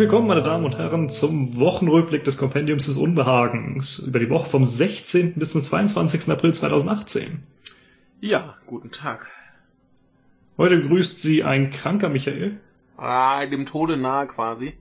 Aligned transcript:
Willkommen, 0.00 0.26
meine 0.28 0.42
Damen 0.42 0.64
und 0.64 0.78
Herren, 0.78 1.10
zum 1.10 1.56
Wochenrückblick 1.56 2.24
des 2.24 2.38
Kompendiums 2.38 2.86
des 2.86 2.96
Unbehagens 2.96 3.98
über 3.98 4.18
die 4.18 4.30
Woche 4.30 4.48
vom 4.48 4.64
16. 4.64 5.34
bis 5.34 5.50
zum 5.50 5.60
22. 5.60 6.30
April 6.30 6.54
2018. 6.54 7.42
Ja, 8.22 8.56
guten 8.64 8.92
Tag. 8.92 9.30
Heute 10.56 10.80
grüßt 10.80 11.20
Sie 11.20 11.44
ein 11.44 11.70
kranker 11.70 12.08
Michael. 12.08 12.58
Ah, 12.96 13.44
dem 13.44 13.66
Tode 13.66 13.98
nahe 13.98 14.26
quasi. 14.26 14.72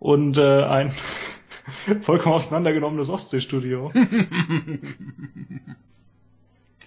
Und 0.00 0.38
äh, 0.38 0.64
ein 0.64 0.92
vollkommen 2.00 2.34
auseinandergenommenes 2.34 3.10
Ostseestudio. 3.10 3.92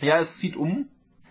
ja, 0.02 0.20
es 0.20 0.40
zieht 0.40 0.58
um. 0.58 0.90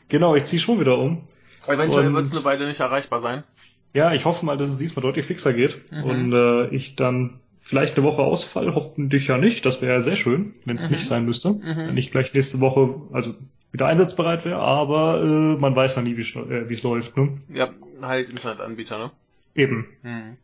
Genau, 0.09 0.34
ich 0.34 0.46
ziehe 0.46 0.62
schon 0.62 0.80
wieder 0.80 0.96
um. 0.96 1.29
Eventuell 1.66 2.15
wird 2.15 2.24
es 2.24 2.34
eine 2.34 2.46
Weile 2.46 2.66
nicht 2.66 2.80
erreichbar 2.80 3.20
sein. 3.20 3.45
Ja, 3.93 4.12
ich 4.12 4.25
hoffe 4.25 4.47
mal, 4.47 4.57
dass 4.57 4.71
es 4.71 4.77
diesmal 4.77 5.03
deutlich 5.03 5.27
fixer 5.27 5.53
geht 5.53 5.93
mhm. 5.93 6.05
und 6.05 6.33
äh, 6.33 6.69
ich 6.69 6.97
dann 6.97 7.41
vielleicht 7.61 7.97
eine 7.97 8.07
Woche 8.07 8.23
ausfall, 8.23 8.75
hoffentlich 8.75 9.29
ja 9.29 9.39
nicht. 9.39 9.66
Das 9.66 9.83
wäre 9.83 9.95
ja 9.95 10.01
sehr 10.01 10.16
schön, 10.16 10.55
wenn 10.65 10.79
es 10.79 10.89
mhm. 10.89 10.97
nicht 10.97 11.07
sein 11.07 11.25
müsste. 11.25 11.51
Mhm. 11.53 11.77
Wenn 11.77 11.97
ich 11.97 12.11
gleich 12.11 12.33
nächste 12.33 12.61
Woche 12.61 12.95
also 13.13 13.35
wieder 13.73 13.87
einsatzbereit 13.87 14.45
wäre, 14.45 14.59
aber 14.59 15.23
äh, 15.23 15.61
man 15.61 15.77
weiß 15.77 15.97
ja 15.97 16.03
nie, 16.03 16.16
wie 16.16 16.23
äh, 16.23 16.73
es 16.73 16.83
läuft. 16.83 17.16
Ne? 17.16 17.39
Ja, 17.49 17.71
halt 18.03 18.30
Internetanbieter, 18.30 18.99
ne? 18.99 19.10
Eben. 19.55 19.87
Mhm. 20.02 20.37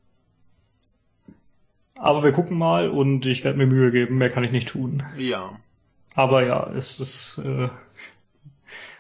Aber 1.97 2.23
wir 2.23 2.33
gucken 2.33 2.59
mal 2.59 2.89
und 2.89 3.25
ich 3.27 3.43
werde 3.43 3.59
mir 3.59 3.67
Mühe 3.67 3.91
geben, 3.91 4.19
mehr 4.19 4.31
kann 4.31 4.45
ich 4.45 4.53
nicht 4.53 4.69
tun. 4.69 5.03
Ja. 5.17 5.59
Aber 6.15 6.45
ja, 6.45 6.71
es 6.71 7.01
ist 7.01 7.39
äh, 7.39 7.69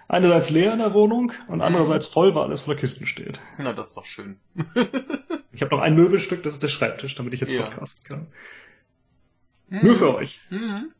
einerseits 0.08 0.50
leer 0.50 0.72
in 0.72 0.78
der 0.78 0.94
Wohnung 0.94 1.32
und 1.48 1.60
andererseits 1.60 2.06
voll, 2.06 2.34
weil 2.34 2.44
alles 2.44 2.62
voller 2.62 2.78
Kisten 2.78 3.06
steht. 3.06 3.40
Na, 3.58 3.72
das 3.72 3.88
ist 3.88 3.96
doch 3.96 4.04
schön. 4.04 4.38
ich 5.52 5.62
habe 5.62 5.74
noch 5.74 5.82
ein 5.82 5.94
Möbelstück, 5.94 6.42
das 6.42 6.54
ist 6.54 6.62
der 6.62 6.68
Schreibtisch, 6.68 7.14
damit 7.14 7.34
ich 7.34 7.40
jetzt 7.40 7.52
ja. 7.52 7.62
podcasten 7.62 8.04
kann. 8.04 8.26
Mhm. 9.68 9.80
Nur 9.82 9.96
für 9.96 10.14
euch. 10.14 10.40
Mhm. 10.50 10.92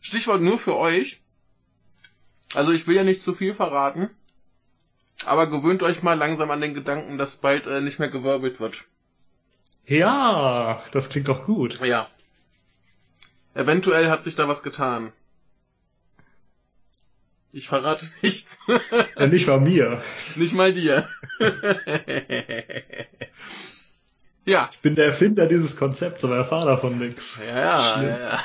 Stichwort 0.00 0.42
nur 0.42 0.58
für 0.58 0.76
euch. 0.76 1.20
Also 2.54 2.72
ich 2.72 2.86
will 2.86 2.96
ja 2.96 3.04
nicht 3.04 3.22
zu 3.22 3.34
viel 3.34 3.54
verraten, 3.54 4.10
aber 5.26 5.48
gewöhnt 5.48 5.82
euch 5.82 6.02
mal 6.02 6.14
langsam 6.14 6.50
an 6.50 6.60
den 6.60 6.74
Gedanken, 6.74 7.18
dass 7.18 7.36
bald 7.36 7.66
äh, 7.66 7.80
nicht 7.80 7.98
mehr 7.98 8.08
gewirbelt 8.08 8.60
wird. 8.60 8.84
Ja, 9.86 10.82
das 10.92 11.10
klingt 11.10 11.28
doch 11.28 11.44
gut. 11.44 11.80
Ja. 11.84 12.08
Eventuell 13.54 14.10
hat 14.10 14.22
sich 14.22 14.34
da 14.34 14.48
was 14.48 14.62
getan. 14.62 15.12
Ich 17.54 17.68
verrate 17.68 18.06
nichts. 18.22 18.58
ja, 19.16 19.26
nicht 19.28 19.46
mal 19.46 19.60
mir. 19.60 20.02
Nicht 20.34 20.54
mal 20.54 20.72
dir. 20.72 21.08
ja. 24.44 24.68
Ich 24.72 24.80
bin 24.80 24.96
der 24.96 25.06
Erfinder 25.06 25.46
dieses 25.46 25.76
Konzepts, 25.76 26.24
aber 26.24 26.36
erfahre 26.36 26.66
davon 26.66 26.98
nichts. 26.98 27.40
Ja, 27.46 28.02
ja. 28.02 28.44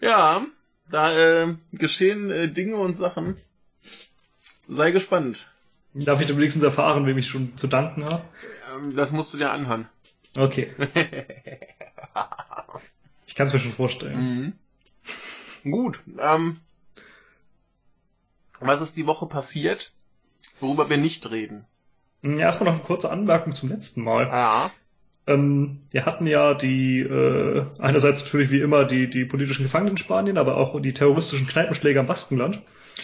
ja, 0.00 0.46
da 0.88 1.18
äh, 1.18 1.54
geschehen 1.72 2.30
äh, 2.30 2.48
Dinge 2.48 2.76
und 2.76 2.96
Sachen. 2.96 3.36
Sei 4.68 4.90
gespannt. 4.90 5.52
Darf 5.92 6.22
ich 6.22 6.28
denn 6.28 6.38
wenigstens 6.38 6.62
erfahren, 6.62 7.04
wem 7.04 7.18
ich 7.18 7.26
schon 7.26 7.58
zu 7.58 7.66
danken 7.66 8.06
habe? 8.06 8.22
Ähm, 8.72 8.96
das 8.96 9.12
musst 9.12 9.34
du 9.34 9.38
dir 9.38 9.50
anhören. 9.50 9.86
Okay. 10.38 10.72
ich 13.26 13.34
kann 13.34 13.48
es 13.48 13.52
mir 13.52 13.58
schon 13.58 13.72
vorstellen. 13.72 14.16
Mhm. 14.16 14.54
Gut. 15.64 16.00
Ähm, 16.18 16.58
was 18.60 18.80
ist 18.80 18.96
die 18.96 19.06
Woche 19.06 19.26
passiert, 19.26 19.92
worüber 20.60 20.90
wir 20.90 20.98
nicht 20.98 21.30
reden? 21.30 21.64
Erstmal 22.22 22.70
noch 22.70 22.78
eine 22.78 22.86
kurze 22.86 23.10
Anmerkung 23.10 23.54
zum 23.54 23.70
letzten 23.70 24.02
Mal. 24.02 24.26
Ja. 24.26 24.70
Ähm, 25.26 25.80
wir 25.90 26.04
hatten 26.04 26.26
ja 26.26 26.54
die, 26.54 27.00
äh, 27.00 27.64
einerseits 27.78 28.24
natürlich 28.24 28.50
wie 28.50 28.60
immer 28.60 28.84
die, 28.84 29.08
die 29.08 29.24
politischen 29.24 29.62
Gefangenen 29.62 29.92
in 29.92 29.96
Spanien, 29.98 30.36
aber 30.36 30.56
auch 30.56 30.80
die 30.80 30.92
terroristischen 30.92 31.46
Kneipenschläger 31.46 32.00
im 32.00 32.06
Baskenland. 32.06 32.60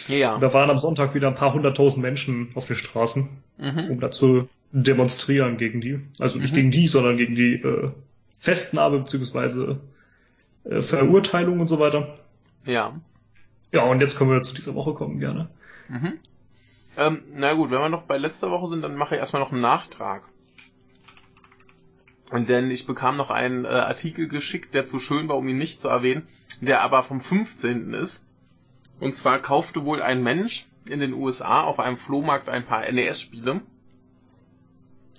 Ja. 0.07 0.35
Und 0.35 0.41
da 0.41 0.53
waren 0.53 0.69
am 0.69 0.77
Sonntag 0.77 1.15
wieder 1.15 1.27
ein 1.27 1.35
paar 1.35 1.53
hunderttausend 1.53 2.01
Menschen 2.01 2.49
auf 2.53 2.67
den 2.67 2.75
Straßen, 2.75 3.29
mhm. 3.57 3.87
um 3.89 3.99
dazu 3.99 4.47
demonstrieren 4.71 5.57
gegen 5.57 5.81
die. 5.81 6.01
Also 6.19 6.37
nicht 6.37 6.51
mhm. 6.51 6.55
gegen 6.55 6.71
die, 6.71 6.87
sondern 6.87 7.17
gegen 7.17 7.35
die 7.35 7.53
äh, 7.53 7.89
Festnahme 8.39 8.99
bzw. 8.99 9.77
Äh, 10.65 10.81
Verurteilung 10.81 11.59
und 11.59 11.67
so 11.67 11.79
weiter. 11.79 12.19
Ja. 12.65 12.99
Ja, 13.71 13.83
und 13.83 14.01
jetzt 14.01 14.17
können 14.17 14.31
wir 14.31 14.43
zu 14.43 14.53
dieser 14.53 14.75
Woche 14.75 14.93
kommen, 14.93 15.19
gerne. 15.19 15.49
Mhm. 15.87 16.19
Ähm, 16.97 17.23
na 17.35 17.53
gut, 17.53 17.69
wenn 17.69 17.79
wir 17.79 17.89
noch 17.89 18.03
bei 18.03 18.17
letzter 18.17 18.49
Woche 18.49 18.69
sind, 18.69 18.81
dann 18.81 18.95
mache 18.95 19.15
ich 19.15 19.19
erstmal 19.21 19.41
noch 19.41 19.51
einen 19.51 19.61
Nachtrag. 19.61 20.23
Und 22.31 22.49
denn 22.49 22.69
ich 22.71 22.85
bekam 22.85 23.15
noch 23.15 23.29
einen 23.29 23.65
äh, 23.65 23.69
Artikel 23.69 24.27
geschickt, 24.27 24.73
der 24.73 24.85
zu 24.85 24.99
schön 24.99 25.29
war, 25.29 25.37
um 25.37 25.47
ihn 25.47 25.57
nicht 25.57 25.79
zu 25.79 25.87
erwähnen, 25.87 26.27
der 26.59 26.81
aber 26.81 27.03
vom 27.03 27.21
15. 27.21 27.93
ist. 27.93 28.25
Und 28.99 29.13
zwar 29.13 29.39
kaufte 29.39 29.85
wohl 29.85 30.01
ein 30.01 30.23
Mensch 30.23 30.67
in 30.89 30.99
den 30.99 31.13
USA 31.13 31.61
auf 31.61 31.79
einem 31.79 31.97
Flohmarkt 31.97 32.49
ein 32.49 32.65
paar 32.65 32.91
NES-Spiele. 32.91 33.61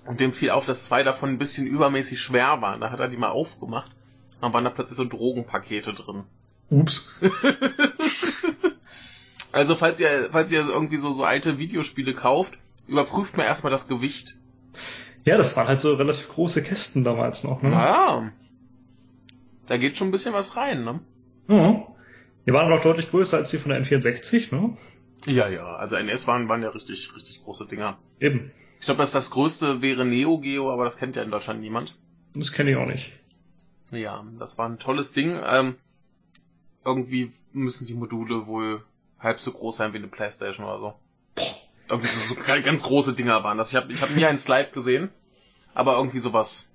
Und 0.06 0.21
dem 0.21 0.32
fiel 0.32 0.50
auf, 0.50 0.66
dass 0.66 0.87
zwei 0.87 1.03
davon 1.03 1.31
ein 1.31 1.38
bisschen 1.38 1.66
übermäßig 1.66 2.21
schwer 2.21 2.60
waren. 2.60 2.81
Da 2.81 2.91
hat 2.91 3.00
er 3.00 3.09
die 3.09 3.16
mal 3.16 3.28
aufgemacht. 3.28 3.91
Dann 4.41 4.53
waren 4.53 4.65
da 4.65 4.71
plötzlich 4.71 4.97
so 4.97 5.04
Drogenpakete 5.04 5.93
drin. 5.93 6.25
Ups. 6.70 7.08
also 9.52 9.74
falls 9.74 10.00
ihr, 10.00 10.28
falls 10.30 10.52
ihr 10.52 10.66
irgendwie 10.66 10.98
so, 10.98 11.12
so 11.12 11.24
alte 11.24 11.58
Videospiele 11.58 12.14
kauft, 12.14 12.58
überprüft 12.86 13.36
mal 13.36 13.44
erstmal 13.44 13.70
das 13.70 13.88
Gewicht. 13.88 14.36
Ja, 15.24 15.36
das 15.36 15.56
waren 15.56 15.68
halt 15.68 15.80
so 15.80 15.94
relativ 15.94 16.28
große 16.28 16.62
Kästen 16.62 17.04
damals 17.04 17.44
noch, 17.44 17.62
ne? 17.62 17.70
Naja. 17.70 18.32
Da 19.66 19.76
geht 19.76 19.96
schon 19.96 20.08
ein 20.08 20.12
bisschen 20.12 20.34
was 20.34 20.56
rein, 20.56 20.84
ne? 20.84 21.00
Ja. 21.48 21.86
Die 22.46 22.52
waren 22.52 22.72
auch 22.72 22.82
deutlich 22.82 23.10
größer 23.10 23.36
als 23.36 23.50
die 23.50 23.58
von 23.58 23.70
der 23.70 23.84
N64, 23.84 24.54
ne? 24.54 24.76
Ja, 25.26 25.48
ja. 25.48 25.76
Also 25.76 25.96
NS 25.96 26.26
waren, 26.26 26.48
waren 26.48 26.62
ja 26.62 26.70
richtig, 26.70 27.14
richtig 27.14 27.44
große 27.44 27.66
Dinger. 27.66 27.98
Eben. 28.20 28.52
Ich 28.80 28.86
glaube, 28.86 29.00
dass 29.00 29.12
das 29.12 29.30
größte 29.30 29.82
wäre 29.82 30.06
Neo 30.06 30.38
Geo, 30.38 30.72
aber 30.72 30.84
das 30.84 30.96
kennt 30.96 31.16
ja 31.16 31.22
in 31.22 31.30
Deutschland 31.30 31.60
niemand. 31.60 31.96
Das 32.34 32.52
kenne 32.52 32.70
ich 32.70 32.76
auch 32.76 32.86
nicht. 32.86 33.12
Ja, 33.90 34.24
das 34.38 34.58
war 34.58 34.68
ein 34.68 34.78
tolles 34.78 35.12
Ding. 35.12 35.40
Ähm, 35.44 35.76
irgendwie 36.88 37.32
müssen 37.53 37.87
die 37.87 37.94
Module 37.94 38.47
wohl 38.47 38.84
halb 39.19 39.41
so 39.41 39.53
groß 39.53 39.76
sein 39.76 39.93
wie 39.93 39.99
eine 39.99 40.09
Playstation 40.09 40.66
oder 40.66 40.78
so. 40.81 40.94
Irgendwie 41.88 42.09
so, 42.09 42.34
so 42.34 42.41
ganz 42.62 42.82
große 42.82 43.15
Dinger 43.15 43.43
waren 43.44 43.59
das. 43.59 43.71
Ich 43.71 43.76
habe 43.76 43.93
ich 43.93 44.03
hab 44.03 44.10
nie 44.10 44.26
einen 44.26 44.38
Slide 44.38 44.71
gesehen, 44.72 45.10
aber 45.75 45.97
irgendwie 45.97 46.19
sowas 46.19 46.71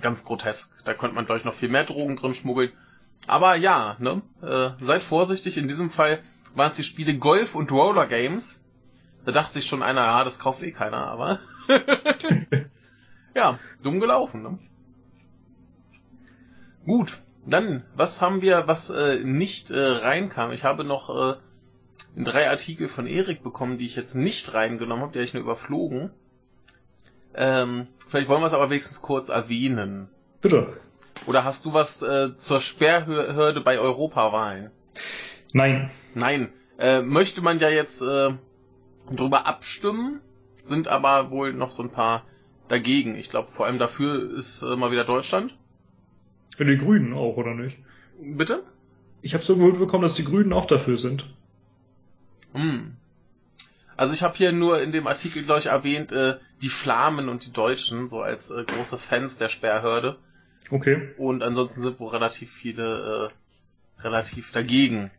ganz 0.00 0.24
grotesk. 0.24 0.72
Da 0.84 0.94
könnte 0.94 1.14
man, 1.14 1.26
glaube 1.26 1.38
ich, 1.38 1.44
noch 1.44 1.54
viel 1.54 1.68
mehr 1.68 1.84
Drogen 1.84 2.16
drin 2.16 2.34
schmuggeln. 2.34 2.72
Aber 3.26 3.56
ja, 3.56 3.96
ne? 3.98 4.22
Äh, 4.40 4.84
seid 4.84 5.02
vorsichtig. 5.02 5.56
In 5.58 5.68
diesem 5.68 5.90
Fall 5.90 6.22
waren 6.54 6.70
es 6.70 6.76
die 6.76 6.82
Spiele 6.82 7.16
Golf 7.18 7.54
und 7.54 7.70
Roller 7.70 8.06
Games. 8.06 8.64
Da 9.24 9.32
dachte 9.32 9.52
sich 9.52 9.66
schon 9.66 9.82
einer, 9.82 10.00
ja, 10.00 10.24
das 10.24 10.38
kauft 10.38 10.62
eh 10.62 10.72
keiner, 10.72 11.06
aber 11.06 11.38
ja, 13.34 13.58
dumm 13.82 14.00
gelaufen, 14.00 14.42
ne? 14.42 14.58
Gut, 16.84 17.22
dann, 17.44 17.84
was 17.96 18.20
haben 18.20 18.42
wir, 18.42 18.68
was 18.68 18.90
äh, 18.90 19.18
nicht 19.18 19.70
äh, 19.70 19.80
reinkam? 19.80 20.52
Ich 20.52 20.64
habe 20.64 20.84
noch 20.84 21.10
äh, 21.10 21.36
drei 22.16 22.48
Artikel 22.48 22.88
von 22.88 23.06
Erik 23.06 23.42
bekommen, 23.42 23.78
die 23.78 23.86
ich 23.86 23.96
jetzt 23.96 24.14
nicht 24.14 24.54
reingenommen 24.54 25.02
habe, 25.02 25.12
die 25.12 25.18
habe 25.18 25.24
ich 25.24 25.34
nur 25.34 25.42
überflogen. 25.42 26.10
Ähm, 27.34 27.88
vielleicht 28.08 28.28
wollen 28.28 28.42
wir 28.42 28.46
es 28.46 28.52
aber 28.52 28.70
wenigstens 28.70 29.02
kurz 29.02 29.28
erwähnen. 29.28 30.08
Bitte. 30.40 30.76
Oder 31.26 31.44
hast 31.44 31.64
du 31.64 31.72
was 31.72 32.02
äh, 32.02 32.36
zur 32.36 32.60
Sperrhürde 32.60 33.60
bei 33.60 33.78
Europawahlen? 33.78 34.70
Nein. 35.52 35.90
Nein. 36.14 36.52
Äh, 36.78 37.00
möchte 37.02 37.42
man 37.42 37.58
ja 37.58 37.68
jetzt 37.68 38.02
äh, 38.02 38.30
drüber 39.10 39.46
abstimmen, 39.46 40.20
sind 40.62 40.88
aber 40.88 41.30
wohl 41.30 41.52
noch 41.52 41.70
so 41.70 41.82
ein 41.82 41.90
paar 41.90 42.24
dagegen. 42.68 43.14
Ich 43.16 43.30
glaube, 43.30 43.50
vor 43.50 43.66
allem 43.66 43.78
dafür 43.78 44.36
ist 44.36 44.62
äh, 44.62 44.76
mal 44.76 44.90
wieder 44.90 45.04
Deutschland. 45.04 45.56
Ja, 46.58 46.64
die 46.64 46.78
Grünen 46.78 47.12
auch, 47.14 47.36
oder 47.36 47.54
nicht? 47.54 47.78
Bitte? 48.20 48.62
Ich 49.20 49.34
habe 49.34 49.44
so 49.44 49.56
gehört 49.56 49.78
bekommen, 49.78 50.02
dass 50.02 50.14
die 50.14 50.24
Grünen 50.24 50.52
auch 50.52 50.66
dafür 50.66 50.96
sind. 50.96 51.26
Hm. 52.52 52.96
Also 53.96 54.14
ich 54.14 54.22
habe 54.22 54.36
hier 54.36 54.52
nur 54.52 54.80
in 54.80 54.92
dem 54.92 55.06
Artikel, 55.06 55.44
glaube 55.44 55.60
ich, 55.60 55.66
erwähnt, 55.66 56.12
äh, 56.12 56.38
die 56.60 56.68
Flamen 56.68 57.28
und 57.28 57.46
die 57.46 57.52
Deutschen, 57.52 58.08
so 58.08 58.20
als 58.20 58.50
äh, 58.50 58.64
große 58.64 58.98
Fans 58.98 59.38
der 59.38 59.48
Sperrhürde. 59.48 60.18
Okay. 60.70 61.10
Und 61.18 61.42
ansonsten 61.42 61.82
sind 61.82 62.00
wohl 62.00 62.08
relativ 62.08 62.50
viele 62.50 63.30
äh, 63.30 64.02
relativ 64.02 64.52
dagegen. 64.52 65.10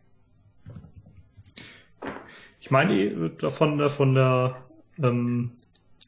Ich 2.60 2.70
meine 2.70 3.30
davon 3.30 3.80
äh, 3.80 3.90
von 3.90 4.14
der 4.14 4.56
ähm, 4.98 5.52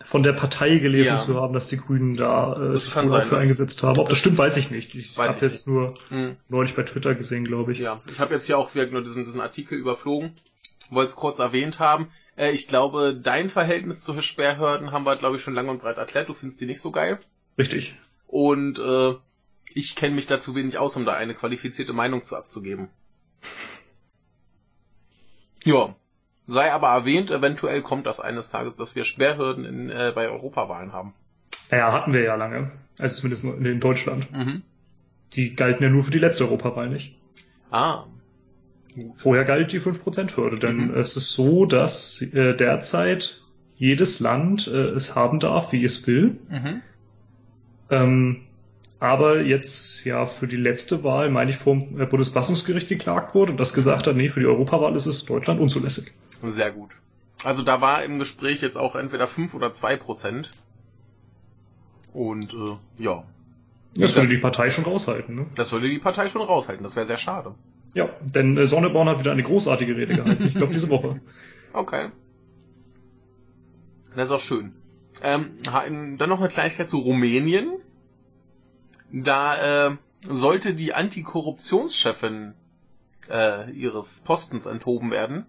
von 0.05 0.23
der 0.23 0.35
Partei 0.35 0.79
gelesen 0.79 1.17
ja. 1.17 1.25
zu 1.25 1.41
haben, 1.41 1.55
dass 1.55 1.69
die 1.69 1.79
Grünen 1.79 2.17
da 2.17 2.73
äh, 2.73 2.77
sich 2.77 2.95
wohl 2.95 3.09
dafür 3.09 3.39
eingesetzt 3.39 3.83
haben. 3.83 3.99
Ob 3.99 4.09
das 4.09 4.19
stimmt, 4.19 4.37
weiß 4.37 4.57
ich 4.59 4.71
nicht. 4.71 4.95
Ich 4.95 5.17
habe 5.17 5.47
jetzt 5.47 5.67
nur 5.67 5.95
hm. 6.09 6.37
neulich 6.49 6.75
bei 6.75 6.83
Twitter 6.83 7.15
gesehen, 7.15 7.45
glaube 7.45 7.73
ich. 7.73 7.79
Ja, 7.79 7.99
ich 8.11 8.21
habe 8.21 8.35
jetzt 8.35 8.47
hier 8.47 8.59
auch 8.59 8.75
wieder 8.75 8.87
nur 8.87 9.03
diesen, 9.03 9.25
diesen 9.25 9.41
Artikel 9.41 9.79
überflogen. 9.79 10.39
wollte 10.91 11.11
es 11.11 11.17
kurz 11.17 11.39
erwähnt 11.39 11.79
haben. 11.79 12.11
Äh, 12.37 12.51
ich 12.51 12.69
glaube, 12.69 13.19
dein 13.21 13.49
Verhältnis 13.49 14.05
zu 14.05 14.21
Sperrhürden 14.21 14.93
haben 14.93 15.05
wir, 15.05 15.17
glaube 15.17 15.37
ich, 15.37 15.43
schon 15.43 15.55
lang 15.55 15.69
und 15.69 15.81
breit 15.81 15.97
erklärt. 15.97 16.29
Du 16.29 16.35
findest 16.35 16.61
die 16.61 16.67
nicht 16.67 16.81
so 16.81 16.91
geil. 16.91 17.19
Richtig. 17.59 17.95
Und 18.27 18.79
äh, 18.79 19.15
ich 19.73 19.97
kenne 19.97 20.15
mich 20.15 20.27
dazu 20.27 20.55
wenig 20.55 20.79
aus, 20.79 20.97
um 20.97 21.07
da 21.07 21.15
eine 21.15 21.35
qualifizierte 21.35 21.93
Meinung 21.93 22.23
zu 22.23 22.37
abzugeben. 22.37 22.89
Ja. 25.65 25.97
Sei 26.47 26.73
aber 26.73 26.89
erwähnt, 26.89 27.31
eventuell 27.31 27.83
kommt 27.83 28.07
das 28.07 28.21
eines 28.21 28.51
Tages, 28.51 28.77
dass 28.77 28.95
wir 28.95 29.05
Sperrhürden 29.05 29.65
in, 29.65 29.91
äh, 29.91 30.13
bei 30.15 30.29
Europawahlen 30.29 30.93
haben. 30.93 31.13
Naja, 31.71 31.93
hatten 31.93 32.15
wir 32.15 32.23
ja 32.23 32.37
lange. 32.37 32.71
Also 32.99 33.21
zumindest 33.21 33.45
in 33.45 33.81
Deutschland. 33.81 34.33
Mhm. 34.33 34.63
Die 35.33 35.57
galten 35.57 35.83
ja 35.83 35.91
nur 35.91 36.05
für 36.05 36.13
die 36.13 36.19
letzte 36.19 36.45
Europawahl 36.45 36.89
nicht. 36.89 37.17
Ah. 37.71 38.05
Vorher 39.17 39.45
galt 39.45 39.73
die 39.73 39.81
5%-Hürde, 39.81 40.59
denn 40.59 40.89
mhm. 40.89 40.95
es 40.95 41.17
ist 41.17 41.33
so, 41.33 41.67
dass 41.67 42.23
äh, 42.23 42.55
derzeit 42.55 43.43
jedes 43.77 44.21
Land 44.21 44.69
äh, 44.69 44.91
es 44.91 45.15
haben 45.15 45.39
darf, 45.39 45.73
wie 45.73 45.85
es 45.85 46.07
will. 46.07 46.39
Mhm. 46.49 46.83
Ähm, 47.91 48.46
aber 48.99 49.43
jetzt 49.43 50.05
ja 50.05 50.27
für 50.27 50.47
die 50.47 50.57
letzte 50.57 51.05
Wahl, 51.05 51.31
meine 51.31 51.51
ich, 51.51 51.57
vom 51.57 52.01
äh, 52.01 52.07
Bundesverfassungsgericht 52.07 52.89
geklagt 52.89 53.35
wurde 53.35 53.53
und 53.53 53.59
das 53.59 53.75
gesagt 53.75 54.07
hat, 54.07 54.17
nee, 54.17 54.29
für 54.29 54.41
die 54.41 54.47
Europawahl 54.47 54.97
ist 54.97 55.07
es 55.07 55.25
Deutschland 55.25 55.61
unzulässig. 55.61 56.13
Sehr 56.43 56.73
gut. 56.73 56.91
Also 57.45 57.63
da 57.63 57.81
war 57.81 58.03
im 58.05 58.19
Gespräch 58.19 58.63
jetzt 58.63 58.79
auch 58.79 58.97
entweder 58.97 59.27
5 59.27 59.55
oder 59.55 59.71
2 59.73 59.97
Prozent. 59.97 60.51
Und 62.13 62.55
äh, 62.55 63.03
ja. 63.03 63.25
Das 63.97 64.17
würde 64.17 64.29
die 64.29 64.39
Partei 64.39 64.71
schon 64.71 64.85
raushalten, 64.85 65.35
ne? 65.35 65.47
Das 65.55 65.73
würde 65.73 65.89
die 65.89 65.99
Partei 65.99 66.29
schon 66.29 66.43
raushalten, 66.43 66.83
das 66.83 66.97
wäre 66.97 67.07
sehr 67.07 67.19
schade. 67.19 67.55
Ja, 67.95 68.11
denn 68.21 68.57
äh, 68.57 68.67
Sonneborn 68.67 69.09
hat 69.09 69.19
wieder 69.19 69.33
eine 69.33 69.43
großartige 69.43 69.97
Rede 69.97 70.17
gehalten, 70.17 70.45
ich 70.47 70.55
glaube 70.55 70.73
diese 70.73 70.89
Woche. 70.89 71.21
Okay. 71.73 72.11
Das 74.15 74.31
ist 74.31 74.35
auch 74.35 74.41
schön. 74.41 74.73
Ähm, 75.23 75.59
dann 75.65 76.29
noch 76.29 76.41
eine 76.41 76.49
Kleinigkeit 76.49 76.89
zu 76.89 76.99
Rumänien. 76.99 77.79
Da 79.23 79.87
äh, 79.87 79.97
sollte 80.21 80.75
die 80.75 80.93
Antikorruptionschefin 80.93 82.53
äh, 83.31 83.71
ihres 83.71 84.21
Postens 84.21 84.67
enthoben 84.67 85.11
werden. 85.11 85.47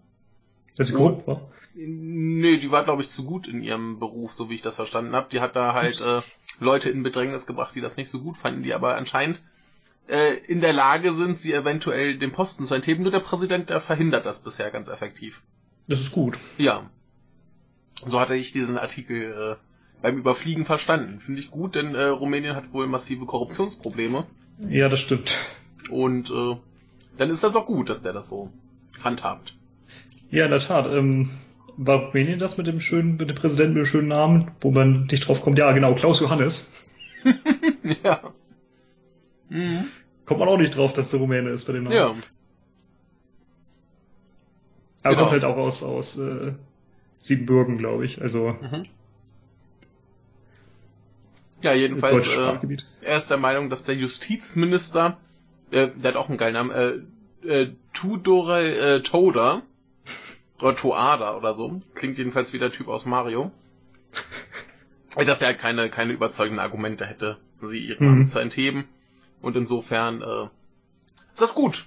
Dass 0.78 0.88
sie 0.88 0.94
korrupt 0.94 1.28
war? 1.28 1.52
Nee, 1.76 2.58
die 2.58 2.72
war, 2.72 2.86
glaube 2.86 3.02
ich, 3.02 3.10
zu 3.10 3.26
gut 3.26 3.48
in 3.48 3.62
ihrem 3.62 4.00
Beruf, 4.00 4.32
so 4.32 4.50
wie 4.50 4.56
ich 4.56 4.62
das 4.62 4.78
verstanden 4.78 5.16
habe. 5.16 5.28
Die 5.32 5.42
hat 5.42 5.56
da 5.56 5.74
halt 5.74 6.02
äh, 6.02 6.22
Leute 6.60 6.90
in 6.90 7.04
Bedrängnis 7.04 7.46
gebracht, 7.46 7.76
die 7.76 7.82
das 7.82 7.98
nicht 7.98 8.10
so 8.10 8.22
gut 8.22 8.38
fanden, 8.38 8.64
die 8.64 8.74
aber 8.74 8.96
anscheinend 8.96 9.44
äh, 10.08 10.38
in 10.46 10.62
der 10.62 10.74
Lage 10.74 11.14
sind, 11.14 11.38
sie 11.38 11.54
eventuell 11.54 12.18
den 12.18 12.32
Posten 12.32 12.66
zu 12.66 12.74
entheben. 12.74 13.04
Nur 13.04 13.12
der 13.12 13.20
Präsident, 13.20 13.70
der 13.70 13.82
verhindert 13.82 14.26
das 14.26 14.44
bisher 14.44 14.72
ganz 14.72 14.88
effektiv. 14.88 15.44
Das 15.88 16.00
ist 16.00 16.14
gut. 16.14 16.40
Ja. 16.58 16.90
So 18.06 18.20
hatte 18.20 18.36
ich 18.36 18.54
diesen 18.54 18.78
Artikel 18.78 19.58
äh, 19.60 19.67
beim 20.02 20.18
Überfliegen 20.18 20.66
verstanden. 20.66 21.20
Finde 21.20 21.40
ich 21.40 21.52
gut, 21.52 21.76
denn 21.76 21.96
äh, 21.96 22.04
Rumänien 22.06 22.56
hat 22.56 22.74
wohl 22.74 22.88
massive 22.88 23.26
Korruptionsprobleme. 23.26 24.26
Ja, 24.70 24.90
das 24.90 25.00
stimmt. 25.00 25.40
Und 25.90 26.30
äh, 26.30 26.56
dann 27.18 27.30
ist 27.30 27.44
das 27.44 27.56
auch 27.56 27.66
gut, 27.66 27.90
dass 27.90 28.02
der 28.02 28.14
das 28.14 28.30
so 28.30 28.52
handhabt. 29.04 29.56
Ja, 30.30 30.46
in 30.46 30.52
der 30.52 30.60
Tat. 30.60 30.88
Ähm, 30.88 31.32
war 31.78 32.08
Rumänien 32.08 32.40
das 32.40 32.58
mit 32.58 32.68
dem 32.68 32.80
schönen, 32.80 33.18
mit 33.18 33.30
dem 33.30 33.36
Präsidenten 33.36 33.74
mit 33.76 33.86
dem 33.86 33.90
schönen 33.90 34.08
Namen, 34.08 34.52
wo 34.62 34.72
man 34.72 35.06
nicht 35.06 35.28
drauf 35.28 35.42
kommt? 35.42 35.60
Ja, 35.60 35.72
genau, 35.72 35.94
Klaus 35.94 36.20
Johannes. 36.20 36.72
ja. 38.04 38.34
Mhm. 39.50 39.86
Kommt 40.26 40.40
man 40.40 40.50
auch 40.50 40.58
nicht 40.58 40.76
drauf, 40.76 40.94
dass 40.94 41.12
der 41.12 41.20
Rumäne 41.20 41.52
ist 41.52 41.66
bei 41.66 41.74
dem 41.74 41.84
Namen. 41.84 41.96
Ja. 41.96 42.16
Aber 45.04 45.16
genau. 45.16 45.20
kommt 45.20 45.32
halt 45.32 45.44
auch 45.46 45.58
aus, 45.58 45.84
aus 45.84 46.18
äh, 46.18 46.54
Siebenbürgen, 47.18 47.78
glaube 47.78 48.06
ich. 48.06 48.22
Also. 48.22 48.56
Mhm. 48.60 48.88
Ja, 51.62 51.74
jedenfalls, 51.74 52.28
äh, 52.28 52.78
er 53.02 53.18
ist 53.18 53.32
der 53.32 53.38
Meinung, 53.38 53.70
dass 53.70 53.84
der 53.84 53.96
Justizminister, 53.96 55.18
äh, 55.72 55.90
der 55.96 56.12
hat 56.12 56.18
auch 56.18 56.30
einen 56.30 56.38
geilen 56.38 56.54
Namen, 56.54 56.72
äh, 56.72 57.48
äh, 57.48 57.74
Tudorel 57.94 58.74
äh, 58.74 59.02
Toda, 59.02 59.64
oder 60.62 60.76
Toada 60.76 61.36
oder 61.36 61.56
so, 61.56 61.82
klingt 61.96 62.18
jedenfalls 62.18 62.54
wie 62.54 62.60
der 62.60 62.72
Typ 62.72 62.88
aus 62.88 63.06
Mario, 63.06 63.52
dass 65.26 65.42
er 65.42 65.48
halt 65.48 65.60
keine, 65.60 65.90
keine 65.90 66.14
überzeugenden 66.14 66.60
Argumente 66.60 67.06
hätte, 67.06 67.38
sie 67.56 67.80
ihren 67.80 68.08
mhm. 68.08 68.14
Amt 68.20 68.30
zu 68.30 68.40
entheben. 68.40 68.86
Und 69.42 69.56
insofern 69.56 70.22
äh, 70.22 70.46
ist 71.34 71.42
das 71.42 71.54
gut. 71.54 71.86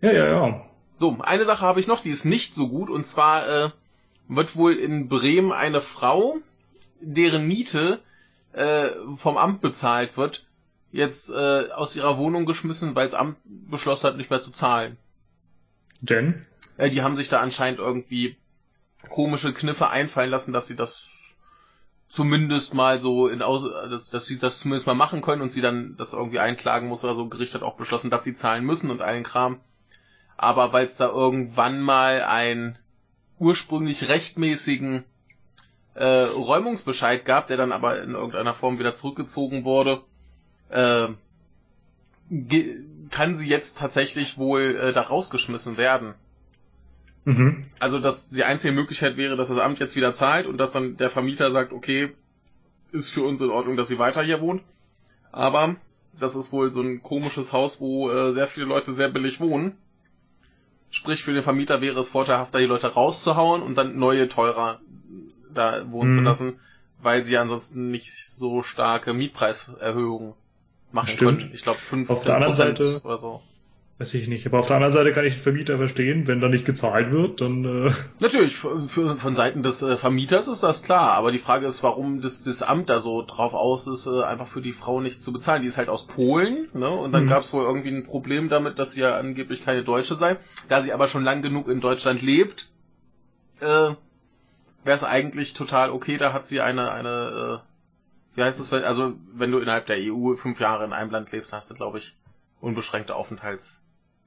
Ja, 0.00 0.12
ja, 0.12 0.26
ja. 0.26 0.66
So, 0.96 1.16
eine 1.20 1.44
Sache 1.44 1.64
habe 1.64 1.80
ich 1.80 1.86
noch, 1.86 2.00
die 2.00 2.10
ist 2.10 2.24
nicht 2.24 2.54
so 2.54 2.68
gut, 2.68 2.90
und 2.90 3.06
zwar 3.06 3.48
äh, 3.48 3.70
wird 4.28 4.56
wohl 4.56 4.74
in 4.74 5.08
Bremen 5.08 5.52
eine 5.52 5.80
Frau, 5.80 6.38
deren 7.00 7.46
Miete 7.46 8.00
äh, 8.54 8.90
vom 9.16 9.36
Amt 9.36 9.60
bezahlt 9.60 10.16
wird, 10.16 10.46
jetzt 10.92 11.30
äh, 11.30 11.70
aus 11.72 11.96
ihrer 11.96 12.18
Wohnung 12.18 12.46
geschmissen, 12.46 12.94
weil 12.94 13.06
das 13.06 13.14
Amt 13.14 13.36
beschlossen 13.44 14.06
hat, 14.06 14.16
nicht 14.16 14.30
mehr 14.30 14.42
zu 14.42 14.50
zahlen. 14.50 14.96
Denn? 16.00 16.46
Äh, 16.76 16.90
die 16.90 17.02
haben 17.02 17.16
sich 17.16 17.28
da 17.28 17.40
anscheinend 17.40 17.80
irgendwie 17.80 18.36
komische 19.10 19.52
Kniffe 19.52 19.88
einfallen 19.88 20.30
lassen, 20.30 20.52
dass 20.52 20.66
sie 20.66 20.76
das 20.76 21.36
zumindest 22.08 22.74
mal 22.74 23.00
so 23.00 23.26
in 23.28 23.42
Aus 23.42 23.64
dass, 23.90 24.10
dass 24.10 24.26
sie 24.26 24.38
das 24.38 24.60
zumindest 24.60 24.86
mal 24.86 24.94
machen 24.94 25.20
können 25.20 25.42
und 25.42 25.50
sie 25.50 25.60
dann 25.60 25.96
das 25.96 26.12
irgendwie 26.12 26.38
einklagen 26.38 26.88
muss 26.88 27.04
oder 27.04 27.14
so. 27.14 27.28
Gericht 27.28 27.54
hat 27.54 27.62
auch 27.62 27.76
beschlossen, 27.76 28.10
dass 28.10 28.24
sie 28.24 28.34
zahlen 28.34 28.64
müssen 28.64 28.90
und 28.90 29.02
allen 29.02 29.24
Kram. 29.24 29.60
Aber 30.36 30.72
weil 30.72 30.86
es 30.86 30.96
da 30.96 31.08
irgendwann 31.08 31.80
mal 31.80 32.22
einen 32.22 32.78
ursprünglich 33.38 34.08
rechtmäßigen 34.08 35.04
äh, 35.94 36.04
Räumungsbescheid 36.04 37.24
gab, 37.24 37.48
der 37.48 37.56
dann 37.56 37.72
aber 37.72 38.02
in 38.02 38.14
irgendeiner 38.14 38.54
Form 38.54 38.78
wieder 38.78 38.94
zurückgezogen 38.94 39.64
wurde, 39.64 40.02
äh, 40.68 41.08
kann 43.10 43.36
sie 43.36 43.48
jetzt 43.48 43.78
tatsächlich 43.78 44.38
wohl 44.38 44.76
äh, 44.76 44.92
da 44.92 45.02
rausgeschmissen 45.02 45.76
werden. 45.76 46.14
Mhm. 47.24 47.66
Also, 47.78 47.98
dass 48.00 48.30
die 48.30 48.44
einzige 48.44 48.72
Möglichkeit 48.72 49.16
wäre, 49.16 49.36
dass 49.36 49.48
das 49.48 49.58
Amt 49.58 49.78
jetzt 49.78 49.96
wieder 49.96 50.12
zahlt 50.12 50.46
und 50.46 50.58
dass 50.58 50.72
dann 50.72 50.96
der 50.96 51.10
Vermieter 51.10 51.50
sagt, 51.50 51.72
okay, 51.72 52.12
ist 52.92 53.10
für 53.10 53.22
uns 53.22 53.40
in 53.40 53.50
Ordnung, 53.50 53.76
dass 53.76 53.88
sie 53.88 53.98
weiter 53.98 54.22
hier 54.22 54.40
wohnt. 54.40 54.62
Aber 55.32 55.76
das 56.18 56.36
ist 56.36 56.52
wohl 56.52 56.72
so 56.72 56.80
ein 56.80 57.02
komisches 57.02 57.52
Haus, 57.52 57.80
wo 57.80 58.10
äh, 58.10 58.32
sehr 58.32 58.46
viele 58.46 58.66
Leute 58.66 58.92
sehr 58.94 59.08
billig 59.08 59.40
wohnen. 59.40 59.76
Sprich, 60.90 61.24
für 61.24 61.32
den 61.32 61.42
Vermieter 61.42 61.80
wäre 61.80 61.98
es 61.98 62.08
vorteilhafter, 62.08 62.60
die 62.60 62.66
Leute 62.66 62.86
rauszuhauen 62.86 63.62
und 63.62 63.74
dann 63.76 63.98
neue, 63.98 64.28
teurer 64.28 64.80
da 65.54 65.90
wohnen 65.90 66.10
mhm. 66.10 66.16
zu 66.16 66.20
lassen, 66.22 66.60
weil 67.02 67.22
sie 67.24 67.38
ansonsten 67.38 67.90
nicht 67.90 68.12
so 68.14 68.62
starke 68.62 69.12
Mietpreiserhöhungen 69.14 70.34
machen 70.92 71.08
Stimmt. 71.08 71.40
können. 71.40 71.50
Ich 71.54 71.62
glaube 71.62 71.80
15 71.80 72.16
Auf 72.16 72.24
der 72.24 72.34
anderen 72.36 72.54
Seite, 72.54 73.00
oder 73.04 73.18
so. 73.18 73.42
Weiß 73.98 74.12
ich 74.14 74.26
nicht. 74.26 74.44
Aber 74.46 74.58
auf 74.58 74.66
der 74.66 74.76
anderen 74.76 74.92
Seite 74.92 75.12
kann 75.12 75.24
ich 75.24 75.34
den 75.34 75.42
Vermieter 75.42 75.76
verstehen, 75.76 76.26
wenn 76.26 76.40
da 76.40 76.48
nicht 76.48 76.64
gezahlt 76.64 77.12
wird, 77.12 77.40
dann. 77.40 77.64
Äh 77.64 77.92
Natürlich, 78.18 78.56
für, 78.56 78.88
für, 78.88 79.16
von 79.16 79.36
Seiten 79.36 79.62
des 79.62 79.82
äh, 79.82 79.96
Vermieters 79.96 80.48
ist 80.48 80.64
das 80.64 80.82
klar, 80.82 81.12
aber 81.12 81.30
die 81.30 81.38
Frage 81.38 81.66
ist, 81.66 81.84
warum 81.84 82.20
das, 82.20 82.42
das 82.42 82.64
Amt 82.64 82.90
da 82.90 82.98
so 82.98 83.22
drauf 83.24 83.54
aus 83.54 83.86
ist, 83.86 84.06
äh, 84.06 84.22
einfach 84.24 84.48
für 84.48 84.62
die 84.62 84.72
Frau 84.72 85.00
nicht 85.00 85.22
zu 85.22 85.32
bezahlen. 85.32 85.62
Die 85.62 85.68
ist 85.68 85.78
halt 85.78 85.88
aus 85.88 86.08
Polen, 86.08 86.68
ne? 86.74 86.90
Und 86.90 87.12
dann 87.12 87.24
mhm. 87.24 87.28
gab 87.28 87.42
es 87.42 87.52
wohl 87.52 87.62
irgendwie 87.62 87.90
ein 87.90 88.02
Problem 88.02 88.48
damit, 88.48 88.80
dass 88.80 88.92
sie 88.92 89.00
ja 89.00 89.16
angeblich 89.16 89.64
keine 89.64 89.84
Deutsche 89.84 90.16
sei. 90.16 90.38
Da 90.68 90.82
sie 90.82 90.92
aber 90.92 91.06
schon 91.06 91.22
lang 91.22 91.42
genug 91.42 91.68
in 91.68 91.80
Deutschland 91.80 92.20
lebt, 92.20 92.70
äh, 93.60 93.90
wäre 94.84 94.96
es 94.96 95.04
eigentlich 95.04 95.54
total 95.54 95.90
okay, 95.90 96.18
da 96.18 96.32
hat 96.32 96.46
sie 96.46 96.60
eine, 96.60 96.92
eine, 96.92 97.62
äh, 97.62 98.36
wie 98.36 98.42
heißt 98.42 98.60
das, 98.60 98.72
also 98.72 99.14
wenn 99.32 99.50
du 99.50 99.58
innerhalb 99.58 99.86
der 99.86 99.98
EU 100.00 100.34
fünf 100.34 100.60
Jahre 100.60 100.84
in 100.84 100.92
einem 100.92 101.10
Land 101.10 101.32
lebst, 101.32 101.52
hast 101.52 101.70
du, 101.70 101.74
glaube 101.74 101.98
ich, 101.98 102.16
unbeschränkte 102.60 103.14
Aufenthalts. 103.14 103.80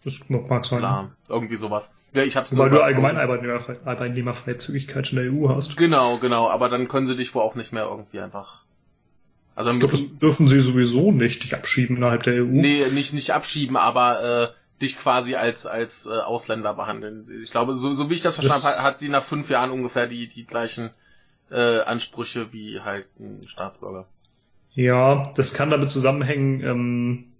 Das 0.04 0.30
mag 0.30 0.64
sein. 0.64 0.80
Klar, 0.80 1.12
irgendwie 1.28 1.58
sowas. 1.58 1.94
Ja, 2.14 2.24
ich 2.24 2.38
hab's 2.38 2.56
Weil 2.56 2.70
du 2.70 2.82
allgemein 2.82 3.18
Arbeitnehmerfre 3.18 3.80
Arbeitnehmerfreizügigkeit 3.84 5.12
in 5.12 5.18
der 5.18 5.34
EU 5.34 5.50
hast. 5.50 5.76
Genau, 5.76 6.18
genau, 6.18 6.48
aber 6.50 6.70
dann 6.70 6.88
können 6.88 7.08
sie 7.08 7.16
dich 7.16 7.34
wohl 7.36 7.42
auch 7.42 7.56
nicht 7.56 7.74
mehr 7.74 7.86
irgendwie 7.86 8.20
einfach. 8.20 8.64
Also 9.56 9.74
müssen, 9.74 10.12
das 10.12 10.20
dürfen 10.20 10.48
sie 10.48 10.60
sowieso 10.60 11.12
nicht 11.12 11.44
dich 11.44 11.56
abschieben 11.56 11.98
innerhalb 11.98 12.24
der 12.24 12.36
EU. 12.36 12.46
Nee, 12.46 12.86
nicht, 12.92 13.14
nicht 13.14 13.32
abschieben, 13.32 13.76
aber 13.76 14.54
äh, 14.54 14.57
dich 14.82 14.98
quasi 14.98 15.36
als 15.36 15.66
als 15.66 16.06
äh, 16.06 16.12
Ausländer 16.12 16.74
behandeln. 16.74 17.28
Ich 17.42 17.52
glaube, 17.52 17.74
so, 17.74 17.94
so 17.94 18.10
wie 18.10 18.16
ich 18.16 18.22
das 18.22 18.36
verstanden 18.36 18.66
habe, 18.66 18.84
hat 18.84 18.98
sie 18.98 19.10
nach 19.10 19.24
fünf 19.24 19.50
Jahren 19.50 19.72
ungefähr 19.72 20.08
die 20.08 20.28
die 20.28 20.46
gleichen 20.46 20.92
äh, 21.50 21.80
Ansprüche 21.80 22.54
wie 22.54 22.82
halt 22.82 23.08
ein 23.20 23.48
Staatsbürger. 23.48 24.08
Ja, 24.74 25.24
das 25.36 25.54
kann 25.54 25.70
damit 25.70 25.90
zusammenhängen. 25.90 26.62
Ähm, 26.62 27.32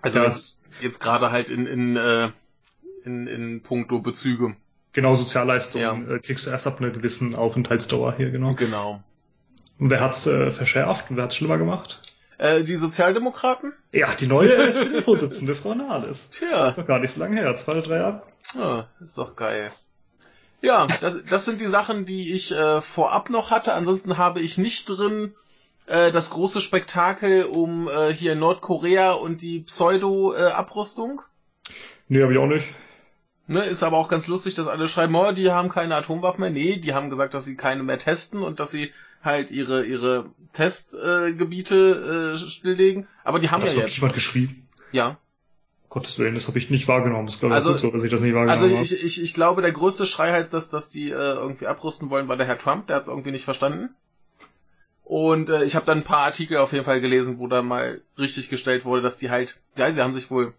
also 0.00 0.20
jetzt, 0.20 0.68
jetzt 0.80 0.98
gerade 0.98 1.30
halt 1.30 1.48
in 1.48 1.66
in, 1.66 1.96
äh, 1.96 2.30
in 3.04 3.26
in 3.28 3.62
puncto 3.62 4.00
Bezüge. 4.00 4.56
Genau, 4.92 5.14
Sozialleistungen 5.14 6.08
ja. 6.08 6.16
äh, 6.16 6.18
kriegst 6.18 6.46
du 6.46 6.50
erst 6.50 6.66
ab 6.66 6.80
einer 6.80 6.90
gewissen 6.90 7.34
Aufenthaltsdauer 7.34 8.16
hier, 8.16 8.30
genau. 8.30 8.54
Genau. 8.54 9.02
Und 9.78 9.90
wer 9.90 10.00
hat's 10.00 10.26
äh, 10.26 10.52
verschärft 10.52 11.10
und 11.10 11.16
wer 11.16 11.24
hat's 11.24 11.36
schlimmer 11.36 11.58
gemacht? 11.58 12.00
Äh, 12.38 12.64
die 12.64 12.76
Sozialdemokraten? 12.76 13.72
Ja, 13.92 14.14
die 14.14 14.26
neue 14.26 14.54
SPD-Vorsitzende, 14.54 15.54
Frau 15.54 15.74
Nahles. 15.74 16.30
Tja. 16.30 16.64
Das 16.64 16.74
ist 16.74 16.82
doch 16.82 16.86
gar 16.86 16.98
nicht 16.98 17.12
so 17.12 17.20
lange 17.20 17.36
her, 17.36 17.54
zwei 17.56 17.72
oder 17.72 17.82
drei 17.82 17.96
Jahre. 17.98 18.22
Ah, 18.56 18.86
ist 19.00 19.18
doch 19.18 19.36
geil. 19.36 19.72
Ja, 20.60 20.86
das, 21.00 21.16
das 21.28 21.44
sind 21.44 21.60
die 21.60 21.66
Sachen, 21.66 22.06
die 22.06 22.32
ich 22.32 22.52
äh, 22.52 22.80
vorab 22.80 23.30
noch 23.30 23.50
hatte. 23.50 23.74
Ansonsten 23.74 24.16
habe 24.16 24.40
ich 24.40 24.58
nicht 24.58 24.86
drin 24.86 25.34
äh, 25.86 26.12
das 26.12 26.30
große 26.30 26.60
Spektakel 26.60 27.44
um 27.44 27.88
äh, 27.88 28.14
hier 28.14 28.36
Nordkorea 28.36 29.12
und 29.12 29.42
die 29.42 29.60
Pseudo-Abrüstung. 29.60 31.22
Nee, 32.08 32.22
habe 32.22 32.32
ich 32.32 32.38
auch 32.38 32.46
nicht. 32.46 32.66
Ne, 33.48 33.64
ist 33.64 33.82
aber 33.82 33.98
auch 33.98 34.08
ganz 34.08 34.28
lustig, 34.28 34.54
dass 34.54 34.68
alle 34.68 34.88
schreiben, 34.88 35.14
oh, 35.16 35.32
die 35.32 35.50
haben 35.50 35.68
keine 35.68 35.96
Atomwaffen 35.96 36.40
mehr. 36.40 36.50
Nee, 36.50 36.76
die 36.76 36.94
haben 36.94 37.10
gesagt, 37.10 37.34
dass 37.34 37.44
sie 37.44 37.56
keine 37.56 37.82
mehr 37.82 37.98
testen 37.98 38.42
und 38.42 38.60
dass 38.60 38.70
sie 38.70 38.92
halt 39.22 39.50
ihre 39.50 39.84
ihre 39.84 40.30
Testgebiete 40.52 42.32
äh, 42.32 42.34
äh, 42.34 42.38
stilllegen. 42.48 43.06
Aber 43.24 43.38
die 43.38 43.50
haben 43.50 43.60
das 43.62 43.74
ja 43.74 43.82
jetzt. 43.82 43.96
jemand 43.96 44.14
geschrieben? 44.14 44.68
Ja. 44.92 45.18
Gottes 45.88 46.18
Willen, 46.18 46.34
das 46.34 46.48
habe 46.48 46.58
ich 46.58 46.70
nicht 46.70 46.88
wahrgenommen. 46.88 47.26
Das 47.26 47.38
glaube 47.38 47.52
ich 47.54 47.56
Also- 47.56 47.72
gut 47.72 47.80
so, 47.80 47.90
dass 47.90 48.04
ich 48.04 48.10
das 48.10 48.20
nicht 48.22 48.34
Also 48.34 48.48
wahrgenommen 48.50 48.74
habe. 48.76 48.84
ich, 48.84 49.04
ich, 49.04 49.22
ich 49.22 49.34
glaube, 49.34 49.60
der 49.62 49.72
größte 49.72 50.06
Schrei 50.06 50.32
heißt, 50.32 50.52
dass, 50.52 50.70
dass 50.70 50.88
die 50.90 51.10
äh, 51.10 51.14
irgendwie 51.14 51.66
abrüsten 51.66 52.08
wollen, 52.10 52.28
war 52.28 52.36
der 52.36 52.46
Herr 52.46 52.58
Trump, 52.58 52.86
der 52.86 52.96
hat 52.96 53.02
es 53.02 53.08
irgendwie 53.08 53.30
nicht 53.30 53.44
verstanden. 53.44 53.90
Und 55.04 55.50
äh, 55.50 55.64
ich 55.64 55.74
habe 55.76 55.84
dann 55.84 55.98
ein 55.98 56.04
paar 56.04 56.24
Artikel 56.24 56.56
auf 56.58 56.72
jeden 56.72 56.84
Fall 56.84 57.00
gelesen, 57.00 57.38
wo 57.38 57.46
da 57.46 57.60
mal 57.62 58.00
richtig 58.18 58.48
gestellt 58.48 58.84
wurde, 58.86 59.02
dass 59.02 59.18
die 59.18 59.28
halt, 59.30 59.58
ja, 59.76 59.90
sie 59.92 60.00
haben 60.00 60.14
sich 60.14 60.30
wohl 60.30 60.54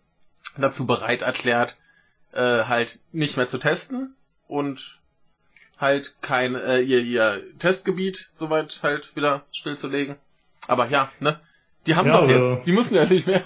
dazu 0.57 0.85
bereit 0.85 1.23
erklärt, 1.23 1.77
äh, 2.33 2.65
halt 2.65 2.99
nicht 3.11 3.37
mehr 3.37 3.47
zu 3.47 3.57
testen 3.57 4.15
und 4.47 4.99
halt 5.83 6.15
kein 6.21 6.55
äh, 6.55 6.79
ihr, 6.81 7.01
ihr 7.01 7.43
Testgebiet 7.59 8.29
soweit 8.33 8.79
halt 8.81 9.15
wieder 9.15 9.43
stillzulegen. 9.51 10.15
Aber 10.67 10.87
ja, 10.89 11.11
ne? 11.19 11.39
Die 11.85 11.95
haben 11.95 12.07
Ja, 12.07 12.13
doch 12.17 12.23
aber- 12.23 12.31
jetzt, 12.33 12.65
die 12.65 12.71
müssen 12.71 12.95
ja 12.95 13.05
nicht 13.05 13.27
mehr. 13.27 13.43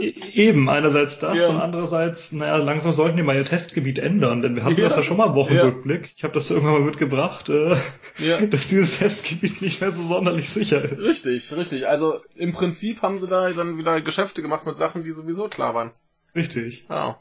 E- 0.00 0.14
Eben, 0.34 0.68
einerseits 0.68 1.18
das 1.18 1.38
Ja. 1.38 1.48
und 1.48 1.60
andererseits, 1.60 2.32
naja, 2.32 2.56
langsam 2.56 2.92
sollten 2.92 3.16
die 3.16 3.22
mal 3.22 3.36
ihr 3.36 3.44
Testgebiet 3.44 3.98
ändern, 4.00 4.42
denn 4.42 4.56
wir 4.56 4.64
hatten 4.64 4.76
Ja. 4.76 4.84
das 4.84 4.96
ja 4.96 5.02
schon 5.04 5.16
mal 5.16 5.34
Wochenrückblick. 5.34 6.10
Ich 6.14 6.24
habe 6.24 6.34
das 6.34 6.50
irgendwann 6.50 6.74
mal 6.74 6.80
mitgebracht, 6.82 7.48
äh, 7.48 7.76
dass 8.50 8.66
dieses 8.68 8.98
Testgebiet 8.98 9.60
nicht 9.62 9.80
mehr 9.80 9.90
so 9.92 10.02
sonderlich 10.02 10.48
sicher 10.50 10.82
ist. 10.82 11.08
Richtig, 11.08 11.52
richtig. 11.56 11.86
Also 11.88 12.20
im 12.34 12.52
Prinzip 12.52 13.02
haben 13.02 13.18
sie 13.18 13.28
da 13.28 13.50
dann 13.50 13.78
wieder 13.78 14.00
Geschäfte 14.00 14.42
gemacht 14.42 14.66
mit 14.66 14.76
Sachen, 14.76 15.04
die 15.04 15.12
sowieso 15.12 15.48
klar 15.48 15.74
waren. 15.74 15.90
Richtig. 16.34 16.84
Ja. 16.88 17.20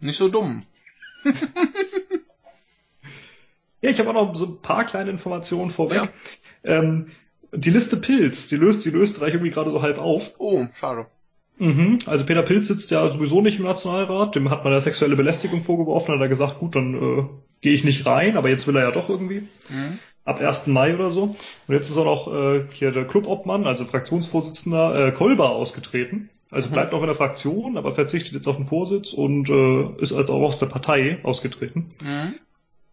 Nicht 0.00 0.18
so 0.18 0.28
dumm. 0.28 0.64
Ja, 3.82 3.90
ich 3.90 3.98
habe 3.98 4.10
auch 4.10 4.14
noch 4.14 4.34
so 4.34 4.46
ein 4.46 4.62
paar 4.62 4.84
kleine 4.84 5.10
Informationen 5.10 5.70
vorweg. 5.70 5.96
Ja. 5.96 6.08
Ähm, 6.64 7.08
die 7.52 7.70
Liste 7.70 7.96
Pilz, 7.96 8.48
die 8.48 8.56
löst 8.56 8.84
die 8.84 8.90
Österreich 8.90 9.34
irgendwie 9.34 9.50
gerade 9.50 9.70
so 9.70 9.82
halb 9.82 9.98
auf. 9.98 10.32
Oh, 10.38 10.66
schade. 10.78 11.06
Mhm. 11.58 11.98
Also 12.06 12.24
Peter 12.24 12.42
Pilz 12.42 12.68
sitzt 12.68 12.90
ja 12.90 13.10
sowieso 13.10 13.42
nicht 13.42 13.58
im 13.58 13.64
Nationalrat, 13.66 14.34
dem 14.34 14.50
hat 14.50 14.64
man 14.64 14.72
ja 14.72 14.80
sexuelle 14.80 15.16
Belästigung 15.16 15.62
vorgeworfen, 15.62 16.14
hat 16.14 16.20
er 16.20 16.28
gesagt, 16.28 16.58
gut, 16.58 16.74
dann 16.74 16.94
äh, 16.94 17.24
gehe 17.60 17.72
ich 17.72 17.84
nicht 17.84 18.06
rein, 18.06 18.36
aber 18.36 18.48
jetzt 18.48 18.66
will 18.66 18.76
er 18.76 18.84
ja 18.84 18.90
doch 18.92 19.08
irgendwie. 19.10 19.42
Mhm. 19.68 19.98
Ab 20.24 20.40
1. 20.40 20.68
Mai 20.68 20.94
oder 20.94 21.10
so. 21.10 21.34
Und 21.66 21.74
jetzt 21.74 21.90
ist 21.90 21.98
auch 21.98 22.04
noch 22.04 22.32
äh, 22.32 22.64
hier 22.72 22.92
der 22.92 23.04
Clubobmann, 23.06 23.66
also 23.66 23.84
Fraktionsvorsitzender 23.84 25.08
äh, 25.08 25.12
Kolber 25.12 25.50
ausgetreten. 25.50 26.30
Also 26.50 26.68
Mhm. 26.68 26.72
bleibt 26.72 26.92
noch 26.92 27.00
in 27.00 27.06
der 27.06 27.14
Fraktion, 27.14 27.76
aber 27.76 27.92
verzichtet 27.92 28.32
jetzt 28.32 28.46
auf 28.46 28.56
den 28.56 28.66
Vorsitz 28.66 29.12
und 29.12 29.48
äh, 29.48 30.02
ist 30.02 30.12
als 30.12 30.30
auch 30.30 30.42
aus 30.42 30.58
der 30.58 30.66
Partei 30.66 31.18
ausgetreten. 31.24 31.86
Mhm. 32.02 32.34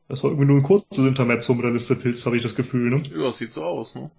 Das 0.10 0.24
war 0.24 0.32
irgendwie 0.32 0.48
nur 0.48 0.58
ein 0.58 0.64
kurzes 0.64 1.06
Intermezzo 1.06 1.54
mit 1.54 1.66
der 1.66 1.72
Liste 1.72 1.96
Pilz, 1.96 2.26
habe 2.26 2.38
ich 2.38 2.44
das 2.44 2.56
Gefühl. 2.56 2.90
Ne? 2.90 3.04
Ja, 3.16 3.32
sieht 3.32 3.52
so 3.52 3.64
aus, 3.64 3.96
ne? 3.96 4.10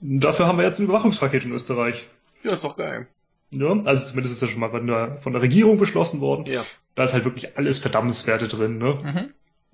Dafür 0.00 0.48
haben 0.48 0.58
wir 0.58 0.64
jetzt 0.64 0.80
ein 0.80 0.84
Überwachungspaket 0.84 1.44
in 1.44 1.52
Österreich. 1.52 2.08
Ja, 2.42 2.52
ist 2.52 2.64
doch 2.64 2.76
geil. 2.76 3.06
Ja, 3.50 3.70
also 3.84 4.06
zumindest 4.06 4.34
ist 4.34 4.42
das 4.42 4.50
schon 4.50 4.60
mal 4.60 4.70
von 4.70 4.86
der, 4.86 5.18
von 5.18 5.32
der 5.32 5.42
Regierung 5.42 5.78
beschlossen 5.78 6.20
worden. 6.20 6.46
Ja. 6.46 6.64
Da 6.96 7.04
ist 7.04 7.12
halt 7.12 7.24
wirklich 7.24 7.56
alles 7.56 7.78
Verdammenswerte 7.78 8.48
drin. 8.48 8.78
Ne? 8.78 8.98
Mhm. 9.02 9.30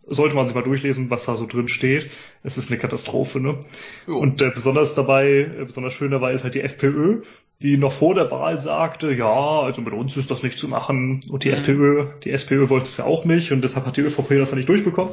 Sollte 0.07 0.35
man 0.35 0.47
sich 0.47 0.55
mal 0.55 0.65
durchlesen, 0.65 1.11
was 1.11 1.25
da 1.25 1.37
so 1.37 1.47
drin 1.47 1.69
steht. 1.69 2.11
Es 2.43 2.59
ist 2.59 2.71
eine 2.71 2.79
Katastrophe. 2.79 3.41
Ne? 3.41 3.59
Jo. 4.07 4.19
Und 4.19 4.43
äh, 4.43 4.51
besonders 4.51 4.95
dabei, 4.95 5.29
äh, 5.29 5.65
besonders 5.65 5.95
schön 5.95 6.11
dabei 6.11 6.33
ist 6.33 6.45
halt 6.45 6.55
die 6.55 6.61
FPÖ, 6.61 7.23
die 7.63 7.77
noch 7.77 7.93
vor 7.93 8.15
der 8.15 8.31
Wahl 8.31 8.57
sagte, 8.59 9.13
ja, 9.13 9.61
also 9.63 9.81
mit 9.83 9.93
uns 9.93 10.17
ist 10.17 10.31
das 10.31 10.43
nicht 10.45 10.59
zu 10.59 10.69
machen. 10.69 11.21
Und 11.29 11.43
die 11.45 11.49
Mhm. 11.49 11.55
FPÖ, 11.55 12.07
die 12.23 12.31
SPÖ 12.31 12.69
wollte 12.69 12.87
es 12.87 12.97
ja 12.99 13.05
auch 13.05 13.25
nicht 13.25 13.51
und 13.53 13.63
deshalb 13.63 13.87
hat 13.87 13.97
die 13.97 14.03
ÖVP 14.03 14.39
das 14.39 14.51
ja 14.51 14.57
nicht 14.57 14.69
durchbekommen. 14.69 15.13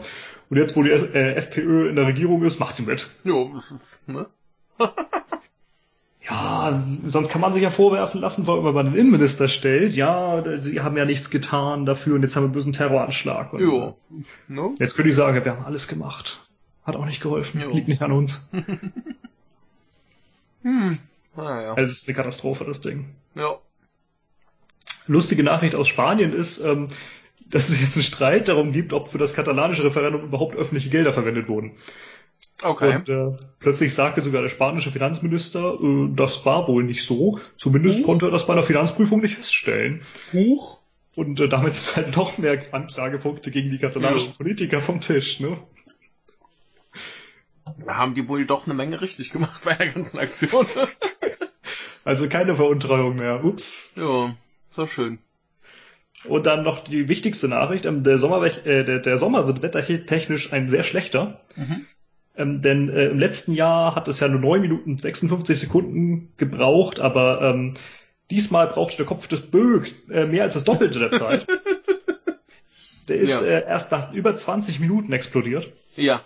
Und 0.49 0.57
jetzt, 0.57 0.75
wo 0.75 0.83
die 0.83 0.91
äh, 0.91 1.33
FPÖ 1.33 1.89
in 1.89 1.95
der 1.95 2.05
Regierung 2.05 2.43
ist, 2.43 2.59
macht 2.59 2.75
sie 2.75 2.83
mit. 2.83 3.09
jo, 3.23 3.51
ne? 4.07 4.27
Ja, 6.27 6.83
sonst 7.05 7.29
kann 7.29 7.39
man 7.39 7.53
sich 7.53 7.61
ja 7.61 7.69
vorwerfen 7.69 8.19
lassen, 8.19 8.47
weil 8.47 8.73
man 8.73 8.87
den 8.87 8.95
Innenminister 8.95 9.47
stellt, 9.47 9.95
ja, 9.95 10.41
sie 10.59 10.81
haben 10.81 10.97
ja 10.97 11.05
nichts 11.05 11.29
getan 11.29 11.85
dafür 11.85 12.15
und 12.15 12.23
jetzt 12.23 12.35
haben 12.35 12.41
wir 12.41 12.45
einen 12.47 12.53
bösen 12.53 12.73
Terroranschlag. 12.73 13.53
Und 13.53 13.59
Jo. 13.61 13.95
Ne? 14.47 14.73
Jetzt 14.79 14.95
könnte 14.95 15.09
ich 15.09 15.15
sagen, 15.15 15.45
wir 15.45 15.51
haben 15.55 15.63
alles 15.65 15.87
gemacht. 15.87 16.43
Hat 16.83 16.95
auch 16.95 17.05
nicht 17.05 17.21
geholfen, 17.21 17.61
Jo. 17.61 17.69
liegt 17.71 17.87
nicht 17.87 18.01
an 18.01 18.11
uns. 18.11 18.49
Hm. 20.63 20.97
Naja. 21.35 21.73
Also 21.73 21.91
es 21.91 21.97
ist 21.97 22.07
eine 22.07 22.15
Katastrophe, 22.15 22.65
das 22.65 22.81
Ding. 22.81 23.15
Ja. 23.35 23.57
Lustige 25.07 25.43
Nachricht 25.43 25.75
aus 25.75 25.87
Spanien 25.87 26.33
ist, 26.33 26.59
ähm, 26.59 26.87
dass 27.47 27.69
es 27.69 27.79
jetzt 27.79 27.95
einen 27.95 28.03
Streit 28.03 28.47
darum 28.47 28.71
gibt, 28.71 28.93
ob 28.93 29.09
für 29.09 29.17
das 29.17 29.33
katalanische 29.33 29.83
Referendum 29.83 30.23
überhaupt 30.23 30.55
öffentliche 30.55 30.89
Gelder 30.89 31.13
verwendet 31.13 31.47
wurden. 31.47 31.73
Okay. 32.63 32.95
Und 32.95 33.09
äh, 33.09 33.35
plötzlich 33.59 33.93
sagte 33.93 34.21
sogar 34.21 34.41
der 34.41 34.49
spanische 34.49 34.91
Finanzminister, 34.91 35.77
äh, 35.81 36.07
das 36.15 36.45
war 36.45 36.67
wohl 36.67 36.83
nicht 36.83 37.03
so. 37.03 37.39
Zumindest 37.57 37.99
Huch. 37.99 38.05
konnte 38.05 38.27
er 38.27 38.31
das 38.31 38.47
bei 38.47 38.53
einer 38.53 38.63
Finanzprüfung 38.63 39.21
nicht 39.21 39.35
feststellen. 39.35 40.01
Huch. 40.33 40.79
Und 41.15 41.39
äh, 41.39 41.47
damit 41.47 41.75
sind 41.75 41.95
halt 41.95 42.15
noch 42.15 42.37
mehr 42.37 42.61
Anklagepunkte 42.73 43.51
gegen 43.51 43.71
die 43.71 43.77
katalanischen 43.77 44.29
Ja. 44.29 44.35
Politiker 44.37 44.81
vom 44.81 45.01
Tisch. 45.01 45.39
Ne? 45.39 45.57
Da 47.85 47.95
haben 47.95 48.13
die 48.15 48.27
wohl 48.27 48.45
doch 48.45 48.65
eine 48.65 48.73
Menge 48.73 49.01
richtig 49.01 49.31
gemacht 49.31 49.61
bei 49.63 49.73
der 49.73 49.87
ganzen 49.89 50.19
Aktion. 50.19 50.65
Also 52.05 52.29
keine 52.29 52.55
Veruntreuung 52.55 53.17
mehr. 53.17 53.43
Ups. 53.43 53.91
ja. 53.97 54.35
Ist 54.69 54.77
doch 54.77 54.87
schön. 54.89 55.19
Und 56.25 56.45
dann 56.45 56.63
noch 56.63 56.83
die 56.83 57.07
wichtigste 57.07 57.47
Nachricht. 57.47 57.85
Ähm, 57.85 58.03
der, 58.03 58.17
Sommer, 58.17 58.43
äh, 58.65 58.83
der, 58.85 58.99
der 58.99 59.17
Sommer 59.17 59.45
wird 59.47 59.61
wettertechnisch 59.61 60.53
ein 60.53 60.69
sehr 60.69 60.83
schlechter. 60.83 61.41
Mhm. 61.55 61.85
Ähm, 62.37 62.61
denn 62.61 62.89
äh, 62.89 63.05
im 63.07 63.19
letzten 63.19 63.53
Jahr 63.53 63.95
hat 63.95 64.07
es 64.07 64.19
ja 64.19 64.27
nur 64.27 64.39
9 64.41 64.59
Minuten 64.61 64.97
56 64.97 65.57
Sekunden 65.59 66.33
gebraucht, 66.37 66.99
aber 66.99 67.41
ähm, 67.41 67.75
diesmal 68.31 68.67
brauchte 68.67 68.97
der 68.97 69.05
Kopf 69.05 69.27
des 69.27 69.41
Böck 69.41 69.93
äh, 70.09 70.25
mehr 70.25 70.43
als 70.43 70.55
das 70.55 70.63
Doppelte 70.63 70.99
der 70.99 71.11
Zeit. 71.11 71.47
Der 73.07 73.17
ist 73.17 73.29
Ja. 73.29 73.45
äh, 73.45 73.63
erst 73.67 73.91
nach 73.91 74.11
über 74.13 74.35
20 74.35 74.79
Minuten 74.79 75.13
explodiert. 75.13 75.71
Ja. 75.95 76.23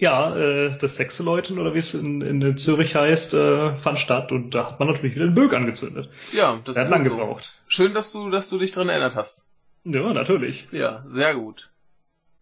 Ja, 0.00 0.34
äh, 0.34 0.78
das 0.78 0.96
Sechseläuten 0.96 1.58
oder 1.58 1.74
wie 1.74 1.78
es 1.78 1.92
in, 1.92 2.22
in 2.22 2.56
Zürich 2.56 2.94
heißt, 2.96 3.34
äh, 3.34 3.76
fand 3.76 3.98
statt 3.98 4.32
und 4.32 4.54
da 4.54 4.66
hat 4.70 4.80
man 4.80 4.88
natürlich 4.88 5.14
wieder 5.14 5.26
den 5.26 5.34
Böck 5.34 5.52
angezündet. 5.52 6.08
Ja, 6.32 6.58
das 6.64 6.74
Der 6.74 6.84
hat 6.84 6.88
ist 6.88 6.90
lang 6.90 7.04
so. 7.04 7.10
gebraucht. 7.16 7.54
Schön, 7.68 7.92
dass 7.92 8.10
du, 8.10 8.30
dass 8.30 8.48
du 8.48 8.58
dich 8.58 8.72
dran 8.72 8.88
erinnert 8.88 9.14
hast. 9.14 9.46
Ja, 9.84 10.12
natürlich. 10.14 10.66
Ja, 10.72 11.04
sehr 11.06 11.34
gut. 11.34 11.70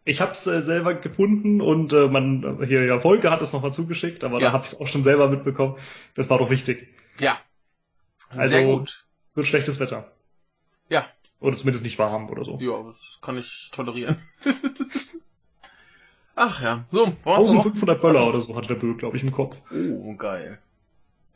Ich 0.05 0.21
habe 0.21 0.31
es 0.33 0.47
äh, 0.47 0.63
selber 0.63 0.95
gefunden 0.95 1.61
und 1.61 1.93
äh, 1.93 2.07
man 2.07 2.65
hier 2.65 2.85
ja 2.85 3.01
Volker 3.01 3.31
hat 3.33 3.43
es 3.43 3.53
nochmal 3.53 3.73
zugeschickt, 3.73 4.23
aber 4.23 4.41
Ja. 4.41 4.47
da 4.49 4.53
habe 4.53 4.65
ich 4.65 4.73
es 4.73 4.81
auch 4.81 4.87
schon 4.87 5.03
selber 5.03 5.29
mitbekommen. 5.29 5.77
Das 6.15 6.31
war 6.31 6.39
doch 6.39 6.51
wichtig. 6.51 6.89
Ja. 7.19 7.39
Also- 8.31 8.51
sehr 8.55 8.65
gut. 8.67 9.05
Wird 9.35 9.47
schlechtes 9.49 9.81
Wetter. 9.81 10.11
Ja. 10.89 11.07
Oder 11.41 11.57
zumindest 11.57 11.85
nicht 11.85 11.99
warm 11.99 12.31
oder 12.31 12.45
so. 12.45 12.57
Ja, 12.61 12.83
das 12.85 13.19
kann 13.21 13.37
ich 13.37 13.71
tolerieren. 13.73 14.17
Ach 16.41 16.63
ja. 16.63 16.85
So, 16.93 16.99
wollen 16.99 17.15
wir 17.25 17.33
noch? 17.35 17.65
1500 17.67 18.01
Böller 18.01 18.29
oder 18.29 18.41
so 18.41 18.55
hatte 18.55 18.69
der 18.69 18.77
Böck, 18.77 18.99
glaube 18.99 19.17
ich, 19.17 19.25
im 19.25 19.33
Kopf. 19.33 19.57
Oh, 19.73 20.15
geil. 20.15 20.59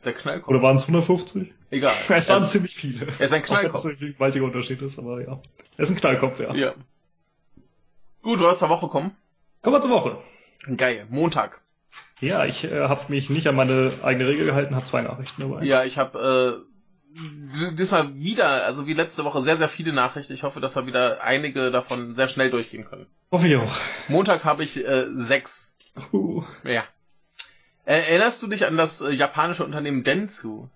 Der 0.05 0.13
Knallkopf. 0.13 0.47
Oder 0.49 0.61
waren 0.61 0.77
es 0.77 0.83
150? 0.83 1.53
Egal. 1.71 1.93
Es 2.09 2.29
waren 2.29 2.45
ziemlich 2.45 2.73
viele. 2.75 3.07
er 3.07 3.07
ist 3.07 3.19
ein 3.19 3.25
Auch 3.25 3.31
wenn 3.31 3.43
Knallkopf. 3.43 3.83
natürlich 3.83 4.01
ein 4.01 4.13
gewaltiger 4.13 4.45
Unterschied 4.45 4.81
ist, 4.81 4.97
aber 4.99 5.21
ja. 5.21 5.39
Er 5.77 5.83
ist 5.83 5.89
ein 5.89 5.97
Knallkopf, 5.97 6.39
ja. 6.39 6.53
Ja. 6.55 6.73
Gut, 8.21 8.39
wir 8.39 8.55
zur 8.55 8.69
Woche 8.69 8.87
kommen. 8.87 9.11
Kommen 9.61 9.75
wir 9.75 9.81
zur 9.81 9.89
Woche. 9.91 10.17
Geil. 10.77 11.05
Montag. 11.09 11.61
Ja, 12.21 12.45
ich 12.45 12.63
äh, 12.63 12.83
habe 12.83 13.11
mich 13.11 13.29
nicht 13.29 13.47
an 13.47 13.55
meine 13.55 13.95
eigene 14.03 14.29
Regel 14.29 14.45
gehalten, 14.45 14.75
habe 14.75 14.85
zwei 14.85 15.01
Nachrichten 15.01 15.41
dabei. 15.41 15.65
Ja, 15.65 15.83
ich 15.83 15.97
habe 15.97 16.63
äh, 16.65 16.72
diesmal 17.73 18.15
wieder, 18.15 18.65
also 18.65 18.87
wie 18.87 18.93
letzte 18.93 19.23
Woche, 19.23 19.43
sehr, 19.43 19.57
sehr 19.57 19.69
viele 19.69 19.93
Nachrichten. 19.93 20.33
Ich 20.33 20.43
hoffe, 20.43 20.59
dass 20.59 20.75
wir 20.75 20.85
wieder 20.85 21.23
einige 21.23 21.71
davon 21.71 21.99
sehr 21.99 22.27
schnell 22.27 22.49
durchgehen 22.49 22.85
können. 22.85 23.05
Hoffe 23.31 23.47
ich 23.47 23.55
auch. 23.55 23.75
Montag 24.07 24.43
habe 24.43 24.63
ich 24.63 24.77
äh, 24.77 25.07
sechs. 25.15 25.75
Uh. 26.11 26.43
Ja. 26.63 26.83
Äh, 27.85 27.99
erinnerst 28.09 28.41
du 28.41 28.47
dich 28.47 28.65
an 28.65 28.77
das 28.77 29.01
äh, 29.01 29.11
japanische 29.11 29.65
Unternehmen 29.65 30.03
Dentsu? 30.03 30.67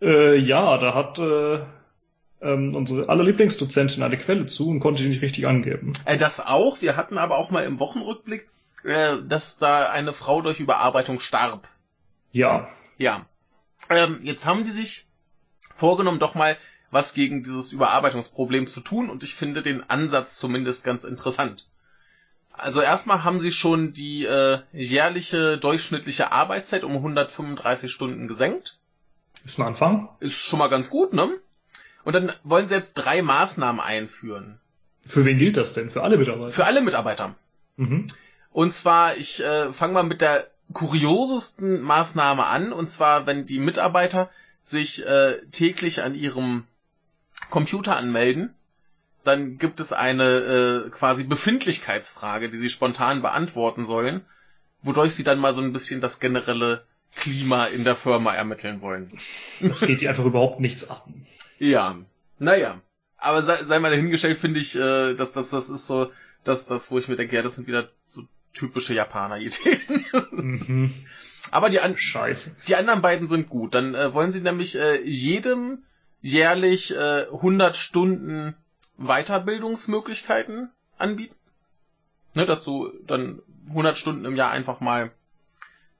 Äh, 0.00 0.38
ja, 0.38 0.78
da 0.78 0.94
hat 0.94 1.18
äh, 1.18 1.60
ähm, 2.40 2.74
unsere 2.74 3.08
aller 3.08 3.24
Lieblingsdozentin 3.24 4.02
eine 4.02 4.18
Quelle 4.18 4.46
zu 4.46 4.68
und 4.68 4.80
konnte 4.80 5.02
die 5.02 5.08
nicht 5.08 5.22
richtig 5.22 5.46
angeben. 5.46 5.92
Äh, 6.04 6.16
das 6.16 6.40
auch. 6.40 6.80
Wir 6.80 6.96
hatten 6.96 7.18
aber 7.18 7.38
auch 7.38 7.50
mal 7.50 7.64
im 7.64 7.78
Wochenrückblick, 7.78 8.48
äh, 8.84 9.16
dass 9.26 9.58
da 9.58 9.90
eine 9.90 10.12
Frau 10.12 10.42
durch 10.42 10.60
Überarbeitung 10.60 11.20
starb. 11.20 11.68
Ja. 12.32 12.68
Ja. 12.98 13.26
Ähm, 13.90 14.20
jetzt 14.22 14.46
haben 14.46 14.64
die 14.64 14.70
sich 14.70 15.06
vorgenommen, 15.74 16.18
doch 16.18 16.34
mal 16.34 16.56
was 16.90 17.14
gegen 17.14 17.42
dieses 17.42 17.72
Überarbeitungsproblem 17.72 18.66
zu 18.66 18.80
tun 18.80 19.10
und 19.10 19.22
ich 19.22 19.34
finde 19.34 19.62
den 19.62 19.88
Ansatz 19.88 20.36
zumindest 20.36 20.84
ganz 20.84 21.04
interessant. 21.04 21.66
Also 22.52 22.80
erstmal 22.80 23.22
haben 23.22 23.38
sie 23.38 23.52
schon 23.52 23.92
die 23.92 24.24
äh, 24.24 24.60
jährliche 24.72 25.58
durchschnittliche 25.58 26.32
Arbeitszeit 26.32 26.84
um 26.84 26.92
135 26.92 27.92
Stunden 27.92 28.28
gesenkt. 28.28 28.78
Ist 29.44 29.58
ein 29.58 29.66
Anfang. 29.66 30.08
Ist 30.20 30.44
schon 30.44 30.58
mal 30.58 30.68
ganz 30.68 30.88
gut, 30.88 31.12
ne? 31.12 31.38
Und 32.04 32.12
dann 32.14 32.32
wollen 32.44 32.66
sie 32.66 32.74
jetzt 32.74 32.94
drei 32.94 33.20
Maßnahmen 33.20 33.80
einführen. 33.80 34.58
Für 35.04 35.24
wen 35.24 35.38
gilt 35.38 35.56
das 35.56 35.74
denn? 35.74 35.90
Für 35.90 36.02
alle 36.02 36.16
Mitarbeiter? 36.16 36.50
Für 36.50 36.64
alle 36.64 36.80
Mitarbeiter. 36.80 37.34
Mhm. 37.76 38.06
Und 38.50 38.72
zwar, 38.72 39.16
ich 39.16 39.42
äh, 39.42 39.72
fange 39.72 39.92
mal 39.92 40.02
mit 40.02 40.20
der 40.20 40.48
kuriosesten 40.72 41.80
Maßnahme 41.80 42.44
an, 42.44 42.72
und 42.72 42.88
zwar, 42.88 43.26
wenn 43.26 43.46
die 43.46 43.58
Mitarbeiter 43.58 44.30
sich 44.62 45.06
äh, 45.06 45.40
täglich 45.52 46.02
an 46.02 46.14
ihrem 46.14 46.64
Computer 47.50 47.96
anmelden, 47.96 48.54
dann 49.24 49.58
gibt 49.58 49.80
es 49.80 49.92
eine 49.92 50.24
äh, 50.24 50.90
quasi 50.90 51.24
Befindlichkeitsfrage, 51.24 52.48
die 52.48 52.58
sie 52.58 52.70
spontan 52.70 53.22
beantworten 53.22 53.84
sollen, 53.84 54.24
wodurch 54.82 55.14
sie 55.14 55.24
dann 55.24 55.38
mal 55.38 55.52
so 55.52 55.62
ein 55.62 55.72
bisschen 55.72 56.00
das 56.00 56.20
generelle 56.20 56.84
Klima 57.16 57.66
in 57.66 57.84
der 57.84 57.94
Firma 57.94 58.34
ermitteln 58.34 58.82
wollen. 58.82 59.18
Das 59.60 59.80
geht 59.80 60.00
die 60.00 60.08
einfach 60.08 60.24
überhaupt 60.24 60.60
nichts 60.60 60.88
an. 60.88 61.26
Ja, 61.58 61.96
naja. 62.38 62.80
Aber 63.16 63.42
sei, 63.42 63.64
sei 63.64 63.78
mal 63.78 63.90
dahingestellt, 63.90 64.38
finde 64.38 64.60
ich, 64.60 64.76
äh, 64.76 65.14
dass 65.14 65.32
das, 65.32 65.50
das 65.50 65.70
ist 65.70 65.86
so, 65.86 66.12
dass 66.44 66.66
das, 66.66 66.90
wo 66.90 66.98
ich 66.98 67.08
mir 67.08 67.16
denke, 67.16 67.34
ja, 67.34 67.42
das 67.42 67.56
sind 67.56 67.66
wieder 67.66 67.88
so 68.04 68.22
typische 68.56 68.94
Japaner-Ideen. 68.94 70.06
Mhm. 70.32 70.94
Aber 71.50 71.68
die, 71.68 71.80
an 71.80 71.96
Scheiße. 71.96 72.56
die 72.66 72.74
anderen 72.74 73.02
beiden 73.02 73.28
sind 73.28 73.48
gut. 73.48 73.74
Dann 73.74 73.94
äh, 73.94 74.12
wollen 74.12 74.32
sie 74.32 74.40
nämlich 74.40 74.76
äh, 74.76 75.00
jedem 75.02 75.84
jährlich 76.20 76.94
äh, 76.94 77.26
100 77.30 77.76
Stunden 77.76 78.56
Weiterbildungsmöglichkeiten 78.98 80.70
anbieten. 80.98 81.36
Ne, 82.34 82.46
dass 82.46 82.64
du 82.64 82.92
dann 83.06 83.42
100 83.68 83.96
Stunden 83.96 84.24
im 84.24 84.36
Jahr 84.36 84.50
einfach 84.50 84.80
mal 84.80 85.12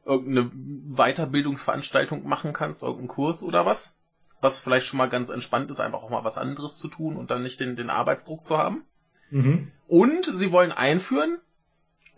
irgendeine 0.05 0.51
Weiterbildungsveranstaltung 0.53 2.27
machen 2.27 2.53
kannst, 2.53 2.83
irgendeinen 2.83 3.09
Kurs 3.09 3.43
oder 3.43 3.67
was. 3.67 3.97
Was 4.41 4.59
vielleicht 4.59 4.87
schon 4.87 4.99
mal 4.99 5.09
ganz 5.09 5.31
entspannt 5.31 5.71
ist, 5.71 5.81
einfach 5.81 6.03
auch 6.03 6.11
mal 6.11 6.25
was 6.25 6.39
anderes 6.39 6.79
zu 6.79 6.89
tun 6.89 7.17
und 7.17 7.31
dann 7.31 7.43
nicht 7.43 7.59
den, 7.59 7.77
den 7.77 7.91
Arbeitsdruck 7.91 8.45
zu 8.45 8.59
haben. 8.59 8.85
Mhm. 9.31 9.73
Und 9.89 10.27
sie 10.27 10.53
wollen 10.53 10.73
einführen, 10.73 11.39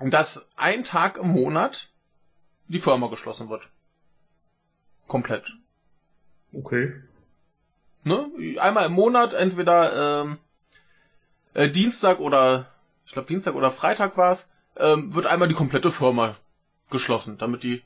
dass 0.00 0.49
ein 0.57 0.85
Tag 0.85 1.16
im 1.16 1.28
Monat 1.28 1.90
die 2.68 2.78
Firma 2.78 3.09
geschlossen 3.09 3.49
wird. 3.49 3.71
Komplett. 5.07 5.57
Okay. 6.52 6.95
Ne? 8.04 8.30
Einmal 8.61 8.87
im 8.87 8.92
Monat, 8.92 9.35
entweder 9.35 10.23
ähm, 10.23 10.38
äh, 11.54 11.68
Dienstag 11.68 12.21
oder 12.21 12.71
ich 13.04 13.12
glaube 13.12 13.28
Dienstag 13.28 13.54
oder 13.54 13.71
Freitag 13.71 14.16
war's, 14.16 14.50
ähm, 14.76 15.14
wird 15.14 15.26
einmal 15.26 15.49
die 15.49 15.54
komplette 15.54 15.90
Firma 15.90 16.37
geschlossen, 16.90 17.38
damit 17.38 17.62
die 17.62 17.83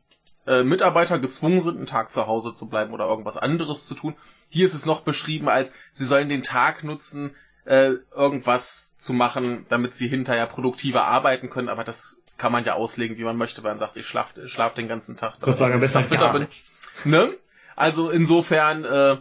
äh, 0.47 0.65
Mitarbeiter 0.65 1.19
gezwungen 1.19 1.61
sind, 1.61 1.77
einen 1.77 1.87
Tag 1.87 2.11
zu 2.11 2.27
Hause 2.27 2.53
zu 2.53 2.69
bleiben 2.69 2.93
oder 2.93 3.07
irgendwas 3.07 3.37
anderes 3.37 3.87
zu 3.87 3.95
tun. 3.95 4.15
Hier 4.49 4.67
ist 4.67 4.75
es 4.75 4.87
noch 4.87 5.03
beschrieben 5.03 5.49
als, 5.49 5.75
sie 5.93 6.05
sollen 6.05 6.29
den 6.29 6.43
Tag 6.43 6.83
nutzen, 6.85 7.35
äh, 7.65 7.93
irgendwas 8.15 8.97
zu 8.97 9.13
machen, 9.13 9.67
damit 9.69 9.95
sie 9.95 10.09
hinterher 10.09 10.47
produktiver 10.47 11.05
arbeiten 11.05 11.49
können, 11.51 11.69
aber 11.69 11.85
das 11.85 12.23
kann 12.39 12.53
man 12.53 12.65
ja 12.65 12.75
auslegen, 12.75 13.19
wie 13.19 13.25
man 13.25 13.37
möchte, 13.37 13.63
wenn 13.63 13.73
man 13.73 13.79
sagt, 13.79 13.97
ich 13.97 14.07
schlaf, 14.07 14.35
schlaf 14.47 14.75
den 14.75 14.89
ganzen 14.89 15.17
Tag. 15.17 15.35
Ich 15.41 15.47
würde 15.47 15.55
sagen, 15.55 15.75
ich 15.75 15.81
besser 15.81 16.03
fitter 16.03 16.19
gar 16.21 16.33
bin. 16.33 16.43
nichts. 16.43 16.79
Ne? 17.05 17.37
Also 17.77 18.11
insofern 18.11 18.85
äh, 18.85 19.17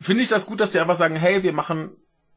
finde 0.00 0.22
ich 0.22 0.28
das 0.28 0.46
gut, 0.46 0.60
dass 0.60 0.72
die 0.72 0.80
einfach 0.80 0.96
sagen, 0.96 1.14
hey, 1.16 1.42
wir 1.42 1.52
machen 1.52 1.90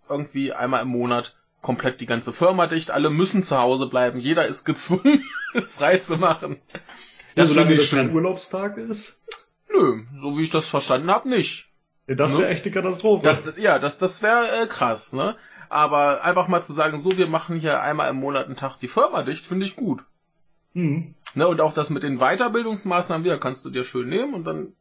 irgendwie 0.09 0.53
einmal 0.53 0.83
im 0.83 0.89
Monat 0.89 1.35
komplett 1.61 2.01
die 2.01 2.05
ganze 2.05 2.33
Firma 2.33 2.67
dicht, 2.67 2.91
alle 2.91 3.09
müssen 3.09 3.43
zu 3.43 3.57
Hause 3.57 3.87
bleiben, 3.87 4.19
jeder 4.19 4.45
ist 4.45 4.63
gezwungen, 4.65 5.23
frei 5.67 5.97
zu 5.97 6.17
machen. 6.17 6.57
Ja, 6.73 6.79
Das 7.35 7.49
solange 7.49 7.69
finde 7.69 7.83
ich 7.83 7.89
das 7.89 7.99
kein. 7.99 8.13
Urlaubstag 8.13 8.77
ist. 8.77 9.23
Nö, 9.73 10.03
so 10.19 10.37
wie 10.37 10.43
ich 10.43 10.49
das 10.49 10.67
verstanden 10.67 11.09
habe, 11.09 11.29
nicht. 11.29 11.69
Das 12.07 12.33
Ne? 12.33 12.39
wäre 12.39 12.49
echt 12.49 12.65
eine 12.65 12.73
Katastrophe. 12.73 13.23
Das, 13.23 13.43
ja, 13.57 13.79
das, 13.79 13.97
das 13.97 14.21
wäre 14.21 14.63
äh, 14.63 14.67
krass, 14.67 15.13
ne? 15.13 15.35
Aber 15.69 16.23
einfach 16.23 16.47
mal 16.49 16.61
zu 16.61 16.73
sagen, 16.73 16.97
so, 16.97 17.17
wir 17.17 17.27
machen 17.27 17.57
hier 17.57 17.81
einmal 17.81 18.09
im 18.09 18.17
Monat 18.17 18.47
einen 18.47 18.57
Tag 18.57 18.77
die 18.77 18.89
Firma 18.89 19.23
dicht, 19.23 19.45
finde 19.45 19.65
ich 19.65 19.75
gut. 19.75 20.03
mhm. 20.73 21.15
Ne, 21.33 21.47
und 21.47 21.61
auch 21.61 21.73
das 21.73 21.89
mit 21.89 22.03
den 22.03 22.17
Weiterbildungsmaßnahmen 22.19 23.23
wieder 23.23 23.37
kannst 23.39 23.63
du 23.63 23.69
dir 23.69 23.85
schön 23.85 24.09
nehmen 24.09 24.33
und 24.33 24.43
dann 24.43 24.73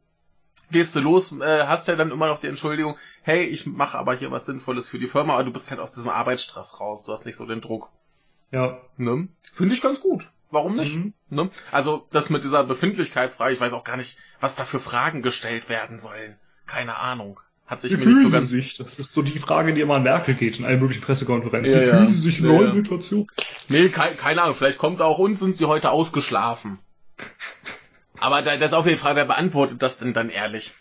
gehst 0.69 0.93
du 0.93 0.99
los, 0.99 1.31
äh, 1.39 1.63
hast 1.65 1.87
ja 1.87 1.95
dann 1.95 2.11
immer 2.11 2.27
noch 2.27 2.41
die 2.41 2.47
Entschuldigung, 2.47 2.97
hey, 3.21 3.43
ich 3.45 3.65
mache 3.65 3.97
aber 3.97 4.15
hier 4.15 4.31
was 4.31 4.47
Sinnvolles 4.47 4.89
für 4.89 4.99
die 4.99 5.07
Firma, 5.07 5.35
aber 5.35 5.45
du 5.45 5.53
bist 5.53 5.71
halt 5.71 5.79
aus 5.79 5.93
diesem 5.93 6.09
Arbeitsstress 6.11 6.81
raus, 6.81 7.05
du 7.05 7.13
hast 7.13 7.25
nicht 7.25 7.37
so 7.37 7.45
den 7.45 7.61
Druck. 7.61 7.89
Ja. 8.51 8.81
Ne? 8.97 9.29
Finde 9.53 9.75
ich 9.75 9.81
ganz 9.81 10.01
gut. 10.01 10.29
Warum 10.49 10.75
nicht? 10.75 10.93
Mhm. 10.97 11.13
Ne? 11.29 11.49
Also 11.71 12.05
das 12.11 12.29
mit 12.29 12.43
dieser 12.43 12.65
Befindlichkeitsfrage, 12.65 13.53
ich 13.53 13.61
weiß 13.61 13.71
auch 13.71 13.85
gar 13.85 13.95
nicht, 13.95 14.17
was 14.41 14.55
da 14.55 14.65
für 14.65 14.79
Fragen 14.79 15.21
gestellt 15.21 15.69
werden 15.69 15.99
sollen. 15.99 16.35
Keine 16.65 16.97
Ahnung. 16.97 17.39
Hat 17.67 17.79
sich 17.79 17.93
Wie 17.93 17.97
mir 17.97 18.07
nicht 18.07 18.21
so 18.21 18.29
ganz... 18.29 18.49
sich? 18.49 18.77
Das 18.77 18.99
ist 18.99 19.13
so 19.13 19.21
die 19.21 19.39
Frage, 19.39 19.73
die 19.73 19.79
immer 19.79 19.95
an 19.95 20.03
Merkel 20.03 20.35
geht 20.35 20.59
in 20.59 20.65
allen 20.65 20.79
möglichen 20.79 21.01
Pressekonferenzen. 21.01 21.73
Ja, 21.73 21.81
Wie 21.81 21.87
ja. 21.87 22.11
Sie 22.11 22.19
sich 22.19 22.39
in 22.39 22.45
Ja, 22.45 22.51
neuen 22.51 22.67
ja. 22.67 22.73
Situationen? 22.73 23.27
Nee, 23.69 23.87
ke 23.87 24.01
keine 24.17 24.41
Ahnung, 24.41 24.55
vielleicht 24.55 24.77
kommt 24.77 25.01
auch 25.01 25.19
uns, 25.19 25.39
sind 25.39 25.55
sie 25.55 25.65
heute 25.65 25.89
ausgeschlafen. 25.91 26.79
Aber 28.19 28.41
da, 28.41 28.57
das 28.57 28.71
ist 28.71 28.77
auch 28.77 28.85
die 28.85 28.97
Frage, 28.97 29.15
wer 29.15 29.25
beantwortet 29.25 29.81
das 29.81 29.99
denn 29.99 30.13
dann 30.13 30.29
ehrlich? 30.29 30.75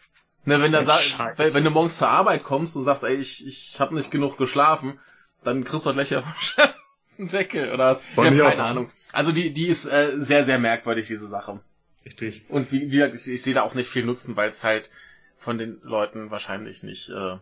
Ne, 0.44 0.60
wenn, 0.60 0.72
da 0.72 0.84
wenn, 1.36 1.54
wenn 1.54 1.64
du 1.64 1.70
morgens 1.70 1.98
zur 1.98 2.08
Arbeit 2.08 2.42
kommst 2.42 2.74
und 2.74 2.84
sagst, 2.84 3.04
ey, 3.04 3.14
ich, 3.14 3.46
ich 3.46 3.78
habe 3.78 3.94
nicht 3.94 4.10
genug 4.10 4.36
geschlafen, 4.36 4.98
dann 5.44 5.64
kriegst 5.64 5.86
du 5.86 5.92
gleich 5.92 6.10
ja 6.10 6.22
einen 7.18 7.28
Deckel 7.28 7.72
oder 7.72 8.00
ja, 8.16 8.30
mir 8.30 8.42
keine 8.42 8.64
auch. 8.64 8.68
Ahnung. 8.68 8.90
Also 9.12 9.32
die, 9.32 9.52
die 9.52 9.66
ist 9.66 9.86
äh, 9.86 10.14
sehr, 10.16 10.44
sehr 10.44 10.58
merkwürdig, 10.58 11.06
diese 11.06 11.28
Sache. 11.28 11.60
Richtig. 12.04 12.42
Und 12.48 12.72
wie, 12.72 12.90
wie 12.90 12.96
gesagt, 12.96 13.14
ich, 13.14 13.28
ich 13.28 13.42
sehe 13.42 13.54
da 13.54 13.62
auch 13.62 13.74
nicht 13.74 13.88
viel 13.88 14.04
Nutzen, 14.04 14.34
weil 14.36 14.48
es 14.48 14.64
halt 14.64 14.90
von 15.40 15.58
den 15.58 15.78
Leuten 15.82 16.30
wahrscheinlich 16.30 16.82
nicht 16.84 17.08
äh, 17.08 17.36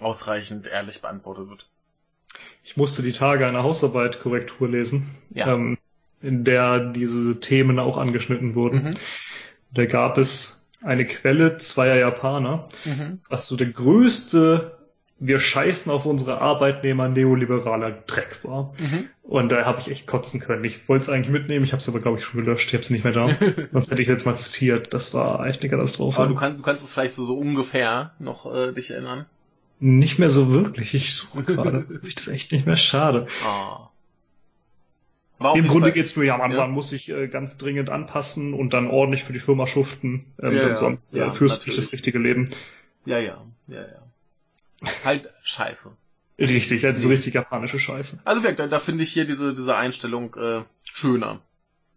ausreichend 0.00 0.66
ehrlich 0.68 1.00
beantwortet 1.02 1.48
wird. 1.48 1.66
Ich 2.62 2.76
musste 2.76 3.02
die 3.02 3.12
Tage 3.12 3.46
eine 3.46 3.62
Hausarbeit-Korrektur 3.62 4.68
lesen, 4.68 5.10
Ja. 5.30 5.52
ähm, 5.54 5.78
in 6.22 6.44
der 6.44 6.92
diese 6.92 7.40
Themen 7.40 7.78
auch 7.78 7.96
angeschnitten 7.98 8.54
wurden. 8.54 8.84
Mhm. 8.84 8.90
Da 9.72 9.86
gab 9.86 10.18
es 10.18 10.66
eine 10.82 11.06
Quelle 11.06 11.56
zweier 11.56 11.96
Japaner, 11.96 12.64
Mhm. 12.84 13.20
was 13.28 13.46
so 13.46 13.56
der 13.56 13.68
größte 13.68 14.76
wir 15.20 15.38
scheißen 15.40 15.90
auf 15.92 16.06
unsere 16.06 16.40
Arbeitnehmer 16.40 17.08
neoliberaler 17.08 17.92
Dreck 18.06 18.40
war. 18.42 18.68
Mhm. 18.78 19.08
Und 19.22 19.52
da 19.52 19.64
habe 19.64 19.80
ich 19.80 19.90
echt 19.90 20.06
kotzen 20.06 20.40
können. 20.40 20.64
Ich 20.64 20.88
wollte 20.88 21.02
es 21.04 21.08
eigentlich 21.08 21.30
mitnehmen, 21.30 21.64
ich 21.64 21.72
habe 21.72 21.80
es 21.80 21.88
aber, 21.88 22.00
glaube 22.00 22.18
ich, 22.18 22.24
schon 22.24 22.44
gelöscht, 22.44 22.68
ich 22.68 22.74
habe 22.74 22.82
es 22.82 22.90
nicht 22.90 23.04
mehr 23.04 23.12
da. 23.12 23.28
Sonst 23.72 23.90
hätte 23.90 24.02
ich 24.02 24.08
jetzt 24.08 24.26
mal 24.26 24.36
zitiert. 24.36 24.92
Das 24.92 25.14
war 25.14 25.46
echt 25.46 25.62
eine 25.62 25.70
Katastrophe. 25.70 26.18
Aber 26.18 26.28
du, 26.28 26.34
kannst, 26.34 26.58
du 26.58 26.62
kannst 26.62 26.82
es 26.84 26.92
vielleicht 26.92 27.14
so, 27.14 27.24
so 27.24 27.38
ungefähr 27.38 28.12
noch 28.18 28.52
äh, 28.52 28.72
dich 28.72 28.90
erinnern. 28.90 29.26
Nicht 29.80 30.18
mehr 30.18 30.30
so 30.30 30.50
wirklich. 30.52 30.94
Ich 30.94 31.14
suche 31.14 31.42
gerade. 31.44 31.86
ich 32.02 32.14
das 32.16 32.28
echt 32.28 32.52
nicht 32.52 32.66
mehr 32.66 32.76
schade. 32.76 33.26
Ah. 33.44 33.88
Auf 35.38 35.56
Im 35.56 35.66
Grunde 35.66 35.86
Fall- 35.86 35.92
geht's 35.92 36.16
nur, 36.16 36.24
ja, 36.24 36.36
man, 36.38 36.52
Ja. 36.52 36.58
man 36.58 36.70
muss 36.70 36.90
sich 36.90 37.10
äh, 37.10 37.28
ganz 37.28 37.56
dringend 37.56 37.90
anpassen 37.90 38.54
und 38.54 38.72
dann 38.72 38.86
ordentlich 38.88 39.24
für 39.24 39.32
die 39.32 39.40
Firma 39.40 39.66
schuften. 39.66 40.24
Ähm, 40.42 40.52
Ja, 40.56 40.68
ja. 40.68 40.76
sonst 40.76 41.14
äh, 41.16 41.30
führst 41.30 41.64
du 41.64 41.70
nicht 41.70 41.78
das 41.78 41.92
richtige 41.92 42.18
Leben. 42.18 42.48
Ja, 43.04 43.18
ja, 43.18 43.44
ja, 43.68 43.80
ja. 43.80 44.03
Halt 45.04 45.30
scheiße. 45.42 45.96
Richtig, 46.38 46.82
das 46.82 46.96
ist 46.96 47.02
so 47.02 47.08
richtig 47.08 47.34
japanische 47.34 47.78
Scheiße. 47.78 48.20
Also 48.24 48.40
wie 48.40 48.42
gesagt, 48.42 48.58
da, 48.58 48.66
da 48.66 48.78
finde 48.80 49.04
ich 49.04 49.12
hier 49.12 49.24
diese, 49.24 49.54
diese 49.54 49.76
Einstellung 49.76 50.34
äh, 50.34 50.62
schöner. 50.82 51.40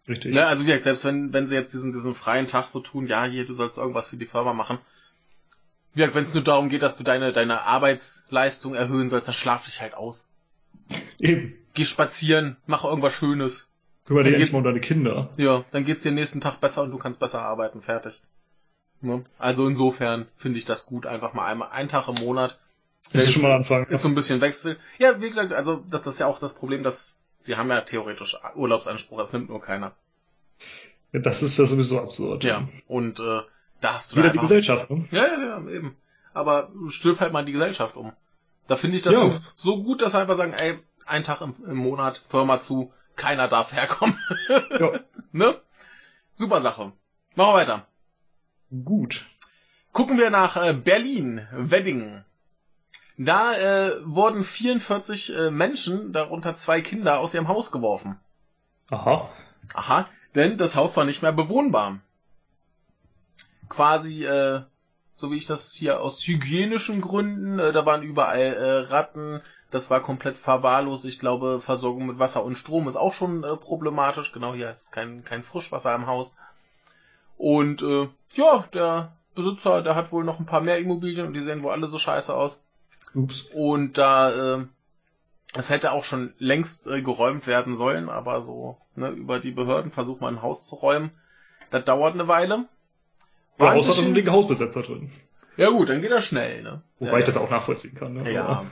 Richtig. 0.07 0.33
Ne? 0.35 0.45
Also 0.45 0.63
wie 0.63 0.67
gesagt, 0.67 0.83
selbst 0.83 1.05
wenn, 1.05 1.33
wenn 1.33 1.47
sie 1.47 1.55
jetzt 1.55 1.73
diesen, 1.73 1.91
diesen 1.91 2.13
freien 2.13 2.47
Tag 2.47 2.67
so 2.67 2.79
tun, 2.79 3.07
ja, 3.07 3.25
hier, 3.25 3.45
du 3.45 3.53
sollst 3.53 3.77
irgendwas 3.77 4.07
für 4.07 4.17
die 4.17 4.25
Firma 4.25 4.53
machen. 4.53 4.77
Wie 5.93 5.99
gesagt, 5.99 6.15
wenn 6.15 6.23
es 6.23 6.33
nur 6.33 6.43
darum 6.43 6.69
geht, 6.69 6.83
dass 6.83 6.97
du 6.97 7.03
deine, 7.03 7.33
deine 7.33 7.63
Arbeitsleistung 7.63 8.75
erhöhen 8.75 9.09
sollst, 9.09 9.27
dann 9.27 9.33
schlaf 9.33 9.65
dich 9.65 9.81
halt 9.81 9.95
aus. 9.95 10.27
Eben. 11.19 11.55
Geh 11.73 11.85
spazieren, 11.85 12.57
mach 12.67 12.85
irgendwas 12.85 13.13
Schönes. 13.13 13.69
Kümmere 14.05 14.23
dich 14.23 14.33
endlich 14.33 14.51
mal 14.51 14.59
um 14.59 14.63
deine 14.63 14.79
Kinder. 14.79 15.29
Ja, 15.37 15.65
dann 15.71 15.83
geht's 15.83 16.03
dir 16.03 16.11
nächsten 16.11 16.41
Tag 16.41 16.61
besser 16.61 16.83
und 16.83 16.91
du 16.91 16.97
kannst 16.97 17.19
besser 17.19 17.41
arbeiten, 17.41 17.81
fertig. 17.81 18.21
Ne? 19.01 19.25
Also 19.37 19.67
insofern 19.67 20.27
finde 20.37 20.59
ich 20.59 20.65
das 20.65 20.85
gut, 20.85 21.05
einfach 21.05 21.33
mal 21.33 21.45
einmal 21.45 21.69
einen 21.69 21.89
Tag 21.89 22.07
im 22.07 22.15
Monat. 22.23 22.59
Das 23.13 23.23
ist 23.23 23.33
schon 23.33 23.41
mal 23.43 23.51
ein 23.51 23.57
Anfang. 23.57 23.85
ist 23.87 24.01
so 24.01 24.07
ein 24.09 24.15
bisschen 24.15 24.41
Wechsel. 24.41 24.77
Ja, 24.97 25.21
wie 25.21 25.29
gesagt, 25.29 25.53
also 25.53 25.83
das, 25.89 26.03
das 26.03 26.15
ist 26.15 26.19
ja 26.19 26.27
auch 26.27 26.39
das 26.39 26.53
Problem, 26.53 26.83
dass 26.83 27.19
sie 27.39 27.55
haben 27.55 27.69
ja 27.69 27.81
theoretisch 27.81 28.37
Urlaubsanspruch, 28.55 29.17
das 29.19 29.33
nimmt 29.33 29.49
nur 29.49 29.61
keiner. 29.61 29.93
Ja, 31.13 31.19
Das 31.19 31.41
ist 31.43 31.57
ja 31.57 31.65
sowieso 31.65 31.99
absurd. 32.01 32.43
Ja, 32.43 32.67
und 32.87 33.19
äh, 33.19 33.41
da 33.81 33.93
hast 33.93 34.11
du 34.11 34.17
Wieder 34.17 34.27
da 34.27 34.33
die 34.33 34.39
einfach... 34.39 34.49
Gesellschaft, 34.49 34.89
ne? 34.89 35.07
Ja, 35.11 35.25
ja, 35.25 35.39
ja, 35.59 35.69
eben. 35.69 35.95
Aber 36.33 36.69
stirb 36.89 37.19
halt 37.19 37.33
mal 37.33 37.45
die 37.45 37.51
Gesellschaft 37.53 37.95
um. 37.95 38.11
Da 38.67 38.75
finde 38.75 38.97
ich 38.97 39.03
das 39.03 39.13
Ja. 39.13 39.21
so, 39.21 39.39
so 39.55 39.83
gut, 39.83 40.01
dass 40.01 40.13
wir 40.13 40.19
einfach 40.19 40.35
sagen, 40.35 40.53
ey, 40.53 40.77
ein 41.05 41.23
Tag 41.23 41.41
im, 41.41 41.53
im 41.65 41.77
Monat, 41.77 42.21
Firma 42.29 42.59
zu, 42.59 42.91
keiner 43.15 43.47
darf 43.47 43.73
herkommen. 43.73 44.17
Ja. 44.79 44.99
ne? 45.31 45.61
Super 46.35 46.61
Sache. 46.61 46.91
Machen 47.35 47.53
wir 47.53 47.53
weiter. 47.53 47.87
Gut. 48.83 49.25
Gucken 49.93 50.17
wir 50.17 50.29
nach 50.29 50.57
äh, 50.57 50.73
Berlin, 50.73 51.47
Wedding. 51.51 52.23
Da 53.17 53.53
äh, 53.53 53.93
wurden 54.05 54.43
44 54.43 55.35
äh, 55.35 55.49
Menschen, 55.49 56.13
darunter 56.13 56.53
zwei 56.53 56.81
Kinder, 56.81 57.19
aus 57.19 57.33
ihrem 57.33 57.47
Haus 57.47 57.71
geworfen. 57.71 58.19
Aha. 58.91 59.29
Aha, 59.73 60.07
denn 60.35 60.57
das 60.57 60.75
Haus 60.75 60.95
war 60.97 61.03
nicht 61.03 61.23
mehr 61.23 61.33
bewohnbar. 61.33 61.99
Quasi, 63.69 64.23
äh, 64.23 64.61
so 65.13 65.31
wie 65.31 65.37
ich 65.37 65.47
das 65.47 65.73
hier 65.73 65.99
aus 65.99 66.25
hygienischen 66.25 67.01
Gründen, 67.01 67.57
äh, 67.57 67.73
da 67.73 67.85
waren 67.87 68.03
überall 68.03 68.53
äh, 68.53 68.79
Ratten, 68.91 69.41
das 69.71 69.89
war 69.89 69.99
komplett 70.01 70.37
verwahrlost. 70.37 71.05
Ich 71.05 71.19
glaube, 71.19 71.59
Versorgung 71.59 72.05
mit 72.05 72.19
Wasser 72.19 72.43
und 72.43 72.57
Strom 72.57 72.87
ist 72.87 72.95
auch 72.95 73.13
schon 73.13 73.43
äh, 73.43 73.57
problematisch. 73.57 74.31
Genau, 74.31 74.53
hier 74.53 74.69
ist 74.69 74.91
kein, 74.91 75.23
kein 75.23 75.43
Frischwasser 75.43 75.93
im 75.93 76.07
Haus. 76.07 76.35
Und 77.35 77.81
äh, 77.81 78.07
ja, 78.35 78.65
der 78.73 79.17
Besitzer, 79.35 79.81
der 79.81 79.95
hat 79.95 80.11
wohl 80.11 80.23
noch 80.23 80.39
ein 80.39 80.45
paar 80.45 80.61
mehr 80.61 80.77
Immobilien 80.77 81.27
und 81.27 81.33
die 81.33 81.43
sehen 81.43 81.63
wohl 81.63 81.71
alle 81.71 81.87
so 81.87 81.99
scheiße 81.99 82.33
aus. 82.33 82.63
Ups. 83.13 83.45
Und 83.53 83.97
da, 83.97 84.59
äh, 84.59 84.65
es 85.53 85.69
hätte 85.69 85.91
auch 85.91 86.03
schon 86.03 86.33
längst 86.39 86.87
äh, 86.87 87.01
geräumt 87.01 87.47
werden 87.47 87.75
sollen, 87.75 88.09
aber 88.09 88.41
so 88.41 88.77
ne, 88.95 89.09
über 89.09 89.39
die 89.39 89.51
Behörden 89.51 89.91
versucht 89.91 90.21
man 90.21 90.35
ein 90.35 90.41
Haus 90.41 90.67
zu 90.67 90.75
räumen. 90.75 91.11
Das 91.71 91.85
dauert 91.85 92.13
eine 92.13 92.27
Weile. 92.27 92.65
War 93.57 93.73
ja, 93.73 93.79
außer 93.79 93.93
bisschen... 93.93 94.15
ein 94.15 94.31
Hausbesetzer 94.31 94.81
drin. 94.81 95.11
Ja 95.57 95.69
gut, 95.69 95.89
dann 95.89 96.01
geht 96.01 96.11
das 96.11 96.25
schnell. 96.25 96.61
Ne? 96.61 96.81
Wobei 96.99 97.13
ja, 97.13 97.17
ich 97.19 97.25
das 97.25 97.37
auch 97.37 97.49
nachvollziehen 97.49 97.95
kann. 97.95 98.13
Ne? 98.13 98.31
Ja. 98.31 98.45
Aber... 98.45 98.71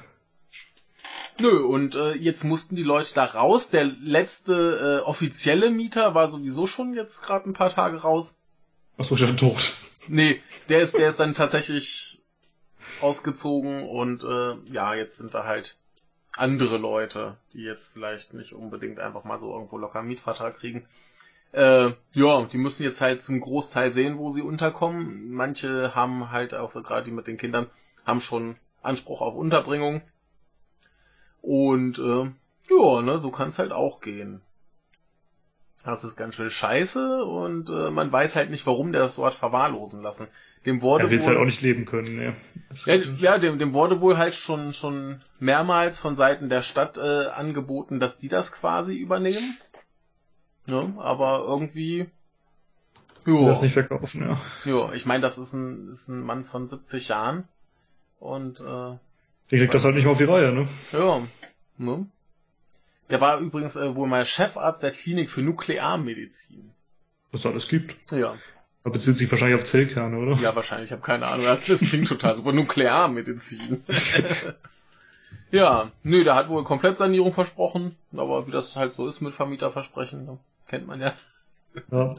Nö, 1.38 1.66
und 1.66 1.96
äh, 1.96 2.14
jetzt 2.14 2.44
mussten 2.44 2.76
die 2.76 2.84
Leute 2.84 3.14
da 3.14 3.26
raus. 3.26 3.70
Der 3.70 3.84
letzte 3.84 5.02
äh, 5.02 5.06
offizielle 5.06 5.70
Mieter 5.70 6.16
war 6.16 6.30
sowieso 6.30 6.68
schon 6.68 6.94
jetzt 6.94 7.24
gerade 7.24 7.50
ein 7.50 7.54
paar 7.54 7.72
Tage 7.72 7.98
raus. 7.98 8.38
Achso, 8.98 9.16
ich 9.16 9.36
tot. 9.36 9.74
Nee, 10.08 10.42
der 10.70 10.80
ist, 10.80 10.98
der 10.98 11.10
ist 11.10 11.20
dann 11.20 11.34
tatsächlich 11.34 12.15
ausgezogen 13.02 13.88
und 13.88 14.24
äh, 14.24 14.56
ja, 14.72 14.94
jetzt 14.94 15.18
sind 15.18 15.34
da 15.34 15.46
halt 15.46 15.78
andere 16.38 16.78
Leute, 16.78 17.38
die 17.54 17.62
jetzt 17.62 17.94
vielleicht 17.94 18.34
nicht 18.34 18.54
unbedingt 18.54 19.00
einfach 19.00 19.24
mal 19.24 19.40
so 19.40 19.54
irgendwo 19.54 19.78
locker 19.78 20.00
einen 20.00 20.10
Mietvertrag 20.10 20.58
kriegen. 20.58 20.86
Äh, 21.52 21.92
ja, 22.14 22.44
die 22.44 22.58
müssen 22.58 22.84
jetzt 22.84 23.00
halt 23.00 23.22
zum 23.22 23.40
Großteil 23.40 23.94
sehen, 23.94 24.18
wo 24.18 24.30
sie 24.30 24.42
unterkommen. 24.42 25.32
Manche 25.32 25.96
haben 25.96 26.32
halt, 26.32 26.54
auch 26.54 26.70
so 26.70 26.82
gerade 26.82 27.06
die 27.06 27.12
mit 27.12 27.28
den 27.28 27.38
Kindern, 27.38 27.68
haben 28.06 28.20
schon 28.20 28.58
Anspruch 28.82 29.22
auf 29.22 29.36
Unterbringung. 29.36 30.02
Und 31.42 32.00
äh, 32.00 32.32
ja, 32.70 33.02
ne, 33.02 33.18
so 33.20 33.32
kann 33.32 33.50
es 33.50 33.60
halt 33.60 33.72
auch 33.72 34.02
gehen. 34.02 34.42
Das 35.86 36.04
ist 36.04 36.16
ganz 36.16 36.36
schön 36.36 36.50
scheiße 36.50 37.24
und 37.24 37.70
äh, 37.70 37.92
man 37.92 38.12
weiß 38.12 38.36
halt 38.36 38.50
nicht, 38.50 38.66
warum 38.66 38.92
der 38.92 39.02
das 39.02 39.16
so 39.16 39.26
hat 39.26 39.36
verwahrlosen 39.36 40.02
lassen. 40.02 40.28
Dem 40.66 40.82
wurde 40.82 41.04
er 41.04 41.10
will 41.12 41.22
halt 41.22 41.38
auch 41.38 41.46
nicht 41.46 41.62
leben 41.62 41.86
können, 41.86 42.16
ne? 42.16 42.36
Ja, 42.86 42.96
ja 42.96 43.38
dem, 43.38 43.60
dem 43.60 43.74
wurde 43.74 44.02
wohl 44.02 44.18
halt 44.18 44.34
schon 44.34 44.74
schon 44.74 45.22
mehrmals 45.40 46.00
von 46.00 46.16
Seiten 46.16 46.50
der 46.50 46.64
Stadt 46.64 46.98
äh, 46.98 47.28
angeboten, 47.28 48.00
dass 48.00 48.18
die 48.18 48.30
das 48.30 48.52
quasi 48.52 48.96
übernehmen. 48.98 49.58
Ne? 50.66 50.96
Aber 50.98 51.46
irgendwie 51.48 52.08
ja. 53.28 53.48
Das 53.48 53.62
nicht 53.62 53.74
verkaufen, 53.74 54.22
ja. 54.22 54.40
Ja, 54.66 54.94
ich 54.94 55.06
meine, 55.06 55.22
das 55.22 55.38
ist 55.38 55.54
ein, 55.54 55.90
ist 55.90 56.10
ein 56.10 56.22
Mann 56.22 56.46
von 56.46 56.68
70 56.68 57.08
Jahren 57.08 57.48
und 58.20 58.60
äh, 58.60 58.98
die 59.52 59.58
kriegt 59.58 59.74
das 59.74 59.84
halt 59.84 59.96
nicht 59.96 60.06
mal 60.06 60.12
auf 60.12 60.18
die 60.18 60.24
Reihe, 60.26 60.52
ne? 60.52 60.68
Ja. 60.92 61.22
Ne? 61.78 62.08
Der 63.10 63.22
war 63.22 63.40
übrigens 63.40 63.76
äh, 63.76 63.96
wohl 63.96 64.08
mal 64.08 64.26
Chefarzt 64.26 64.84
der 64.84 64.92
Klinik 64.92 65.30
für 65.30 65.42
Nuklearmedizin. 65.42 66.72
Was 67.32 67.42
es 67.42 67.46
alles 67.46 67.68
gibt. 67.68 67.96
Ja. 68.12 68.36
Da 68.84 68.90
bezieht 68.90 69.18
sich 69.18 69.30
wahrscheinlich 69.30 69.58
auf 69.58 69.64
Zellkerne, 69.64 70.18
oder? 70.18 70.36
Ja, 70.42 70.56
wahrscheinlich. 70.56 70.90
Ich 70.90 70.92
habe 70.92 71.02
keine 71.02 71.28
Ahnung. 71.28 71.46
Das, 71.46 71.66
das 71.66 71.82
klingt 71.82 72.08
total 72.08 72.36
super. 72.36 72.52
Nuklearmedizin. 72.52 73.84
ja, 75.52 75.92
nö, 76.04 76.24
der 76.24 76.36
hat 76.36 76.50
wohl 76.50 76.64
Komplettsanierung 76.64 77.34
versprochen. 77.34 77.96
Aber 78.16 78.48
wie 78.48 78.52
das 78.52 78.76
halt 78.76 78.94
so 78.94 79.08
ist 79.08 79.22
mit 79.22 79.34
Vermieterversprechen, 79.34 80.26
ne? 80.26 80.40
kennt 80.68 80.88
man 80.88 81.02
ja. 81.02 81.14
Ja. 81.92 82.16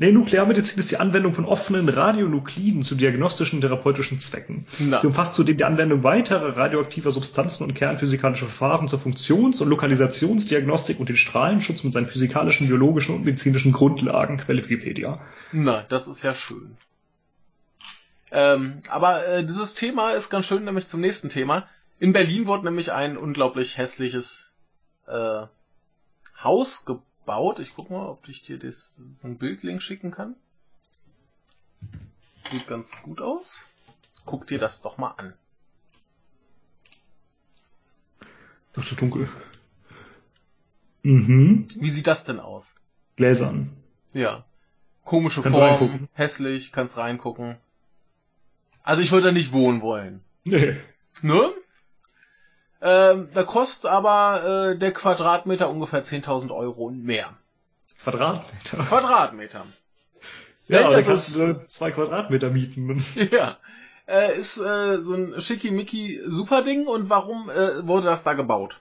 Nee, 0.00 0.12
Nuklearmedizin 0.12 0.78
ist 0.78 0.92
die 0.92 0.98
Anwendung 0.98 1.34
von 1.34 1.44
offenen 1.44 1.88
Radionukliden 1.88 2.82
zu 2.84 2.94
diagnostischen 2.94 3.60
therapeutischen 3.60 4.20
Zwecken. 4.20 4.64
Na. 4.78 5.00
Sie 5.00 5.08
umfasst 5.08 5.34
zudem 5.34 5.56
die 5.56 5.64
Anwendung 5.64 6.04
weiterer 6.04 6.56
radioaktiver 6.56 7.10
Substanzen 7.10 7.64
und 7.64 7.74
kernphysikalischer 7.74 8.46
Verfahren 8.46 8.86
zur 8.86 9.00
Funktions- 9.00 9.60
und 9.60 9.68
Lokalisationsdiagnostik 9.68 11.00
und 11.00 11.08
den 11.08 11.16
Strahlenschutz 11.16 11.82
mit 11.82 11.92
seinen 11.92 12.06
physikalischen, 12.06 12.68
biologischen 12.68 13.16
und 13.16 13.24
medizinischen 13.24 13.72
Grundlagen. 13.72 14.36
Quelle 14.36 14.62
Wikipedia. 14.62 15.20
Na, 15.50 15.82
das 15.88 16.06
ist 16.06 16.22
ja 16.22 16.32
schön. 16.32 16.76
Ähm, 18.30 18.82
aber 18.90 19.26
äh, 19.26 19.44
dieses 19.44 19.74
Thema 19.74 20.12
ist 20.12 20.30
ganz 20.30 20.46
schön, 20.46 20.64
nämlich 20.64 20.86
zum 20.86 21.00
nächsten 21.00 21.28
Thema. 21.28 21.66
In 21.98 22.12
Berlin 22.12 22.46
wurde 22.46 22.66
nämlich 22.66 22.92
ein 22.92 23.16
unglaublich 23.16 23.78
hässliches 23.78 24.52
äh, 25.08 25.46
Haus 26.40 26.84
gebaut 26.84 27.02
baut. 27.28 27.60
Ich 27.60 27.74
guck 27.74 27.90
mal, 27.90 28.08
ob 28.08 28.26
ich 28.28 28.42
dir 28.42 28.58
das, 28.58 29.00
so 29.12 29.28
ein 29.28 29.38
Bildlink 29.38 29.82
schicken 29.82 30.10
kann. 30.10 30.34
Sieht 32.50 32.66
ganz 32.66 33.02
gut 33.02 33.20
aus. 33.20 33.68
Guck 34.24 34.46
dir 34.46 34.58
das 34.58 34.80
doch 34.80 34.96
mal 34.96 35.10
an. 35.18 35.34
Das 38.72 38.84
ist 38.84 38.90
so 38.90 38.96
dunkel. 38.96 39.28
Mhm. 41.02 41.66
Wie 41.76 41.90
sieht 41.90 42.06
das 42.06 42.24
denn 42.24 42.40
aus? 42.40 42.76
Gläsern. 43.16 43.76
Ja. 44.14 44.44
Komische 45.04 45.42
kannst 45.42 45.58
Form, 45.58 45.70
reingucken. 45.70 46.08
hässlich, 46.14 46.72
kannst 46.72 46.96
reingucken. 46.96 47.58
Also 48.82 49.02
ich 49.02 49.12
würde 49.12 49.26
da 49.26 49.32
nicht 49.32 49.52
wohnen 49.52 49.82
wollen. 49.82 50.22
Nee. 50.44 50.76
Ne? 51.20 51.52
Ähm, 52.80 53.28
da 53.34 53.42
kostet 53.42 53.90
aber 53.90 54.70
äh, 54.72 54.78
der 54.78 54.92
Quadratmeter 54.92 55.68
ungefähr 55.68 56.02
10.000 56.02 56.54
Euro 56.54 56.84
und 56.84 57.04
mehr. 57.04 57.36
Quadratmeter? 58.02 58.76
Quadratmeter. 58.84 59.66
Ja, 60.68 60.86
aber 60.86 60.96
da 60.96 61.02
kannst 61.02 61.36
du 61.36 61.42
äh, 61.42 61.66
zwei 61.66 61.90
Quadratmeter 61.90 62.50
mieten. 62.50 63.02
Ja. 63.30 63.56
Äh, 64.06 64.38
ist 64.38 64.58
äh, 64.58 65.02
so 65.02 65.14
ein 65.14 65.40
schickimicki 65.40 66.20
super 66.24 66.62
Ding 66.62 66.86
und 66.86 67.10
warum 67.10 67.50
äh, 67.50 67.86
wurde 67.86 68.06
das 68.06 68.22
da 68.24 68.32
gebaut? 68.32 68.80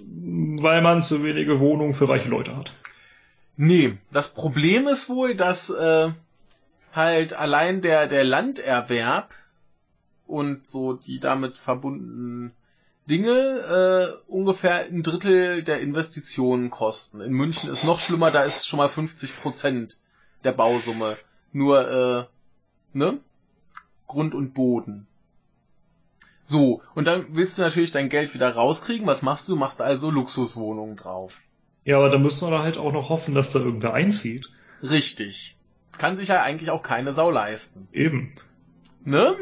Weil 0.00 0.82
man 0.82 1.02
zu 1.02 1.22
wenige 1.22 1.60
Wohnungen 1.60 1.92
für 1.92 2.08
reiche 2.08 2.28
Leute 2.28 2.56
hat. 2.56 2.72
Nee, 3.56 3.98
das 4.10 4.32
Problem 4.32 4.88
ist 4.88 5.08
wohl, 5.08 5.36
dass 5.36 5.70
äh, 5.70 6.10
halt 6.92 7.32
allein 7.32 7.80
der, 7.80 8.08
der 8.08 8.24
Landerwerb 8.24 9.34
und 10.30 10.66
so 10.66 10.94
die 10.94 11.18
damit 11.18 11.58
verbundenen 11.58 12.52
Dinge 13.08 13.30
äh, 13.30 14.30
ungefähr 14.30 14.84
ein 14.84 15.02
Drittel 15.02 15.62
der 15.64 15.80
Investitionen 15.80 16.70
kosten. 16.70 17.20
In 17.20 17.32
München 17.32 17.70
ist 17.70 17.84
noch 17.84 17.98
schlimmer, 17.98 18.30
da 18.30 18.42
ist 18.42 18.68
schon 18.68 18.78
mal 18.78 18.88
50 18.88 19.36
Prozent 19.36 19.98
der 20.44 20.52
Bausumme 20.52 21.16
nur 21.52 21.90
äh, 21.90 22.24
ne 22.96 23.18
Grund 24.06 24.34
und 24.34 24.54
Boden. 24.54 25.06
So 26.42 26.82
und 26.94 27.06
dann 27.06 27.26
willst 27.30 27.58
du 27.58 27.62
natürlich 27.62 27.90
dein 27.90 28.08
Geld 28.08 28.34
wieder 28.34 28.50
rauskriegen. 28.50 29.06
Was 29.06 29.22
machst 29.22 29.48
du? 29.48 29.56
Machst 29.56 29.80
also 29.80 30.10
Luxuswohnungen 30.10 30.96
drauf. 30.96 31.36
Ja, 31.84 31.96
aber 31.96 32.10
da 32.10 32.18
müssen 32.18 32.46
wir 32.46 32.50
da 32.50 32.62
halt 32.62 32.78
auch 32.78 32.92
noch 32.92 33.08
hoffen, 33.08 33.34
dass 33.34 33.50
da 33.50 33.58
irgendwer 33.58 33.94
einzieht. 33.94 34.50
Richtig. 34.82 35.56
Kann 35.98 36.16
sich 36.16 36.28
ja 36.28 36.42
eigentlich 36.42 36.70
auch 36.70 36.82
keine 36.82 37.12
Sau 37.12 37.30
leisten. 37.30 37.88
Eben. 37.92 38.34
Ne? 39.04 39.36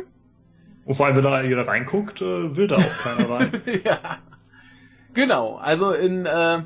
Und 0.88 0.94
vor 0.94 1.04
allem, 1.04 1.16
wenn 1.16 1.22
da 1.22 1.42
jeder 1.42 1.68
reinguckt, 1.68 2.22
äh, 2.22 2.56
will 2.56 2.66
da 2.66 2.76
auch 2.76 2.98
keiner 3.02 3.28
rein. 3.28 3.62
ja. 3.84 4.20
Genau. 5.12 5.56
Also 5.56 5.92
in 5.92 6.24
äh, 6.24 6.62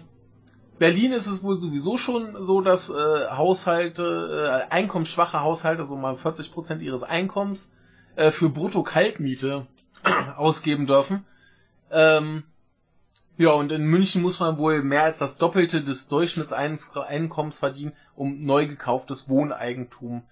Berlin 0.79 1.11
ist 1.11 1.27
es 1.27 1.43
wohl 1.43 1.57
sowieso 1.57 1.99
schon 1.99 2.37
so, 2.39 2.61
dass 2.61 2.89
äh, 2.89 3.31
Haushalte, 3.31 4.69
äh, 4.71 4.73
einkommensschwache 4.73 5.41
Haushalte, 5.41 5.87
so 5.87 5.97
mal 5.97 6.15
40 6.15 6.53
Prozent 6.53 6.83
ihres 6.83 7.03
Einkommens 7.03 7.73
äh, 8.15 8.31
für 8.31 8.49
Brutto-Kaltmiete 8.49 9.67
ausgeben 10.37 10.87
dürfen. 10.87 11.27
Ähm, 11.91 12.45
ja, 13.39 13.51
und 13.51 13.73
in 13.73 13.83
München 13.83 14.23
muss 14.23 14.39
man 14.39 14.57
wohl 14.57 14.85
mehr 14.85 15.03
als 15.03 15.19
das 15.19 15.37
Doppelte 15.37 15.83
des 15.83 16.07
Durchschnittseinkommens 16.07 17.59
verdienen, 17.59 17.93
um 18.15 18.45
neu 18.45 18.69
gekauftes 18.69 19.29
Wohneigentum 19.29 20.23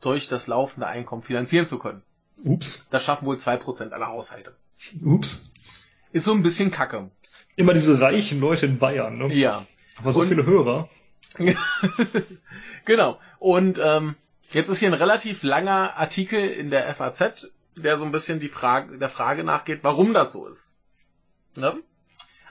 durch 0.00 0.28
das 0.28 0.46
laufende 0.46 0.86
Einkommen 0.86 1.20
finanzieren 1.20 1.66
zu 1.66 1.78
können. 1.78 2.02
Ups. 2.42 2.86
Das 2.90 3.04
schaffen 3.04 3.26
wohl 3.26 3.38
zwei 3.38 3.56
Prozent 3.56 3.92
aller 3.92 4.08
Haushalte. 4.08 4.54
Ups. 5.02 5.50
Ist 6.12 6.24
so 6.24 6.32
ein 6.32 6.42
bisschen 6.42 6.70
kacke. 6.70 7.10
Immer 7.56 7.74
diese 7.74 8.00
reichen 8.00 8.40
Leute 8.40 8.66
in 8.66 8.78
Bayern, 8.78 9.18
ne? 9.18 9.32
Ja. 9.32 9.66
Aber 9.96 10.12
so 10.12 10.20
Und, 10.20 10.28
viele 10.28 10.44
Hörer. 10.44 10.88
genau. 12.84 13.18
Und 13.38 13.80
ähm, 13.82 14.16
jetzt 14.50 14.68
ist 14.68 14.78
hier 14.78 14.88
ein 14.88 14.94
relativ 14.94 15.42
langer 15.42 15.96
Artikel 15.96 16.48
in 16.48 16.70
der 16.70 16.92
FAZ, 16.94 17.50
der 17.76 17.98
so 17.98 18.04
ein 18.04 18.12
bisschen 18.12 18.40
die 18.40 18.48
Frage, 18.48 18.98
der 18.98 19.08
Frage 19.08 19.44
nachgeht, 19.44 19.80
warum 19.82 20.14
das 20.14 20.32
so 20.32 20.46
ist. 20.46 20.72
Ne? 21.56 21.76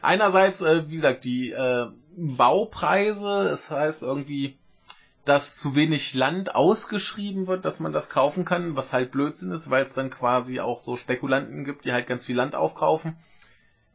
Einerseits, 0.02 0.62
äh, 0.62 0.90
wie 0.90 0.96
gesagt, 0.96 1.24
die 1.24 1.52
äh, 1.52 1.88
Baupreise, 2.16 3.48
das 3.50 3.72
heißt 3.72 4.04
irgendwie 4.04 4.58
dass 5.26 5.56
zu 5.56 5.76
wenig 5.76 6.14
Land 6.14 6.54
ausgeschrieben 6.54 7.48
wird, 7.48 7.66
dass 7.66 7.80
man 7.80 7.94
das 7.94 8.10
kaufen 8.10 8.44
kann, 8.44 8.76
was 8.76 8.92
halt 8.92 9.12
Blödsinn 9.12 9.52
ist, 9.52 9.70
weil 9.70 9.84
es 9.84 9.94
dann 9.94 10.10
quasi 10.10 10.60
auch 10.60 10.80
so 10.80 10.98
Spekulanten 10.98 11.64
gibt, 11.64 11.86
die 11.86 11.94
halt 11.94 12.08
ganz 12.08 12.26
viel 12.26 12.36
Land 12.36 12.56
aufkaufen. 12.56 13.16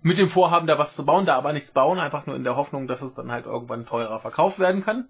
Mit 0.00 0.16
dem 0.16 0.30
Vorhaben, 0.30 0.66
da 0.66 0.78
was 0.78 0.96
zu 0.96 1.04
bauen, 1.04 1.26
da 1.26 1.36
aber 1.36 1.52
nichts 1.52 1.72
bauen, 1.72 1.98
einfach 1.98 2.26
nur 2.26 2.36
in 2.36 2.44
der 2.44 2.56
Hoffnung, 2.56 2.86
dass 2.86 3.02
es 3.02 3.14
dann 3.14 3.30
halt 3.30 3.46
irgendwann 3.46 3.84
teurer 3.84 4.20
verkauft 4.20 4.58
werden 4.58 4.82
kann. 4.82 5.08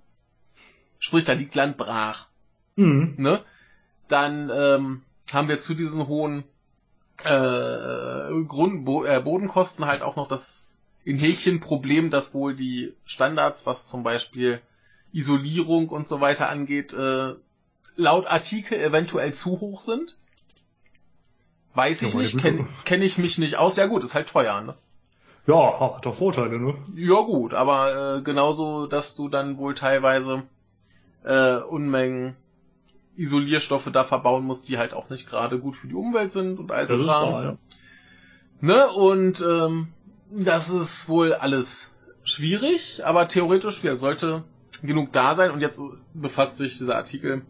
Sprich, 0.98 1.24
da 1.24 1.34
liegt 1.34 1.54
Land 1.54 1.76
brach. 1.76 2.26
Mhm. 2.74 3.14
Ne? 3.18 3.44
Dann 4.08 4.50
ähm, 4.52 5.02
haben 5.32 5.48
wir 5.48 5.58
zu 5.58 5.74
diesen 5.74 6.08
hohen 6.08 6.42
äh, 7.24 8.44
Grund, 8.44 8.84
Bo 8.84 9.04
äh, 9.04 9.20
Bodenkosten 9.20 9.86
halt 9.86 10.02
auch 10.02 10.16
noch 10.16 10.26
das 10.26 10.80
in 11.04 11.18
Häkchen 11.18 11.60
Problem, 11.60 12.10
dass 12.10 12.34
wohl 12.34 12.56
die 12.56 12.94
Standards, 13.04 13.66
was 13.66 13.88
zum 13.88 14.02
Beispiel 14.02 14.60
Isolierung 15.12 15.88
und 15.88 16.06
so 16.06 16.20
weiter 16.20 16.48
angeht, 16.48 16.92
äh, 16.92 17.34
laut 17.96 18.26
Artikel 18.26 18.78
eventuell 18.78 19.32
zu 19.32 19.60
hoch 19.60 19.80
sind. 19.80 20.18
Weiß 21.74 22.02
ich 22.02 22.14
ja, 22.14 22.20
nicht, 22.20 22.38
kenne 22.38 22.66
kenn 22.84 23.02
ich 23.02 23.18
mich 23.18 23.38
nicht 23.38 23.56
aus. 23.56 23.76
Ja 23.76 23.86
gut, 23.86 24.02
ist 24.02 24.14
halt 24.14 24.28
teuer, 24.28 24.60
ne? 24.60 24.74
Ja, 25.46 25.94
hat 25.94 26.04
doch 26.04 26.14
Vorteile, 26.14 26.58
ne? 26.58 26.74
Ja 26.94 27.20
gut, 27.20 27.54
aber 27.54 28.16
äh, 28.18 28.22
genauso, 28.22 28.86
dass 28.86 29.16
du 29.16 29.28
dann 29.28 29.56
wohl 29.58 29.74
teilweise 29.74 30.42
äh, 31.24 31.56
Unmengen 31.56 32.36
Isolierstoffe 33.16 33.90
da 33.92 34.04
verbauen 34.04 34.44
musst, 34.44 34.68
die 34.68 34.78
halt 34.78 34.92
auch 34.92 35.10
nicht 35.10 35.28
gerade 35.28 35.58
gut 35.58 35.76
für 35.76 35.88
die 35.88 35.94
Umwelt 35.94 36.30
sind 36.30 36.58
und 36.58 36.70
all 36.70 36.86
so. 36.86 36.96
Ja. 36.96 37.56
Ne? 38.60 38.88
Und 38.88 39.40
ähm, 39.40 39.88
das 40.30 40.70
ist 40.70 41.08
wohl 41.08 41.32
alles 41.32 41.94
schwierig, 42.22 43.04
aber 43.04 43.26
theoretisch 43.28 43.82
ja, 43.82 43.96
sollte 43.96 44.44
genug 44.82 45.12
da 45.12 45.34
sein. 45.34 45.50
Und 45.50 45.60
jetzt 45.60 45.80
befasst 46.14 46.58
sich 46.58 46.78
dieser 46.78 46.96
Artikel 46.96 47.42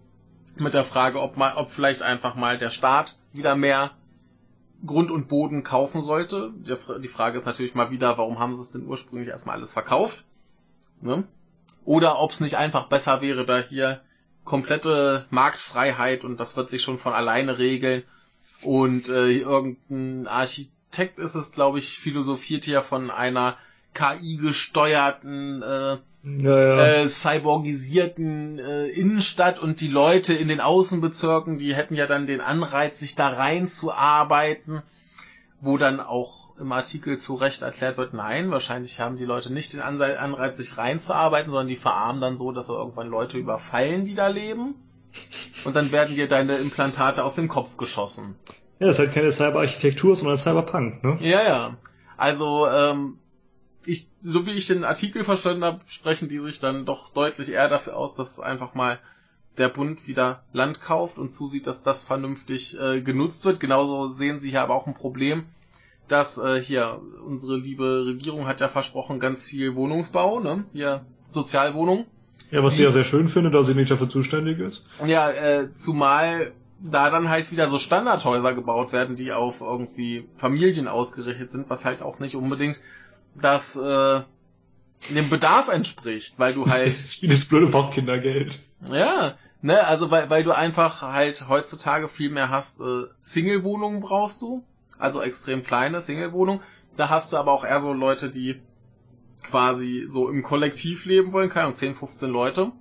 mit 0.57 0.75
der 0.75 0.85
Frage, 0.85 1.21
ob 1.21 1.37
mal, 1.37 1.57
ob 1.57 1.71
vielleicht 1.71 2.03
einfach 2.03 2.35
mal 2.35 2.59
der 2.59 2.71
Staat 2.71 3.17
wieder 3.33 3.55
mehr 3.55 3.93
Grund 4.85 5.11
und 5.11 5.29
Boden 5.29 5.63
kaufen 5.63 6.01
sollte. 6.01 6.53
Die 6.57 7.09
Frage 7.09 7.37
ist 7.37 7.47
natürlich 7.47 7.75
mal 7.75 7.91
wieder, 7.91 8.17
warum 8.19 8.39
haben 8.39 8.55
sie 8.55 8.63
es 8.63 8.73
denn 8.73 8.87
ursprünglich 8.87 9.29
erstmal 9.29 9.57
alles 9.57 9.73
verkauft? 9.73 10.25
Ne? 11.01 11.25
Oder 11.85 12.21
ob 12.21 12.31
es 12.31 12.41
nicht 12.41 12.57
einfach 12.57 12.89
besser 12.89 13.21
wäre, 13.21 13.45
da 13.45 13.59
hier 13.59 14.03
komplette 14.45 15.27
Marktfreiheit 15.31 16.25
und 16.25 16.39
das 16.41 16.57
wird 16.57 16.69
sich 16.69 16.83
schon 16.83 16.99
von 16.99 17.13
alleine 17.13 17.59
regeln. 17.59 18.05
Und 18.63 19.09
äh, 19.09 19.31
irgendein 19.31 20.27
Architekt 20.27 21.19
ist 21.19 21.35
es, 21.35 21.53
glaube 21.53 21.79
ich, 21.79 21.99
philosophiert 21.99 22.65
hier 22.65 22.83
von 22.83 23.11
einer 23.11 23.57
KI 23.95 24.37
gesteuerten 24.37 25.63
äh, 25.63 25.99
ja, 26.41 26.77
ja. 26.77 26.87
Äh, 26.87 27.09
cyborgisierten 27.09 28.59
äh, 28.59 28.87
Innenstadt 28.87 29.59
und 29.59 29.81
die 29.81 29.89
Leute 29.89 30.35
in 30.35 30.49
den 30.49 30.61
Außenbezirken, 30.61 31.59
die 31.59 31.75
hätten 31.75 31.95
ja 31.95 32.07
dann 32.07 32.27
den 32.27 32.41
Anreiz, 32.41 32.99
sich 32.99 33.15
da 33.15 33.29
reinzuarbeiten, 33.29 34.83
wo 35.61 35.77
dann 35.77 36.01
auch 36.01 36.57
im 36.59 36.73
Artikel 36.73 37.19
zu 37.19 37.35
Recht 37.35 37.63
erklärt 37.63 37.99
wird, 37.99 38.15
nein, 38.15 38.51
wahrscheinlich 38.51 39.01
haben 39.01 39.17
die 39.17 39.25
Leute 39.25 39.53
nicht 39.53 39.73
den 39.73 39.81
Anreiz, 39.81 40.57
sich 40.57 40.77
reinzuarbeiten, 40.77 41.51
sondern 41.51 41.69
die 41.69 41.77
verarmen 41.77 42.21
dann 42.21 42.39
so, 42.39 42.53
dass 42.53 42.69
wir 42.69 42.77
irgendwann 42.77 43.09
Leute 43.09 43.39
überfallen, 43.39 44.05
die 44.05 44.15
da 44.15 44.29
leben. 44.29 44.75
Und 45.65 45.75
dann 45.75 45.91
werden 45.93 46.15
dir 46.15 46.29
deine 46.29 46.57
Implantate 46.57 47.25
aus 47.25 47.35
dem 47.35 47.49
Kopf 47.49 47.77
geschossen. 47.77 48.37
Ja, 48.79 48.87
das 48.87 48.97
ist 48.97 48.99
halt 49.01 49.15
keine 49.15 49.33
Cyberarchitektur, 49.33 50.15
sondern 50.15 50.39
Cyberpunk, 50.39 51.03
ne? 51.03 51.17
Ja, 51.21 51.43
ja. 51.43 51.77
Also, 52.17 52.69
ähm, 52.69 53.19
ich, 53.85 54.09
so 54.21 54.47
wie 54.47 54.53
ich 54.53 54.67
den 54.67 54.85
Artikel 54.85 55.25
verstanden 55.25 55.65
habe, 55.65 55.81
sprechen 55.87 56.29
die 56.29 56.39
sich 56.39 56.61
dann 56.61 56.87
doch 56.87 57.11
deutlich 57.11 57.51
eher 57.51 57.69
dafür 57.69 57.97
aus, 57.97 58.15
dass 58.15 58.41
einfach 58.41 58.75
mal 58.75 58.99
der 59.57 59.69
Bund 59.69 60.07
wieder 60.07 60.43
Land 60.53 60.81
kauft 60.81 61.19
und 61.19 61.33
zusieht, 61.33 61.67
dass 61.67 61.83
das 61.83 62.05
vernünftig 62.05 62.79
äh, 62.79 63.01
genutzt 63.01 63.45
wird. 63.45 63.61
Genauso 63.61 64.09
sehen 64.09 64.39
sie 64.39 64.51
hier 64.51 64.63
aber 64.63 64.75
auch 64.75 64.87
ein 64.87 64.95
Problem, 64.95 65.45
dass 66.07 66.39
äh, 66.39 66.61
hier 66.61 67.01
unsere 67.25 67.57
liebe 67.57 68.07
Regierung 68.07 68.47
hat 68.47 68.61
ja 68.61 68.69
versprochen, 68.69 69.21
ganz 69.21 69.45
viel 69.45 69.75
Wohnungsbau, 69.75 70.41
ne? 70.41 70.65
Hier 70.73 71.05
Sozialwohnung. 71.31 72.07
Ja, 72.51 72.63
was 72.63 72.77
sie 72.77 72.85
ja 72.85 72.91
sehr 72.93 73.05
schön 73.05 73.29
finde, 73.29 73.51
da 73.51 73.63
sie 73.63 73.75
nicht 73.75 73.91
dafür 73.91 74.09
zuständig 74.09 74.59
ist. 74.59 74.85
Ja, 75.05 75.31
äh, 75.31 75.73
zumal 75.73 76.53
da 76.81 77.11
dann 77.11 77.29
halt 77.29 77.51
wieder 77.51 77.69
so 77.69 77.79
Standardhäuser 77.79 78.55
gebaut 78.55 78.93
werden, 78.93 79.17
die 79.17 79.33
auf 79.33 79.61
irgendwie 79.61 80.29
Familien 80.37 80.89
ausgerichtet 80.89 81.51
sind, 81.51 81.69
was 81.69 81.85
halt 81.85 82.03
auch 82.03 82.21
nicht 82.21 82.37
unbedingt 82.37 82.81
das 83.41 83.77
äh, 83.77 84.21
dem 85.11 85.31
Bedarf 85.31 85.69
entspricht, 85.69 86.39
weil 86.39 86.55
du 86.55 86.67
halt. 86.67 86.93
das 86.93 87.01
ist 87.01 87.23
wie 87.23 87.29
das 87.29 87.45
blöde 87.45 87.67
Bockkindergeld. 87.69 88.61
Ja, 88.91 89.37
ne, 89.63 89.87
also 89.87 90.11
weil, 90.11 90.31
weil 90.31 90.45
du 90.45 90.53
einfach 90.53 91.03
halt 91.03 91.49
heutzutage 91.49 92.09
viel 92.09 92.31
mehr 92.31 92.51
hast, 92.51 92.81
äh, 92.81 93.05
Single-Wohnungen 93.21 94.01
brauchst 94.01 94.43
du, 94.43 94.65
also 94.99 95.23
extrem 95.23 95.63
kleine 95.63 96.01
Single-Wohnungen. 96.01 96.61
Da 96.97 97.09
hast 97.09 97.33
du 97.33 97.37
aber 97.37 97.53
auch 97.53 97.65
eher 97.65 97.81
so 97.81 97.93
Leute, 97.93 98.31
die 98.31 98.61
quasi 99.43 100.07
so 100.09 100.29
im 100.29 100.43
Kollektiv 100.43 101.05
leben 101.05 101.33
wollen, 101.33 101.49
keine 101.49 101.67
Ahnung, 101.67 101.77
10, 101.77 101.97
15 101.97 102.31
Leute. 102.31 102.73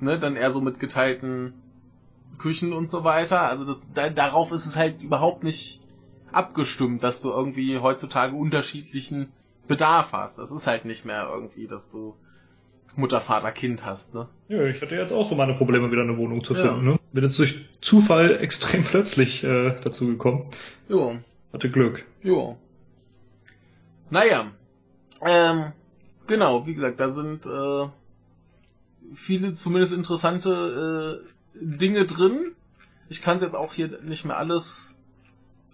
Ne, 0.00 0.18
dann 0.18 0.34
eher 0.34 0.50
so 0.50 0.60
mit 0.60 0.80
geteilten 0.80 1.54
Küchen 2.38 2.72
und 2.72 2.90
so 2.90 3.04
weiter. 3.04 3.42
Also 3.42 3.64
das, 3.64 3.86
da, 3.94 4.10
darauf 4.10 4.50
ist 4.50 4.66
es 4.66 4.76
halt 4.76 5.00
überhaupt 5.00 5.44
nicht 5.44 5.80
abgestimmt, 6.32 7.04
dass 7.04 7.20
du 7.20 7.30
irgendwie 7.30 7.78
heutzutage 7.78 8.34
unterschiedlichen 8.34 9.32
Bedarf 9.68 10.12
hast. 10.12 10.38
Das 10.38 10.50
ist 10.50 10.66
halt 10.66 10.84
nicht 10.84 11.04
mehr 11.04 11.28
irgendwie, 11.32 11.66
dass 11.66 11.90
du 11.90 12.16
Mutter, 12.94 13.20
Vater, 13.20 13.52
Kind 13.52 13.84
hast, 13.84 14.14
ne? 14.14 14.28
Ja, 14.48 14.64
ich 14.64 14.82
hatte 14.82 14.96
jetzt 14.96 15.12
auch 15.12 15.28
so 15.28 15.34
meine 15.34 15.54
Probleme, 15.54 15.90
wieder 15.90 16.02
eine 16.02 16.18
Wohnung 16.18 16.44
zu 16.44 16.54
finden, 16.54 16.86
ja. 16.86 16.92
ne? 16.92 17.00
Bin 17.12 17.24
jetzt 17.24 17.38
durch 17.38 17.66
Zufall 17.80 18.36
extrem 18.40 18.84
plötzlich 18.84 19.44
äh, 19.44 19.74
dazu 19.82 20.06
gekommen. 20.06 20.44
Jo. 20.88 21.16
Hatte 21.52 21.70
Glück. 21.70 22.04
Jo. 22.22 22.58
Naja. 24.10 24.52
Ähm, 25.22 25.72
genau, 26.26 26.66
wie 26.66 26.74
gesagt, 26.74 27.00
da 27.00 27.08
sind 27.08 27.46
äh, 27.46 27.88
viele 29.14 29.54
zumindest 29.54 29.94
interessante 29.94 31.22
äh, 31.22 31.58
Dinge 31.58 32.04
drin. 32.04 32.52
Ich 33.08 33.22
kann 33.22 33.40
jetzt 33.40 33.54
auch 33.54 33.72
hier 33.72 34.00
nicht 34.02 34.24
mehr 34.24 34.36
alles 34.36 34.91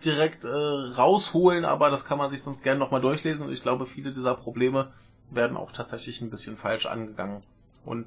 direkt 0.05 0.45
äh, 0.45 0.49
rausholen, 0.49 1.65
aber 1.65 1.91
das 1.91 2.05
kann 2.05 2.19
man 2.19 2.31
sich 2.31 2.43
sonst 2.43 2.63
gerne 2.63 2.79
nochmal 2.79 3.01
durchlesen 3.01 3.47
und 3.47 3.53
ich 3.53 3.63
glaube, 3.63 3.87
viele 3.87 4.13
dieser 4.13 4.35
Probleme 4.35 4.93
werden 5.31 5.57
auch 5.57 5.73
tatsächlich 5.73 6.21
ein 6.21 6.31
bisschen 6.31 6.57
falsch 6.57 6.87
angegangen. 6.87 7.43
Und 7.85 8.07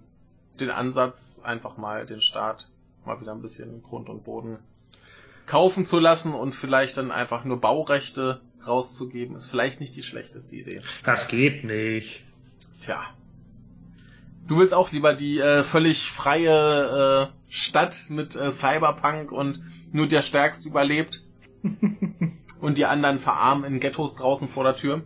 den 0.59 0.69
Ansatz, 0.69 1.41
einfach 1.43 1.77
mal 1.77 2.05
den 2.05 2.21
Staat 2.21 2.67
mal 3.05 3.19
wieder 3.19 3.31
ein 3.31 3.41
bisschen 3.41 3.81
Grund 3.83 4.09
und 4.09 4.23
Boden 4.23 4.59
kaufen 5.47 5.85
zu 5.85 5.99
lassen 5.99 6.33
und 6.33 6.53
vielleicht 6.53 6.97
dann 6.97 7.11
einfach 7.11 7.43
nur 7.43 7.59
Baurechte 7.59 8.41
rauszugeben, 8.65 9.35
ist 9.35 9.47
vielleicht 9.47 9.79
nicht 9.79 9.95
die 9.95 10.03
schlechteste 10.03 10.55
Idee. 10.55 10.81
Das 11.03 11.27
geht 11.27 11.63
nicht. 11.63 12.23
Tja. 12.79 13.01
Du 14.47 14.59
willst 14.59 14.73
auch 14.73 14.91
lieber 14.91 15.13
die 15.13 15.39
äh, 15.39 15.63
völlig 15.63 16.11
freie 16.11 17.31
äh, 17.31 17.51
Stadt 17.51 18.05
mit 18.09 18.35
äh, 18.35 18.51
Cyberpunk 18.51 19.31
und 19.31 19.63
nur 19.91 20.07
der 20.07 20.21
Stärkste 20.21 20.69
überlebt 20.69 21.23
und 22.61 22.77
die 22.77 22.85
anderen 22.85 23.19
verarmen 23.19 23.65
in 23.65 23.79
Ghettos 23.79 24.15
draußen 24.15 24.47
vor 24.47 24.63
der 24.63 24.75
Tür. 24.75 25.03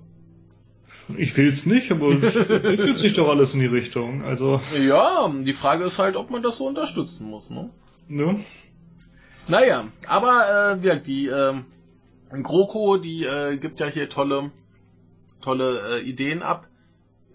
Ich 1.17 1.37
will's 1.37 1.65
nicht, 1.65 1.91
aber 1.91 2.09
es 2.09 2.35
entwickelt 2.49 2.97
sich 2.97 3.13
doch 3.13 3.29
alles 3.29 3.53
in 3.53 3.59
die 3.59 3.67
Richtung. 3.67 4.23
Also. 4.23 4.59
Ja, 4.79 5.29
die 5.29 5.53
Frage 5.53 5.83
ist 5.85 5.99
halt, 5.99 6.15
ob 6.15 6.31
man 6.31 6.41
das 6.41 6.57
so 6.57 6.67
unterstützen 6.67 7.29
muss, 7.29 7.49
ne? 7.49 7.69
Ne? 8.07 8.43
Naja, 9.47 9.85
aber 10.07 10.77
äh, 10.81 10.85
ja, 10.85 10.95
die 10.95 11.27
äh, 11.27 11.53
GroKo, 12.41 12.97
die 12.97 13.23
äh, 13.25 13.57
gibt 13.57 13.79
ja 13.79 13.87
hier 13.87 14.09
tolle, 14.09 14.51
tolle 15.41 15.99
äh, 15.99 16.01
Ideen 16.01 16.41
ab. 16.41 16.67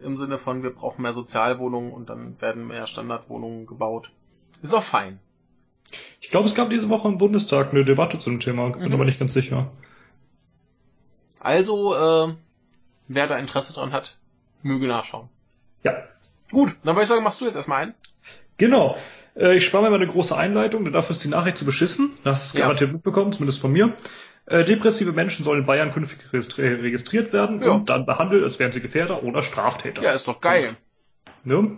Im 0.02 0.16
Sinne 0.16 0.38
von, 0.38 0.62
wir 0.62 0.70
brauchen 0.70 1.02
mehr 1.02 1.12
Sozialwohnungen 1.12 1.92
und 1.92 2.09
dann 2.09 2.40
werden 2.40 2.66
mehr 2.66 2.87
Standardwohnungen 2.87 3.66
gebaut. 3.66 4.11
Ist 4.62 4.74
auch 4.74 4.83
fein. 4.83 5.20
Ich 6.30 6.32
glaube, 6.32 6.46
es 6.46 6.54
gab 6.54 6.70
diese 6.70 6.88
Woche 6.88 7.08
im 7.08 7.18
Bundestag 7.18 7.72
eine 7.72 7.84
Debatte 7.84 8.20
zu 8.20 8.30
dem 8.30 8.38
Thema, 8.38 8.70
bin 8.70 8.86
mhm. 8.86 8.94
aber 8.94 9.04
nicht 9.04 9.18
ganz 9.18 9.32
sicher. 9.32 9.72
Also, 11.40 11.92
äh, 11.92 12.34
wer 13.08 13.26
da 13.26 13.36
Interesse 13.36 13.72
dran 13.72 13.90
hat, 13.90 14.16
möge 14.62 14.86
nachschauen. 14.86 15.28
Ja. 15.82 16.04
Gut, 16.52 16.76
dann 16.84 16.94
würde 16.94 17.02
ich 17.02 17.08
sagen, 17.08 17.24
machst 17.24 17.40
du 17.40 17.46
jetzt 17.46 17.56
erstmal 17.56 17.82
ein. 17.82 17.94
Genau. 18.58 18.96
Äh, 19.34 19.56
ich 19.56 19.64
spare 19.64 19.82
mir 19.82 19.90
mal 19.90 19.96
eine 19.96 20.06
große 20.06 20.36
Einleitung, 20.36 20.84
denn 20.84 20.92
dafür 20.92 21.16
ist 21.16 21.24
die 21.24 21.28
Nachricht 21.28 21.58
zu 21.58 21.64
beschissen. 21.64 22.12
Das 22.22 22.46
ist 22.46 22.54
garantiert 22.54 22.90
ja. 22.90 22.94
mitbekommen, 22.94 23.32
zumindest 23.32 23.60
von 23.60 23.72
mir. 23.72 23.92
Äh, 24.46 24.62
depressive 24.64 25.10
Menschen 25.10 25.44
sollen 25.44 25.62
in 25.62 25.66
Bayern 25.66 25.90
künftig 25.90 26.20
registriert 26.32 27.32
werden 27.32 27.60
ja. 27.60 27.70
und 27.70 27.90
dann 27.90 28.06
behandelt, 28.06 28.44
als 28.44 28.60
wären 28.60 28.70
sie 28.70 28.80
Gefährder 28.80 29.24
oder 29.24 29.42
Straftäter. 29.42 30.00
Ja, 30.00 30.12
ist 30.12 30.28
doch 30.28 30.40
geil. 30.40 30.76
Ne? 31.42 31.76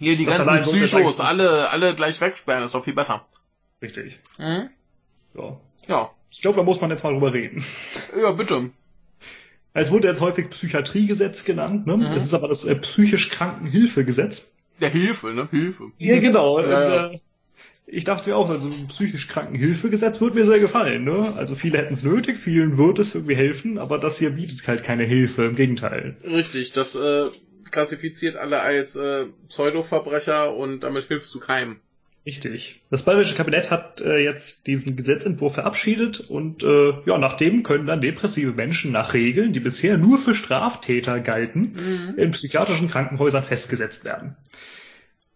Hier 0.00 0.16
die 0.16 0.24
das 0.24 0.38
ganzen 0.38 0.62
Psychos, 0.62 1.20
alle, 1.20 1.68
alle 1.70 1.94
gleich 1.94 2.20
wegsperren, 2.22 2.64
ist 2.64 2.74
doch 2.74 2.84
viel 2.84 2.94
besser. 2.94 3.26
Richtig. 3.82 4.18
Mhm. 4.38 4.70
Ja. 5.34 5.60
Ja. 5.86 6.10
Ich 6.30 6.40
glaube, 6.40 6.56
da 6.56 6.62
muss 6.62 6.80
man 6.80 6.88
jetzt 6.88 7.04
mal 7.04 7.12
drüber 7.12 7.34
reden. 7.34 7.62
Ja, 8.18 8.32
bitte. 8.32 8.70
Es 9.74 9.90
wurde 9.90 10.08
jetzt 10.08 10.22
häufig 10.22 10.48
Psychiatriegesetz 10.48 11.44
genannt, 11.44 11.86
ne? 11.86 11.98
Mhm. 11.98 12.02
Es 12.12 12.24
ist 12.24 12.32
aber 12.32 12.48
das 12.48 12.64
äh, 12.64 12.76
psychisch 12.76 13.28
Krankenhilfegesetz. 13.28 14.48
Ja, 14.78 14.88
Hilfe, 14.88 15.34
ne? 15.34 15.48
Hilfe. 15.50 15.92
Ja, 15.98 16.18
genau. 16.18 16.60
Ja, 16.60 16.64
und, 16.64 16.70
ja. 16.70 17.10
Äh, 17.10 17.18
ich 17.86 18.04
dachte 18.04 18.30
mir 18.30 18.36
auch, 18.36 18.48
also 18.48 18.68
ein 18.68 18.88
psychisch 18.88 19.28
kranken 19.28 19.56
Hilfegesetz 19.56 20.20
würde 20.20 20.36
mir 20.36 20.46
sehr 20.46 20.60
gefallen. 20.60 21.04
Ne? 21.04 21.34
Also 21.36 21.54
viele 21.54 21.76
hätten 21.76 21.92
es 21.92 22.04
nötig, 22.04 22.38
vielen 22.38 22.78
wird 22.78 22.98
es 23.00 23.14
irgendwie 23.14 23.36
helfen, 23.36 23.78
aber 23.78 23.98
das 23.98 24.18
hier 24.18 24.30
bietet 24.30 24.66
halt 24.66 24.82
keine 24.82 25.04
Hilfe, 25.04 25.44
im 25.44 25.56
Gegenteil. 25.56 26.16
Richtig, 26.24 26.72
das 26.72 26.94
äh, 26.94 27.30
klassifiziert 27.70 28.36
alle 28.36 28.60
als 28.60 28.96
äh, 28.96 29.26
Pseudoverbrecher 29.48 30.54
und 30.54 30.80
damit 30.80 31.04
hilfst 31.08 31.34
du 31.34 31.40
keinem. 31.40 31.76
Richtig. 32.26 32.82
Das 32.90 33.04
bayerische 33.04 33.34
Kabinett 33.34 33.70
hat 33.70 34.02
äh, 34.02 34.18
jetzt 34.18 34.66
diesen 34.66 34.94
Gesetzentwurf 34.96 35.54
verabschiedet 35.54 36.20
und 36.20 36.62
äh, 36.62 36.90
ja, 37.06 37.16
nachdem 37.16 37.62
können 37.62 37.86
dann 37.86 38.02
depressive 38.02 38.52
Menschen 38.52 38.92
nach 38.92 39.14
Regeln, 39.14 39.52
die 39.54 39.60
bisher 39.60 39.96
nur 39.96 40.18
für 40.18 40.34
Straftäter 40.34 41.20
galten, 41.20 41.72
Mhm. 41.74 42.18
in 42.18 42.30
psychiatrischen 42.32 42.88
Krankenhäusern 42.88 43.42
festgesetzt 43.44 44.04
werden. 44.04 44.36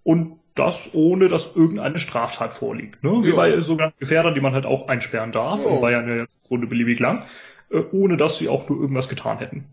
Und 0.03 0.39
das 0.55 0.91
ohne, 0.95 1.29
dass 1.29 1.57
irgendeine 1.57 1.99
Straftat 1.99 2.53
vorliegt. 2.55 3.03
Ne? 3.03 3.11
Wie 3.23 3.33
bei 3.33 3.59
sogenannten 3.61 3.99
Gefährdern, 3.99 4.35
die 4.35 4.41
man 4.41 4.53
halt 4.53 4.67
auch 4.67 4.87
einsperren 4.87 5.33
darf, 5.33 5.65
Ja. 5.65 5.71
in 5.71 5.81
Bayern 5.81 6.07
ja 6.09 6.17
jetzt 6.17 6.43
im 6.45 6.49
Grunde 6.49 6.67
beliebig 6.67 7.01
lang, 7.01 7.25
äh, 7.71 7.79
ohne 7.93 8.17
dass 8.19 8.37
sie 8.39 8.49
auch 8.49 8.69
nur 8.69 8.79
irgendwas 8.79 9.09
getan 9.09 9.39
hätten. 9.39 9.65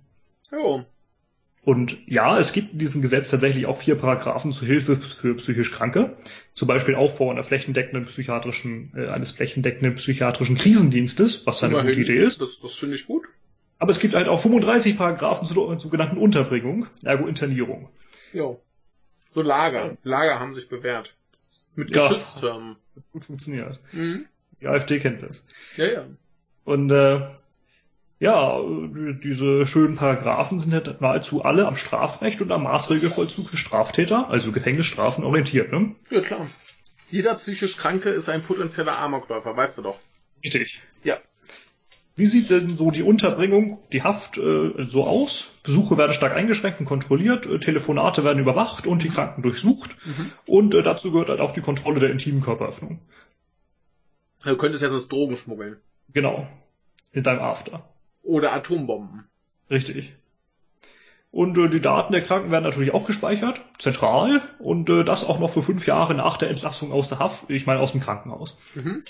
Jo. 0.52 0.86
Und 1.64 1.98
ja, 2.08 2.40
es 2.40 2.54
gibt 2.54 2.74
in 2.74 2.80
diesem 2.80 3.02
Gesetz 3.02 3.30
tatsächlich 3.30 3.68
auch 3.68 3.78
vier 3.78 3.96
Paragraphen 3.96 4.52
zu 4.52 4.66
Hilfe 4.66 4.96
für 4.96 5.36
psychisch 5.36 5.72
Kranke. 5.72 6.18
Zum 6.56 6.68
Beispiel 6.68 6.96
Aufbau 6.96 7.30
einer 7.30 7.44
flächendeckenden 7.44 8.06
psychiatrischen, 8.06 8.92
äh, 8.96 9.08
eines 9.10 9.32
flächendeckenden 9.32 9.94
psychiatrischen 9.96 10.58
Krisendienstes, 10.58 11.46
was 11.46 11.62
eine 11.64 11.74
Immerhin. 11.74 11.92
gute 11.92 12.02
Idee 12.02 12.18
ist. 12.20 12.42
Das, 12.42 12.60
das 12.60 12.74
finde 12.74 12.96
ich 12.96 13.06
gut. 13.06 13.26
Aber 13.78 13.92
es 13.92 14.00
gibt 14.00 14.16
halt 14.16 14.28
auch 14.28 14.40
35 14.40 14.98
Paragraphen 14.98 15.48
zur 15.48 15.80
sogenannten 15.80 16.18
Unterbringung, 16.18 16.88
ergo 17.04 17.28
Internierung. 17.28 17.90
Jo. 18.34 18.60
So 19.30 19.42
Lager. 19.44 19.98
Lager 20.04 20.40
haben 20.40 20.54
sich 20.56 20.68
bewährt. 20.68 21.16
Mit 21.76 21.96
Ja. 21.96 22.08
Geschütztürmen. 22.08 22.76
Gut 23.12 23.26
funktioniert. 23.26 23.80
Mhm. 23.92 24.26
Die 24.60 24.68
AfD 24.68 25.00
kennt 25.00 25.22
das. 25.24 25.46
Ja, 25.78 25.86
ja. 25.86 26.06
Und 26.64 26.92
äh, 26.92 27.22
ja, 28.22 28.60
äh, 28.60 29.14
diese 29.16 29.66
schönen 29.66 29.96
Paragraphen 29.96 30.60
sind 30.60 30.74
halt 30.74 31.02
nahezu 31.02 31.42
alle 31.42 31.68
am 31.68 31.76
Strafrecht 31.76 32.40
und 32.44 32.52
am 32.52 32.64
Maßregelvollzug 32.64 33.50
für 33.50 33.58
Straftäter, 33.58 34.30
also 34.30 34.52
Gefängnisstrafen, 34.52 35.24
orientiert. 35.24 35.72
Ne? 35.72 35.96
Ja, 36.12 36.22
klar. 36.22 36.48
Jeder 37.10 37.34
psychisch 37.36 37.78
Kranke 37.78 38.10
ist 38.10 38.30
ein 38.30 38.44
potenzieller 38.44 38.98
Amokläufer, 39.00 39.58
weißt 39.58 39.80
du 39.80 39.82
doch. 39.82 40.00
Richtig. 40.44 40.82
Ja. 41.04 41.18
Wie 42.16 42.28
sieht 42.28 42.52
denn 42.52 42.78
so 42.78 42.92
die 42.92 43.02
Unterbringung, 43.02 43.80
die 43.92 44.04
Haft 44.04 44.38
äh, 44.38 44.86
so 44.88 45.08
aus? 45.08 45.50
Besuche 45.64 45.98
werden 45.98 46.14
stark 46.14 46.36
eingeschränkt 46.36 46.80
und 46.80 46.86
kontrolliert, 46.86 47.48
äh, 47.48 47.60
Telefonate 47.60 48.24
werden 48.24 48.38
überwacht 48.38 48.86
und 48.86 49.02
die 49.02 49.10
Kranken 49.10 49.42
durchsucht. 49.42 49.96
Mhm. 50.06 50.32
Und 50.46 50.76
äh, 50.76 50.84
dazu 50.84 51.12
gehört 51.12 51.30
halt 51.30 51.40
auch 51.40 51.54
die 51.54 51.62
Kontrolle 51.62 52.00
der 52.00 52.12
intimen 52.12 52.42
Körperöffnung. 52.42 53.00
Du 54.44 54.56
könntest 54.58 54.84
ja 54.84 54.90
sonst 54.90 55.12
Drogen 55.12 55.38
schmuggeln. 55.38 55.78
Genau. 56.14 56.48
In 57.14 57.24
deinem 57.24 57.40
After. 57.40 57.84
Oder 58.24 58.54
Atombomben. 58.54 59.26
Richtig. 59.70 60.14
Und 61.32 61.58
äh, 61.58 61.70
die 61.70 61.82
Daten 61.82 62.12
der 62.12 62.22
Kranken 62.22 62.52
werden 62.52 62.66
natürlich 62.66 62.94
auch 62.94 63.08
gespeichert, 63.08 63.62
zentral, 63.80 64.42
und 64.60 64.90
äh, 64.90 65.04
das 65.04 65.24
auch 65.24 65.40
noch 65.40 65.50
für 65.50 65.64
fünf 65.64 65.88
Jahre 65.88 66.14
nach 66.14 66.38
der 66.38 66.50
Entlassung 66.50 66.92
aus 66.92 67.08
der 67.08 67.20
Haft, 67.20 67.50
ich 67.50 67.66
meine 67.66 67.80
aus 67.80 67.94
dem 67.94 68.02
Krankenhaus. 68.02 68.58
Mhm. 68.76 69.04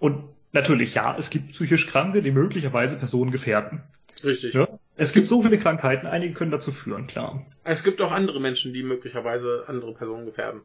Und 0.00 0.24
natürlich, 0.52 0.94
ja, 0.94 1.16
es 1.16 1.30
gibt 1.30 1.52
psychisch 1.52 1.86
Kranke, 1.86 2.22
die 2.22 2.32
möglicherweise 2.32 2.98
Personen 2.98 3.30
gefährden. 3.30 3.82
Richtig. 4.24 4.54
Ja? 4.54 4.68
Es 4.96 5.12
gibt 5.12 5.28
so 5.28 5.42
viele 5.42 5.58
Krankheiten, 5.58 6.08
einige 6.08 6.34
können 6.34 6.50
dazu 6.50 6.72
führen, 6.72 7.06
klar. 7.06 7.46
Es 7.62 7.84
gibt 7.84 8.02
auch 8.02 8.10
andere 8.10 8.40
Menschen, 8.40 8.72
die 8.72 8.82
möglicherweise 8.82 9.64
andere 9.68 9.94
Personen 9.94 10.26
gefährden. 10.26 10.62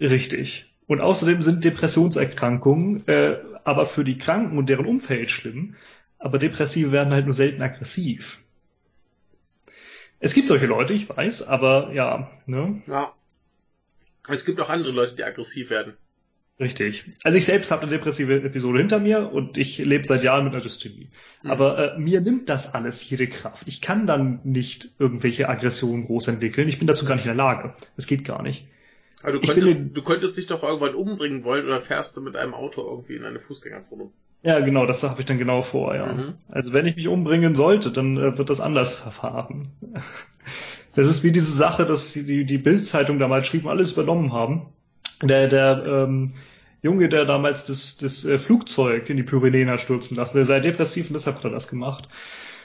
Richtig. 0.00 0.72
Und 0.86 1.00
außerdem 1.00 1.42
sind 1.42 1.64
Depressionserkrankungen 1.64 3.06
äh, 3.08 3.38
aber 3.64 3.86
für 3.86 4.04
die 4.04 4.18
Kranken 4.18 4.58
und 4.58 4.68
deren 4.68 4.86
Umfeld 4.86 5.30
schlimm, 5.30 5.76
aber 6.22 6.38
Depressive 6.38 6.92
werden 6.92 7.12
halt 7.12 7.24
nur 7.26 7.34
selten 7.34 7.62
aggressiv. 7.62 8.38
Es 10.20 10.34
gibt 10.34 10.48
solche 10.48 10.66
Leute, 10.66 10.92
ich 10.92 11.08
weiß, 11.08 11.42
aber 11.48 11.92
ja, 11.92 12.30
ne? 12.46 12.82
Ja. 12.86 13.12
Es 14.28 14.44
gibt 14.44 14.60
auch 14.60 14.70
andere 14.70 14.92
Leute, 14.92 15.16
die 15.16 15.24
aggressiv 15.24 15.70
werden. 15.70 15.94
Richtig. 16.60 17.06
Also 17.24 17.38
ich 17.38 17.44
selbst 17.44 17.72
habe 17.72 17.82
eine 17.82 17.90
depressive 17.90 18.36
Episode 18.44 18.78
hinter 18.78 19.00
mir 19.00 19.32
und 19.32 19.58
ich 19.58 19.78
lebe 19.78 20.04
seit 20.04 20.22
Jahren 20.22 20.44
mit 20.44 20.54
einer 20.54 20.62
Dysthymie. 20.62 21.08
Mhm. 21.42 21.50
Aber 21.50 21.94
äh, 21.96 21.98
mir 21.98 22.20
nimmt 22.20 22.48
das 22.48 22.72
alles 22.72 23.08
jede 23.10 23.26
Kraft. 23.26 23.66
Ich 23.66 23.80
kann 23.80 24.06
dann 24.06 24.38
nicht 24.44 24.90
irgendwelche 25.00 25.48
Aggressionen 25.48 26.06
groß 26.06 26.28
entwickeln. 26.28 26.68
Ich 26.68 26.78
bin 26.78 26.86
dazu 26.86 27.04
gar 27.04 27.16
nicht 27.16 27.24
in 27.24 27.30
der 27.30 27.36
Lage. 27.36 27.74
Das 27.96 28.06
geht 28.06 28.24
gar 28.24 28.42
nicht. 28.42 28.68
Aber 29.22 29.32
du 29.32 29.40
bin 29.40 29.50
könntest, 29.50 29.80
in- 29.80 29.92
du 29.94 30.02
könntest 30.02 30.36
dich 30.36 30.46
doch 30.46 30.62
irgendwann 30.62 30.94
umbringen 30.94 31.42
wollen 31.42 31.64
oder 31.64 31.80
fährst 31.80 32.16
du 32.16 32.20
mit 32.20 32.36
einem 32.36 32.54
Auto 32.54 32.82
irgendwie 32.88 33.16
in 33.16 33.24
eine 33.24 33.40
Fußgängerzone. 33.40 34.10
Ja, 34.42 34.58
genau, 34.60 34.86
das 34.86 35.02
habe 35.04 35.20
ich 35.20 35.26
dann 35.26 35.38
genau 35.38 35.62
vor, 35.62 35.94
ja. 35.94 36.12
Mhm. 36.12 36.34
Also 36.48 36.72
wenn 36.72 36.86
ich 36.86 36.96
mich 36.96 37.08
umbringen 37.08 37.54
sollte, 37.54 37.92
dann 37.92 38.16
äh, 38.16 38.36
wird 38.36 38.50
das 38.50 38.60
anders 38.60 38.94
verfahren. 38.94 39.68
Das 40.94 41.08
ist 41.08 41.24
wie 41.24 41.32
diese 41.32 41.54
Sache, 41.54 41.86
dass 41.86 42.12
die, 42.12 42.44
die, 42.44 42.58
Bild-Zeitung 42.58 43.18
damals 43.18 43.46
schrieben, 43.46 43.70
alles 43.70 43.92
übernommen 43.92 44.34
haben. 44.34 44.66
Der, 45.22 45.48
der 45.48 45.84
ähm, 45.86 46.34
Junge, 46.82 47.08
der 47.08 47.24
damals 47.24 47.64
das, 47.64 47.96
das 47.96 48.26
äh, 48.26 48.38
Flugzeug 48.38 49.08
in 49.08 49.16
die 49.16 49.22
Pyrenäen 49.22 49.70
hat 49.70 49.80
stürzen 49.80 50.18
lassen, 50.18 50.36
der 50.36 50.44
sei 50.44 50.60
depressiv 50.60 51.08
und 51.08 51.14
deshalb 51.14 51.36
hat 51.36 51.44
er 51.44 51.50
das 51.50 51.68
gemacht. 51.68 52.08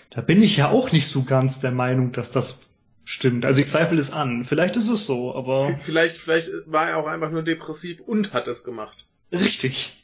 Da 0.09 0.19
bin 0.19 0.41
ich 0.41 0.57
ja 0.57 0.69
auch 0.69 0.91
nicht 0.91 1.07
so 1.07 1.23
ganz 1.23 1.61
der 1.61 1.71
Meinung, 1.71 2.11
dass 2.11 2.31
das 2.31 2.59
stimmt. 3.05 3.45
Also 3.45 3.61
ich 3.61 3.67
zweifle 3.67 3.99
es 3.99 4.11
an. 4.11 4.43
Vielleicht 4.43 4.75
ist 4.75 4.89
es 4.89 5.05
so, 5.05 5.33
aber 5.33 5.77
Vielleicht, 5.79 6.17
vielleicht 6.17 6.49
war 6.65 6.89
er 6.89 6.97
auch 6.97 7.07
einfach 7.07 7.31
nur 7.31 7.43
depressiv 7.43 8.01
und 8.01 8.33
hat 8.33 8.47
es 8.47 8.65
gemacht. 8.65 9.05
richtig. 9.31 9.96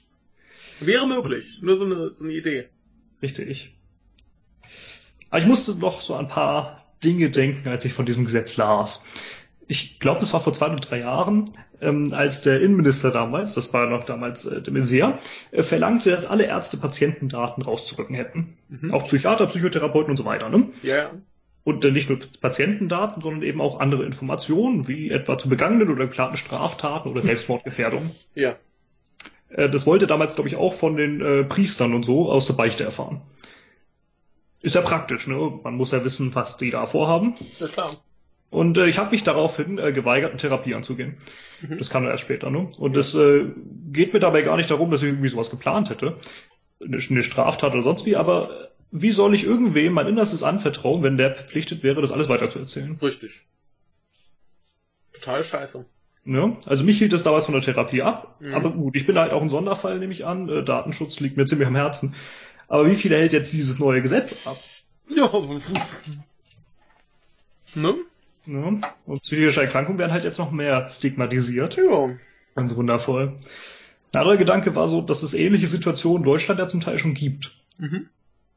Wäre 0.86 1.08
möglich. 1.08 1.60
Nur 1.62 1.78
so 1.78 1.86
eine, 1.86 2.13
so 2.13 2.24
eine 2.24 2.34
Idee. 2.34 2.69
Richtig. 3.22 3.76
Aber 5.30 5.39
ich 5.39 5.48
musste 5.48 5.76
noch 5.76 6.02
so 6.02 6.15
ein 6.15 6.28
paar 6.28 6.84
Dinge 7.04 7.30
denken, 7.30 7.67
als 7.67 7.86
ich 7.86 7.93
von 7.93 8.06
diesem 8.06 8.26
Gesetz 8.26 8.58
las. 8.58 9.04
Ich 9.67 10.00
glaube, 10.00 10.22
es 10.22 10.34
war 10.34 10.41
vor 10.41 10.54
zwei 10.54 10.67
oder 10.67 10.76
drei 10.76 11.00
Jahren, 11.00 11.50
ähm, 11.82 12.13
als 12.13 12.41
der 12.41 12.62
Innenminister 12.62 13.12
damals, 13.12 13.56
das 13.56 13.74
war 13.74 13.88
noch 13.88 14.04
damals 14.04 14.46
äh, 14.46 14.62
de 14.62 14.74
Maizière, 14.74 15.17
äh, 15.52 15.63
verlangte, 15.63 16.12
dass 16.12 16.26
alle 16.26 16.46
Ärzte 16.46 16.78
Patientendaten 16.78 17.63
rauszurücken 17.63 18.15
hätten. 18.15 18.58
Mhm. 18.69 18.93
Auch 18.93 19.06
Psychiater, 19.06 19.48
Psychotherapeuten 19.48 20.12
und 20.12 20.17
so 20.17 20.26
weiter. 20.26 20.50
Ne? 20.50 20.69
Ja. 20.82 21.12
Und 21.63 21.86
äh, 21.86 21.91
nicht 21.91 22.10
nur 22.10 22.19
Patientendaten, 22.41 23.22
sondern 23.22 23.43
eben 23.43 23.62
auch 23.62 23.80
andere 23.80 24.04
Informationen, 24.04 24.88
wie 24.88 25.10
etwa 25.10 25.38
zu 25.38 25.48
begangenen 25.50 25.89
oder 25.89 26.08
geplanten 26.08 26.38
Straftaten 26.38 27.10
oder 27.10 27.22
Selbstmordgefährdung. 27.24 28.12
Ja. 28.36 28.58
Äh, 29.54 29.70
das 29.70 29.86
wollte 29.86 30.08
damals, 30.08 30.36
glaube 30.36 30.50
ich, 30.50 30.56
auch 30.56 30.74
von 30.74 30.98
den 30.98 31.22
äh, 31.22 31.44
Priestern 31.44 31.94
und 31.94 32.04
so 32.04 32.32
aus 32.32 32.46
der 32.48 32.54
Beichte 32.54 32.84
erfahren. 32.84 33.22
Ist 34.62 34.76
ja 34.76 34.82
praktisch, 34.82 35.28
ne? 35.28 35.60
Man 35.63 35.76
muss 35.76 35.92
ja 35.92 36.04
wissen, 36.06 36.34
was 36.36 36.58
die 36.58 36.70
da 36.70 36.86
vorhaben. 36.86 37.36
Ja, 37.60 37.68
klar. 37.68 37.89
Und 38.50 38.78
äh, 38.78 38.88
ich 38.88 38.98
habe 38.98 39.12
mich 39.12 39.24
daraufhin 39.24 39.78
äh, 39.78 39.92
geweigert, 39.92 40.30
eine 40.32 40.39
Therapie 40.39 40.76
anzugehen. 40.76 41.18
Mhm. 41.62 41.80
Das 41.80 41.89
kam 41.89 42.04
dann 42.04 42.12
erst 42.12 42.24
später, 42.24 42.50
ne? 42.50 42.70
Und 42.78 42.94
Ja. 42.94 43.00
es 43.00 43.16
äh, 43.16 43.46
geht 43.92 44.13
mir 44.13 44.20
dabei 44.20 44.42
gar 44.42 44.58
nicht 44.58 44.70
darum, 44.72 44.92
dass 44.92 45.02
ich 45.02 45.08
irgendwie 45.10 45.28
sowas 45.28 45.50
geplant 45.50 45.89
hätte. 45.89 46.18
Eine, 46.82 46.98
eine 46.98 47.24
Straftat 47.24 47.74
oder 47.74 47.84
sonst 47.84 48.06
wie, 48.06 48.16
aber 48.16 48.52
äh, 48.52 48.68
wie 48.92 49.12
soll 49.12 49.34
ich 49.34 49.44
irgendwem 49.44 49.94
mein 49.94 50.08
Innerstes 50.08 50.44
anvertrauen, 50.44 51.04
wenn 51.04 51.18
der 51.18 51.36
verpflichtet 51.36 51.82
wäre, 51.84 52.02
das 52.02 52.12
alles 52.12 52.30
weiterzuerzählen? 52.30 52.98
Richtig. 53.02 53.42
Total 55.13 55.44
scheiße. 55.44 55.86
Ne? 56.26 56.55
Also 56.67 56.86
mich 56.86 56.99
hielt 56.99 57.11
das 57.11 57.24
damals 57.24 57.45
von 57.45 57.53
der 57.53 57.63
Therapie 57.63 58.01
ab, 58.01 58.38
Mhm. 58.39 58.53
aber 58.53 58.69
gut, 58.71 58.95
ich 58.95 59.05
bin 59.05 59.17
halt 59.17 59.34
auch 59.34 59.41
ein 59.41 59.49
Sonderfall, 59.49 59.99
nehme 59.99 60.13
ich 60.13 60.26
an. 60.26 60.47
Äh, 60.47 60.63
Datenschutz 60.63 61.19
liegt 61.19 61.36
mir 61.38 61.45
ziemlich 61.45 61.67
am 61.67 61.76
Herzen. 61.76 62.15
Aber 62.69 62.88
wie 62.89 62.95
viel 62.95 63.11
hält 63.11 63.34
jetzt 63.34 63.51
dieses 63.51 63.78
neue 63.80 64.01
Gesetz 64.01 64.38
ab? 64.45 64.57
Ja. 65.09 65.30
ne? 67.76 67.95
Ne? 68.45 68.82
Und 69.05 69.21
psychische 69.21 69.61
Erkrankungen 69.61 69.99
werden 69.99 70.11
halt 70.11 70.24
jetzt 70.24 70.39
noch 70.39 70.51
mehr 70.51 70.88
stigmatisiert. 70.89 71.78
Ja. 71.78 72.09
Ganz 72.55 72.76
wundervoll. 72.76 73.34
Ein 74.13 74.19
anderer 74.19 74.38
Gedanke 74.38 74.76
war 74.76 74.88
so, 74.88 75.01
dass 75.01 75.24
es 75.24 75.34
ähnliche 75.34 75.67
Situationen 75.67 76.19
in 76.19 76.24
Deutschland 76.24 76.59
ja 76.59 76.67
zum 76.67 76.82
Teil 76.82 76.99
schon 76.99 77.13
gibt. 77.13 77.55
Mhm. 77.80 78.09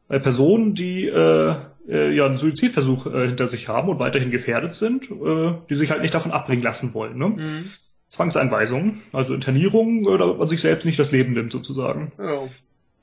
Bei 0.08 0.18
Personen, 0.18 0.74
die 0.74 1.06
äh, 1.06 1.54
äh, 1.88 2.14
ja 2.14 2.26
einen 2.26 2.36
Suizidversuch 2.36 3.06
äh, 3.06 3.26
hinter 3.26 3.46
sich 3.46 3.68
haben 3.68 3.88
und 3.88 3.98
weiterhin 3.98 4.30
gefährdet 4.30 4.74
sind, 4.74 5.10
äh, 5.10 5.54
die 5.70 5.76
sich 5.76 5.90
halt 5.90 6.02
nicht 6.02 6.14
davon 6.14 6.32
abbringen 6.32 6.62
lassen 6.62 6.94
wollen. 6.94 7.18
Ne? 7.18 7.28
Mhm. 7.28 7.70
Zwangseinweisungen, 8.08 9.02
also 9.12 9.34
Internierung, 9.34 10.06
äh, 10.08 10.18
damit 10.18 10.38
man 10.38 10.48
sich 10.48 10.60
selbst 10.60 10.84
nicht 10.84 10.98
das 10.98 11.12
Leben 11.12 11.32
nimmt 11.32 11.52
sozusagen. 11.52 12.12
Ja. 12.18 12.48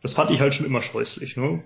Das 0.02 0.14
fand 0.14 0.32
ich 0.32 0.42
halt 0.42 0.54
schon 0.54 0.66
immer 0.66 0.82
scheußlich. 0.82 1.38
Ne? 1.38 1.64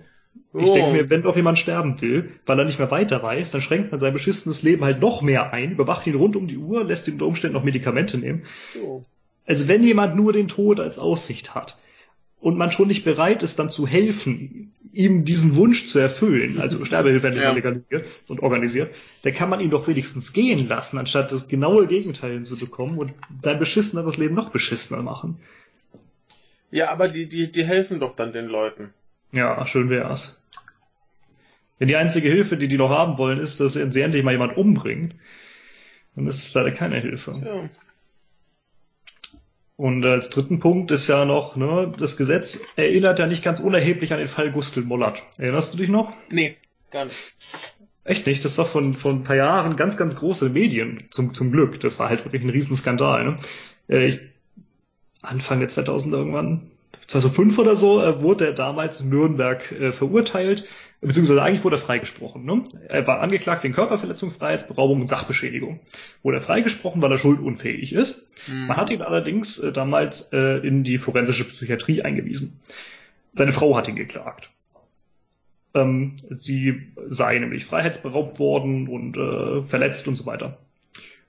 Oh. 0.52 0.58
Ich 0.58 0.70
denke 0.72 0.92
mir, 0.92 1.10
wenn 1.10 1.22
doch 1.22 1.36
jemand 1.36 1.58
sterben 1.58 2.00
will, 2.00 2.32
weil 2.46 2.58
er 2.58 2.64
nicht 2.64 2.78
mehr 2.78 2.90
weiter 2.90 3.22
weiß, 3.22 3.50
dann 3.50 3.60
schränkt 3.60 3.90
man 3.90 4.00
sein 4.00 4.12
beschissenes 4.12 4.62
Leben 4.62 4.84
halt 4.84 5.00
noch 5.00 5.22
mehr 5.22 5.52
ein, 5.52 5.72
überwacht 5.72 6.06
ihn 6.06 6.14
rund 6.14 6.36
um 6.36 6.46
die 6.46 6.58
Uhr, 6.58 6.84
lässt 6.84 7.08
ihn 7.08 7.14
unter 7.14 7.26
Umständen 7.26 7.54
noch 7.54 7.64
Medikamente 7.64 8.18
nehmen. 8.18 8.44
So. 8.74 9.04
Also 9.46 9.66
wenn 9.66 9.82
jemand 9.82 10.14
nur 10.14 10.32
den 10.32 10.46
Tod 10.46 10.78
als 10.78 10.98
Aussicht 10.98 11.54
hat 11.54 11.78
und 12.40 12.56
man 12.56 12.70
schon 12.70 12.88
nicht 12.88 13.04
bereit 13.04 13.42
ist, 13.42 13.58
dann 13.58 13.70
zu 13.70 13.86
helfen, 13.86 14.72
ihm 14.92 15.24
diesen 15.24 15.56
Wunsch 15.56 15.86
zu 15.86 15.98
erfüllen, 15.98 16.60
also 16.60 16.84
Sterbehilfe 16.84 17.30
ja. 17.30 17.52
legalisiert 17.52 18.06
und 18.26 18.40
organisiert, 18.40 18.94
der 19.24 19.32
kann 19.32 19.50
man 19.50 19.60
ihn 19.60 19.70
doch 19.70 19.86
wenigstens 19.86 20.32
gehen 20.32 20.68
lassen, 20.68 20.98
anstatt 20.98 21.32
das 21.32 21.48
genaue 21.48 21.86
Gegenteil 21.86 22.32
hinzubekommen 22.32 22.98
und 22.98 23.12
sein 23.42 23.58
beschisseneres 23.58 24.16
Leben 24.16 24.34
noch 24.34 24.50
beschissener 24.50 25.02
machen. 25.02 25.38
Ja, 26.70 26.90
aber 26.90 27.08
die, 27.08 27.26
die, 27.28 27.50
die 27.50 27.64
helfen 27.64 28.00
doch 28.00 28.14
dann 28.14 28.32
den 28.32 28.46
Leuten. 28.46 28.92
Ja, 29.32 29.66
schön 29.66 29.90
wär's. 29.90 30.42
Wenn 31.78 31.88
die 31.88 31.96
einzige 31.96 32.28
Hilfe, 32.28 32.56
die 32.56 32.68
die 32.68 32.76
noch 32.76 32.90
haben 32.90 33.18
wollen, 33.18 33.38
ist, 33.38 33.60
dass 33.60 33.74
sie 33.74 34.00
endlich 34.00 34.24
mal 34.24 34.32
jemand 34.32 34.56
umbringt, 34.56 35.14
dann 36.16 36.26
ist 36.26 36.36
es 36.36 36.54
leider 36.54 36.72
keine 36.72 37.00
Hilfe. 37.00 37.40
Ja. 37.44 37.70
Und 39.78 40.04
als 40.04 40.28
dritten 40.28 40.58
Punkt 40.58 40.90
ist 40.90 41.06
ja 41.06 41.24
noch, 41.24 41.54
ne, 41.54 41.92
das 41.96 42.16
Gesetz 42.16 42.58
erinnert 42.74 43.20
ja 43.20 43.28
nicht 43.28 43.44
ganz 43.44 43.60
unerheblich 43.60 44.12
an 44.12 44.18
den 44.18 44.26
Fall 44.26 44.50
Gustl 44.50 44.80
Mollert. 44.80 45.22
Erinnerst 45.38 45.72
du 45.72 45.78
dich 45.78 45.88
noch? 45.88 46.12
Nee, 46.32 46.56
gar 46.90 47.04
nicht. 47.04 47.16
Echt 48.02 48.26
nicht? 48.26 48.44
Das 48.44 48.58
war 48.58 48.64
von, 48.64 48.94
von 48.94 49.20
ein 49.20 49.22
paar 49.22 49.36
Jahren 49.36 49.76
ganz, 49.76 49.96
ganz 49.96 50.16
große 50.16 50.48
Medien, 50.48 51.04
zum, 51.10 51.32
zum 51.32 51.52
Glück. 51.52 51.78
Das 51.78 52.00
war 52.00 52.08
halt 52.08 52.24
wirklich 52.24 52.42
ein 52.42 52.50
Riesenskandal. 52.50 53.24
Ne? 53.24 53.36
Äh, 53.88 54.06
ich, 54.06 54.20
Anfang 55.22 55.60
der 55.60 55.68
2000 55.68 56.12
irgendwann, 56.12 56.72
2005 57.06 57.56
oder 57.58 57.76
so, 57.76 58.02
äh, 58.02 58.20
wurde 58.20 58.46
er 58.46 58.54
damals 58.54 59.00
in 59.00 59.10
Nürnberg 59.10 59.70
äh, 59.70 59.92
verurteilt 59.92 60.66
beziehungsweise 61.00 61.42
eigentlich 61.42 61.64
wurde 61.64 61.76
er 61.76 61.80
freigesprochen. 61.80 62.44
Ne? 62.44 62.64
Er 62.88 63.06
war 63.06 63.20
angeklagt 63.20 63.62
wegen 63.62 63.74
Körperverletzung, 63.74 64.30
Freiheitsberaubung 64.30 65.00
und 65.00 65.06
Sachbeschädigung. 65.06 65.80
Wurde 66.22 66.38
er 66.38 66.40
freigesprochen, 66.40 67.00
weil 67.00 67.12
er 67.12 67.18
schuldunfähig 67.18 67.92
ist. 67.92 68.22
Mhm. 68.48 68.66
Man 68.66 68.76
hat 68.76 68.90
ihn 68.90 69.02
allerdings 69.02 69.58
äh, 69.58 69.72
damals 69.72 70.32
äh, 70.32 70.58
in 70.66 70.82
die 70.82 70.98
forensische 70.98 71.44
Psychiatrie 71.44 72.02
eingewiesen. 72.02 72.60
Seine 73.32 73.52
Frau 73.52 73.76
hat 73.76 73.88
ihn 73.88 73.96
geklagt. 73.96 74.50
Ähm, 75.74 76.16
sie 76.30 76.88
sei 77.06 77.38
nämlich 77.38 77.64
freiheitsberaubt 77.64 78.38
worden 78.38 78.88
und 78.88 79.16
äh, 79.16 79.62
verletzt 79.62 80.08
und 80.08 80.16
so 80.16 80.26
weiter. 80.26 80.58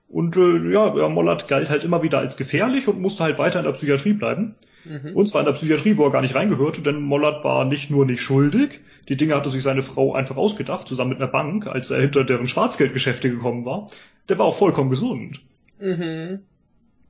Und 0.07 0.35
äh, 0.37 0.71
ja, 0.73 1.07
Mollert 1.09 1.47
galt 1.47 1.69
halt 1.69 1.83
immer 1.83 2.01
wieder 2.01 2.17
als 2.17 2.35
gefährlich 2.35 2.87
und 2.87 2.99
musste 2.99 3.23
halt 3.23 3.37
weiter 3.37 3.59
in 3.59 3.65
der 3.65 3.73
Psychiatrie 3.73 4.13
bleiben. 4.13 4.55
Mhm. 4.85 5.15
Und 5.15 5.27
zwar 5.27 5.41
in 5.41 5.45
der 5.45 5.53
Psychiatrie, 5.53 5.97
wo 5.97 6.05
er 6.05 6.11
gar 6.11 6.21
nicht 6.21 6.35
reingehörte, 6.35 6.81
denn 6.81 7.01
Mollert 7.01 7.43
war 7.43 7.65
nicht 7.65 7.89
nur 7.89 8.05
nicht 8.05 8.21
schuldig, 8.21 8.79
die 9.09 9.17
Dinge 9.17 9.35
hatte 9.35 9.49
sich 9.49 9.63
seine 9.63 9.81
Frau 9.81 10.13
einfach 10.13 10.37
ausgedacht, 10.37 10.87
zusammen 10.87 11.09
mit 11.09 11.19
einer 11.19 11.31
Bank, 11.31 11.67
als 11.67 11.89
er 11.89 11.99
hinter 11.99 12.23
deren 12.23 12.47
Schwarzgeldgeschäfte 12.47 13.29
gekommen 13.29 13.65
war. 13.65 13.87
Der 14.29 14.37
war 14.37 14.45
auch 14.45 14.55
vollkommen 14.55 14.91
gesund. 14.91 15.41
Mhm. 15.79 16.41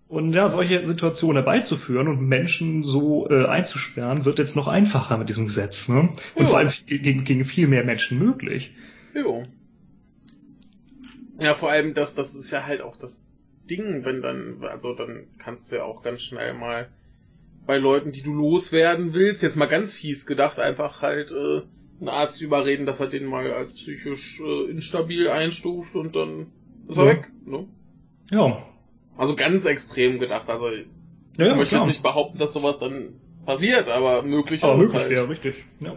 Und 0.08 0.34
ja, 0.34 0.50
solche 0.50 0.86
Situationen 0.88 1.36
herbeizuführen 1.36 2.08
und 2.08 2.22
Menschen 2.22 2.84
so 2.84 3.30
äh, 3.30 3.46
einzusperren, 3.46 4.26
wird 4.26 4.40
jetzt 4.40 4.56
noch 4.56 4.68
einfacher 4.68 5.18
mit 5.18 5.30
diesem 5.30 5.46
Gesetz. 5.46 5.88
Ne? 5.88 6.10
Und 6.34 6.46
jo. 6.46 6.46
vor 6.46 6.58
allem 6.58 6.72
gegen, 6.88 7.26
gegen 7.26 7.46
viel 7.46 7.68
mehr 7.68 7.84
Menschen 7.84 8.18
möglich. 8.18 8.74
Jo. 9.14 9.46
Ja, 11.40 11.54
vor 11.54 11.70
allem 11.70 11.94
das, 11.94 12.16
das 12.16 12.34
ist 12.34 12.50
ja 12.50 12.66
halt 12.66 12.82
auch 12.82 12.98
das 12.98 13.28
Ding, 13.70 14.04
wenn 14.04 14.22
dann, 14.22 14.64
also 14.64 14.96
dann 14.96 15.28
kannst 15.38 15.72
du 15.72 15.76
ja 15.76 15.84
auch 15.84 16.02
ganz 16.02 16.22
schnell 16.22 16.54
mal 16.54 16.88
bei 17.70 17.78
Leuten, 17.78 18.12
die 18.12 18.24
du 18.24 18.34
loswerden 18.34 19.14
willst, 19.14 19.44
jetzt 19.44 19.56
mal 19.56 19.68
ganz 19.68 19.94
fies 19.94 20.26
gedacht, 20.26 20.58
einfach 20.58 21.04
halt 21.04 21.30
äh, 21.30 21.62
einen 22.00 22.10
Arzt 22.10 22.42
überreden, 22.42 22.88
dass 22.88 23.00
er 23.00 23.06
den 23.06 23.26
mal 23.28 23.54
als 23.54 23.76
psychisch 23.76 24.42
äh, 24.44 24.72
instabil 24.72 25.30
einstuft 25.30 25.96
und 25.96 26.16
dann 26.16 26.48
ist 26.88 26.98
er 26.98 27.04
ja. 27.04 27.12
weg. 27.12 27.32
Ne? 27.46 27.68
Ja. 28.32 28.66
Also 29.16 29.36
ganz 29.36 29.66
extrem 29.66 30.18
gedacht. 30.18 30.50
Also 30.50 30.72
ich 30.72 30.88
ja, 31.38 31.56
möchte 31.56 31.76
klar. 31.76 31.86
nicht 31.86 32.02
behaupten, 32.02 32.40
dass 32.40 32.54
sowas 32.54 32.80
dann 32.80 33.20
passiert, 33.46 33.88
aber 33.88 34.24
möglich 34.24 34.64
aber 34.64 34.74
ist 34.74 34.80
möglich, 34.80 34.96
es 34.96 35.02
halt. 35.04 35.12
Ja, 35.12 35.24
richtig. 35.26 35.56
Ja. 35.80 35.94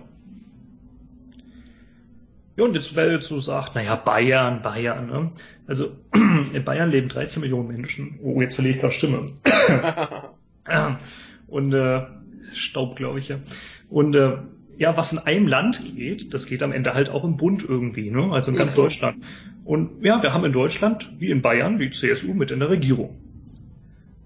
Ja, 2.58 2.64
und 2.64 2.74
jetzt, 2.74 2.94
weil 2.96 3.18
du 3.18 3.38
sagst, 3.38 3.74
naja, 3.74 3.96
Bayern, 3.96 4.60
Bayern, 4.60 5.06
ne? 5.06 5.30
Also, 5.66 5.92
in 6.52 6.64
Bayern 6.64 6.90
leben 6.90 7.08
13 7.08 7.40
Millionen 7.40 7.68
Menschen. 7.68 8.20
Oh, 8.22 8.42
jetzt 8.42 8.56
verliere 8.56 8.74
ich 8.74 8.80
gerade 8.82 8.92
Stimme. 8.92 9.32
und 11.53 11.72
äh, 11.74 12.07
Staub, 12.55 12.96
glaube 12.96 13.18
ich 13.18 13.28
ja. 13.28 13.38
Und 13.88 14.16
äh, 14.16 14.38
ja, 14.78 14.96
was 14.96 15.12
in 15.12 15.18
einem 15.18 15.46
Land 15.46 15.94
geht, 15.94 16.32
das 16.32 16.46
geht 16.46 16.62
am 16.62 16.72
Ende 16.72 16.94
halt 16.94 17.11
auch 17.11 17.24
im 17.24 17.36
Bund 17.36 17.62
irgendwie, 17.62 18.11
ne? 18.11 18.32
Also 18.32 18.50
in 18.50 18.57
ganz 18.57 18.72
okay. 18.72 18.82
Deutschland. 18.82 19.24
Und 19.64 20.03
ja, 20.03 20.22
wir 20.22 20.32
haben 20.32 20.44
in 20.44 20.53
Deutschland, 20.53 21.12
wie 21.18 21.30
in 21.30 21.42
Bayern, 21.42 21.78
die 21.78 21.90
CSU 21.90 22.32
mit 22.32 22.50
in 22.50 22.59
der 22.59 22.70
Regierung. 22.70 23.18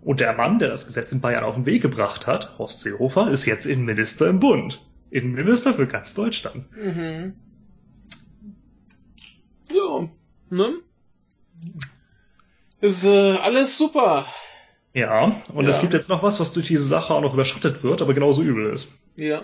Und 0.03 0.21
der 0.21 0.35
Mann, 0.35 0.61
der 0.61 0.69
das 0.69 0.87
Gesetz 0.87 1.11
in 1.11 1.21
Bayern 1.21 1.43
auf 1.43 1.57
den 1.57 1.67
Weg 1.67 1.83
gebracht 1.83 2.29
hat, 2.29 2.57
Horst 2.59 2.81
Seehofer, 2.81 3.29
ist 3.29 3.45
jetzt 3.45 3.67
Innenminister 3.67 4.29
im 4.29 4.39
Bund. 4.39 4.87
Innenminister 5.11 5.75
für 5.75 5.89
ganz 5.89 6.15
Deutschland. 6.15 6.65
Mhm. 6.77 7.35
Ja, 9.69 10.09
ne? 10.51 10.75
Ist 12.81 13.05
äh, 13.05 13.37
alles 13.39 13.77
super. 13.77 14.27
Ja, 14.97 15.37
und 15.53 15.65
ja. 15.65 15.69
es 15.69 15.83
gibt 15.83 15.93
jetzt 15.93 16.09
noch 16.09 16.23
was, 16.23 16.41
was 16.41 16.53
durch 16.53 16.69
diese 16.69 16.85
Sache 16.85 17.13
auch 17.13 17.21
noch 17.21 17.35
überschattet 17.35 17.83
wird, 17.83 18.01
aber 18.01 18.15
genauso 18.15 18.43
übel 18.43 18.73
ist. 18.73 18.91
Ja. 19.15 19.43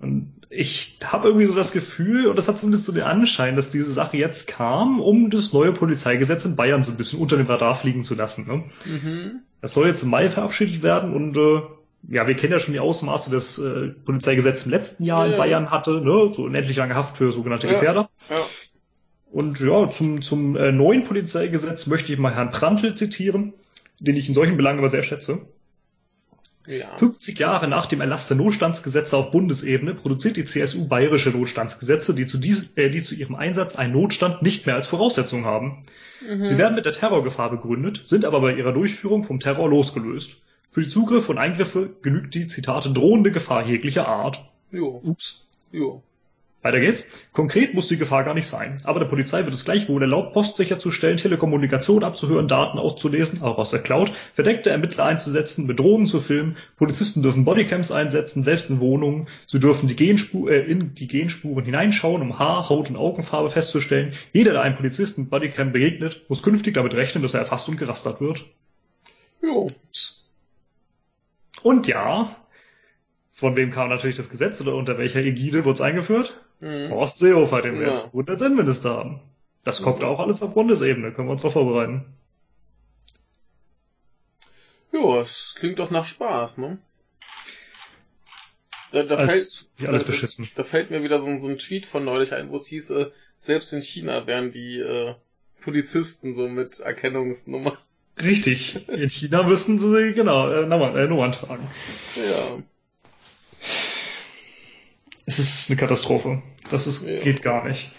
Und 0.00 0.32
ich 0.48 0.98
habe 1.04 1.28
irgendwie 1.28 1.44
so 1.44 1.54
das 1.54 1.72
Gefühl, 1.72 2.26
und 2.26 2.36
das 2.36 2.48
hat 2.48 2.56
zumindest 2.56 2.86
so 2.86 2.92
den 2.92 3.02
Anschein, 3.02 3.56
dass 3.56 3.68
diese 3.68 3.92
Sache 3.92 4.16
jetzt 4.16 4.46
kam, 4.46 5.00
um 5.00 5.28
das 5.28 5.52
neue 5.52 5.72
Polizeigesetz 5.72 6.46
in 6.46 6.56
Bayern 6.56 6.82
so 6.82 6.92
ein 6.92 6.96
bisschen 6.96 7.18
unter 7.18 7.36
dem 7.36 7.46
Radar 7.46 7.76
fliegen 7.76 8.04
zu 8.04 8.14
lassen. 8.14 8.46
Ne? 8.46 8.64
Mhm. 8.90 9.40
Das 9.60 9.74
soll 9.74 9.86
jetzt 9.86 10.02
im 10.02 10.08
Mai 10.08 10.30
verabschiedet 10.30 10.82
werden 10.82 11.12
und 11.12 11.36
äh, 11.36 11.60
ja, 12.08 12.26
wir 12.26 12.34
kennen 12.34 12.54
ja 12.54 12.60
schon 12.60 12.72
die 12.72 12.80
Ausmaße 12.80 13.30
des 13.30 13.58
äh, 13.58 13.88
Polizeigesetzes 13.88 14.64
im 14.64 14.70
letzten 14.70 15.04
Jahr 15.04 15.26
ja, 15.26 15.32
in 15.32 15.36
Bayern 15.36 15.70
hatte, 15.70 16.00
ne? 16.00 16.32
so 16.32 16.44
unendlich 16.44 16.78
lange 16.78 16.94
Haft 16.94 17.18
für 17.18 17.32
sogenannte 17.32 17.66
ja, 17.66 17.74
Gefährder. 17.74 18.08
Ja. 18.30 18.36
Und 19.30 19.60
ja, 19.60 19.90
zum, 19.90 20.22
zum 20.22 20.56
äh, 20.56 20.72
neuen 20.72 21.04
Polizeigesetz 21.04 21.86
möchte 21.86 22.14
ich 22.14 22.18
mal 22.18 22.34
Herrn 22.34 22.50
Prantl 22.50 22.94
zitieren 22.94 23.52
den 23.98 24.16
ich 24.16 24.28
in 24.28 24.34
solchen 24.34 24.56
Belangen 24.56 24.78
aber 24.78 24.88
sehr 24.88 25.02
schätze. 25.02 25.46
Ja. 26.66 26.96
50 26.96 27.38
Jahre 27.38 27.68
nach 27.68 27.86
dem 27.86 28.00
Erlass 28.00 28.26
der 28.26 28.36
Notstandsgesetze 28.36 29.16
auf 29.16 29.30
Bundesebene 29.30 29.94
produziert 29.94 30.36
die 30.36 30.44
CSU 30.44 30.88
bayerische 30.88 31.30
Notstandsgesetze, 31.30 32.12
die 32.12 32.26
zu, 32.26 32.38
dies, 32.38 32.72
äh, 32.76 32.90
die 32.90 33.02
zu 33.02 33.14
ihrem 33.14 33.36
Einsatz 33.36 33.76
einen 33.76 33.92
Notstand 33.92 34.42
nicht 34.42 34.66
mehr 34.66 34.74
als 34.74 34.86
Voraussetzung 34.86 35.44
haben. 35.44 35.84
Mhm. 36.26 36.46
Sie 36.46 36.58
werden 36.58 36.74
mit 36.74 36.84
der 36.84 36.92
Terrorgefahr 36.92 37.50
begründet, 37.50 38.02
sind 38.06 38.24
aber 38.24 38.40
bei 38.40 38.54
ihrer 38.54 38.72
Durchführung 38.72 39.22
vom 39.22 39.38
Terror 39.38 39.68
losgelöst. 39.68 40.36
Für 40.72 40.82
die 40.82 40.88
Zugriffe 40.88 41.30
und 41.30 41.38
Eingriffe 41.38 41.90
genügt 42.02 42.34
die, 42.34 42.48
Zitate, 42.48 42.90
drohende 42.90 43.30
Gefahr 43.30 43.66
jeglicher 43.66 44.08
Art. 44.08 44.44
Jo. 44.72 45.00
Ups. 45.04 45.46
Jo. 45.70 46.02
Weiter 46.62 46.80
geht's. 46.80 47.04
Konkret 47.32 47.74
muss 47.74 47.86
die 47.86 47.96
Gefahr 47.96 48.24
gar 48.24 48.34
nicht 48.34 48.48
sein. 48.48 48.78
Aber 48.84 48.98
der 48.98 49.06
Polizei 49.06 49.44
wird 49.44 49.54
es 49.54 49.64
gleichwohl 49.64 50.02
erlaubt, 50.02 50.34
Post 50.34 50.56
sicherzustellen, 50.56 51.16
Telekommunikation 51.16 52.02
abzuhören, 52.02 52.48
Daten 52.48 52.78
auszulesen, 52.78 53.42
auch 53.42 53.58
aus 53.58 53.70
der 53.70 53.82
Cloud, 53.82 54.12
verdeckte 54.34 54.70
Ermittler 54.70 55.04
einzusetzen, 55.04 55.68
Bedrohungen 55.68 56.06
zu 56.06 56.20
filmen, 56.20 56.56
Polizisten 56.76 57.22
dürfen 57.22 57.44
Bodycams 57.44 57.92
einsetzen, 57.92 58.42
selbst 58.42 58.68
in 58.68 58.80
Wohnungen. 58.80 59.28
Sie 59.46 59.60
dürfen 59.60 59.88
die 59.88 59.94
Genspur, 59.94 60.50
äh, 60.50 60.60
in 60.62 60.94
die 60.94 61.06
Genspuren 61.06 61.64
hineinschauen, 61.64 62.20
um 62.20 62.38
Haar, 62.38 62.68
Haut 62.68 62.90
und 62.90 62.96
Augenfarbe 62.96 63.50
festzustellen. 63.50 64.14
Jeder, 64.32 64.52
der 64.52 64.62
einem 64.62 64.76
Polizisten 64.76 65.22
mit 65.22 65.30
Bodycam 65.30 65.70
begegnet, 65.70 66.22
muss 66.28 66.42
künftig 66.42 66.74
damit 66.74 66.94
rechnen, 66.94 67.22
dass 67.22 67.34
er 67.34 67.40
erfasst 67.40 67.68
und 67.68 67.76
gerastert 67.76 68.20
wird. 68.20 68.44
Jo. 69.40 69.70
Und 71.62 71.86
ja, 71.86 72.34
von 73.32 73.56
wem 73.56 73.70
kam 73.70 73.88
natürlich 73.88 74.16
das 74.16 74.30
Gesetz 74.30 74.60
oder 74.60 74.74
unter 74.74 74.98
welcher 74.98 75.20
Ägide 75.20 75.64
wurde 75.64 75.74
es 75.74 75.80
eingeführt? 75.80 76.40
Mhm. 76.60 76.90
Horst 76.90 77.18
Seehofer, 77.18 77.62
den 77.62 77.74
wir 77.74 77.86
ja. 77.86 77.92
jetzt 77.92 78.12
gut 78.12 78.28
als 78.30 78.42
Innenminister 78.42 78.90
haben. 78.90 79.20
Das 79.64 79.82
kommt 79.82 80.00
ja. 80.02 80.08
auch 80.08 80.20
alles 80.20 80.42
auf 80.42 80.54
Bundesebene, 80.54 81.12
können 81.12 81.28
wir 81.28 81.32
uns 81.32 81.42
doch 81.42 81.52
vorbereiten. 81.52 82.04
Ja, 84.92 85.20
es 85.20 85.54
klingt 85.58 85.78
doch 85.78 85.90
nach 85.90 86.06
Spaß, 86.06 86.58
ne? 86.58 86.78
Da, 88.92 89.02
da, 89.02 89.16
alles, 89.16 89.68
fällt, 89.76 89.88
alles 89.88 90.02
da, 90.02 90.06
beschissen. 90.06 90.48
Da, 90.54 90.64
fällt 90.64 90.90
mir 90.90 91.02
wieder 91.02 91.18
so, 91.18 91.36
so, 91.36 91.48
ein 91.48 91.58
Tweet 91.58 91.84
von 91.84 92.04
neulich 92.04 92.32
ein, 92.32 92.50
wo 92.50 92.56
es 92.56 92.66
hieß, 92.66 92.90
äh, 92.90 93.10
selbst 93.38 93.72
in 93.72 93.82
China 93.82 94.26
wären 94.26 94.52
die 94.52 94.78
äh, 94.78 95.14
Polizisten 95.60 96.34
so 96.34 96.48
mit 96.48 96.78
Erkennungsnummer. 96.80 97.76
Richtig. 98.22 98.88
In 98.88 99.10
China 99.10 99.42
müssten 99.42 99.78
sie, 99.78 100.12
genau, 100.14 100.50
äh, 100.50 100.66
Nummern, 100.66 100.96
äh, 100.96 101.06
Nummern 101.06 101.32
tragen. 101.32 101.68
Ja. 102.14 102.62
Es 105.26 105.40
ist 105.40 105.68
eine 105.68 105.76
Katastrophe. 105.76 106.40
Das 106.70 106.86
ist, 106.86 107.06
ja. 107.06 107.20
geht 107.20 107.42
gar 107.42 107.66
nicht. 107.66 107.90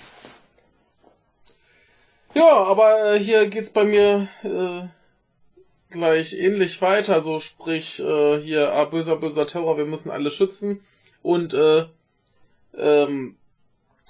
Ja, 2.33 2.63
aber 2.63 3.13
äh, 3.13 3.19
hier 3.19 3.47
geht's 3.47 3.71
bei 3.71 3.83
mir 3.83 4.29
äh, 4.43 4.87
gleich 5.89 6.33
ähnlich 6.33 6.81
weiter. 6.81 7.21
So 7.21 7.39
sprich 7.39 7.99
äh, 7.99 8.39
hier 8.39 8.71
ah, 8.73 8.85
böser 8.85 9.17
böser 9.17 9.45
Terror, 9.45 9.77
wir 9.77 9.85
müssen 9.85 10.09
alle 10.09 10.31
schützen 10.31 10.81
und 11.21 11.53
äh, 11.53 11.85
ähm, 12.77 13.35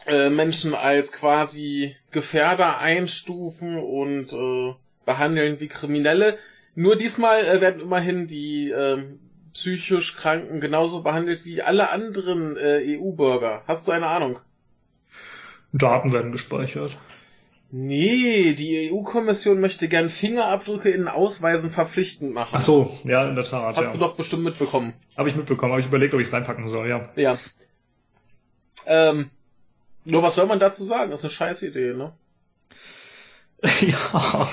äh, 0.05 0.30
Menschen 0.30 0.76
als 0.76 1.11
quasi 1.11 1.95
Gefährder 2.11 2.78
einstufen 2.78 3.78
und 3.78 4.34
äh, 4.34 4.76
behandeln 5.05 5.59
wie 5.59 5.68
Kriminelle. 5.68 6.38
Nur 6.76 6.95
diesmal 6.95 7.45
äh, 7.45 7.61
werden 7.61 7.82
immerhin 7.82 8.28
die 8.28 8.70
äh, 8.70 9.03
psychisch 9.58 10.16
Kranken 10.16 10.62
genauso 10.62 11.01
behandelt 11.01 11.43
wie 11.43 11.64
alle 11.64 11.89
anderen 11.89 12.55
äh, 12.58 12.99
EU-Bürger? 12.99 13.64
Hast 13.66 13.88
du 13.88 13.91
eine 13.91 14.05
Ahnung? 14.05 14.39
Daten 15.74 16.14
werden 16.14 16.32
gespeichert. 16.32 16.95
Nee, 17.72 18.53
die 18.53 18.91
EU-Kommission 18.91 19.60
möchte 19.60 19.88
gern 19.88 20.12
Fingerabdrücke 20.12 20.89
in 20.89 21.08
Ausweisen 21.08 21.72
verpflichtend 21.72 22.36
machen. 22.36 22.53
Ach 22.53 22.62
so, 22.62 22.97
ja, 23.03 23.28
in 23.28 23.36
der 23.36 23.45
Tat. 23.45 23.76
Hast 23.76 23.88
ja. 23.88 23.93
du 23.93 23.97
doch 23.97 24.16
bestimmt 24.16 24.43
mitbekommen. 24.43 24.93
Habe 25.18 25.28
ich 25.28 25.36
mitbekommen, 25.36 25.72
habe 25.72 25.82
ich 25.82 25.88
überlegt, 25.88 26.14
ob 26.14 26.22
ich 26.22 26.28
es 26.28 26.34
reinpacken 26.34 26.68
soll, 26.68 26.88
ja. 26.88 27.10
Ja. 27.16 27.39
Ähm, 28.86 29.32
nur 30.05 30.22
was 30.22 30.36
soll 30.36 30.45
man 30.45 30.60
dazu 30.60 30.84
sagen? 30.84 31.10
Das 31.10 31.22
ist 31.22 31.26
eine 31.26 31.32
scheiß 31.32 31.64
Idee, 31.64 31.93
ne? 31.95 32.14
ja. 33.82 34.47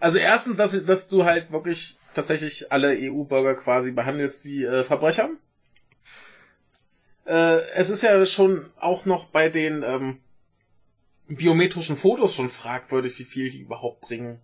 Also 0.00 0.18
erstens, 0.18 0.56
dass, 0.56 0.84
dass 0.84 1.08
du 1.08 1.24
halt 1.24 1.52
wirklich 1.52 1.98
tatsächlich 2.14 2.72
alle 2.72 2.96
EU-Bürger 2.98 3.54
quasi 3.54 3.92
behandelst 3.92 4.44
wie 4.44 4.64
äh, 4.64 4.84
Verbrecher. 4.84 5.30
Äh, 7.26 7.60
es 7.74 7.90
ist 7.90 8.02
ja 8.02 8.24
schon 8.26 8.70
auch 8.78 9.06
noch 9.06 9.26
bei 9.26 9.48
den 9.48 9.82
ähm, 9.82 10.20
biometrischen 11.28 11.96
Fotos 11.96 12.34
schon 12.34 12.48
fragwürdig, 12.48 13.18
wie 13.18 13.24
viel 13.24 13.50
die 13.50 13.60
überhaupt 13.60 14.02
bringen. 14.02 14.40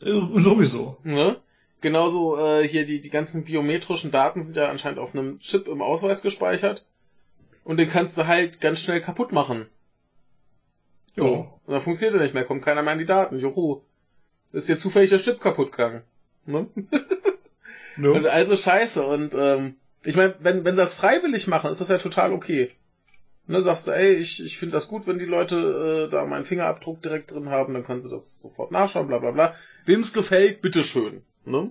Äh, 0.00 0.12
Sowieso. 0.40 0.98
Ne? 1.04 1.40
Genauso 1.80 2.38
äh, 2.38 2.66
hier 2.66 2.86
die, 2.86 3.00
die 3.00 3.10
ganzen 3.10 3.44
biometrischen 3.44 4.10
Daten 4.10 4.42
sind 4.42 4.56
ja 4.56 4.68
anscheinend 4.68 4.98
auf 4.98 5.14
einem 5.14 5.40
Chip 5.40 5.68
im 5.68 5.82
Ausweis 5.82 6.22
gespeichert. 6.22 6.86
Und 7.64 7.76
den 7.76 7.88
kannst 7.88 8.16
du 8.18 8.26
halt 8.26 8.60
ganz 8.60 8.80
schnell 8.80 9.00
kaputt 9.00 9.32
machen. 9.32 9.66
So. 11.14 11.24
Ja. 11.24 11.30
Und 11.66 11.72
dann 11.72 11.80
funktioniert 11.80 12.14
er 12.18 12.22
nicht 12.22 12.34
mehr, 12.34 12.44
kommt 12.44 12.64
keiner 12.64 12.82
mehr 12.82 12.92
an 12.92 12.98
die 12.98 13.06
Daten. 13.06 13.38
Juhu. 13.38 13.82
Ist 14.52 14.68
dir 14.68 14.78
zufällig 14.78 15.10
der 15.10 15.18
Chip 15.18 15.40
kaputt 15.40 15.72
gegangen. 15.72 16.02
Ne? 16.46 16.68
Und 17.96 18.22
Ne? 18.22 18.30
also 18.30 18.56
scheiße. 18.56 19.02
Und 19.04 19.34
ähm, 19.34 19.76
ich 20.04 20.16
meine, 20.16 20.34
wenn, 20.40 20.64
wenn 20.64 20.74
sie 20.74 20.80
das 20.80 20.94
freiwillig 20.94 21.46
machen, 21.46 21.70
ist 21.70 21.80
das 21.80 21.88
ja 21.88 21.98
total 21.98 22.32
okay. 22.32 22.70
Ne, 23.46 23.60
sagst 23.62 23.86
du, 23.86 23.90
ey, 23.90 24.14
ich, 24.14 24.42
ich 24.42 24.56
finde 24.56 24.72
das 24.74 24.88
gut, 24.88 25.06
wenn 25.06 25.18
die 25.18 25.24
Leute 25.24 26.06
äh, 26.06 26.10
da 26.10 26.24
meinen 26.24 26.44
Fingerabdruck 26.44 27.02
direkt 27.02 27.32
drin 27.32 27.50
haben, 27.50 27.74
dann 27.74 27.82
können 27.84 28.00
sie 28.00 28.08
das 28.08 28.40
sofort 28.40 28.70
nachschauen, 28.70 29.08
bla 29.08 29.18
bla 29.18 29.32
bla. 29.32 29.54
Wem's 29.84 30.12
gefällt, 30.12 30.62
bitteschön. 30.62 31.22
Ne? 31.44 31.70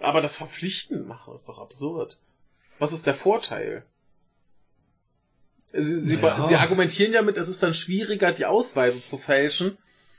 Aber 0.00 0.20
das 0.20 0.36
verpflichtend 0.36 1.08
machen 1.08 1.34
ist 1.34 1.48
doch 1.48 1.58
absurd. 1.58 2.18
Was 2.78 2.92
ist 2.92 3.06
der 3.06 3.14
Vorteil? 3.14 3.82
Sie, 5.72 6.00
sie, 6.00 6.16
Ja. 6.16 6.46
sie 6.46 6.56
argumentieren 6.56 7.12
ja 7.12 7.22
mit, 7.22 7.36
es 7.36 7.48
ist 7.48 7.62
dann 7.62 7.74
schwieriger, 7.74 8.32
die 8.32 8.46
Ausweise 8.46 9.02
zu 9.02 9.16
fälschen. 9.18 9.76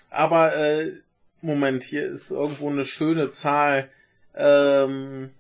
Aber 0.10 0.56
äh, 0.56 0.94
Moment, 1.42 1.84
hier 1.84 2.06
ist 2.06 2.32
irgendwo 2.32 2.70
eine 2.70 2.86
schöne 2.86 3.30
Zahl. 3.30 3.90
Ähm, 4.36 5.32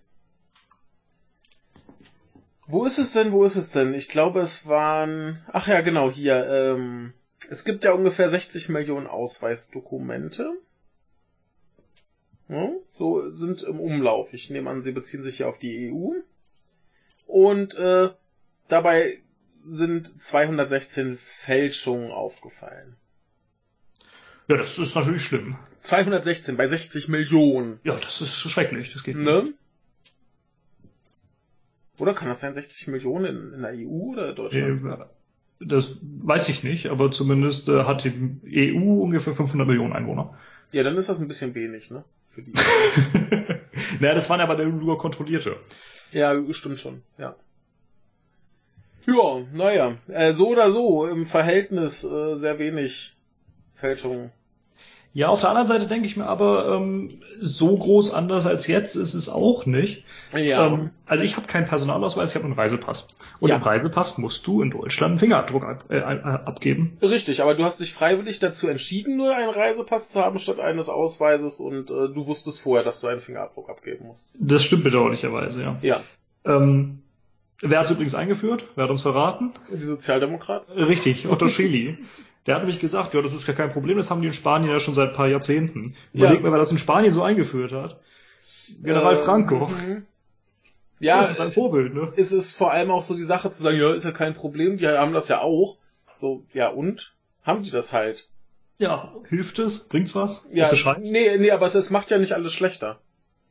wo 2.68 2.86
ist 2.86 3.00
es 3.00 3.14
denn? 3.14 3.32
Wo 3.32 3.44
ist 3.44 3.56
es 3.56 3.72
denn? 3.72 3.94
Ich 3.94 4.10
glaube, 4.10 4.40
es 4.40 4.68
waren. 4.68 5.44
Ach 5.52 5.68
ja, 5.68 5.82
genau, 5.82 6.10
hier. 6.12 6.48
Ähm, 6.48 7.14
es 7.50 7.66
gibt 7.66 7.84
ja 7.84 7.94
ungefähr 7.94 8.30
60 8.30 8.70
Millionen 8.70 9.08
Ausweisdokumente. 9.08 10.54
Ja, 12.48 12.72
so 12.92 13.30
sind 13.32 13.64
im 13.64 13.80
Umlauf. 13.80 14.34
Ich 14.34 14.50
nehme 14.50 14.70
an, 14.70 14.82
sie 14.82 14.92
beziehen 14.92 15.24
sich 15.24 15.40
ja 15.40 15.48
auf 15.48 15.60
die 15.60 15.92
EU. 15.92 16.14
Und 17.28 17.76
äh, 17.76 18.10
dabei 18.68 19.18
sind 19.66 20.22
216 20.22 21.16
Fälschungen 21.16 22.12
aufgefallen. 22.12 22.96
Ja, 24.50 24.58
das 24.58 24.80
ist 24.80 24.96
natürlich 24.96 25.24
schlimm. 25.24 25.58
216 25.80 26.58
bei 26.58 26.68
60 26.68 27.08
Millionen. 27.08 27.80
Ja, 27.84 27.96
das 27.98 28.22
ist 28.22 28.36
schrecklich. 28.36 28.92
Das 28.94 29.04
geht 29.04 29.16
nicht. 29.16 29.26
Ne? 29.26 29.54
Oder 32.00 32.14
kann 32.14 32.30
das 32.30 32.40
sein 32.40 32.54
60 32.54 32.88
Millionen 32.88 33.26
in, 33.26 33.54
in 33.54 33.62
der 33.62 33.72
EU 33.76 34.12
oder 34.12 34.34
Deutschland? 34.34 34.86
Äh, 34.86 35.06
Das 35.66 36.00
weiß 36.02 36.50
ich 36.50 36.64
nicht, 36.64 36.88
aber 36.88 37.12
zumindest 37.12 37.70
äh, 37.70 37.84
hat 37.84 38.06
die 38.06 38.74
EU 38.74 39.02
ungefähr 39.04 39.34
500 39.34 39.68
Millionen 39.68 39.94
Einwohner. 39.94 40.38
Ja, 40.72 40.84
dann 40.84 40.98
ist 40.98 41.10
das 41.10 41.20
ein 41.20 41.28
bisschen 41.28 41.54
wenig, 41.56 41.92
ne? 41.92 42.04
Für 42.30 42.42
die. 42.42 42.54
naja, 44.00 44.16
das 44.16 44.30
waren 44.30 44.40
aber 44.40 44.64
nur 44.66 44.98
kontrollierte. 44.98 45.58
ja, 46.12 46.34
stimmt 46.54 46.80
schon, 46.80 47.04
ja. 47.18 47.36
Ja, 49.06 49.42
naja, 49.54 49.98
äh, 50.08 50.34
so 50.34 50.50
oder 50.50 50.72
so, 50.72 51.06
im 51.08 51.26
Verhältnis 51.26 52.04
äh, 52.04 52.36
sehr 52.36 52.60
wenig 52.60 53.16
Fälschungen. 53.74 54.32
Ja, 55.12 55.30
auf 55.30 55.40
der 55.42 55.50
anderen 55.50 55.68
Seite 55.68 55.88
denke 55.88 56.06
ich 56.06 56.18
mir 56.18 56.28
aber, 56.28 56.76
ähm, 56.76 57.22
so 57.42 57.76
groß 57.76 58.14
anders 58.14 58.46
als 58.46 58.68
jetzt 58.68 58.96
ist 58.96 59.16
es 59.16 59.28
auch 59.28 59.66
nicht. 59.66 60.04
Ja. 60.38 60.68
Ähm, 60.68 60.92
also 61.08 61.24
ich 61.24 61.36
habe 61.36 61.48
keinen 61.48 61.66
Personalausweis, 61.66 62.30
ich 62.30 62.36
habe 62.36 62.46
einen 62.46 62.54
Reisepass. 62.54 63.08
Und 63.40 63.50
Ja. 63.50 63.56
im 63.56 63.62
Reisepass 63.64 64.18
musst 64.20 64.46
du 64.46 64.62
in 64.62 64.70
Deutschland 64.70 65.14
einen 65.14 65.20
Fingerabdruck 65.20 65.64
ab, 65.64 65.86
äh, 65.90 65.98
äh, 65.98 66.02
abgeben. 66.02 66.98
Richtig, 67.02 67.42
aber 67.42 67.56
du 67.56 67.64
hast 67.64 67.80
dich 67.80 67.92
freiwillig 67.94 68.38
dazu 68.40 68.68
entschieden, 68.68 69.18
nur 69.18 69.36
einen 69.36 69.50
Reisepass 69.50 70.12
zu 70.12 70.22
haben 70.22 70.38
statt 70.38 70.60
eines 70.60 70.90
Ausweises 70.90 71.60
und 71.60 71.90
äh, 71.90 72.08
du 72.14 72.28
wusstest 72.28 72.62
vorher, 72.62 72.84
dass 72.84 73.00
du 73.00 73.08
einen 73.08 73.22
Fingerabdruck 73.22 73.70
abgeben 73.70 74.06
musst. 74.06 74.28
Das 74.36 74.64
stimmt 74.64 74.84
bedauerlicherweise, 74.84 75.64
ja. 75.64 75.78
Ja. 75.82 76.02
Ähm, 76.46 77.00
wer 77.62 77.80
hat 77.80 77.86
es 77.86 77.92
übrigens 77.92 78.14
eingeführt? 78.16 78.66
Wer 78.76 78.84
hat 78.84 78.92
uns 78.92 79.02
verraten? 79.02 79.54
Die 79.74 79.82
Sozialdemokraten? 79.82 80.72
Richtig, 80.78 81.28
Otto 81.28 81.50
Schily. 81.50 81.98
Der 82.50 82.56
hat 82.56 82.64
nämlich 82.64 82.80
gesagt, 82.80 83.14
ja, 83.14 83.22
das 83.22 83.32
ist 83.34 83.46
gar 83.46 83.56
kein 83.56 83.70
Problem, 83.72 83.98
das 83.98 84.10
haben 84.10 84.22
die 84.22 84.28
in 84.28 84.34
Spanien 84.34 84.72
ja 84.72 84.80
schon 84.80 84.96
seit 84.96 85.10
ein 85.10 85.16
paar 85.16 85.28
Jahrzehnten. 85.28 85.96
Ja. 86.14 86.26
Überleg 86.26 86.42
mal, 86.42 86.52
wer 86.52 86.58
das 86.58 86.72
in 86.72 86.80
Spanien 86.80 87.14
so 87.14 87.22
eingeführt 87.22 87.72
hat. 87.72 88.00
General 88.82 89.14
Äh, 89.14 89.18
Franco. 89.18 89.68
mhm. 89.68 90.08
Ja, 91.00 91.22
das 91.22 91.30
ist 91.30 91.42
ein 91.42 91.52
Vorbild, 91.52 91.94
ne? 91.94 92.12
ist 92.16 92.32
es 92.32 92.54
vor 92.56 92.72
allem 92.72 92.90
auch 92.90 93.04
so 93.04 93.16
die 93.16 93.24
Sache 93.24 93.52
zu 93.52 93.62
sagen, 93.62 93.78
ja, 93.78 93.94
ist 93.94 94.04
ja 94.04 94.12
kein 94.12 94.34
Problem, 94.34 94.78
die 94.78 94.88
haben 94.88 95.14
das 95.14 95.28
ja 95.28 95.42
auch. 95.42 95.78
So, 96.18 96.44
ja 96.54 96.70
und? 96.70 97.14
Haben 97.44 97.62
die 97.62 97.70
das 97.72 97.94
halt? 97.94 98.28
Ja, 98.80 99.14
hilft 99.30 99.60
es? 99.60 99.88
Bringt's 99.88 100.16
was? 100.16 100.44
Ja, 100.52 100.64
ist 100.64 100.72
das 100.72 100.80
Scheiß? 100.80 101.12
nee, 101.12 101.38
nee, 101.38 101.52
aber 101.52 101.68
es, 101.68 101.76
es 101.76 101.92
macht 101.92 102.10
ja 102.10 102.18
nicht 102.18 102.34
alles 102.34 102.52
schlechter. 102.52 103.00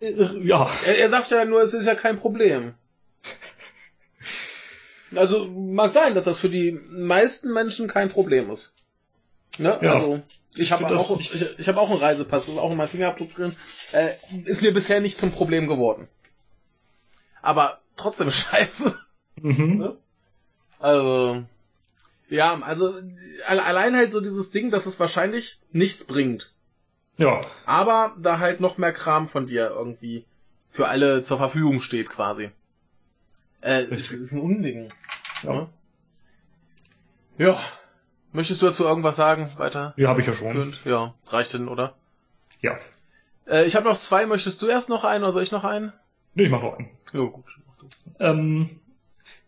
Äh, 0.01 0.13
Ja, 0.43 0.69
Er, 0.87 0.99
er 0.99 1.09
sagt 1.09 1.31
ja 1.31 1.45
nur, 1.45 1.63
es 1.63 1.73
ist 1.73 1.87
ja 1.87 1.95
kein 1.95 2.19
Problem. 2.19 2.75
Also 5.15 5.47
mag 5.47 5.91
sein, 5.91 6.15
dass 6.15 6.25
das 6.25 6.39
für 6.39 6.51
die 6.51 6.73
meisten 6.91 7.53
Menschen 7.53 7.89
kein 7.89 8.11
Problem 8.11 8.51
ist. 8.51 8.75
Ne? 9.59 9.79
Ja. 9.83 9.93
Also 9.95 10.23
ich 10.55 10.73
habe 10.73 10.87
auch 10.87 11.19
ich, 11.21 11.59
ich 11.59 11.69
habe 11.69 11.81
auch 11.81 11.91
einen 11.91 12.01
Reisepass, 12.01 12.47
das 12.47 12.55
ist 12.55 12.61
auch 12.61 12.71
in 12.71 12.77
meinem 12.77 12.89
Fingerabdruck 12.89 13.35
drin. 13.35 13.57
Äh, 13.93 14.15
ist 14.45 14.63
mir 14.63 14.73
bisher 14.73 15.01
nicht 15.01 15.19
zum 15.19 15.31
Problem 15.33 15.67
geworden. 15.69 16.09
Aber 17.43 17.81
trotzdem 17.97 18.31
scheiße. 18.33 18.99
mhm. 19.37 19.77
Ne? 19.79 19.97
Also 20.79 21.45
ja, 22.29 22.61
also 22.61 23.01
alle- 23.47 23.65
allein 23.65 23.97
halt 23.97 24.13
so 24.13 24.21
dieses 24.21 24.51
Ding, 24.51 24.71
dass 24.71 24.87
es 24.87 25.01
wahrscheinlich 25.01 25.59
nichts 25.73 26.05
bringt. 26.07 26.53
ja, 27.17 27.41
Aber 27.67 28.15
da 28.19 28.39
halt 28.39 28.61
noch 28.61 28.79
mehr 28.79 28.93
Kram 28.93 29.29
von 29.29 29.47
dir 29.47 29.71
irgendwie 29.71 30.25
für 30.71 30.89
alle 30.89 31.23
zur 31.23 31.39
Verfügung 31.39 31.81
steht 31.81 32.11
quasi. 32.11 32.51
Äh, 33.61 33.73
Richtig. 33.91 34.21
ist 34.21 34.33
ein 34.33 34.41
Unding. 34.41 34.93
Ja. 35.43 35.53
Ne? 35.53 35.69
Ja. 37.39 37.59
Möchtest 38.33 38.63
du 38.63 38.67
dazu 38.67 38.85
irgendwas 38.85 39.17
sagen? 39.17 39.51
Weiter? 39.57 39.95
ja, 39.97 40.09
habe 40.09 40.21
ich 40.21 40.27
ja 40.27 40.35
schon. 40.35 40.53
Führend? 40.53 40.81
Ja, 40.85 41.15
reicht 41.29 41.53
hin, 41.53 41.69
oder? 41.69 41.95
Ja, 42.61 42.77
Äh, 43.47 43.65
ich 43.65 43.77
habe 43.77 43.89
noch 43.89 43.99
zwei. 43.99 44.27
Möchtest 44.27 44.61
du 44.63 44.67
erst 44.67 44.89
noch 44.89 45.05
einen 45.05 45.25
oder 45.25 45.33
soll 45.33 45.43
ich 45.43 45.53
noch 45.53 45.65
einen? 45.65 45.93
nee, 46.35 46.45
ich 46.45 46.51
mach 46.51 46.63
noch 46.63 46.79
einen. 46.79 46.91
Ja, 47.13 47.21
gut. 47.21 47.45
mach 47.67 47.77
du. 47.79 47.89
Ähm, 48.21 48.71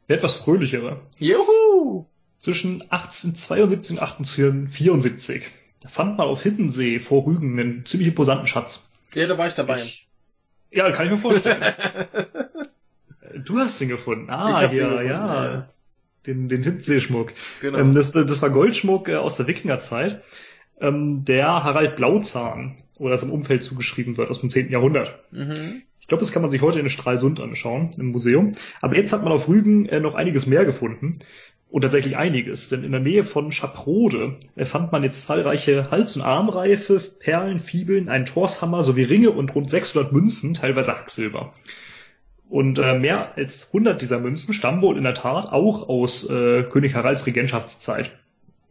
eine 0.09 0.17
etwas 0.17 0.35
fröhlichere. 0.35 1.01
Juhu! 1.19 2.07
Zwischen 2.39 2.83
1872 2.91 3.99
und 3.99 4.03
1874 4.03 5.51
da 5.81 5.89
fand 5.89 6.19
man 6.19 6.29
auf 6.29 6.43
Hiddensee 6.43 7.01
vor 7.01 7.27
Rügen 7.27 7.59
einen 7.59 7.87
ziemlich 7.87 8.09
imposanten 8.09 8.47
Schatz. 8.47 8.83
Ja, 9.15 9.27
da 9.27 9.39
war 9.39 9.47
ich 9.47 9.55
dabei. 9.55 9.83
Ich, 9.83 10.07
ja, 10.71 10.91
kann 10.93 11.07
ich 11.07 11.13
mir 11.13 11.19
vorstellen. 11.19 11.75
du 13.45 13.59
hast 13.59 13.81
den 13.81 13.89
gefunden. 13.89 14.31
Ah, 14.31 14.63
ja, 14.63 14.69
gefunden, 14.69 15.07
ja. 15.07 15.45
ja. 15.45 15.69
Den, 16.31 16.49
den 16.49 16.63
Hiddensee-Schmuck. 16.63 17.33
genau. 17.61 17.79
Ähm, 17.79 17.93
das, 17.93 18.13
das 18.13 18.43
war 18.43 18.51
Goldschmuck 18.51 19.09
äh, 19.09 19.17
aus 19.17 19.37
der 19.37 19.47
Wikingerzeit, 19.47 20.23
ähm, 20.81 21.25
der 21.25 21.65
Harald 21.65 21.97
Blauzahn 21.97 22.77
oder 22.99 23.13
das 23.13 23.23
im 23.23 23.31
Umfeld 23.31 23.63
zugeschrieben 23.63 24.17
wird 24.17 24.31
aus 24.31 24.41
dem 24.41 24.51
10. 24.51 24.71
Jahrhundert. 24.71 25.25
mhm. 25.33 25.83
Ich 25.99 26.07
glaube, 26.07 26.21
das 26.23 26.33
kann 26.33 26.43
man 26.43 26.51
sich 26.51 26.63
heute 26.63 26.81
in 26.81 26.89
Stralsund 26.89 27.41
anschauen, 27.41 27.91
im 27.99 28.07
Museum. 28.07 28.51
Aber 28.81 28.97
jetzt 28.97 29.13
hat 29.13 29.23
man 29.23 29.33
auf 29.33 29.49
Rügen 29.49 29.87
äh, 29.87 30.01
noch 30.01 30.15
einiges 30.15 30.47
mehr 30.47 30.65
gefunden. 30.65 31.19
Und 31.69 31.83
tatsächlich 31.83 32.17
einiges, 32.17 32.69
denn 32.69 32.83
in 32.83 32.91
der 32.91 33.01
Nähe 33.01 33.23
von 33.23 33.53
Schaprode 33.53 34.37
äh, 34.57 34.65
fand 34.65 34.91
man 34.91 35.05
jetzt 35.05 35.23
zahlreiche 35.23 35.91
Hals- 35.91 36.17
und 36.17 36.23
Armreife, 36.23 37.01
Perlen, 37.21 37.61
Fibeln, 37.61 38.09
einen 38.09 38.27
Torshammer 38.27 38.83
sowie 38.83 39.05
Ringe 39.05 39.31
und 39.31 39.55
rund 39.55 39.71
600 39.71 40.13
Münzen, 40.13 40.55
teilweise 40.55 40.93
Hacksilber. 40.93 41.53
Und 42.51 42.81
äh, 42.81 42.99
mehr 42.99 43.37
als 43.37 43.69
100 43.69 44.03
dieser 44.03 44.19
Münzen 44.19 44.53
stammen 44.53 44.83
wohl 44.83 44.99
in 44.99 45.05
der 45.05 45.15
Tat 45.15 45.53
auch 45.53 45.89
aus 45.89 46.29
äh, 46.29 46.65
König 46.65 46.95
Haralds 46.95 47.25
Regentschaftszeit. 47.25 48.11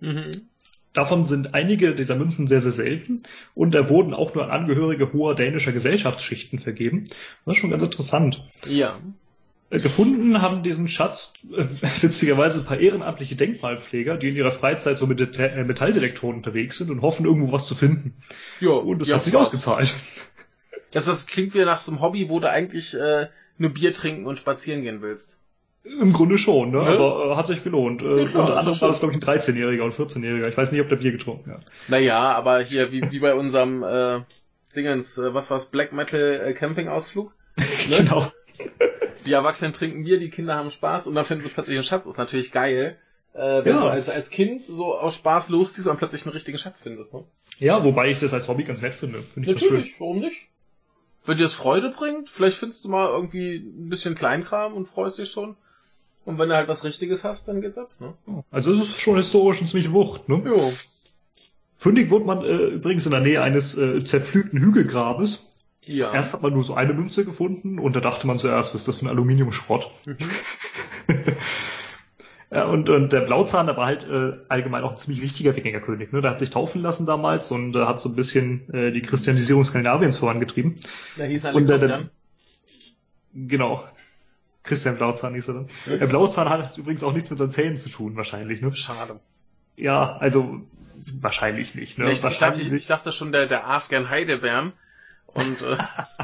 Mhm. 0.01 0.49
Davon 0.91 1.25
sind 1.27 1.53
einige 1.53 1.95
dieser 1.95 2.15
Münzen 2.15 2.47
sehr, 2.47 2.59
sehr 2.59 2.73
selten 2.73 3.21
und 3.55 3.73
da 3.75 3.87
wurden 3.89 4.13
auch 4.13 4.33
nur 4.35 4.43
an 4.43 4.49
Angehörige 4.51 5.13
hoher 5.13 5.33
dänischer 5.33 5.71
Gesellschaftsschichten 5.71 6.59
vergeben. 6.59 7.05
Das 7.45 7.55
ist 7.55 7.61
schon 7.61 7.69
ganz 7.69 7.81
interessant. 7.81 8.43
Ja. 8.67 8.99
Äh, 9.69 9.79
gefunden 9.79 10.41
haben 10.41 10.61
diesen 10.61 10.89
Schatz 10.89 11.31
äh, 11.55 11.63
witzigerweise 12.01 12.59
ein 12.59 12.65
paar 12.65 12.79
ehrenamtliche 12.79 13.37
Denkmalpfleger, 13.37 14.17
die 14.17 14.29
in 14.29 14.35
ihrer 14.35 14.51
Freizeit 14.51 14.97
so 14.97 15.07
mit 15.07 15.21
Det 15.21 15.37
äh, 15.39 15.63
Metalldetektoren 15.63 16.35
unterwegs 16.35 16.79
sind 16.79 16.89
und 16.89 17.01
hoffen, 17.01 17.25
irgendwo 17.25 17.53
was 17.53 17.65
zu 17.65 17.75
finden. 17.75 18.13
Ja, 18.59 18.71
Und 18.71 18.99
das 18.99 19.07
ja, 19.07 19.15
hat 19.15 19.23
sich 19.23 19.33
Spaß. 19.33 19.47
ausgezahlt. 19.47 19.95
Das, 20.91 21.05
das 21.05 21.27
klingt 21.27 21.53
wieder 21.53 21.65
nach 21.65 21.81
so 21.81 21.91
einem 21.91 22.01
Hobby, 22.01 22.29
wo 22.29 22.39
du 22.39 22.49
eigentlich 22.49 22.93
äh, 22.95 23.27
nur 23.59 23.71
Bier 23.71 23.93
trinken 23.93 24.25
und 24.25 24.37
spazieren 24.39 24.81
gehen 24.83 25.01
willst. 25.01 25.39
Im 25.83 26.11
Grunde 26.13 26.37
schon, 26.37 26.71
ne? 26.71 26.77
Ne? 26.83 26.87
aber 26.89 27.31
äh, 27.31 27.35
hat 27.35 27.47
sich 27.47 27.63
gelohnt. 27.63 28.01
Äh, 28.01 28.19
Ja, 28.19 28.25
klar, 28.25 28.41
unter 28.43 28.57
anderem 28.57 28.81
war 28.81 28.87
das, 28.89 28.99
glaube 28.99 29.13
ich, 29.15 29.21
ein 29.21 29.39
13-Jähriger 29.39 29.83
und 29.83 29.93
14-Jähriger. 29.93 30.49
Ich 30.49 30.57
weiß 30.57 30.71
nicht, 30.71 30.81
ob 30.81 30.89
der 30.89 30.97
Bier 30.97 31.11
getrunken 31.11 31.51
hat. 31.51 31.65
Naja, 31.87 32.19
aber 32.19 32.59
hier, 32.61 32.91
wie, 32.91 33.01
wie 33.11 33.19
bei 33.19 33.33
unserem 33.33 33.83
äh, 33.83 34.21
Dingens, 34.75 35.17
äh, 35.17 35.33
was 35.33 35.49
war's, 35.49 35.71
Black 35.71 35.93
Metal 35.93 36.41
äh, 36.45 36.53
Campingausflug. 36.53 37.31
Ne? 37.57 37.65
Genau. 37.97 38.31
Die 39.25 39.31
Erwachsenen 39.33 39.73
trinken 39.73 40.03
Bier, 40.03 40.19
die 40.19 40.29
Kinder 40.29 40.55
haben 40.55 40.69
Spaß 40.69 41.07
und 41.07 41.15
dann 41.15 41.25
finden 41.25 41.43
sie 41.43 41.49
plötzlich 41.49 41.77
einen 41.77 41.83
Schatz. 41.85 42.05
Ist 42.05 42.17
natürlich 42.17 42.51
geil. 42.51 42.97
Äh, 43.33 43.63
wenn 43.63 43.75
Ja. 43.75 43.81
du 43.81 43.87
als, 43.87 44.09
als 44.09 44.29
Kind 44.31 44.65
so 44.65 44.95
aus 44.97 45.15
Spaß 45.15 45.49
losziehst 45.49 45.87
und 45.87 45.97
plötzlich 45.97 46.25
einen 46.25 46.33
richtigen 46.33 46.57
Schatz 46.57 46.83
findest. 46.83 47.13
Ne? 47.13 47.23
Ja, 47.59 47.83
wobei 47.83 48.09
ich 48.09 48.19
das 48.19 48.33
als 48.33 48.47
Hobby 48.47 48.63
ganz 48.63 48.81
nett 48.81 48.93
finde. 48.95 49.21
Finde 49.21 49.41
ich 49.51 49.55
ganz 49.55 49.59
schön. 49.59 49.69
Natürlich, 49.77 49.99
warum 49.99 50.19
nicht? 50.19 50.47
Wenn 51.29 51.37
dir 51.37 51.43
das 51.43 51.53
Freude 51.53 51.91
bringt, 51.91 52.27
vielleicht 52.27 52.57
findest 52.57 52.83
du 52.83 52.89
mal 52.89 53.07
irgendwie 53.07 53.57
ein 53.57 53.87
bisschen 53.87 54.15
Kleinkram 54.15 54.73
und 54.73 54.87
freust 54.87 55.19
dich 55.19 55.29
schon. 55.29 55.55
Und 56.25 56.39
wenn 56.39 56.49
du 56.49 56.55
halt 56.55 56.67
was 56.67 56.83
Richtiges 56.83 57.23
hast, 57.23 57.47
dann 57.47 57.61
geht's 57.61 57.77
ab. 57.77 57.91
Ne? 57.99 58.15
Also 58.49 58.71
es 58.71 58.79
ist 58.79 58.99
schon 58.99 59.15
historisch 59.15 59.61
ein 59.61 59.67
ziemlich 59.67 59.91
Wucht. 59.91 60.27
Ne? 60.27 60.41
Jo. 60.43 60.73
Fündig 61.75 62.09
wurde 62.09 62.25
man 62.25 62.43
äh, 62.43 62.69
übrigens 62.69 63.05
in 63.05 63.11
der 63.11 63.21
Nähe 63.21 63.43
eines 63.43 63.77
äh, 63.77 64.03
zerpflügten 64.03 64.59
Hügelgrabes. 64.59 65.45
Ja. 65.85 66.11
Erst 66.11 66.33
hat 66.33 66.41
man 66.41 66.51
nur 66.51 66.63
so 66.63 66.73
eine 66.73 66.95
Münze 66.95 67.25
gefunden 67.25 67.77
und 67.77 67.95
da 67.95 67.99
dachte 67.99 68.25
man 68.25 68.39
zuerst, 68.39 68.73
was 68.73 68.81
ist 68.81 68.87
das 68.87 68.95
für 68.95 69.05
ein 69.05 69.09
Aluminiumschrott? 69.09 69.91
Mhm. 70.07 70.17
ja, 72.51 72.65
und, 72.65 72.89
und 72.89 73.13
der 73.13 73.21
Blauzahn, 73.21 73.67
der 73.67 73.77
war 73.77 73.85
halt 73.85 74.07
äh, 74.09 74.33
allgemein 74.49 74.83
auch 74.83 74.91
ein 74.91 74.97
ziemlich 74.97 75.21
wichtiger 75.21 75.55
Wikingerkönig. 75.55 76.11
Ne? 76.11 76.21
Der 76.21 76.31
hat 76.31 76.39
sich 76.39 76.49
taufen 76.49 76.81
lassen 76.81 77.05
damals 77.05 77.51
und 77.51 77.75
äh, 77.75 77.85
hat 77.85 77.99
so 77.99 78.09
ein 78.09 78.15
bisschen 78.15 78.73
äh, 78.73 78.91
die 78.91 79.01
Christianisierung 79.03 79.63
Skandinaviens 79.63 80.17
vorangetrieben. 80.17 80.75
Da 81.17 81.25
hieß 81.25 81.43
er 81.43 81.55
Und 81.55 81.69
der- 81.69 81.77
Christian. 81.77 82.09
Genau. 83.33 83.83
Christian 84.63 84.97
Blauzahn 84.97 85.35
hieß 85.35 85.47
er 85.49 85.53
dann. 85.53 85.69
Der 85.85 86.07
Blauzahn 86.07 86.49
hat 86.49 86.77
übrigens 86.77 87.03
auch 87.03 87.13
nichts 87.13 87.29
mit 87.29 87.39
seinen 87.39 87.51
Zähnen 87.51 87.77
zu 87.77 87.89
tun, 87.89 88.15
wahrscheinlich. 88.15 88.61
Ne? 88.61 88.75
Schade. 88.75 89.19
Ja, 89.75 90.17
also 90.17 90.61
wahrscheinlich 91.21 91.75
nicht. 91.75 91.97
Ne? 91.97 92.05
ich, 92.05 92.13
ich, 92.13 92.21
dachte, 92.21 92.33
wahrscheinlich 92.41 92.65
ich, 92.67 92.73
nicht. 92.73 92.81
ich 92.81 92.87
dachte 92.87 93.11
schon, 93.11 93.31
der, 93.31 93.47
der 93.47 93.67
aß 93.67 93.89
gern 93.89 94.09
Heidebären. 94.09 94.73
Und 95.27 95.61
äh, 95.61 95.77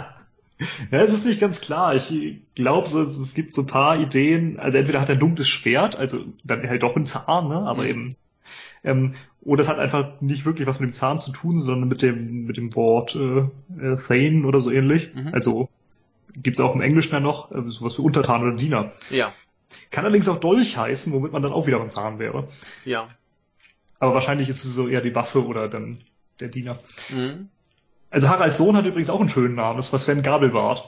Ja, 0.91 0.99
es 0.99 1.11
ist 1.13 1.25
nicht 1.25 1.39
ganz 1.41 1.59
klar. 1.61 1.95
Ich 1.95 2.13
glaube, 2.55 2.87
so, 2.87 3.01
es, 3.01 3.33
gibt 3.33 3.53
so 3.53 3.63
ein 3.63 3.67
paar 3.67 3.99
Ideen. 3.99 4.57
Also 4.59 4.77
entweder 4.77 5.01
hat 5.01 5.09
er 5.09 5.15
ein 5.15 5.19
dunkles 5.19 5.49
Schwert, 5.49 5.97
also 5.97 6.23
dann 6.43 6.67
halt 6.67 6.81
doch 6.83 6.95
ein 6.95 7.05
Zahn, 7.05 7.49
ne? 7.49 7.57
aber 7.57 7.83
Mhm. 7.83 7.89
eben. 7.89 8.15
Ähm, 8.83 9.15
oder 9.41 9.61
es 9.61 9.67
hat 9.69 9.79
einfach 9.79 10.21
nicht 10.21 10.45
wirklich 10.45 10.67
was 10.67 10.79
mit 10.79 10.89
dem 10.91 10.93
Zahn 10.93 11.19
zu 11.19 11.31
tun, 11.31 11.57
sondern 11.57 11.89
mit 11.89 12.01
dem 12.01 12.45
mit 12.45 12.57
dem 12.57 12.73
Wort 12.75 13.15
äh, 13.15 13.39
äh, 13.79 13.97
Thane 13.97 14.45
oder 14.45 14.59
so 14.59 14.71
ähnlich. 14.71 15.13
Mhm. 15.13 15.29
Also 15.33 15.69
gibt's 16.41 16.59
auch 16.59 16.73
im 16.75 16.81
Englischen 16.81 17.13
ja 17.13 17.19
noch 17.19 17.51
äh, 17.51 17.61
sowas 17.67 17.97
wie 17.97 18.03
Untertan 18.03 18.43
oder 18.43 18.55
Diener. 18.55 18.91
ja, 19.09 19.33
Kann 19.91 20.05
allerdings 20.05 20.27
auch 20.29 20.39
Dolch 20.39 20.77
heißen, 20.77 21.11
womit 21.13 21.31
man 21.31 21.41
dann 21.41 21.51
auch 21.51 21.67
wieder 21.67 21.79
beim 21.79 21.89
Zahn 21.89 22.19
wäre. 22.19 22.47
ja. 22.85 23.09
Aber 23.97 24.13
wahrscheinlich 24.13 24.49
ist 24.49 24.65
es 24.65 24.73
so 24.75 24.87
eher 24.89 24.99
die 25.01 25.15
Waffe 25.15 25.43
oder 25.45 25.67
dann 25.69 26.01
der 26.39 26.49
Diener. 26.49 26.79
Mhm. 27.09 27.47
Also 28.09 28.29
Haralds 28.29 28.57
Sohn 28.57 28.77
hat 28.77 28.85
übrigens 28.85 29.09
auch 29.09 29.19
einen 29.19 29.29
schönen 29.29 29.55
Namen, 29.55 29.77
das 29.77 29.91
war 29.91 29.99
Sven 29.99 30.21
Gabelbart. 30.21 30.87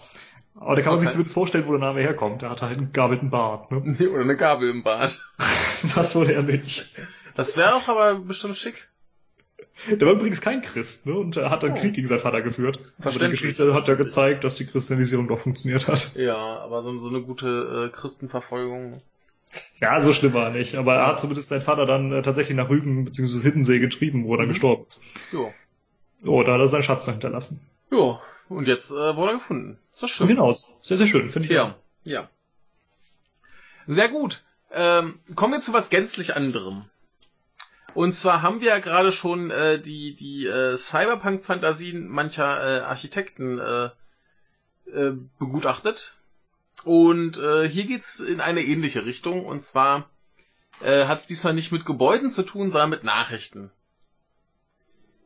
Aber 0.55 0.75
da 0.75 0.81
kann 0.81 0.93
man 0.93 0.99
sich 0.99 1.07
Okay. 1.09 1.13
zumindest 1.13 1.33
vorstellen, 1.35 1.67
wo 1.67 1.71
der 1.71 1.79
Name 1.81 2.01
herkommt. 2.01 2.41
Der 2.41 2.49
hat 2.49 2.61
halt 2.63 2.77
einen 2.79 2.91
gabelten 2.91 3.29
Bart. 3.29 3.71
Ne? 3.71 3.81
Nee, 3.85 4.07
Oder 4.13 4.21
eine 4.21 4.35
Gabel 4.35 4.69
im 4.69 4.83
Bad. 4.83 5.21
Das 5.95 6.15
wohl 6.15 6.27
er 6.31 6.41
nicht. 6.41 6.91
Das 7.35 7.55
wäre 7.55 7.75
auch 7.75 7.87
aber 7.87 8.15
bestimmt 8.15 8.57
schick. 8.57 8.87
Der 9.91 10.07
war 10.07 10.15
übrigens 10.15 10.41
kein 10.41 10.63
Christ, 10.63 11.05
ne? 11.05 11.13
Und 11.13 11.37
er 11.37 11.51
hat 11.51 11.61
dann 11.61 11.73
Oh. 11.73 11.75
Krieg 11.75 11.93
gegen 11.93 12.07
seinen 12.07 12.21
Vater 12.21 12.41
geführt. 12.41 12.77
Aber 12.79 12.87
die 12.95 13.01
Verständlich. 13.03 13.41
Geschichte 13.41 13.73
hat 13.75 13.87
ja 13.87 13.93
gezeigt, 13.93 14.43
dass 14.43 14.55
die 14.55 14.65
Christianisierung 14.65 15.27
doch 15.27 15.37
funktioniert 15.39 15.87
hat. 15.87 16.15
Ja, 16.15 16.35
aber 16.35 16.81
so, 16.81 16.97
so 16.99 17.09
eine 17.09 17.21
gute 17.21 17.89
äh, 17.91 17.95
Christenverfolgung. 17.95 19.03
Ja, 19.79 20.01
so 20.01 20.13
schlimm 20.13 20.33
war 20.33 20.45
er 20.45 20.49
nicht. 20.53 20.73
Aber 20.75 20.95
er 20.95 21.05
hat 21.05 21.19
zumindest 21.19 21.49
seinen 21.49 21.61
Vater 21.61 21.85
dann 21.85 22.11
äh, 22.11 22.23
tatsächlich 22.23 22.57
nach 22.57 22.69
Rügen 22.69 23.05
bzw. 23.05 23.39
Hiddensee 23.43 23.77
getrieben, 23.77 24.25
wo 24.25 24.33
er 24.33 24.37
dann 24.39 24.47
Mhm. 24.47 24.53
gestorben 24.53 24.85
ist. 24.87 24.99
Jo. 25.31 25.53
Oh, 26.23 26.43
da 26.43 26.53
hat 26.53 26.59
er 26.59 26.67
seinen 26.67 26.83
Schatz 26.83 27.05
noch 27.05 27.13
hinterlassen. 27.13 27.61
Jo. 27.91 28.19
Und 28.49 28.67
jetzt 28.67 28.91
äh, 28.91 29.15
wurde 29.15 29.31
er 29.31 29.37
gefunden. 29.37 29.77
Ist 29.91 30.03
doch 30.03 30.07
schön. 30.07 30.27
Genau, 30.27 30.53
sehr, 30.53 30.97
sehr 30.97 31.07
schön, 31.07 31.29
finde 31.29 31.47
ich. 31.47 31.53
Ja, 31.53 31.75
ja. 32.03 32.29
Sehr 33.87 34.09
gut. 34.09 34.43
Ähm, 34.71 35.19
kommen 35.35 35.53
wir 35.53 35.61
zu 35.61 35.73
was 35.73 35.89
gänzlich 35.89 36.35
anderem. 36.35 36.85
Und 37.93 38.13
zwar 38.13 38.41
haben 38.41 38.61
wir 38.61 38.69
ja 38.69 38.79
gerade 38.79 39.11
schon 39.11 39.49
äh, 39.49 39.79
die, 39.79 40.13
die 40.13 40.45
äh, 40.45 40.77
Cyberpunk-Fantasien 40.77 42.07
mancher 42.07 42.79
äh, 42.79 42.79
Architekten 42.81 43.59
äh, 43.59 43.89
äh, 44.91 45.13
begutachtet. 45.39 46.15
Und 46.83 47.37
äh, 47.37 47.67
hier 47.67 47.85
geht's 47.85 48.19
in 48.19 48.39
eine 48.39 48.61
ähnliche 48.61 49.05
Richtung. 49.05 49.45
Und 49.45 49.61
zwar 49.61 50.09
äh, 50.81 51.05
hat 51.05 51.21
es 51.21 51.27
diesmal 51.27 51.53
nicht 51.53 51.71
mit 51.71 51.85
Gebäuden 51.85 52.29
zu 52.29 52.43
tun, 52.43 52.69
sondern 52.69 52.91
mit 52.91 53.03
Nachrichten. 53.03 53.71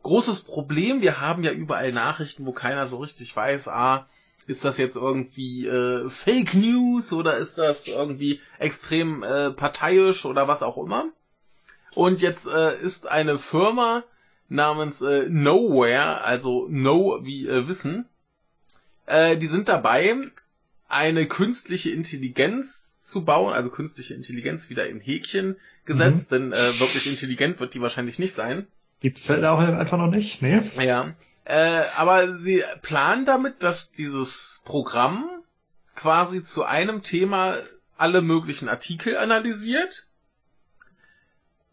Großes 0.04 0.42
Problem, 0.42 1.02
wir 1.02 1.22
haben 1.22 1.44
ja 1.44 1.52
überall 1.52 1.92
Nachrichten, 1.92 2.46
wo 2.46 2.52
keiner 2.54 2.88
so 2.88 2.98
richtig 2.98 3.36
weiß, 3.36 3.68
ah, 3.68 4.08
ist 4.48 4.66
das 4.66 4.78
jetzt 4.78 4.96
irgendwie 4.96 5.68
äh, 5.68 6.10
Fake 6.10 6.56
News 6.56 7.14
oder 7.14 7.38
ist 7.38 7.58
das 7.58 7.88
irgendwie 7.88 8.42
extrem 8.58 9.24
äh, 9.24 9.52
parteiisch 9.52 10.26
oder 10.26 10.48
was 10.48 10.64
auch 10.64 10.78
immer? 10.78 11.06
Und 11.94 12.22
jetzt 12.22 12.48
äh, 12.48 12.80
ist 12.80 13.08
eine 13.08 13.38
Firma 13.38 14.04
namens 14.50 15.02
äh, 15.02 15.28
Nowhere, 15.30 16.22
also 16.22 16.68
No 16.70 17.20
wie 17.24 17.48
äh, 17.48 17.68
Wissen, 17.68 18.06
äh, 19.06 19.38
die 19.38 19.48
sind 19.48 19.70
dabei, 19.70 20.16
eine 20.88 21.28
künstliche 21.28 21.92
Intelligenz 21.92 23.00
zu 23.00 23.24
bauen, 23.24 23.54
also 23.54 23.70
künstliche 23.70 24.14
Intelligenz 24.14 24.70
wieder 24.70 24.88
in 24.88 25.00
Häkchen 25.00 25.58
gesetzt, 25.86 26.32
denn 26.32 26.52
äh, 26.52 26.80
wirklich 26.80 27.08
intelligent 27.08 27.60
wird 27.60 27.74
die 27.74 27.82
wahrscheinlich 27.82 28.20
nicht 28.20 28.34
sein. 28.34 28.68
Gibt's 29.02 29.30
halt 29.30 29.44
auch 29.44 29.60
einfach 29.60 29.98
noch 29.98 30.12
nicht, 30.12 30.42
ne? 30.42 30.70
Ja. 30.78 31.14
Äh, 31.44 31.84
aber 31.96 32.38
sie 32.38 32.64
planen 32.82 33.26
damit, 33.26 33.64
dass 33.64 33.92
dieses 33.92 34.62
Programm 34.64 35.28
quasi 35.96 36.44
zu 36.44 36.64
einem 36.64 37.02
Thema 37.02 37.58
alle 37.98 38.22
möglichen 38.22 38.70
Artikel 38.70 39.18
analysiert 39.18 40.08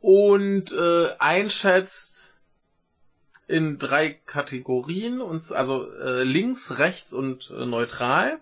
und 0.01 0.72
äh, 0.72 1.11
einschätzt 1.18 2.41
in 3.47 3.79
drei 3.79 4.11
Kategorien, 4.11 5.20
und, 5.20 5.53
also 5.53 5.91
äh, 5.93 6.22
links, 6.22 6.79
rechts 6.79 7.12
und 7.12 7.51
äh, 7.51 7.64
neutral. 7.64 8.39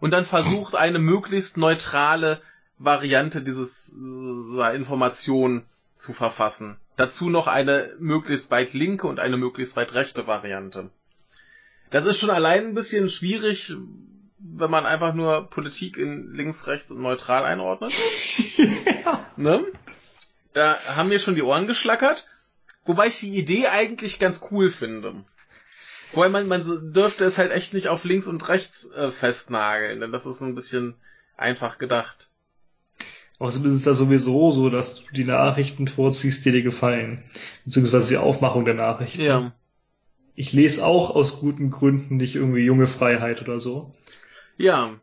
Und 0.00 0.10
dann 0.10 0.24
versucht 0.24 0.74
eine 0.74 0.98
möglichst 0.98 1.56
neutrale 1.56 2.40
Variante 2.78 3.42
dieses 3.42 3.96
dieser 3.96 4.74
Information 4.74 5.64
zu 5.96 6.12
verfassen. 6.12 6.76
Dazu 6.96 7.28
noch 7.28 7.46
eine 7.46 7.94
möglichst 7.98 8.50
weit 8.50 8.72
linke 8.72 9.06
und 9.06 9.18
eine 9.18 9.36
möglichst 9.36 9.76
weit 9.76 9.94
rechte 9.94 10.26
Variante. 10.26 10.90
Das 11.90 12.04
ist 12.04 12.18
schon 12.18 12.30
allein 12.30 12.66
ein 12.66 12.74
bisschen 12.74 13.10
schwierig, 13.10 13.74
wenn 14.38 14.70
man 14.70 14.86
einfach 14.86 15.14
nur 15.14 15.48
Politik 15.48 15.96
in 15.96 16.32
links, 16.34 16.66
rechts 16.66 16.90
und 16.90 17.02
neutral 17.02 17.44
einordnet. 17.44 17.92
Ne? 19.36 19.66
Da 20.52 20.78
haben 20.86 21.08
mir 21.08 21.18
schon 21.18 21.34
die 21.34 21.42
Ohren 21.42 21.66
geschlackert. 21.66 22.28
Wobei 22.84 23.08
ich 23.08 23.18
die 23.18 23.36
Idee 23.36 23.66
eigentlich 23.66 24.20
ganz 24.20 24.42
cool 24.50 24.70
finde. 24.70 25.24
Wobei 26.12 26.28
man, 26.28 26.46
man 26.46 26.92
dürfte 26.92 27.24
es 27.24 27.38
halt 27.38 27.50
echt 27.50 27.74
nicht 27.74 27.88
auf 27.88 28.04
links 28.04 28.28
und 28.28 28.48
rechts 28.48 28.90
äh, 28.92 29.10
festnageln, 29.10 30.00
denn 30.00 30.12
das 30.12 30.26
ist 30.26 30.40
ein 30.40 30.54
bisschen 30.54 30.94
einfach 31.36 31.78
gedacht. 31.78 32.30
Außerdem 33.38 33.68
ist 33.68 33.74
es 33.74 33.84
ja 33.84 33.94
sowieso 33.94 34.52
so, 34.52 34.70
dass 34.70 34.96
du 35.04 35.12
die 35.12 35.24
Nachrichten 35.24 35.88
vorziehst, 35.88 36.44
die 36.44 36.52
dir 36.52 36.62
gefallen. 36.62 37.22
Beziehungsweise 37.64 38.08
die 38.08 38.16
Aufmachung 38.16 38.64
der 38.64 38.74
Nachrichten. 38.74 39.52
Ich 40.36 40.52
lese 40.52 40.84
auch 40.84 41.10
aus 41.10 41.40
guten 41.40 41.70
Gründen 41.70 42.16
nicht 42.16 42.36
irgendwie 42.36 42.64
junge 42.64 42.86
Freiheit 42.86 43.40
oder 43.42 43.60
so. 43.60 43.92
Ja. 44.56 44.94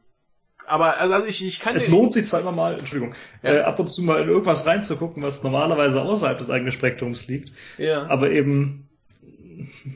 Aber 0.67 0.97
also 0.99 1.13
also 1.15 1.27
ich, 1.27 1.45
ich 1.45 1.59
kann 1.59 1.75
Es 1.75 1.89
lohnt 1.89 2.13
sich 2.13 2.25
zwar 2.27 2.39
immer 2.41 2.51
mal, 2.51 2.79
Entschuldigung, 2.79 3.15
Ja. 3.43 3.49
äh, 3.53 3.59
ab 3.61 3.79
und 3.79 3.89
zu 3.89 4.01
mal 4.03 4.21
in 4.21 4.29
irgendwas 4.29 4.65
reinzugucken, 4.65 5.23
was 5.23 5.43
normalerweise 5.43 6.01
außerhalb 6.01 6.37
des 6.37 6.49
eigenen 6.49 6.71
Spektrums 6.71 7.27
liegt. 7.27 7.51
ja. 7.77 8.07
Aber 8.07 8.31
eben, 8.31 8.87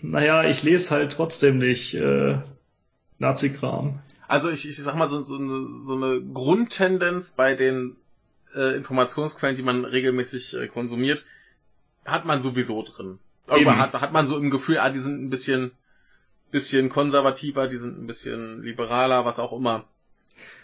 naja, 0.01 0.43
ich 0.43 0.63
lese 0.63 0.91
halt 0.91 1.11
trotzdem 1.11 1.57
nicht 1.59 1.93
äh, 1.95 2.37
Nazi-Kram. 3.19 3.99
Also 4.27 4.49
ich, 4.49 4.67
ich 4.67 4.75
sag 4.77 4.95
mal, 4.95 5.07
so, 5.07 5.21
so, 5.21 5.37
eine, 5.37 5.67
so 5.85 5.93
eine 5.95 6.21
Grundtendenz 6.33 7.31
bei 7.31 7.53
den 7.53 7.95
äh, 8.55 8.75
Informationsquellen, 8.75 9.55
die 9.55 9.63
man 9.63 9.85
regelmäßig 9.85 10.55
äh, 10.55 10.67
konsumiert, 10.67 11.25
hat 12.05 12.25
man 12.25 12.41
sowieso 12.41 12.83
drin. 12.83 13.19
Irgendwann 13.47 13.79
hat, 13.79 13.93
hat 13.93 14.13
man 14.13 14.27
so 14.27 14.37
im 14.37 14.49
Gefühl, 14.49 14.79
ah, 14.79 14.89
die 14.89 14.99
sind 14.99 15.23
ein 15.23 15.29
bisschen, 15.29 15.71
bisschen 16.51 16.89
konservativer, 16.89 17.67
die 17.67 17.77
sind 17.77 18.01
ein 18.01 18.07
bisschen 18.07 18.63
liberaler, 18.63 19.25
was 19.25 19.39
auch 19.39 19.53
immer. 19.53 19.85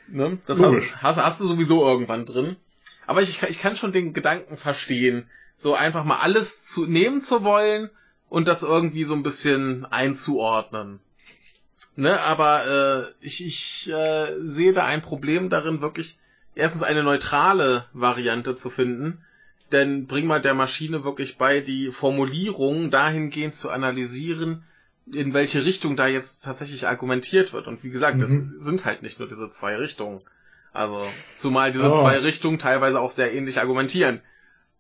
Ne? 0.08 0.40
Das 0.48 0.60
Logisch. 0.60 0.96
Hast, 0.98 1.18
hast, 1.18 1.40
du 1.40 1.46
sowieso 1.46 1.88
irgendwann 1.88 2.26
drin. 2.26 2.56
Aber 3.06 3.22
ich, 3.22 3.44
ich 3.44 3.60
kann 3.60 3.76
schon 3.76 3.92
den 3.92 4.14
Gedanken 4.14 4.58
verstehen, 4.58 5.30
so 5.56 5.76
einfach 5.76 6.04
mal 6.04 6.18
alles 6.18 6.66
zu 6.66 6.86
nehmen 6.86 7.22
zu 7.22 7.44
wollen 7.44 7.90
und 8.30 8.48
das 8.48 8.64
irgendwie 8.64 9.04
so 9.04 9.14
ein 9.14 9.24
bisschen 9.24 9.86
einzuordnen. 9.86 11.00
Ne, 11.96 12.20
aber 12.22 13.14
äh, 13.22 13.26
ich, 13.26 13.46
ich 13.46 13.92
äh, 13.92 14.40
sehe 14.40 14.72
da 14.72 14.86
ein 14.86 15.02
Problem 15.02 15.50
darin, 15.50 15.82
wirklich 15.82 16.18
erstens 16.56 16.84
eine 16.84 17.04
neutrale 17.04 17.86
Variante 17.94 18.56
zu 18.56 18.70
finden. 18.70 19.24
Denn 19.72 20.06
bring 20.06 20.28
mal 20.28 20.42
der 20.42 20.54
Maschine 20.54 21.06
wirklich 21.06 21.38
bei, 21.38 21.62
die 21.62 21.92
Formulierung 21.92 22.92
dahingehend 22.92 23.56
zu 23.56 23.70
analysieren, 23.70 24.64
in 25.14 25.34
welche 25.34 25.64
Richtung 25.64 25.96
da 25.96 26.08
jetzt 26.08 26.44
tatsächlich 26.44 26.88
argumentiert 26.88 27.54
wird. 27.54 27.68
Und 27.68 27.84
wie 27.84 27.90
gesagt, 27.90 28.18
mhm. 28.18 28.22
das 28.22 28.32
sind 28.32 28.86
halt 28.86 29.02
nicht 29.02 29.20
nur 29.20 29.30
diese 29.30 29.50
zwei 29.50 29.76
Richtungen. 29.78 30.22
Also, 30.74 31.06
zumal 31.36 31.72
diese 31.72 31.92
oh. 31.92 32.02
zwei 32.02 32.18
Richtungen 32.20 32.60
teilweise 32.60 33.00
auch 33.00 33.12
sehr 33.12 33.34
ähnlich 33.34 33.60
argumentieren. 33.60 34.22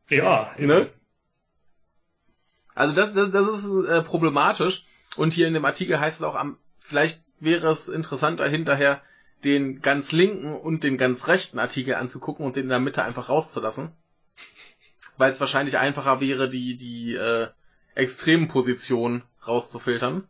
Ja, 0.09 0.53
ne? 0.57 0.89
Also 2.75 2.95
das, 2.95 3.13
das, 3.13 3.31
das 3.31 3.47
ist 3.47 3.85
äh, 3.85 4.01
problematisch. 4.01 4.85
Und 5.17 5.33
hier 5.33 5.47
in 5.47 5.53
dem 5.53 5.65
Artikel 5.65 5.99
heißt 5.99 6.19
es 6.21 6.25
auch, 6.25 6.35
am, 6.35 6.57
vielleicht 6.79 7.23
wäre 7.39 7.69
es 7.69 7.89
interessanter 7.89 8.47
hinterher 8.47 9.01
den 9.43 9.81
ganz 9.81 10.11
linken 10.11 10.53
und 10.53 10.83
den 10.83 10.97
ganz 10.97 11.27
rechten 11.27 11.59
Artikel 11.59 11.95
anzugucken 11.95 12.45
und 12.45 12.55
den 12.55 12.63
in 12.63 12.69
der 12.69 12.79
Mitte 12.79 13.03
einfach 13.03 13.29
rauszulassen. 13.29 13.91
Weil 15.17 15.31
es 15.31 15.39
wahrscheinlich 15.39 15.77
einfacher 15.77 16.21
wäre, 16.21 16.49
die, 16.49 16.75
die 16.75 17.15
äh, 17.15 17.47
extremen 17.95 18.47
Positionen 18.47 19.23
rauszufiltern. 19.47 20.27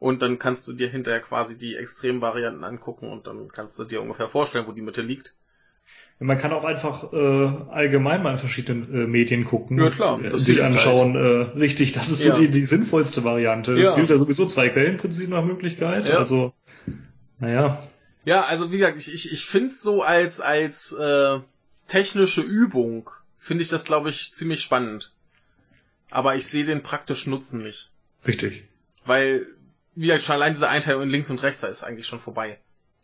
Und 0.00 0.20
dann 0.20 0.38
kannst 0.38 0.66
du 0.68 0.72
dir 0.72 0.88
hinterher 0.88 1.20
quasi 1.20 1.56
die 1.56 1.76
extremen 1.76 2.20
Varianten 2.20 2.64
angucken 2.64 3.10
und 3.10 3.26
dann 3.26 3.48
kannst 3.48 3.78
du 3.78 3.84
dir 3.84 4.02
ungefähr 4.02 4.28
vorstellen, 4.28 4.66
wo 4.66 4.72
die 4.72 4.82
Mitte 4.82 5.00
liegt. 5.00 5.34
Man 6.20 6.38
kann 6.38 6.52
auch 6.52 6.64
einfach 6.64 7.12
äh, 7.12 7.16
allgemein 7.70 8.22
mal 8.22 8.32
in 8.32 8.38
verschiedenen 8.38 8.94
äh, 8.94 9.06
Medien 9.06 9.44
gucken, 9.44 9.78
ja, 9.78 9.90
klar, 9.90 10.22
äh, 10.22 10.36
sich 10.36 10.62
anschauen. 10.62 11.14
Halt. 11.14 11.54
Äh, 11.54 11.58
richtig, 11.58 11.92
das 11.92 12.08
ist 12.08 12.24
ja. 12.24 12.36
so 12.36 12.40
die, 12.40 12.50
die 12.50 12.64
sinnvollste 12.64 13.24
Variante. 13.24 13.72
Es 13.72 13.90
ja. 13.90 13.94
gilt 13.96 14.10
ja 14.10 14.18
sowieso 14.18 14.46
zwei 14.46 14.68
Quellenprinzip 14.68 15.28
nach 15.28 15.44
Möglichkeit. 15.44 16.08
Ja. 16.08 16.18
Also, 16.18 16.52
naja. 17.44 17.88
Ja, 18.24 18.44
also 18.44 18.72
wie 18.72 18.78
gesagt, 18.78 18.96
ich, 18.96 19.12
ich, 19.12 19.32
ich 19.32 19.44
finde 19.44 19.68
es 19.68 19.82
so 19.82 20.02
als, 20.02 20.40
als 20.40 20.92
äh, 20.92 21.40
technische 21.88 22.40
Übung, 22.40 23.10
finde 23.38 23.62
ich 23.62 23.68
das, 23.68 23.84
glaube 23.84 24.10
ich, 24.10 24.32
ziemlich 24.32 24.62
spannend. 24.62 25.12
Aber 26.10 26.34
ich 26.34 26.46
sehe 26.46 26.64
den 26.64 26.82
praktischen 26.82 27.30
Nutzen 27.30 27.62
nicht. 27.62 27.90
Richtig. 28.26 28.64
Weil, 29.04 29.46
wie 29.94 30.06
gesagt, 30.06 30.24
schon 30.24 30.36
allein 30.36 30.54
diese 30.54 30.68
Einteilung 30.68 31.02
in 31.02 31.10
links 31.10 31.30
und 31.30 31.42
rechts, 31.42 31.60
da 31.60 31.66
ist 31.66 31.84
eigentlich 31.84 32.06
schon 32.06 32.20
vorbei. 32.20 32.58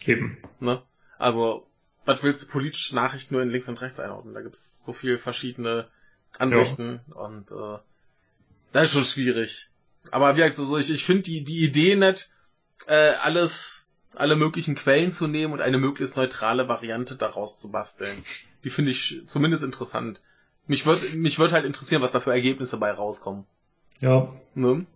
Eben. 0.07 0.39
Ne? 0.61 0.83
Also, 1.19 1.67
was 2.07 2.23
willst 2.23 2.43
du 2.43 2.47
politische 2.47 2.95
Nachrichten 2.95 3.35
nur 3.35 3.43
in 3.43 3.51
links 3.51 3.69
und 3.69 3.81
rechts 3.81 4.01
einordnen? 4.01 4.35
Da 4.35 4.41
gibt's 4.41 4.85
so 4.85 4.93
viele 4.93 5.19
verschiedene 5.19 5.89
Ansichten 6.39 7.01
ja. 7.09 7.15
und 7.17 7.51
äh, 7.51 7.79
das 8.73 8.85
ist 8.85 8.93
schon 8.93 9.05
schwierig. 9.05 9.69
Aber 10.11 10.35
wie 10.35 10.41
gesagt, 10.41 10.57
so, 10.57 10.65
so 10.65 10.79
ich, 10.79 10.91
ich 10.91 11.05
finde 11.05 11.23
die, 11.23 11.45
die 11.45 11.63
Idee 11.65 11.97
nett, 11.97 12.31
äh, 12.87 13.13
alles, 13.23 13.90
alle 14.15 14.37
möglichen 14.37 14.75
Quellen 14.75 15.13
zu 15.13 15.27
nehmen 15.27 15.53
und 15.53 15.61
eine 15.61 15.79
möglichst 15.79 16.17
neutrale 16.17 16.69
Variante 16.69 17.17
daraus 17.17 17.61
zu 17.61 17.71
basteln. 17.71 18.25
Die 18.65 18.71
finde 18.71 18.91
ich 18.91 19.23
zumindest 19.27 19.63
interessant. 19.63 20.21
Mich 20.67 20.87
wird, 20.87 21.15
mich 21.15 21.39
wird 21.39 21.53
halt 21.53 21.65
interessieren, 21.65 22.03
was 22.03 22.13
da 22.13 22.21
für 22.21 22.33
Ergebnisse 22.33 22.77
bei 22.77 22.91
rauskommen. 22.91 23.45
Ja. 24.01 24.33
Ne? 24.55 24.87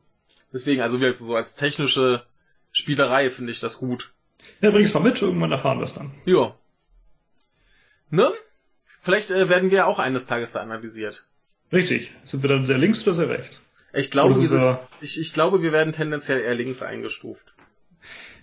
Deswegen, 0.52 0.82
also 0.82 0.98
wie 0.98 1.04
gesagt, 1.04 1.24
so 1.24 1.34
als 1.34 1.56
technische 1.56 2.24
Spielerei 2.72 3.30
finde 3.30 3.52
ich 3.52 3.60
das 3.60 3.78
gut. 3.78 4.12
Ja, 4.60 4.70
bring's 4.70 4.94
mal 4.94 5.00
mit, 5.00 5.20
irgendwann 5.20 5.52
erfahren 5.52 5.78
wir 5.78 5.84
es 5.84 5.94
dann. 5.94 6.12
Ja. 6.24 6.54
Ne? 8.10 8.32
Vielleicht 9.00 9.30
äh, 9.30 9.48
werden 9.48 9.70
wir 9.70 9.86
auch 9.86 9.98
eines 9.98 10.26
Tages 10.26 10.52
da 10.52 10.60
analysiert. 10.60 11.26
Richtig. 11.72 12.12
Sind 12.24 12.42
wir 12.42 12.48
dann 12.48 12.66
sehr 12.66 12.78
links 12.78 13.02
oder 13.02 13.14
sehr 13.14 13.28
rechts? 13.28 13.60
Ich 13.92 14.10
glaube, 14.10 14.40
wir 14.40 14.48
sind. 14.48 14.78
Ich, 15.00 15.20
ich 15.20 15.32
glaube, 15.32 15.62
wir 15.62 15.72
werden 15.72 15.92
tendenziell 15.92 16.40
eher 16.40 16.54
links 16.54 16.82
eingestuft. 16.82 17.53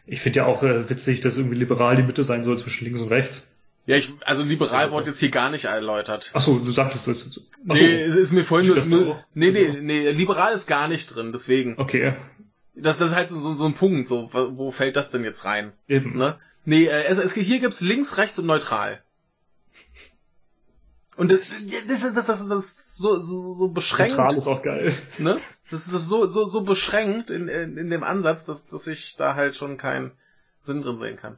Ich 0.05 0.21
finde 0.21 0.37
ja 0.37 0.45
auch 0.45 0.63
äh, 0.63 0.89
witzig, 0.89 1.21
dass 1.21 1.37
irgendwie 1.37 1.57
liberal 1.57 1.95
die 1.95 2.03
Mitte 2.03 2.23
sein 2.23 2.43
soll 2.43 2.57
zwischen 2.59 2.85
links 2.85 2.99
und 2.99 3.09
rechts. 3.09 3.47
Ja, 3.85 3.95
ich, 3.95 4.11
also 4.25 4.43
liberal 4.43 4.83
also, 4.83 4.93
wurde 4.93 5.07
jetzt 5.07 5.19
hier 5.19 5.31
gar 5.31 5.49
nicht 5.49 5.65
erläutert. 5.65 6.31
Ach 6.33 6.41
so, 6.41 6.59
du 6.59 6.71
sagtest 6.71 7.07
das 7.07 7.25
jetzt. 7.25 7.41
Ach 7.67 7.73
nee, 7.73 8.01
es 8.01 8.15
ist 8.15 8.31
mir 8.31 8.43
vorhin 8.43 8.67
nur, 8.67 8.85
nur 8.85 9.23
nee, 9.33 9.51
nee, 9.51 9.67
also. 9.67 9.79
nee, 9.81 10.11
liberal 10.11 10.53
ist 10.53 10.67
gar 10.67 10.87
nicht 10.87 11.15
drin, 11.15 11.31
deswegen. 11.31 11.75
Okay. 11.77 12.13
Das, 12.75 12.97
das 12.97 13.09
ist 13.09 13.15
halt 13.15 13.29
so, 13.29 13.55
so 13.55 13.65
ein 13.65 13.73
Punkt, 13.73 14.07
so, 14.07 14.29
wo 14.31 14.71
fällt 14.71 14.95
das 14.95 15.11
denn 15.11 15.23
jetzt 15.23 15.45
rein? 15.45 15.73
Eben. 15.87 16.15
Ne? 16.17 16.37
Nee, 16.63 16.85
äh, 16.85 17.05
es, 17.05 17.17
es, 17.17 17.33
hier 17.33 17.59
gibt's 17.59 17.81
links, 17.81 18.17
rechts 18.17 18.37
und 18.37 18.45
neutral. 18.45 19.01
Und 21.21 21.31
das, 21.31 21.49
das, 21.49 21.61
ist, 21.61 22.17
das, 22.17 22.25
das, 22.25 22.47
das 22.47 22.65
ist 22.65 22.97
so, 22.97 23.19
so, 23.19 23.53
so 23.53 23.67
beschränkt. 23.67 24.17
Neutral 24.17 24.35
ist 24.35 24.47
auch 24.47 24.63
geil. 24.63 24.97
Ne? 25.19 25.39
Das 25.69 25.81
ist 25.81 25.93
das 25.93 26.09
so, 26.09 26.25
so, 26.25 26.47
so 26.47 26.61
beschränkt 26.61 27.29
in, 27.29 27.47
in, 27.47 27.77
in 27.77 27.91
dem 27.91 28.03
Ansatz, 28.03 28.47
dass, 28.47 28.65
dass 28.65 28.87
ich 28.87 29.17
da 29.17 29.35
halt 29.35 29.55
schon 29.55 29.77
keinen 29.77 30.13
Sinn 30.61 30.81
drin 30.81 30.97
sehen 30.97 31.17
kann. 31.17 31.37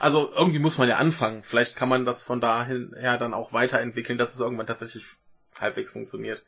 Also 0.00 0.30
irgendwie 0.36 0.58
muss 0.58 0.76
man 0.76 0.86
ja 0.86 0.96
anfangen. 0.96 1.44
Vielleicht 1.44 1.76
kann 1.76 1.88
man 1.88 2.04
das 2.04 2.22
von 2.22 2.42
dahin 2.42 2.94
her 2.94 3.16
dann 3.16 3.32
auch 3.32 3.54
weiterentwickeln, 3.54 4.18
dass 4.18 4.34
es 4.34 4.40
irgendwann 4.40 4.66
tatsächlich 4.66 5.06
halbwegs 5.58 5.92
funktioniert. 5.92 6.44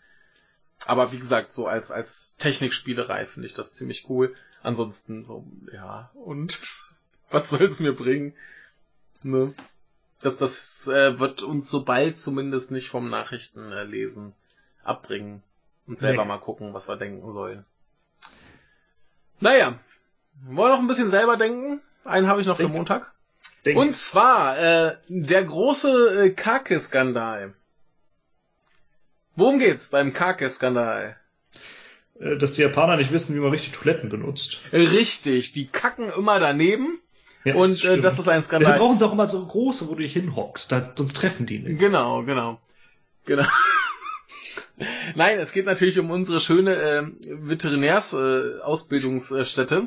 Aber 0.84 1.12
wie 1.12 1.18
gesagt, 1.18 1.50
so 1.50 1.66
als, 1.66 1.90
als 1.90 2.36
Technikspielerei 2.36 3.24
finde 3.24 3.46
ich 3.46 3.54
das 3.54 3.72
ziemlich 3.72 4.10
cool. 4.10 4.36
Ansonsten 4.62 5.24
so, 5.24 5.46
ja, 5.72 6.10
und 6.12 6.60
was 7.30 7.48
soll 7.48 7.62
es 7.62 7.80
mir 7.80 7.96
bringen? 7.96 8.34
Ne? 9.22 9.54
Das, 10.20 10.38
das 10.38 10.88
äh, 10.88 11.18
wird 11.18 11.42
uns 11.42 11.70
so 11.70 11.84
bald 11.84 12.16
zumindest 12.16 12.70
nicht 12.70 12.88
vom 12.88 13.10
Nachrichtenlesen 13.10 14.30
äh, 14.30 14.88
abbringen. 14.88 15.42
Und 15.86 15.98
selber 15.98 16.22
nee. 16.22 16.28
mal 16.28 16.38
gucken, 16.38 16.74
was 16.74 16.88
wir 16.88 16.96
denken 16.96 17.30
sollen. 17.30 17.64
Naja, 19.38 19.78
wollen 20.42 20.56
wir 20.56 20.68
noch 20.68 20.78
ein 20.78 20.88
bisschen 20.88 21.10
selber 21.10 21.36
denken? 21.36 21.80
Einen 22.04 22.28
habe 22.28 22.40
ich 22.40 22.46
noch 22.46 22.56
Denk. 22.56 22.70
für 22.70 22.76
Montag. 22.76 23.12
Denk. 23.64 23.78
Und 23.78 23.96
zwar 23.96 24.58
äh, 24.58 24.96
der 25.08 25.44
große 25.44 26.24
äh, 26.24 26.30
Kake-Skandal. 26.30 27.54
Worum 29.34 29.58
geht's 29.58 29.90
beim 29.90 30.12
Kake-Skandal? 30.12 31.16
Äh, 32.18 32.36
dass 32.36 32.54
die 32.54 32.62
Japaner 32.62 32.96
nicht 32.96 33.12
wissen, 33.12 33.34
wie 33.34 33.40
man 33.40 33.50
richtig 33.50 33.72
Toiletten 33.72 34.08
benutzt. 34.08 34.62
Richtig, 34.72 35.52
die 35.52 35.66
kacken 35.66 36.10
immer 36.10 36.40
daneben. 36.40 36.98
Ja, 37.46 37.54
und 37.54 37.82
äh, 37.84 38.00
das 38.00 38.18
ist 38.18 38.28
ein 38.28 38.42
Skandal. 38.42 38.72
Sie 38.72 38.78
brauchen 38.80 38.98
sie 38.98 39.06
auch 39.06 39.12
immer 39.12 39.28
so 39.28 39.46
große, 39.46 39.86
wo 39.86 39.94
du 39.94 40.02
dich 40.02 40.14
hinhockst, 40.14 40.72
da, 40.72 40.92
sonst 40.96 41.14
treffen 41.14 41.46
die 41.46 41.60
nicht. 41.60 41.78
Genau, 41.78 42.24
genau. 42.24 42.60
Genau. 43.24 43.46
Nein, 45.14 45.38
es 45.38 45.52
geht 45.52 45.64
natürlich 45.64 46.00
um 46.00 46.10
unsere 46.10 46.40
schöne 46.40 46.74
äh, 46.74 47.04
Veterinärsausbildungsstätte. 47.22 49.76
Äh, 49.76 49.86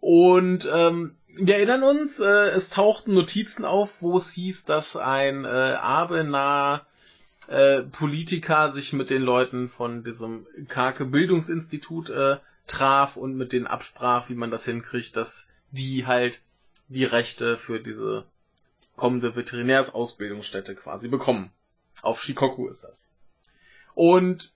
und 0.00 0.66
ähm, 0.72 1.14
wir 1.34 1.56
erinnern 1.56 1.82
uns, 1.82 2.20
äh, 2.20 2.24
es 2.24 2.70
tauchten 2.70 3.12
Notizen 3.12 3.66
auf, 3.66 4.00
wo 4.00 4.16
es 4.16 4.32
hieß, 4.32 4.64
dass 4.64 4.96
ein 4.96 5.44
äh, 5.44 5.48
Abenaer 5.48 6.86
äh, 7.48 7.82
Politiker 7.82 8.72
sich 8.72 8.94
mit 8.94 9.10
den 9.10 9.20
Leuten 9.20 9.68
von 9.68 10.04
diesem 10.04 10.46
Karke 10.68 11.04
Bildungsinstitut 11.04 12.08
äh, 12.08 12.38
traf 12.66 13.18
und 13.18 13.36
mit 13.36 13.52
denen 13.52 13.66
absprach, 13.66 14.30
wie 14.30 14.36
man 14.36 14.50
das 14.50 14.64
hinkriegt, 14.64 15.18
dass 15.18 15.50
die 15.70 16.06
halt 16.06 16.40
die 16.88 17.04
Rechte 17.04 17.56
für 17.56 17.80
diese 17.80 18.24
kommende 18.96 19.36
Veterinärsausbildungsstätte 19.36 20.74
quasi 20.74 21.08
bekommen. 21.08 21.50
Auf 22.02 22.22
Shikoku 22.22 22.68
ist 22.68 22.84
das. 22.84 23.10
Und 23.94 24.52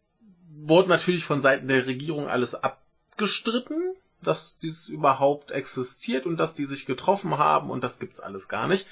wurde 0.51 0.89
natürlich 0.89 1.24
von 1.24 1.41
Seiten 1.41 1.68
der 1.68 1.87
Regierung 1.87 2.28
alles 2.28 2.55
abgestritten, 2.55 3.95
dass 4.22 4.59
dies 4.59 4.89
überhaupt 4.89 5.51
existiert 5.51 6.26
und 6.26 6.37
dass 6.37 6.55
die 6.55 6.64
sich 6.64 6.87
getroffen 6.87 7.39
haben 7.39 7.70
und 7.70 7.83
das 7.83 7.99
gibt's 7.99 8.20
alles 8.20 8.49
gar 8.49 8.68
nicht. 8.68 8.87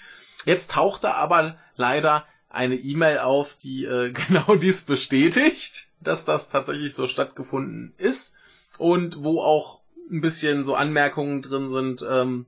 Jetzt 0.45 0.73
tauchte 0.73 1.15
aber 1.15 1.57
leider 1.77 2.27
eine 2.49 2.77
E-Mail 2.77 3.19
auf, 3.19 3.57
die 3.57 3.85
äh, 3.85 4.13
genau 4.29 4.57
dies 4.57 4.83
bestätigt, 4.83 5.89
dass 6.01 6.25
das 6.25 6.49
tatsächlich 6.49 6.95
so 6.95 7.07
stattgefunden 7.07 7.95
ist 7.99 8.35
und 8.79 9.23
wo 9.23 9.41
auch 9.41 9.81
ein 10.11 10.21
bisschen 10.21 10.65
so 10.65 10.75
Anmerkungen 10.75 11.43
drin 11.43 11.71
sind, 11.71 12.05
ähm, 12.09 12.47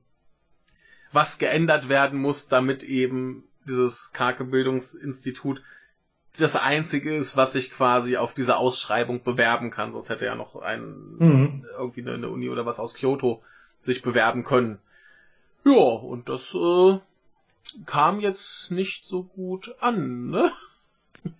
was 1.13 1.37
geändert 1.37 1.89
werden 1.89 2.19
muss, 2.19 2.47
damit 2.47 2.83
eben 2.83 3.43
dieses 3.65 4.11
karke 4.11 4.43
Bildungsinstitut 4.43 5.61
das 6.37 6.55
einzige 6.55 7.15
ist, 7.15 7.37
was 7.37 7.53
sich 7.53 7.71
quasi 7.71 8.17
auf 8.17 8.33
diese 8.33 8.57
Ausschreibung 8.57 9.23
bewerben 9.23 9.69
kann. 9.69 9.91
Sonst 9.91 10.09
hätte 10.09 10.25
ja 10.25 10.35
noch 10.35 10.55
ein, 10.55 11.15
mhm. 11.19 11.65
irgendwie 11.77 12.01
eine, 12.01 12.29
Uni 12.29 12.49
oder 12.49 12.65
was 12.65 12.79
aus 12.79 12.95
Kyoto 12.95 13.43
sich 13.81 14.01
bewerben 14.01 14.43
können. 14.43 14.79
Ja, 15.63 15.71
und 15.71 16.29
das 16.29 16.55
äh, 16.55 16.97
kam 17.85 18.19
jetzt 18.19 18.71
nicht 18.71 19.05
so 19.05 19.23
gut 19.23 19.75
an, 19.79 20.31
ne? 20.31 20.51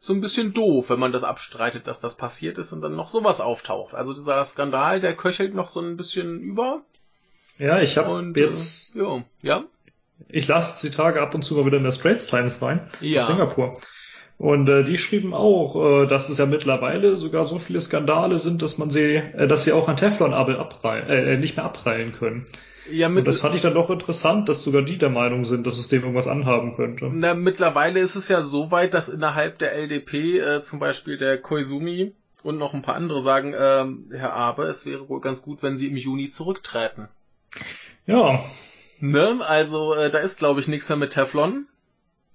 so 0.00 0.12
ein 0.12 0.20
bisschen 0.20 0.52
doof, 0.52 0.90
wenn 0.90 0.98
man 1.00 1.12
das 1.12 1.24
abstreitet, 1.24 1.86
dass 1.86 2.00
das 2.00 2.16
passiert 2.16 2.58
ist 2.58 2.72
und 2.72 2.80
dann 2.80 2.96
noch 2.96 3.08
sowas 3.08 3.40
auftaucht. 3.40 3.94
Also 3.94 4.12
dieser 4.12 4.44
Skandal, 4.44 5.00
der 5.00 5.16
köchelt 5.16 5.54
noch 5.54 5.68
so 5.68 5.80
ein 5.80 5.96
bisschen 5.96 6.40
über. 6.40 6.82
Ja, 7.58 7.80
ich 7.80 7.96
habe 7.98 8.32
jetzt. 8.36 8.96
Äh, 8.96 9.00
ja, 9.00 9.24
ja. 9.42 9.64
Ich 10.28 10.46
lasse 10.48 10.70
jetzt 10.70 10.82
die 10.82 10.90
Tage 10.90 11.20
ab 11.20 11.34
und 11.34 11.42
zu 11.42 11.54
mal 11.54 11.66
wieder 11.66 11.76
in 11.76 11.84
der 11.84 11.92
Straits 11.92 12.26
Times 12.26 12.60
rein. 12.60 12.88
Ja. 13.00 13.26
Singapur. 13.26 13.74
Und 14.36 14.68
äh, 14.68 14.84
die 14.84 14.98
schrieben 14.98 15.34
auch, 15.34 16.02
äh, 16.02 16.06
dass 16.06 16.28
es 16.28 16.38
ja 16.38 16.46
mittlerweile 16.46 17.16
sogar 17.16 17.46
so 17.46 17.58
viele 17.58 17.80
Skandale 17.80 18.38
sind, 18.38 18.62
dass 18.62 18.78
man 18.78 18.88
sie, 18.88 19.16
äh, 19.16 19.48
dass 19.48 19.64
sie 19.64 19.72
auch 19.72 19.88
ein 19.88 19.96
Teflon-Abel 19.96 20.56
abreihen, 20.56 21.08
äh, 21.08 21.36
nicht 21.36 21.56
mehr 21.56 21.64
abreihen 21.64 22.12
können. 22.12 22.44
Ja, 22.90 23.08
mit, 23.08 23.18
Und 23.18 23.28
das 23.28 23.38
fand 23.38 23.54
ich 23.54 23.60
dann 23.60 23.74
doch 23.74 23.90
interessant, 23.90 24.48
dass 24.48 24.62
sogar 24.62 24.82
die 24.82 24.96
der 24.96 25.10
Meinung 25.10 25.44
sind, 25.44 25.66
dass 25.66 25.76
es 25.76 25.88
dem 25.88 26.02
irgendwas 26.02 26.28
anhaben 26.28 26.74
könnte. 26.74 27.10
na, 27.12 27.34
mittlerweile 27.34 28.00
ist 28.00 28.14
es 28.14 28.28
ja 28.28 28.40
so 28.40 28.70
weit, 28.70 28.94
dass 28.94 29.08
innerhalb 29.08 29.58
der 29.58 29.74
LDP 29.74 30.38
äh, 30.38 30.62
zum 30.62 30.78
Beispiel 30.78 31.18
der 31.18 31.38
Koizumi 31.38 32.12
und 32.42 32.58
noch 32.58 32.72
ein 32.74 32.82
paar 32.82 32.94
andere 32.94 33.20
sagen, 33.20 33.54
ähm, 33.58 34.10
Herr 34.12 34.32
Abe, 34.32 34.64
es 34.64 34.86
wäre 34.86 35.08
wohl 35.08 35.20
ganz 35.20 35.42
gut, 35.42 35.62
wenn 35.62 35.76
Sie 35.76 35.88
im 35.88 35.96
Juni 35.96 36.28
zurücktreten. 36.28 37.08
Ja, 38.06 38.44
Ne? 39.00 39.38
Also 39.40 39.94
äh, 39.94 40.10
da 40.10 40.18
ist, 40.18 40.38
glaube 40.38 40.60
ich, 40.60 40.68
nichts 40.68 40.88
mehr 40.88 40.98
mit 40.98 41.12
Teflon. 41.12 41.66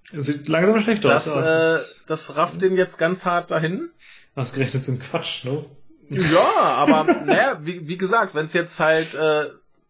sieht 0.09 0.47
langsam 0.47 0.82
schlecht 0.82 1.05
aus. 1.05 1.26
Das, 1.26 1.91
äh, 1.91 1.95
das 2.05 2.38
rafft 2.38 2.61
den 2.61 2.76
jetzt 2.76 2.97
ganz 2.97 3.26
hart 3.26 3.51
dahin. 3.51 3.89
ausgerechnet 4.36 4.84
so 4.84 4.93
ein 4.93 4.99
Quatsch, 4.99 5.45
ne? 5.45 5.66
Ja, 6.09 6.45
aber 6.53 7.03
naja, 7.26 7.59
wie, 7.61 7.88
wie 7.88 7.97
gesagt, 7.97 8.36
wenn 8.36 8.45
es 8.45 8.53
jetzt 8.53 8.80
halt 8.80 9.14
äh, 9.14 9.49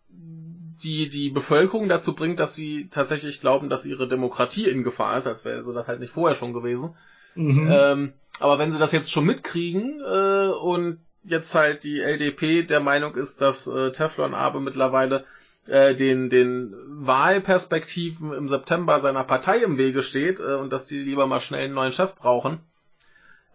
die, 0.10 1.10
die 1.10 1.30
Bevölkerung 1.30 1.90
dazu 1.90 2.16
bringt, 2.16 2.40
dass 2.40 2.56
sie 2.56 2.88
tatsächlich 2.90 3.40
glauben, 3.40 3.70
dass 3.70 3.86
ihre 3.86 4.08
Demokratie 4.08 4.68
in 4.70 4.84
Gefahr 4.84 5.18
ist, 5.18 5.28
als 5.28 5.46
wäre 5.46 5.64
sie 5.64 5.74
das 5.74 5.88
halt 5.88 6.00
nicht 6.00 6.14
vorher 6.14 6.36
schon 6.36 6.54
gewesen. 6.54 6.96
Mhm. 7.36 7.70
Ähm, 7.72 8.14
aber 8.40 8.58
wenn 8.60 8.72
sie 8.72 8.80
das 8.80 8.92
jetzt 8.92 9.12
schon 9.12 9.26
mitkriegen 9.26 10.02
äh, 10.02 10.50
und 10.50 11.00
jetzt 11.24 11.56
halt 11.56 11.84
die 11.84 12.00
LDP 12.00 12.64
der 12.64 12.80
Meinung 12.80 13.16
ist, 13.16 13.42
dass 13.42 13.68
äh, 13.68 13.92
Teflon 13.92 14.34
Abe 14.34 14.60
mittlerweile 14.60 15.26
äh, 15.68 15.96
den, 15.96 16.30
den 16.30 16.74
Wahlperspektiven 16.88 18.34
im 18.34 18.50
September 18.50 19.00
seiner 19.00 19.24
Partei 19.24 19.60
im 19.60 19.78
Wege 19.78 20.04
steht 20.04 20.40
äh, 20.40 20.56
und 20.56 20.72
dass 20.74 20.86
die 20.86 21.00
lieber 21.00 21.28
mal 21.28 21.40
schnell 21.40 21.66
einen 21.66 21.74
neuen 21.74 21.94
Chef 21.94 22.16
brauchen, 22.16 22.60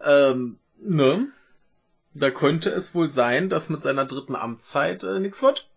ähm, 0.03 0.57
ne? 0.81 1.27
Da 2.15 2.31
könnte 2.31 2.69
es 2.71 2.95
wohl 2.95 3.11
sein, 3.11 3.49
dass 3.49 3.69
mit 3.69 3.81
seiner 3.81 4.05
dritten 4.05 4.35
Amtszeit 4.35 5.03
äh, 5.03 5.19
nichts 5.19 5.43
wird. 5.43 5.69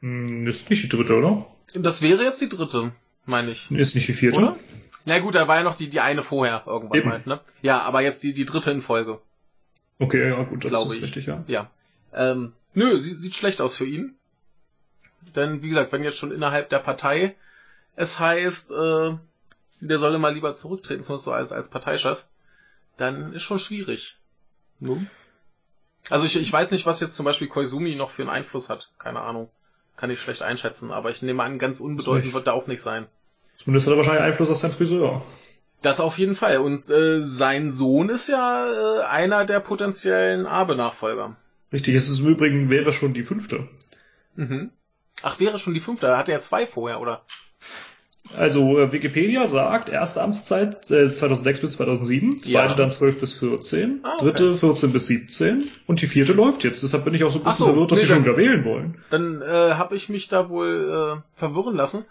Hm, 0.00 0.46
Ist 0.46 0.68
nicht 0.68 0.82
die 0.82 0.88
dritte, 0.88 1.16
oder? 1.16 1.46
Das 1.74 2.02
wäre 2.02 2.22
jetzt 2.22 2.40
die 2.40 2.48
dritte, 2.48 2.92
meine 3.24 3.52
ich. 3.52 3.70
Ist 3.70 3.94
nicht 3.94 4.08
die 4.08 4.12
vierte? 4.12 4.38
Oder? 4.38 4.56
Na 5.06 5.18
gut, 5.18 5.34
da 5.34 5.48
war 5.48 5.56
ja 5.56 5.62
noch 5.62 5.76
die, 5.76 5.88
die 5.88 6.00
eine 6.00 6.22
vorher 6.22 6.64
irgendwann 6.66 6.98
Eben. 6.98 7.08
mal, 7.08 7.22
ne? 7.24 7.40
Ja, 7.62 7.80
aber 7.82 8.02
jetzt 8.02 8.22
die, 8.22 8.34
die 8.34 8.44
dritte 8.44 8.70
in 8.70 8.82
Folge. 8.82 9.20
Okay, 10.00 10.28
ja 10.28 10.42
gut, 10.42 10.64
das 10.64 10.72
ist 10.72 10.94
ich. 10.94 11.02
richtig, 11.02 11.26
ja. 11.26 11.44
Ja. 11.46 11.70
Ähm, 12.12 12.54
nö, 12.74 12.98
sieht, 12.98 13.20
sieht 13.20 13.34
schlecht 13.36 13.60
aus 13.60 13.76
für 13.76 13.84
ihn. 13.84 14.16
Denn, 15.36 15.62
wie 15.62 15.68
gesagt, 15.68 15.92
wenn 15.92 16.02
jetzt 16.02 16.16
schon 16.16 16.32
innerhalb 16.32 16.70
der 16.70 16.78
Partei 16.78 17.36
es 17.96 18.18
heißt, 18.18 18.70
äh, 18.72 19.12
der 19.82 19.98
solle 19.98 20.18
mal 20.18 20.32
lieber 20.32 20.54
zurücktreten, 20.54 21.02
zumindest 21.02 21.26
so 21.26 21.32
als, 21.32 21.52
als 21.52 21.68
Parteichef, 21.68 22.24
dann 22.96 23.34
ist 23.34 23.42
schon 23.42 23.58
schwierig. 23.58 24.16
Also 26.08 26.24
ich, 26.24 26.40
ich 26.40 26.52
weiß 26.52 26.70
nicht, 26.70 26.86
was 26.86 27.00
jetzt 27.00 27.14
zum 27.14 27.24
Beispiel 27.24 27.48
Koizumi 27.48 27.94
noch 27.94 28.10
für 28.10 28.22
einen 28.22 28.30
Einfluss 28.30 28.70
hat. 28.70 28.90
Keine 28.98 29.20
Ahnung. 29.20 29.50
Kann 29.96 30.10
ich 30.10 30.18
schlecht 30.20 30.42
einschätzen, 30.42 30.90
aber 30.90 31.10
ich 31.10 31.20
nehme 31.20 31.42
an, 31.42 31.58
ganz 31.58 31.78
unbedeutend 31.80 32.32
wird 32.32 32.46
da 32.46 32.52
auch 32.52 32.66
nicht 32.66 32.80
sein. 32.80 33.06
Zumindest 33.58 33.86
hat 33.86 33.92
er 33.92 33.98
wahrscheinlich 33.98 34.22
Einfluss 34.22 34.48
auf 34.48 34.56
seinen 34.56 34.72
Friseur. 34.72 35.22
Das 35.82 36.00
auf 36.00 36.18
jeden 36.18 36.34
Fall. 36.34 36.58
Und 36.58 36.88
äh, 36.90 37.22
sein 37.22 37.70
Sohn 37.70 38.08
ist 38.10 38.28
ja 38.28 38.66
äh, 38.66 39.02
einer 39.04 39.44
der 39.44 39.60
potenziellen 39.60 40.46
Abe-Nachfolger. 40.46 41.36
Richtig, 41.72 41.94
es 41.94 42.08
ist 42.08 42.20
im 42.20 42.28
Übrigen, 42.28 42.68
wäre 42.70 42.92
schon 42.92 43.14
die 43.14 43.22
fünfte. 43.22 43.68
Mhm. 44.36 44.70
Ach, 45.22 45.38
wäre 45.40 45.58
schon 45.58 45.74
die 45.74 45.80
fünfte. 45.80 46.16
Hatte 46.16 46.32
er 46.32 46.40
zwei 46.40 46.66
vorher, 46.66 47.00
oder? 47.00 47.22
Also 48.36 48.78
äh, 48.78 48.92
Wikipedia 48.92 49.46
sagt, 49.48 49.88
erste 49.88 50.22
Amtszeit 50.22 50.88
äh, 50.90 51.12
2006 51.12 51.60
bis 51.60 51.70
2007, 51.72 52.38
zweite 52.38 52.52
Ja. 52.52 52.74
dann 52.74 52.90
12 52.90 53.18
bis 53.18 53.32
14, 53.34 54.00
Ah, 54.04 54.12
okay. 54.14 54.24
dritte 54.24 54.54
14 54.56 54.92
bis 54.92 55.06
17 55.06 55.68
und 55.86 56.00
die 56.00 56.06
vierte 56.06 56.32
läuft 56.32 56.62
jetzt. 56.62 56.82
Deshalb 56.82 57.04
bin 57.04 57.14
ich 57.14 57.24
auch 57.24 57.32
so 57.32 57.38
ein 57.38 57.44
bisschen 57.44 57.66
so, 57.66 57.72
verwirrt, 57.72 57.90
dass 57.90 57.98
nee, 57.98 58.04
sie 58.04 58.10
schon 58.12 58.24
wieder 58.24 58.36
wählen 58.36 58.64
wollen. 58.64 58.98
Dann 59.10 59.42
äh, 59.42 59.74
habe 59.74 59.96
ich 59.96 60.08
mich 60.08 60.28
da 60.28 60.48
wohl 60.48 61.18
äh, 61.18 61.38
verwirren 61.38 61.74
lassen. 61.74 62.04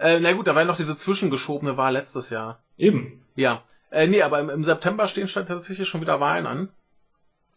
Äh, 0.00 0.18
na 0.20 0.32
gut, 0.32 0.46
da 0.46 0.54
war 0.54 0.62
ja 0.62 0.66
noch 0.66 0.78
diese 0.78 0.96
zwischengeschobene 0.96 1.76
Wahl 1.76 1.92
letztes 1.92 2.30
Jahr. 2.30 2.62
Eben. 2.78 3.22
Ja. 3.36 3.62
Äh, 3.90 4.06
nee, 4.06 4.22
aber 4.22 4.40
im, 4.40 4.48
im 4.48 4.64
September 4.64 5.06
stehen 5.06 5.26
tatsächlich 5.28 5.86
schon 5.88 6.00
wieder 6.00 6.20
Wahlen 6.20 6.46
an. 6.46 6.68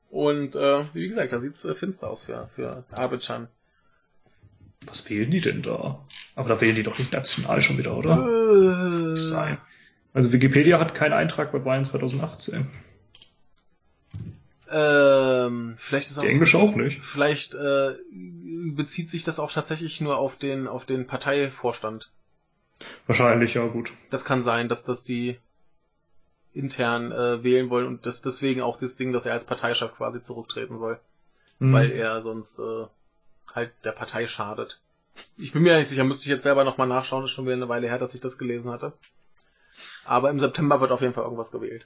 Und 0.10 0.56
äh, 0.56 0.86
wie 0.94 1.08
gesagt, 1.08 1.32
da 1.32 1.40
sieht's 1.40 1.64
äh, 1.64 1.74
finster 1.74 2.10
aus 2.10 2.24
für, 2.26 2.50
für 2.54 2.84
Abidjan. 2.92 3.48
Was 4.86 5.10
wählen 5.10 5.32
die 5.32 5.40
denn 5.40 5.62
da? 5.62 6.04
Aber 6.36 6.50
da 6.50 6.60
wählen 6.60 6.76
die 6.76 6.84
doch 6.84 7.00
nicht 7.00 7.14
national 7.14 7.62
schon 7.62 7.78
wieder, 7.78 7.96
oder? 7.96 9.14
Äh, 9.14 9.16
Sein. 9.16 9.58
Also 10.14 10.34
Wikipedia 10.34 10.80
hat 10.80 10.94
keinen 10.94 11.14
Eintrag 11.14 11.52
bei 11.54 11.64
Wahlen 11.64 11.86
2018. 11.86 12.68
ähm, 14.70 15.76
vielleicht 15.78 16.10
ist 16.10 16.18
auch, 16.18 16.24
Die 16.24 16.30
englische 16.30 16.58
auch 16.58 16.76
nicht. 16.76 17.02
vielleicht 17.04 17.54
äh, 17.54 17.94
bezieht 18.12 19.10
sich 19.10 19.24
das 19.24 19.40
auch 19.40 19.52
tatsächlich 19.52 20.02
nur 20.02 20.18
auf 20.18 20.38
den 20.38 20.68
auf 20.68 20.86
den 20.86 21.08
Parteivorstand. 21.08 22.12
Wahrscheinlich, 23.08 23.54
ja 23.54 23.66
gut. 23.68 23.94
Das 24.10 24.26
kann 24.26 24.44
sein, 24.44 24.70
dass 24.70 24.84
das 24.84 25.04
die 25.04 25.38
intern 26.54 27.12
äh, 27.12 27.44
wählen 27.44 27.70
wollen 27.70 27.88
und 27.88 28.06
das 28.06 28.22
deswegen 28.22 28.62
auch 28.62 28.78
das 28.78 28.96
Ding, 28.96 29.12
dass 29.12 29.26
er 29.26 29.34
als 29.34 29.46
Parteichef 29.46 29.96
quasi 29.96 30.22
zurücktreten 30.22 30.78
soll, 30.78 31.00
Hm. 31.60 31.74
weil 31.74 31.92
er 31.92 32.22
sonst 32.22 32.60
äh, 32.60 32.86
halt 33.54 33.72
der 33.84 33.92
Partei 33.92 34.28
schadet. 34.28 34.80
Ich 35.38 35.52
bin 35.52 35.62
mir 35.64 35.78
nicht 35.78 35.88
sicher, 35.88 36.04
müsste 36.04 36.24
ich 36.24 36.30
jetzt 36.30 36.44
selber 36.44 36.64
nochmal 36.64 36.88
nachschauen, 36.88 37.24
ist 37.24 37.32
schon 37.32 37.46
wieder 37.46 37.56
eine 37.56 37.70
Weile 37.70 37.88
her, 37.88 38.00
dass 38.00 38.16
ich 38.16 38.22
das 38.22 38.38
gelesen 38.38 38.72
hatte. 38.72 38.94
Aber 40.06 40.30
im 40.30 40.40
September 40.40 40.82
wird 40.82 40.92
auf 40.92 41.02
jeden 41.02 41.14
Fall 41.14 41.24
irgendwas 41.24 41.52
gewählt. 41.52 41.86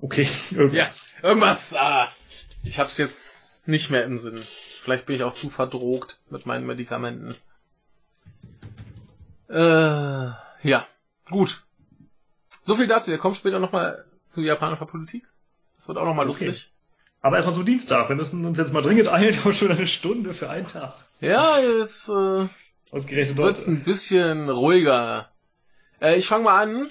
Okay, 0.00 0.28
irgendwas. 0.50 1.04
irgendwas. 1.22 1.74
Ah, 1.74 2.08
ich 2.62 2.78
hab's 2.78 2.98
jetzt 2.98 3.68
nicht 3.68 3.90
mehr 3.90 4.04
im 4.04 4.18
Sinn. 4.18 4.42
Vielleicht 4.82 5.06
bin 5.06 5.16
ich 5.16 5.24
auch 5.24 5.34
zu 5.34 5.50
verdrogt 5.50 6.18
mit 6.30 6.46
meinen 6.46 6.66
Medikamenten. 6.66 7.34
Äh, 9.50 10.30
ja, 10.68 10.86
gut. 11.28 11.62
So 12.62 12.76
viel 12.76 12.86
dazu. 12.86 13.10
Wir 13.10 13.18
kommen 13.18 13.34
später 13.34 13.58
nochmal 13.58 14.04
zu 14.26 14.42
japanischer 14.42 14.86
Politik. 14.86 15.24
Das 15.76 15.88
wird 15.88 15.98
auch 15.98 16.04
nochmal 16.04 16.28
Okay. 16.28 16.46
lustig. 16.46 16.72
Aber 17.22 17.36
erstmal 17.36 17.54
zum 17.54 17.66
Dienstag. 17.66 18.08
Wir 18.08 18.16
müssen 18.16 18.44
uns 18.46 18.58
jetzt 18.58 18.72
mal 18.72 18.82
dringend 18.82 19.08
eilen, 19.08 19.34
haben 19.44 19.52
schon 19.52 19.70
eine 19.70 19.86
Stunde 19.86 20.32
für 20.34 20.48
einen 20.48 20.66
Tag. 20.68 20.94
Ja, 21.20 21.58
jetzt 21.58 22.08
äh, 22.08 22.48
Ausgerechnet 22.90 23.36
wird's 23.36 23.62
heute. 23.62 23.72
ein 23.72 23.84
bisschen 23.84 24.48
ruhiger. 24.48 25.30
Äh, 26.00 26.16
ich 26.16 26.26
fange 26.28 26.44
mal 26.44 26.62
an. 26.62 26.90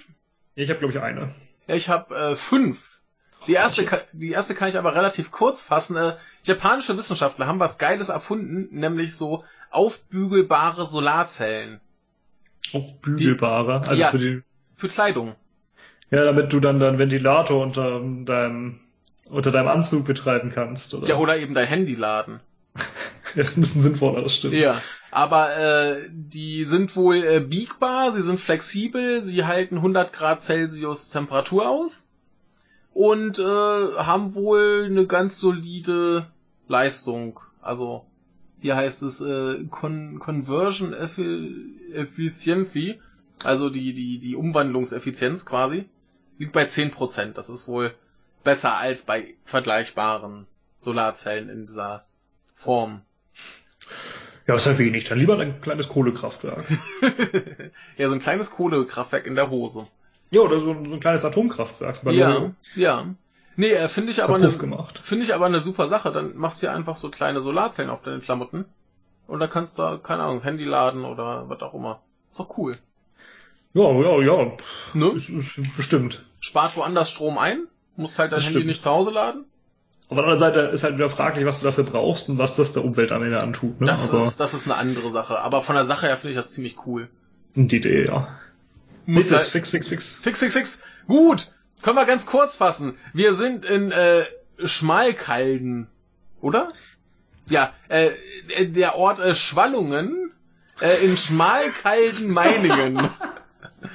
Ich 0.55 0.69
habe 0.69 0.79
glaube 0.79 0.93
ich 0.93 0.99
eine. 1.01 1.33
Ja, 1.67 1.75
ich 1.75 1.89
habe 1.89 2.15
äh, 2.15 2.35
fünf. 2.35 2.99
Die 3.47 3.53
erste, 3.53 3.87
die 4.11 4.31
erste 4.31 4.53
kann 4.53 4.67
ich 4.69 4.77
aber 4.77 4.93
relativ 4.95 5.31
kurz 5.31 5.63
fassen. 5.63 5.95
Äh, 5.95 6.15
japanische 6.43 6.97
Wissenschaftler 6.97 7.47
haben 7.47 7.59
was 7.59 7.77
Geiles 7.77 8.09
erfunden, 8.09 8.67
nämlich 8.77 9.15
so 9.15 9.43
aufbügelbare 9.71 10.85
Solarzellen 10.85 11.79
Auch 12.73 12.93
bügelbare. 13.01 13.79
also 13.79 13.93
Ja. 13.93 14.09
für 14.11 14.19
die. 14.19 14.41
für 14.75 14.87
Kleidung. 14.87 15.35
Ja, 16.11 16.25
damit 16.25 16.51
du 16.53 16.59
dann 16.59 16.79
deinen 16.79 16.97
Ventilator 16.97 17.61
unter 17.61 17.99
deinem 17.99 18.79
unter 19.29 19.51
deinem 19.51 19.67
Anzug 19.67 20.05
betreiben 20.05 20.51
kannst, 20.53 20.93
oder? 20.95 21.07
Ja, 21.07 21.17
oder 21.17 21.37
eben 21.37 21.53
dein 21.53 21.67
Handy 21.67 21.95
laden. 21.95 22.39
Das 23.35 23.49
ist 23.49 23.57
ein 23.57 23.61
bisschen 23.61 23.81
sinnvoller, 23.83 24.23
das 24.23 24.33
stimmt. 24.33 24.55
Ja, 24.55 24.81
aber 25.11 25.55
äh, 25.55 26.09
die 26.11 26.63
sind 26.63 26.95
wohl 26.95 27.17
äh, 27.23 27.39
biegbar, 27.39 28.11
sie 28.11 28.23
sind 28.23 28.39
flexibel, 28.39 29.21
sie 29.21 29.45
halten 29.45 29.75
100 29.75 30.11
Grad 30.11 30.41
Celsius 30.41 31.09
Temperatur 31.11 31.69
aus 31.69 32.07
und 32.91 33.37
äh, 33.37 33.43
haben 33.43 34.33
wohl 34.33 34.87
eine 34.89 35.05
ganz 35.05 35.39
solide 35.39 36.25
Leistung. 36.67 37.39
Also 37.61 38.03
hier 38.61 38.75
heißt 38.75 39.01
es 39.03 39.21
äh, 39.21 39.63
Con 39.69 40.19
Conversion 40.19 40.93
Effi 40.93 41.53
Efficiency, 41.93 42.99
also 43.43 43.69
die 43.69 43.93
die 43.93 44.19
die 44.19 44.35
Umwandlungseffizienz 44.35 45.45
quasi 45.45 45.85
liegt 46.37 46.51
bei 46.53 46.63
10%. 46.63 47.33
Das 47.33 47.49
ist 47.49 47.67
wohl 47.67 47.93
besser 48.43 48.77
als 48.77 49.03
bei 49.03 49.35
vergleichbaren 49.45 50.47
Solarzellen 50.77 51.49
in 51.49 51.65
dieser 51.65 52.05
Form. 52.55 53.01
Ja, 54.47 54.55
ist 54.55 54.65
halt 54.65 54.77
wenig. 54.79 55.03
Dann 55.03 55.19
lieber 55.19 55.37
ein 55.37 55.61
kleines 55.61 55.89
Kohlekraftwerk. 55.89 56.63
ja, 57.97 58.07
so 58.07 58.13
ein 58.15 58.19
kleines 58.19 58.49
Kohlekraftwerk 58.51 59.27
in 59.27 59.35
der 59.35 59.49
Hose. 59.49 59.87
ja, 60.31 60.41
oder 60.41 60.59
so, 60.59 60.71
ein- 60.71 60.85
so 60.85 60.93
ein 60.95 60.99
kleines 60.99 61.23
Atomkraftwerk. 61.25 62.01
Ja, 62.05 62.51
ja. 62.75 63.15
Nee, 63.59 63.73
äh, 63.73 63.89
finde 63.89 64.11
ich 64.11 64.23
aber 64.23 64.35
eine, 64.35 64.49
finde 64.49 65.25
ich 65.25 65.35
aber 65.35 65.47
eine 65.47 65.59
super 65.59 65.89
Sache. 65.89 66.13
Dann 66.13 66.37
machst 66.37 66.63
du 66.63 66.67
dir 66.67 66.71
einfach 66.71 66.95
so 66.95 67.09
kleine 67.09 67.41
Solarzellen 67.41 67.91
auf 67.91 68.01
deine 68.01 68.19
Klamotten. 68.19 68.63
Und 69.27 69.41
dann 69.41 69.49
kannst 69.49 69.77
du, 69.77 69.97
keine 69.97 70.23
Ahnung, 70.23 70.41
Handy 70.41 70.63
laden 70.63 71.03
oder 71.03 71.49
was 71.49 71.61
auch 71.61 71.73
immer. 71.73 72.01
Ist 72.31 72.39
doch 72.39 72.57
cool. 72.57 72.77
Ja, 73.73 73.91
ja, 73.91 74.21
ja. 74.21 74.51
Ne? 74.93 75.07
Ist, 75.09 75.27
ist 75.27 75.75
bestimmt. 75.75 76.25
Spart 76.39 76.77
woanders 76.77 77.11
Strom 77.11 77.37
ein. 77.37 77.67
Musst 77.97 78.17
halt 78.17 78.31
dein 78.31 78.37
Das 78.37 78.47
Handy 78.47 78.63
nicht 78.63 78.81
zu 78.81 78.91
Hause 78.91 79.11
laden. 79.11 79.43
Auf 80.07 80.15
der 80.15 80.23
anderen 80.23 80.39
Seite 80.39 80.59
ist 80.61 80.85
halt 80.85 80.95
wieder 80.95 81.09
fraglich, 81.09 81.45
was 81.45 81.59
du 81.59 81.65
dafür 81.65 81.83
brauchst 81.83 82.29
und 82.29 82.37
was 82.37 82.55
das 82.55 82.71
der 82.71 82.85
Umwelt 82.85 83.11
am 83.11 83.23
Ende 83.23 83.43
antut. 83.43 83.81
Ne? 83.81 83.87
Das, 83.87 84.09
Aber 84.09 84.23
ist, 84.23 84.39
das 84.39 84.53
ist 84.53 84.67
eine 84.67 84.77
andere 84.77 85.11
Sache. 85.11 85.37
Aber 85.37 85.61
von 85.61 85.75
der 85.75 85.83
Sache 85.83 86.07
her 86.07 86.15
finde 86.15 86.29
ich 86.29 86.37
das 86.37 86.53
ziemlich 86.53 86.77
cool. 86.87 87.09
Die 87.55 87.75
Idee, 87.75 88.05
ja. 88.07 88.39
Muss 89.05 89.29
halt, 89.33 89.41
fix, 89.41 89.69
fix, 89.69 89.89
fix. 89.89 90.15
Fix, 90.15 90.39
fix, 90.39 90.53
fix. 90.53 90.81
Gut. 91.07 91.51
Können 91.81 91.95
wir 91.95 92.05
ganz 92.05 92.25
kurz 92.25 92.55
fassen. 92.55 92.97
Wir 93.13 93.33
sind 93.33 93.65
in 93.65 93.91
äh, 93.91 94.23
Schmalkalden, 94.63 95.87
oder? 96.41 96.69
Ja, 97.47 97.73
äh, 97.87 98.11
der 98.67 98.95
Ort 98.95 99.19
äh, 99.19 99.33
Schwallungen 99.33 100.31
äh, 100.81 101.03
in 101.05 101.15
Schmalkalden-Meiningen. 101.15 103.09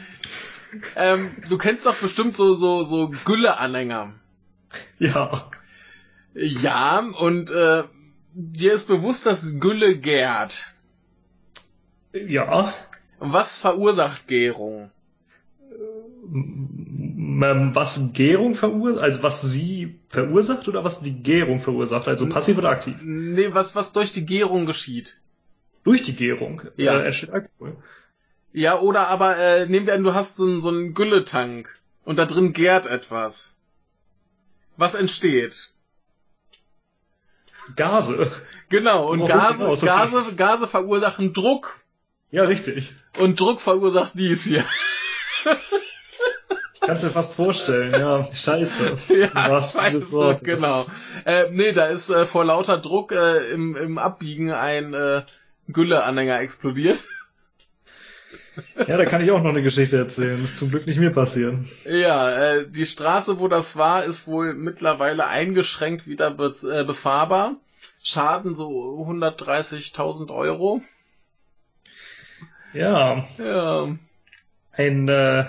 ähm, 0.96 1.36
du 1.48 1.58
kennst 1.58 1.86
doch 1.86 1.96
bestimmt 1.96 2.36
so, 2.36 2.54
so, 2.54 2.82
so 2.82 3.12
Gülle-Anhänger. 3.24 4.14
Ja. 4.98 5.50
Ja, 6.34 6.98
und 6.98 7.50
äh, 7.50 7.84
dir 8.32 8.74
ist 8.74 8.88
bewusst, 8.88 9.26
dass 9.26 9.60
Gülle 9.60 9.98
gärt. 9.98 10.74
Ja. 12.12 12.74
Und 13.20 13.32
was 13.32 13.58
verursacht 13.58 14.26
Gärung? 14.26 14.90
Ähm, 17.42 17.74
was 17.74 18.12
Gärung 18.12 18.54
verursacht, 18.54 19.02
also 19.02 19.22
was 19.22 19.42
sie 19.42 19.98
verursacht 20.08 20.68
oder 20.68 20.84
was 20.84 21.00
die 21.00 21.22
Gärung 21.22 21.58
verursacht, 21.58 22.06
also 22.06 22.28
passiv 22.28 22.58
oder 22.58 22.70
aktiv? 22.70 22.94
Nee, 23.02 23.48
was, 23.52 23.74
was 23.74 23.92
durch 23.92 24.12
die 24.12 24.24
Gärung 24.24 24.66
geschieht. 24.66 25.18
Durch 25.82 26.02
die 26.02 26.14
Gärung 26.14 26.62
ja. 26.76 27.00
äh, 27.00 27.06
entsteht 27.06 27.30
Alkohol. 27.30 27.76
Ja, 28.52 28.78
oder 28.78 29.08
aber 29.08 29.36
äh, 29.36 29.66
nehmen 29.66 29.86
wir 29.86 29.94
an, 29.94 30.04
du 30.04 30.14
hast 30.14 30.36
so, 30.36 30.46
einen 30.46 30.62
so 30.62 30.68
einen 30.68 30.94
Gülletank 30.94 31.68
und 32.04 32.18
da 32.18 32.24
drin 32.24 32.52
gärt 32.52 32.86
etwas. 32.86 33.58
Was 34.76 34.94
entsteht? 34.94 35.72
Gase. 37.74 38.30
Genau, 38.68 39.08
und 39.08 39.26
Gase, 39.26 39.66
okay. 39.66 39.86
Gase, 39.86 40.34
Gase 40.36 40.68
verursachen 40.68 41.32
Druck. 41.32 41.80
Ja, 42.30 42.44
richtig. 42.44 42.92
Und 43.18 43.40
Druck 43.40 43.60
verursacht 43.60 44.12
dies 44.14 44.44
hier. 44.44 44.64
Kannst 46.86 47.02
du 47.02 47.06
mir 47.06 47.12
fast 47.12 47.36
vorstellen, 47.36 47.92
ja. 47.92 48.28
Scheiße. 48.32 48.98
Ja, 49.34 49.62
scheiße, 49.62 50.12
Wort. 50.12 50.44
genau. 50.44 50.86
Äh, 51.24 51.50
nee, 51.50 51.72
da 51.72 51.86
ist 51.86 52.10
äh, 52.10 52.26
vor 52.26 52.44
lauter 52.44 52.78
Druck 52.78 53.12
äh, 53.12 53.50
im, 53.50 53.76
im 53.76 53.98
Abbiegen 53.98 54.52
ein 54.52 54.94
äh, 54.94 55.22
Gülleanhänger 55.68 56.40
explodiert. 56.40 57.04
Ja, 58.76 58.96
da 58.96 59.04
kann 59.04 59.20
ich 59.20 59.32
auch 59.32 59.42
noch 59.42 59.50
eine 59.50 59.64
Geschichte 59.64 59.96
erzählen. 59.96 60.40
Das 60.40 60.50
ist 60.50 60.58
zum 60.58 60.70
Glück 60.70 60.86
nicht 60.86 61.00
mir 61.00 61.10
passieren. 61.10 61.68
Ja, 61.84 62.30
äh, 62.30 62.68
die 62.68 62.86
Straße, 62.86 63.40
wo 63.40 63.48
das 63.48 63.76
war, 63.76 64.04
ist 64.04 64.28
wohl 64.28 64.54
mittlerweile 64.54 65.26
eingeschränkt 65.26 66.06
wieder 66.06 66.30
be 66.30 66.54
äh, 66.70 66.84
befahrbar. 66.84 67.56
Schaden 68.00 68.54
so 68.54 68.68
130.000 69.08 70.32
Euro. 70.32 70.82
Ja. 72.72 73.26
Ja. 73.38 73.96
Ein 74.72 75.08
äh, 75.08 75.46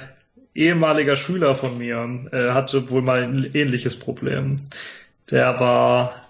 ehemaliger 0.55 1.17
Schüler 1.17 1.55
von 1.55 1.77
mir 1.77 2.27
äh, 2.31 2.51
hatte 2.51 2.89
wohl 2.89 3.01
mal 3.01 3.23
ein 3.23 3.51
ähnliches 3.53 3.99
Problem. 3.99 4.55
Der 5.29 5.59
war 5.59 6.27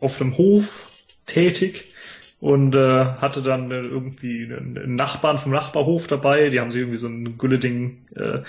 auf 0.00 0.20
einem 0.20 0.36
Hof 0.36 0.88
tätig 1.26 1.92
und 2.40 2.74
äh, 2.74 3.04
hatte 3.04 3.42
dann 3.42 3.70
äh, 3.70 3.80
irgendwie 3.80 4.44
einen 4.44 4.94
Nachbarn 4.94 5.38
vom 5.38 5.52
Nachbarhof 5.52 6.06
dabei. 6.06 6.50
Die 6.50 6.60
haben 6.60 6.70
sich 6.70 6.80
irgendwie 6.82 6.98
so 6.98 7.08
ein 7.08 7.38
Gülle-Ding 7.38 8.06
äh, 8.16 8.40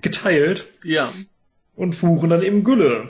geteilt. 0.00 0.66
Ja. 0.84 1.12
Und 1.74 1.94
fuhren 1.94 2.30
dann 2.30 2.42
eben 2.42 2.64
Gülle. 2.64 3.08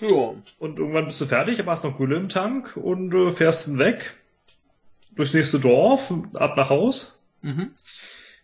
Ja. 0.00 0.34
Und 0.58 0.78
irgendwann 0.78 1.06
bist 1.06 1.20
du 1.20 1.26
fertig, 1.26 1.60
aber 1.60 1.72
hast 1.72 1.84
noch 1.84 1.98
Gülle 1.98 2.16
im 2.16 2.28
Tank 2.28 2.76
und 2.76 3.14
äh, 3.14 3.30
fährst 3.30 3.68
dann 3.68 3.78
weg 3.78 4.14
durchs 5.14 5.34
nächste 5.34 5.60
Dorf, 5.60 6.12
ab 6.34 6.56
nach 6.56 6.70
Haus. 6.70 7.18
Mhm. 7.42 7.70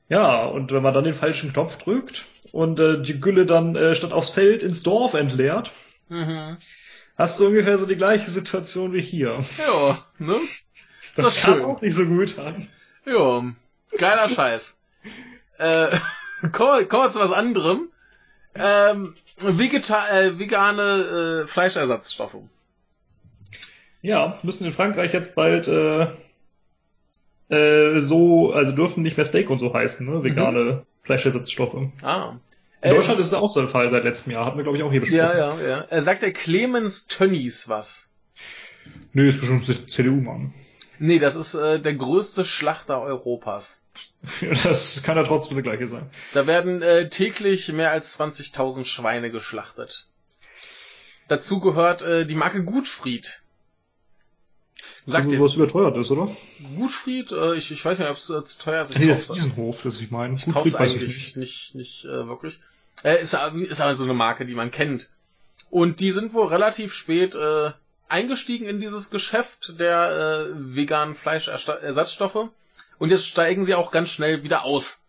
Ja, 0.09 0.45
und 0.45 0.73
wenn 0.73 0.83
man 0.83 0.95
dann 0.95 1.05
den 1.05 1.15
falschen 1.15 1.53
Knopf 1.53 1.77
drückt 1.79 2.27
und 2.53 2.81
äh, 2.81 3.01
die 3.01 3.21
Gülle 3.21 3.45
dann 3.47 3.77
äh, 3.77 3.95
statt 3.95 4.13
aufs 4.13 4.31
Feld 4.31 4.63
ins 4.63 4.83
Dorf 4.83 5.15
entleert, 5.15 5.73
mhm. 6.09 6.57
hast 7.17 7.39
du 7.39 7.47
ungefähr 7.47 7.77
so 7.79 7.87
die 7.87 7.97
gleiche 7.97 8.31
Situation 8.31 8.93
wie 8.93 9.03
hier. 9.03 9.45
Ja, 9.59 9.99
ne? 10.19 10.37
Das, 11.15 11.27
das 11.27 11.43
kam 11.43 11.65
auch 11.65 11.81
nicht 11.83 11.95
so 11.95 12.07
gut 12.07 12.39
an. 12.39 12.69
Ja, 13.05 13.43
geiler 13.99 14.31
Scheiß. 14.31 14.79
äh, 15.59 15.89
kommen, 16.53 16.81
wir, 16.81 16.87
kommen 16.87 17.05
wir 17.05 17.11
zu 17.11 17.21
was 17.21 17.33
anderem. 17.33 17.91
Ähm, 18.55 19.15
Vegeta 19.37 20.09
äh, 20.09 20.39
vegane 20.39 21.43
äh, 21.43 21.47
Fleischersatzstoffe. 21.47 22.37
Ja, 24.01 24.39
müssen 24.43 24.65
in 24.65 24.73
Frankreich 24.73 25.13
jetzt 25.13 25.35
bald 25.35 25.69
äh, 25.69 26.07
äh, 27.49 27.99
so, 28.01 28.53
also 28.53 28.73
dürfen 28.73 29.03
nicht 29.03 29.17
mehr 29.17 29.27
Steak 29.27 29.51
und 29.51 29.59
so 29.59 29.73
heißen, 29.73 30.07
ne? 30.07 30.23
Vegane 30.23 30.63
mhm. 30.63 30.83
Fleischersatzstoffe. 31.03 31.77
Ah. 32.03 32.37
In 32.83 32.91
Deutschland 32.91 33.19
äh, 33.19 33.21
ist 33.21 33.29
es 33.29 33.35
auch 33.35 33.51
so 33.51 33.61
der 33.61 33.71
Fall 33.71 33.91
seit 33.91 34.05
letztem 34.05 34.33
Jahr. 34.33 34.47
Hatten 34.47 34.59
wir, 34.59 34.63
glaube 34.63 34.79
ich, 34.79 34.85
auch 34.85 34.91
hier 34.91 35.01
besprochen. 35.01 35.19
Ja, 35.19 35.59
ja, 35.59 35.61
ja. 35.61 35.81
Er 35.89 36.03
sagt 36.03 36.23
der 36.23 36.33
Clemens 36.33 37.07
Tönnies 37.07 37.69
was? 37.69 38.11
Nö, 39.13 39.29
ist 39.29 39.41
bestimmt 39.41 39.91
CDU-Mann. 39.91 40.53
Nee, 40.99 41.19
das 41.19 41.37
ist 41.37 41.55
äh, 41.55 41.81
der 41.81 41.95
größte 41.95 42.45
Schlachter 42.45 43.01
Europas. 43.01 43.81
das 44.65 45.03
kann 45.03 45.17
ja 45.17 45.23
trotzdem 45.23 45.57
der 45.57 45.65
gleiche 45.65 45.87
sein. 45.87 46.11
Da 46.35 46.47
werden 46.47 46.83
äh, 46.83 47.09
täglich 47.09 47.73
mehr 47.73 47.91
als 47.91 48.19
20.000 48.19 48.85
Schweine 48.85 49.31
geschlachtet. 49.31 50.09
Dazu 51.29 51.61
gehört 51.61 52.03
äh, 52.03 52.27
die 52.27 52.35
Marke 52.35 52.65
Gutfried. 52.65 53.43
Sagt 55.11 55.41
was 55.41 55.55
überteuert 55.55 55.97
ist, 55.97 56.11
oder? 56.11 56.37
Gutfried, 56.77 57.33
äh, 57.33 57.55
ich, 57.55 57.71
ich 57.71 57.83
weiß 57.83 57.99
nicht, 57.99 58.11
ob 58.11 58.19
es 58.19 58.29
äh, 58.29 58.45
zu 58.45 58.59
teuer 58.59 58.83
ist. 58.83 58.91
Ich 58.91 58.99
nee, 58.99 59.07
das 59.07 59.23
ist 59.23 59.35
Wiesenhof, 59.35 59.83
das 59.83 60.01
ich 60.01 60.11
meine. 60.11 60.35
Ich 60.35 60.45
kauf's 60.53 60.75
eigentlich 60.75 61.17
nicht, 61.17 61.37
nicht, 61.39 61.75
nicht 61.75 62.05
äh, 62.05 62.27
wirklich. 62.27 62.61
Äh, 63.05 63.23
ist, 63.23 63.33
ist 63.33 63.81
aber 63.81 63.95
so 63.95 64.05
eine 64.05 64.13
Marke, 64.13 64.45
die 64.45 64.55
man 64.55 64.71
kennt. 64.71 65.09
Und 65.71 66.01
die 66.01 66.13
sind 66.13 66.35
wohl 66.35 66.49
relativ 66.49 66.93
spät 66.93 67.35
äh, 67.35 67.71
eingestiegen 68.09 68.67
in 68.67 68.81
dieses 68.81 69.09
Geschäft 69.09 69.81
der 69.81 70.51
äh, 70.51 70.77
veganen 70.77 71.15
Fleischersatzstoffe. 71.15 72.51
Und 72.99 73.11
jetzt 73.11 73.27
steigen 73.27 73.65
sie 73.65 73.75
auch 73.75 73.91
ganz 73.91 74.11
schnell 74.11 74.43
wieder 74.43 74.65
aus. 74.65 75.01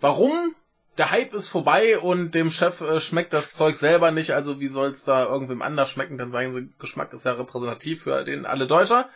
Warum? 0.00 0.54
Der 0.98 1.12
Hype 1.12 1.32
ist 1.32 1.48
vorbei 1.48 1.98
und 1.98 2.32
dem 2.32 2.50
Chef 2.50 2.80
äh, 2.80 3.00
schmeckt 3.00 3.32
das 3.32 3.52
Zeug 3.52 3.76
selber 3.76 4.10
nicht, 4.10 4.32
also 4.32 4.58
wie 4.58 4.66
soll's 4.66 5.04
da 5.04 5.24
irgendwem 5.26 5.62
anders 5.62 5.90
schmecken? 5.90 6.18
Dann 6.18 6.32
sagen 6.32 6.54
sie, 6.54 6.68
Geschmack 6.80 7.12
ist 7.12 7.24
ja 7.24 7.32
repräsentativ 7.32 8.02
für 8.02 8.24
den 8.24 8.44
alle 8.44 8.66
Deutscher, 8.66 9.08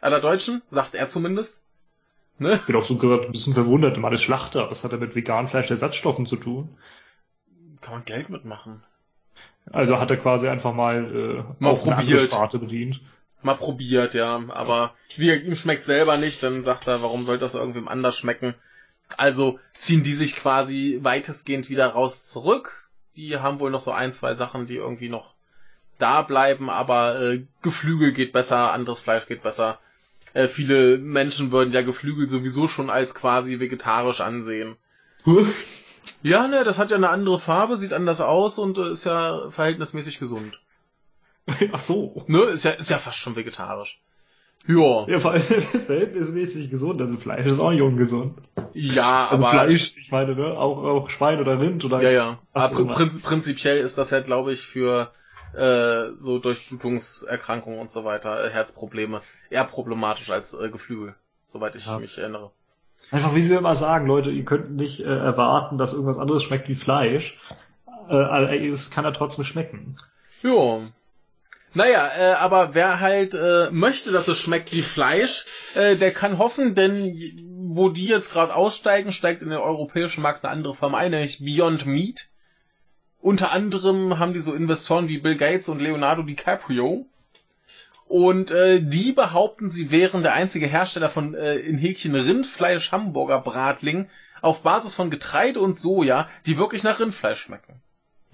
aller 0.00 0.20
Deutschen, 0.20 0.60
sagt 0.70 0.94
er 0.94 1.08
zumindest. 1.08 1.64
Ne? 2.38 2.54
Ich 2.54 2.66
bin 2.66 2.76
auch 2.76 2.84
so 2.84 2.98
gerade 2.98 3.24
ein 3.24 3.32
bisschen 3.32 3.54
verwundert, 3.54 3.96
immer 3.96 4.08
alles 4.08 4.22
Schlachter, 4.22 4.70
was 4.70 4.84
hat 4.84 4.92
er 4.92 4.98
mit 4.98 5.14
veganen 5.14 5.48
Fleischersatzstoffen 5.48 6.26
zu 6.26 6.36
tun? 6.36 6.76
Kann 7.80 7.94
man 7.94 8.04
Geld 8.04 8.28
mitmachen. 8.28 8.82
Also 9.70 9.98
hat 9.98 10.10
er 10.10 10.18
quasi 10.18 10.48
einfach 10.48 10.74
mal, 10.74 11.04
äh, 11.04 11.54
mal 11.58 11.74
probiert. 11.74 12.24
Sparte 12.24 12.58
bedient. 12.58 13.00
Mal 13.42 13.54
probiert, 13.54 14.14
ja. 14.14 14.42
Aber 14.48 14.94
wie 15.16 15.32
ihm 15.32 15.54
schmeckt 15.54 15.84
selber 15.84 16.18
nicht, 16.18 16.42
dann 16.42 16.64
sagt 16.64 16.86
er, 16.86 17.02
warum 17.02 17.24
soll 17.24 17.38
das 17.38 17.54
irgendwem 17.54 17.88
anders 17.88 18.16
schmecken? 18.16 18.54
Also 19.16 19.58
ziehen 19.74 20.02
die 20.02 20.14
sich 20.14 20.36
quasi 20.36 20.98
weitestgehend 21.02 21.68
wieder 21.68 21.88
raus 21.88 22.28
zurück. 22.28 22.88
Die 23.16 23.38
haben 23.38 23.60
wohl 23.60 23.70
noch 23.70 23.80
so 23.80 23.92
ein, 23.92 24.12
zwei 24.12 24.34
Sachen, 24.34 24.66
die 24.66 24.76
irgendwie 24.76 25.08
noch 25.08 25.34
da 25.98 26.22
bleiben, 26.22 26.70
aber 26.70 27.20
äh, 27.20 27.46
Geflügel 27.62 28.12
geht 28.12 28.32
besser, 28.32 28.72
anderes 28.72 28.98
Fleisch 28.98 29.26
geht 29.26 29.42
besser. 29.42 29.78
Äh, 30.32 30.48
viele 30.48 30.98
Menschen 30.98 31.52
würden 31.52 31.72
ja 31.72 31.82
Geflügel 31.82 32.28
sowieso 32.28 32.66
schon 32.66 32.90
als 32.90 33.14
quasi 33.14 33.60
vegetarisch 33.60 34.20
ansehen. 34.20 34.76
ja, 36.22 36.48
ne, 36.48 36.64
das 36.64 36.78
hat 36.78 36.90
ja 36.90 36.96
eine 36.96 37.10
andere 37.10 37.38
Farbe, 37.38 37.76
sieht 37.76 37.92
anders 37.92 38.20
aus 38.20 38.58
und 38.58 38.78
äh, 38.78 38.90
ist 38.90 39.04
ja 39.04 39.48
verhältnismäßig 39.50 40.18
gesund. 40.18 40.60
Ach 41.72 41.80
so. 41.80 42.24
Ne, 42.26 42.42
ist 42.44 42.64
ja, 42.64 42.72
ist 42.72 42.90
ja 42.90 42.98
fast 42.98 43.18
schon 43.18 43.36
vegetarisch. 43.36 44.00
Ja. 44.66 45.06
Ja, 45.08 45.20
vor 45.20 45.32
allem 45.32 45.42
ist 45.72 45.86
verhältnismäßig 45.86 46.70
gesund, 46.70 47.00
also 47.00 47.18
Fleisch 47.18 47.46
ist 47.46 47.60
auch 47.60 47.70
nicht 47.70 47.82
ungesund. 47.82 48.38
Ja, 48.72 49.28
also 49.28 49.44
aber. 49.44 49.52
Fleisch, 49.52 49.96
ich 49.96 50.10
meine, 50.10 50.34
ne, 50.34 50.56
auch, 50.58 50.82
auch 50.82 51.10
Schwein 51.10 51.40
oder 51.40 51.60
Rind 51.60 51.84
oder. 51.84 52.02
Ja, 52.02 52.10
ja. 52.10 52.38
Aber 52.52 52.84
prinz, 52.86 53.20
prinzipiell 53.20 53.78
ist 53.78 53.98
das 53.98 54.10
ja, 54.10 54.20
glaube 54.20 54.52
ich, 54.52 54.62
für 54.62 55.12
äh, 55.52 56.14
so 56.16 56.38
Durchblutungserkrankungen 56.38 57.78
und 57.78 57.90
so 57.90 58.04
weiter, 58.04 58.44
äh, 58.44 58.50
Herzprobleme, 58.50 59.20
eher 59.50 59.64
problematisch 59.64 60.30
als 60.30 60.54
äh, 60.54 60.70
Geflügel, 60.70 61.14
soweit 61.44 61.76
ich 61.76 61.86
ja. 61.86 61.98
mich 61.98 62.18
erinnere. 62.18 62.50
Einfach 63.10 63.34
wie 63.34 63.48
wir 63.48 63.58
immer 63.58 63.74
sagen, 63.74 64.06
Leute, 64.06 64.30
ihr 64.30 64.44
könnt 64.44 64.72
nicht 64.72 65.00
äh, 65.00 65.04
erwarten, 65.04 65.78
dass 65.78 65.92
irgendwas 65.92 66.18
anderes 66.18 66.42
schmeckt 66.42 66.68
wie 66.68 66.74
Fleisch. 66.74 67.38
Äh, 68.08 68.14
also, 68.14 68.52
es 68.52 68.90
kann 68.90 69.04
ja 69.04 69.10
trotzdem 69.10 69.44
schmecken. 69.44 69.96
Ja. 70.42 70.80
Naja, 71.74 72.08
äh, 72.16 72.32
aber 72.34 72.74
wer 72.74 73.00
halt 73.00 73.34
äh, 73.34 73.68
möchte, 73.70 74.12
dass 74.12 74.28
es 74.28 74.38
schmeckt 74.38 74.72
wie 74.72 74.82
Fleisch, 74.82 75.46
äh, 75.74 75.96
der 75.96 76.12
kann 76.12 76.38
hoffen, 76.38 76.76
denn 76.76 77.12
wo 77.66 77.88
die 77.88 78.06
jetzt 78.06 78.32
gerade 78.32 78.54
aussteigen, 78.54 79.10
steigt 79.10 79.42
in 79.42 79.50
den 79.50 79.58
europäischen 79.58 80.22
Markt 80.22 80.44
eine 80.44 80.52
andere 80.52 80.76
Firma 80.76 80.98
ein, 80.98 81.10
nämlich 81.10 81.44
Beyond 81.44 81.86
Meat. 81.86 82.30
unter 83.20 83.50
anderem 83.50 84.18
haben 84.20 84.34
die 84.34 84.40
so 84.40 84.54
Investoren 84.54 85.08
wie 85.08 85.18
Bill 85.18 85.36
Gates 85.36 85.68
und 85.68 85.80
Leonardo 85.80 86.22
DiCaprio. 86.22 87.06
Und 88.06 88.50
äh, 88.50 88.80
die 88.80 89.12
behaupten, 89.12 89.70
sie 89.70 89.90
wären 89.90 90.22
der 90.22 90.34
einzige 90.34 90.66
Hersteller 90.66 91.08
von 91.08 91.34
äh, 91.34 91.56
in 91.56 91.78
Häkchen 91.78 92.14
Rindfleisch 92.14 92.92
Hamburger 92.92 93.40
Bratling 93.40 94.08
auf 94.42 94.62
Basis 94.62 94.94
von 94.94 95.10
Getreide 95.10 95.58
und 95.58 95.76
Soja, 95.76 96.28
die 96.46 96.58
wirklich 96.58 96.84
nach 96.84 97.00
Rindfleisch 97.00 97.40
schmecken. 97.40 97.82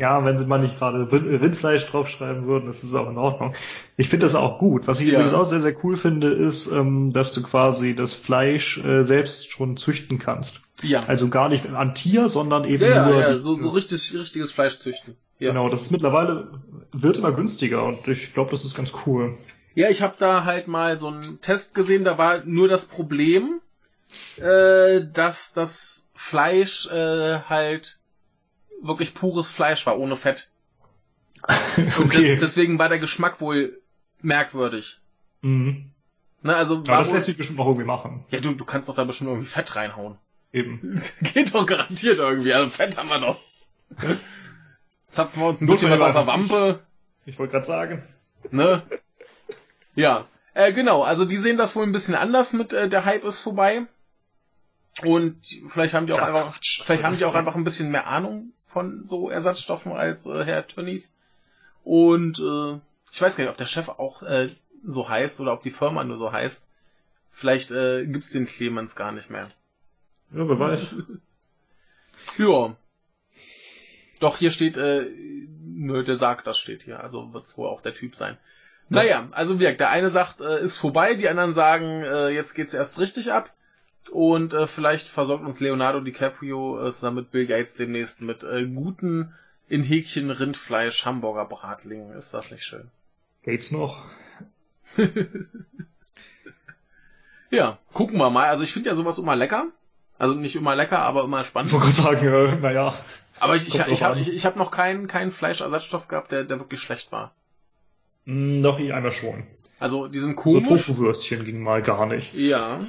Ja, 0.00 0.24
wenn 0.24 0.38
sie 0.38 0.46
mal 0.46 0.58
nicht 0.58 0.78
gerade 0.78 1.12
Rindfleisch 1.12 1.84
draufschreiben 1.86 2.46
würden, 2.46 2.66
das 2.66 2.82
ist 2.82 2.94
auch 2.94 3.10
in 3.10 3.18
Ordnung. 3.18 3.54
Ich 3.98 4.08
finde 4.08 4.24
das 4.24 4.34
auch 4.34 4.58
gut. 4.58 4.88
Was 4.88 4.98
ich 5.00 5.08
ja. 5.08 5.14
übrigens 5.14 5.34
auch 5.34 5.44
sehr, 5.44 5.60
sehr 5.60 5.76
cool 5.84 5.98
finde, 5.98 6.28
ist, 6.28 6.68
ähm, 6.68 7.12
dass 7.12 7.34
du 7.34 7.42
quasi 7.42 7.94
das 7.94 8.14
Fleisch 8.14 8.78
äh, 8.78 9.02
selbst 9.02 9.50
schon 9.50 9.76
züchten 9.76 10.18
kannst. 10.18 10.62
Ja. 10.82 11.00
Also 11.06 11.28
gar 11.28 11.50
nicht 11.50 11.68
an 11.68 11.94
Tier, 11.94 12.30
sondern 12.30 12.64
eben 12.64 12.82
ja, 12.82 13.06
nur. 13.06 13.20
Ja, 13.20 13.38
so, 13.38 13.56
so 13.56 13.68
richtig, 13.68 14.14
richtiges 14.14 14.50
Fleisch 14.50 14.78
züchten. 14.78 15.16
Ja. 15.38 15.50
Genau, 15.50 15.68
das 15.68 15.82
ist 15.82 15.90
mittlerweile, 15.90 16.48
wird 16.92 17.18
immer 17.18 17.32
günstiger 17.32 17.84
und 17.84 18.08
ich 18.08 18.32
glaube, 18.32 18.52
das 18.52 18.64
ist 18.64 18.74
ganz 18.74 18.92
cool. 19.04 19.36
Ja, 19.74 19.90
ich 19.90 20.00
habe 20.00 20.14
da 20.18 20.44
halt 20.44 20.66
mal 20.66 20.98
so 20.98 21.08
einen 21.08 21.42
Test 21.42 21.74
gesehen, 21.74 22.04
da 22.04 22.16
war 22.16 22.42
nur 22.46 22.68
das 22.68 22.86
Problem, 22.86 23.60
äh, 24.38 25.02
dass 25.12 25.52
das 25.52 26.08
Fleisch 26.14 26.86
äh, 26.90 27.40
halt 27.40 27.98
wirklich 28.82 29.14
pures 29.14 29.48
Fleisch 29.48 29.86
war, 29.86 29.98
ohne 29.98 30.16
Fett. 30.16 30.50
okay. 31.98 32.32
Das, 32.32 32.40
deswegen 32.40 32.78
war 32.78 32.88
der 32.88 32.98
Geschmack 32.98 33.40
wohl 33.40 33.80
merkwürdig. 34.20 35.00
Mhm. 35.42 35.90
Ne, 36.42 36.56
also 36.56 36.86
war 36.86 36.98
das 36.98 37.10
lässt 37.10 37.26
sich 37.26 37.36
bestimmt 37.36 37.58
noch 37.58 37.66
irgendwie 37.66 37.84
machen. 37.84 38.24
Ja, 38.30 38.40
du, 38.40 38.54
du 38.54 38.64
kannst 38.64 38.88
doch 38.88 38.94
da 38.94 39.04
bestimmt 39.04 39.30
irgendwie 39.30 39.48
Fett 39.48 39.76
reinhauen. 39.76 40.16
Eben. 40.52 41.02
Geht 41.20 41.54
doch 41.54 41.66
garantiert 41.66 42.18
irgendwie. 42.18 42.52
Also 42.54 42.70
Fett 42.70 42.96
haben 42.96 43.08
wir 43.08 43.20
doch. 43.20 43.40
Zapfen 45.06 45.42
wir 45.42 45.48
uns 45.48 45.60
ein 45.60 45.66
bisschen 45.66 45.90
was 45.90 46.00
aus 46.00 46.14
der 46.14 46.26
Wampe. 46.26 46.80
Ich 47.26 47.38
wollte 47.38 47.52
gerade 47.52 47.66
sagen. 47.66 48.02
Ne? 48.50 48.82
Ja. 49.94 50.26
Äh, 50.54 50.72
genau, 50.72 51.02
also 51.02 51.24
die 51.24 51.36
sehen 51.36 51.58
das 51.58 51.76
wohl 51.76 51.84
ein 51.84 51.92
bisschen 51.92 52.14
anders 52.14 52.52
mit 52.52 52.72
äh, 52.72 52.88
der 52.88 53.04
Hype 53.04 53.24
ist 53.24 53.42
vorbei. 53.42 53.82
Und 55.04 55.40
vielleicht 55.68 55.94
haben 55.94 56.06
die 56.06 56.12
auch 56.12 56.22
einfach, 56.22 56.58
vielleicht 56.60 57.04
haben 57.04 57.16
die 57.16 57.24
auch 57.24 57.34
einfach 57.34 57.54
ein 57.54 57.64
bisschen 57.64 57.90
mehr 57.90 58.06
Ahnung 58.06 58.52
von 58.70 59.06
so 59.06 59.30
Ersatzstoffen 59.30 59.92
als 59.92 60.26
äh, 60.26 60.44
Herr 60.44 60.66
Tönnies. 60.66 61.14
Und 61.84 62.38
äh, 62.38 62.80
ich 63.12 63.20
weiß 63.20 63.36
gar 63.36 63.44
nicht, 63.44 63.50
ob 63.50 63.58
der 63.58 63.66
Chef 63.66 63.88
auch 63.88 64.22
äh, 64.22 64.50
so 64.84 65.08
heißt 65.08 65.40
oder 65.40 65.52
ob 65.52 65.62
die 65.62 65.70
Firma 65.70 66.04
nur 66.04 66.16
so 66.16 66.32
heißt. 66.32 66.68
Vielleicht 67.30 67.70
äh, 67.70 68.06
gibt's 68.06 68.30
den 68.30 68.46
Clemens 68.46 68.96
gar 68.96 69.12
nicht 69.12 69.30
mehr. 69.30 69.50
Ja, 70.32 70.48
wer 70.48 70.58
weiß. 70.58 70.94
ja. 72.38 72.76
Doch, 74.20 74.36
hier 74.36 74.50
steht, 74.50 74.76
äh, 74.76 75.06
nur 75.62 76.04
der 76.04 76.16
sagt, 76.16 76.46
das 76.46 76.58
steht 76.58 76.82
hier. 76.82 77.00
Also 77.00 77.32
wird's 77.32 77.56
wohl 77.56 77.68
auch 77.68 77.80
der 77.80 77.94
Typ 77.94 78.14
sein. 78.14 78.36
Ja. 78.88 78.96
Naja, 78.96 79.28
also 79.32 79.54
wie 79.54 79.64
gesagt, 79.64 79.80
der 79.80 79.90
eine 79.90 80.10
sagt, 80.10 80.40
äh, 80.40 80.60
ist 80.60 80.76
vorbei, 80.76 81.14
die 81.14 81.28
anderen 81.28 81.54
sagen, 81.54 82.02
äh, 82.02 82.28
jetzt 82.28 82.54
geht's 82.54 82.74
erst 82.74 82.98
richtig 82.98 83.32
ab. 83.32 83.52
Und 84.10 84.54
äh, 84.54 84.66
vielleicht 84.66 85.08
versorgt 85.08 85.44
uns 85.44 85.60
Leonardo 85.60 86.00
DiCaprio 86.00 86.88
äh, 86.88 86.92
zusammen 86.92 87.16
mit 87.16 87.30
Bill 87.30 87.46
Gates 87.46 87.74
demnächst 87.74 88.22
mit 88.22 88.42
äh, 88.42 88.64
guten 88.66 89.34
in 89.68 89.82
Häkchen 89.84 90.30
Rindfleisch 90.30 91.04
Hamburger 91.04 91.44
Bratlingen. 91.44 92.12
Ist 92.12 92.34
das 92.34 92.50
nicht 92.50 92.64
schön? 92.64 92.90
Gates 93.44 93.70
noch? 93.70 94.02
ja, 97.50 97.78
gucken 97.92 98.18
wir 98.18 98.30
mal. 98.30 98.48
Also 98.48 98.64
ich 98.64 98.72
finde 98.72 98.88
ja 98.88 98.96
sowas 98.96 99.18
immer 99.18 99.36
lecker. 99.36 99.66
Also 100.18 100.34
nicht 100.34 100.56
immer 100.56 100.74
lecker, 100.74 100.98
aber 101.00 101.24
immer 101.24 101.44
spannend. 101.44 101.72
Ich 101.72 101.80
wollte 101.80 101.92
sagen, 101.92 102.26
äh, 102.26 102.56
naja. 102.56 102.94
Aber 103.38 103.56
ich, 103.56 103.68
ich, 103.68 103.78
ich 103.86 104.02
habe 104.02 104.18
ich, 104.18 104.28
ich 104.28 104.44
hab 104.44 104.56
noch 104.56 104.70
keinen 104.70 105.06
keinen 105.06 105.30
Fleischersatzstoff 105.30 106.08
gehabt, 106.08 106.32
der, 106.32 106.44
der 106.44 106.58
wirklich 106.58 106.80
schlecht 106.80 107.12
war. 107.12 107.32
Doch, 108.26 108.78
ich 108.78 108.92
einmal 108.92 109.12
schon. 109.12 109.46
Also 109.78 110.08
die 110.08 110.18
sind 110.18 110.36
komisch. 110.36 110.64
So 110.64 110.92
Tofu-Würstchen 110.92 111.44
ging 111.44 111.62
mal 111.62 111.82
gar 111.82 112.06
nicht. 112.06 112.34
Ja. 112.34 112.86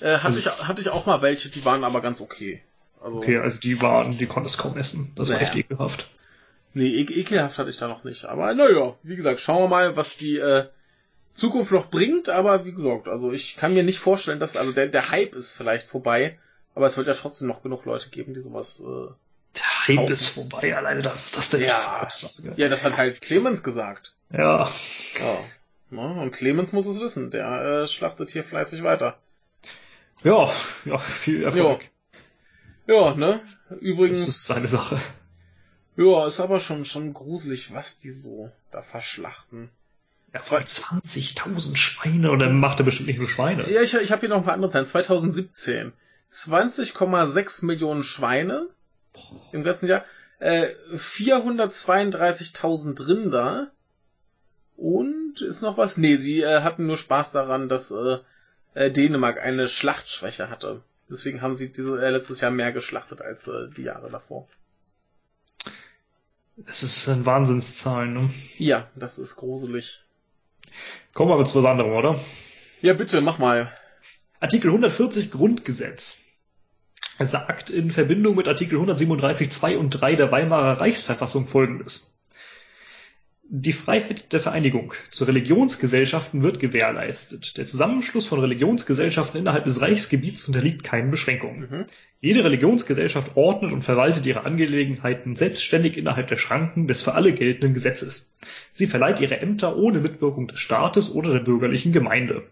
Äh, 0.00 0.18
hatte, 0.18 0.26
also, 0.26 0.38
ich, 0.38 0.46
hatte 0.46 0.80
ich 0.80 0.88
auch 0.90 1.06
mal 1.06 1.22
welche, 1.22 1.48
die 1.48 1.64
waren 1.64 1.84
aber 1.84 2.00
ganz 2.00 2.20
okay. 2.20 2.62
Also, 3.00 3.18
okay, 3.18 3.38
also 3.38 3.60
die 3.60 3.80
waren, 3.80 4.18
die 4.18 4.26
konntest 4.26 4.58
kaum 4.58 4.76
essen. 4.76 5.12
Das 5.16 5.28
naja. 5.28 5.40
war 5.40 5.46
echt 5.46 5.56
ekelhaft. 5.56 6.08
Nee, 6.74 6.88
e 6.88 7.02
ekelhaft 7.02 7.58
hatte 7.58 7.70
ich 7.70 7.78
da 7.78 7.88
noch 7.88 8.04
nicht. 8.04 8.26
Aber 8.26 8.52
naja, 8.52 8.96
wie 9.02 9.16
gesagt, 9.16 9.40
schauen 9.40 9.62
wir 9.62 9.68
mal, 9.68 9.96
was 9.96 10.16
die 10.16 10.36
äh, 10.36 10.66
Zukunft 11.34 11.72
noch 11.72 11.88
bringt. 11.88 12.28
Aber 12.28 12.64
wie 12.64 12.72
gesagt, 12.72 13.08
also 13.08 13.32
ich 13.32 13.56
kann 13.56 13.74
mir 13.74 13.82
nicht 13.82 13.98
vorstellen, 13.98 14.40
dass, 14.40 14.56
also 14.56 14.72
der, 14.72 14.88
der 14.88 15.10
Hype 15.10 15.34
ist 15.34 15.52
vielleicht 15.52 15.86
vorbei, 15.86 16.38
aber 16.74 16.86
es 16.86 16.96
wird 16.96 17.06
ja 17.06 17.14
trotzdem 17.14 17.48
noch 17.48 17.62
genug 17.62 17.84
Leute 17.84 18.10
geben, 18.10 18.34
die 18.34 18.40
sowas. 18.40 18.80
Äh, 18.80 19.12
der 19.56 19.88
Hype 19.88 19.96
kaufen. 19.96 20.12
ist 20.12 20.28
vorbei, 20.28 20.76
alleine 20.76 21.00
das 21.00 21.26
ist 21.26 21.38
das 21.38 21.50
denn 21.50 21.62
ja. 21.62 22.06
Ja, 22.56 22.68
das 22.68 22.84
hat 22.84 22.98
halt 22.98 23.22
Clemens 23.22 23.62
gesagt. 23.62 24.14
Ja. 24.30 24.70
ja. 25.18 25.44
Und 25.90 26.32
Clemens 26.32 26.72
muss 26.72 26.86
es 26.86 27.00
wissen, 27.00 27.30
der 27.30 27.62
äh, 27.62 27.88
schlachtet 27.88 28.30
hier 28.30 28.44
fleißig 28.44 28.82
weiter. 28.82 29.18
Ja, 30.22 30.52
ja, 30.84 30.98
viel 30.98 31.44
Erfolg. 31.44 31.88
Ja, 32.86 32.94
ja 32.94 33.14
ne? 33.14 33.40
Übrigens. 33.80 34.20
Das 34.20 34.28
ist 34.28 34.46
seine 34.46 34.66
Sache. 34.66 35.00
Ja, 35.96 36.26
ist 36.26 36.40
aber 36.40 36.60
schon, 36.60 36.84
schon 36.84 37.14
gruselig, 37.14 37.72
was 37.72 37.98
die 37.98 38.10
so 38.10 38.50
da 38.70 38.82
verschlachten. 38.82 39.70
Ja, 40.34 40.40
20.000 40.40 41.76
Schweine 41.76 42.30
und 42.30 42.40
dann 42.40 42.58
macht 42.58 42.80
er 42.80 42.84
bestimmt 42.84 43.08
nicht 43.08 43.18
nur 43.18 43.28
Schweine. 43.28 43.70
Ja, 43.70 43.80
ich, 43.80 43.94
ich 43.94 44.12
habe 44.12 44.20
hier 44.20 44.28
noch 44.28 44.38
ein 44.38 44.44
paar 44.44 44.54
andere 44.54 44.70
Zahlen. 44.70 44.86
2017 44.86 45.92
20,6 46.30 47.64
Millionen 47.64 48.02
Schweine 48.02 48.68
im 49.52 49.62
ganzen 49.62 49.88
Jahr, 49.88 50.04
äh, 50.38 50.66
432.000 50.92 53.06
Rinder 53.06 53.70
und 54.76 55.40
ist 55.40 55.62
noch 55.62 55.78
was? 55.78 55.96
Nee, 55.96 56.16
sie 56.16 56.42
äh, 56.42 56.60
hatten 56.62 56.86
nur 56.86 56.98
Spaß 56.98 57.32
daran, 57.32 57.70
dass 57.70 57.90
äh, 57.90 58.18
äh, 58.76 58.90
Dänemark 58.90 59.40
eine 59.40 59.68
Schlachtschwäche 59.68 60.50
hatte. 60.50 60.82
Deswegen 61.10 61.40
haben 61.40 61.56
sie 61.56 61.72
diese, 61.72 62.00
äh, 62.00 62.10
letztes 62.10 62.40
Jahr 62.40 62.50
mehr 62.50 62.72
geschlachtet 62.72 63.22
als 63.22 63.48
äh, 63.48 63.68
die 63.74 63.82
Jahre 63.82 64.10
davor. 64.10 64.46
Das 66.56 66.82
ist 66.82 67.08
ein 67.08 67.26
Wahnsinnszahl, 67.26 68.06
ne? 68.06 68.30
Ja, 68.58 68.88
das 68.94 69.18
ist 69.18 69.36
gruselig. 69.36 70.04
Kommen 71.14 71.30
wir 71.30 71.34
aber 71.34 71.46
zu 71.46 71.58
was 71.58 71.64
anderem, 71.64 71.92
oder? 71.92 72.20
Ja, 72.82 72.92
bitte, 72.92 73.20
mach 73.20 73.38
mal. 73.38 73.72
Artikel 74.40 74.68
140 74.68 75.30
Grundgesetz 75.30 76.18
sagt 77.18 77.70
in 77.70 77.90
Verbindung 77.90 78.36
mit 78.36 78.46
Artikel 78.46 78.74
137 78.74 79.50
2 79.50 79.78
und 79.78 79.90
3 79.90 80.16
der 80.16 80.30
Weimarer 80.30 80.80
Reichsverfassung 80.80 81.46
folgendes. 81.46 82.10
Die 83.48 83.72
Freiheit 83.72 84.32
der 84.32 84.40
Vereinigung 84.40 84.92
zu 85.08 85.22
Religionsgesellschaften 85.22 86.42
wird 86.42 86.58
gewährleistet. 86.58 87.56
Der 87.56 87.66
Zusammenschluss 87.66 88.26
von 88.26 88.40
Religionsgesellschaften 88.40 89.38
innerhalb 89.38 89.64
des 89.64 89.80
Reichsgebiets 89.80 90.48
unterliegt 90.48 90.82
keinen 90.82 91.12
Beschränkungen. 91.12 91.60
Mhm. 91.60 91.84
Jede 92.20 92.42
Religionsgesellschaft 92.42 93.36
ordnet 93.36 93.72
und 93.72 93.82
verwaltet 93.82 94.26
ihre 94.26 94.44
Angelegenheiten 94.44 95.36
selbstständig 95.36 95.96
innerhalb 95.96 96.26
der 96.26 96.38
Schranken 96.38 96.88
des 96.88 97.02
für 97.02 97.14
alle 97.14 97.32
geltenden 97.32 97.72
Gesetzes. 97.72 98.32
Sie 98.72 98.88
verleiht 98.88 99.20
ihre 99.20 99.38
Ämter 99.38 99.76
ohne 99.76 100.00
Mitwirkung 100.00 100.48
des 100.48 100.58
Staates 100.58 101.12
oder 101.12 101.32
der 101.32 101.40
bürgerlichen 101.40 101.92
Gemeinde. 101.92 102.42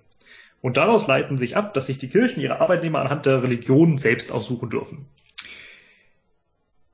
Und 0.61 0.77
daraus 0.77 1.09
leiten 1.09 1.39
sich 1.39 1.57
ab, 1.57 1.75
dass 1.75 1.87
sich 1.87 1.99
die 1.99 2.09
Kirchen 2.09 2.41
ihre 2.41 2.61
Arbeitnehmer 2.61 3.01
anhand 3.01 3.27
der 3.27 3.43
Religion 3.43 3.99
selbst 3.99 4.31
aussuchen 4.31 4.71
dürfen. 4.71 5.07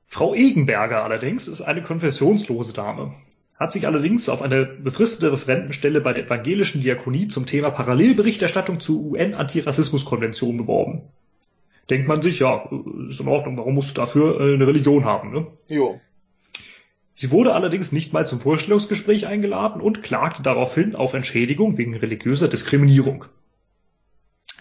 Frau 0.07 0.33
Egenberger 0.33 1.03
allerdings 1.03 1.47
ist 1.47 1.61
eine 1.61 1.83
konfessionslose 1.83 2.73
Dame 2.73 3.13
hat 3.61 3.71
sich 3.71 3.85
allerdings 3.85 4.27
auf 4.27 4.41
eine 4.41 4.65
befristete 4.65 5.31
Referentenstelle 5.31 6.01
bei 6.01 6.13
der 6.13 6.25
evangelischen 6.25 6.81
Diakonie 6.81 7.27
zum 7.27 7.45
Thema 7.45 7.69
Parallelberichterstattung 7.69 8.79
zur 8.79 8.99
UN-Antirassismus-Konvention 9.03 10.57
beworben. 10.57 11.03
Denkt 11.87 12.07
man 12.07 12.23
sich, 12.23 12.39
ja, 12.39 12.67
ist 13.07 13.19
in 13.19 13.27
Ordnung, 13.27 13.57
warum 13.57 13.75
musst 13.75 13.91
du 13.91 14.01
dafür 14.01 14.39
äh, 14.39 14.55
eine 14.55 14.65
Religion 14.65 15.05
haben, 15.05 15.31
ne? 15.31 15.45
Jo. 15.69 16.01
Sie 17.13 17.29
wurde 17.29 17.53
allerdings 17.53 17.91
nicht 17.91 18.13
mal 18.13 18.25
zum 18.25 18.39
Vorstellungsgespräch 18.39 19.27
eingeladen 19.27 19.79
und 19.79 20.01
klagte 20.01 20.41
daraufhin 20.41 20.95
auf 20.95 21.13
Entschädigung 21.13 21.77
wegen 21.77 21.95
religiöser 21.95 22.47
Diskriminierung. 22.47 23.25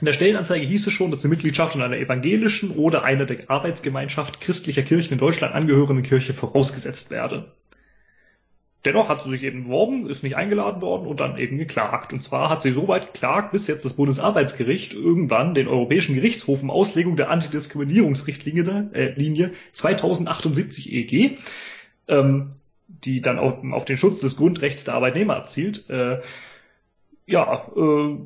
In 0.01 0.05
der 0.05 0.13
Stellenanzeige 0.13 0.67
hieß 0.67 0.89
es 0.89 0.93
schon, 0.93 1.11
dass 1.11 1.21
die 1.21 1.29
Mitgliedschaft 1.29 1.75
in 1.75 1.81
einer 1.81 1.97
evangelischen 1.97 2.73
oder 2.73 3.03
einer 3.03 3.25
der 3.25 3.49
Arbeitsgemeinschaft 3.49 4.43
christlicher 4.43 4.83
Kirchen 4.83 5.15
in 5.15 5.19
Deutschland 5.19 5.55
angehörenden 5.55 6.05
Kirche 6.05 6.35
vorausgesetzt 6.35 7.11
werde. 7.11 7.51
Dennoch 8.85 9.11
hat 9.11 9.23
sie 9.23 9.29
sich 9.29 9.43
eben 9.43 9.65
beworben, 9.65 10.09
ist 10.09 10.23
nicht 10.23 10.37
eingeladen 10.37 10.81
worden 10.81 11.07
und 11.07 11.21
dann 11.21 11.37
eben 11.37 11.59
geklagt. 11.59 12.15
Und 12.15 12.23
zwar 12.23 12.49
hat 12.49 12.63
sie 12.63 12.73
so 12.73 12.89
weit 12.89 13.13
geklagt, 13.13 13.53
bis 13.53 13.67
jetzt 13.67 13.85
das 13.85 13.93
Bundesarbeitsgericht 13.93 14.95
irgendwann 14.95 15.53
den 15.53 15.69
Europäischen 15.69 16.15
Gerichtshof 16.15 16.63
um 16.63 16.71
Auslegung 16.71 17.17
der 17.17 17.31
Antidiskriminierungsrichtlinie 17.31 18.91
äh, 18.95 19.13
Linie 19.13 19.53
2078 19.73 20.93
EG, 20.93 21.37
ähm, 22.09 22.51
die 22.89 23.21
dann 23.21 23.39
auf, 23.39 23.63
auf 23.71 23.85
den 23.85 23.99
Schutz 23.99 24.21
des 24.21 24.37
Grundrechts 24.37 24.85
der 24.85 24.95
Arbeitnehmer 24.95 25.37
abzielt, 25.37 25.89
äh, 25.91 26.23
ja, 27.27 27.69
äh, 27.77 28.17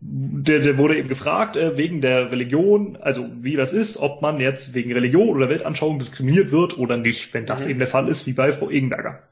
der, 0.00 0.60
der 0.60 0.78
wurde 0.78 0.96
eben 0.96 1.08
gefragt, 1.08 1.56
äh, 1.56 1.76
wegen 1.76 2.00
der 2.00 2.30
Religion, 2.30 2.96
also 2.96 3.28
wie 3.40 3.56
das 3.56 3.72
ist, 3.72 3.96
ob 3.96 4.22
man 4.22 4.40
jetzt 4.40 4.74
wegen 4.74 4.92
Religion 4.92 5.28
oder 5.28 5.48
Weltanschauung 5.48 5.98
diskriminiert 5.98 6.50
wird 6.50 6.78
oder 6.78 6.96
nicht, 6.96 7.34
wenn 7.34 7.46
das 7.46 7.64
mhm. 7.64 7.70
eben 7.70 7.78
der 7.80 7.88
Fall 7.88 8.08
ist, 8.08 8.26
wie 8.26 8.32
bei 8.32 8.52
Frau 8.52 8.70
Egenberger. 8.70 9.22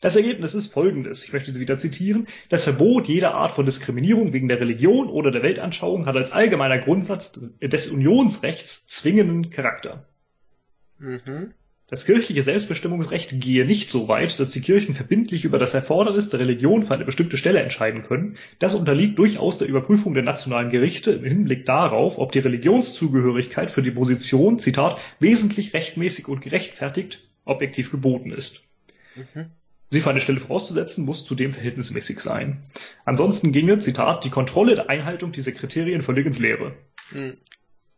Das 0.00 0.14
Ergebnis 0.14 0.54
ist 0.54 0.72
folgendes, 0.72 1.24
ich 1.24 1.32
möchte 1.32 1.52
Sie 1.52 1.60
wieder 1.60 1.76
zitieren, 1.76 2.28
das 2.48 2.62
Verbot 2.62 3.08
jeder 3.08 3.34
Art 3.34 3.50
von 3.50 3.66
Diskriminierung 3.66 4.32
wegen 4.32 4.48
der 4.48 4.60
Religion 4.60 5.08
oder 5.08 5.32
der 5.32 5.42
Weltanschauung 5.42 6.06
hat 6.06 6.16
als 6.16 6.30
allgemeiner 6.30 6.78
Grundsatz 6.78 7.32
des 7.60 7.88
Unionsrechts 7.88 8.86
zwingenden 8.86 9.50
Charakter. 9.50 10.06
Mhm. 10.98 11.52
Das 11.90 12.04
kirchliche 12.04 12.42
Selbstbestimmungsrecht 12.42 13.40
gehe 13.40 13.64
nicht 13.64 13.88
so 13.88 14.08
weit, 14.08 14.38
dass 14.38 14.50
die 14.50 14.60
Kirchen 14.60 14.94
verbindlich 14.94 15.46
über 15.46 15.58
das 15.58 15.72
Erfordernis 15.72 16.28
der 16.28 16.40
Religion 16.40 16.82
für 16.82 16.92
eine 16.92 17.06
bestimmte 17.06 17.38
Stelle 17.38 17.62
entscheiden 17.62 18.02
können. 18.02 18.36
Das 18.58 18.74
unterliegt 18.74 19.18
durchaus 19.18 19.56
der 19.56 19.68
Überprüfung 19.68 20.12
der 20.12 20.22
nationalen 20.22 20.68
Gerichte 20.68 21.12
im 21.12 21.24
Hinblick 21.24 21.64
darauf, 21.64 22.18
ob 22.18 22.30
die 22.32 22.40
Religionszugehörigkeit 22.40 23.70
für 23.70 23.80
die 23.82 23.90
Position, 23.90 24.58
Zitat, 24.58 25.00
wesentlich 25.18 25.72
rechtmäßig 25.72 26.28
und 26.28 26.42
gerechtfertigt 26.42 27.26
objektiv 27.46 27.90
geboten 27.90 28.32
ist. 28.32 28.64
Mhm. 29.16 29.46
Sie 29.88 30.00
für 30.00 30.10
eine 30.10 30.20
Stelle 30.20 30.40
vorauszusetzen, 30.40 31.06
muss 31.06 31.24
zudem 31.24 31.52
verhältnismäßig 31.52 32.20
sein. 32.20 32.62
Ansonsten 33.06 33.50
ginge, 33.50 33.78
Zitat, 33.78 34.24
die 34.24 34.30
Kontrolle 34.30 34.74
der 34.74 34.90
Einhaltung 34.90 35.32
dieser 35.32 35.52
Kriterien 35.52 36.02
völlig 36.02 36.26
ins 36.26 36.38
Leere. 36.38 36.74
Mhm. 37.10 37.36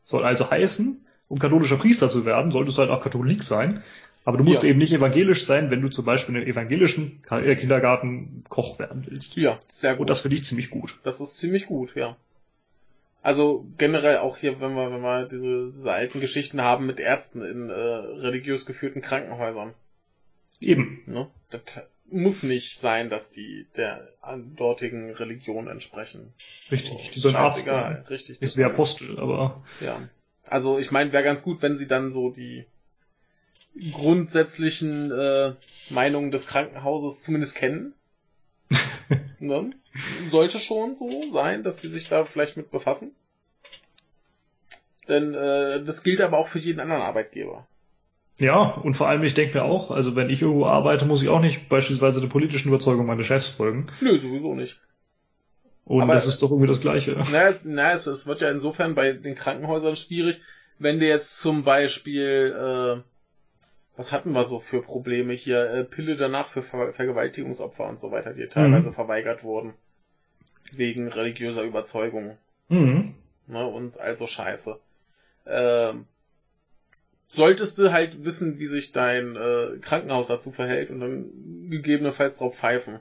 Soll 0.05 0.23
also 0.23 0.49
heißen, 0.49 1.05
um 1.31 1.39
katholischer 1.39 1.77
Priester 1.77 2.11
zu 2.11 2.27
werden, 2.27 2.51
solltest 2.51 2.77
du 2.77 2.83
halt 2.83 2.91
auch 2.91 3.03
Katholik 3.03 3.45
sein. 3.45 3.83
Aber 4.25 4.37
du 4.37 4.45
musst 4.45 4.65
ja. 4.65 4.69
eben 4.69 4.79
nicht 4.79 4.93
evangelisch 4.93 5.47
sein, 5.47 5.71
wenn 5.71 5.81
du 5.81 5.89
zum 5.89 6.05
Beispiel 6.05 6.35
in 6.35 6.43
einem 6.43 6.51
evangelischen 6.51 7.23
äh, 7.31 7.57
Kindergarten 7.57 8.45
Koch 8.49 8.79
werden 8.79 9.07
willst. 9.09 9.37
Ja, 9.37 9.59
sehr 9.73 9.93
gut. 9.93 10.01
Und 10.01 10.11
das 10.11 10.21
finde 10.21 10.37
ich 10.37 10.45
ziemlich 10.45 10.71
gut. 10.71 10.99
Das 11.05 11.21
ist 11.21 11.39
ziemlich 11.39 11.67
gut, 11.67 11.95
ja. 11.95 12.17
Also 13.23 13.67
generell 13.79 14.19
auch 14.19 14.37
hier, 14.37 14.61
wenn 14.61 14.75
wir, 14.75 14.91
wenn 14.91 15.03
wir 15.03 15.27
diese, 15.27 15.71
diese 15.71 15.93
alten 15.93 16.21
Geschichten 16.21 16.63
haben 16.63 16.85
mit 16.87 17.01
Ärzten 17.01 17.43
in 17.43 17.71
äh, 17.71 17.73
religiös 17.73 18.67
geführten 18.67 19.01
Krankenhäusern. 19.01 19.73
Eben. 20.59 21.03
Ne? 21.07 21.29
Das 21.51 21.89
muss 22.11 22.43
nicht 22.43 22.77
sein, 22.77 23.09
dass 23.09 23.31
die 23.31 23.67
der 23.77 24.09
dortigen 24.57 25.13
Religion 25.13 25.69
entsprechen. 25.69 26.35
Richtig, 26.73 26.93
so, 27.07 27.13
die 27.15 27.21
sollen 27.21 27.37
Arzt 27.37 27.67
sein. 27.67 28.05
Richtig. 28.11 28.41
Nicht 28.41 28.57
wie 28.57 28.65
Apostel, 28.65 29.19
aber. 29.19 29.63
Ja. 29.81 30.09
Also 30.51 30.79
ich 30.79 30.91
meine, 30.91 31.13
wäre 31.13 31.23
ganz 31.23 31.43
gut, 31.43 31.63
wenn 31.63 31.77
sie 31.77 31.87
dann 31.87 32.11
so 32.11 32.31
die 32.31 32.67
grundsätzlichen 33.93 35.11
äh, 35.13 35.55
Meinungen 35.89 36.31
des 36.31 36.47
Krankenhauses 36.47 37.23
zumindest 37.23 37.57
kennen. 37.57 37.95
ne? 39.39 39.71
Sollte 40.27 40.59
schon 40.59 40.97
so 40.97 41.31
sein, 41.31 41.63
dass 41.63 41.81
sie 41.81 41.89
sich 41.89 42.09
da 42.09 42.25
vielleicht 42.25 42.57
mit 42.57 42.71
befassen. 42.71 43.15
Denn 45.09 45.35
äh, 45.35 45.83
das 45.85 46.03
gilt 46.03 46.21
aber 46.21 46.39
auch 46.39 46.49
für 46.49 46.59
jeden 46.59 46.81
anderen 46.81 47.03
Arbeitgeber. 47.03 47.67
Ja, 48.39 48.71
und 48.73 48.95
vor 48.95 49.09
allem, 49.09 49.23
ich 49.23 49.35
denke 49.35 49.59
mir 49.59 49.65
auch, 49.65 49.91
also 49.91 50.17
wenn 50.17 50.31
ich 50.31 50.43
irgendwo 50.43 50.67
arbeite, 50.67 51.05
muss 51.05 51.23
ich 51.23 51.29
auch 51.29 51.41
nicht 51.41 51.69
beispielsweise 51.69 52.21
der 52.21 52.29
politischen 52.29 52.69
Überzeugung 52.69 53.07
meines 53.07 53.27
Chefs 53.27 53.49
folgen. 53.49 53.87
Nö, 54.01 54.19
sowieso 54.19 54.55
nicht. 54.55 54.81
Und 55.85 56.03
Aber, 56.03 56.15
das 56.15 56.27
ist 56.27 56.43
doch 56.43 56.51
irgendwie 56.51 56.69
das 56.69 56.81
Gleiche. 56.81 57.17
Na, 57.33 57.49
es, 57.49 57.65
na 57.65 57.93
es, 57.93 58.07
es 58.07 58.27
wird 58.27 58.41
ja 58.41 58.51
insofern 58.51 58.95
bei 58.95 59.13
den 59.13 59.35
Krankenhäusern 59.35 59.97
schwierig, 59.97 60.41
wenn 60.79 60.99
du 60.99 61.07
jetzt 61.07 61.41
zum 61.41 61.65
Beispiel, 61.65 62.55
äh, 62.57 63.03
was 63.97 64.13
hatten 64.13 64.33
wir 64.33 64.45
so 64.45 64.61
für 64.61 64.83
Probleme 64.83 65.33
hier, 65.33 65.71
äh, 65.71 65.85
Pille 65.85 66.17
danach 66.17 66.47
für 66.47 66.63
Ver 66.63 66.93
Vergewaltigungsopfer 66.93 67.89
und 67.89 68.01
so 68.01 68.11
weiter, 68.11 68.33
die 68.33 68.47
teilweise 68.47 68.91
mhm. 68.91 68.95
verweigert 68.95 69.43
wurden. 69.43 69.75
Wegen 70.73 71.09
religiöser 71.09 71.65
Überzeugung. 71.65 72.39
Mhm. 72.69 73.15
Ne, 73.47 73.67
und 73.67 73.99
also 73.99 74.27
scheiße. 74.27 74.79
Äh, 75.45 75.95
solltest 77.29 77.79
du 77.79 77.93
halt 77.93 78.25
wissen, 78.25 78.59
wie 78.59 78.67
sich 78.67 78.93
dein 78.93 79.37
äh, 79.37 79.79
Krankenhaus 79.81 80.29
dazu 80.29 80.51
verhält 80.51 80.91
und 80.91 81.01
dann 81.01 81.69
gegebenenfalls 81.69 82.39
drauf 82.39 82.57
pfeifen. 82.57 83.01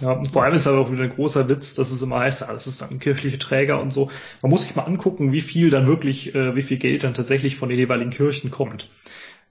Ja, 0.00 0.12
und 0.12 0.26
vor 0.26 0.42
allem 0.42 0.54
ist 0.54 0.66
aber 0.66 0.78
auch 0.78 0.90
wieder 0.90 1.04
ein 1.04 1.10
großer 1.10 1.48
Witz, 1.48 1.74
dass 1.74 1.92
es 1.92 2.02
immer 2.02 2.18
heißt, 2.18 2.40
ja, 2.40 2.52
das 2.52 2.66
ist 2.66 2.82
dann 2.82 2.98
kirchliche 2.98 3.38
Träger 3.38 3.80
und 3.80 3.92
so. 3.92 4.10
Man 4.42 4.50
muss 4.50 4.62
sich 4.62 4.74
mal 4.74 4.82
angucken, 4.82 5.30
wie 5.30 5.40
viel 5.40 5.70
dann 5.70 5.86
wirklich, 5.86 6.34
äh, 6.34 6.56
wie 6.56 6.62
viel 6.62 6.78
Geld 6.78 7.04
dann 7.04 7.14
tatsächlich 7.14 7.56
von 7.56 7.68
den 7.68 7.78
jeweiligen 7.78 8.10
Kirchen 8.10 8.50
kommt. 8.50 8.90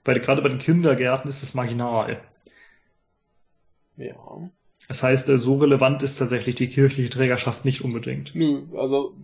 Weil 0.04 0.20
gerade 0.20 0.42
bei 0.42 0.50
den 0.50 0.58
Kindergärten 0.58 1.30
ist 1.30 1.42
es 1.42 1.54
marginal. 1.54 2.20
Ja. 3.96 4.50
Das 4.86 5.02
heißt, 5.02 5.30
äh, 5.30 5.38
so 5.38 5.56
relevant 5.56 6.02
ist 6.02 6.18
tatsächlich 6.18 6.56
die 6.56 6.68
kirchliche 6.68 7.08
Trägerschaft 7.08 7.64
nicht 7.64 7.82
unbedingt. 7.82 8.34
Nö, 8.34 8.66
also. 8.76 9.16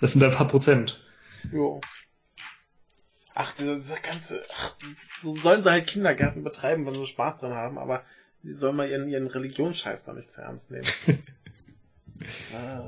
Das 0.00 0.12
sind 0.12 0.22
ein 0.22 0.32
paar 0.32 0.48
Prozent. 0.48 1.02
Ja. 1.50 1.80
Ach, 3.34 3.54
dieser, 3.54 3.76
dieser 3.76 4.00
ganze, 4.00 4.42
ach, 4.54 4.76
so 4.96 5.36
sollen 5.36 5.62
sie 5.62 5.70
halt 5.70 5.86
Kindergärten 5.86 6.42
betreiben, 6.42 6.86
wenn 6.86 6.94
sie 6.94 7.06
Spaß 7.06 7.40
dran 7.40 7.54
haben, 7.54 7.78
aber 7.78 8.02
die 8.46 8.52
sollen 8.52 8.76
mal 8.76 8.88
ihren, 8.88 9.08
ihren 9.08 9.26
Religionsscheiß 9.26 10.04
da 10.04 10.12
nicht 10.12 10.30
zu 10.30 10.40
ernst 10.40 10.70
nehmen. 10.70 10.86
ah, 12.54 12.84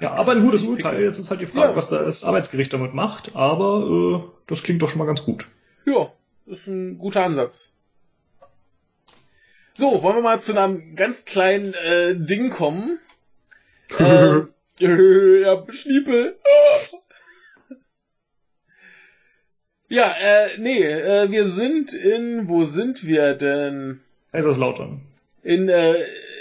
ja, 0.00 0.12
aber 0.12 0.32
ein 0.32 0.42
gutes 0.42 0.62
Urteil. 0.62 1.02
Jetzt 1.02 1.18
ist 1.18 1.30
halt 1.30 1.40
die 1.40 1.46
Frage, 1.46 1.70
ja, 1.70 1.76
was 1.76 1.88
das 1.88 2.22
Arbeitsgericht 2.22 2.72
damit 2.72 2.94
macht, 2.94 3.34
aber 3.34 4.24
äh, 4.24 4.30
das 4.46 4.62
klingt 4.62 4.80
doch 4.80 4.88
schon 4.88 4.98
mal 4.98 5.06
ganz 5.06 5.24
gut. 5.24 5.46
Ja, 5.86 6.12
ist 6.46 6.68
ein 6.68 6.98
guter 6.98 7.24
Ansatz. 7.24 7.72
So, 9.74 10.02
wollen 10.02 10.16
wir 10.16 10.22
mal 10.22 10.40
zu 10.40 10.56
einem 10.56 10.94
ganz 10.94 11.24
kleinen 11.24 11.74
äh, 11.74 12.14
Ding 12.14 12.50
kommen. 12.50 13.00
äh, 13.98 14.42
ja, 14.78 15.64
Schniepel. 15.68 16.38
ja, 19.88 20.14
äh, 20.20 20.58
nee, 20.58 20.82
äh, 20.82 21.30
wir 21.30 21.48
sind 21.48 21.92
in, 21.92 22.48
wo 22.48 22.62
sind 22.62 23.04
wir 23.04 23.34
denn? 23.34 24.00
Kaiserslautern. 24.32 25.02
In, 25.42 25.68
äh, 25.68 25.94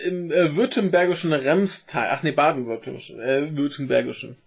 im 0.05 0.31
äh, 0.31 0.55
württembergischen 0.55 1.33
Remstal. 1.33 2.07
Ach 2.11 2.23
nee, 2.23 2.31
baden-württembergischen. 2.31 3.19
Äh, 3.19 3.55
württembergischen. 3.55 4.37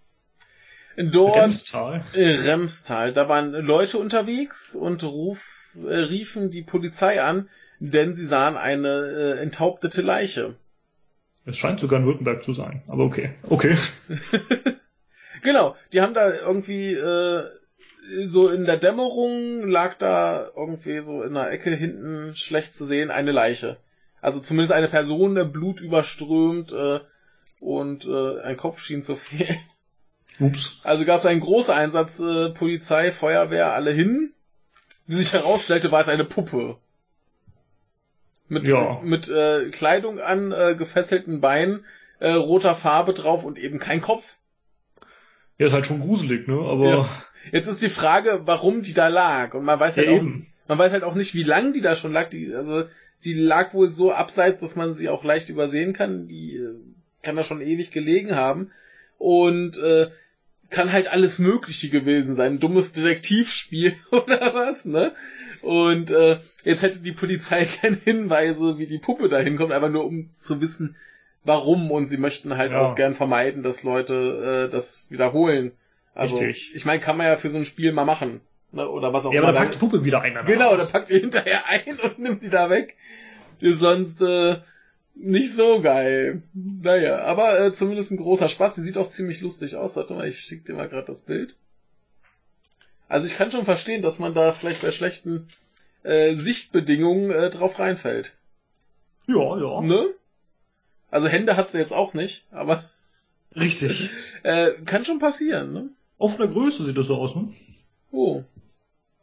Dort, 0.97 1.35
Remstal. 1.35 2.03
Äh, 2.13 2.35
Remstal. 2.47 3.13
Da 3.13 3.27
waren 3.29 3.51
Leute 3.51 3.97
unterwegs 3.97 4.75
und 4.75 5.03
ruf, 5.03 5.69
äh, 5.75 5.93
riefen 5.93 6.51
die 6.51 6.63
Polizei 6.63 7.21
an, 7.21 7.49
denn 7.79 8.13
sie 8.13 8.25
sahen 8.25 8.55
eine 8.55 9.37
äh, 9.37 9.41
enthauptete 9.41 10.01
Leiche. 10.01 10.55
Es 11.45 11.57
scheint 11.57 11.79
sogar 11.79 11.99
in 11.99 12.05
Württemberg 12.05 12.43
zu 12.43 12.53
sein, 12.53 12.81
aber 12.87 13.03
okay. 13.03 13.35
Okay. 13.43 13.77
genau, 15.43 15.75
die 15.93 16.01
haben 16.01 16.13
da 16.13 16.33
irgendwie 16.33 16.93
äh, 16.93 17.43
so 18.25 18.49
in 18.49 18.65
der 18.65 18.77
Dämmerung 18.77 19.67
lag 19.67 19.95
da 19.97 20.49
irgendwie 20.55 20.99
so 20.99 21.23
in 21.23 21.33
der 21.33 21.51
Ecke 21.51 21.71
hinten 21.75 22.35
schlecht 22.35 22.73
zu 22.73 22.85
sehen 22.85 23.11
eine 23.11 23.31
Leiche. 23.31 23.77
Also 24.21 24.39
zumindest 24.39 24.73
eine 24.73 24.87
Person, 24.87 25.35
der 25.35 25.45
Blut 25.45 25.81
überströmt 25.81 26.71
äh, 26.71 26.99
und 27.59 28.05
äh, 28.05 28.41
ein 28.41 28.57
Kopf 28.57 28.81
schien 28.81 29.03
zu 29.03 29.15
fehlen. 29.15 29.59
Ups. 30.39 30.79
Also 30.83 31.05
gab 31.05 31.19
es 31.19 31.25
einen 31.25 31.41
großen 31.41 31.73
Einsatz, 31.73 32.19
äh, 32.19 32.49
Polizei, 32.49 33.11
Feuerwehr, 33.11 33.73
alle 33.73 33.91
hin. 33.91 34.33
Wie 35.07 35.13
sich 35.13 35.33
herausstellte, 35.33 35.91
war 35.91 36.01
es 36.01 36.09
eine 36.09 36.25
Puppe. 36.25 36.77
Mit, 38.47 38.67
ja. 38.67 38.99
mit 39.03 39.29
äh, 39.29 39.69
Kleidung 39.69 40.19
an, 40.19 40.51
äh, 40.51 40.75
gefesselten 40.75 41.41
Beinen, 41.41 41.85
äh, 42.19 42.31
roter 42.31 42.75
Farbe 42.75 43.13
drauf 43.13 43.43
und 43.43 43.57
eben 43.57 43.79
kein 43.79 44.01
Kopf. 44.01 44.37
Ja, 45.57 45.67
ist 45.67 45.73
halt 45.73 45.85
schon 45.85 46.01
gruselig, 46.01 46.47
ne? 46.47 46.55
Aber. 46.55 46.89
Ja. 46.89 47.09
Jetzt 47.51 47.67
ist 47.67 47.81
die 47.81 47.89
Frage, 47.89 48.41
warum 48.45 48.81
die 48.81 48.93
da 48.93 49.07
lag. 49.07 49.53
Und 49.53 49.65
man 49.65 49.79
weiß 49.79 49.97
halt 49.97 50.07
ja, 50.07 50.13
auch, 50.13 50.17
eben. 50.17 50.47
man 50.67 50.77
weiß 50.77 50.91
halt 50.91 51.03
auch 51.03 51.15
nicht, 51.15 51.33
wie 51.33 51.43
lang 51.43 51.73
die 51.73 51.81
da 51.81 51.95
schon 51.95 52.13
lag. 52.13 52.29
Die, 52.29 52.53
also, 52.53 52.85
die 53.23 53.33
lag 53.33 53.73
wohl 53.73 53.91
so 53.91 54.11
abseits, 54.11 54.61
dass 54.61 54.75
man 54.75 54.93
sie 54.93 55.09
auch 55.09 55.23
leicht 55.23 55.49
übersehen 55.49 55.93
kann. 55.93 56.27
Die 56.27 56.55
äh, 56.55 56.75
kann 57.21 57.35
da 57.35 57.43
schon 57.43 57.61
ewig 57.61 57.91
gelegen 57.91 58.35
haben. 58.35 58.71
Und 59.17 59.77
äh, 59.77 60.07
kann 60.69 60.91
halt 60.91 61.07
alles 61.07 61.39
Mögliche 61.39 61.89
gewesen 61.89 62.35
sein. 62.35 62.53
Ein 62.53 62.59
dummes 62.59 62.91
Detektivspiel 62.91 63.95
oder 64.11 64.53
was, 64.53 64.85
ne? 64.85 65.13
Und 65.61 66.11
äh, 66.11 66.39
jetzt 66.63 66.83
hätte 66.83 66.99
die 66.99 67.11
Polizei 67.11 67.65
keine 67.81 67.97
Hinweise, 67.97 68.77
wie 68.77 68.87
die 68.87 68.99
Puppe 68.99 69.29
da 69.29 69.39
hinkommt, 69.39 69.71
einfach 69.71 69.89
nur 69.89 70.05
um 70.05 70.31
zu 70.31 70.61
wissen, 70.61 70.95
warum. 71.43 71.91
Und 71.91 72.07
sie 72.07 72.17
möchten 72.17 72.57
halt 72.57 72.71
ja. 72.71 72.81
auch 72.81 72.95
gern 72.95 73.15
vermeiden, 73.15 73.63
dass 73.63 73.83
Leute 73.83 74.67
äh, 74.67 74.71
das 74.71 75.09
wiederholen. 75.09 75.71
Also, 76.15 76.37
Richtig. 76.37 76.73
ich 76.73 76.85
meine, 76.85 77.01
kann 77.01 77.17
man 77.17 77.27
ja 77.27 77.35
für 77.35 77.49
so 77.49 77.57
ein 77.57 77.65
Spiel 77.65 77.91
mal 77.91 78.05
machen. 78.05 78.41
Ne? 78.71 78.89
Oder 78.89 79.13
was 79.13 79.25
auch 79.25 79.31
immer. 79.31 79.41
Ja, 79.41 79.43
aber 79.43 79.51
dann 79.51 79.63
packt 79.63 79.75
die 79.75 79.79
Puppe 79.79 80.05
wieder 80.05 80.21
ein. 80.21 80.37
Genau, 80.45 80.75
dann 80.77 80.87
packt 80.87 81.09
die 81.09 81.19
hinterher 81.19 81.65
ein 81.67 81.99
und 82.01 82.19
nimmt 82.19 82.41
die 82.41 82.49
da 82.49 82.69
weg. 82.69 82.95
Ist 83.59 83.79
sonst 83.79 84.21
äh, 84.21 84.57
nicht 85.13 85.53
so 85.53 85.81
geil. 85.81 86.41
Naja, 86.53 87.19
aber 87.19 87.59
äh, 87.59 87.73
zumindest 87.73 88.11
ein 88.11 88.17
großer 88.17 88.49
Spaß. 88.49 88.75
Die 88.75 88.81
sieht 88.81 88.97
auch 88.97 89.09
ziemlich 89.09 89.41
lustig 89.41 89.75
aus. 89.75 89.97
Warte 89.97 90.13
mal, 90.13 90.27
ich 90.27 90.39
schick 90.39 90.65
dir 90.65 90.73
mal 90.73 90.87
gerade 90.87 91.07
das 91.07 91.21
Bild. 91.21 91.55
Also 93.09 93.27
ich 93.27 93.35
kann 93.35 93.51
schon 93.51 93.65
verstehen, 93.65 94.01
dass 94.01 94.17
man 94.17 94.33
da 94.33 94.53
vielleicht 94.53 94.81
bei 94.81 94.91
schlechten 94.91 95.49
äh, 96.03 96.33
Sichtbedingungen 96.33 97.29
äh, 97.29 97.49
drauf 97.49 97.77
reinfällt. 97.77 98.33
Ja, 99.27 99.57
ja. 99.57 99.81
Ne? 99.81 100.07
Also 101.11 101.27
Hände 101.27 101.57
hat 101.57 101.69
sie 101.69 101.77
jetzt 101.77 101.93
auch 101.93 102.13
nicht, 102.13 102.45
aber 102.51 102.89
Richtig. 103.55 104.09
Äh, 104.43 104.73
kann 104.85 105.03
schon 105.03 105.17
passieren, 105.17 105.73
ne? 105.73 105.89
Auf 106.17 106.39
einer 106.39 106.47
Größe 106.47 106.85
sieht 106.85 106.97
das 106.97 107.07
so 107.07 107.15
aus, 107.15 107.35
ne? 107.35 107.53
Oh. 108.11 108.43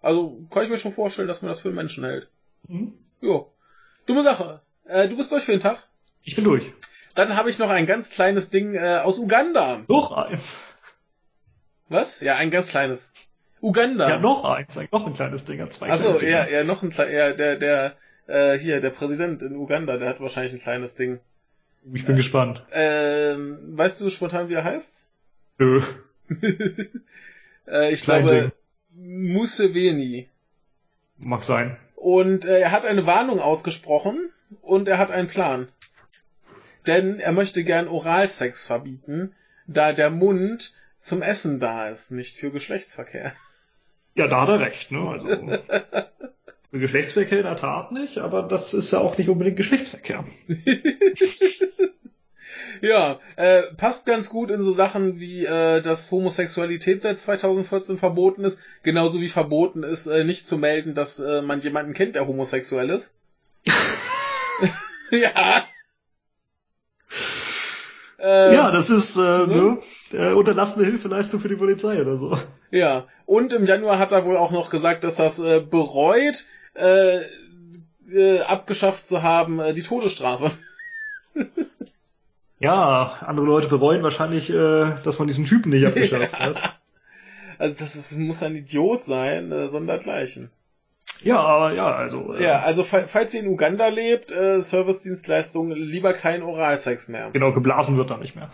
Also 0.01 0.47
kann 0.51 0.65
ich 0.65 0.71
mir 0.71 0.79
schon 0.79 0.93
vorstellen, 0.93 1.29
dass 1.29 1.43
man 1.43 1.49
das 1.49 1.61
für 1.61 1.69
einen 1.69 1.77
Menschen 1.77 2.05
hält. 2.05 2.29
Mhm. 2.69 2.93
Jo. 3.21 3.53
Dumme 4.07 4.23
Sache. 4.23 4.61
Äh, 4.85 5.09
du 5.09 5.17
bist 5.17 5.33
durch 5.33 5.45
für 5.45 5.53
den 5.53 5.61
Tag. 5.61 5.79
Ich 6.23 6.35
bin 6.35 6.45
durch. 6.45 6.73
Dann 7.15 7.37
habe 7.37 7.51
ich 7.51 7.59
noch 7.59 7.71
ein 7.71 7.87
ganz 7.87 8.11
kleines 8.11 8.51
Ding 8.51 8.75
äh, 8.75 9.01
aus 9.03 9.19
Uganda. 9.19 9.85
Noch 9.89 10.13
eins. 10.13 10.61
Was? 11.89 12.21
Ja, 12.21 12.37
ein 12.37 12.51
ganz 12.51 12.69
kleines. 12.69 13.13
Uganda. 13.61 14.09
Ja, 14.09 14.19
noch 14.19 14.45
eins. 14.45 14.79
Noch 14.91 15.07
ein 15.07 15.15
kleines 15.15 15.45
Ding. 15.45 15.65
Zwei 15.71 15.91
Achso, 15.91 16.19
ja, 16.21 16.47
ja, 16.47 16.65
noch 16.65 16.83
ein 16.83 16.91
kleines, 16.91 17.15
ja, 17.15 17.33
der, 17.33 17.57
der, 17.57 17.97
äh, 18.27 18.59
hier, 18.59 18.81
der 18.81 18.91
Präsident 18.91 19.43
in 19.43 19.57
Uganda, 19.57 19.97
der 19.99 20.09
hat 20.09 20.21
wahrscheinlich 20.21 20.53
ein 20.53 20.59
kleines 20.59 20.95
Ding. 20.95 21.21
Ich 21.93 22.07
bin 22.07 22.17
gespannt. 22.17 22.65
Ähm, 22.73 23.59
weißt 23.77 24.01
du 24.01 24.11
spontan, 24.11 24.49
wie 24.49 24.55
er 24.55 24.65
heißt? 24.65 25.09
Nö. 25.59 25.83
äh, 27.67 27.93
ich 27.93 28.03
Klein 28.03 28.23
glaube, 28.23 28.53
Museveni. 28.95 30.29
Mag 31.19 31.45
sein. 31.45 31.77
Und 31.97 32.45
äh, 32.45 32.61
er 32.61 32.73
hat 32.73 32.85
eine 32.85 33.07
Warnung 33.07 33.41
ausgesprochen 33.41 34.31
und 34.61 34.89
er 34.89 34.99
hat 34.99 35.11
einen 35.11 35.29
Plan. 35.29 35.69
Denn 36.87 37.21
er 37.21 37.33
möchte 37.33 37.63
gern 37.63 37.89
Oralsex 37.89 38.67
verbieten, 38.67 39.35
da 39.67 39.93
der 39.93 40.11
Mund 40.11 40.75
zum 41.01 41.23
Essen 41.23 41.61
da 41.61 41.89
ist, 41.89 42.11
nicht 42.11 42.37
für 42.37 42.51
Geschlechtsverkehr. 42.51 43.35
Ja, 44.15 44.29
da 44.29 44.43
hat 44.43 44.49
er 44.49 44.61
recht, 44.61 44.91
ne? 44.91 45.09
Also. 45.09 45.29
Für 46.69 46.79
Geschlechtsverkehr 46.79 47.41
in 47.41 47.45
der 47.45 47.57
Tat 47.57 47.93
nicht, 47.93 48.17
aber 48.17 48.43
das 48.45 48.73
ist 48.73 48.93
ja 48.93 48.99
auch 48.99 49.19
nicht 49.19 49.29
unbedingt 49.29 49.59
Geschlechtsverkehr. 49.59 50.25
Ja, 52.81 53.21
äh, 53.37 53.63
passt 53.77 54.07
ganz 54.07 54.29
gut 54.29 54.51
in 54.51 54.63
so 54.63 54.73
Sachen 54.73 55.21
wie, 55.21 55.45
äh, 55.45 55.81
dass 55.83 56.11
Homosexualität 56.11 57.03
seit 57.03 57.19
2014 57.19 57.99
verboten 57.99 58.45
ist, 58.45 58.59
genauso 58.83 59.21
wie 59.21 59.29
verboten 59.29 59.83
ist, 59.83 60.07
äh, 60.07 60.25
nicht 60.25 60.47
zu 60.47 60.59
melden, 60.59 60.95
dass 60.95 61.21
äh, 61.21 61.43
man 61.43 61.61
jemanden 61.61 61.93
kennt, 61.93 62.15
der 62.15 62.27
homosexuell 62.27 62.91
ist. 62.91 63.15
ja. 65.11 65.65
Äh, 68.19 68.55
ja, 68.55 68.71
das 68.71 68.89
ist 68.89 69.17
äh, 69.17 69.21
ne? 69.21 69.47
ne? 69.47 69.79
Äh, 70.13 70.33
unterlassene 70.33 70.85
Hilfeleistung 70.87 71.41
für 71.41 71.49
die 71.49 71.57
Polizei 71.57 72.01
oder 72.01 72.17
so. 72.17 72.39
Ja, 72.71 73.09
und 73.27 73.53
im 73.53 73.67
Januar 73.67 73.99
hat 73.99 74.13
er 74.13 74.25
wohl 74.25 74.37
auch 74.37 74.53
noch 74.53 74.71
gesagt, 74.71 75.03
dass 75.03 75.17
das 75.17 75.41
äh, 75.41 75.61
bereut, 75.61 76.45
äh, 76.75 77.19
äh, 78.13 78.41
abgeschafft 78.43 79.09
zu 79.09 79.23
haben, 79.23 79.59
äh, 79.59 79.75
die 79.75 79.83
Todesstrafe. 79.83 80.53
Ja, 82.63 83.17
andere 83.27 83.45
Leute 83.47 83.69
bereuen 83.69 84.03
wahrscheinlich, 84.03 84.49
äh, 84.51 84.95
dass 85.03 85.19
man 85.19 85.27
diesen 85.29 85.47
Typen 85.47 85.71
nicht 85.71 85.85
abgeschafft 85.85 86.33
hat. 86.39 86.79
Also 87.59 87.77
das 87.79 87.97
ist, 87.97 88.17
muss 88.19 88.43
ein 88.43 88.55
Idiot 88.57 89.03
sein, 89.03 89.51
äh, 89.53 89.69
sondergleichen. 89.69 90.51
Ja, 91.23 91.41
aber 91.41 91.75
ja, 91.75 91.95
also. 91.95 92.35
Äh, 92.35 92.43
Ja, 92.45 92.61
also 92.61 92.85
fa 92.85 93.01
falls 93.07 93.35
ihr 93.35 93.41
in 93.41 93.49
Uganda 93.49 93.89
lebt, 93.89 94.31
äh, 94.33 94.61
Servicedienstleistungen, 94.61 95.77
lieber 95.77 96.13
kein 96.13 96.43
Oralsex 96.43 97.09
mehr. 97.09 97.31
Genau, 97.33 97.53
geblasen 97.53 97.97
wird 97.97 98.11
da 98.11 98.17
nicht 98.17 98.37
mehr. 98.37 98.51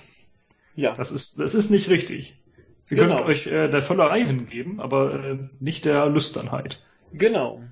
Ja, 0.75 0.95
Das 0.95 1.11
ist, 1.11 1.39
das 1.39 1.55
ist 1.55 1.71
nicht 1.71 1.89
richtig. 1.91 2.39
Ihr 2.91 2.97
Genau. 2.97 3.17
könnt 3.17 3.29
euch 3.29 3.47
äh, 3.47 3.69
der 3.69 3.83
Völlerei 3.83 4.23
hingeben, 4.25 4.81
aber 4.81 5.23
äh, 5.25 5.39
nicht 5.61 5.85
der 5.85 6.07
Lüsternheit. 6.07 6.83
genau. 7.13 7.63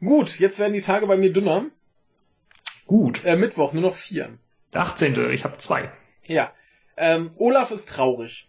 Gut, 0.00 0.40
jetzt 0.40 0.58
werden 0.58 0.72
die 0.72 0.80
Tage 0.80 1.06
bei 1.06 1.16
mir 1.16 1.32
dünner. 1.32 1.66
Gut. 2.86 3.24
Äh, 3.24 3.36
Mittwoch, 3.36 3.72
nur 3.72 3.82
noch 3.82 3.94
vier. 3.94 4.30
Der 4.72 4.82
18. 4.82 5.30
Ich 5.30 5.44
habe 5.44 5.58
zwei. 5.58 5.90
Ja. 6.26 6.52
Ähm, 6.96 7.30
Olaf 7.38 7.70
ist 7.70 7.88
traurig. 7.88 8.48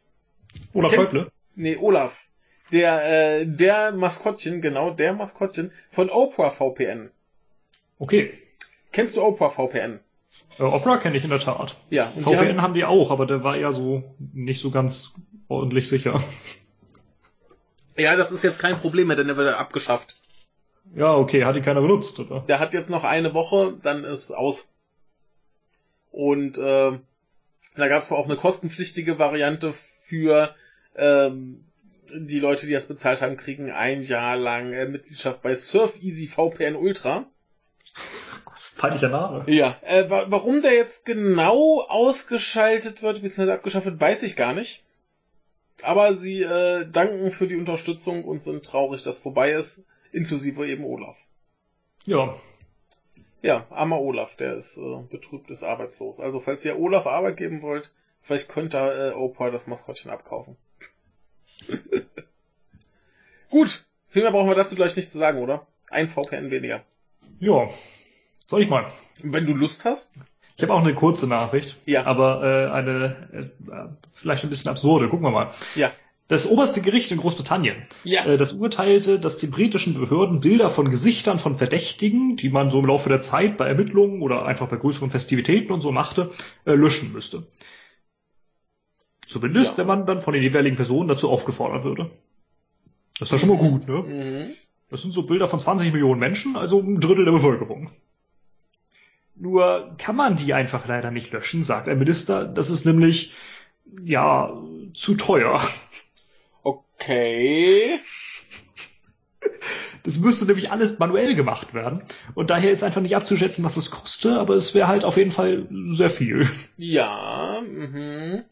Olaf 0.74 0.92
Kennst- 0.92 1.08
Häufle. 1.08 1.32
Nee, 1.56 1.78
Olaf. 1.78 2.28
Der, 2.72 3.42
äh, 3.42 3.46
der 3.46 3.92
Maskottchen, 3.92 4.62
genau, 4.62 4.92
der 4.92 5.14
Maskottchen 5.14 5.72
von 5.92 6.10
Oprah 6.10 6.50
VPN. 6.50 7.12
Okay. 8.00 8.34
Kennst 8.92 9.16
du 9.16 9.22
Oprah 9.22 9.50
VPN? 9.50 10.00
Äh, 10.58 10.64
Opera 10.64 10.98
kenne 10.98 11.18
ich 11.18 11.24
in 11.24 11.30
der 11.30 11.40
Tat. 11.40 11.78
Ja, 11.90 12.08
und 12.10 12.18
die 12.18 12.22
VPN 12.24 12.38
haben, 12.38 12.62
haben 12.62 12.74
die 12.74 12.86
auch, 12.86 13.12
aber 13.12 13.26
der 13.26 13.44
war 13.44 13.58
ja 13.58 13.74
so 13.74 14.04
nicht 14.34 14.62
so 14.62 14.72
ganz 14.72 15.14
ordentlich 15.48 15.88
sicher. 15.90 16.24
ja, 17.96 18.16
das 18.16 18.32
ist 18.32 18.44
jetzt 18.44 18.60
kein 18.60 18.78
Problem 18.78 19.08
mehr, 19.08 19.16
denn 19.16 19.28
der 19.28 19.38
wird 19.38 19.54
abgeschafft. 19.56 20.16
Ja, 20.96 21.16
okay, 21.16 21.46
hat 21.46 21.56
die 21.56 21.62
keiner 21.62 21.82
benutzt, 21.82 22.20
oder? 22.20 22.42
Der 22.42 22.60
hat 22.60 22.74
jetzt 22.74 22.90
noch 22.90 23.04
eine 23.04 23.34
Woche, 23.34 23.76
dann 23.84 24.04
ist 24.04 24.32
aus. 24.32 24.70
Und 26.14 26.60
äh, 26.60 26.92
da 27.76 27.88
gab 27.88 28.04
es 28.04 28.12
auch 28.12 28.26
eine 28.26 28.36
kostenpflichtige 28.36 29.18
Variante 29.18 29.74
für 29.74 30.56
ähm, 30.96 31.66
die 32.14 32.40
Leute, 32.40 32.68
die 32.68 32.74
das 32.74 32.88
bezahlt 32.88 33.24
haben, 33.24 33.36
kriegen 33.36 33.72
ein 33.72 34.04
Jahr 34.04 34.38
lang 34.38 34.74
äh, 34.74 34.86
Mitgliedschaft 34.86 35.42
bei 35.42 35.56
Surf 35.56 36.02
Easy 36.04 36.28
VPN 36.28 36.76
Ultra. 36.76 37.26
Peinlicher 38.78 39.10
Name. 39.10 39.52
Ja, 39.52 39.76
äh, 39.82 40.08
wa 40.08 40.26
warum 40.28 40.62
der 40.62 40.76
jetzt 40.76 41.08
genau 41.08 41.82
ausgeschaltet 41.82 43.02
wird, 43.02 43.24
bzw. 43.24 43.52
abgeschafft 43.52 43.88
wird, 43.88 44.00
weiß 44.00 44.22
ich 44.22 44.36
gar 44.36 44.54
nicht. 44.54 44.84
Aber 45.82 46.14
sie 46.14 46.44
äh, 46.44 46.88
danken 46.88 47.32
für 47.32 47.48
die 47.48 47.56
Unterstützung 47.56 48.24
und 48.24 48.44
sind 48.44 48.64
traurig, 48.64 49.02
dass 49.02 49.18
vorbei 49.18 49.52
ist, 49.52 49.84
inklusive 50.12 50.68
eben 50.68 50.86
Olaf. 50.86 51.18
Ja, 52.06 52.40
Ja, 53.44 53.68
armer 53.70 54.00
Olaf, 54.00 54.36
der 54.38 54.56
ist 54.56 54.78
äh, 54.78 55.02
betrübt, 55.10 55.52
ist 55.52 55.64
arbeitslos. 55.64 56.20
Also 56.20 56.40
falls 56.40 56.64
ihr 56.66 56.80
Olaf 56.80 57.06
Arbeit 57.06 57.38
geben 57.38 57.62
wollt, 57.62 57.94
vielleicht 58.22 58.48
könnt 58.50 58.74
ihr 58.74 59.12
äh, 59.12 59.14
Oprah 59.14 59.52
das 59.52 59.68
Maskottchen 59.68 60.10
abkaufen. 60.10 60.56
Gut, 63.50 63.86
viel 64.08 64.24
mehr 64.24 64.32
brauchen 64.32 64.48
wir 64.50 64.56
dazu 64.56 64.76
gleich 64.76 64.96
nicht 64.96 65.12
zu 65.12 65.18
sagen, 65.18 65.40
oder? 65.40 65.68
Ein 65.90 66.10
VPN 66.10 66.50
weniger. 66.52 66.84
ja. 67.40 67.70
Soll 68.48 68.62
ich 68.62 68.70
mal? 68.70 68.92
Wenn 69.22 69.46
du 69.46 69.54
Lust 69.54 69.86
hast, 69.86 70.26
Ich 70.58 70.64
habe 70.64 70.74
auch 70.74 70.82
eine 70.82 70.94
kurze 70.94 71.28
Nachricht, 71.28 71.78
Ja. 71.86 72.04
aber 72.06 72.44
äh, 72.44 72.72
eine 72.72 73.52
äh, 73.72 73.88
vielleicht 74.12 74.44
ein 74.44 74.50
bisschen 74.50 74.70
absurde. 74.70 75.08
Gucken 75.08 75.26
wir 75.26 75.32
mal. 75.32 75.54
ja. 75.76 75.92
Das 76.30 76.48
oberste 76.48 76.82
Gericht 76.82 77.12
in 77.12 77.20
Großbritannien, 77.20 77.84
Ja. 78.04 78.26
äh, 78.26 78.38
das 78.38 78.54
urteilte, 78.54 79.20
dass 79.20 79.38
die 79.38 79.48
britischen 79.48 79.94
Behörden 79.94 80.40
Bilder 80.40 80.70
von 80.70 80.90
Gesichtern 80.90 81.38
von 81.38 81.58
Verdächtigen, 81.58 82.38
die 82.38 82.50
man 82.50 82.72
so 82.72 82.80
im 82.80 82.86
Laufe 82.86 83.10
der 83.10 83.20
Zeit 83.22 83.58
bei 83.58 83.68
Ermittlungen 83.68 84.22
oder 84.22 84.46
einfach 84.46 84.70
bei 84.70 84.78
größeren 84.78 85.12
Festivitäten 85.12 85.74
und 85.74 85.82
so 85.82 85.92
machte, 85.92 86.32
äh, 86.66 86.74
löschen 86.74 87.12
müsste. 87.12 87.46
Zumindest, 89.28 89.72
Ja. 89.72 89.78
wenn 89.80 89.88
man 89.88 90.06
dann 90.06 90.22
von 90.22 90.34
den 90.34 90.44
jeweiligen 90.44 90.76
Personen 90.76 91.10
dazu 91.10 91.30
aufgefordert 91.30 91.84
würde. 91.84 92.12
Das 93.20 93.30
ist 93.30 93.34
ja 93.34 93.40
schon 93.40 93.50
mal 93.50 93.58
gut, 93.58 93.88
ne? 93.88 94.04
Mhm. 94.04 94.54
Das 94.90 95.02
sind 95.02 95.14
so 95.14 95.24
Bilder 95.24 95.48
von 95.48 95.60
20 95.60 95.92
Millionen 95.92 96.20
Menschen, 96.20 96.56
also 96.56 96.80
ein 96.80 97.00
Drittel 97.00 97.26
der 97.26 97.32
Bevölkerung. 97.32 97.90
Nur 99.36 99.96
kann 99.98 100.16
man 100.16 100.36
die 100.36 100.54
einfach 100.54 100.88
leider 100.88 101.10
nicht 101.12 101.32
löschen, 101.32 101.64
sagt 101.64 101.90
ein 101.90 101.98
Minister. 101.98 102.46
Das 102.46 102.70
ist 102.70 102.86
nämlich, 102.86 103.34
ja, 104.04 104.54
zu 104.94 105.16
teuer. 105.16 105.60
Okay. 107.04 108.00
Das 110.04 110.18
müsste 110.18 110.46
nämlich 110.46 110.72
alles 110.72 111.00
manuell 111.00 111.36
gemacht 111.36 111.74
werden. 111.74 112.04
Und 112.34 112.50
daher 112.50 112.72
ist 112.72 112.84
einfach 112.84 113.02
nicht 113.02 113.16
abzuschätzen, 113.16 113.64
was 113.64 113.78
es 113.78 113.92
koste, 113.92 114.40
aber 114.40 114.56
es 114.56 114.74
wäre 114.74 114.88
halt 114.88 115.06
auf 115.06 115.18
jeden 115.18 115.32
Fall 115.32 115.68
sehr 115.70 116.10
viel. 116.10 116.50
Ja, 116.78 117.62
mhm. 117.62 118.44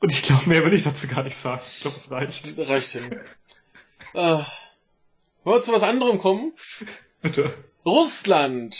Und 0.00 0.12
ich 0.12 0.22
glaube, 0.22 0.48
mehr 0.48 0.64
will 0.64 0.74
ich 0.74 0.82
dazu 0.82 1.06
gar 1.08 1.22
nicht 1.22 1.36
sagen. 1.36 1.62
Ich 1.66 1.80
glaube, 1.80 1.96
es 1.96 2.10
reicht. 2.10 2.58
Reicht 2.58 2.90
hin. 2.90 3.20
äh, 4.14 4.18
wollen 4.18 4.44
wir 5.44 5.62
zu 5.62 5.72
was 5.72 5.82
anderem 5.82 6.18
kommen? 6.18 6.52
Bitte. 7.22 7.52
Russland. 7.84 8.76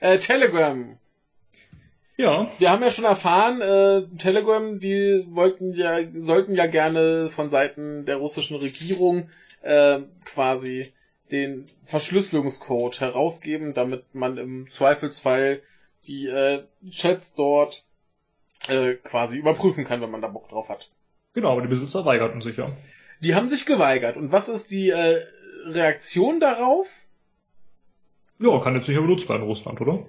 Äh, 0.00 0.18
Telegram. 0.18 0.98
Ja. 2.18 2.50
Wir 2.58 2.72
haben 2.72 2.82
ja 2.82 2.90
schon 2.90 3.04
erfahren, 3.04 3.60
äh, 3.60 4.02
Telegram, 4.18 4.80
die 4.80 5.24
wollten 5.30 5.72
ja, 5.72 5.98
sollten 6.18 6.56
ja 6.56 6.66
gerne 6.66 7.30
von 7.30 7.48
Seiten 7.48 8.06
der 8.06 8.16
russischen 8.16 8.56
Regierung 8.56 9.30
äh, 9.62 10.00
quasi 10.24 10.92
den 11.30 11.70
Verschlüsselungscode 11.84 13.00
herausgeben, 13.00 13.72
damit 13.72 14.16
man 14.16 14.36
im 14.36 14.68
Zweifelsfall 14.68 15.62
die 16.08 16.26
äh, 16.26 16.64
Chats 16.90 17.36
dort 17.36 17.84
äh, 18.66 18.94
quasi 18.94 19.38
überprüfen 19.38 19.84
kann, 19.84 20.00
wenn 20.00 20.10
man 20.10 20.20
da 20.20 20.26
Bock 20.26 20.48
drauf 20.48 20.68
hat. 20.70 20.90
Genau, 21.34 21.52
aber 21.52 21.62
die 21.62 21.68
Besitzer 21.68 22.04
weigerten 22.04 22.40
sich 22.40 22.56
ja. 22.56 22.64
Die 23.20 23.36
haben 23.36 23.46
sich 23.46 23.64
geweigert. 23.64 24.16
Und 24.16 24.32
was 24.32 24.48
ist 24.48 24.72
die 24.72 24.88
äh, 24.88 25.22
Reaktion 25.66 26.40
darauf? 26.40 26.88
Ja, 28.40 28.58
kann 28.58 28.74
jetzt 28.74 28.88
nicht 28.88 28.96
mehr 28.96 29.06
benutzt 29.06 29.28
werden 29.28 29.42
in 29.42 29.48
Russland, 29.48 29.80
oder? 29.80 30.04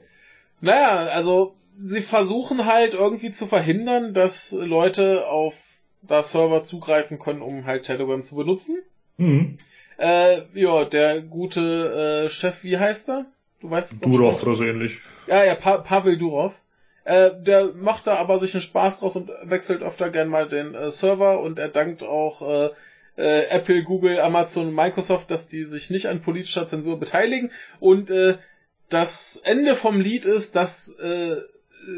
Naja, 0.62 1.08
also 1.14 1.56
sie 1.84 2.02
versuchen 2.02 2.66
halt 2.66 2.94
irgendwie 2.94 3.32
zu 3.32 3.48
verhindern, 3.48 4.14
dass 4.14 4.52
Leute 4.52 5.28
auf 5.28 5.56
da 6.02 6.24
Server 6.24 6.62
zugreifen 6.62 7.20
können, 7.20 7.42
um 7.42 7.66
halt 7.66 7.84
Telegram 7.84 8.24
zu 8.24 8.36
benutzen. 8.36 8.78
Mhm. 9.18 9.58
Äh, 9.98 10.42
ja, 10.54 10.86
der 10.86 11.22
gute 11.22 12.26
äh, 12.26 12.30
Chef, 12.30 12.64
wie 12.64 12.78
heißt 12.78 13.10
er? 13.10 13.26
Du 13.60 13.70
weißt 13.70 13.92
es 13.92 14.00
Durov 14.00 14.42
oder 14.44 14.56
so 14.56 14.64
ähnlich. 14.64 15.00
Ja, 15.28 15.44
ja, 15.44 15.56
pa 15.56 15.80
Pavel 15.80 16.18
Durov. 16.18 16.56
Äh, 17.04 17.32
der 17.42 17.74
macht 17.76 18.08
da 18.08 18.16
aber 18.16 18.40
sich 18.40 18.54
einen 18.54 18.62
Spaß 18.62 19.00
draus 19.00 19.16
und 19.16 19.30
wechselt 19.44 19.82
öfter 19.82 20.10
gern 20.10 20.30
mal 20.30 20.48
den 20.48 20.74
äh, 20.74 20.92
Server 20.92 21.42
und 21.42 21.60
er 21.60 21.68
dankt 21.68 22.04
auch 22.04 22.42
äh, 22.42 22.70
äh, 23.18 23.48
Apple, 23.50 23.84
Google, 23.84 24.22
Amazon 24.22 24.68
und 24.68 24.76
Microsoft, 24.76 25.32
dass 25.32 25.48
die 25.48 25.66
sich 25.66 25.90
nicht 25.90 26.08
an 26.08 26.22
politischer 26.22 26.68
Zensur 26.68 26.98
beteiligen. 26.98 27.52
Und 27.82 28.10
äh, 28.10 28.38
das 28.88 29.42
Ende 29.44 29.76
vom 29.76 30.00
Lied 30.00 30.26
ist, 30.26 30.56
dass 30.56 30.98
äh, 31.00 31.36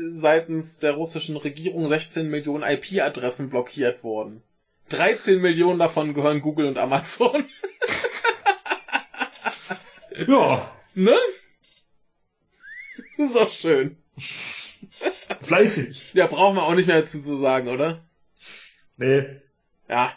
seitens 0.10 0.80
der 0.80 0.94
russischen 0.94 1.38
Regierung 1.38 1.88
16 1.88 2.30
Millionen 2.30 2.64
IP-Adressen 2.64 3.49
blockiert 3.49 4.03
wurden. 4.03 4.44
13 4.90 5.41
Millionen 5.41 5.80
davon 5.80 6.14
gehören 6.14 6.41
Google 6.41 6.68
und 6.68 6.78
Amazon. 6.78 7.45
ja. 10.28 10.76
Ne? 10.94 11.18
ist 13.18 13.38
auch 13.38 13.52
schön. 13.52 13.98
Fleißig. 15.44 16.12
Ja, 16.14 16.28
brauchen 16.28 16.56
wir 16.56 16.64
auch 16.64 16.76
nicht 16.76 16.88
mehr 16.88 16.99
dazu 16.99 17.22
zu 17.22 17.38
sagen, 17.38 17.70
oder? 17.70 18.03
Nee. 18.98 19.26
Ja. 19.90 20.14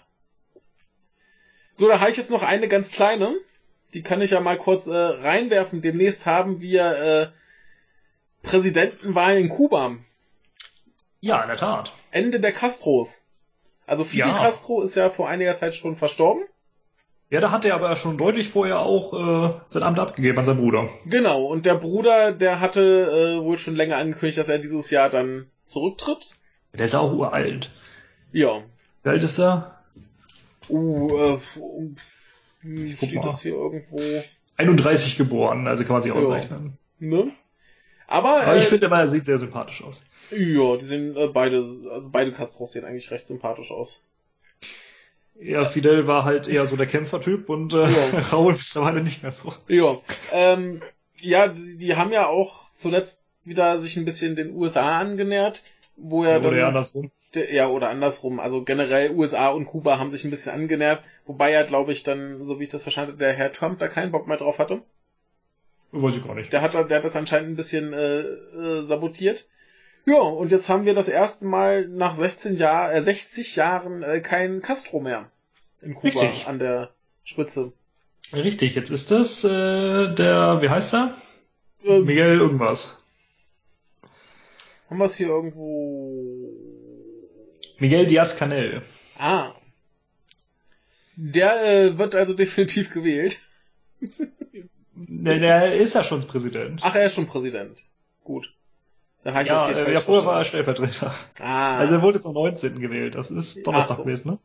So, 1.77 1.89
da 1.89 2.01
habe 2.01 2.11
ich 2.11 2.17
jetzt 2.17 2.31
noch 2.31 2.43
eine 2.43 2.69
ganz 2.69 2.91
kleine. 2.93 3.35
Die 3.95 4.03
kann 4.03 4.21
ich 4.21 4.33
ja 4.33 4.41
mal 4.41 4.59
kurz 4.59 4.87
äh, 4.89 4.97
reinwerfen. 4.97 5.81
Demnächst 5.81 6.27
haben 6.27 6.61
wir 6.61 7.33
äh, 7.33 7.44
Präsidentenwahlen 8.45 9.39
in 9.39 9.49
Kuba. 9.49 9.97
Ja, 11.21 11.43
in 11.43 11.49
der 11.49 11.57
Tat. 11.57 11.93
Ende 12.13 12.39
der 12.41 12.53
Castros. 12.53 13.23
Also 13.87 14.05
Fidel 14.05 14.29
Ja. 14.29 14.37
Castro 14.39 14.83
ist 14.83 14.95
ja 14.95 15.11
vor 15.11 15.29
einiger 15.29 15.55
Zeit 15.55 15.75
schon 15.75 15.97
verstorben. 15.97 16.45
Ja, 17.31 17.41
da 17.41 17.51
hat 17.51 17.65
er 17.65 17.75
aber 17.75 17.97
schon 17.97 18.17
deutlich 18.19 18.51
vorher 18.51 18.81
auch 18.81 19.13
äh, 19.13 19.61
sein 19.67 19.83
Amt 19.83 19.99
abgegeben 19.99 20.39
an 20.39 20.45
seinen 20.47 20.61
Bruder. 20.61 20.89
Genau, 21.07 21.45
und 21.47 21.67
der 21.67 21.75
Bruder, 21.75 22.33
der 22.33 22.61
hatte 22.61 23.41
äh, 23.41 23.43
wohl 23.43 23.59
schon 23.59 23.75
länger 23.75 23.97
angekündigt, 23.97 24.39
dass 24.39 24.49
er 24.49 24.59
dieses 24.59 24.91
Jahr 24.91 25.11
dann 25.11 25.51
zurücktritt. 25.65 26.35
Der 26.75 26.85
ist 26.85 26.93
ja 26.93 27.01
auch 27.01 27.13
uralt. 27.13 27.71
Ja. 28.33 28.63
Wie 29.03 29.09
alt 29.09 29.23
ist 29.23 29.39
er? 29.39 29.79
Uh, 30.69 31.37
äh, 32.63 32.97
steht 32.97 33.25
das 33.25 33.43
hier 33.43 33.55
irgendwo? 33.55 33.99
31 34.57 35.17
geboren, 35.17 35.67
also 35.67 35.83
kann 35.85 35.95
man 35.95 36.03
sich 36.03 36.13
Ja. 36.13 36.19
ausrechnen. 36.19 36.79
Ne? 37.01 37.33
Aber, 38.07 38.41
Aber 38.43 38.57
ich 38.57 38.65
äh, 38.65 38.67
finde, 38.67 38.87
er 38.89 39.09
sieht 39.09 39.25
sehr 39.25 39.39
sympathisch 39.39 39.83
aus. 39.83 40.03
ja, 40.31 40.77
die 40.77 40.85
sehen 40.85 41.17
äh, 41.17 41.29
beide, 41.29 41.59
also 41.91 42.09
beide 42.11 42.33
Castros 42.33 42.73
sehen 42.73 42.85
eigentlich 42.85 43.11
recht 43.11 43.27
sympathisch 43.27 43.71
aus. 43.71 44.03
Ja, 45.41 45.65
Fidel 45.65 46.07
war 46.07 46.25
halt 46.25 46.47
eher 46.47 46.67
so 46.67 46.77
der 46.77 46.87
Kämpfertyp 46.87 47.49
und 47.49 47.73
äh, 47.73 47.79
Ja. 47.91 48.19
Raul 48.33 48.53
mittlerweile 48.53 49.03
nicht 49.03 49.23
mehr 49.23 49.33
so. 49.33 49.53
Ja, 49.69 49.99
ähm, 50.33 50.81
ja, 51.21 51.49
die, 51.49 51.77
die 51.79 51.97
haben 51.97 52.13
ja 52.13 52.27
auch 52.27 52.71
zuletzt 52.73 53.25
wieder 53.45 53.79
sich 53.79 53.97
ein 53.97 54.05
bisschen 54.05 54.37
den 54.37 54.55
USA 54.55 54.99
angenähert, 54.99 55.63
wo 55.97 56.25
ja 56.25 56.39
Oder 56.39 56.51
dann 56.51 56.57
ja 56.59 56.69
andersrum. 56.69 57.11
De- 57.35 57.53
Ja, 57.55 57.69
oder 57.69 57.91
andersrum. 57.91 58.39
Also 58.39 58.63
generell 58.63 59.11
USA 59.11 59.49
und 59.49 59.67
Kuba 59.67 59.99
haben 59.99 60.11
sich 60.11 60.25
ein 60.25 60.31
bisschen 60.31 60.53
angenähert, 60.53 61.03
wobei 61.27 61.51
ja, 61.51 61.63
glaube 61.65 61.93
ich, 61.93 62.05
dann, 62.05 62.45
so 62.45 62.59
wie 62.61 62.65
ich 62.65 62.69
das 62.69 62.83
verstanden 62.85 63.13
habe, 63.13 63.19
der 63.25 63.33
Herr 63.33 63.53
Trump 63.53 63.79
da 63.81 63.89
keinen 63.89 64.13
Bock 64.13 64.29
mehr 64.29 64.37
drauf 64.37 64.59
hatte. 64.59 64.83
Weiß 65.97 66.17
ich 66.17 66.27
gar 66.27 66.35
nicht. 66.35 66.53
Der 66.53 66.61
hat, 66.61 66.75
der 66.75 66.97
hat 66.97 67.05
das 67.05 67.15
anscheinend 67.15 67.51
ein 67.51 67.57
bisschen 67.57 67.93
äh, 67.93 68.21
äh, 68.21 68.83
sabotiert. 68.83 69.47
Ja, 70.07 70.21
und 70.21 70.51
jetzt 70.51 70.69
haben 70.69 70.85
wir 70.85 70.95
das 70.95 71.09
erste 71.09 71.47
Mal 71.47 71.87
nach 71.89 72.17
16 72.17 72.57
Jahr, 72.57 72.93
äh, 72.93 73.01
60 73.01 73.55
Jahren 73.55 74.03
äh, 74.03 74.21
kein 74.21 74.61
Castro 74.61 75.01
mehr 75.01 75.31
in 75.81 75.95
Kuba 75.95 76.21
Richtig. 76.21 76.47
an 76.47 76.59
der 76.59 76.91
Spitze. 77.23 77.73
Richtig, 78.33 78.75
jetzt 78.75 78.91
ist 78.91 79.13
das 79.13 79.45
äh, 79.45 80.15
der, 80.15 80.59
wie 80.61 80.69
heißt 80.69 80.95
er? 80.95 81.17
Äh, 81.85 82.01
Miguel 82.01 82.39
irgendwas. 82.39 82.99
haben 84.91 84.99
wir 84.99 85.05
es 85.05 85.17
hier 85.17 85.29
irgendwo? 85.29 86.51
Miguel 87.79 88.07
Diaz-Canel. 88.07 88.83
Ah. 89.17 89.53
Der 91.17 91.65
äh, 91.65 91.99
wird 91.99 92.17
also 92.17 92.35
definitiv 92.35 92.93
gewählt. 92.93 93.41
Der, 94.97 95.39
der 95.39 95.75
ist 95.75 95.95
ja 95.95 96.05
schon 96.05 96.27
Präsident. 96.27 96.81
Ach, 96.85 96.95
er 96.95 97.07
ist 97.07 97.15
schon 97.15 97.27
Präsident. 97.27 97.85
Gut. 98.23 98.55
Da 99.25 99.33
habe 99.33 99.43
ich 99.43 99.49
das 99.49 99.69
ja, 99.69 99.75
hier 99.75 99.89
äh, 99.89 99.93
ja, 99.95 100.01
vorher 100.01 100.27
war 100.27 100.39
er. 100.39 100.45
Stellvertreter. 100.45 101.15
Ah, 101.41 101.79
Also 101.79 101.95
er 101.95 102.03
wurde 102.03 102.19
jetzt 102.19 102.27
am 102.27 102.35
19. 102.35 102.79
gewählt. 102.81 103.15
Das 103.15 103.31
ist 103.31 103.67
Donnerstag 103.67 103.97
so. 103.97 104.05
gewesen, 104.05 104.29
ne? 104.29 104.39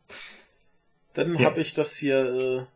dann 1.14 1.36
ja. 1.36 1.44
habe 1.46 1.60
ich 1.60 1.74
das 1.74 1.94
hier 1.96 2.18
äh, 2.18 2.66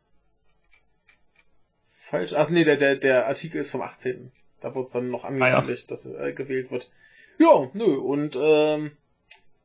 falsch. 1.88 2.32
Ach 2.34 2.48
nee, 2.48 2.64
der, 2.64 2.76
der, 2.76 2.96
der 2.96 3.26
Artikel 3.26 3.60
ist 3.60 3.70
vom 3.70 3.82
18. 3.82 4.32
Da 4.60 4.74
wurde 4.74 4.86
es 4.86 4.92
dann 4.92 5.10
noch 5.10 5.24
Ah, 5.24 5.30
ja. 5.30 5.44
angekündigt, 5.54 5.90
dass 5.90 6.06
er 6.06 6.20
äh, 6.28 6.32
gewählt 6.32 6.70
wird. 6.70 6.90
Ja, 7.38 7.68
nö. 7.72 7.96
Und 7.98 8.36
ähm, 8.40 8.92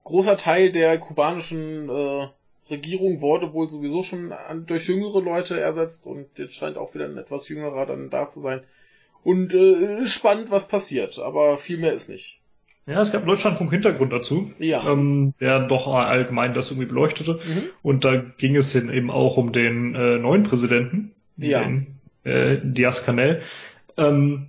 großer 0.03 0.38
Teil 0.38 0.72
der 0.72 0.98
kubanischen 0.99 1.90
äh, 1.90 2.27
Regierung 2.70 3.22
wurde 3.22 3.54
wohl 3.54 3.70
sowieso 3.70 4.04
schon 4.04 4.34
durch 4.68 4.88
jüngere 4.88 5.22
Leute 5.22 5.60
ersetzt 5.60 6.06
und 6.06 6.28
jetzt 6.38 6.56
scheint 6.56 6.78
auch 6.78 6.94
wieder 6.94 7.06
ein 7.06 7.18
etwas 7.18 7.48
jüngerer 7.50 7.86
dann 7.86 8.10
da 8.10 8.28
zu 8.28 8.40
sein. 8.40 8.62
Und 9.24 9.54
äh, 9.54 10.08
spannend, 10.08 10.50
was 10.52 10.68
passiert, 10.68 11.20
aber 11.20 11.58
viel 11.58 11.78
mehr 11.78 11.94
ist 11.94 12.10
nicht. 12.10 12.40
Ja, 12.86 13.02
es 13.02 13.12
gab 13.12 13.22
einen 13.22 13.28
Deutschlandfunk-Hintergrund 13.28 14.12
dazu, 14.12 14.52
Ja. 14.58 14.91
ähm, 14.91 15.34
der 15.40 15.60
doch 15.68 15.88
allgemein 15.88 16.54
das 16.54 16.72
irgendwie 16.72 16.88
beleuchtete. 16.88 17.40
Mhm. 17.46 17.64
Und 17.84 18.04
da 18.06 18.16
ging 18.16 18.56
es 18.56 18.74
eben 18.74 19.12
auch 19.12 19.38
um 19.38 19.52
den 19.52 19.94
äh, 19.94 20.18
neuen 20.18 20.44
Präsidenten, 20.44 21.12
Ja. 21.38 21.64
den 21.64 22.00
äh, 22.24 22.58
Diaz-Canel. 22.64 23.41
Ähm, 23.98 24.48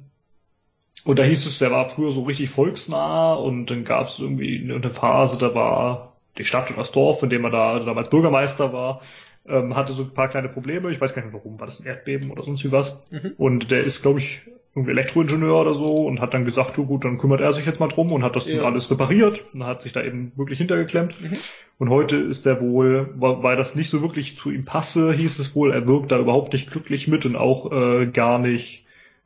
und 1.04 1.18
da 1.18 1.22
hieß 1.22 1.46
es, 1.46 1.58
der 1.58 1.70
war 1.70 1.88
früher 1.88 2.12
so 2.12 2.22
richtig 2.22 2.50
volksnah 2.50 3.34
und 3.34 3.66
dann 3.66 3.84
gab 3.84 4.08
es 4.08 4.18
irgendwie 4.18 4.70
eine 4.72 4.90
Phase, 4.90 5.38
da 5.38 5.54
war 5.54 6.09
die 6.38 6.44
Stadt 6.44 6.70
und 6.70 6.78
das 6.78 6.92
Dorf, 6.92 7.22
in 7.22 7.30
dem 7.30 7.44
er 7.44 7.50
da 7.50 7.80
damals 7.80 8.10
Bürgermeister 8.10 8.72
war, 8.72 9.02
ähm, 9.46 9.74
hatte 9.76 9.92
so 9.92 10.04
ein 10.04 10.14
paar 10.14 10.28
kleine 10.28 10.48
Probleme. 10.48 10.90
Ich 10.90 11.00
weiß 11.00 11.14
gar 11.14 11.22
nicht 11.22 11.34
warum, 11.34 11.58
war 11.58 11.66
das 11.66 11.80
ein 11.80 11.86
Erdbeben 11.86 12.30
oder 12.30 12.42
sonst 12.42 12.64
wie 12.64 12.72
was. 12.72 13.02
Mhm. 13.10 13.32
Und 13.36 13.70
der 13.70 13.82
ist, 13.84 14.02
glaube 14.02 14.20
ich, 14.20 14.42
irgendwie 14.74 14.92
Elektroingenieur 14.92 15.60
oder 15.60 15.74
so 15.74 16.06
und 16.06 16.20
hat 16.20 16.32
dann 16.32 16.44
gesagt, 16.44 16.78
ja 16.78 16.84
gut, 16.84 17.04
dann 17.04 17.18
kümmert 17.18 17.40
er 17.40 17.52
sich 17.52 17.66
jetzt 17.66 17.80
mal 17.80 17.88
drum 17.88 18.12
und 18.12 18.22
hat 18.22 18.36
das 18.36 18.46
dann 18.46 18.56
Ja. 18.56 18.62
alles 18.62 18.90
repariert 18.90 19.44
und 19.52 19.64
hat 19.64 19.82
sich 19.82 19.92
da 19.92 20.02
eben 20.02 20.32
wirklich 20.36 20.58
hintergeklemmt. 20.58 21.20
Mhm. 21.20 21.36
Und 21.78 21.88
heute 21.88 22.16
ist 22.16 22.46
er 22.46 22.60
wohl, 22.60 23.08
weil 23.16 23.56
das 23.56 23.74
nicht 23.74 23.90
so 23.90 24.02
wirklich 24.02 24.36
zu 24.36 24.50
ihm 24.50 24.64
passe, 24.64 25.12
hieß 25.12 25.38
es 25.38 25.56
wohl, 25.56 25.72
er 25.72 25.88
wirkt 25.88 26.12
da 26.12 26.18
überhaupt 26.18 26.52
nicht 26.52 26.70
glücklich 26.70 27.08
mit 27.08 27.26
und 27.26 27.36
auch 27.36 27.72
äh, 27.72 28.06
gar 28.06 28.38
nicht, 28.38 28.84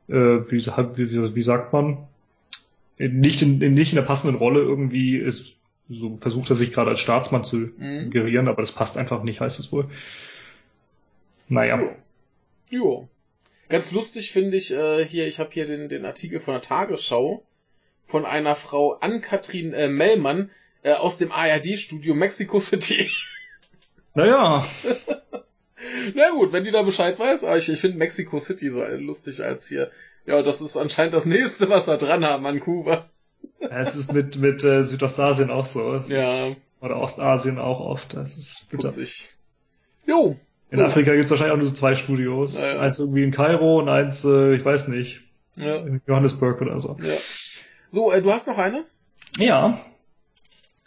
äh, 0.09 0.15
wie, 0.15 0.65
wie, 0.65 1.35
wie, 1.35 1.43
sagt 1.43 1.73
man, 1.73 1.99
nicht 2.97 3.43
in, 3.43 3.61
in, 3.61 3.75
nicht 3.75 3.93
in 3.93 3.97
der 3.97 4.03
passenden 4.03 4.37
Rolle 4.37 4.61
irgendwie 4.61 5.17
ist, 5.17 5.57
so 5.89 6.17
versucht 6.21 6.51
er 6.51 6.57
sich 6.57 6.73
gerade 6.73 6.91
als 6.91 7.01
Staatsmann 7.01 7.45
zu 7.45 7.57
Mhm. 7.57 8.11
gerieren, 8.11 8.49
aber 8.49 8.63
das 8.63 8.73
passt 8.73 8.97
einfach 8.97 9.23
nicht, 9.23 9.41
heißt 9.41 9.61
es 9.61 9.71
wohl. 9.73 9.91
Naja. 11.49 11.95
Jo. 12.71 13.09
Ganz 13.69 13.93
lustig 13.93 14.31
finde 14.33 14.57
ich 14.57 14.73
äh, 14.73 15.05
hier, 15.05 15.27
ich 15.27 15.39
habe 15.39 15.51
hier 15.53 15.67
den, 15.67 15.89
den 15.89 16.05
Artikel 16.05 16.41
von 16.41 16.55
der 16.55 16.63
Tagesschau 16.63 17.45
von 18.07 18.25
einer 18.27 18.55
Frau 18.57 18.95
Ann-Kathrin 18.95 19.73
äh, 19.73 19.89
Mellmann 19.89 20.51
äh, 20.83 20.93
aus 20.93 21.17
dem 21.19 21.33
ARD-Studio 21.33 22.15
Mexico 22.15 22.61
City. 22.61 23.11
Naja, 24.17 24.65
Na 26.15 26.31
gut, 26.31 26.53
wenn 26.53 26.63
die 26.63 26.71
da 26.71 26.83
Bescheid 26.83 27.19
weiß, 27.19 27.43
aber 27.43 27.59
ich, 27.59 27.69
ich 27.69 27.81
finde 27.81 27.99
Mexico 27.99 28.39
City 28.39 28.71
so 28.71 28.81
lustig 28.85 29.43
als 29.43 29.67
hier. 29.67 29.91
Ja, 30.25 30.41
das 30.43 30.61
ist 30.61 30.77
anscheinend 30.77 31.15
das 31.15 31.27
nächste, 31.27 31.69
was 31.69 31.89
wir 31.89 31.97
dran 31.97 32.25
haben 32.25 32.47
an 32.47 32.61
Kuba. 32.61 33.11
Es 33.71 33.95
ist 33.97 34.13
mit, 34.13 34.37
mit 34.37 34.63
äh, 34.65 34.83
Südostasien 34.85 35.51
auch 35.51 35.67
so. 35.67 35.95
Es 35.95 36.09
Ja. 36.09 36.21
Ist, 36.47 36.63
oder 36.81 36.97
Ostasien 36.99 37.59
auch 37.59 37.81
oft. 37.81 38.15
Das 38.15 38.37
ist 38.37 38.71
bitter. 38.71 38.89
Putzig. 38.89 39.31
Jo. 40.07 40.37
In 40.71 40.79
So. 40.79 40.85
Afrika 40.85 41.13
gibt 41.13 41.25
es 41.25 41.31
wahrscheinlich 41.31 41.53
auch 41.55 41.59
nur 41.59 41.67
so 41.67 41.75
zwei 41.75 41.95
Studios. 41.95 42.59
Ja. 42.61 42.79
Eins 42.81 42.99
irgendwie 42.99 43.23
in 43.25 43.31
Kairo 43.31 43.79
und 43.79 43.89
eins, 43.89 44.25
äh, 44.25 44.55
ich 44.55 44.65
weiß 44.65 44.89
nicht, 44.89 45.23
Ja. 45.55 45.77
in 45.77 46.01
Johannesburg 46.07 46.61
oder 46.61 46.79
so. 46.81 46.97
Ja. 47.03 47.15
So, 47.89 48.13
äh, 48.13 48.21
du 48.23 48.33
hast 48.33 48.47
noch 48.47 48.59
eine? 48.59 48.85
Ja. 49.39 49.81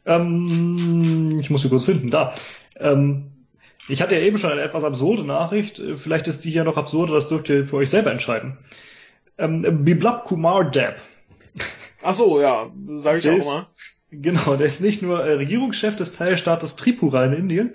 Ähm, 0.06 1.38
ich 1.40 1.50
muss 1.50 1.62
sie 1.62 1.70
kurz 1.70 1.86
finden. 1.86 2.10
Da. 2.12 2.34
Ähm, 2.78 3.32
ich 3.90 4.02
hatte 4.02 4.16
ja 4.16 4.22
eben 4.22 4.38
schon 4.38 4.52
eine 4.52 4.62
etwas 4.62 4.84
absurde 4.84 5.24
Nachricht. 5.24 5.80
Äh, 5.80 5.96
Vielleicht 5.96 6.28
ist 6.28 6.44
die 6.46 6.52
hier 6.52 6.64
noch 6.64 6.78
absurder, 6.78 7.14
das 7.14 7.28
dürft 7.30 7.50
ihr 7.50 7.66
für 7.66 7.78
euch 7.78 7.90
selber 7.90 8.12
entscheiden. 8.12 8.58
Ähm, 9.38 9.84
Biplab 9.84 10.26
Kumar 10.26 10.70
Deb. 10.70 10.96
Ach 12.04 12.14
so, 12.16 12.40
ja, 12.42 12.72
sage 12.96 13.18
ich 13.20 13.24
Der 13.24 13.34
auch 13.34 13.38
ist- 13.38 13.46
mal. 13.48 13.66
Genau, 14.10 14.56
der 14.56 14.68
ist 14.68 14.80
nicht 14.80 15.02
nur 15.02 15.20
äh, 15.22 15.34
Regierungschef 15.34 15.96
des 15.98 16.14
Teilstaates 16.14 16.78
Tripura 16.78 17.26
in 17.26 17.34
Indien, 17.34 17.74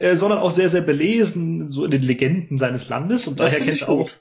äh, 0.00 0.16
sondern 0.16 0.40
auch 0.40 0.50
sehr, 0.50 0.68
sehr 0.68 0.80
belesen 0.80 1.70
so 1.70 1.84
in 1.84 1.92
den 1.92 2.02
Legenden 2.02 2.58
seines 2.58 2.88
Landes 2.88 3.28
und 3.28 3.38
Das 3.38 3.52
daher 3.52 3.64
kennt 3.64 3.80
er 3.82 3.88
auch, 3.88 3.98
gut. 3.98 4.20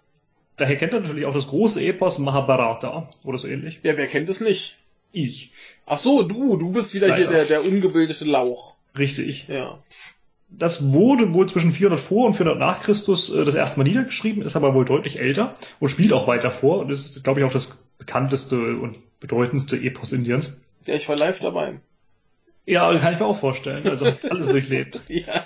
daher 0.58 0.76
kennt 0.76 0.94
er 0.94 1.00
natürlich 1.00 1.26
auch 1.26 1.34
das 1.34 1.48
große 1.48 1.82
Epos 1.82 2.20
Mahabharata 2.20 3.10
oder 3.24 3.40
so 3.40 3.48
ähnlich. 3.48 3.80
Ja, 3.82 3.98
wer 3.98 4.06
kennt 4.06 4.30
es 4.30 4.40
nicht? 4.40 4.78
Ich. 5.14 5.52
Ach 5.88 5.98
so, 5.98 6.22
du, 6.22 6.58
du 6.58 6.72
bist 6.72 6.94
wieder 6.94 7.08
hier 7.16 7.26
Leider. 7.26 7.46
der, 7.46 7.46
der 7.46 7.66
ungebildete 7.66 8.24
Lauch. 8.26 8.76
Richtig. 8.96 9.48
Ja. 9.48 9.80
Das 10.50 10.92
wurde 10.94 11.34
wohl 11.34 11.50
zwischen 11.50 11.74
400 11.74 12.00
vor 12.00 12.28
und 12.28 12.34
400 12.36 12.60
nach 12.60 12.84
Christus 12.84 13.34
äh, 13.34 13.44
das 13.46 13.56
erste 13.56 13.80
Mal 13.80 13.86
niedergeschrieben, 13.86 14.44
ist 14.44 14.56
aber 14.56 14.76
wohl 14.76 14.86
deutlich 14.86 15.18
älter 15.20 15.56
und 15.80 15.90
spielt 15.90 16.14
auch 16.14 16.28
weiter 16.28 16.52
vor 16.52 16.80
und 16.80 16.92
ist, 16.92 17.24
glaube 17.24 17.40
ich, 17.40 17.46
auch 17.48 17.52
das 17.52 17.72
bekannteste 17.98 18.58
und 18.78 18.98
bedeutendste 19.22 19.78
Epos 19.78 20.12
Indiens. 20.12 20.58
Ja, 20.86 20.96
ich 20.96 21.08
war 21.08 21.16
live 21.16 21.40
dabei. 21.40 21.80
Ja, 22.66 22.94
kann 22.98 23.14
ich 23.14 23.20
mir 23.20 23.26
auch 23.26 23.40
vorstellen. 23.40 23.88
Also 23.88 24.06
hast 24.06 24.30
alles 24.30 24.48
durchlebt. 24.50 25.02
Ja. 25.08 25.46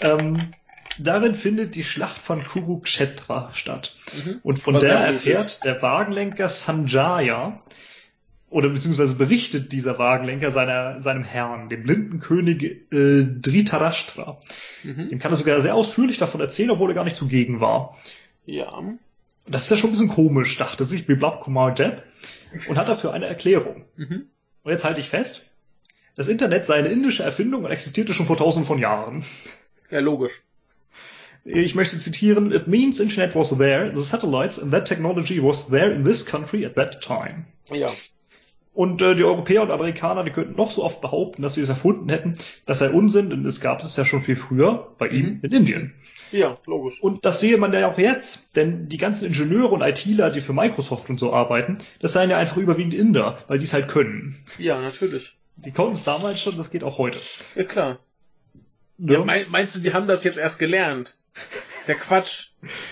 Ähm, 0.00 0.54
darin 0.98 1.34
findet 1.34 1.74
die 1.74 1.84
Schlacht 1.84 2.18
von 2.18 2.44
Kurukshetra 2.44 3.50
statt. 3.52 3.94
Mhm. 4.24 4.40
Und 4.42 4.58
von 4.58 4.80
der 4.80 4.94
erfährt 4.94 5.64
der 5.64 5.82
Wagenlenker 5.82 6.48
Sanjaya, 6.48 7.58
oder 8.52 8.68
beziehungsweise 8.68 9.16
berichtet 9.16 9.72
dieser 9.72 9.98
Wagenlenker 9.98 10.50
seiner, 10.50 11.00
seinem 11.00 11.24
Herrn, 11.24 11.70
dem 11.70 11.84
blinden 11.84 12.20
König 12.20 12.92
äh, 12.92 13.24
Dhritarashtra. 13.24 14.40
Mhm. 14.82 15.08
Dem 15.08 15.18
kann 15.18 15.32
er 15.32 15.36
sogar 15.36 15.60
sehr 15.60 15.74
ausführlich 15.74 16.18
davon 16.18 16.40
erzählen, 16.40 16.70
obwohl 16.70 16.90
er 16.90 16.94
gar 16.94 17.04
nicht 17.04 17.16
zugegen 17.16 17.60
war. 17.60 17.96
Ja. 18.44 18.82
Das 19.46 19.64
ist 19.64 19.70
ja 19.70 19.76
schon 19.76 19.90
ein 19.90 19.92
bisschen 19.92 20.08
komisch, 20.08 20.56
dachte 20.56 20.84
sich 20.84 21.06
Biblab 21.06 21.40
Kumar 21.40 21.74
Depp 21.74 22.04
und 22.68 22.76
hat 22.76 22.88
dafür 22.88 23.12
eine 23.12 23.26
Erklärung. 23.26 23.84
Mhm. 23.96 24.26
Und 24.62 24.70
jetzt 24.70 24.84
halte 24.84 25.00
ich 25.00 25.08
fest, 25.08 25.44
das 26.14 26.28
Internet 26.28 26.66
sei 26.66 26.74
eine 26.76 26.88
indische 26.88 27.22
Erfindung 27.22 27.64
und 27.64 27.70
existierte 27.70 28.14
schon 28.14 28.26
vor 28.26 28.36
tausenden 28.36 28.66
von 28.66 28.78
Jahren. 28.78 29.24
Ja, 29.90 30.00
logisch. 30.00 30.42
Ich 31.44 31.74
möchte 31.74 31.98
zitieren, 31.98 32.52
It 32.52 32.68
means 32.68 33.00
Internet 33.00 33.34
was 33.34 33.48
there, 33.56 33.90
the 33.94 34.02
satellites 34.02 34.60
and 34.60 34.72
that 34.72 34.86
technology 34.86 35.42
was 35.42 35.66
there 35.68 35.90
in 35.92 36.04
this 36.04 36.24
country 36.24 36.64
at 36.64 36.76
that 36.76 37.00
time. 37.00 37.46
Ja. 37.68 37.90
Und 38.74 39.02
äh, 39.02 39.14
die 39.16 39.24
Europäer 39.24 39.62
und 39.62 39.70
Amerikaner, 39.70 40.22
die 40.24 40.30
könnten 40.30 40.56
noch 40.56 40.70
so 40.70 40.84
oft 40.84 41.00
behaupten, 41.00 41.42
dass 41.42 41.54
sie 41.54 41.60
es 41.60 41.68
erfunden 41.68 42.08
hätten. 42.08 42.34
Das 42.64 42.78
sei 42.78 42.90
Unsinn, 42.90 43.28
denn 43.28 43.44
es 43.44 43.60
gab 43.60 43.82
es 43.82 43.96
ja 43.96 44.04
schon 44.04 44.22
viel 44.22 44.36
früher 44.36 44.94
bei 44.98 45.08
ihm 45.08 45.26
Mhm. 45.26 45.40
in 45.42 45.52
Indien. 45.52 45.94
Ja, 46.32 46.58
logisch. 46.66 47.00
Und 47.02 47.24
das 47.24 47.40
sehe 47.40 47.58
man 47.58 47.72
ja 47.72 47.90
auch 47.90 47.98
jetzt, 47.98 48.56
denn 48.56 48.88
die 48.88 48.96
ganzen 48.98 49.26
Ingenieure 49.26 49.68
und 49.74 49.82
ITler, 49.82 50.30
die 50.30 50.40
für 50.40 50.52
Microsoft 50.54 51.08
und 51.10 51.20
so 51.20 51.32
arbeiten, 51.32 51.78
das 52.00 52.14
seien 52.14 52.30
ja 52.30 52.38
einfach 52.38 52.56
überwiegend 52.56 52.94
Inder, 52.94 53.38
weil 53.48 53.58
die 53.58 53.64
es 53.66 53.72
halt 53.74 53.88
können. 53.88 54.36
Ja, 54.58 54.80
natürlich. 54.80 55.36
Die 55.56 55.70
konnten 55.72 55.92
es 55.92 56.04
damals 56.04 56.40
schon, 56.40 56.56
das 56.56 56.70
geht 56.70 56.82
auch 56.84 56.98
heute. 56.98 57.18
Ja, 57.54 57.64
klar. 57.64 57.98
Ne? 58.96 59.14
Ja, 59.14 59.24
mein, 59.24 59.44
meinst 59.50 59.76
du, 59.76 59.80
die 59.80 59.92
haben 59.92 60.08
das 60.08 60.24
jetzt 60.24 60.38
erst 60.38 60.58
gelernt? 60.58 61.18
Ist 61.80 61.88
ja 61.88 61.94
Quatsch. 61.94 62.48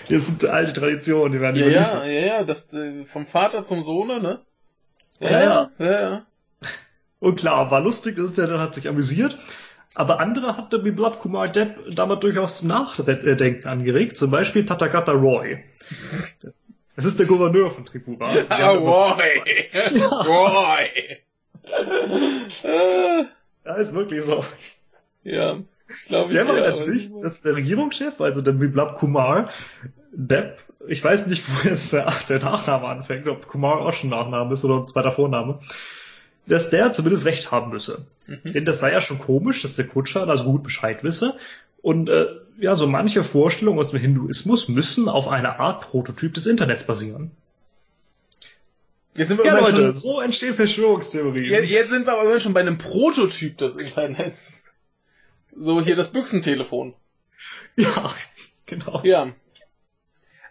das 0.09 0.27
sind 0.27 0.45
alte 0.45 0.73
Traditionen, 0.73 1.31
die 1.33 1.39
werden 1.41 1.55
Ja, 1.55 1.67
ja, 1.67 1.69
überliefert. 1.69 2.05
ja, 2.07 2.37
ja, 2.37 2.43
das 2.43 2.73
äh, 2.73 3.05
vom 3.05 3.25
Vater 3.25 3.63
zum 3.63 3.81
Sohne, 3.81 4.19
ne? 4.21 4.41
Ja, 5.19 5.29
ja. 5.29 5.71
ja, 5.79 5.91
ja. 6.01 6.25
Und 7.19 7.35
klar, 7.39 7.69
war 7.69 7.81
lustig, 7.81 8.15
das 8.15 8.29
Internet 8.29 8.59
hat 8.59 8.73
sich 8.75 8.87
amüsiert. 8.87 9.37
Aber 9.95 10.19
andere 10.19 10.55
hatte 10.57 10.79
Biblab 10.79 11.19
Kumar 11.19 11.49
Depp 11.49 11.77
damals 11.93 12.21
durchaus 12.21 12.59
zum 12.59 12.69
Nachdenken 12.69 13.67
angeregt. 13.67 14.17
Zum 14.17 14.31
Beispiel 14.31 14.63
Tathagata 14.65 15.11
Roy. 15.11 15.63
Das 16.95 17.05
ist 17.05 17.19
der 17.19 17.25
Gouverneur 17.25 17.71
von 17.71 17.85
Tripura. 17.85 18.31
Ah, 18.49 18.71
Roy! 18.71 19.41
Roy! 20.27 20.89
Ja, 23.63 23.75
ist 23.75 23.93
wirklich 23.93 24.23
so. 24.23 24.43
ja, 25.23 25.59
glaube 26.07 26.31
ich. 26.31 26.35
Der 26.35 26.47
war 26.47 26.57
ja, 26.57 26.71
natürlich, 26.71 27.11
das 27.21 27.33
ist 27.33 27.45
der 27.45 27.55
Regierungschef, 27.55 28.19
also 28.19 28.41
der 28.41 28.53
Biblab 28.53 28.97
Kumar 28.97 29.51
Depp. 30.11 30.57
Ich 30.87 31.03
weiß 31.03 31.27
nicht, 31.27 31.43
wo 31.47 31.67
jetzt 31.67 31.93
der, 31.93 32.11
der 32.27 32.39
Nachname 32.39 32.87
anfängt, 32.87 33.27
ob 33.27 33.47
Kumar 33.47 33.81
auch 33.81 33.93
schon 33.93 34.09
Nachname 34.09 34.53
ist 34.53 34.65
oder 34.65 34.77
ein 34.77 34.87
zweiter 34.87 35.11
Vorname. 35.11 35.59
Dass 36.51 36.69
der 36.69 36.91
zumindest 36.91 37.23
recht 37.25 37.49
haben 37.51 37.71
müsse. 37.71 38.05
Mhm. 38.27 38.51
Denn 38.51 38.65
das 38.65 38.79
sei 38.79 38.91
ja 38.91 38.99
schon 38.99 39.19
komisch, 39.19 39.61
dass 39.61 39.77
der 39.77 39.87
Kutscher 39.87 40.25
da 40.25 40.35
so 40.35 40.43
gut 40.43 40.63
Bescheid 40.63 41.01
wisse. 41.01 41.37
Und 41.81 42.09
äh, 42.09 42.25
ja, 42.59 42.75
so 42.75 42.87
manche 42.87 43.23
Vorstellungen 43.23 43.79
aus 43.79 43.91
dem 43.91 44.01
Hinduismus 44.01 44.67
müssen 44.67 45.07
auf 45.07 45.29
einer 45.29 45.61
Art 45.61 45.81
Prototyp 45.81 46.33
des 46.33 46.47
Internets 46.47 46.85
basieren. 46.85 47.31
Jetzt 49.15 49.29
sind 49.29 49.37
wir 49.37 49.45
Ja, 49.45 49.59
Leute, 49.59 49.71
schon, 49.71 49.95
so 49.95 50.19
entstehen 50.19 50.53
Verschwörungstheorien. 50.53 51.45
jetzt, 51.45 51.69
jetzt 51.69 51.89
sind 51.89 52.05
wir 52.05 52.19
aber 52.19 52.37
schon 52.41 52.53
bei 52.53 52.59
einem 52.59 52.77
Prototyp 52.77 53.57
des 53.57 53.77
Internets. 53.77 54.61
So, 55.55 55.81
hier 55.81 55.95
das 55.95 56.11
Büchsentelefon. 56.11 56.93
Ja, 57.77 58.13
genau. 58.65 59.01
Ja. 59.05 59.33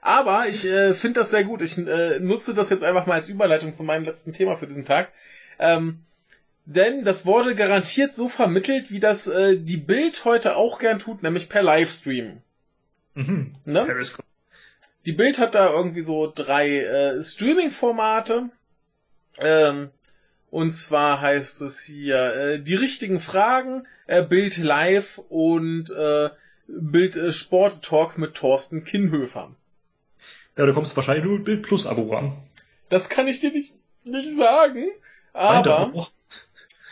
Aber 0.01 0.49
ich 0.49 0.67
äh, 0.67 0.95
finde 0.95 1.21
das 1.21 1.31
sehr 1.31 1.45
gut. 1.45 1.61
Ich 1.61 1.77
äh, 1.77 2.19
nutze 2.21 2.55
das 2.55 2.71
jetzt 2.71 2.83
einfach 2.83 3.05
mal 3.05 3.15
als 3.15 3.29
Überleitung 3.29 3.75
zu 3.75 3.83
meinem 3.83 4.05
letzten 4.05 4.33
Thema 4.33 4.57
für 4.57 4.67
diesen 4.67 4.87
Tag. 4.87 5.13
Ähm, 5.61 6.01
denn 6.65 7.05
das 7.05 7.27
wurde 7.27 7.55
garantiert 7.55 8.13
so 8.13 8.29
vermittelt, 8.29 8.91
wie 8.91 9.01
das 9.01 9.27
äh, 9.27 9.59
die 9.59 9.77
Bild 9.77 10.25
heute 10.25 10.57
auch 10.57 10.79
gern 10.79 10.99
tut, 10.99 11.23
nämlich 11.23 11.49
per 11.49 11.63
Livestream. 11.63 12.41
Mhm. 13.15 13.55
Ne? 13.65 13.85
Periscope. 13.85 14.27
Die 15.07 15.13
Bild 15.13 15.39
hat 15.39 15.55
da 15.55 15.71
irgendwie 15.71 16.03
so 16.03 16.31
drei 16.35 16.79
äh, 16.79 17.23
Streaming-Formate. 17.23 18.51
Ähm, 19.39 19.91
und 20.51 20.73
zwar 20.73 21.21
heißt 21.21 21.61
es 21.63 21.81
hier 21.81 22.35
äh, 22.35 22.59
die 22.59 22.75
richtigen 22.75 23.21
Fragen, 23.21 23.87
äh, 24.07 24.23
Bild 24.23 24.57
Live 24.57 25.19
und 25.29 25.91
äh, 25.91 26.31
Bild 26.67 27.17
äh, 27.17 27.33
Sport 27.33 27.85
Talk 27.85 28.19
mit 28.19 28.35
Thorsten 28.35 28.85
Kinnhöfer. 28.85 29.55
Ja, 30.57 30.67
du 30.67 30.75
kommst 30.75 30.97
wahrscheinlich 30.97 31.25
nur 31.25 31.37
mit 31.37 31.45
Bild 31.45 31.63
Plus 31.63 31.87
Abo 31.87 32.13
ran. 32.13 32.37
Das 32.89 33.09
kann 33.09 33.29
ich 33.29 33.41
dir 33.41 33.53
nicht, 33.53 33.73
nicht 34.05 34.37
sagen. 34.37 34.89
Er 35.33 35.41
Aber, 35.41 36.09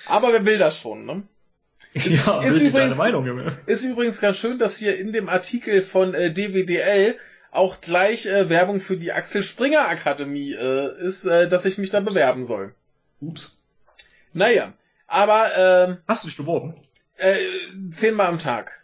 aber 0.07 0.33
wer 0.33 0.45
will 0.47 0.59
das 0.59 0.79
schon, 0.79 1.05
ne? 1.07 1.23
Ist- 1.95 2.27
ja, 2.27 2.43
ist 2.43 2.61
übrigens- 2.61 2.97
Meinung, 2.99 3.27
Junge. 3.27 3.59
Ist 3.67 3.85
übrigens 3.85 4.21
ganz 4.21 4.37
schön, 4.39 4.59
dass 4.59 4.77
hier 4.79 4.99
in 4.99 5.13
dem 5.13 5.29
Artikel 5.29 5.83
von 5.83 6.15
äh, 6.15 6.31
DWDL 6.33 7.19
auch 7.51 7.81
gleich 7.81 8.27
äh, 8.27 8.49
Werbung 8.51 8.81
für 8.81 8.97
die 8.97 9.13
Axel 9.13 9.43
Springer 9.43 9.89
Akademie 9.89 10.53
äh, 10.53 10.99
ist, 11.01 11.25
äh, 11.25 11.49
dass 11.49 11.65
ich 11.65 11.79
mich 11.79 11.91
da 11.91 12.01
bewerben 12.01 12.45
soll. 12.45 12.75
Ups. 13.21 13.59
Naja, 14.35 14.75
aber 15.07 15.47
ähm, 15.57 15.97
Hast 16.07 16.25
du 16.25 16.29
dich 16.29 16.37
beworben? 16.37 16.75
äh, 17.17 17.35
zehnmal 17.91 18.27
am 18.27 18.39
Tag. 18.39 18.81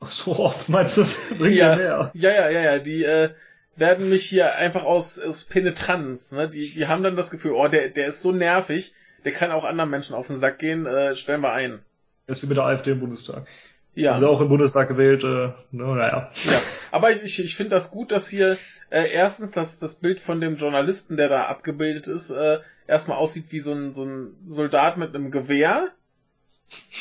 Ach, 0.00 0.10
so 0.12 0.38
oft 0.38 0.68
meinst 0.68 0.96
du, 0.96 1.00
das 1.00 1.16
bringt 1.36 1.56
Ja. 1.56 1.70
ja 1.72 1.76
mehr. 1.76 2.10
Ja, 2.14 2.30
ja, 2.30 2.48
ja, 2.50 2.60
ja, 2.60 2.78
die 2.78 3.02
äh, 3.02 3.30
werden 3.76 4.08
mich 4.08 4.24
hier 4.24 4.56
einfach 4.56 4.84
aus, 4.84 5.18
aus 5.18 5.44
Penetranz, 5.44 6.32
ne? 6.32 6.48
Die, 6.48 6.72
die 6.72 6.86
haben 6.86 7.02
dann 7.02 7.16
das 7.16 7.30
Gefühl, 7.30 7.52
oh, 7.52 7.68
der, 7.68 7.88
der 7.88 8.08
ist 8.08 8.22
so 8.22 8.32
nervig, 8.32 8.94
der 9.24 9.32
kann 9.32 9.50
auch 9.50 9.64
anderen 9.64 9.90
Menschen 9.90 10.14
auf 10.14 10.26
den 10.26 10.36
Sack 10.36 10.58
gehen, 10.58 10.86
äh, 10.86 11.14
stellen 11.14 11.42
wir 11.42 11.52
ein. 11.52 11.80
Das 12.26 12.38
ist 12.38 12.42
wie 12.42 12.48
mit 12.48 12.56
der 12.56 12.64
AfD 12.64 12.92
im 12.92 13.00
Bundestag. 13.00 13.46
Ja. 13.94 14.12
Also 14.12 14.28
auch 14.28 14.40
im 14.40 14.48
Bundestag 14.48 14.88
gewählt, 14.88 15.24
äh, 15.24 15.26
ne, 15.26 15.54
naja. 15.70 16.30
Ja, 16.44 16.62
aber 16.90 17.12
ich, 17.12 17.22
ich, 17.22 17.42
ich 17.42 17.56
finde 17.56 17.70
das 17.70 17.90
gut, 17.90 18.12
dass 18.12 18.28
hier 18.28 18.58
äh, 18.90 19.10
erstens 19.10 19.52
das, 19.52 19.78
das 19.78 19.96
Bild 19.96 20.20
von 20.20 20.40
dem 20.40 20.56
Journalisten, 20.56 21.16
der 21.16 21.28
da 21.28 21.44
abgebildet 21.46 22.06
ist, 22.06 22.30
äh, 22.30 22.60
erstmal 22.86 23.18
aussieht 23.18 23.46
wie 23.50 23.60
so 23.60 23.72
ein, 23.72 23.92
so 23.92 24.04
ein 24.04 24.36
Soldat 24.46 24.96
mit 24.96 25.14
einem 25.14 25.30
Gewehr. 25.30 25.88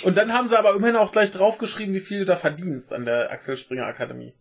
Und 0.04 0.16
dann 0.18 0.32
haben 0.32 0.48
sie 0.48 0.58
aber 0.58 0.76
immerhin 0.76 0.96
auch 0.96 1.12
gleich 1.12 1.32
draufgeschrieben, 1.32 1.94
wie 1.96 2.00
viel 2.00 2.20
du 2.20 2.26
da 2.26 2.36
verdienst 2.36 2.94
an 2.94 3.06
der 3.06 3.32
Axel 3.32 3.58
Springer 3.58 3.86
Akademie. 3.86 4.34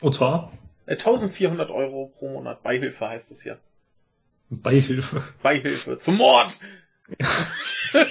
Und 0.00 0.14
zwar 0.14 0.52
1400 0.86 1.70
Euro 1.70 2.12
pro 2.14 2.28
Monat. 2.28 2.62
Beihilfe 2.62 3.08
heißt 3.08 3.30
es 3.30 3.42
hier. 3.42 3.58
Beihilfe. 4.50 5.24
Beihilfe 5.42 5.98
zum 5.98 6.16
Mord! 6.16 6.58
ähm, 7.94 8.06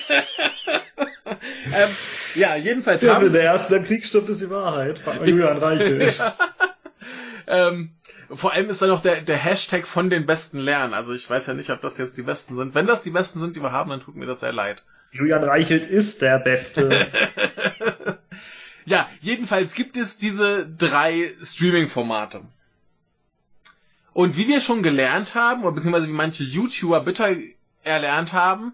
ja, 2.35 2.55
jedenfalls 2.55 3.01
Ja, 3.01 3.15
haben, 3.15 3.31
der 3.31 3.43
Erste 3.43 3.77
am 3.77 3.85
Krieg 3.85 4.05
stirbt, 4.05 4.29
ist 4.29 4.41
die 4.41 4.49
Wahrheit. 4.49 4.99
Frag 4.99 5.19
mal 5.19 5.29
Julian 5.29 5.57
Reichelt. 5.57 6.21
Ähm, 7.47 7.95
vor 8.29 8.53
allem 8.53 8.69
ist 8.69 8.81
da 8.81 8.87
noch 8.87 9.01
der, 9.01 9.21
der 9.21 9.35
Hashtag 9.35 9.85
von 9.85 10.09
den 10.09 10.25
Besten 10.25 10.59
lernen. 10.59 10.93
Also 10.93 11.11
ich 11.11 11.29
weiß 11.29 11.47
ja 11.47 11.53
nicht, 11.53 11.69
ob 11.71 11.81
das 11.81 11.97
jetzt 11.97 12.15
die 12.15 12.21
Besten 12.21 12.55
sind. 12.55 12.75
Wenn 12.75 12.87
das 12.87 13.01
die 13.01 13.09
Besten 13.09 13.41
sind, 13.41 13.57
die 13.57 13.61
wir 13.61 13.73
haben, 13.73 13.89
dann 13.89 13.99
tut 13.99 14.15
mir 14.15 14.27
das 14.27 14.39
sehr 14.39 14.53
leid. 14.53 14.83
Julian 15.11 15.43
Reichelt 15.43 15.85
ist 15.85 16.21
der 16.21 16.39
Beste. 16.39 17.07
Ja, 18.85 19.07
jedenfalls 19.19 19.75
gibt 19.75 19.95
es 19.95 20.17
diese 20.17 20.67
drei 20.67 21.35
Streaming-Formate. 21.41 22.41
Und 24.13 24.37
wie 24.37 24.47
wir 24.47 24.61
schon 24.61 24.83
gelernt 24.83 25.35
haben, 25.35 25.63
oder 25.63 25.73
beziehungsweise 25.73 26.07
wie 26.07 26.13
manche 26.13 26.43
YouTuber 26.43 27.01
bitter 27.01 27.35
erlernt 27.83 28.33
haben, 28.33 28.73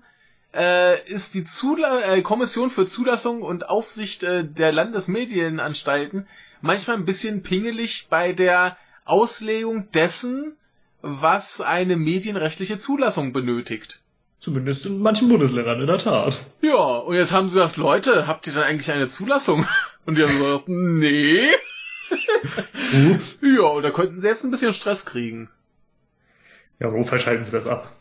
äh, 0.53 0.99
ist 1.07 1.35
die 1.35 1.43
Zula 1.43 2.01
äh, 2.01 2.22
Kommission 2.22 2.69
für 2.69 2.88
Zulassung 2.88 3.41
und 3.41 3.69
Aufsicht 3.69 4.23
äh, 4.23 4.43
der 4.43 4.72
Landesmedienanstalten 4.72 6.27
manchmal 6.61 6.97
ein 6.97 7.05
bisschen 7.05 7.43
pingelig 7.43 8.07
bei 8.09 8.34
der 8.34 8.77
Auslegung 9.05 9.91
dessen, 9.91 10.53
was 11.01 11.61
eine 11.61 11.95
medienrechtliche 11.95 12.77
Zulassung 12.77 13.34
benötigt. 13.34 14.01
Zumindest 14.39 14.85
in 14.85 14.99
manchen 14.99 15.30
Bundesländern, 15.30 15.81
in 15.81 15.88
der 15.88 15.97
Tat. 15.97 16.45
Ja, 16.61 16.73
und 16.73 17.15
jetzt 17.15 17.31
haben 17.31 17.49
sie 17.49 17.55
gesagt, 17.55 17.77
Leute, 17.77 18.27
habt 18.27 18.47
ihr 18.47 18.53
dann 18.53 18.64
eigentlich 18.64 18.91
eine 18.91 19.07
Zulassung? 19.07 19.68
Und 20.05 20.18
die 20.18 20.23
haben 20.23 20.38
gesagt, 20.38 20.69
nee. 20.69 21.41
Ups. 23.11 23.41
Ja, 23.41 23.63
und 23.63 23.84
da 23.84 23.91
könnten 23.91 24.21
sie 24.21 24.27
jetzt 24.27 24.43
ein 24.43 24.51
bisschen 24.51 24.73
Stress 24.73 25.05
kriegen. 25.05 25.49
Ja, 26.79 26.91
wofür 26.91 27.19
schalten 27.19 27.43
sie 27.43 27.51
das 27.51 27.67
ab? 27.67 27.91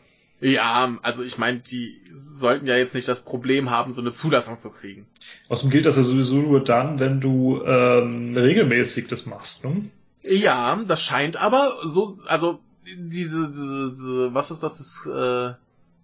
Ja, 0.40 0.98
also 1.02 1.22
ich 1.22 1.38
meine, 1.38 1.60
die 1.60 1.98
sollten 2.12 2.66
ja 2.66 2.76
jetzt 2.76 2.94
nicht 2.94 3.08
das 3.08 3.24
Problem 3.24 3.70
haben, 3.70 3.92
so 3.92 4.02
eine 4.02 4.12
Zulassung 4.12 4.58
zu 4.58 4.70
kriegen. 4.70 5.06
Außerdem 5.48 5.70
gilt 5.70 5.86
das 5.86 5.96
ja 5.96 6.02
sowieso 6.02 6.36
nur 6.36 6.62
dann, 6.62 6.98
wenn 6.98 7.20
du 7.20 7.62
ähm, 7.64 8.36
regelmäßig 8.36 9.08
das 9.08 9.24
machst, 9.24 9.64
ne? 9.64 9.86
Ja, 10.22 10.76
das 10.86 11.02
scheint 11.02 11.36
aber 11.36 11.76
so, 11.84 12.18
also 12.26 12.60
diese, 12.84 13.50
diese, 13.50 13.90
diese 13.92 14.34
was 14.34 14.50
ist 14.50 14.62
das, 14.62 14.78
das 14.78 15.06
äh, 15.06 15.54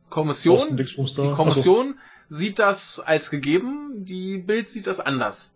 Kommission, 0.08 0.76
die 0.76 1.30
Kommission 1.32 1.98
sieht 2.30 2.58
das 2.58 3.00
als 3.00 3.30
gegeben, 3.30 4.04
die 4.04 4.38
Bild 4.38 4.68
sieht 4.68 4.86
das 4.86 5.00
anders. 5.00 5.54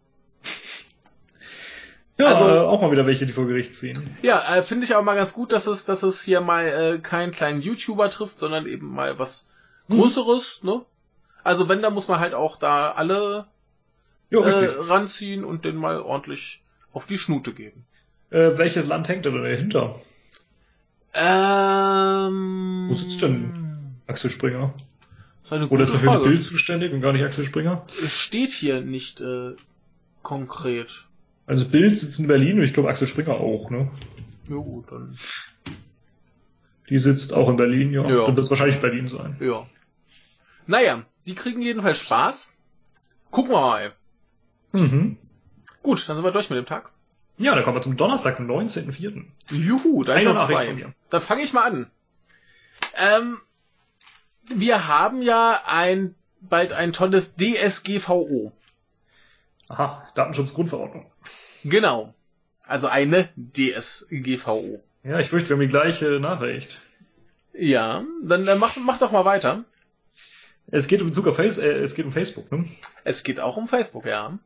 Ja, 2.19 2.27
also, 2.27 2.49
äh, 2.49 2.59
auch 2.61 2.81
mal 2.81 2.91
wieder 2.91 3.07
welche, 3.07 3.27
die 3.27 3.33
vor 3.33 3.47
Gericht 3.47 3.75
ziehen. 3.75 4.17
Ja, 4.23 4.57
äh, 4.57 4.63
finde 4.63 4.85
ich 4.85 4.95
aber 4.95 5.05
mal 5.05 5.17
ganz 5.17 5.35
gut, 5.35 5.53
dass 5.53 5.67
es, 5.67 5.85
dass 5.85 6.03
es 6.03 6.23
hier 6.23 6.41
mal 6.41 6.67
äh, 6.67 6.99
keinen 6.99 7.31
kleinen 7.31 7.61
YouTuber 7.61 8.11
trifft, 8.11 8.39
sondern 8.39 8.67
eben 8.67 8.93
mal 8.93 9.19
was 9.19 9.47
hm. 9.89 9.99
Größeres, 9.99 10.61
hm. 10.63 10.71
ne? 10.71 10.83
Also 11.45 11.69
wenn, 11.69 11.83
dann 11.83 11.95
muss 11.95 12.09
man 12.09 12.19
halt 12.19 12.35
auch 12.35 12.57
da 12.57 12.91
alle 12.91 13.47
ja, 14.31 14.41
äh, 14.41 14.77
ranziehen 14.81 15.45
und 15.45 15.65
den 15.65 15.77
mal 15.77 16.01
ordentlich 16.01 16.63
auf 16.93 17.07
die 17.07 17.19
Schnute 17.19 17.53
geben. 17.53 17.85
Äh, 18.31 18.57
welches 18.57 18.87
Land 18.87 19.09
hängt 19.09 19.27
denn 19.27 19.41
dahinter? 19.41 20.01
Ähm, 21.13 22.87
Wo 22.89 22.95
sitzt 22.95 23.23
denn 23.23 23.97
Axel 24.07 24.31
Springer? 24.31 24.75
Oder 25.51 25.83
ist 25.85 25.93
er 25.93 26.01
für 26.01 26.19
die 26.19 26.25
Bild 26.25 26.43
zuständig 26.43 26.93
und 26.93 27.01
gar 27.01 27.13
nicht 27.13 27.25
Axel 27.25 27.45
Springer? 27.45 27.87
Steht 28.09 28.51
hier 28.51 28.81
nicht 28.81 29.21
äh, 29.21 29.53
konkret. 30.23 31.06
Also 31.47 31.67
Bild 31.69 31.99
sitzt 31.99 32.19
in 32.19 32.27
Berlin 32.27 32.59
und 32.59 32.65
ich 32.65 32.75
glaube 32.75 32.89
Axel 32.89 33.07
Springer 33.07 33.35
auch, 33.35 33.71
ne? 33.71 33.91
Ja 34.49 34.57
gut, 34.57 34.91
dann. 34.91 35.17
Die 36.89 36.99
sitzt 36.99 37.33
auch 37.35 37.49
in 37.49 37.57
Berlin, 37.57 37.93
ja. 37.93 38.03
ja. 38.03 38.27
Dann 38.27 38.37
wird 38.37 38.45
es 38.45 38.51
wahrscheinlich 38.51 38.81
Berlin 38.81 39.09
sein. 39.09 39.37
Ja. 39.41 39.67
Naja, 40.67 41.05
die 41.27 41.35
kriegen 41.35 41.63
jedenfalls 41.63 41.99
Spaß. 41.99 42.55
Gucken 43.31 43.53
wir 43.53 43.61
mal. 43.61 43.93
Mhm. 44.73 45.17
Gut, 45.83 46.09
dann 46.09 46.17
sind 46.17 46.25
wir 46.25 46.33
durch 46.33 46.51
mit 46.51 46.59
dem 46.59 46.67
Tag. 46.67 46.91
Ja, 47.39 47.55
dann 47.55 47.65
kommen 47.65 47.77
wir 47.77 47.83
zum 47.83 47.97
Donnerstag, 47.97 48.39
den 48.39 48.47
19.04. 48.49 49.25
Juhu, 49.51 50.05
da 50.05 50.15
ist 50.15 50.25
noch 50.25 50.47
zwei. 50.47 50.93
Dann 51.11 51.21
fange 51.21 51.43
ich 51.43 51.53
mal 51.53 51.67
an. 51.67 51.91
Ähm, 52.95 53.39
wir 54.49 54.89
haben 54.89 55.23
ja 55.23 55.61
ein 55.67 56.15
bald 56.41 56.73
ein 56.73 56.93
tolles 56.93 57.35
DSGVO. 57.37 58.53
Aha, 59.69 60.09
Datenschutzgrundverordnung. 60.15 61.11
Genau. 61.69 62.15
Also 62.63 62.89
eine 62.89 63.29
DSGVO. 63.37 64.83
Ja, 65.05 65.21
ich 65.21 65.29
fürchte, 65.29 65.51
wir 65.51 65.57
haben 65.57 65.61
die 65.61 65.69
gleiche 65.69 66.19
Nachricht. 66.21 66.81
Ja, 67.53 68.05
dann, 68.23 68.45
dann 68.45 68.59
mach, 68.59 68.77
mach 68.77 68.99
doch 68.99 69.13
mal 69.13 69.25
weiter. 69.25 69.65
Es 70.69 70.89
geht 70.89 71.01
um 71.01 71.09
Bezug 71.09 71.29
auf 71.29 71.37
Face, 71.37 71.59
äh, 71.59 71.79
es 71.79 71.95
geht 71.95 72.05
um 72.05 72.13
Facebook, 72.13 72.51
ne? 72.51 72.67
Es 73.05 73.23
geht 73.23 73.41
auch 73.41 73.57
um 73.57 73.69
Facebook, 73.69 74.05
ja. 74.05 74.39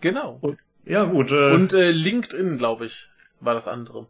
Genau. 0.00 0.38
Und, 0.40 0.58
ja, 0.84 1.04
gut. 1.04 1.30
Äh, 1.30 1.52
Und 1.52 1.72
äh, 1.74 1.90
LinkedIn, 1.90 2.56
glaube 2.56 2.86
ich, 2.86 3.10
war 3.40 3.54
das 3.54 3.68
andere. 3.68 4.06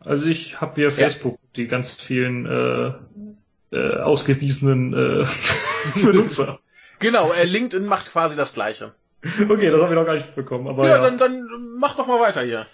Also 0.00 0.26
ich 0.26 0.60
habe 0.60 0.74
hier 0.74 0.92
Facebook, 0.92 1.34
ja. 1.34 1.48
die 1.56 1.68
ganz 1.68 1.90
vielen 1.90 2.46
äh, 2.46 2.92
äh, 3.74 3.96
ausgewiesenen 4.00 4.92
äh, 4.92 5.26
Benutzer. 5.94 6.60
Genau, 6.98 7.32
äh, 7.32 7.44
LinkedIn 7.44 7.86
macht 7.86 8.12
quasi 8.12 8.36
das 8.36 8.54
gleiche. 8.54 8.94
Okay, 9.48 9.70
das 9.70 9.80
habe 9.80 9.92
ich 9.92 9.98
noch 9.98 10.06
gar 10.06 10.14
nicht 10.14 10.34
bekommen. 10.34 10.68
Aber 10.68 10.86
ja, 10.88 10.96
ja. 10.96 11.02
Dann, 11.02 11.16
dann 11.16 11.48
mach 11.78 11.96
doch 11.96 12.06
mal 12.06 12.20
weiter 12.20 12.42
hier. 12.42 12.66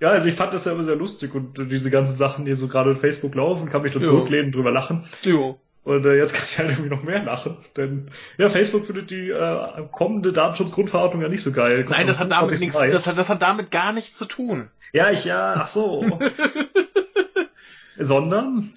Ja, 0.00 0.10
also 0.10 0.28
ich 0.28 0.34
fand 0.34 0.52
das 0.52 0.64
ja 0.66 0.72
immer 0.72 0.82
sehr 0.82 0.96
lustig 0.96 1.34
und 1.34 1.70
diese 1.70 1.90
ganzen 1.90 2.16
Sachen, 2.16 2.44
die 2.44 2.54
so 2.54 2.68
gerade 2.68 2.92
auf 2.92 3.00
Facebook 3.00 3.34
laufen, 3.34 3.70
kann 3.70 3.82
mich 3.82 3.92
da 3.92 4.00
zurücklehnen 4.00 4.46
und 4.46 4.54
drüber 4.54 4.70
lachen. 4.70 5.08
Jo. 5.22 5.58
Und 5.84 6.04
äh, 6.04 6.16
jetzt 6.16 6.34
kann 6.34 6.44
ich 6.44 6.58
halt 6.58 6.70
irgendwie 6.70 6.90
noch 6.90 7.02
mehr 7.02 7.22
lachen. 7.22 7.56
Denn 7.76 8.10
ja, 8.36 8.50
Facebook 8.50 8.86
findet 8.86 9.10
die 9.10 9.30
äh, 9.30 9.86
kommende 9.92 10.32
Datenschutzgrundverordnung 10.32 11.22
ja 11.22 11.28
nicht 11.28 11.44
so 11.44 11.52
geil. 11.52 11.76
Kommt 11.76 11.90
Nein, 11.90 12.08
das 12.08 12.18
hat 12.18 12.32
damit 12.32 12.58
nichts, 12.58 12.76
das 12.76 13.06
hat, 13.06 13.16
das 13.16 13.28
hat 13.28 13.40
damit 13.40 13.70
gar 13.70 13.92
nichts 13.92 14.18
zu 14.18 14.26
tun. 14.26 14.68
Ja, 14.92 15.10
ich 15.10 15.24
ja, 15.24 15.54
ach 15.56 15.68
so. 15.68 16.18
Sondern? 17.96 18.72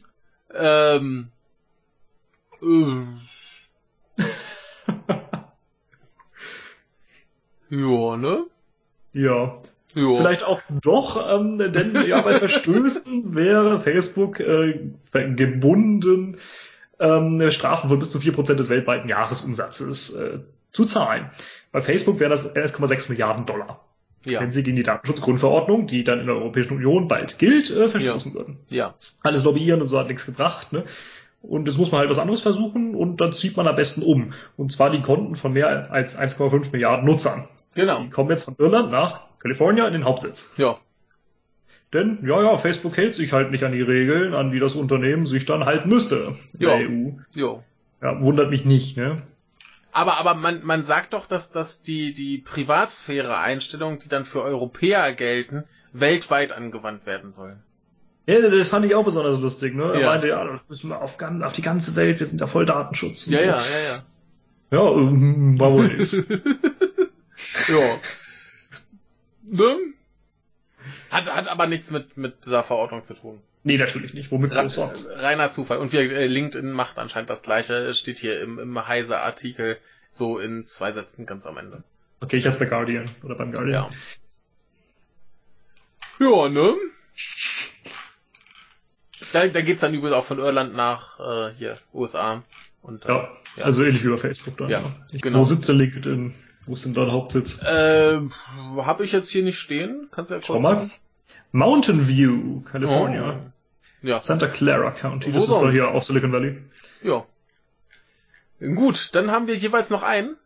Ähm. 0.53 1.29
Äh. 2.61 3.01
Ja, 7.69 8.17
ne? 8.17 8.45
Ja. 9.13 9.55
Jo. 9.95 10.15
Vielleicht 10.15 10.43
auch 10.43 10.61
doch, 10.69 11.39
ähm, 11.39 11.57
denn 11.57 11.95
ja, 12.07 12.21
bei 12.21 12.33
Verstößen 12.39 13.33
wäre 13.33 13.79
Facebook 13.79 14.39
äh, 14.39 14.79
gebunden, 15.11 16.37
ähm, 16.99 17.49
Strafen 17.49 17.89
von 17.89 17.99
bis 17.99 18.09
zu 18.09 18.19
vier 18.19 18.33
Prozent 18.33 18.59
des 18.59 18.69
weltweiten 18.69 19.09
Jahresumsatzes 19.09 20.15
äh, 20.15 20.39
zu 20.71 20.85
zahlen. 20.85 21.31
Bei 21.71 21.81
Facebook 21.81 22.19
wären 22.19 22.31
das 22.31 22.55
1,6 22.55 23.09
Milliarden 23.09 23.45
Dollar. 23.45 23.83
Ja. 24.25 24.41
Wenn 24.41 24.51
sie 24.51 24.63
gegen 24.63 24.75
die 24.75 24.83
Datenschutzgrundverordnung, 24.83 25.87
die 25.87 26.03
dann 26.03 26.19
in 26.19 26.25
der 26.25 26.35
Europäischen 26.35 26.75
Union 26.75 27.07
bald 27.07 27.39
gilt, 27.39 27.71
äh, 27.71 27.87
verstoßen 27.87 28.33
ja. 28.33 28.37
würden. 28.37 28.57
Ja. 28.69 28.95
Alles 29.23 29.43
lobbyieren 29.43 29.81
und 29.81 29.87
so 29.87 29.97
hat 29.97 30.07
nichts 30.07 30.25
gebracht. 30.25 30.73
Ne? 30.73 30.83
Und 31.41 31.67
jetzt 31.67 31.77
muss 31.77 31.91
man 31.91 31.99
halt 31.99 32.09
was 32.09 32.19
anderes 32.19 32.41
versuchen 32.41 32.95
und 32.95 33.21
dann 33.21 33.33
zieht 33.33 33.55
man 33.55 33.67
am 33.67 33.75
besten 33.75 34.01
um. 34.01 34.33
Und 34.57 34.71
zwar 34.71 34.89
die 34.89 35.01
Konten 35.01 35.35
von 35.35 35.53
mehr 35.53 35.91
als 35.91 36.17
1,5 36.17 36.71
Milliarden 36.71 37.05
Nutzern. 37.05 37.47
Genau. 37.75 38.03
Die 38.03 38.09
kommen 38.09 38.29
jetzt 38.29 38.43
von 38.43 38.55
Irland 38.57 38.91
nach 38.91 39.21
Kalifornien 39.39 39.87
in 39.87 39.93
den 39.93 40.05
Hauptsitz. 40.05 40.53
Ja. 40.57 40.77
Denn, 41.93 42.19
ja, 42.23 42.41
ja, 42.43 42.57
Facebook 42.57 42.97
hält 42.97 43.15
sich 43.15 43.33
halt 43.33 43.51
nicht 43.51 43.63
an 43.63 43.71
die 43.71 43.81
Regeln, 43.81 44.35
an 44.35 44.51
die 44.51 44.59
das 44.59 44.75
Unternehmen 44.75 45.25
sich 45.25 45.45
dann 45.45 45.65
halten 45.65 45.89
müsste 45.89 46.35
in 46.53 46.59
jo. 46.59 46.69
der 46.69 46.77
EU. 46.77 47.09
Jo. 47.33 47.63
Ja, 48.01 48.21
wundert 48.21 48.49
mich 48.49 48.65
nicht, 48.65 48.95
ne? 48.97 49.21
Aber, 49.91 50.17
aber 50.17 50.35
man, 50.35 50.63
man 50.63 50.83
sagt 50.83 51.13
doch, 51.13 51.25
dass, 51.25 51.51
dass 51.51 51.81
die, 51.81 52.13
die 52.13 52.37
Privatsphäre-Einstellungen, 52.37 53.97
die 53.99 54.09
dann 54.09 54.25
für 54.25 54.43
Europäer 54.43 55.13
gelten, 55.13 55.63
weltweit 55.93 56.51
angewandt 56.51 57.07
werden 57.07 57.31
sollen. 57.31 57.63
Ja, 58.29 58.41
das 58.41 58.67
fand 58.67 58.85
ich 58.85 58.93
auch 58.93 59.03
besonders 59.03 59.39
lustig, 59.39 59.73
ne? 59.73 59.91
Er 59.91 59.99
ja. 60.01 60.05
meinte, 60.05 60.27
ja, 60.27 60.45
das 60.45 60.61
müssen 60.69 60.89
wir 60.89 61.01
auf, 61.01 61.17
auf 61.19 61.53
die 61.53 61.63
ganze 61.63 61.95
Welt, 61.95 62.19
wir 62.19 62.27
sind 62.27 62.39
ja 62.39 62.45
voll 62.45 62.63
Datenschutz. 62.63 63.25
Ja, 63.25 63.39
so. 63.39 63.43
ja, 63.43 63.55
ja, 63.55 63.79
ja. 63.87 64.03
Ja, 64.71 64.91
ähm, 64.91 65.59
war 65.59 65.71
wohl 65.71 65.87
nix. 65.87 66.11
ja. 67.67 67.99
Ne? 69.41 69.77
Hat, 71.09 71.35
hat 71.35 71.47
aber 71.47 71.65
nichts 71.65 71.89
mit, 71.89 72.17
mit 72.17 72.45
dieser 72.45 72.61
Verordnung 72.61 73.03
zu 73.03 73.15
tun. 73.15 73.39
Nee, 73.63 73.77
natürlich 73.77 74.13
nicht. 74.13 74.29
Womit 74.29 74.55
Re 74.55 74.69
sonst? 74.69 75.07
Reiner 75.09 75.49
Zufall. 75.49 75.79
Und 75.79 75.91
wir, 75.91 76.01
äh, 76.01 76.27
LinkedIn 76.27 76.71
macht 76.71 76.99
anscheinend 76.99 77.31
das 77.31 77.41
gleiche. 77.41 77.95
Steht 77.95 78.19
hier 78.19 78.39
im, 78.41 78.59
im 78.59 78.87
Heise-Artikel 78.87 79.79
so 80.11 80.37
in 80.37 80.65
zwei 80.65 80.91
Sätzen 80.91 81.25
ganz 81.25 81.47
am 81.47 81.57
Ende. 81.57 81.81
Okay, 82.21 82.37
ich 82.37 82.45
hab's 82.45 82.59
bei 82.59 82.65
Guardian 82.65 83.09
oder 83.23 83.33
beim 83.33 83.51
Guardian. 83.51 83.89
Ja. 86.19 86.27
Ja, 86.27 86.47
ne? 86.47 86.75
Da, 89.33 89.47
da 89.47 89.61
geht's 89.61 89.81
dann 89.81 89.93
übrigens 89.93 90.17
auch 90.17 90.25
von 90.25 90.39
Irland 90.39 90.75
nach 90.75 91.19
äh, 91.19 91.53
hier, 91.55 91.77
USA. 91.93 92.43
Und, 92.81 93.05
äh, 93.05 93.09
ja, 93.09 93.29
ja, 93.57 93.63
also 93.63 93.83
ähnlich 93.83 94.03
wie 94.03 94.09
bei 94.09 94.17
Facebook 94.17 94.57
dann. 94.57 94.69
Ja, 94.69 94.95
ich, 95.11 95.21
genau. 95.21 95.39
Wo 95.39 95.43
sitzt 95.43 95.67
der 95.67 95.75
LinkedIn? 95.75 96.33
Wo 96.65 96.73
ist 96.73 96.85
denn 96.85 96.93
da 96.93 97.05
der 97.05 97.13
Hauptsitz? 97.13 97.61
Äh, 97.61 98.19
hab 98.77 99.01
ich 99.01 99.11
jetzt 99.11 99.29
hier 99.29 99.43
nicht 99.43 99.59
stehen. 99.59 100.07
Kannst 100.11 100.31
du 100.31 100.35
ja 100.35 100.39
kurz 100.39 100.47
Schau 100.47 100.59
mal. 100.59 100.89
Mountain 101.51 102.07
View, 102.07 102.61
California. 102.61 103.39
Oh. 103.43 104.07
Ja. 104.07 104.19
Santa 104.19 104.47
Clara 104.47 104.91
County. 104.91 105.31
Das 105.31 105.41
Wo 105.41 105.43
ist 105.43 105.49
doch 105.49 105.71
hier 105.71 105.89
auch 105.89 106.03
Silicon 106.03 106.31
Valley. 106.31 106.61
Ja. 107.03 107.25
Gut, 108.59 109.15
dann 109.15 109.31
haben 109.31 109.47
wir 109.47 109.55
jeweils 109.55 109.89
noch 109.89 110.03
einen. 110.03 110.37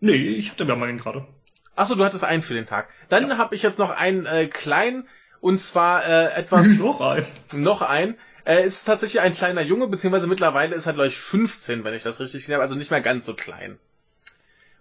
Nee, 0.00 0.14
ich 0.14 0.50
hatte 0.50 0.64
ja 0.64 0.76
mal 0.76 0.88
einen 0.88 0.98
gerade. 0.98 1.26
Achso, 1.74 1.94
du 1.94 2.04
hattest 2.04 2.24
einen 2.24 2.42
für 2.42 2.54
den 2.54 2.66
Tag. 2.66 2.88
Dann 3.08 3.28
ja. 3.28 3.38
habe 3.38 3.54
ich 3.54 3.62
jetzt 3.62 3.78
noch 3.78 3.90
einen 3.90 4.26
äh, 4.26 4.46
kleinen, 4.46 5.06
und 5.40 5.60
zwar 5.60 6.06
äh, 6.06 6.32
etwas... 6.34 6.78
noch 6.78 7.00
ein. 7.00 7.26
Noch 7.52 7.82
ein. 7.82 8.16
Er 8.44 8.62
ist 8.62 8.84
tatsächlich 8.84 9.20
ein 9.20 9.34
kleiner 9.34 9.62
Junge, 9.62 9.88
beziehungsweise 9.88 10.26
mittlerweile 10.26 10.76
ist 10.76 10.86
er, 10.86 10.92
glaube 10.92 11.08
ich, 11.08 11.18
15, 11.18 11.84
wenn 11.84 11.94
ich 11.94 12.04
das 12.04 12.20
richtig 12.20 12.42
gesehen 12.42 12.54
habe, 12.54 12.62
also 12.62 12.76
nicht 12.76 12.90
mehr 12.90 13.00
ganz 13.00 13.26
so 13.26 13.34
klein. 13.34 13.78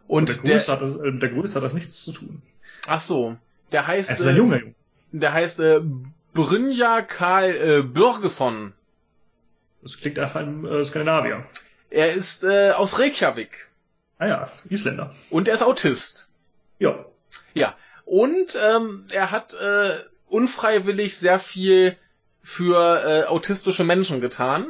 Und, 0.07 0.29
und 0.29 0.47
der, 0.47 0.57
Größe 0.57 0.65
der, 0.67 0.75
hat 0.75 0.81
das, 0.81 0.95
äh, 0.97 1.11
der 1.11 1.29
Größe 1.29 1.55
hat 1.55 1.63
das 1.63 1.73
nichts 1.73 2.03
zu 2.03 2.11
tun. 2.11 2.41
Ach 2.87 3.01
so. 3.01 3.37
Der 3.71 3.87
heißt... 3.87 4.09
Er 4.09 4.15
ist 4.15 4.27
ein 4.27 4.35
äh, 4.35 4.37
Junge. 4.37 4.75
Der 5.11 5.33
heißt 5.33 5.59
äh, 5.61 5.81
Brynja 6.33 7.01
Karl 7.01 7.55
äh, 7.55 7.81
Bürgesson. 7.81 8.73
Das 9.81 9.97
klingt 9.97 10.17
nach 10.17 10.35
einem 10.35 10.65
äh, 10.65 10.83
Skandinavier. 10.83 11.45
Er 11.89 12.13
ist 12.13 12.43
äh, 12.43 12.71
aus 12.71 12.99
Reykjavik. 12.99 13.69
Ah 14.17 14.27
ja, 14.27 14.51
Isländer. 14.69 15.15
Und 15.29 15.47
er 15.47 15.53
ist 15.55 15.63
Autist. 15.63 16.31
Ja. 16.79 17.05
Ja. 17.53 17.75
Und 18.05 18.57
ähm, 18.61 19.05
er 19.11 19.31
hat 19.31 19.53
äh, 19.53 19.95
unfreiwillig 20.27 21.17
sehr 21.17 21.39
viel 21.39 21.97
für 22.41 23.03
äh, 23.03 23.23
autistische 23.25 23.83
Menschen 23.83 24.21
getan, 24.21 24.67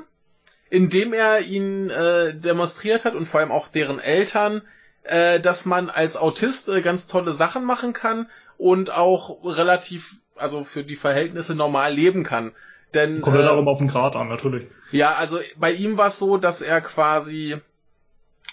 indem 0.70 1.14
er 1.14 1.42
ihnen 1.42 1.90
äh, 1.90 2.34
demonstriert 2.34 3.06
hat 3.06 3.16
und 3.16 3.26
vor 3.26 3.42
allem 3.42 3.52
auch 3.52 3.68
deren 3.68 4.00
Eltern, 4.00 4.62
äh, 5.04 5.40
dass 5.40 5.66
man 5.66 5.90
als 5.90 6.16
Autist 6.16 6.70
äh, 6.70 6.82
ganz 6.82 7.08
tolle 7.08 7.34
Sachen 7.34 7.66
machen 7.66 7.94
kann 7.94 8.30
und 8.58 8.92
auch 8.92 9.44
relativ, 9.44 10.16
also 10.36 10.64
für 10.64 10.84
die 10.84 10.96
Verhältnisse 10.96 11.56
normal 11.56 11.94
leben 11.94 12.24
kann. 12.24 12.54
Denn, 12.94 13.22
Kommt 13.22 13.36
ja 13.36 13.42
äh, 13.44 13.46
darum 13.46 13.68
auf 13.68 13.80
den 13.80 13.90
Grad 13.90 14.16
an, 14.16 14.30
natürlich. 14.30 14.68
Ja, 14.92 15.14
also 15.16 15.40
bei 15.58 15.74
ihm 15.74 15.98
war 15.98 16.08
es 16.08 16.20
so, 16.20 16.38
dass 16.38 16.62
er 16.62 16.80
quasi 16.80 17.58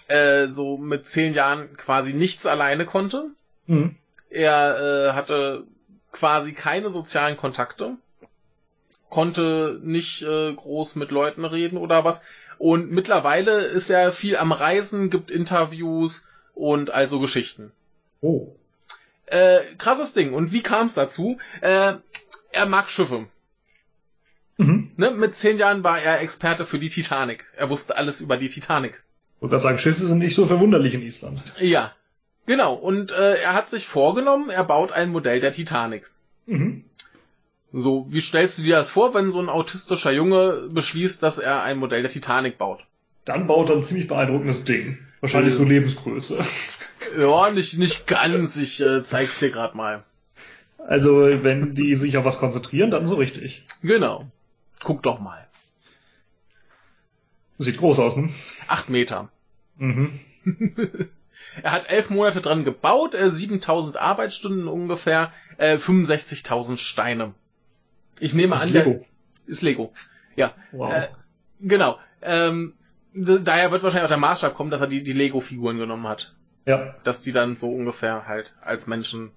äh, 0.09 0.49
so 0.49 0.77
mit 0.79 1.07
zehn 1.07 1.33
Jahren 1.33 1.77
quasi 1.77 2.13
nichts 2.13 2.47
alleine 2.47 2.87
konnte. 2.87 3.27
Mhm. 3.67 3.97
Er 4.31 5.11
äh, 5.11 5.13
hatte 5.13 5.65
quasi 6.13 6.53
keine 6.53 6.91
sozialen 6.91 7.37
Kontakte 7.37 7.97
konnte 9.13 9.79
nicht 9.83 10.23
äh, 10.23 10.53
groß 10.55 10.97
mit 10.97 11.11
Leuten 11.11 11.45
reden 11.45 11.77
oder 11.77 12.05
was. 12.05 12.25
Und 12.59 12.91
mittlerweile 12.91 13.61
ist 13.61 13.91
er 13.91 14.11
viel 14.11 14.37
am 14.37 14.53
Reisen, 14.53 15.11
gibt 15.11 15.31
Interviews 15.31 16.25
und 16.55 16.91
also 16.91 17.21
Geschichten. 17.21 17.73
Oh. 18.23 18.49
Äh, 19.27 19.61
krasses 19.77 20.15
Ding. 20.15 20.33
Und 20.33 20.53
wie 20.53 20.63
kam 20.63 20.87
es 20.87 20.95
dazu? 20.95 21.39
Äh, 21.61 21.95
er 22.53 22.67
mag 22.67 22.91
Schiffe. 22.91 23.27
Mhm. 24.57 24.93
Ne? 24.97 25.11
Mit 25.11 25.35
zehn 25.35 25.59
Jahren 25.59 25.85
war 25.85 26.01
er 26.01 26.21
Experte 26.21 26.65
für 26.65 26.79
die 26.79 26.89
Titanic. 26.89 27.47
Er 27.57 27.69
wusste 27.69 27.97
alles 27.97 28.21
über 28.21 28.39
die 28.39 28.49
Titanic. 28.49 29.03
Wollte 29.41 29.53
gerade 29.53 29.63
sagen, 29.63 29.79
Schiffe 29.79 30.07
sind 30.07 30.19
nicht 30.19 30.35
so 30.35 30.47
verwunderlich 30.47 30.95
in 30.95 31.03
Island. 31.03 31.43
Ja, 31.59 31.93
genau. 32.47 32.75
Und 32.75 33.13
äh, 33.13 33.35
er 33.35 33.55
hat 33.55 33.69
sich 33.69 33.87
vorgenommen, 33.87 34.51
er 34.51 34.65
baut 34.65 34.93
ein 34.93 35.11
Modell 35.11 35.41
der 35.41 35.53
Titanic. 35.53 36.11
Mhm. 36.47 36.85
So, 37.73 38.07
wie 38.11 38.21
stellst 38.21 38.59
du 38.59 38.63
dir 38.63 38.77
das 38.77 38.91
vor, 38.91 39.15
wenn 39.15 39.33
so 39.33 39.41
ein 39.41 39.49
autistischer 39.49 40.13
Junge 40.13 40.69
beschließt, 40.71 41.23
dass 41.23 41.39
er 41.39 41.63
ein 41.63 41.79
Modell 41.79 42.03
der 42.03 42.11
Titanic 42.11 42.59
baut? 42.59 42.85
Dann 43.25 43.47
baut 43.47 43.71
er 43.71 43.77
ein 43.77 43.83
ziemlich 43.83 44.09
beeindruckendes 44.09 44.65
Ding. 44.65 44.99
Wahrscheinlich 45.21 45.55
äh, 45.55 45.57
so 45.57 45.65
Lebensgröße. 45.65 46.39
Ja, 47.19 47.51
nicht, 47.51 47.77
nicht 47.79 48.07
ganz. 48.07 48.57
Ich 48.57 48.81
äh, 48.81 49.03
zeig's 49.03 49.39
dir 49.39 49.51
gerade 49.51 49.77
mal. 49.77 50.03
Also, 50.79 51.19
wenn 51.43 51.75
die 51.75 51.95
sich 51.95 52.17
auf 52.17 52.25
was 52.25 52.39
konzentrieren, 52.39 52.91
dann 52.91 53.07
so 53.07 53.17
richtig. 53.17 53.67
Genau. 53.83 54.31
Guck 54.83 55.03
doch 55.03 55.21
mal. 55.21 55.47
Sieht 57.59 57.77
groß 57.77 57.99
aus, 57.99 58.17
ne? 58.17 58.31
Acht 58.67 58.89
Meter. 58.89 59.29
Mhm. 59.77 60.21
er 61.63 61.73
hat 61.73 61.91
elf 61.91 62.11
Monate 62.11 62.41
dran 62.41 62.65
gebaut, 62.65 63.15
äh, 63.15 63.31
7000 63.31 63.97
Arbeitsstunden 63.97 64.69
ungefähr, 64.69 65.33
äh, 65.59 65.77
65.000 65.77 66.79
Steine. 66.79 67.35
Ich 68.21 68.35
nehme 68.35 68.57
an, 68.57 68.63
ist 68.63 68.75
Lego. 68.75 68.91
Der, 68.91 69.05
ist 69.47 69.63
Lego. 69.63 69.93
Ja. 70.37 70.55
Wow. 70.71 70.93
Äh, 70.93 71.09
genau. 71.61 71.99
Ähm, 72.23 72.75
daher 73.15 73.71
wird 73.71 73.83
wahrscheinlich 73.83 74.05
auch 74.05 74.09
der 74.09 74.19
Maßstab 74.19 74.55
kommen, 74.55 74.71
dass 74.71 74.81
er 74.81 74.87
die, 74.87 75.03
die 75.03 75.13
Lego-Figuren 75.13 75.79
genommen 75.79 76.09
hat. 76.09 76.35
Ja. 76.67 76.95
Dass 77.05 77.21
die 77.21 77.33
dann 77.33 77.57
so 77.57 77.71
ungefähr 77.71 78.27
halt 78.27 78.55
als 78.63 78.87
Menschen 78.87 79.33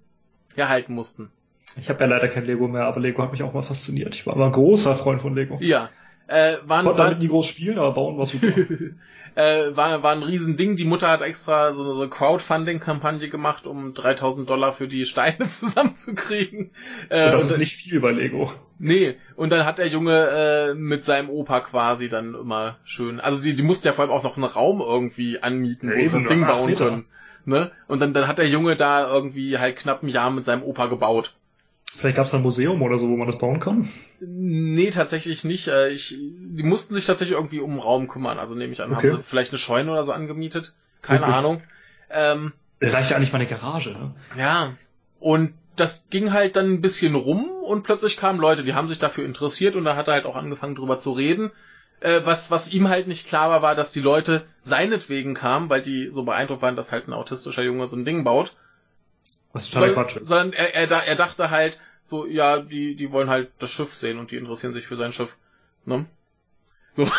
herhalten 0.56 0.94
mussten. 0.94 1.32
Ich 1.77 1.90
habe 1.90 2.02
ja 2.02 2.06
leider 2.06 2.27
kein 2.30 2.45
Lego 2.45 2.68
mehr, 2.68 2.86
aber 2.86 2.99
Lego 2.99 3.22
hat 3.22 3.32
mich 3.32 3.44
auch 3.44 3.53
mal 3.53 3.64
fasziniert. 3.64 4.15
Ich 4.15 4.26
war 4.26 4.36
immer 4.36 4.45
ein 4.45 4.52
großer 4.52 4.95
Freund 4.95 5.22
von 5.22 5.36
Lego. 5.36 5.57
Ja. 5.60 5.90
Äh, 6.27 6.57
waren, 6.65 6.85
Konnte 6.85 7.03
damit 7.03 7.19
nie 7.19 7.27
groß 7.27 7.45
spielen, 7.45 7.77
aber 7.77 7.93
bauen 7.93 8.18
war 8.18 8.26
super. 8.26 8.47
äh, 9.35 9.76
war, 9.76 10.02
war 10.02 10.11
ein 10.14 10.23
Riesending. 10.23 10.76
Die 10.76 10.85
Mutter 10.85 11.10
hat 11.10 11.22
extra 11.22 11.73
so 11.73 11.93
eine 11.93 12.10
Crowdfunding-Kampagne 12.10 13.30
gemacht, 13.30 13.68
um 13.68 13.93
3000 13.93 14.49
Dollar 14.49 14.73
für 14.73 14.88
die 14.88 15.06
Steine 15.06 15.47
zusammenzukriegen. 15.49 16.72
Äh, 17.10 17.26
und 17.26 17.34
das 17.34 17.43
und, 17.43 17.52
ist 17.52 17.57
nicht 17.60 17.76
viel 17.76 17.99
bei 17.99 18.11
Lego. 18.11 18.52
Nee, 18.80 19.15
und 19.35 19.52
dann 19.52 19.65
hat 19.65 19.77
der 19.77 19.88
Junge 19.88 20.30
äh, 20.30 20.73
mit 20.73 21.03
seinem 21.03 21.30
Opa 21.30 21.60
quasi 21.61 22.10
dann 22.10 22.34
immer 22.34 22.77
schön, 22.84 23.19
also 23.19 23.41
die, 23.41 23.56
die 23.56 23.64
mussten 23.64 23.88
ja 23.88 23.93
vor 23.93 24.03
allem 24.03 24.11
auch 24.11 24.23
noch 24.23 24.35
einen 24.35 24.45
Raum 24.45 24.81
irgendwie 24.81 25.39
anmieten, 25.39 25.89
ja, 25.89 25.95
wo 25.95 26.02
sie 26.02 26.10
das 26.10 26.27
Ding 26.27 26.45
bauen 26.45 26.76
können. 26.76 27.06
Ne? 27.45 27.72
Und 27.88 27.99
dann, 27.99 28.14
dann 28.14 28.27
hat 28.27 28.39
der 28.39 28.49
Junge 28.49 28.76
da 28.76 29.07
irgendwie 29.07 29.60
halt 29.60 29.76
knapp 29.76 30.02
ein 30.02 30.10
Jahr 30.10 30.31
mit 30.31 30.43
seinem 30.43 30.64
Opa 30.64 30.88
gebaut. 30.88 31.35
Vielleicht 31.98 32.18
gab 32.18 32.26
es 32.26 32.34
ein 32.34 32.42
Museum 32.42 32.82
oder 32.82 32.98
so, 32.98 33.10
wo 33.10 33.16
man 33.16 33.28
das 33.28 33.38
bauen 33.38 33.60
kann? 33.60 33.90
Nee, 34.20 34.90
tatsächlich 34.90 35.44
nicht. 35.44 35.68
Äh, 35.68 35.90
ich, 35.90 36.18
die 36.20 36.64
mussten 36.64 36.94
sich 36.94 37.06
tatsächlich 37.06 37.38
irgendwie 37.38 37.60
um 37.60 37.72
den 37.72 37.80
Raum 37.80 38.08
kümmern. 38.08 38.38
Also 38.38 38.54
nehme 38.54 38.74
ich 38.74 38.82
an, 38.82 38.92
okay. 38.92 39.12
haben 39.12 39.18
sie 39.18 39.24
vielleicht 39.24 39.52
eine 39.52 39.60
Scheune 39.60 39.92
oder 39.92 40.04
so 40.04 40.12
angemietet. 40.12 40.76
Keine 41.02 41.22
Wirklich? 41.22 41.36
Ahnung. 41.36 41.62
Ähm, 42.10 42.54
Reicht 42.82 43.12
ja 43.12 43.18
eigentlich 43.18 43.32
mal 43.32 43.40
eine 43.40 43.48
Garage, 43.48 43.92
ne? 43.92 44.14
Ja. 44.38 44.74
Und 45.20 45.54
das 45.76 46.08
ging 46.10 46.34
halt 46.34 46.56
dann 46.56 46.74
ein 46.74 46.82
bisschen 46.82 47.16
rum 47.16 47.50
und 47.50 47.84
plötzlich 47.84 48.18
kamen 48.18 48.40
Leute, 48.40 48.64
die 48.64 48.74
haben 48.74 48.88
sich 48.88 49.00
dafür 49.00 49.26
interessiert 49.26 49.76
und 49.76 49.86
da 49.86 49.96
hat 49.96 50.08
er 50.08 50.16
halt 50.16 50.26
auch 50.26 50.36
angefangen 50.36 50.76
drüber 50.76 50.98
zu 50.98 51.12
reden. 51.12 51.52
Äh, 52.02 52.22
was, 52.26 52.52
was 52.52 52.72
ihm 52.72 52.90
halt 52.90 53.08
nicht 53.08 53.28
klar 53.28 53.50
war, 53.50 53.62
war, 53.62 53.76
dass 53.76 53.92
die 53.92 54.02
Leute 54.02 54.46
seinetwegen 54.62 55.34
kamen, 55.34 55.70
weil 55.70 55.82
die 55.82 56.10
so 56.12 56.24
beeindruckt 56.24 56.62
waren, 56.62 56.76
dass 56.76 56.92
halt 56.92 57.08
ein 57.08 57.14
autistischer 57.14 57.64
Junge 57.64 57.88
so 57.88 57.96
ein 57.96 58.06
Ding 58.06 58.24
baut. 58.24 58.54
Was 59.54 59.70
totaler 59.70 59.94
Quatsch 59.94 60.18
ist. 60.18 60.28
Sondern 60.28 60.54
er, 60.54 60.76
er, 60.76 61.08
er 61.08 61.16
dachte 61.16 61.50
halt, 61.50 61.80
so, 62.06 62.26
ja, 62.27 62.60
die, 62.60 62.95
die 62.95 63.11
wollen 63.11 63.30
halt 63.30 63.52
das 63.60 63.72
Schiff 63.72 63.94
sehen 63.94 64.19
und 64.19 64.32
die 64.32 64.38
interessieren 64.38 64.73
sich 64.73 64.86
für 64.86 64.95
sein 64.95 65.11
Schiff. 65.11 65.36
Ne? 65.86 66.06
So 66.94 67.10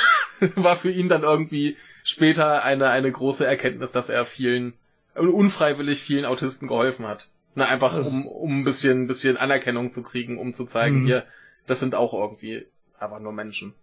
war 0.54 0.76
für 0.76 0.90
ihn 0.90 1.08
dann 1.08 1.22
irgendwie 1.22 1.76
später 2.04 2.62
eine, 2.62 2.88
eine 2.88 3.10
große 3.10 3.46
Erkenntnis, 3.46 3.92
dass 3.92 4.08
er 4.08 4.24
vielen, 4.24 4.74
unfreiwillig 5.14 6.00
vielen 6.00 6.24
Autisten 6.24 6.68
geholfen 6.68 7.06
hat. 7.06 7.28
Na, 7.56 7.66
einfach 7.66 7.96
um, 7.96 8.26
um 8.26 8.60
ein 8.60 8.64
bisschen, 8.64 9.02
ein 9.02 9.06
bisschen 9.06 9.36
Anerkennung 9.36 9.90
zu 9.90 10.02
kriegen, 10.02 10.38
um 10.38 10.54
zu 10.54 10.66
zeigen, 10.66 11.00
mhm. 11.00 11.06
hier, 11.06 11.24
das 11.66 11.80
sind 11.80 11.94
auch 11.94 12.14
irgendwie 12.14 12.66
einfach 13.00 13.18
nur 13.18 13.32
Menschen. 13.32 13.74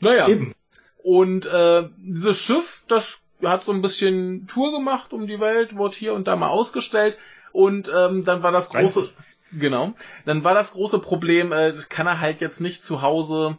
Naja. 0.00 0.28
Eben. 0.28 0.54
Und 1.02 1.46
äh, 1.46 1.88
dieses 1.96 2.38
Schiff, 2.38 2.84
das 2.88 3.24
hat 3.42 3.64
so 3.64 3.72
ein 3.72 3.82
bisschen 3.82 4.46
Tour 4.46 4.72
gemacht 4.72 5.12
um 5.12 5.26
die 5.26 5.40
Welt, 5.40 5.76
wurde 5.76 5.96
hier 5.96 6.14
und 6.14 6.28
da 6.28 6.36
mal 6.36 6.48
ausgestellt. 6.48 7.18
Und 7.52 7.90
ähm, 7.94 8.24
dann 8.24 8.42
war 8.42 8.52
das 8.52 8.70
große, 8.70 9.00
30. 9.00 9.14
genau, 9.58 9.94
dann 10.24 10.44
war 10.44 10.54
das 10.54 10.72
große 10.72 10.98
Problem, 10.98 11.52
äh, 11.52 11.72
das 11.72 11.88
kann 11.88 12.06
er 12.06 12.20
halt 12.20 12.40
jetzt 12.40 12.60
nicht 12.60 12.84
zu 12.84 13.02
Hause 13.02 13.58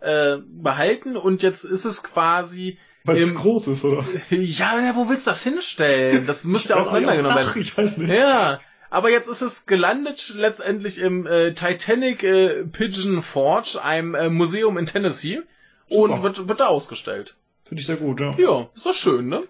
äh, 0.00 0.36
behalten. 0.46 1.16
Und 1.16 1.42
jetzt 1.42 1.64
ist 1.64 1.84
es 1.84 2.02
quasi 2.02 2.78
weil 3.04 3.18
es 3.18 3.34
groß 3.36 3.68
ist, 3.68 3.84
oder? 3.84 4.04
Ja, 4.30 4.80
ja, 4.80 4.96
wo 4.96 5.08
willst 5.08 5.26
du 5.26 5.30
das 5.30 5.44
hinstellen? 5.44 6.26
Das 6.26 6.44
müsste 6.44 6.70
ja 6.70 6.80
auseinandergenommen 6.80 7.36
werden. 7.36 7.60
Ich 7.60 7.78
weiß 7.78 7.98
nicht. 7.98 8.12
Ja, 8.12 8.58
aber 8.90 9.10
jetzt 9.10 9.28
ist 9.28 9.42
es 9.42 9.66
gelandet 9.66 10.34
letztendlich 10.36 10.98
im 10.98 11.26
äh, 11.26 11.52
Titanic 11.52 12.24
äh, 12.24 12.64
Pigeon 12.64 13.22
Forge, 13.22 13.78
einem 13.82 14.14
äh, 14.14 14.28
Museum 14.28 14.76
in 14.76 14.86
Tennessee. 14.86 15.42
Super. 15.88 16.14
Und 16.14 16.22
wird, 16.22 16.48
wird 16.48 16.60
da 16.60 16.66
ausgestellt. 16.66 17.36
Finde 17.64 17.80
ich 17.80 17.86
sehr 17.86 17.96
gut, 17.96 18.20
ja. 18.20 18.32
Ja, 18.38 18.68
ist 18.74 18.86
doch 18.86 18.94
schön, 18.94 19.28
ne? 19.28 19.44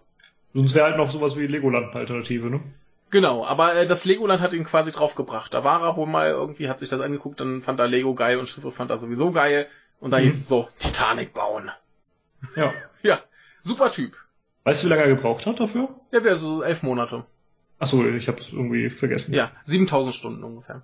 Sonst 0.53 0.75
wäre 0.75 0.87
halt 0.87 0.97
noch 0.99 1.11
sowas 1.11 1.37
wie 1.37 1.47
Legoland-Alternative, 1.47 2.51
ne? 2.51 2.61
Genau, 3.11 3.45
aber 3.45 3.75
äh, 3.75 3.87
das 3.87 4.05
Legoland 4.05 4.41
hat 4.41 4.53
ihn 4.53 4.65
quasi 4.65 4.91
draufgebracht. 4.91 5.55
Da 5.55 5.63
war 5.65 5.83
er 5.83 5.97
wohl 5.97 6.07
mal 6.07 6.31
irgendwie, 6.31 6.69
hat 6.69 6.79
sich 6.79 6.89
das 6.89 7.01
angeguckt, 7.01 7.41
dann 7.41 7.63
fand 7.63 7.79
er 7.79 7.87
Lego 7.87 8.15
geil 8.15 8.39
und 8.39 8.49
Schiffe 8.49 8.71
fand 8.71 8.91
er 8.91 8.99
sowieso 8.99 9.31
geil. 9.31 9.69
Und 10.01 10.11
da 10.11 10.19
mhm. 10.19 10.23
hieß 10.23 10.35
es 10.35 10.49
so, 10.49 10.69
Titanic 10.79 11.33
bauen. 11.33 11.71
Ja. 12.57 12.73
ja, 13.03 13.21
super 13.63 13.91
Typ. 13.91 14.17
Weißt 14.65 14.83
du, 14.83 14.87
wie 14.87 14.91
lange 14.91 15.03
er 15.03 15.09
gebraucht 15.09 15.47
hat 15.47 15.61
dafür? 15.61 15.89
Ja, 16.13 16.25
wäre 16.25 16.37
so 16.37 16.63
elf 16.63 16.83
Monate. 16.83 17.25
Achso, 17.79 18.05
ich 18.05 18.27
hab's 18.27 18.53
irgendwie 18.53 18.91
vergessen. 18.91 19.35
Ja, 19.35 19.53
7000 19.65 20.15
Stunden 20.15 20.43
ungefähr. 20.43 20.83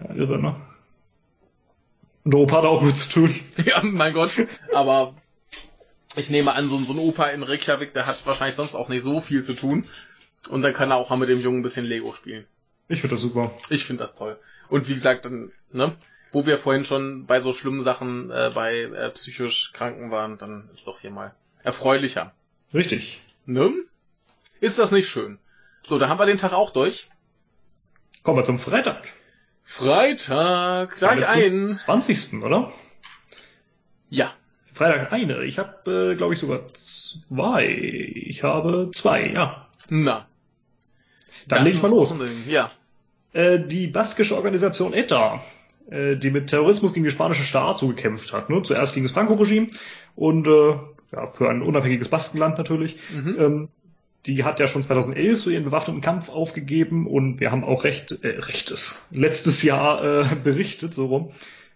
Ja, 0.00 0.14
irre, 0.14 0.40
ne? 0.40 0.56
Und 2.24 2.34
der 2.34 2.40
Opa 2.40 2.58
hat 2.58 2.64
auch 2.64 2.82
mit 2.82 2.96
zu 2.96 3.08
tun. 3.08 3.34
ja, 3.64 3.80
mein 3.82 4.14
Gott. 4.14 4.30
Aber 4.72 5.14
ich 6.16 6.30
nehme 6.30 6.54
an, 6.54 6.68
so, 6.68 6.78
so 6.84 6.92
ein 6.92 6.98
Opa 6.98 7.26
in 7.26 7.42
Reykjavik, 7.42 7.92
der 7.94 8.06
hat 8.06 8.24
wahrscheinlich 8.26 8.56
sonst 8.56 8.74
auch 8.74 8.88
nicht 8.88 9.02
so 9.02 9.20
viel 9.20 9.42
zu 9.42 9.54
tun. 9.54 9.86
Und 10.48 10.62
dann 10.62 10.72
kann 10.72 10.90
er 10.90 10.96
auch 10.96 11.10
mal 11.10 11.16
mit 11.16 11.28
dem 11.28 11.40
Jungen 11.40 11.60
ein 11.60 11.62
bisschen 11.62 11.84
Lego 11.84 12.12
spielen. 12.12 12.46
Ich 12.88 13.00
finde 13.00 13.14
das 13.14 13.22
super. 13.22 13.52
Ich 13.68 13.84
finde 13.84 14.02
das 14.02 14.16
toll. 14.16 14.38
Und 14.68 14.88
wie 14.88 14.94
gesagt, 14.94 15.24
dann, 15.24 15.52
ne, 15.72 15.96
wo 16.32 16.46
wir 16.46 16.58
vorhin 16.58 16.84
schon 16.84 17.26
bei 17.26 17.40
so 17.40 17.52
schlimmen 17.52 17.82
Sachen 17.82 18.30
äh, 18.30 18.50
bei 18.54 18.82
äh, 18.82 19.10
psychisch 19.10 19.72
Kranken 19.72 20.10
waren, 20.10 20.38
dann 20.38 20.68
ist 20.72 20.86
doch 20.86 21.00
hier 21.00 21.10
mal 21.10 21.34
erfreulicher. 21.62 22.32
Richtig. 22.72 23.22
Ne? 23.46 23.72
Ist 24.60 24.78
das 24.78 24.92
nicht 24.92 25.08
schön? 25.08 25.38
So, 25.82 25.98
da 25.98 26.08
haben 26.08 26.18
wir 26.18 26.26
den 26.26 26.38
Tag 26.38 26.52
auch 26.52 26.70
durch. 26.70 27.08
Kommen 28.22 28.38
wir 28.38 28.44
zum 28.44 28.58
Freitag. 28.58 29.08
Freitag, 29.64 30.98
gleich 30.98 31.28
einen. 31.28 31.64
20. 31.64 32.42
oder? 32.42 32.72
Ja. 34.08 34.34
Freitag 34.72 35.12
eine. 35.12 35.44
Ich 35.44 35.58
habe, 35.58 36.12
äh, 36.12 36.16
glaube 36.16 36.34
ich, 36.34 36.40
sogar 36.40 36.72
zwei. 36.74 37.66
Ich 37.66 38.42
habe 38.42 38.90
zwei, 38.92 39.28
ja. 39.28 39.68
Na. 39.88 40.26
Dann 41.48 41.64
leg 41.64 41.74
ich 41.74 41.82
mal 41.82 41.90
los. 41.90 42.14
Ja. 42.48 42.70
Äh, 43.32 43.60
die 43.60 43.86
baskische 43.86 44.36
Organisation 44.36 44.92
ETA, 44.92 45.42
äh, 45.90 46.16
die 46.16 46.30
mit 46.30 46.48
Terrorismus 46.48 46.92
gegen 46.92 47.04
die 47.04 47.10
spanische 47.10 47.44
Staat 47.44 47.78
so 47.78 47.88
gekämpft 47.88 48.32
hat. 48.32 48.50
Ne? 48.50 48.62
Zuerst 48.62 48.94
gegen 48.94 49.06
das 49.06 49.12
Franco-Regime 49.12 49.68
und 50.16 50.46
äh, 50.46 50.74
ja, 51.12 51.26
für 51.26 51.48
ein 51.48 51.62
unabhängiges 51.62 52.08
Baskenland 52.08 52.58
natürlich. 52.58 52.96
Mhm. 53.12 53.36
Ähm, 53.38 53.68
die 54.26 54.44
hat 54.44 54.60
ja 54.60 54.66
schon 54.66 54.82
2011 54.82 55.40
so 55.40 55.50
ihren 55.50 55.64
bewaffneten 55.64 56.02
Kampf 56.02 56.28
aufgegeben 56.28 57.06
und 57.06 57.40
wir 57.40 57.50
haben 57.50 57.64
auch 57.64 57.84
recht, 57.84 58.22
äh, 58.22 58.28
rechtes, 58.28 59.06
letztes 59.10 59.62
Jahr 59.62 60.02
äh, 60.04 60.24
berichtet, 60.44 60.92
so 60.92 61.06
rum, 61.06 61.30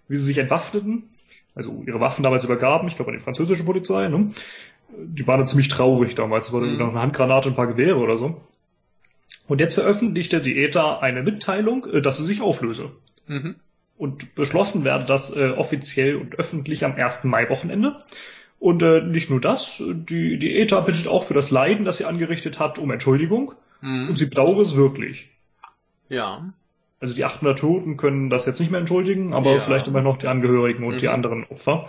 wie 0.08 0.16
sie 0.16 0.24
sich 0.24 0.38
entwaffneten, 0.38 1.04
also 1.54 1.82
ihre 1.86 2.00
Waffen 2.00 2.22
damals 2.22 2.44
übergaben, 2.44 2.88
ich 2.88 2.96
glaube 2.96 3.12
an 3.12 3.16
die 3.16 3.22
französische 3.22 3.64
Polizei, 3.64 4.08
ne? 4.08 4.28
Die 4.96 5.26
waren 5.26 5.38
dann 5.38 5.46
ziemlich 5.46 5.68
traurig 5.68 6.14
damals, 6.14 6.48
es 6.48 6.52
war 6.52 6.60
mhm. 6.60 6.76
noch 6.76 6.90
eine 6.90 7.00
Handgranate 7.00 7.48
und 7.48 7.54
ein 7.54 7.56
paar 7.56 7.66
Gewehre 7.66 7.98
oder 7.98 8.18
so. 8.18 8.40
Und 9.46 9.60
jetzt 9.60 9.74
veröffentlichte 9.74 10.40
die 10.40 10.58
ETA 10.62 10.98
eine 10.98 11.22
Mitteilung, 11.22 11.86
äh, 11.86 12.00
dass 12.00 12.16
sie 12.16 12.24
sich 12.24 12.40
auflöse. 12.40 12.90
Mhm. 13.26 13.56
Und 13.96 14.34
beschlossen 14.34 14.84
werde 14.84 15.04
das 15.04 15.34
äh, 15.34 15.50
offiziell 15.50 16.16
und 16.16 16.38
öffentlich 16.38 16.84
am 16.84 16.96
1. 16.96 17.24
Mai-Wochenende. 17.24 18.02
Und 18.58 18.82
äh, 18.82 19.02
nicht 19.02 19.30
nur 19.30 19.40
das, 19.40 19.80
die, 19.80 20.38
die 20.38 20.56
ETA 20.58 20.80
bittet 20.80 21.06
auch 21.06 21.24
für 21.24 21.34
das 21.34 21.50
Leiden, 21.50 21.84
das 21.84 21.98
sie 21.98 22.06
angerichtet 22.06 22.58
hat, 22.58 22.78
um 22.78 22.90
Entschuldigung. 22.90 23.52
Mhm. 23.80 24.08
Und 24.10 24.18
sie 24.18 24.26
bedauere 24.26 24.62
es 24.62 24.74
wirklich. 24.74 25.30
Ja. 26.08 26.52
Also 27.00 27.14
die 27.14 27.24
800 27.24 27.58
Toten 27.58 27.96
können 27.96 28.30
das 28.30 28.46
jetzt 28.46 28.60
nicht 28.60 28.70
mehr 28.70 28.80
entschuldigen, 28.80 29.34
aber 29.34 29.52
ja. 29.52 29.58
vielleicht 29.58 29.88
immer 29.88 30.00
noch 30.00 30.16
die 30.16 30.26
Angehörigen 30.26 30.84
und 30.84 30.94
mhm. 30.94 30.98
die 30.98 31.08
anderen 31.08 31.44
Opfer. 31.44 31.88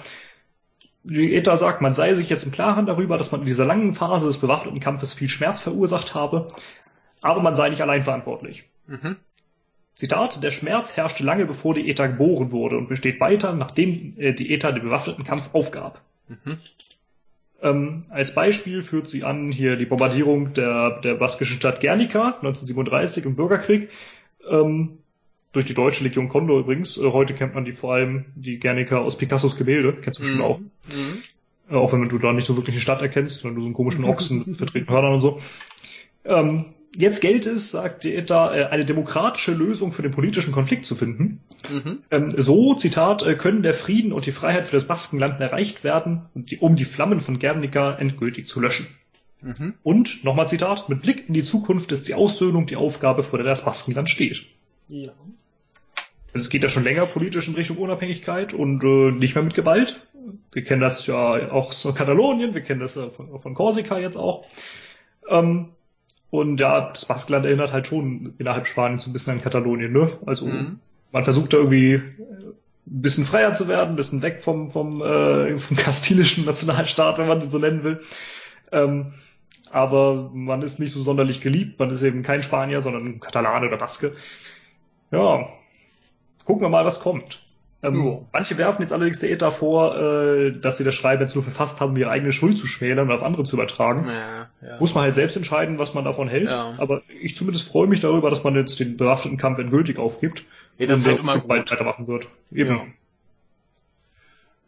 Die 1.04 1.36
ETA 1.36 1.56
sagt, 1.56 1.82
man 1.82 1.94
sei 1.94 2.14
sich 2.16 2.30
jetzt 2.30 2.44
im 2.44 2.52
Klaren 2.52 2.86
darüber, 2.88 3.18
dass 3.18 3.32
man 3.32 3.42
in 3.42 3.48
dieser 3.48 3.66
langen 3.66 3.94
Phase 3.94 4.28
des 4.28 4.40
bewaffneten 4.40 4.80
Kampfes 4.80 5.14
viel 5.14 5.30
Schmerz 5.30 5.60
verursacht 5.60 6.16
habe, 6.16 6.48
aber 7.26 7.42
man 7.42 7.56
sei 7.56 7.70
nicht 7.70 7.82
allein 7.82 8.04
verantwortlich. 8.04 8.64
Mhm. 8.88 9.18
Zitat, 9.96 10.44
der 10.44 10.52
Schmerz 10.52 10.96
herrschte 10.96 11.24
lange 11.24 11.46
bevor 11.46 11.74
die 11.74 11.90
ETA 11.90 12.08
geboren 12.08 12.52
wurde 12.52 12.78
und 12.78 12.90
besteht 12.90 13.20
weiter, 13.20 13.54
nachdem 13.54 14.14
äh, 14.18 14.34
die 14.34 14.54
ETA 14.54 14.72
den 14.72 14.84
bewaffneten 14.84 15.24
Kampf 15.24 15.50
aufgab. 15.54 16.02
Mhm. 16.28 16.58
Ähm, 17.62 18.04
als 18.10 18.36
Beispiel 18.36 18.84
führt 18.84 19.08
sie 19.08 19.24
an 19.24 19.52
hier 19.52 19.76
die 19.76 19.86
Bombardierung 19.86 20.54
der, 20.54 21.00
der 21.02 21.16
baskischen 21.16 21.58
Stadt 21.58 21.82
Guernica 21.82 22.36
1937 22.42 23.26
im 23.26 23.36
Bürgerkrieg. 23.36 23.90
Ähm, 24.48 25.00
durch 25.52 25.66
die 25.66 25.74
deutsche 25.74 26.04
Legion 26.04 26.28
Condor 26.28 26.60
übrigens. 26.60 26.98
Äh, 26.98 27.12
heute 27.12 27.34
kennt 27.34 27.56
man 27.56 27.66
die 27.66 27.72
vor 27.72 27.94
allem, 27.94 28.26
die 28.36 28.60
Guernica 28.60 28.98
aus 28.98 29.18
Picassos 29.18 29.56
Gemälde. 29.56 29.94
Kennst 29.94 30.20
du 30.20 30.24
bestimmt 30.24 30.42
mhm. 30.42 30.46
auch. 30.46 30.60
Mhm. 30.60 31.24
Äh, 31.72 31.76
auch 31.76 31.94
wenn 31.94 32.08
du 32.08 32.20
da 32.20 32.34
nicht 32.34 32.46
so 32.46 32.56
wirklich 32.56 32.76
eine 32.76 32.82
Stadt 32.82 33.02
erkennst, 33.02 33.40
sondern 33.40 33.56
du 33.56 33.62
so 33.62 33.68
einen 33.68 33.76
komischen 33.76 34.04
Ochsen 34.06 34.44
mit 34.46 34.58
vertretenen 34.58 34.94
Hörnern 34.94 35.14
und 35.14 35.22
so. 35.22 35.40
Ähm, 36.26 36.75
Jetzt 36.98 37.22
gilt 37.22 37.46
es, 37.46 37.72
sagt 37.72 38.04
die 38.04 38.16
ETA, 38.16 38.56
äh, 38.56 38.66
eine 38.66 38.86
demokratische 38.86 39.52
Lösung 39.52 39.92
für 39.92 40.02
den 40.02 40.12
politischen 40.12 40.52
Konflikt 40.52 40.86
zu 40.86 40.96
finden. 40.96 41.42
Mhm. 41.70 42.00
Ähm, 42.12 42.30
so, 42.30 42.74
Zitat, 42.76 43.24
äh, 43.24 43.36
können 43.36 43.64
der 43.64 43.74
Frieden 43.74 44.14
und 44.14 44.26
die 44.26 44.32
Freiheit 44.32 44.68
für 44.68 44.78
das 44.78 44.86
Baskenland 44.86 45.40
erreicht 45.42 45.84
werden, 45.84 46.24
um 46.60 46.76
die 46.76 46.86
Flammen 46.86 47.22
von 47.22 47.40
Guernica 47.40 47.96
endgültig 47.96 48.48
zu 48.48 48.60
löschen. 48.60 48.88
Mhm. 49.42 49.76
Und, 49.84 50.24
nochmal 50.24 50.48
Zitat, 50.48 50.90
mit 50.90 51.02
Blick 51.02 51.28
in 51.28 51.34
die 51.34 51.44
Zukunft 51.44 51.92
ist 51.92 52.08
die 52.08 52.14
Aussöhnung 52.14 52.66
die 52.66 52.78
Aufgabe, 52.78 53.24
vor 53.24 53.40
der 53.40 53.48
das 53.48 53.66
Baskenland 53.66 54.10
steht. 54.10 54.46
Ja. 54.88 55.12
Also 56.34 56.44
es 56.44 56.50
geht 56.50 56.64
ja 56.64 56.70
schon 56.70 56.84
länger 56.84 57.06
politisch 57.06 57.48
in 57.48 57.56
Richtung 57.56 57.78
Unabhängigkeit 57.78 58.54
und 58.54 58.84
äh, 58.84 59.12
nicht 59.12 59.36
mehr 59.36 59.44
mit 59.44 59.54
Gewalt. 59.54 60.02
Wir 60.52 60.64
kennen 60.64 60.82
das 60.82 61.06
ja 61.08 61.52
auch 61.52 61.70
aus 61.70 61.96
Katalonien, 61.96 62.56
wir 62.56 62.62
kennen 62.62 62.80
das 62.80 62.96
ja 62.96 63.10
von, 63.10 63.40
von 63.40 63.54
Korsika 63.54 64.00
jetzt 64.00 64.18
auch. 64.18 64.46
Ähm, 65.30 65.70
und 66.30 66.60
ja, 66.60 66.92
das 66.92 67.06
Baskenland 67.06 67.46
erinnert 67.46 67.72
halt 67.72 67.88
schon 67.88 68.34
innerhalb 68.38 68.68
Spaniens 68.68 69.04
so 69.04 69.10
ein 69.10 69.14
bisschen 69.14 69.34
an 69.34 69.42
Katalonien, 69.42 69.92
ne? 69.94 70.12
Also 70.26 70.46
mhm. 70.46 70.80
man 71.12 71.24
versucht 71.24 71.54
da 71.54 71.58
irgendwie 71.58 71.94
äh, 71.94 72.02
ein 72.88 73.02
bisschen 73.02 73.26
freier 73.26 73.54
zu 73.54 73.68
werden, 73.68 73.92
ein 73.92 73.96
bisschen 73.96 74.22
weg 74.22 74.42
vom, 74.42 74.72
vom, 74.72 75.02
äh, 75.02 75.58
vom 75.58 75.78
kastilischen 75.78 76.46
Nationalstaat, 76.46 77.18
wenn 77.18 77.28
man 77.28 77.40
den 77.40 77.52
so 77.52 77.60
nennen 77.60 77.84
will. 77.84 78.02
Ähm, 78.72 79.14
aber 79.72 80.30
man 80.34 80.62
ist 80.62 80.80
nicht 80.80 80.94
so 80.94 81.02
sonderlich 81.02 81.42
geliebt, 81.42 81.80
man 81.80 81.90
ist 81.90 82.04
eben 82.04 82.24
kein 82.24 82.44
Spanier, 82.44 82.82
sondern 82.82 83.06
ein 83.06 83.20
Katalane 83.20 83.68
oder 83.68 83.78
Baske. 83.78 84.16
Ja, 85.12 85.50
gucken 86.46 86.64
wir 86.64 86.70
mal, 86.70 86.86
was 86.86 87.00
kommt. 87.00 87.45
Ähm, 87.84 88.26
Manche 88.32 88.58
werfen 88.58 88.82
jetzt 88.82 88.94
allerdings 88.94 89.20
der 89.20 89.32
ETA 89.32 89.52
vor, 89.52 89.98
äh, 89.98 90.52
dass 90.52 90.78
sie 90.78 90.84
das 90.84 90.96
Schreiben 90.96 91.22
jetzt 91.22 91.36
nur 91.36 91.44
verfasst 91.44 91.80
haben, 91.80 91.92
um 91.92 91.98
ihre 91.98 92.10
eigene 92.10 92.32
Schuld 92.32 92.58
zu 92.58 92.68
schmälern 92.68 93.10
und 93.10 93.16
auf 93.16 93.24
andere 93.24 93.44
zu 93.44 93.56
übertragen. 93.56 94.08
Ja, 94.08 94.50
ja. 94.62 94.80
Muss 94.80 94.96
man 94.96 95.04
halt 95.04 95.16
selbst 95.16 95.36
entscheiden, 95.36 95.78
was 95.78 95.94
man 95.94 96.04
davon 96.04 96.28
hält. 96.28 96.50
Ja. 96.50 96.74
Aber 96.78 97.04
ich 97.22 97.36
zumindest 97.36 97.68
freue 97.70 97.88
mich 97.88 98.00
darüber, 98.00 98.30
dass 98.30 98.44
man 98.44 98.56
jetzt 98.56 98.80
den 98.80 98.98
bewaffneten 98.98 99.38
Kampf 99.38 99.60
endgültig 99.60 100.00
aufgibt. 100.00 100.46
Ja, 100.78 100.88
das 100.88 101.02
und 101.02 101.08
halt 101.08 101.20
immer 101.20 101.38
bald 101.40 101.72
weitermachen 101.72 102.08
wird. 102.08 102.28
Eben. 102.52 102.94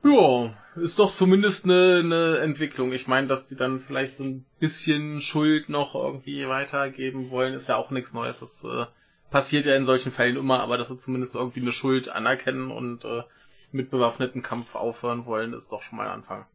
Ja. 0.03 0.53
ist 0.75 0.99
doch 0.99 1.11
zumindest 1.11 1.65
eine, 1.65 2.01
eine 2.03 2.37
Entwicklung. 2.39 2.93
Ich 2.93 3.07
meine, 3.07 3.27
dass 3.27 3.47
die 3.47 3.55
dann 3.55 3.79
vielleicht 3.79 4.15
so 4.15 4.23
ein 4.23 4.45
bisschen 4.59 5.21
Schuld 5.21 5.69
noch 5.69 5.95
irgendwie 5.95 6.47
weitergeben 6.47 7.29
wollen, 7.31 7.53
ist 7.53 7.69
ja 7.69 7.77
auch 7.77 7.89
nichts 7.91 8.13
Neues. 8.13 8.39
Das 8.39 8.63
äh, 8.63 8.85
passiert 9.29 9.65
ja 9.65 9.75
in 9.75 9.85
solchen 9.85 10.11
Fällen 10.11 10.37
immer, 10.37 10.59
aber 10.61 10.77
dass 10.77 10.89
sie 10.89 10.97
zumindest 10.97 11.35
irgendwie 11.35 11.61
eine 11.61 11.71
Schuld 11.71 12.09
anerkennen 12.09 12.71
und 12.71 13.05
äh, 13.05 13.23
mit 13.71 13.89
bewaffneten 13.89 14.41
Kampf 14.41 14.75
aufhören 14.75 15.25
wollen, 15.25 15.53
ist 15.53 15.71
doch 15.71 15.81
schon 15.81 15.97
mal 15.97 16.07
ein 16.07 16.13
Anfang. 16.13 16.45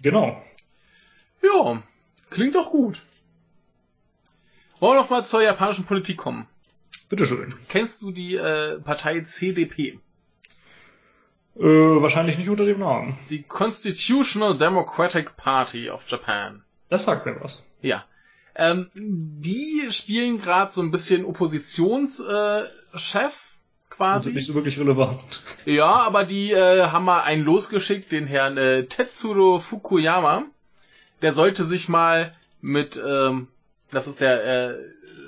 Genau. 0.00 0.42
Ja, 1.42 1.82
klingt 2.30 2.54
doch 2.54 2.70
gut. 2.70 3.02
Wollen 4.80 4.96
wir 4.96 5.02
noch 5.02 5.10
mal 5.10 5.24
zur 5.24 5.42
japanischen 5.42 5.84
Politik 5.84 6.16
kommen? 6.18 6.46
Bitteschön. 7.08 7.54
Kennst 7.68 8.02
du 8.02 8.10
die 8.10 8.36
äh, 8.36 8.80
Partei 8.80 9.20
CDP? 9.20 10.00
Äh, 11.56 11.60
wahrscheinlich 11.62 12.38
nicht 12.38 12.48
unter 12.48 12.64
dem 12.64 12.78
Namen. 12.78 13.18
Die 13.28 13.42
Constitutional 13.42 14.56
Democratic 14.56 15.36
Party 15.36 15.90
of 15.90 16.08
Japan. 16.08 16.64
Das 16.88 17.04
sagt 17.04 17.26
mir 17.26 17.38
was. 17.40 17.62
Ja. 17.80 18.04
Ähm, 18.54 18.90
die 18.94 19.88
spielen 19.90 20.38
gerade 20.38 20.70
so 20.70 20.82
ein 20.82 20.90
bisschen 20.90 21.24
Oppositionschef 21.24 22.68
äh, 22.94 23.90
quasi. 23.90 24.24
sind 24.24 24.34
nicht 24.34 24.46
so 24.46 24.54
wirklich 24.54 24.78
relevant. 24.78 25.42
Ja, 25.64 25.86
aber 25.86 26.24
die 26.24 26.52
äh, 26.52 26.86
haben 26.86 27.04
mal 27.04 27.22
einen 27.22 27.44
losgeschickt, 27.44 28.12
den 28.12 28.26
Herrn 28.26 28.58
äh, 28.58 28.84
Tetsuro 28.86 29.60
Fukuyama. 29.60 30.44
Der 31.22 31.32
sollte 31.32 31.64
sich 31.64 31.88
mal 31.88 32.34
mit, 32.60 33.00
ähm, 33.04 33.48
das 33.90 34.06
ist 34.06 34.20
der 34.20 34.44
äh, 34.44 34.74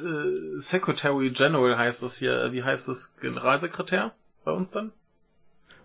äh, 0.04 0.58
Secretary 0.58 1.30
General 1.30 1.76
heißt 1.76 2.02
das 2.02 2.16
hier, 2.16 2.52
wie 2.52 2.62
heißt 2.62 2.88
das, 2.88 3.16
Generalsekretär 3.20 4.12
bei 4.44 4.52
uns 4.52 4.70
dann? 4.70 4.92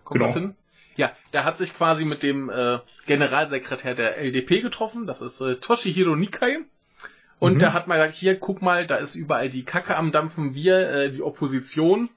Kommt 0.04 0.20
genau. 0.20 0.26
das 0.26 0.34
hin? 0.34 0.54
Ja, 0.96 1.12
der 1.32 1.44
hat 1.44 1.56
sich 1.56 1.74
quasi 1.74 2.04
mit 2.04 2.22
dem 2.22 2.50
äh, 2.50 2.80
Generalsekretär 3.06 3.94
der 3.94 4.18
LDP 4.18 4.60
getroffen, 4.60 5.06
das 5.06 5.22
ist 5.22 5.40
äh, 5.40 5.56
Toshihiro 5.56 6.16
Nikai. 6.16 6.60
Und 7.40 7.54
mhm. 7.54 7.58
der 7.58 7.72
hat 7.72 7.88
mal 7.88 7.96
gesagt, 7.96 8.14
hier, 8.14 8.38
guck 8.38 8.62
mal, 8.62 8.86
da 8.86 8.96
ist 8.96 9.16
überall 9.16 9.50
die 9.50 9.64
Kacke 9.64 9.96
am 9.96 10.12
Dampfen. 10.12 10.54
Wir, 10.54 10.88
äh, 10.90 11.10
die 11.10 11.22
Opposition, 11.22 12.10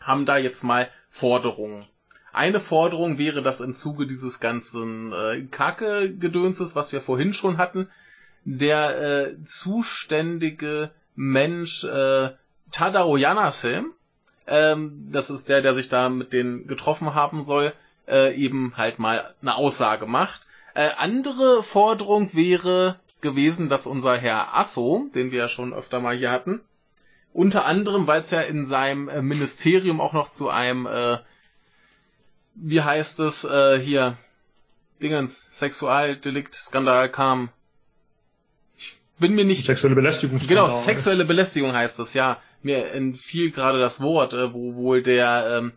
haben 0.00 0.26
da 0.26 0.36
jetzt 0.38 0.64
mal 0.64 0.90
Forderungen. 1.10 1.86
Eine 2.32 2.60
Forderung 2.60 3.18
wäre, 3.18 3.42
dass 3.42 3.60
im 3.60 3.74
Zuge 3.74 4.06
dieses 4.06 4.40
ganzen 4.40 5.12
äh, 5.12 5.42
Kacke-Gedönses, 5.50 6.74
was 6.74 6.92
wir 6.92 7.00
vorhin 7.00 7.32
schon 7.32 7.58
hatten, 7.58 7.88
der 8.44 9.00
äh, 9.00 9.44
zuständige 9.44 10.90
Mensch 11.14 11.84
äh, 11.84 12.30
Tadao 12.72 13.16
Yanase, 13.16 13.84
ähm, 14.46 15.08
das 15.10 15.30
ist 15.30 15.48
der, 15.48 15.62
der 15.62 15.74
sich 15.74 15.88
da 15.88 16.08
mit 16.08 16.32
denen 16.32 16.66
getroffen 16.66 17.14
haben 17.14 17.42
soll, 17.42 17.72
äh, 18.06 18.34
eben 18.34 18.76
halt 18.76 18.98
mal 18.98 19.34
eine 19.40 19.56
Aussage 19.56 20.06
macht. 20.06 20.46
Äh, 20.74 20.90
andere 20.98 21.62
Forderung 21.62 22.34
wäre, 22.34 23.00
gewesen, 23.20 23.68
dass 23.68 23.86
unser 23.86 24.16
Herr 24.16 24.56
Asso, 24.56 25.06
den 25.14 25.30
wir 25.30 25.38
ja 25.40 25.48
schon 25.48 25.72
öfter 25.72 26.00
mal 26.00 26.16
hier 26.16 26.30
hatten, 26.30 26.60
unter 27.32 27.64
anderem, 27.66 28.06
weil 28.06 28.20
es 28.20 28.30
ja 28.30 28.40
in 28.40 28.64
seinem 28.64 29.08
äh, 29.08 29.20
Ministerium 29.22 30.00
auch 30.00 30.12
noch 30.12 30.28
zu 30.30 30.48
einem, 30.48 30.86
äh, 30.86 31.18
wie 32.54 32.80
heißt 32.80 33.20
es, 33.20 33.44
äh, 33.44 33.78
hier, 33.78 34.16
Dingens, 35.02 35.58
Sexualdelikt-Skandal 35.58 37.10
kam. 37.10 37.50
Ich 38.78 38.96
bin 39.18 39.34
mir 39.34 39.44
nicht... 39.44 39.64
Sexuelle 39.64 39.94
Belästigung. 39.94 40.38
Genau, 40.46 40.68
sexuelle 40.68 41.26
Belästigung 41.26 41.74
heißt 41.74 42.00
es, 42.00 42.14
ja. 42.14 42.40
Mir 42.62 42.90
entfiel 42.92 43.50
gerade 43.50 43.78
das 43.78 44.00
Wort, 44.00 44.32
äh, 44.32 44.54
wo 44.54 44.74
wohl 44.74 45.02
der 45.02 45.58
ähm, 45.58 45.72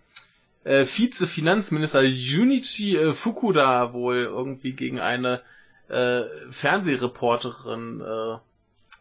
äh, 0.64 0.86
Vize-Finanzminister 0.86 2.02
Junichi 2.04 2.96
äh, 2.96 3.14
Fukuda 3.14 3.92
wohl 3.92 4.18
irgendwie 4.24 4.72
gegen 4.72 5.00
eine 5.00 5.42
äh, 5.90 6.24
Fernsehreporterin 6.50 8.02
äh, 8.02 8.38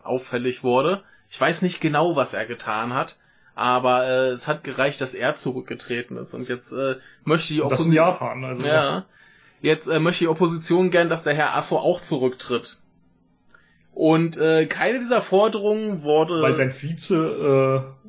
auffällig 0.02 0.62
wurde. 0.62 1.02
Ich 1.28 1.40
weiß 1.40 1.62
nicht 1.62 1.80
genau, 1.80 2.16
was 2.16 2.34
er 2.34 2.46
getan 2.46 2.94
hat, 2.94 3.18
aber 3.54 4.06
äh, 4.06 4.28
es 4.28 4.48
hat 4.48 4.64
gereicht, 4.64 5.00
dass 5.00 5.14
er 5.14 5.36
zurückgetreten 5.36 6.16
ist 6.16 6.34
und 6.34 6.48
jetzt 6.48 6.72
äh, 6.72 6.96
möchte 7.24 7.54
die 7.54 7.62
Opposition. 7.62 7.92
Japan, 7.92 8.44
also. 8.44 8.66
Ja. 8.66 9.04
Jetzt 9.60 9.88
äh, 9.88 9.98
möchte 9.98 10.24
die 10.24 10.28
Opposition 10.28 10.90
gern, 10.90 11.08
dass 11.08 11.24
der 11.24 11.34
Herr 11.34 11.56
Asso 11.56 11.76
auch 11.76 12.00
zurücktritt. 12.00 12.78
Und 13.92 14.36
äh, 14.36 14.66
keine 14.66 15.00
dieser 15.00 15.22
Forderungen 15.22 16.02
wurde. 16.02 16.40
Weil 16.40 16.54
sein 16.54 16.70
Vize 16.70 17.16
äh, 18.04 18.08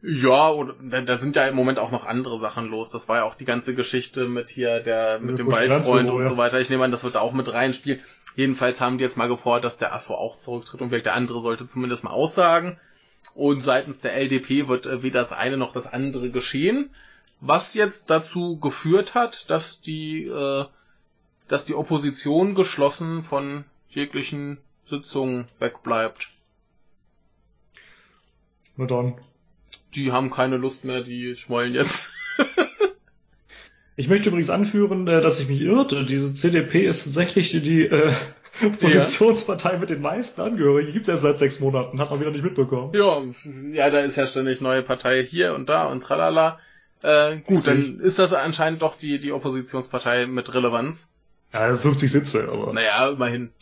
ja, 0.00 0.50
oder 0.50 0.74
da, 1.02 1.16
sind 1.16 1.34
ja 1.34 1.48
im 1.48 1.56
Moment 1.56 1.80
auch 1.80 1.90
noch 1.90 2.06
andere 2.06 2.38
Sachen 2.38 2.66
los. 2.66 2.90
Das 2.90 3.08
war 3.08 3.16
ja 3.16 3.24
auch 3.24 3.34
die 3.34 3.44
ganze 3.44 3.74
Geschichte 3.74 4.28
mit 4.28 4.48
hier 4.48 4.80
der 4.80 5.18
mit 5.18 5.38
dem 5.38 5.50
Waldfreund 5.50 6.08
und 6.08 6.24
so 6.24 6.36
weiter. 6.36 6.60
Ich 6.60 6.70
nehme 6.70 6.84
an, 6.84 6.92
das 6.92 7.02
wird 7.02 7.16
da 7.16 7.20
auch 7.20 7.32
mit 7.32 7.52
reinspielen. 7.52 8.00
Jedenfalls 8.36 8.80
haben 8.80 8.98
die 8.98 9.04
jetzt 9.04 9.16
mal 9.16 9.28
gefordert, 9.28 9.64
dass 9.64 9.78
der 9.78 9.92
Asso 9.92 10.14
auch 10.14 10.36
zurücktritt 10.36 10.80
und 10.80 10.92
der 10.92 11.14
andere 11.14 11.40
sollte 11.40 11.66
zumindest 11.66 12.04
mal 12.04 12.10
aussagen. 12.10 12.78
Und 13.34 13.62
seitens 13.62 14.00
der 14.00 14.14
LDP 14.14 14.68
wird 14.68 14.86
äh, 14.86 15.02
weder 15.02 15.18
das 15.18 15.32
eine 15.32 15.56
noch 15.56 15.72
das 15.72 15.92
andere 15.92 16.30
geschehen. 16.30 16.90
Was 17.40 17.74
jetzt 17.74 18.10
dazu 18.10 18.58
geführt 18.58 19.16
hat, 19.16 19.50
dass 19.50 19.80
die, 19.80 20.26
äh, 20.26 20.64
dass 21.48 21.64
die 21.64 21.74
Opposition 21.74 22.54
geschlossen 22.54 23.22
von 23.22 23.64
jeglichen 23.88 24.58
Sitzungen 24.84 25.48
wegbleibt. 25.58 26.30
Na 28.76 28.86
dann 28.86 29.20
die 29.94 30.12
haben 30.12 30.30
keine 30.30 30.56
Lust 30.56 30.84
mehr, 30.84 31.02
die 31.02 31.36
schmollen 31.36 31.74
jetzt. 31.74 32.12
ich 33.96 34.08
möchte 34.08 34.28
übrigens 34.28 34.50
anführen, 34.50 35.06
äh, 35.06 35.20
dass 35.20 35.40
ich 35.40 35.48
mich 35.48 35.60
irrte. 35.60 36.04
Diese 36.04 36.32
CDP 36.32 36.86
ist 36.86 37.04
tatsächlich 37.04 37.50
die, 37.50 37.60
die 37.60 37.86
äh, 37.86 38.12
Oppositionspartei 38.64 39.74
ja. 39.74 39.78
mit 39.78 39.90
den 39.90 40.00
meisten 40.00 40.40
Angehörigen 40.40 40.92
gibt's 40.92 41.08
erst 41.08 41.22
seit 41.22 41.38
sechs 41.38 41.60
Monaten, 41.60 42.00
hat 42.00 42.10
man 42.10 42.20
wieder 42.20 42.30
nicht 42.30 42.44
mitbekommen. 42.44 42.92
Ja, 42.94 43.22
ja, 43.72 43.90
da 43.90 44.00
ist 44.00 44.16
ja 44.16 44.26
ständig 44.26 44.60
neue 44.60 44.82
Partei 44.82 45.24
hier 45.24 45.54
und 45.54 45.68
da 45.68 45.86
und 45.86 46.02
tralala. 46.02 46.58
Äh, 47.02 47.38
gut, 47.38 47.66
dann 47.66 48.00
ist 48.00 48.18
das 48.18 48.32
anscheinend 48.32 48.82
doch 48.82 48.96
die, 48.96 49.20
die 49.20 49.32
Oppositionspartei 49.32 50.26
mit 50.26 50.52
Relevanz. 50.52 51.08
Ja, 51.52 51.76
50 51.76 52.10
Sitze, 52.10 52.48
aber. 52.52 52.72
Naja, 52.72 53.08
immerhin. 53.08 53.52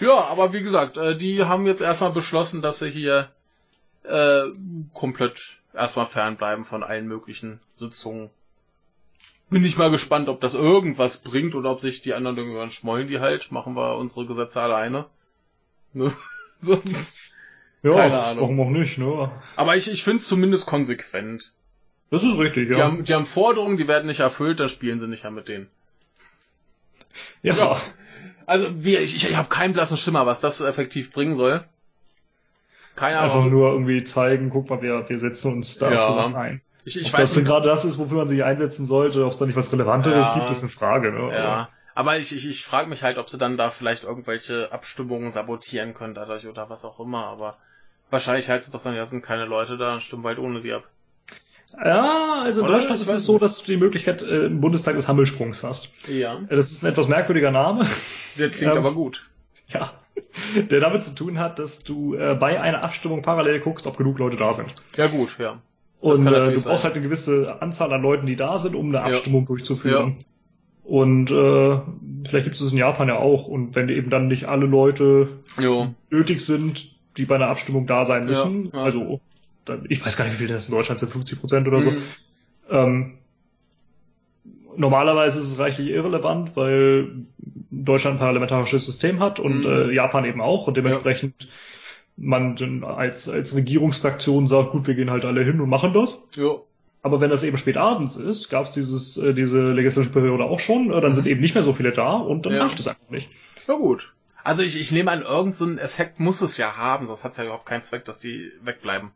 Ja, 0.00 0.26
aber 0.30 0.52
wie 0.52 0.62
gesagt, 0.62 0.96
äh, 0.96 1.16
die 1.16 1.44
haben 1.44 1.66
jetzt 1.66 1.80
erstmal 1.80 2.12
beschlossen, 2.12 2.62
dass 2.62 2.78
sie 2.78 2.90
hier 2.90 3.30
äh, 4.04 4.42
komplett 4.92 5.61
erstmal 5.74 6.06
fernbleiben 6.06 6.64
von 6.64 6.82
allen 6.82 7.06
möglichen 7.06 7.60
Sitzungen. 7.76 8.30
Bin 9.50 9.64
ich 9.64 9.76
mal 9.76 9.90
gespannt, 9.90 10.28
ob 10.28 10.40
das 10.40 10.54
irgendwas 10.54 11.18
bringt 11.18 11.54
oder 11.54 11.70
ob 11.70 11.80
sich 11.80 12.00
die 12.00 12.14
anderen 12.14 12.38
irgendwann 12.38 12.70
schmollen 12.70 13.08
die 13.08 13.20
halt. 13.20 13.52
Machen 13.52 13.74
wir 13.76 13.96
unsere 13.98 14.26
Gesetze 14.26 14.60
alleine. 14.60 15.06
Ne? 15.92 16.10
ja, 17.82 17.90
Keine 17.90 18.22
Ahnung. 18.22 18.40
warum 18.40 18.60
auch 18.60 18.70
nicht, 18.70 18.96
ne? 18.96 19.30
Aber 19.56 19.76
ich, 19.76 19.90
ich 19.90 20.04
finde 20.04 20.18
es 20.18 20.28
zumindest 20.28 20.66
konsequent. 20.66 21.52
Das 22.10 22.22
ist 22.22 22.38
richtig, 22.38 22.68
ja. 22.68 22.74
Die 22.74 22.82
haben, 22.82 23.04
die 23.04 23.14
haben 23.14 23.26
Forderungen, 23.26 23.76
die 23.76 23.88
werden 23.88 24.06
nicht 24.06 24.20
erfüllt, 24.20 24.60
dann 24.60 24.68
spielen 24.68 25.00
sie 25.00 25.08
nicht 25.08 25.22
mehr 25.22 25.32
mit 25.32 25.48
denen. 25.48 25.68
Ja. 27.42 27.54
ja. 27.54 27.80
Also, 28.46 28.84
wie, 28.84 28.96
ich, 28.96 29.16
ich, 29.16 29.28
ich 29.28 29.36
habe 29.36 29.48
keinen 29.48 29.74
blassen 29.74 29.96
Schimmer, 29.96 30.26
was 30.26 30.40
das 30.40 30.60
effektiv 30.60 31.12
bringen 31.12 31.36
soll. 31.36 31.64
Keine 32.96 33.18
Ahnung. 33.18 33.36
Einfach 33.36 33.50
nur 33.50 33.72
irgendwie 33.72 34.04
zeigen, 34.04 34.50
guck 34.50 34.70
mal, 34.70 34.82
wir, 34.82 35.08
wir 35.08 35.18
setzen 35.18 35.52
uns 35.52 35.78
da 35.78 35.92
ja. 35.92 36.06
für 36.06 36.16
was 36.16 36.34
ein. 36.34 36.60
Ich, 36.84 37.00
ich 37.00 37.12
ob 37.12 37.20
weiß 37.20 37.34
das 37.34 37.44
gerade 37.44 37.68
das 37.68 37.84
ist, 37.84 37.98
wofür 37.98 38.18
man 38.18 38.28
sich 38.28 38.42
einsetzen 38.42 38.86
sollte, 38.86 39.24
ob 39.24 39.32
es 39.32 39.38
da 39.38 39.46
nicht 39.46 39.56
was 39.56 39.72
Relevanteres 39.72 40.26
ja, 40.26 40.34
gibt, 40.34 40.50
ist 40.50 40.62
eine 40.62 40.68
Frage. 40.68 41.12
Ne? 41.12 41.32
Ja, 41.32 41.68
aber 41.94 42.18
ich, 42.18 42.34
ich, 42.34 42.48
ich 42.48 42.64
frage 42.64 42.88
mich 42.88 43.02
halt, 43.02 43.18
ob 43.18 43.28
sie 43.28 43.38
dann 43.38 43.56
da 43.56 43.70
vielleicht 43.70 44.04
irgendwelche 44.04 44.72
Abstimmungen 44.72 45.30
sabotieren 45.30 45.94
können 45.94 46.14
dadurch 46.14 46.46
oder 46.46 46.70
was 46.70 46.84
auch 46.84 46.98
immer, 46.98 47.26
aber 47.26 47.58
wahrscheinlich 48.10 48.48
heißt 48.48 48.66
es 48.66 48.72
doch 48.72 48.82
dann, 48.82 48.96
ja, 48.96 49.06
sind 49.06 49.22
keine 49.22 49.44
Leute 49.44 49.76
da, 49.76 50.00
stimmen 50.00 50.22
bald 50.22 50.38
ohne 50.38 50.60
die 50.62 50.72
ab. 50.72 50.84
Ja, 51.82 52.42
also 52.44 52.60
in 52.60 52.66
Oder 52.66 52.76
Deutschland 52.76 53.00
ist 53.00 53.08
es 53.08 53.24
so, 53.24 53.38
dass 53.38 53.58
du 53.58 53.64
die 53.64 53.78
Möglichkeit 53.78 54.22
äh, 54.22 54.46
im 54.46 54.60
Bundestag 54.60 54.96
des 54.96 55.08
Hammelsprungs 55.08 55.64
hast. 55.64 55.90
Ja. 56.06 56.38
Das 56.50 56.70
ist 56.70 56.82
ein 56.82 56.86
etwas 56.86 57.08
merkwürdiger 57.08 57.50
Name. 57.50 57.86
Der 58.38 58.50
klingt 58.50 58.72
ähm, 58.72 58.78
aber 58.78 58.92
gut. 58.92 59.26
Ja. 59.68 59.90
Der 60.70 60.80
damit 60.80 61.04
zu 61.04 61.14
tun 61.14 61.38
hat, 61.38 61.58
dass 61.58 61.80
du 61.80 62.14
äh, 62.14 62.34
bei 62.38 62.60
einer 62.60 62.82
Abstimmung 62.82 63.22
parallel 63.22 63.60
guckst, 63.60 63.86
ob 63.86 63.96
genug 63.96 64.18
Leute 64.18 64.36
da 64.36 64.52
sind. 64.52 64.72
Ja 64.96 65.06
gut, 65.06 65.36
ja. 65.38 65.60
Und 66.00 66.26
äh, 66.26 66.52
du 66.52 66.62
brauchst 66.62 66.84
halt 66.84 66.94
eine 66.94 67.02
gewisse 67.02 67.62
Anzahl 67.62 67.92
an 67.92 68.02
Leuten, 68.02 68.26
die 68.26 68.36
da 68.36 68.58
sind, 68.58 68.74
um 68.74 68.88
eine 68.88 69.02
Abstimmung 69.02 69.42
ja. 69.42 69.46
durchzuführen. 69.46 70.16
Ja. 70.18 70.26
Und 70.84 71.30
äh, 71.30 71.80
vielleicht 72.28 72.44
gibt 72.44 72.54
es 72.54 72.60
das 72.60 72.72
in 72.72 72.78
Japan 72.78 73.08
ja 73.08 73.18
auch. 73.18 73.46
Und 73.46 73.76
wenn 73.76 73.88
eben 73.88 74.10
dann 74.10 74.26
nicht 74.26 74.46
alle 74.46 74.66
Leute 74.66 75.28
jo. 75.58 75.94
nötig 76.10 76.44
sind, 76.44 76.96
die 77.16 77.24
bei 77.24 77.36
einer 77.36 77.48
Abstimmung 77.48 77.86
da 77.86 78.04
sein 78.04 78.26
müssen, 78.26 78.70
ja, 78.72 78.82
also 78.82 79.20
dann, 79.64 79.84
ich 79.88 80.04
weiß 80.04 80.16
gar 80.16 80.24
nicht, 80.24 80.34
wie 80.34 80.38
viel 80.38 80.48
das 80.48 80.68
in 80.68 80.74
Deutschland 80.74 80.98
sind, 80.98 81.10
50 81.12 81.38
Prozent 81.38 81.68
oder 81.68 81.82
so. 81.82 81.92
Mhm. 81.92 82.02
Ähm, 82.68 83.18
normalerweise 84.76 85.38
ist 85.38 85.46
es 85.46 85.58
reichlich 85.58 85.88
irrelevant, 85.88 86.56
weil 86.56 87.26
Deutschland 87.72 88.16
ein 88.16 88.20
parlamentarisches 88.20 88.86
System 88.86 89.20
hat 89.20 89.40
und 89.40 89.60
mhm. 89.60 89.90
äh, 89.90 89.94
Japan 89.94 90.24
eben 90.24 90.40
auch 90.40 90.66
und 90.66 90.76
dementsprechend 90.76 91.48
man 92.16 92.56
dann 92.56 92.84
als, 92.84 93.28
als 93.28 93.54
Regierungsfraktion 93.54 94.46
sagt, 94.46 94.72
gut, 94.72 94.86
wir 94.86 94.94
gehen 94.94 95.10
halt 95.10 95.24
alle 95.24 95.42
hin 95.42 95.60
und 95.60 95.68
machen 95.68 95.94
das. 95.94 96.20
Ja. 96.36 96.56
Aber 97.02 97.20
wenn 97.20 97.30
das 97.30 97.42
eben 97.42 97.56
spät 97.56 97.78
abends 97.78 98.16
ist, 98.16 98.48
gab 98.48 98.66
es 98.66 98.72
dieses 98.72 99.16
äh, 99.16 99.34
diese 99.34 99.72
legislative 99.72 100.12
Periode 100.12 100.44
auch 100.44 100.60
schon, 100.60 100.92
äh, 100.92 101.00
dann 101.00 101.10
mhm. 101.10 101.14
sind 101.14 101.26
eben 101.26 101.40
nicht 101.40 101.54
mehr 101.54 101.64
so 101.64 101.72
viele 101.72 101.92
da 101.92 102.16
und 102.16 102.46
dann 102.46 102.52
ja. 102.52 102.66
reicht 102.66 102.78
es 102.78 102.86
einfach 102.86 103.10
nicht. 103.10 103.28
Ja 103.66 103.74
gut. 103.74 104.14
Also 104.44 104.62
ich, 104.62 104.78
ich 104.78 104.92
nehme 104.92 105.10
an, 105.10 105.22
irgendeinen 105.22 105.78
so 105.78 105.82
Effekt 105.82 106.20
muss 106.20 106.42
es 106.42 106.58
ja 106.58 106.76
haben, 106.76 107.06
sonst 107.06 107.24
hat 107.24 107.32
es 107.32 107.38
ja 107.38 107.44
überhaupt 107.44 107.66
keinen 107.66 107.82
Zweck, 107.82 108.04
dass 108.04 108.18
die 108.18 108.52
wegbleiben. 108.62 109.10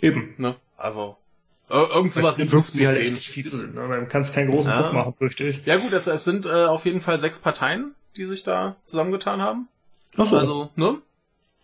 Eben. 0.00 0.34
Ne? 0.38 0.56
Also 0.76 1.16
irgend 1.68 2.14
sowas 2.14 2.38
muss 2.38 2.68
sie 2.68 2.86
halt 2.86 2.98
echt 2.98 3.24
viel. 3.24 3.50
Ne? 3.74 3.80
Man 3.80 4.08
kann 4.08 4.22
keinen 4.24 4.50
großen 4.50 4.70
ja. 4.70 4.82
Druck 4.82 4.92
machen, 4.92 5.12
fürchte 5.12 5.48
ich. 5.48 5.64
Ja 5.66 5.76
gut, 5.76 5.92
es, 5.92 6.06
es 6.06 6.24
sind 6.24 6.46
äh, 6.46 6.66
auf 6.66 6.84
jeden 6.84 7.00
Fall 7.00 7.18
sechs 7.18 7.38
Parteien, 7.38 7.94
die 8.16 8.24
sich 8.24 8.42
da 8.42 8.76
zusammengetan 8.84 9.42
haben. 9.42 9.68
Ach 10.16 10.26
so. 10.26 10.38
Also, 10.38 10.70
ne? 10.76 10.98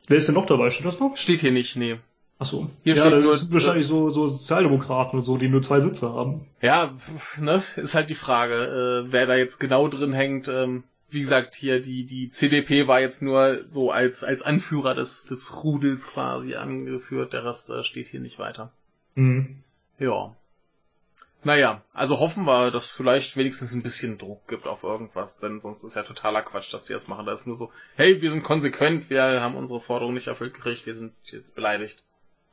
Wer 0.09 0.19
ist 0.19 0.27
denn 0.27 0.35
noch 0.35 0.47
dabei? 0.47 0.71
Steht 0.71 0.87
das 0.87 0.99
noch? 0.99 1.17
Steht 1.17 1.41
hier 1.41 1.53
nicht, 1.53 1.77
nee. 1.77 1.99
Ach 2.39 2.47
so. 2.47 2.69
Hier 2.83 2.97
ja, 2.97 3.07
steht 3.07 3.25
das 3.25 3.41
sind 3.41 3.53
wahrscheinlich 3.53 3.87
so, 3.87 4.11
so 4.11 4.27
Sozialdemokraten 4.27 5.21
und 5.21 5.25
so, 5.25 5.37
die 5.37 5.49
nur 5.49 5.63
zwei 5.63 5.79
Sitze 5.79 6.13
haben. 6.13 6.47
Ja, 6.61 6.91
ne, 7.39 7.63
ist 7.77 7.95
halt 7.95 8.11
die 8.11 8.17
Frage, 8.17 9.07
äh, 9.07 9.13
wer 9.13 9.27
da 9.27 9.37
jetzt 9.37 9.61
genau 9.61 9.87
drin 9.87 10.13
hängt. 10.13 10.49
Ähm, 10.49 10.83
wie 11.09 11.21
gesagt, 11.21 11.55
hier 11.55 11.81
die, 11.81 12.05
die 12.05 12.31
CDP 12.31 12.89
war 12.89 13.01
jetzt 13.01 13.23
nur 13.23 13.61
so 13.67 13.93
als, 13.93 14.25
als 14.25 14.43
Anführer 14.43 14.95
des, 14.95 15.27
des 15.27 15.63
Rudels 15.63 16.09
quasi 16.09 16.57
angeführt, 16.57 17.33
der 17.33 17.45
Rest 17.45 17.71
äh, 17.71 17.85
steht 17.85 18.09
hier 18.09 18.21
nicht 18.21 18.41
weiter. 18.41 18.73
Mhm. 19.15 19.63
Ja. 20.03 20.35
Naja, 21.45 21.83
also 21.93 22.21
hoffen 22.21 22.45
wir, 22.45 22.71
dass 22.71 22.89
vielleicht 22.89 23.37
wenigstens 23.37 23.73
ein 23.73 23.83
bisschen 23.83 24.19
Druck 24.19 24.47
gibt 24.49 24.67
auf 24.67 24.83
irgendwas, 24.85 25.39
denn 25.39 25.61
sonst 25.61 25.83
ist 25.83 25.95
ja 25.95 26.03
totaler 26.03 26.43
Quatsch, 26.43 26.73
dass 26.73 26.85
die 26.85 26.93
das 26.93 27.09
machen. 27.09 27.27
Da 27.27 27.33
ist 27.33 27.47
nur 27.47 27.57
so, 27.57 27.71
hey, 27.97 28.21
wir 28.21 28.31
sind 28.31 28.45
konsequent, 28.45 29.11
wir 29.11 29.23
haben 29.23 29.57
unsere 29.57 29.81
Forderung 29.81 30.15
nicht 30.15 30.29
erfüllt 30.29 30.55
gekriegt, 30.55 30.87
wir 30.87 30.95
sind 30.95 31.13
jetzt 31.25 31.55
beleidigt. 31.55 32.05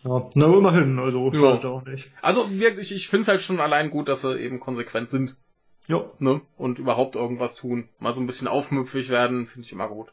Ja, 0.03 0.29
na 0.33 0.45
immerhin, 0.45 0.97
also 0.97 1.31
ja. 1.31 1.39
schadet 1.39 1.65
auch 1.65 1.83
nicht. 1.85 2.11
Also 2.21 2.49
wirklich, 2.51 2.93
ich 2.95 3.09
finde 3.09 3.23
es 3.23 3.27
halt 3.27 3.41
schon 3.41 3.59
allein 3.59 3.89
gut, 3.89 4.09
dass 4.09 4.21
sie 4.21 4.39
eben 4.39 4.59
konsequent 4.59 5.09
sind. 5.09 5.35
Ja. 5.87 6.05
Ne? 6.19 6.41
Und 6.57 6.79
überhaupt 6.79 7.15
irgendwas 7.15 7.55
tun. 7.55 7.89
Mal 7.99 8.13
so 8.13 8.21
ein 8.21 8.27
bisschen 8.27 8.47
aufmüpfig 8.47 9.09
werden, 9.09 9.47
finde 9.47 9.65
ich 9.65 9.71
immer 9.71 9.89
gut. 9.89 10.11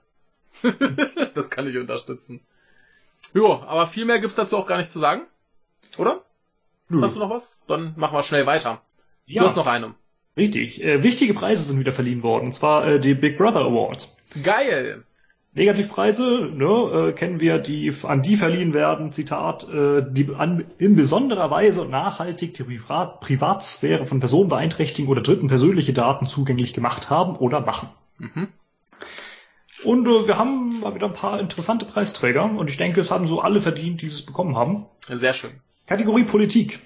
das 1.35 1.51
kann 1.51 1.67
ich 1.67 1.77
unterstützen. 1.77 2.41
Jo, 3.35 3.63
aber 3.67 3.87
viel 3.87 4.07
mehr 4.07 4.21
gibt's 4.21 4.37
dazu 4.37 4.57
auch 4.57 4.67
gar 4.67 4.79
nicht 4.79 4.91
zu 4.91 4.99
sagen. 4.99 5.23
Oder? 5.99 6.23
Nö. 6.89 7.03
Hast 7.03 7.17
du 7.17 7.21
noch 7.21 7.31
was? 7.31 7.59
Dann 7.67 7.95
machen 7.97 8.17
wir 8.17 8.23
schnell 8.23 8.47
weiter. 8.47 8.83
Ja. 9.27 9.43
Du 9.43 9.49
hast 9.49 9.57
noch 9.57 9.67
einen. 9.67 9.95
Richtig. 10.37 10.83
Äh, 10.83 11.03
wichtige 11.03 11.35
Preise 11.35 11.65
sind 11.65 11.81
wieder 11.81 11.93
verliehen 11.93 12.23
worden. 12.23 12.47
Und 12.47 12.53
zwar 12.53 12.87
äh, 12.87 13.01
die 13.01 13.15
Big 13.15 13.39
Brother 13.39 13.61
Award. 13.61 14.09
Geil. 14.43 15.05
Negativpreise, 15.55 16.51
ne, 16.53 16.67
äh, 17.09 17.13
kennen 17.13 17.41
wir, 17.41 17.59
die 17.59 17.91
an 18.03 18.21
die 18.21 18.37
verliehen 18.37 18.75
werden, 18.75 19.11
Zitat, 19.11 19.67
äh, 19.67 20.05
die 20.07 20.29
an, 20.37 20.65
in 20.77 20.97
besonderer 20.97 21.51
Weise 21.51 21.81
und 21.81 21.91
nachhaltig 21.91 22.53
die 22.53 22.63
Privat 22.63 23.21
Privatsphäre 23.21 24.07
von 24.07 24.21
Personen 24.21 24.51
beeinträchtigen 24.51 25.09
oder 25.09 25.23
Dritten 25.23 25.49
persönliche 25.49 25.95
Daten 25.95 26.27
zugänglich 26.27 26.75
gemacht 26.75 27.09
haben 27.09 27.37
oder 27.37 27.61
machen. 27.61 27.89
Mhm. 28.19 28.49
Und 29.83 30.07
äh, 30.07 30.27
wir 30.27 30.37
haben 30.37 30.81
mal 30.81 30.95
wieder 30.95 31.07
ein 31.07 31.15
paar 31.15 31.41
interessante 31.41 31.87
Preisträger 31.87 32.45
und 32.45 32.69
ich 32.69 32.77
denke, 32.77 33.01
es 33.01 33.11
haben 33.11 33.27
so 33.27 33.41
alle 33.41 33.63
verdient, 33.63 34.03
die 34.03 34.09
es 34.09 34.27
bekommen 34.27 34.57
haben. 34.57 34.85
Sehr 35.09 35.33
schön. 35.33 35.53
Kategorie 35.87 36.25
Politik. 36.25 36.81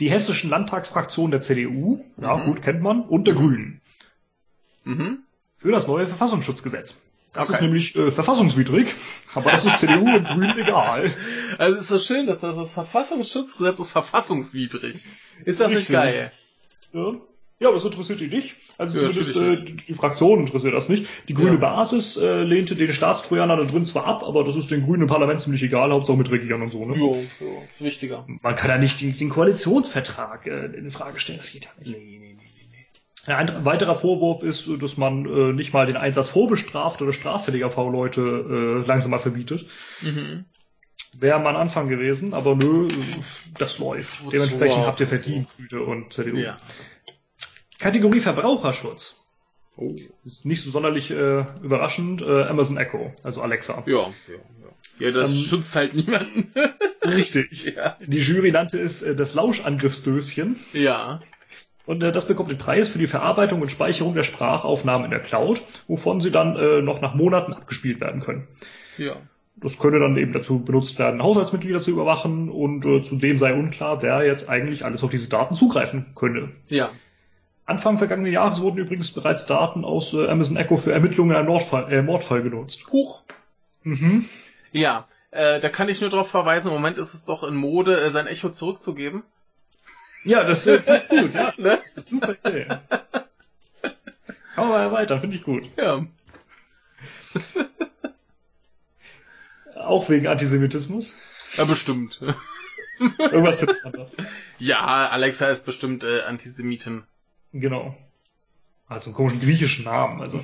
Die 0.00 0.10
hessischen 0.10 0.50
Landtagsfraktion 0.50 1.30
der 1.30 1.40
CDU, 1.40 2.04
mhm. 2.16 2.22
ja 2.22 2.44
gut, 2.44 2.62
kennt 2.62 2.82
man, 2.82 3.02
und 3.02 3.26
der 3.26 3.34
Grünen. 3.34 3.80
Mhm. 4.84 5.24
Für 5.54 5.72
das 5.72 5.86
neue 5.86 6.06
Verfassungsschutzgesetz. 6.06 7.00
Das 7.32 7.48
okay. 7.48 7.56
ist 7.56 7.62
nämlich 7.62 7.96
äh, 7.96 8.10
verfassungswidrig, 8.10 8.94
aber 9.34 9.50
das 9.50 9.64
ist 9.64 9.78
CDU 9.80 10.16
und 10.16 10.24
Grünen 10.24 10.58
egal. 10.58 11.10
Also 11.58 11.76
es 11.76 11.82
ist 11.82 11.88
so 11.88 11.98
schön, 11.98 12.26
dass 12.26 12.40
das, 12.40 12.56
das 12.56 12.72
Verfassungsschutzgesetz 12.72 13.78
ist 13.78 13.90
verfassungswidrig. 13.90 15.04
Ist 15.44 15.60
das 15.60 15.68
Richtig. 15.68 15.90
nicht 15.90 15.92
geil? 15.92 16.32
Ja. 16.92 17.14
Ja, 17.60 17.68
aber 17.68 17.76
das 17.76 17.84
interessiert 17.84 18.20
die 18.20 18.28
nicht. 18.28 18.56
Also 18.76 19.04
ja, 19.04 19.10
zumindest 19.10 19.36
äh, 19.36 19.74
die 19.88 19.94
Fraktion 19.94 20.40
interessiert 20.40 20.74
das 20.74 20.88
nicht. 20.88 21.06
Die 21.28 21.34
grüne 21.34 21.52
ja. 21.52 21.56
Basis 21.56 22.16
äh, 22.16 22.44
lehnte 22.44 22.76
den 22.76 22.92
Staatstrojaner 22.92 23.56
da 23.56 23.64
drin 23.64 23.84
zwar 23.84 24.06
ab, 24.06 24.22
aber 24.24 24.44
das 24.44 24.54
ist 24.54 24.70
den 24.70 24.84
grünen 24.84 25.08
Parlament 25.08 25.40
ziemlich 25.40 25.62
egal, 25.64 25.90
Hauptsache 25.90 26.16
mit 26.16 26.30
Regieren 26.30 26.62
und 26.62 26.70
so. 26.70 26.84
Ne? 26.84 26.96
Ja, 26.96 27.16
ist 27.16 27.80
wichtiger. 27.80 28.24
Man 28.42 28.54
kann 28.54 28.70
ja 28.70 28.78
nicht 28.78 29.00
den, 29.00 29.18
den 29.18 29.28
Koalitionsvertrag 29.28 30.46
äh, 30.46 30.66
in 30.66 30.92
Frage 30.92 31.18
stellen, 31.18 31.38
das 31.38 31.50
geht 31.50 31.64
ja 31.64 31.70
nicht. 31.80 31.90
Nee, 31.90 32.18
nee, 32.20 32.36
nee. 32.36 32.48
Ein 33.34 33.64
weiterer 33.64 33.94
Vorwurf 33.94 34.42
ist, 34.42 34.70
dass 34.80 34.96
man 34.96 35.26
äh, 35.26 35.52
nicht 35.52 35.72
mal 35.72 35.86
den 35.86 35.96
Einsatz 35.96 36.28
vorbestrafter 36.28 37.04
oder 37.04 37.12
straffälliger 37.12 37.70
V-Leute 37.70 38.20
äh, 38.20 38.86
langsam 38.86 39.10
mal 39.10 39.18
verbietet. 39.18 39.66
Mhm. 40.00 40.44
Wäre 41.18 41.40
mal 41.40 41.50
ein 41.50 41.56
Anfang 41.56 41.88
gewesen, 41.88 42.34
aber 42.34 42.54
nö, 42.54 42.88
das 43.58 43.78
läuft. 43.78 44.22
Dementsprechend 44.32 44.84
habt 44.84 45.00
ihr 45.00 45.06
verdient, 45.06 45.48
Grüne 45.56 45.82
und 45.82 46.12
CDU. 46.12 46.36
Ja. 46.36 46.56
Kategorie 47.78 48.20
Verbraucherschutz. 48.20 49.16
Oh. 49.76 49.94
Ist 50.24 50.44
nicht 50.44 50.62
so 50.62 50.70
sonderlich 50.70 51.10
äh, 51.10 51.44
überraschend. 51.62 52.20
Äh, 52.22 52.42
Amazon 52.44 52.76
Echo, 52.76 53.12
also 53.22 53.42
Alexa. 53.42 53.84
Ja, 53.86 53.94
ja, 53.94 54.34
ja. 54.34 54.68
Ja, 54.98 55.12
das 55.12 55.30
ähm, 55.30 55.42
schützt 55.42 55.76
halt 55.76 55.94
niemanden. 55.94 56.52
richtig. 57.04 57.72
Ja. 57.76 57.96
Die 58.04 58.18
Jury 58.18 58.50
nannte 58.50 58.78
es 58.78 59.02
äh, 59.02 59.14
das 59.14 59.34
Lauschangriffsdöschen. 59.34 60.56
Ja. 60.72 61.20
Und 61.86 62.02
äh, 62.02 62.10
das 62.10 62.26
bekommt 62.26 62.50
den 62.50 62.58
Preis 62.58 62.88
für 62.88 62.98
die 62.98 63.06
Verarbeitung 63.06 63.62
und 63.62 63.70
Speicherung 63.70 64.14
der 64.14 64.24
Sprachaufnahmen 64.24 65.04
in 65.04 65.10
der 65.10 65.20
Cloud, 65.20 65.62
wovon 65.86 66.20
sie 66.20 66.30
dann 66.30 66.56
äh, 66.56 66.82
noch 66.82 67.00
nach 67.00 67.14
Monaten 67.14 67.52
abgespielt 67.52 68.00
werden 68.00 68.20
können. 68.20 68.48
Ja. 68.96 69.16
Das 69.56 69.78
könnte 69.78 69.98
dann 69.98 70.16
eben 70.16 70.32
dazu 70.32 70.60
benutzt 70.60 70.98
werden, 70.98 71.22
Haushaltsmitglieder 71.22 71.80
zu 71.80 71.90
überwachen 71.90 72.48
und 72.48 72.84
äh, 72.84 73.02
zudem 73.02 73.38
sei 73.38 73.54
unklar, 73.54 74.02
wer 74.02 74.24
jetzt 74.24 74.48
eigentlich 74.48 74.84
alles 74.84 75.02
auf 75.02 75.10
diese 75.10 75.28
Daten 75.28 75.54
zugreifen 75.54 76.06
könnte. 76.14 76.50
Ja. 76.68 76.90
Anfang 77.68 77.98
vergangenen 77.98 78.32
Jahres 78.32 78.62
wurden 78.62 78.78
übrigens 78.78 79.12
bereits 79.12 79.44
Daten 79.44 79.84
aus 79.84 80.14
äh, 80.14 80.26
Amazon 80.26 80.56
Echo 80.56 80.78
für 80.78 80.90
Ermittlungen 80.90 81.32
in 81.32 81.36
einem 81.36 81.48
Nordfall, 81.48 81.92
äh, 81.92 82.00
Mordfall 82.00 82.42
genutzt. 82.42 82.90
Huch. 82.90 83.24
Mhm. 83.82 84.24
Ja, 84.72 85.04
äh, 85.32 85.60
da 85.60 85.68
kann 85.68 85.90
ich 85.90 86.00
nur 86.00 86.08
darauf 86.08 86.30
verweisen, 86.30 86.68
im 86.68 86.74
Moment 86.74 86.96
ist 86.96 87.12
es 87.12 87.26
doch 87.26 87.42
in 87.44 87.54
Mode, 87.54 88.00
äh, 88.00 88.10
sein 88.10 88.26
Echo 88.26 88.48
zurückzugeben. 88.48 89.22
Ja, 90.24 90.44
das, 90.44 90.66
äh, 90.66 90.80
das 90.80 91.02
ist 91.02 91.10
gut, 91.10 91.34
ja. 91.34 91.52
ne? 91.58 91.78
Das 91.82 91.98
ist 91.98 92.08
super 92.08 92.36
Idee. 92.42 92.68
Kann 94.54 94.68
man 94.68 94.80
erweitern, 94.80 95.20
finde 95.20 95.36
ich 95.36 95.42
gut. 95.44 95.68
Ja. 95.76 96.06
Auch 99.74 100.08
wegen 100.08 100.26
Antisemitismus? 100.26 101.16
Ja, 101.58 101.64
bestimmt. 101.64 102.22
Irgendwas 102.98 103.58
findet 103.58 103.84
man 103.84 103.92
doch. 103.92 104.10
Ja, 104.58 105.08
Alexa 105.10 105.48
ist 105.48 105.66
bestimmt 105.66 106.02
äh, 106.02 106.22
Antisemitin. 106.22 107.04
Genau. 107.52 107.96
Also 108.86 109.10
einen 109.10 109.16
komischen 109.16 109.40
griechischen 109.40 109.84
Namen, 109.84 110.20
also. 110.20 110.38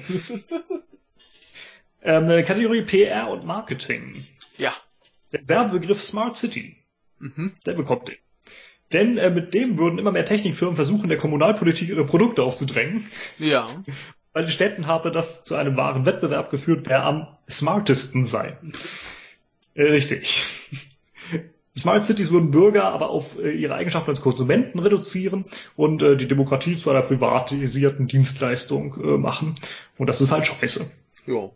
ähm, 2.02 2.30
äh, 2.30 2.42
Kategorie 2.42 2.82
PR 2.82 3.30
und 3.30 3.44
Marketing. 3.44 4.26
Ja. 4.56 4.74
Der 5.32 5.48
Werbebegriff 5.48 6.02
Smart 6.02 6.36
City. 6.36 6.76
Mhm. 7.18 7.52
Der 7.64 7.74
bekommt 7.74 8.08
den. 8.08 8.16
Denn 8.92 9.18
äh, 9.18 9.30
mit 9.30 9.54
dem 9.54 9.78
würden 9.78 9.98
immer 9.98 10.12
mehr 10.12 10.24
Technikfirmen 10.24 10.76
versuchen, 10.76 11.08
der 11.08 11.18
Kommunalpolitik 11.18 11.88
ihre 11.88 12.04
Produkte 12.04 12.42
aufzudrängen. 12.42 13.08
Ja. 13.38 13.82
Bei 14.32 14.42
den 14.42 14.50
Städten 14.50 14.86
habe 14.86 15.10
das 15.10 15.44
zu 15.44 15.54
einem 15.54 15.76
wahren 15.76 16.06
Wettbewerb 16.06 16.50
geführt, 16.50 16.86
wer 16.86 17.04
am 17.04 17.28
smartesten 17.48 18.26
sei. 18.26 18.58
Äh, 19.76 19.90
richtig. 19.90 20.44
Smart 21.76 22.04
Cities 22.04 22.30
würden 22.30 22.50
Bürger 22.52 22.84
aber 22.84 23.10
auf 23.10 23.38
äh, 23.38 23.50
ihre 23.50 23.74
Eigenschaften 23.74 24.10
als 24.10 24.20
Konsumenten 24.20 24.78
reduzieren 24.78 25.44
und 25.74 26.02
äh, 26.02 26.16
die 26.16 26.28
Demokratie 26.28 26.76
zu 26.76 26.90
einer 26.90 27.02
privatisierten 27.02 28.06
Dienstleistung 28.06 28.94
äh, 29.02 29.18
machen. 29.18 29.56
Und 29.98 30.06
das 30.06 30.20
ist 30.20 30.30
halt 30.30 30.46
scheiße. 30.46 30.90
Ja. 31.26 31.50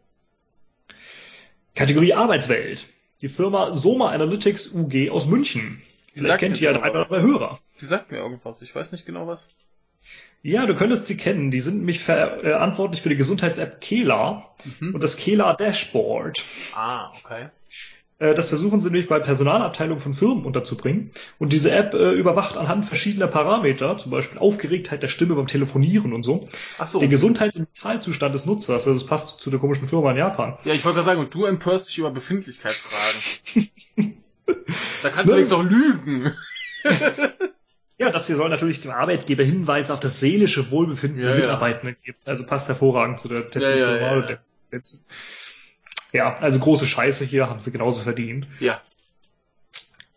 Kategorie 1.74 2.14
Arbeitswelt. 2.14 2.88
Die 3.22 3.28
Firma 3.28 3.74
Soma 3.74 4.10
Analytics 4.10 4.72
UG 4.72 5.10
aus 5.10 5.26
München. 5.26 5.82
Die 6.14 6.20
Vielleicht 6.20 6.40
kennt 6.40 6.60
ihr 6.60 6.72
ja 6.72 6.82
einer 6.82 7.04
der 7.04 7.22
Hörer. 7.22 7.60
Die 7.80 7.84
sagt 7.84 8.10
mir 8.10 8.18
irgendwas. 8.18 8.62
Ich 8.62 8.74
weiß 8.74 8.90
nicht 8.90 9.06
genau 9.06 9.28
was. 9.28 9.54
Ja, 10.42 10.66
du 10.66 10.74
könntest 10.74 11.06
sie 11.06 11.16
kennen. 11.16 11.50
Die 11.50 11.60
sind 11.60 11.78
nämlich 11.78 12.00
verantwortlich 12.00 13.02
für 13.02 13.08
die 13.08 13.16
Gesundheits-App 13.16 13.80
Kela 13.80 14.54
mhm. 14.80 14.94
und 14.94 15.04
das 15.04 15.16
Kela 15.16 15.54
Dashboard. 15.54 16.42
Ah, 16.74 17.12
okay. 17.18 17.50
Äh, 18.18 18.34
das 18.34 18.48
versuchen 18.48 18.80
sie 18.80 18.90
nämlich 18.90 19.08
bei 19.08 19.18
Personalabteilungen 19.18 20.00
von 20.00 20.14
Firmen 20.14 20.44
unterzubringen. 20.44 21.12
Und 21.38 21.52
diese 21.52 21.70
App 21.70 21.94
äh, 21.94 22.12
überwacht 22.12 22.56
anhand 22.56 22.84
verschiedener 22.84 23.28
Parameter, 23.28 23.98
zum 23.98 24.10
Beispiel 24.10 24.38
Aufgeregtheit 24.38 25.02
der 25.02 25.08
Stimme 25.08 25.34
beim 25.34 25.46
Telefonieren 25.46 26.12
und 26.12 26.24
so, 26.24 26.46
Ach 26.78 26.86
so. 26.86 27.00
den 27.00 27.10
Gesundheits- 27.10 27.56
und 27.56 27.68
Mentalzustand 27.72 28.34
des 28.34 28.46
Nutzers. 28.46 28.86
Also 28.86 28.94
das 28.94 29.06
passt 29.06 29.40
zu 29.40 29.50
der 29.50 29.60
komischen 29.60 29.88
Firma 29.88 30.10
in 30.10 30.16
Japan. 30.16 30.58
Ja, 30.64 30.74
ich 30.74 30.84
wollte 30.84 30.96
gerade 30.96 31.06
sagen, 31.06 31.20
und 31.20 31.32
du 31.34 31.44
empörst 31.44 31.88
dich 31.88 31.98
über 31.98 32.10
Befindlichkeitsfragen. 32.10 33.70
da 35.02 35.10
kannst 35.10 35.30
du 35.30 35.34
ne? 35.34 35.40
jetzt 35.40 35.52
doch 35.52 35.62
lügen. 35.62 36.32
Ja, 38.00 38.10
das 38.10 38.28
hier 38.28 38.36
soll 38.36 38.48
natürlich 38.48 38.80
dem 38.80 38.92
Arbeitgeber 38.92 39.42
Hinweise 39.42 39.92
auf 39.92 39.98
das 39.98 40.20
seelische 40.20 40.70
Wohlbefinden 40.70 41.20
ja, 41.20 41.30
der 41.30 41.36
Mitarbeitenden 41.38 41.96
ja. 42.00 42.12
geben. 42.12 42.18
Also 42.26 42.46
passt 42.46 42.68
hervorragend 42.68 43.18
zu 43.18 43.26
der 43.26 43.50
Tätigkeit. 43.50 43.80
Ja, 43.80 44.38
ja, 46.12 46.36
also 46.36 46.58
große 46.58 46.86
Scheiße 46.86 47.24
hier, 47.24 47.48
haben 47.48 47.60
sie 47.60 47.70
genauso 47.70 48.00
verdient. 48.00 48.46
Ja. 48.60 48.80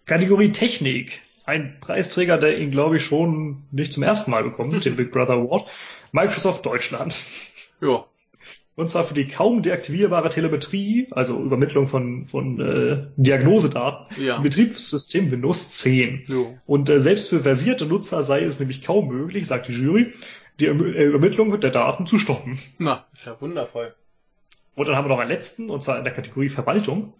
Kategorie 0.06 0.52
Technik. 0.52 1.22
Ein 1.44 1.78
Preisträger, 1.82 2.38
der 2.38 2.60
ihn, 2.60 2.72
glaube 2.72 2.98
ich, 2.98 3.06
schon 3.06 3.64
nicht 3.72 3.92
zum 3.92 4.04
ersten 4.04 4.32
Mal 4.32 4.44
bekommt, 4.44 4.86
den 4.86 4.96
Big 4.96 5.12
Brother 5.12 5.34
Award. 5.34 5.68
Microsoft 6.12 6.66
Deutschland. 6.66 7.26
Ja. 7.82 8.06
Und 8.76 8.90
zwar 8.90 9.04
für 9.04 9.14
die 9.14 9.28
kaum 9.28 9.62
deaktivierbare 9.62 10.30
Telemetrie, 10.30 11.08
also 11.12 11.38
Übermittlung 11.38 11.88
von, 11.88 12.28
von 12.28 12.60
äh, 12.60 13.08
Diagnosedaten, 13.18 14.24
ja. 14.24 14.38
im 14.38 14.44
Betriebssystem 14.44 15.30
Windows 15.30 15.72
10. 15.72 16.24
Jo. 16.28 16.58
Und 16.66 16.90
äh, 16.90 17.00
selbst 17.00 17.30
für 17.30 17.42
versierte 17.42 17.86
Nutzer 17.86 18.24
sei 18.24 18.44
es 18.44 18.60
nämlich 18.60 18.82
kaum 18.82 19.10
möglich, 19.10 19.46
sagt 19.46 19.68
die 19.68 19.74
Jury, 19.74 20.14
die 20.60 20.68
äh, 20.68 20.72
Übermittlung 20.72 21.60
der 21.60 21.72
Daten 21.72 22.08
zu 22.08 22.18
stoppen. 22.18 22.60
Na, 22.78 23.06
ist 23.12 23.26
ja 23.26 23.40
wundervoll. 23.42 23.94
Und 24.76 24.88
dann 24.88 24.96
haben 24.96 25.06
wir 25.06 25.10
noch 25.10 25.20
einen 25.20 25.30
letzten, 25.30 25.70
und 25.70 25.82
zwar 25.82 25.98
in 25.98 26.04
der 26.04 26.14
Kategorie 26.14 26.50
Verwaltung, 26.50 27.14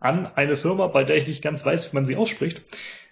an 0.00 0.26
eine 0.34 0.56
Firma, 0.56 0.86
bei 0.86 1.04
der 1.04 1.16
ich 1.16 1.26
nicht 1.26 1.42
ganz 1.42 1.64
weiß, 1.64 1.92
wie 1.92 1.94
man 1.94 2.04
sie 2.04 2.16
ausspricht. 2.16 2.62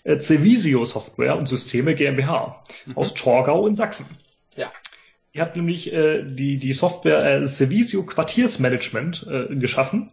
Äh, 0.05 0.19
Cevisio 0.19 0.85
Software 0.85 1.37
und 1.37 1.47
Systeme 1.47 1.95
GmbH 1.95 2.63
mhm. 2.87 2.97
aus 2.97 3.15
Torgau 3.15 3.67
in 3.67 3.75
Sachsen. 3.75 4.07
Ja. 4.57 4.73
Die 5.35 5.41
hat 5.41 5.57
nämlich 5.57 5.93
äh, 5.93 6.23
die, 6.25 6.57
die 6.57 6.73
Software 6.73 7.25
äh, 7.25 7.47
Cevisio 7.47 8.03
Quartiersmanagement 8.05 9.27
äh, 9.31 9.55
geschaffen 9.57 10.09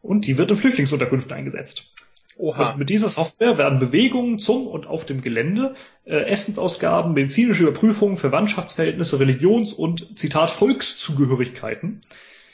und 0.00 0.26
die 0.26 0.38
wird 0.38 0.50
in 0.50 0.56
Flüchtlingsunterkünften 0.56 1.32
eingesetzt. 1.32 1.92
Oha. 2.38 2.72
Und 2.72 2.78
mit 2.78 2.88
dieser 2.88 3.08
Software 3.08 3.58
werden 3.58 3.78
Bewegungen 3.78 4.38
zum 4.38 4.66
und 4.66 4.86
auf 4.86 5.04
dem 5.04 5.22
Gelände, 5.22 5.74
äh, 6.04 6.16
Essensausgaben, 6.24 7.12
medizinische 7.12 7.64
Überprüfungen, 7.64 8.16
Verwandtschaftsverhältnisse, 8.16 9.20
Religions- 9.20 9.72
und 9.72 10.18
Zitat 10.18 10.50
Volkszugehörigkeiten 10.50 12.04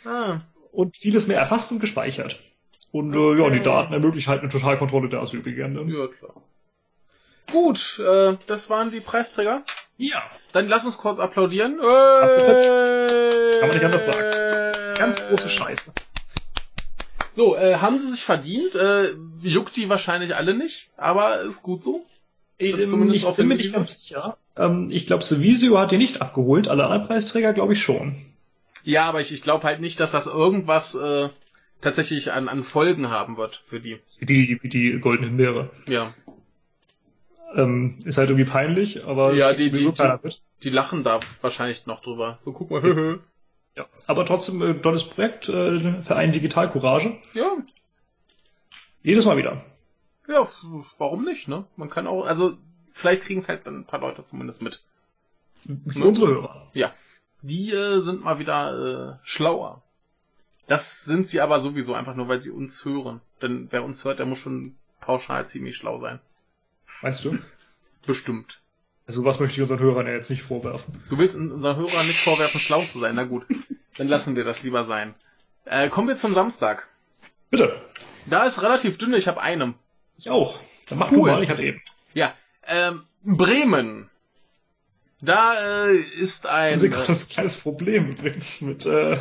ah 0.04 0.40
und 0.72 0.96
vieles 0.96 1.26
mehr 1.26 1.38
erfasst 1.38 1.72
und 1.72 1.80
gespeichert. 1.80 2.38
Und 2.90 3.14
äh, 3.14 3.38
ja, 3.38 3.50
die 3.50 3.60
Daten 3.60 3.92
ermöglichen 3.92 4.30
halt 4.30 4.40
eine 4.40 4.48
Totalkontrolle 4.48 5.08
der 5.08 5.20
Asylbegehrenden. 5.20 5.88
Ja, 5.88 6.06
klar. 6.06 6.34
Gut, 7.50 7.98
äh, 7.98 8.36
das 8.46 8.70
waren 8.70 8.90
die 8.90 9.00
Preisträger. 9.00 9.62
Ja. 9.96 10.22
Dann 10.52 10.68
lass 10.68 10.86
uns 10.86 10.98
kurz 10.98 11.18
applaudieren. 11.18 11.78
Äh, 11.78 13.58
Kann 13.60 13.68
man 13.68 13.76
nicht 13.76 13.84
anders 13.84 14.06
sagen. 14.06 14.94
Ganz 14.96 15.26
große 15.26 15.48
Scheiße. 15.48 15.92
So, 17.34 17.56
äh, 17.56 17.76
haben 17.76 17.98
sie 17.98 18.10
sich 18.10 18.24
verdient. 18.24 18.74
Äh, 18.74 19.14
juckt 19.42 19.76
die 19.76 19.88
wahrscheinlich 19.88 20.34
alle 20.34 20.54
nicht, 20.56 20.90
aber 20.96 21.42
ist 21.42 21.62
gut 21.62 21.82
so. 21.82 22.04
Ich, 22.58 22.76
ich 22.76 22.90
bin 23.36 23.46
mir 23.46 23.54
nicht 23.54 23.72
ganz 23.72 24.02
sicher. 24.02 24.36
Ähm, 24.56 24.90
ich 24.90 25.06
glaube, 25.06 25.22
Sevisio 25.22 25.78
hat 25.78 25.92
die 25.92 25.98
nicht 25.98 26.20
abgeholt, 26.20 26.68
alle 26.68 26.84
anderen 26.84 27.06
Preisträger 27.06 27.52
glaube 27.52 27.74
ich 27.74 27.80
schon. 27.80 28.16
Ja, 28.84 29.08
aber 29.08 29.20
ich, 29.20 29.32
ich 29.32 29.42
glaube 29.42 29.64
halt 29.64 29.80
nicht, 29.80 30.00
dass 30.00 30.12
das 30.12 30.26
irgendwas 30.26 30.94
äh, 30.94 31.28
tatsächlich 31.80 32.32
an, 32.32 32.48
an 32.48 32.62
Folgen 32.62 33.10
haben 33.10 33.36
wird 33.36 33.62
für 33.66 33.80
die. 33.80 34.00
Die, 34.20 34.58
wie 34.62 34.68
die 34.68 34.98
goldenen 35.00 35.36
Meere. 35.36 35.70
Ja. 35.88 36.14
Ähm, 37.54 38.00
ist 38.04 38.18
halt 38.18 38.28
irgendwie 38.28 38.50
peinlich, 38.50 39.04
aber 39.06 39.32
ja, 39.32 39.52
die, 39.54 39.70
die, 39.70 39.90
die, 39.90 40.30
die, 40.62 40.70
lachen 40.70 41.02
da 41.02 41.20
wahrscheinlich 41.40 41.86
noch 41.86 42.00
drüber. 42.00 42.36
So, 42.40 42.52
guck 42.52 42.70
mal, 42.70 42.82
hö, 42.82 43.20
Ja, 43.74 43.86
aber 44.06 44.26
trotzdem 44.26 44.60
äh, 44.60 44.74
tolles 44.74 45.04
Projekt, 45.04 45.48
äh, 45.48 46.02
Verein 46.02 46.32
Digital 46.32 46.70
Courage. 46.70 47.16
Ja. 47.32 47.56
Jedes 49.02 49.24
Mal 49.24 49.38
wieder. 49.38 49.64
Ja, 50.28 50.46
warum 50.98 51.24
nicht, 51.24 51.48
ne? 51.48 51.64
Man 51.76 51.88
kann 51.88 52.06
auch, 52.06 52.26
also 52.26 52.58
vielleicht 52.92 53.22
kriegen 53.22 53.40
es 53.40 53.48
halt 53.48 53.66
ein 53.66 53.86
paar 53.86 54.00
Leute 54.00 54.24
zumindest 54.24 54.60
mit. 54.60 54.84
Unsere 55.94 56.28
Hörer. 56.28 56.70
Ja. 56.74 56.92
Die 57.42 57.72
äh, 57.72 58.00
sind 58.00 58.24
mal 58.24 58.38
wieder 58.38 59.18
äh, 59.20 59.26
schlauer. 59.26 59.82
Das 60.66 61.04
sind 61.04 61.26
sie 61.26 61.40
aber 61.40 61.60
sowieso 61.60 61.94
einfach 61.94 62.14
nur, 62.14 62.28
weil 62.28 62.42
sie 62.42 62.50
uns 62.50 62.84
hören. 62.84 63.20
Denn 63.40 63.68
wer 63.70 63.84
uns 63.84 64.04
hört, 64.04 64.18
der 64.18 64.26
muss 64.26 64.38
schon 64.38 64.76
pauschal 65.00 65.46
ziemlich 65.46 65.76
schlau 65.76 65.98
sein. 65.98 66.20
Meinst 67.00 67.24
du? 67.24 67.38
Bestimmt. 68.06 68.60
Also 69.06 69.24
was 69.24 69.40
möchte 69.40 69.54
ich 69.54 69.62
unseren 69.62 69.78
Hörern 69.78 70.06
ja 70.06 70.12
jetzt 70.12 70.28
nicht 70.28 70.42
vorwerfen? 70.42 71.02
Du 71.08 71.18
willst 71.18 71.36
unseren 71.36 71.76
Hörern 71.76 72.06
nicht 72.06 72.20
vorwerfen, 72.20 72.60
schlau 72.60 72.82
zu 72.82 72.98
sein. 72.98 73.14
Na 73.14 73.24
gut, 73.24 73.46
dann 73.96 74.08
lassen 74.08 74.36
wir 74.36 74.44
das 74.44 74.62
lieber 74.62 74.84
sein. 74.84 75.14
Äh, 75.64 75.88
kommen 75.88 76.08
wir 76.08 76.16
zum 76.16 76.34
Samstag. 76.34 76.88
Bitte. 77.50 77.80
Da 78.26 78.44
ist 78.44 78.62
relativ 78.62 78.98
dünne, 78.98 79.16
ich 79.16 79.28
habe 79.28 79.40
einen. 79.40 79.74
Ich 80.18 80.28
auch. 80.28 80.58
Dann 80.88 80.98
mach 80.98 81.10
cool. 81.10 81.30
du 81.30 81.36
mal, 81.36 81.42
ich 81.42 81.48
hatte 81.48 81.62
eben. 81.62 81.80
Ja, 82.12 82.34
ähm, 82.66 83.04
Bremen. 83.22 84.10
Da 85.20 85.88
äh, 85.88 85.96
ist 85.96 86.46
ein. 86.46 86.78
Sie 86.78 86.90
gerade 86.90 87.12
ein 87.12 87.28
kleines 87.28 87.56
Problem 87.56 88.10
übrigens 88.10 88.60
mit 88.60 88.86
äh, 88.86 89.18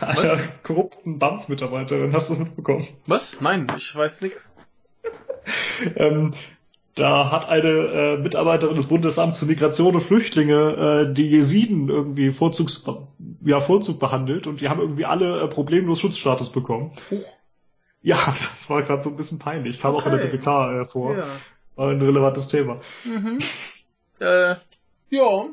einer 0.00 0.38
korrupten 0.62 1.18
BAMF-Mitarbeiterin. 1.18 2.12
Hast 2.12 2.30
du 2.30 2.34
es 2.34 2.38
mitbekommen? 2.38 2.86
Was? 3.06 3.40
Nein, 3.40 3.66
ich 3.76 3.94
weiß 3.94 4.22
nichts. 4.22 4.54
ähm, 5.96 6.32
da 6.94 7.30
hat 7.30 7.48
eine 7.48 7.68
äh, 7.68 8.16
Mitarbeiterin 8.18 8.76
des 8.76 8.86
Bundesamts 8.86 9.38
für 9.38 9.46
Migration 9.46 9.96
und 9.96 10.00
Flüchtlinge 10.00 11.06
äh, 11.08 11.12
die 11.12 11.28
Jesiden 11.28 11.88
irgendwie 11.88 12.30
Vorzugs 12.30 12.84
ja, 13.44 13.60
Vorzug 13.60 13.98
behandelt 13.98 14.46
und 14.46 14.60
die 14.60 14.68
haben 14.68 14.80
irgendwie 14.80 15.04
alle 15.04 15.42
äh, 15.42 15.48
problemlos 15.48 16.00
Schutzstatus 16.00 16.50
bekommen. 16.50 16.92
Huch. 17.10 17.36
Ja, 18.00 18.16
das 18.52 18.70
war 18.70 18.82
gerade 18.82 19.02
so 19.02 19.10
ein 19.10 19.16
bisschen 19.16 19.38
peinlich. 19.38 19.80
Kam 19.80 19.94
okay. 19.94 20.02
auch 20.02 20.12
in 20.12 20.18
der 20.18 20.26
PPK 20.26 20.82
äh, 20.82 20.86
vor. 20.86 21.16
Ja. 21.16 21.26
War 21.76 21.90
ein 21.90 22.00
relevantes 22.00 22.48
Thema. 22.48 22.80
Mhm. 23.04 23.38
Äh, 24.20 24.54
ja. 25.14 25.46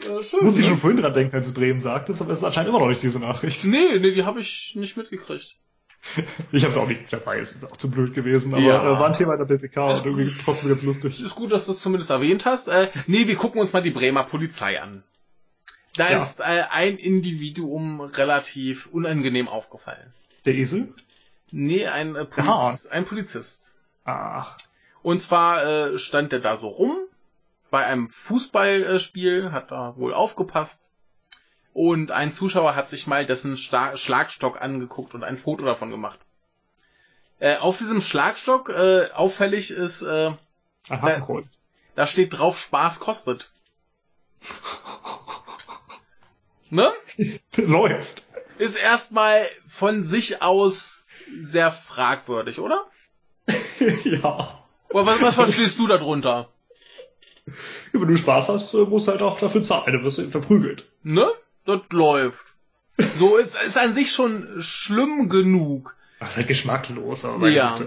Äh, 0.00 0.22
schön, 0.22 0.44
Muss 0.44 0.58
ich 0.58 0.64
ne? 0.64 0.70
schon 0.70 0.78
vorhin 0.78 1.00
dran 1.00 1.14
denken, 1.14 1.34
als 1.34 1.48
du 1.48 1.54
Bremen 1.54 1.80
sagtest, 1.80 2.22
aber 2.22 2.30
es 2.30 2.38
ist 2.38 2.44
anscheinend 2.44 2.70
immer 2.70 2.80
noch 2.80 2.88
nicht 2.88 3.02
diese 3.02 3.18
Nachricht. 3.18 3.64
Nee, 3.64 3.98
nee, 3.98 4.12
die 4.12 4.24
habe 4.24 4.40
ich 4.40 4.74
nicht 4.76 4.96
mitgekriegt. 4.96 5.56
Ich 6.52 6.62
habe 6.62 6.70
es 6.70 6.76
auch 6.76 6.86
nicht 6.86 7.12
dabei, 7.12 7.38
ist 7.38 7.56
auch 7.64 7.76
zu 7.76 7.90
blöd 7.90 8.14
gewesen, 8.14 8.54
aber 8.54 8.62
ja. 8.62 8.80
äh, 8.80 8.98
war 8.98 9.06
ein 9.06 9.12
Thema 9.12 9.34
in 9.34 9.38
der 9.40 9.46
BPK 9.46 9.88
und 9.88 10.06
irgendwie 10.06 10.30
trotzdem 10.44 10.70
ganz 10.70 10.84
lustig. 10.84 11.20
Ist 11.20 11.34
gut, 11.34 11.50
dass 11.50 11.66
du 11.66 11.72
es 11.72 11.80
zumindest 11.80 12.10
erwähnt 12.10 12.46
hast. 12.46 12.68
Äh, 12.68 12.90
nee, 13.08 13.26
wir 13.26 13.34
gucken 13.34 13.60
uns 13.60 13.72
mal 13.72 13.82
die 13.82 13.90
Bremer 13.90 14.22
Polizei 14.22 14.80
an. 14.80 15.02
Da 15.96 16.10
ja. 16.10 16.16
ist 16.16 16.38
äh, 16.40 16.62
ein 16.70 16.98
Individuum 16.98 18.00
relativ 18.00 18.86
unangenehm 18.86 19.48
aufgefallen. 19.48 20.12
Der 20.44 20.54
Esel? 20.54 20.94
Nee, 21.50 21.86
ein, 21.86 22.14
äh, 22.14 22.24
Poliz 22.24 22.86
ein 22.86 23.04
Polizist. 23.04 23.74
Ach. 24.04 24.56
Und 25.02 25.20
zwar 25.20 25.64
äh, 25.64 25.98
stand 25.98 26.30
der 26.30 26.40
da 26.40 26.56
so 26.56 26.68
rum 26.68 26.96
bei 27.70 27.84
einem 27.84 28.10
Fußballspiel, 28.10 29.52
hat 29.52 29.70
da 29.70 29.96
wohl 29.96 30.14
aufgepasst. 30.14 30.92
Und 31.72 32.10
ein 32.10 32.32
Zuschauer 32.32 32.74
hat 32.74 32.88
sich 32.88 33.06
mal 33.06 33.26
dessen 33.26 33.56
Sta 33.56 33.96
Schlagstock 33.96 34.60
angeguckt 34.60 35.14
und 35.14 35.22
ein 35.22 35.36
Foto 35.36 35.64
davon 35.64 35.90
gemacht. 35.90 36.18
Äh, 37.38 37.56
auf 37.58 37.78
diesem 37.78 38.00
Schlagstock 38.00 38.68
äh, 38.68 39.10
auffällig 39.12 39.70
ist, 39.70 40.02
äh, 40.02 40.32
da, 40.88 41.22
da 41.94 42.06
steht 42.06 42.36
drauf 42.36 42.58
Spaß 42.58 43.00
kostet. 43.00 43.52
ne? 46.70 46.92
Läuft. 47.56 48.24
Ist 48.58 48.76
erstmal 48.76 49.46
von 49.66 50.02
sich 50.02 50.42
aus 50.42 51.10
sehr 51.38 51.70
fragwürdig, 51.70 52.58
oder? 52.58 52.86
ja. 54.04 54.64
Was, 54.90 55.20
was 55.20 55.34
verstehst 55.34 55.78
du 55.78 55.86
darunter? 55.86 56.48
Ja, 57.92 58.00
wenn 58.00 58.08
du 58.08 58.16
Spaß 58.16 58.48
hast, 58.48 58.74
äh, 58.74 58.78
musst 58.78 59.08
du 59.08 59.12
halt 59.12 59.22
auch 59.22 59.38
dafür 59.38 59.62
zahlen, 59.62 59.92
dann 59.92 60.04
wirst 60.04 60.18
du 60.18 60.28
verprügelt. 60.30 60.86
Ne? 61.02 61.26
Das 61.64 61.80
läuft. 61.90 62.56
So 63.16 63.36
ist, 63.38 63.56
ist 63.64 63.78
an 63.78 63.92
sich 63.92 64.12
schon 64.12 64.60
schlimm 64.60 65.28
genug. 65.28 65.96
Das 66.20 66.30
ist 66.30 66.36
halt 66.38 66.48
geschmacklos, 66.48 67.24
aber 67.24 67.48
ja. 67.48 67.78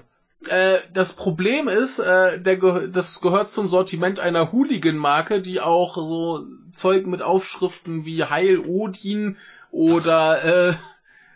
Äh, 0.47 0.79
das 0.93 1.13
Problem 1.13 1.67
ist, 1.67 1.99
äh, 1.99 2.39
der 2.41 2.57
ge 2.57 2.89
das 2.91 3.21
gehört 3.21 3.51
zum 3.51 3.69
Sortiment 3.69 4.19
einer 4.19 4.51
Hooligan-Marke, 4.51 5.41
die 5.41 5.61
auch 5.61 5.95
so 5.95 6.45
Zeug 6.71 7.05
mit 7.05 7.21
Aufschriften 7.21 8.05
wie 8.05 8.23
Heil 8.23 8.59
Odin 8.59 9.37
oder 9.69 10.43
äh, 10.69 10.73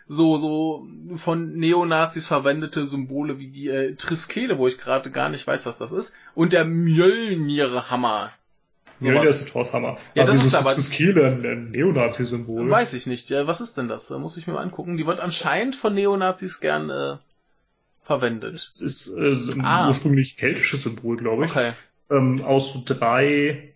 so 0.08 0.38
so 0.38 0.86
von 1.16 1.56
Neonazis 1.56 2.26
verwendete 2.26 2.86
Symbole 2.86 3.38
wie 3.38 3.48
die 3.48 3.68
äh, 3.68 3.94
Triskele, 3.94 4.58
wo 4.58 4.68
ich 4.68 4.78
gerade 4.78 5.10
gar 5.10 5.28
nicht 5.28 5.46
weiß, 5.46 5.66
was 5.66 5.78
das 5.78 5.92
ist, 5.92 6.14
und 6.34 6.52
der 6.52 6.64
Mjölnir-Hammer. 6.64 8.32
Mjölnir 9.00 9.24
ist 9.24 9.46
ein 9.46 9.52
Torshammer. 9.52 9.98
Ja, 10.14 10.22
aber 10.22 10.32
das 10.32 10.44
ist 10.44 10.54
aber 10.54 10.74
Triskele 10.74 11.26
ein, 11.26 11.44
ein 11.44 11.70
Neonazi-Symbol. 11.70 12.70
Weiß 12.70 12.94
ich 12.94 13.06
nicht. 13.06 13.28
Ja, 13.30 13.46
was 13.46 13.60
ist 13.60 13.76
denn 13.76 13.88
das? 13.88 14.10
Muss 14.10 14.36
ich 14.36 14.46
mir 14.46 14.54
mal 14.54 14.62
angucken. 14.62 14.96
Die 14.96 15.06
wird 15.06 15.20
anscheinend 15.20 15.76
von 15.76 15.94
Neonazis 15.94 16.60
gern 16.60 16.88
äh, 16.88 17.16
verwendet. 18.02 18.70
Es 18.72 18.80
ist 18.80 19.08
äh, 19.08 19.32
ein 19.32 19.64
ah. 19.64 19.88
ursprünglich 19.88 20.36
keltisches 20.36 20.84
Symbol, 20.84 21.16
glaube 21.16 21.44
ich. 21.44 21.50
Okay. 21.50 21.72
Ähm, 22.10 22.42
aus 22.42 22.84
drei 22.84 23.74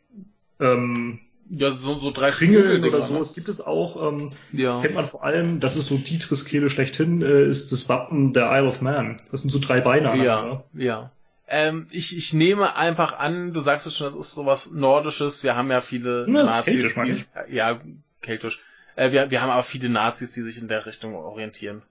ähm, 0.60 1.20
ja, 1.50 1.72
so, 1.72 1.94
so 1.94 2.10
drei 2.12 2.30
Kringeln 2.30 2.84
oder 2.84 3.02
so. 3.02 3.14
Ne? 3.14 3.20
Es 3.20 3.34
gibt 3.34 3.48
es 3.48 3.60
auch, 3.60 4.12
ähm, 4.12 4.30
ja. 4.52 4.80
kennt 4.80 4.94
man 4.94 5.04
vor 5.04 5.24
allem, 5.24 5.58
das 5.58 5.76
ist 5.76 5.88
so 5.88 5.98
die 5.98 6.18
Triskele 6.18 6.70
schlechthin, 6.70 7.22
äh, 7.22 7.44
ist 7.44 7.72
das 7.72 7.88
Wappen 7.88 8.32
der 8.32 8.50
Isle 8.52 8.68
of 8.68 8.80
Man. 8.80 9.20
Das 9.30 9.40
sind 9.40 9.50
so 9.50 9.58
drei 9.58 9.80
Beine. 9.80 10.16
Ja, 10.22 10.44
oder? 10.44 10.64
ja. 10.74 11.10
Ähm, 11.48 11.88
ich, 11.90 12.16
ich 12.16 12.32
nehme 12.32 12.76
einfach 12.76 13.18
an, 13.18 13.52
du 13.52 13.60
sagst 13.60 13.84
es 13.88 13.96
schon, 13.96 14.04
das 14.04 14.14
ist 14.14 14.36
sowas 14.36 14.70
Nordisches. 14.70 15.42
Wir 15.42 15.56
haben 15.56 15.70
ja 15.72 15.80
viele 15.80 16.26
das 16.26 16.46
Nazis. 16.46 16.94
Keltisch, 16.94 17.26
die, 17.48 17.56
ja, 17.56 17.80
keltisch. 18.22 18.60
Äh, 18.94 19.10
wir, 19.10 19.32
wir 19.32 19.42
haben 19.42 19.50
aber 19.50 19.64
viele 19.64 19.88
Nazis, 19.88 20.32
die 20.32 20.42
sich 20.42 20.60
in 20.60 20.68
der 20.68 20.86
Richtung 20.86 21.16
orientieren. 21.16 21.82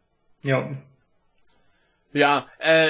Ja. 0.44 0.69
Ja, 2.14 2.48
äh, 2.60 2.90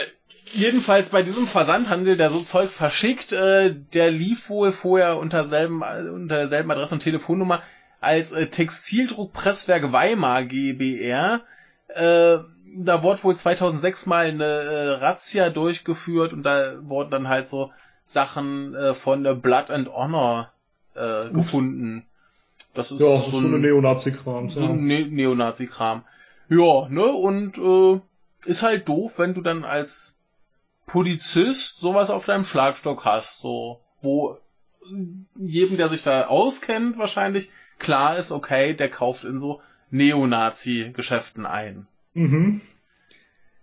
jedenfalls 0.54 1.10
bei 1.10 1.22
diesem 1.22 1.48
Versandhandel, 1.48 2.18
der 2.18 2.30
so 2.30 2.42
Zeug 2.42 2.72
verschickt, 2.72 3.32
äh, 3.34 3.76
der 3.94 4.12
lief 4.12 4.50
wohl 4.50 4.72
vorher 4.72 5.18
unter, 5.18 5.46
selben, 5.46 5.82
unter 5.82 6.38
derselben 6.38 6.72
Adresse 6.72 6.96
und 6.96 7.02
Telefonnummer 7.02 7.62
als 8.02 8.32
äh, 8.32 8.48
Textildruckpresswerk 8.48 9.92
Weimar 9.92 10.44
GbR. 10.46 11.42
Äh, 11.88 12.38
da 12.76 13.04
wurde 13.04 13.24
wohl 13.24 13.36
2006 13.36 14.06
mal 14.06 14.26
eine 14.26 14.46
äh, 14.46 14.90
Razzia 14.92 15.50
durchgeführt 15.50 16.34
und 16.34 16.44
da 16.44 16.74
wurden 16.82 17.12
dann 17.12 17.28
halt 17.28 17.48
so 17.48 17.72
Sachen 18.06 18.76
äh, 18.76 18.94
von 18.94 19.26
äh, 19.26 19.36
Blood 19.36 19.70
and 19.72 19.90
Honor 19.90 20.52
äh, 20.96 21.30
gefunden. 21.30 22.06
Das 22.74 22.92
ist, 22.92 23.02
ja, 23.02 23.08
das 23.08 23.32
so, 23.32 23.38
ist 23.38 23.44
so 23.44 23.48
ein 23.48 23.62
Neonazi-Kram. 23.62 24.50
So 24.50 24.66
ein 24.66 24.86
ne 24.86 25.06
Neonazi-Kram. 25.06 26.04
Ja, 26.50 26.88
ne, 26.90 27.06
und 27.06 27.58
äh, 27.58 28.00
ist 28.46 28.64
halt 28.64 28.88
doof, 28.88 29.18
wenn 29.18 29.34
du 29.34 29.42
dann 29.42 29.64
als 29.64 30.19
Polizist 30.90 31.80
sowas 31.80 32.10
auf 32.10 32.26
deinem 32.26 32.46
Schlagstock 32.46 33.06
hast, 33.06 33.40
so, 33.42 33.80
wo 34.02 34.40
jedem, 35.36 35.78
der 35.78 35.88
sich 35.88 36.02
da 36.02 36.26
auskennt, 36.26 36.98
wahrscheinlich 36.98 37.52
klar 37.78 38.18
ist, 38.18 38.32
okay, 38.32 38.74
der 38.74 38.90
kauft 38.90 39.24
in 39.24 39.40
so 39.40 39.62
Neonazi-Geschäften 39.92 41.46
ein. 41.46 41.88
Mhm. 42.14 42.62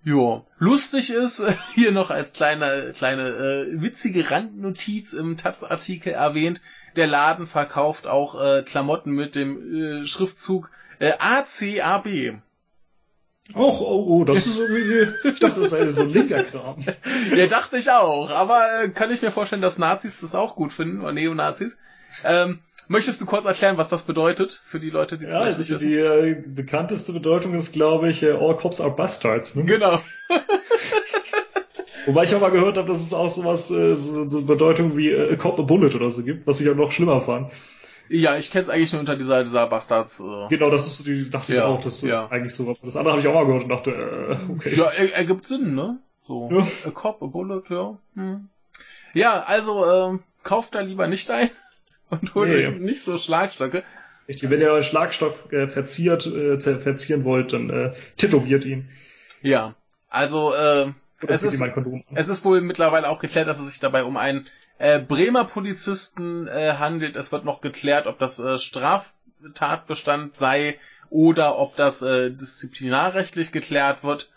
Jo. 0.04 0.46
Lustig 0.58 1.10
ist, 1.10 1.42
hier 1.74 1.90
noch 1.90 2.10
als 2.10 2.32
kleine, 2.32 2.92
kleine 2.94 3.28
äh, 3.28 3.82
witzige 3.82 4.30
Randnotiz 4.30 5.12
im 5.12 5.36
Taz-Artikel 5.36 6.12
erwähnt, 6.12 6.60
der 6.94 7.08
Laden 7.08 7.48
verkauft 7.48 8.06
auch 8.06 8.40
äh, 8.40 8.62
Klamotten 8.62 9.10
mit 9.10 9.34
dem 9.34 10.02
äh, 10.02 10.06
Schriftzug 10.06 10.70
äh, 11.00 11.14
ACAB. 11.18 12.40
Och, 13.54 13.80
oh, 13.80 14.04
oh, 14.08 14.24
das 14.24 14.44
ist 14.44 14.58
irgendwie, 14.58 15.08
ich 15.28 15.38
dachte, 15.38 15.60
das 15.60 15.70
sei 15.70 15.86
so 15.88 16.02
ein 16.02 16.10
linker 16.10 16.42
Kram. 16.44 16.84
ja, 17.34 17.46
dachte 17.46 17.78
ich 17.78 17.90
auch, 17.90 18.28
aber 18.30 18.82
äh, 18.82 18.88
kann 18.88 19.12
ich 19.12 19.22
mir 19.22 19.30
vorstellen, 19.30 19.62
dass 19.62 19.78
Nazis 19.78 20.18
das 20.20 20.34
auch 20.34 20.56
gut 20.56 20.72
finden, 20.72 21.00
oder 21.00 21.12
Neonazis. 21.12 21.78
Ähm, 22.24 22.58
möchtest 22.88 23.20
du 23.20 23.26
kurz 23.26 23.44
erklären, 23.44 23.78
was 23.78 23.88
das 23.88 24.02
bedeutet 24.02 24.60
für 24.64 24.80
die 24.80 24.90
Leute, 24.90 25.16
die 25.16 25.26
es 25.26 25.32
ja, 25.32 25.40
also 25.40 25.60
nicht 25.60 25.70
wissen? 25.70 25.88
Die 25.88 25.94
äh, 25.94 26.42
bekannteste 26.44 27.12
Bedeutung 27.12 27.54
ist, 27.54 27.72
glaube 27.72 28.10
ich, 28.10 28.22
äh, 28.22 28.32
All 28.32 28.56
Cops 28.56 28.80
are 28.80 28.94
Bastards. 28.94 29.54
Ne? 29.54 29.64
Genau. 29.64 30.00
Wobei 32.06 32.24
ich 32.24 32.34
auch 32.34 32.40
mal 32.40 32.50
gehört 32.50 32.78
habe, 32.78 32.88
dass 32.88 33.04
es 33.04 33.12
auch 33.12 33.28
sowas, 33.28 33.70
äh, 33.70 33.94
so, 33.94 34.28
so 34.28 34.42
Bedeutung 34.42 34.96
wie 34.96 35.10
äh, 35.10 35.32
A 35.32 35.36
Cop 35.36 35.58
a 35.58 35.62
Bullet 35.62 35.94
oder 35.94 36.10
so 36.10 36.22
gibt, 36.22 36.46
was 36.46 36.60
ich 36.60 36.66
ja 36.66 36.74
noch 36.74 36.92
schlimmer 36.92 37.20
fand. 37.20 37.52
Ja, 38.08 38.36
ich 38.36 38.50
kenne 38.50 38.62
es 38.62 38.68
eigentlich 38.68 38.92
nur 38.92 39.00
unter 39.00 39.16
dieser, 39.16 39.44
dieser 39.44 39.66
Bastards. 39.66 40.20
Äh 40.20 40.48
genau, 40.48 40.70
das 40.70 40.86
ist 40.86 41.06
die, 41.06 41.28
dachte 41.30 41.54
ja, 41.54 41.60
ich 41.60 41.64
auch, 41.64 41.82
das 41.82 41.96
ist 41.96 42.02
ja. 42.02 42.28
eigentlich 42.28 42.54
so. 42.54 42.76
Das 42.82 42.96
andere 42.96 43.12
habe 43.12 43.20
ich 43.20 43.28
auch 43.28 43.34
mal 43.34 43.46
gehört 43.46 43.64
und 43.64 43.68
dachte, 43.68 43.90
äh, 43.90 44.52
okay. 44.52 44.74
Ja, 44.76 44.84
er, 44.84 45.14
ergibt 45.16 45.46
Sinn, 45.46 45.74
ne? 45.74 45.98
So. 46.26 46.48
Ja. 46.50 46.66
A 46.86 46.90
cop, 46.90 47.22
a 47.22 47.26
bullet, 47.26 47.62
ja. 47.68 47.98
Hm. 48.14 48.48
Ja, 49.14 49.42
also, 49.42 49.84
äh, 49.84 50.18
kauft 50.42 50.74
da 50.74 50.80
lieber 50.80 51.06
nicht 51.08 51.30
ein 51.30 51.50
und 52.10 52.34
holt 52.34 52.50
nee. 52.50 52.66
euch 52.66 52.76
nicht 52.76 53.02
so 53.02 53.18
Schlagstöcke. 53.18 53.82
Richtig, 54.28 54.50
wenn 54.50 54.60
ihr 54.60 54.68
euren 54.68 54.82
Schlagstock 54.82 55.52
äh, 55.52 55.68
verziert, 55.68 56.26
äh, 56.26 56.58
verzieren 56.58 57.24
wollt, 57.24 57.52
dann 57.52 57.70
äh, 57.70 57.92
tätowiert 58.16 58.64
ihn. 58.64 58.88
Ja, 59.40 59.74
also 60.08 60.52
äh, 60.52 60.92
es 61.26 61.42
ist, 61.44 61.62
es 62.14 62.28
ist 62.28 62.44
wohl 62.44 62.60
mittlerweile 62.60 63.08
auch 63.08 63.20
geklärt, 63.20 63.48
dass 63.48 63.60
es 63.60 63.68
sich 63.68 63.80
dabei 63.80 64.04
um 64.04 64.16
einen 64.16 64.46
äh, 64.78 65.00
Bremer 65.00 65.44
Polizisten 65.44 66.46
äh, 66.48 66.74
handelt. 66.78 67.16
Es 67.16 67.32
wird 67.32 67.44
noch 67.44 67.60
geklärt, 67.60 68.06
ob 68.06 68.18
das 68.18 68.38
äh, 68.38 68.58
Straftatbestand 68.58 70.36
sei 70.36 70.78
oder 71.10 71.58
ob 71.58 71.76
das 71.76 72.02
äh, 72.02 72.30
disziplinarrechtlich 72.30 73.52
geklärt 73.52 74.04
wird. 74.04 74.30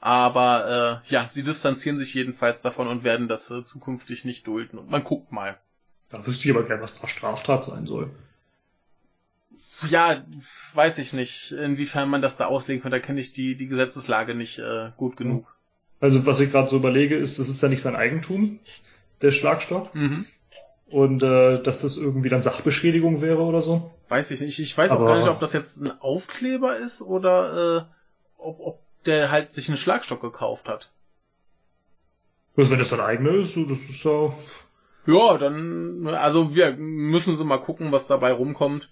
Aber 0.00 1.02
äh, 1.04 1.12
ja, 1.12 1.28
sie 1.28 1.42
distanzieren 1.42 1.98
sich 1.98 2.14
jedenfalls 2.14 2.62
davon 2.62 2.88
und 2.88 3.04
werden 3.04 3.28
das 3.28 3.50
äh, 3.50 3.62
zukünftig 3.62 4.24
nicht 4.24 4.46
dulden. 4.46 4.78
Und 4.78 4.90
man 4.90 5.04
guckt 5.04 5.30
mal. 5.30 5.58
Da 6.08 6.26
wüsste 6.26 6.48
ich 6.48 6.54
aber 6.54 6.66
gerne, 6.66 6.82
was 6.82 6.98
da 6.98 7.06
Straftat 7.06 7.64
sein 7.64 7.86
soll. 7.86 8.10
Ja, 9.88 10.24
weiß 10.74 10.98
ich 10.98 11.12
nicht, 11.12 11.52
inwiefern 11.52 12.08
man 12.08 12.22
das 12.22 12.36
da 12.36 12.46
auslegen 12.46 12.82
könnte. 12.82 12.98
Da 12.98 13.04
kenne 13.04 13.20
ich 13.20 13.32
die, 13.32 13.56
die 13.56 13.66
Gesetzeslage 13.66 14.34
nicht 14.34 14.58
äh, 14.58 14.90
gut 14.96 15.16
genug. 15.16 15.54
Also 16.00 16.24
was 16.24 16.40
ich 16.40 16.50
gerade 16.50 16.68
so 16.68 16.76
überlege, 16.76 17.16
ist, 17.16 17.38
das 17.38 17.48
ist 17.48 17.62
ja 17.62 17.68
nicht 17.68 17.82
sein 17.82 17.94
Eigentum 17.94 18.58
der 19.22 19.30
Schlagstock. 19.30 19.94
Mhm. 19.94 20.26
Und 20.88 21.22
äh, 21.22 21.62
dass 21.62 21.82
das 21.82 21.96
irgendwie 21.96 22.28
dann 22.28 22.42
Sachbeschädigung 22.42 23.20
wäre 23.20 23.42
oder 23.42 23.60
so. 23.60 23.92
Weiß 24.08 24.32
ich 24.32 24.40
nicht. 24.40 24.58
Ich 24.58 24.76
weiß 24.76 24.90
Aber 24.90 25.04
auch 25.04 25.06
gar 25.06 25.18
nicht, 25.18 25.28
ob 25.28 25.38
das 25.38 25.52
jetzt 25.52 25.80
ein 25.80 26.00
Aufkleber 26.00 26.76
ist 26.76 27.00
oder 27.00 27.76
äh, 27.76 27.82
ob, 28.38 28.60
ob 28.60 28.80
der 29.04 29.30
halt 29.30 29.52
sich 29.52 29.68
einen 29.68 29.78
Schlagstock 29.78 30.20
gekauft 30.20 30.68
hat. 30.68 30.90
Also 32.56 32.72
wenn 32.72 32.80
das 32.80 32.88
sein 32.88 33.00
eigener 33.00 33.30
ist, 33.30 33.56
das 33.56 33.78
ist 33.88 34.04
ja. 34.04 34.34
Ja, 35.06 35.38
dann, 35.38 36.06
also 36.08 36.54
wir 36.54 36.72
müssen 36.72 37.36
sie 37.36 37.44
mal 37.44 37.58
gucken, 37.58 37.92
was 37.92 38.06
dabei 38.06 38.32
rumkommt. 38.32 38.90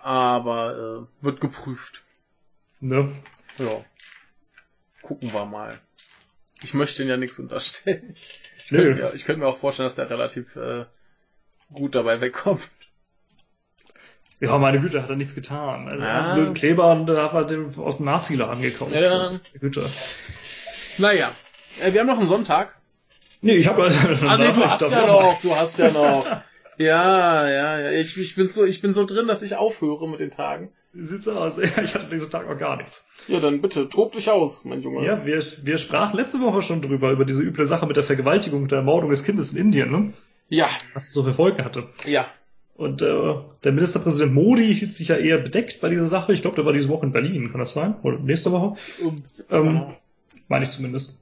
Aber 0.00 1.08
äh, 1.20 1.24
wird 1.24 1.40
geprüft. 1.40 2.02
Ne? 2.80 3.12
Ja. 3.58 3.84
Gucken 5.02 5.32
wir 5.32 5.44
mal. 5.44 5.80
Ich 6.62 6.74
möchte 6.74 7.02
ihn 7.02 7.08
ja 7.08 7.16
nichts 7.16 7.38
unterstellen. 7.38 8.16
Ich 8.62 8.70
könnte, 8.70 8.94
mir, 8.94 9.14
ich 9.14 9.24
könnte 9.24 9.40
mir 9.40 9.46
auch 9.46 9.58
vorstellen, 9.58 9.86
dass 9.86 9.96
der 9.96 10.10
relativ 10.10 10.56
äh, 10.56 10.84
gut 11.72 11.94
dabei 11.94 12.20
wegkommt. 12.20 12.68
Ja, 14.40 14.56
meine 14.58 14.80
Güte, 14.80 15.02
hat 15.02 15.10
er 15.10 15.16
nichts 15.16 15.34
getan. 15.34 15.88
Also, 15.88 16.04
ja. 16.04 16.34
blöden 16.34 16.54
Kleber 16.54 16.92
und 16.92 17.06
da 17.06 17.32
hat 17.32 17.34
er 17.34 17.44
den 17.44 17.74
aus 17.76 17.96
dem 17.96 18.06
Nazi-Laden 18.06 18.62
gekauft. 18.62 18.92
Ja. 18.92 19.40
Güte. 19.58 19.90
Naja, 20.96 21.34
äh, 21.80 21.92
wir 21.92 22.00
haben 22.00 22.06
noch 22.06 22.18
einen 22.18 22.28
Sonntag. 22.28 22.76
Nee, 23.40 23.56
ich 23.56 23.68
habe 23.68 23.84
also 23.84 24.26
Ah, 24.26 24.36
nee, 24.36 24.52
du 24.52 24.64
hast 24.64 24.80
ja 24.80 25.06
noch, 25.06 25.40
du 25.40 25.54
hast 25.54 25.78
ja 25.78 25.90
noch. 25.90 26.26
Ja, 26.76 27.48
ja, 27.48 27.80
ja. 27.80 27.90
Ich, 27.90 28.16
ich, 28.16 28.36
bin 28.36 28.46
so, 28.46 28.64
ich 28.64 28.80
bin 28.80 28.92
so 28.92 29.04
drin, 29.04 29.26
dass 29.26 29.42
ich 29.42 29.56
aufhöre 29.56 30.08
mit 30.08 30.20
den 30.20 30.30
Tagen. 30.30 30.72
Wie 30.92 31.04
sieht's 31.04 31.28
aus? 31.28 31.58
Ich 31.82 31.94
hatte 31.94 32.08
diesen 32.10 32.30
Tag 32.30 32.48
auch 32.48 32.58
gar 32.58 32.76
nichts. 32.76 33.04
Ja, 33.26 33.40
dann 33.40 33.60
bitte, 33.60 33.88
tob 33.88 34.12
dich 34.12 34.30
aus, 34.30 34.64
mein 34.64 34.82
Junge. 34.82 35.04
Ja, 35.04 35.24
wir, 35.24 35.42
wir 35.62 35.78
sprachen 35.78 36.16
letzte 36.16 36.40
Woche 36.40 36.62
schon 36.62 36.82
drüber, 36.82 37.10
über 37.10 37.24
diese 37.24 37.42
üble 37.42 37.66
Sache 37.66 37.86
mit 37.86 37.96
der 37.96 38.04
Vergewaltigung 38.04 38.62
und 38.62 38.72
der 38.72 38.78
Ermordung 38.78 39.10
des 39.10 39.24
Kindes 39.24 39.52
in 39.52 39.58
Indien, 39.58 39.90
ne? 39.90 40.12
Ja. 40.48 40.68
Was 40.94 41.08
es 41.08 41.12
so 41.12 41.22
für 41.24 41.34
Folgen 41.34 41.64
hatte. 41.64 41.88
Ja. 42.06 42.26
Und 42.74 43.02
äh, 43.02 43.34
der 43.64 43.72
Ministerpräsident 43.72 44.32
Modi 44.32 44.72
hielt 44.72 44.94
sich 44.94 45.08
ja 45.08 45.16
eher 45.16 45.38
bedeckt 45.38 45.80
bei 45.80 45.88
dieser 45.90 46.06
Sache. 46.06 46.32
Ich 46.32 46.42
glaube, 46.42 46.56
der 46.56 46.64
war 46.64 46.72
diese 46.72 46.88
Woche 46.88 47.04
in 47.04 47.12
Berlin, 47.12 47.50
kann 47.50 47.58
das 47.60 47.72
sein? 47.72 47.96
Oder 48.02 48.18
nächste 48.18 48.52
Woche? 48.52 48.76
Um, 49.02 49.16
Ähm, 49.50 49.74
ja. 49.74 49.96
Meine 50.46 50.64
ich 50.64 50.70
zumindest. 50.70 51.18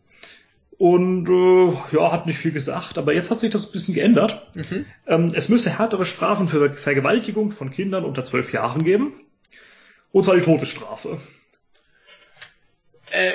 Und 0.78 1.28
äh, 1.28 1.96
ja, 1.96 2.12
hat 2.12 2.26
nicht 2.26 2.38
viel 2.38 2.52
gesagt, 2.52 2.98
aber 2.98 3.14
jetzt 3.14 3.30
hat 3.30 3.40
sich 3.40 3.50
das 3.50 3.66
ein 3.66 3.72
bisschen 3.72 3.94
geändert. 3.94 4.46
Mhm. 4.54 4.84
Ähm, 5.06 5.32
es 5.34 5.48
müsse 5.48 5.78
härtere 5.78 6.04
Strafen 6.04 6.48
für 6.48 6.70
Vergewaltigung 6.74 7.50
von 7.50 7.70
Kindern 7.70 8.04
unter 8.04 8.22
zwölf 8.22 8.52
Jahren 8.52 8.84
geben. 8.84 9.14
Und 10.16 10.24
zwar 10.24 10.36
die 10.36 10.40
Todesstrafe. 10.40 11.20
Äh, 13.10 13.32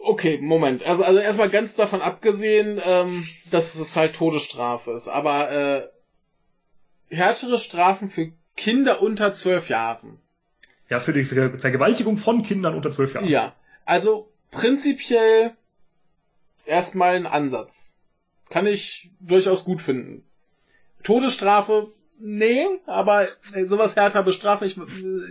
okay, 0.00 0.38
Moment. 0.40 0.84
Also, 0.84 1.02
also 1.02 1.18
erstmal 1.18 1.50
ganz 1.50 1.74
davon 1.74 2.00
abgesehen, 2.00 2.80
ähm, 2.84 3.26
dass 3.50 3.74
es 3.74 3.96
halt 3.96 4.14
Todesstrafe 4.14 4.92
ist. 4.92 5.08
Aber 5.08 5.50
äh, 5.50 5.88
härtere 7.12 7.58
Strafen 7.58 8.10
für 8.10 8.30
Kinder 8.56 9.02
unter 9.02 9.32
zwölf 9.32 9.70
Jahren. 9.70 10.20
Ja, 10.88 11.00
für 11.00 11.12
die 11.12 11.24
Ver 11.24 11.58
Vergewaltigung 11.58 12.16
von 12.16 12.44
Kindern 12.44 12.76
unter 12.76 12.92
zwölf 12.92 13.14
Jahren. 13.14 13.26
Ja. 13.26 13.52
Also 13.84 14.30
prinzipiell 14.52 15.56
erstmal 16.64 17.16
ein 17.16 17.26
Ansatz. 17.26 17.90
Kann 18.50 18.68
ich 18.68 19.10
durchaus 19.18 19.64
gut 19.64 19.80
finden. 19.80 20.24
Todesstrafe, 21.02 21.90
nee, 22.22 22.66
aber 22.86 23.26
äh, 23.54 23.64
sowas 23.64 23.96
härter 23.96 24.22
bestrafen, 24.22 24.66
ich, 24.66 24.76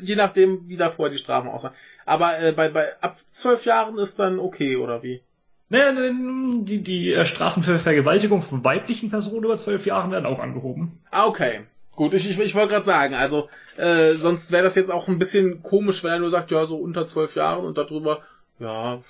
je 0.02 0.16
nachdem, 0.16 0.68
wie 0.68 0.78
davor 0.78 1.10
die 1.10 1.18
Strafen 1.18 1.50
aussahen. 1.50 1.74
Aber 2.06 2.40
äh, 2.40 2.52
bei, 2.52 2.70
bei 2.70 3.00
ab 3.02 3.18
zwölf 3.30 3.66
Jahren 3.66 3.98
ist 3.98 4.20
dann 4.20 4.40
okay, 4.40 4.76
oder 4.76 5.02
wie? 5.02 5.22
Naja, 5.70 5.94
die, 5.94 6.84
die 6.84 7.14
äh, 7.14 7.26
Strafen 7.26 7.64
für 7.64 7.80
Vergewaltigung 7.80 8.42
von 8.42 8.64
weiblichen 8.64 9.10
Personen 9.10 9.46
über 9.46 9.58
zwölf 9.58 9.86
Jahren 9.86 10.12
werden 10.12 10.26
auch 10.26 10.40
angehoben. 10.40 11.00
Ah, 11.12 11.28
okay. 11.28 11.62
Gut, 11.96 12.14
ich, 12.14 12.30
ich, 12.30 12.38
ich 12.40 12.56
wollte 12.56 12.74
gerade 12.74 12.86
sagen, 12.86 13.14
also 13.14 13.50
äh, 13.78 14.14
sonst 14.14 14.52
wäre 14.52 14.64
das 14.64 14.76
jetzt 14.76 14.92
auch 14.92 15.08
ein 15.08 15.20
bisschen 15.20 15.64
komisch, 15.64 16.04
wenn 16.04 16.12
er 16.12 16.20
nur 16.20 16.32
sagt, 16.32 16.52
ja, 16.52 16.66
so 16.66 16.78
unter 16.78 17.06
zwölf 17.06 17.36
Jahren 17.36 17.66
und 17.66 17.78
darüber, 17.78 18.22
ja, 18.60 19.02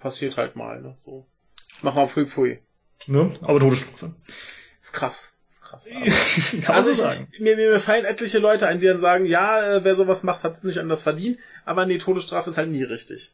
passiert 0.00 0.36
halt 0.36 0.56
mal, 0.56 0.80
ne? 0.80 0.96
So. 1.04 1.24
Mach 1.82 1.94
mal 1.94 2.08
pfui 2.08 2.26
pfui. 2.26 2.58
Ne? 3.06 3.32
Aber 3.42 3.60
Todesstrafe. 3.60 4.12
Ist 4.80 4.92
krass. 4.92 5.37
Ist 5.58 5.62
krass. 5.62 5.88
Aber 5.94 6.04
Kann 6.04 6.60
man 6.66 6.74
Also 6.76 6.84
so 6.88 6.92
ich, 6.92 6.98
sagen. 6.98 7.28
mir, 7.38 7.56
mir, 7.56 7.70
mir 7.72 7.80
fallen 7.80 8.04
etliche 8.04 8.38
Leute 8.38 8.66
ein, 8.66 8.80
die 8.80 8.86
dann 8.86 9.00
sagen, 9.00 9.26
ja, 9.26 9.60
äh, 9.76 9.84
wer 9.84 9.96
sowas 9.96 10.22
macht, 10.22 10.42
hat 10.42 10.52
es 10.52 10.64
nicht 10.64 10.78
anders 10.78 11.02
verdient, 11.02 11.38
aber 11.64 11.86
nee, 11.86 11.98
Todesstrafe 11.98 12.50
ist 12.50 12.58
halt 12.58 12.70
nie 12.70 12.82
richtig. 12.82 13.32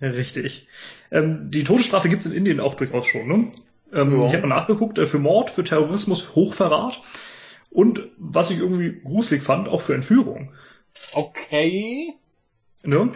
Richtig. 0.00 0.66
Ähm, 1.10 1.50
die 1.50 1.64
Todesstrafe 1.64 2.08
gibt's 2.08 2.26
in 2.26 2.32
Indien 2.32 2.60
auch 2.60 2.74
durchaus 2.74 3.06
schon. 3.06 3.26
Ne? 3.28 3.50
Ähm, 3.92 4.20
Ja. 4.20 4.26
Ich 4.28 4.34
habe 4.34 4.46
mal 4.46 4.56
nachgeguckt, 4.56 4.98
äh, 4.98 5.06
für 5.06 5.18
Mord, 5.18 5.50
für 5.50 5.64
Terrorismus, 5.64 6.34
Hochverrat 6.34 7.00
und 7.70 8.08
was 8.18 8.50
ich 8.50 8.58
irgendwie 8.58 9.00
gruselig 9.02 9.42
fand, 9.42 9.68
auch 9.68 9.80
für 9.80 9.94
Entführung. 9.94 10.52
Okay. 11.12 12.14
Ne? 12.82 13.12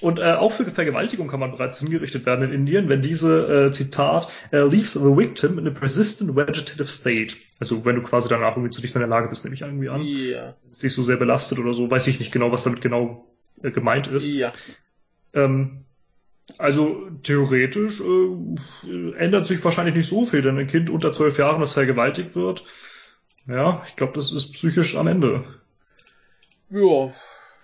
Und 0.00 0.18
äh, 0.18 0.32
auch 0.32 0.52
für 0.52 0.64
Vergewaltigung 0.64 1.28
kann 1.28 1.40
man 1.40 1.50
bereits 1.50 1.78
hingerichtet 1.80 2.24
werden 2.24 2.44
in 2.46 2.52
Indien, 2.52 2.88
wenn 2.88 3.02
diese, 3.02 3.66
äh, 3.66 3.70
Zitat, 3.70 4.28
äh, 4.50 4.60
leaves 4.60 4.94
the 4.94 5.16
victim 5.16 5.58
in 5.58 5.68
a 5.68 5.70
persistent 5.70 6.34
vegetative 6.34 6.86
state. 6.86 7.36
Also 7.58 7.84
wenn 7.84 7.96
du 7.96 8.02
quasi 8.02 8.28
danach 8.28 8.56
irgendwie 8.56 8.70
zu 8.70 8.80
nicht 8.80 8.94
mehr 8.94 9.04
in 9.04 9.10
der 9.10 9.18
Lage 9.18 9.28
bist, 9.28 9.44
nehme 9.44 9.54
ich 9.54 9.62
irgendwie 9.62 9.90
an. 9.90 10.00
Ist 10.70 10.82
nicht 10.82 10.94
so 10.94 11.02
sehr 11.02 11.16
belastet 11.16 11.58
oder 11.58 11.74
so, 11.74 11.90
weiß 11.90 12.06
ich 12.06 12.18
nicht 12.18 12.32
genau, 12.32 12.50
was 12.50 12.64
damit 12.64 12.80
genau 12.80 13.26
äh, 13.62 13.70
gemeint 13.70 14.06
ist. 14.06 14.26
Ja. 14.26 14.52
Ähm, 15.34 15.84
also 16.58 17.08
theoretisch 17.22 18.00
äh, 18.00 19.12
ändert 19.18 19.46
sich 19.46 19.62
wahrscheinlich 19.62 19.94
nicht 19.94 20.08
so 20.08 20.24
viel, 20.24 20.42
denn 20.42 20.58
ein 20.58 20.66
Kind 20.66 20.90
unter 20.90 21.12
zwölf 21.12 21.38
Jahren, 21.38 21.60
das 21.60 21.74
vergewaltigt 21.74 22.34
wird, 22.34 22.64
ja, 23.46 23.82
ich 23.86 23.96
glaube, 23.96 24.14
das 24.14 24.32
ist 24.32 24.52
psychisch 24.52 24.96
am 24.96 25.06
Ende. 25.06 25.44
Ja. 26.70 27.12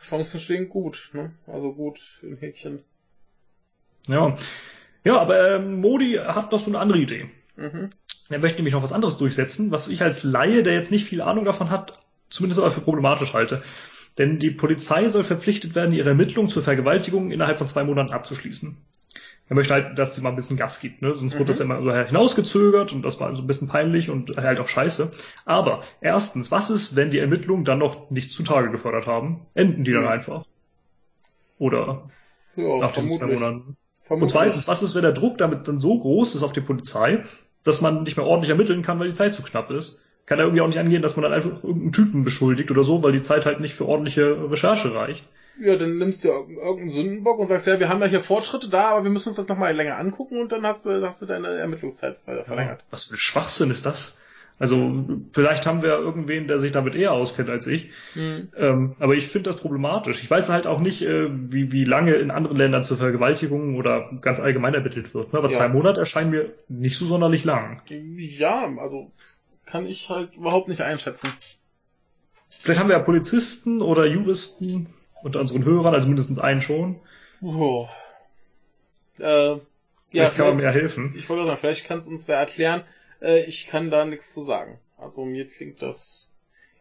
Chancen 0.00 0.40
stehen 0.40 0.68
gut, 0.68 1.10
ne? 1.12 1.32
Also 1.46 1.72
gut 1.72 2.00
im 2.22 2.36
Häkchen. 2.36 2.80
Ja, 4.06 4.34
ja 5.04 5.18
aber 5.18 5.56
ähm, 5.56 5.80
Modi 5.80 6.14
hat 6.14 6.52
noch 6.52 6.60
so 6.60 6.70
eine 6.70 6.78
andere 6.78 6.98
Idee. 6.98 7.30
Mhm. 7.56 7.90
Er 8.28 8.38
möchte 8.38 8.58
nämlich 8.58 8.74
noch 8.74 8.82
was 8.82 8.92
anderes 8.92 9.16
durchsetzen, 9.16 9.70
was 9.70 9.88
ich 9.88 10.02
als 10.02 10.22
Laie, 10.22 10.62
der 10.62 10.74
jetzt 10.74 10.90
nicht 10.90 11.04
viel 11.04 11.20
Ahnung 11.20 11.44
davon 11.44 11.70
hat, 11.70 12.00
zumindest 12.28 12.60
aber 12.60 12.70
für 12.70 12.80
problematisch 12.80 13.32
halte. 13.34 13.62
Denn 14.18 14.38
die 14.38 14.50
Polizei 14.50 15.08
soll 15.08 15.24
verpflichtet 15.24 15.74
werden, 15.74 15.94
ihre 15.94 16.10
Ermittlungen 16.10 16.48
zur 16.48 16.62
Vergewaltigung 16.62 17.30
innerhalb 17.30 17.58
von 17.58 17.68
zwei 17.68 17.84
Monaten 17.84 18.12
abzuschließen. 18.12 18.76
Er 19.48 19.54
möchte 19.54 19.74
halt, 19.74 19.98
dass 19.98 20.14
sie 20.14 20.22
mal 20.22 20.30
ein 20.30 20.34
bisschen 20.36 20.56
Gas 20.56 20.80
gibt, 20.80 21.02
ne? 21.02 21.12
Sonst 21.12 21.34
Mhm. 21.34 21.38
wird 21.38 21.48
das 21.48 21.60
immer 21.60 21.80
so 21.82 21.92
hinausgezögert 21.92 22.92
und 22.92 23.02
das 23.02 23.20
war 23.20 23.34
so 23.36 23.42
ein 23.42 23.46
bisschen 23.46 23.68
peinlich 23.68 24.10
und 24.10 24.36
halt 24.36 24.58
auch 24.60 24.68
scheiße. 24.68 25.10
Aber 25.44 25.82
erstens, 26.00 26.50
was 26.50 26.70
ist, 26.70 26.96
wenn 26.96 27.10
die 27.10 27.18
Ermittlungen 27.18 27.64
dann 27.64 27.78
noch 27.78 28.10
nicht 28.10 28.30
zutage 28.30 28.70
gefördert 28.70 29.06
haben? 29.06 29.46
Enden 29.54 29.84
die 29.84 29.92
dann 29.92 30.02
Mhm. 30.02 30.08
einfach? 30.08 30.44
Oder 31.58 32.10
Ja, 32.56 32.78
nach 32.80 32.92
diesen 32.92 33.10
zwei. 33.10 33.26
Monaten? 33.26 33.76
Und 34.08 34.30
zweitens, 34.30 34.68
was 34.68 34.82
ist, 34.82 34.94
wenn 34.94 35.02
der 35.02 35.12
Druck 35.12 35.38
damit 35.38 35.68
dann 35.68 35.80
so 35.80 35.98
groß 35.98 36.34
ist 36.34 36.42
auf 36.42 36.52
die 36.52 36.60
Polizei, 36.60 37.22
dass 37.64 37.80
man 37.80 38.02
nicht 38.04 38.16
mehr 38.16 38.26
ordentlich 38.26 38.50
ermitteln 38.50 38.82
kann, 38.82 38.98
weil 39.00 39.08
die 39.08 39.14
Zeit 39.14 39.34
zu 39.34 39.42
knapp 39.42 39.70
ist? 39.70 40.00
Kann 40.26 40.38
er 40.38 40.44
irgendwie 40.46 40.60
auch 40.62 40.66
nicht 40.66 40.78
angehen, 40.78 41.02
dass 41.02 41.16
man 41.16 41.22
dann 41.22 41.32
einfach 41.32 41.62
irgendeinen 41.62 41.92
Typen 41.92 42.24
beschuldigt 42.24 42.70
oder 42.70 42.82
so, 42.84 43.02
weil 43.02 43.12
die 43.12 43.20
Zeit 43.22 43.46
halt 43.46 43.60
nicht 43.60 43.74
für 43.74 43.86
ordentliche 43.86 44.50
Recherche 44.50 44.94
reicht. 44.94 45.28
Ja, 45.58 45.76
dann 45.76 45.98
nimmst 45.98 46.24
du 46.24 46.28
irg- 46.28 46.50
irgendeinen 46.58 46.90
Sündenbock 46.90 47.38
und 47.38 47.46
sagst, 47.46 47.66
ja, 47.66 47.80
wir 47.80 47.88
haben 47.88 48.00
ja 48.00 48.06
hier 48.06 48.20
Fortschritte 48.20 48.68
da, 48.68 48.90
aber 48.90 49.04
wir 49.04 49.10
müssen 49.10 49.28
uns 49.30 49.36
das 49.36 49.48
nochmal 49.48 49.74
länger 49.74 49.96
angucken 49.98 50.38
und 50.38 50.52
dann 50.52 50.66
hast 50.66 50.84
du, 50.84 51.02
hast 51.06 51.22
du 51.22 51.26
deine 51.26 51.48
Ermittlungszeit 51.48 52.18
ver- 52.24 52.44
verlängert. 52.44 52.84
Was 52.90 53.04
für 53.04 53.14
ein 53.14 53.18
Schwachsinn 53.18 53.70
ist 53.70 53.86
das? 53.86 54.20
Also, 54.58 55.04
vielleicht 55.34 55.66
haben 55.66 55.82
wir 55.82 55.90
irgendwen, 55.90 56.48
der 56.48 56.58
sich 56.58 56.72
damit 56.72 56.94
eher 56.94 57.12
auskennt 57.12 57.50
als 57.50 57.66
ich. 57.66 57.90
Mhm. 58.14 58.48
Ähm, 58.56 58.96
aber 58.98 59.14
ich 59.14 59.28
finde 59.28 59.50
das 59.50 59.60
problematisch. 59.60 60.22
Ich 60.22 60.30
weiß 60.30 60.48
halt 60.48 60.66
auch 60.66 60.80
nicht, 60.80 61.02
äh, 61.02 61.28
wie, 61.30 61.72
wie 61.72 61.84
lange 61.84 62.12
in 62.14 62.30
anderen 62.30 62.56
Ländern 62.56 62.82
zur 62.82 62.96
Vergewaltigung 62.96 63.76
oder 63.76 64.10
ganz 64.22 64.40
allgemein 64.40 64.72
ermittelt 64.72 65.12
wird. 65.12 65.34
Ne? 65.34 65.38
Aber 65.40 65.50
Ja. 65.50 65.58
zwei 65.58 65.68
Monate 65.68 66.00
erscheinen 66.00 66.30
mir 66.30 66.54
nicht 66.68 66.96
so 66.96 67.04
sonderlich 67.04 67.44
lang. 67.44 67.82
Ja, 68.16 68.72
also 68.78 69.12
kann 69.66 69.86
ich 69.86 70.08
halt 70.08 70.34
überhaupt 70.36 70.68
nicht 70.68 70.80
einschätzen. 70.80 71.28
Vielleicht 72.60 72.80
haben 72.80 72.88
wir 72.88 72.96
ja 72.96 73.02
Polizisten 73.02 73.82
oder 73.82 74.06
Juristen 74.06 74.86
unter 75.22 75.40
unseren 75.40 75.64
Hörern, 75.64 75.94
also 75.94 76.06
mindestens 76.08 76.38
einen 76.38 76.62
schon. 76.62 77.00
Oh. 77.42 77.88
Äh, 79.18 79.22
ja, 79.22 79.60
Vielleicht 80.10 80.36
kann 80.36 80.46
man 80.48 80.56
mir 80.56 80.70
helfen. 80.70 81.14
ich 81.16 81.28
wollte 81.28 81.44
sagen, 81.44 81.58
vielleicht 81.58 81.86
kann 81.86 81.98
es 81.98 82.06
uns 82.06 82.28
wer 82.28 82.38
erklären. 82.38 82.84
Äh, 83.20 83.44
ich 83.44 83.66
kann 83.66 83.90
da 83.90 84.04
nichts 84.04 84.32
zu 84.32 84.42
sagen. 84.42 84.78
Also 84.98 85.24
mir 85.24 85.46
klingt 85.46 85.82
das 85.82 86.28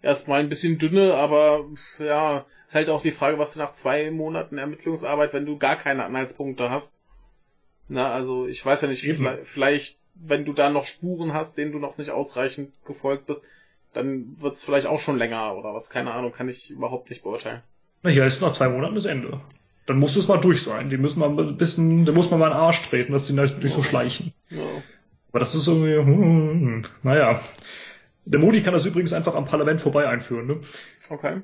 erstmal 0.02 0.40
ein 0.40 0.50
bisschen 0.50 0.78
dünne, 0.78 1.16
aber 1.16 1.66
ja, 2.00 2.46
ist 2.68 2.76
halt 2.76 2.90
auch 2.90 3.02
die 3.02 3.12
Frage, 3.12 3.40
was 3.40 3.54
du 3.54 3.60
nach 3.60 3.72
zwei 3.72 4.12
Monaten 4.12 4.58
Ermittlungsarbeit, 4.58 5.34
wenn 5.34 5.46
du 5.46 5.58
gar 5.58 5.76
keine 5.76 6.06
Anhaltspunkte 6.06 6.70
hast. 6.70 7.02
Na, 7.88 8.12
also 8.12 8.48
ich 8.48 8.66
weiß 8.66 8.82
ja 8.82 8.88
nicht, 8.88 9.02
vielleicht, 9.02 9.48
vielleicht, 9.48 10.00
wenn 10.16 10.46
du 10.46 10.54
da 10.54 10.70
noch 10.70 10.86
Spuren 10.86 11.34
hast, 11.34 11.58
denen 11.58 11.72
du 11.72 11.80
noch 11.80 11.98
nicht 11.98 12.12
ausreichend 12.12 12.72
gefolgt 12.86 13.28
bist, 13.28 13.46
dann 13.94 14.36
wird's 14.40 14.64
vielleicht 14.64 14.88
auch 14.88 15.00
schon 15.00 15.18
länger 15.18 15.56
oder 15.56 15.74
was, 15.74 15.90
keine 15.90 16.12
Ahnung, 16.12 16.32
kann 16.32 16.50
ich 16.50 16.72
überhaupt 16.72 17.10
nicht 17.10 17.24
beurteilen. 17.24 17.62
Na 18.06 18.12
hier 18.12 18.24
ist 18.24 18.40
nach 18.40 18.54
zwei 18.54 18.70
Monaten 18.70 18.94
das 18.94 19.06
Ende. 19.06 19.42
Dann 19.88 19.98
muss 19.98 20.16
es 20.16 20.28
mal 20.28 20.38
durch 20.38 20.64
sein. 20.64 20.92
Die 20.92 20.98
müssen 20.98 21.20
mal 21.20 21.30
ein 21.30 21.58
bisschen, 21.58 22.06
da 22.06 22.12
muss 22.12 22.30
man 22.30 22.40
mal 22.40 22.48
in 22.48 22.54
den 22.54 22.62
Arsch 22.62 22.84
treten, 22.84 23.14
dass 23.14 23.26
die 23.26 23.34
natürlich 23.34 23.74
so 23.74 23.82
schleichen. 23.82 24.32
Ja. 24.52 24.84
Aber 25.32 25.40
das 25.40 25.56
ist 25.56 25.68
irgendwie, 25.68 25.96
hm, 25.96 26.06
hm, 26.06 26.50
hm, 26.50 26.86
naja. 27.02 27.42
Der 28.26 28.40
Modi 28.40 28.62
kann 28.62 28.74
das 28.74 28.86
übrigens 28.86 29.12
einfach 29.12 29.34
am 29.34 29.46
Parlament 29.46 29.82
vorbei 29.82 30.08
einführen. 30.08 30.46
Ne? 30.46 30.60
Okay. 31.10 31.42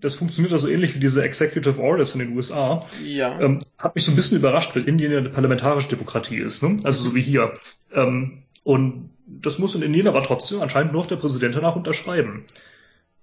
Das 0.00 0.14
funktioniert 0.14 0.54
also 0.54 0.68
ähnlich 0.68 0.94
wie 0.94 1.00
diese 1.00 1.22
Executive 1.22 1.78
Orders 1.82 2.14
in 2.14 2.20
den 2.20 2.34
USA. 2.34 2.86
Ja. 3.04 3.38
Ähm, 3.38 3.58
hat 3.76 3.94
mich 3.94 4.04
so 4.04 4.12
ein 4.12 4.16
bisschen 4.16 4.38
überrascht, 4.38 4.74
weil 4.74 4.88
Indien 4.88 5.12
ja 5.12 5.18
eine 5.18 5.28
parlamentarische 5.28 5.88
Demokratie 5.88 6.38
ist, 6.38 6.62
ne? 6.62 6.78
also 6.84 7.02
so 7.02 7.14
wie 7.14 7.20
hier. 7.20 7.52
Ähm, 7.92 8.44
und 8.64 9.10
das 9.26 9.58
muss 9.58 9.74
in 9.74 9.82
Indien 9.82 10.08
aber 10.08 10.22
trotzdem 10.22 10.62
anscheinend 10.62 10.94
noch 10.94 11.06
der 11.06 11.16
Präsident 11.16 11.54
danach 11.54 11.76
unterschreiben. 11.76 12.46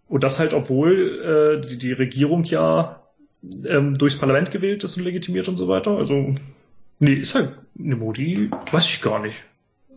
Und 0.07 0.23
das 0.23 0.39
halt, 0.39 0.53
obwohl 0.53 1.61
äh, 1.63 1.67
die, 1.67 1.77
die 1.77 1.91
Regierung 1.91 2.43
ja 2.43 3.01
ähm, 3.65 3.93
durchs 3.95 4.17
Parlament 4.17 4.51
gewählt 4.51 4.83
ist 4.83 4.97
und 4.97 5.03
legitimiert 5.03 5.47
und 5.47 5.57
so 5.57 5.67
weiter. 5.67 5.97
Also, 5.97 6.35
nee, 6.99 7.13
ist 7.13 7.35
halt 7.35 7.53
eine 7.77 7.95
Modi, 7.95 8.49
weiß 8.71 8.85
ich 8.85 9.01
gar 9.01 9.19
nicht. 9.19 9.43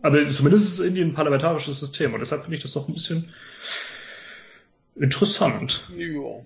Aber 0.01 0.29
zumindest 0.31 0.73
ist 0.73 0.79
Indien 0.79 1.09
ein 1.09 1.13
parlamentarisches 1.13 1.79
System 1.79 2.13
und 2.13 2.21
deshalb 2.21 2.41
finde 2.43 2.57
ich 2.57 2.63
das 2.63 2.71
doch 2.71 2.87
ein 2.87 2.93
bisschen 2.93 3.33
interessant. 4.95 5.89
ja. 5.95 6.43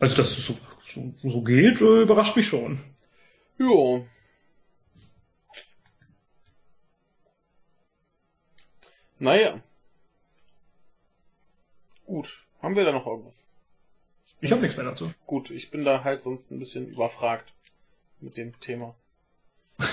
Also, 0.00 0.16
dass 0.16 0.38
es 0.38 0.46
so, 0.46 0.56
so, 0.94 1.12
so 1.28 1.42
geht, 1.42 1.80
äh, 1.80 2.02
überrascht 2.02 2.36
mich 2.36 2.46
schon. 2.46 2.80
Ja. 3.58 4.00
Naja. 9.18 9.60
Gut. 12.08 12.42
Haben 12.62 12.74
wir 12.74 12.84
da 12.86 12.92
noch 12.92 13.06
irgendwas? 13.06 13.50
Ich 14.40 14.50
habe 14.50 14.62
nichts 14.62 14.78
mehr 14.78 14.86
dazu. 14.86 15.12
Gut, 15.26 15.50
ich 15.50 15.70
bin 15.70 15.84
da 15.84 16.04
halt 16.04 16.22
sonst 16.22 16.50
ein 16.50 16.58
bisschen 16.58 16.88
überfragt 16.88 17.52
mit 18.20 18.38
dem 18.38 18.58
Thema. 18.60 18.94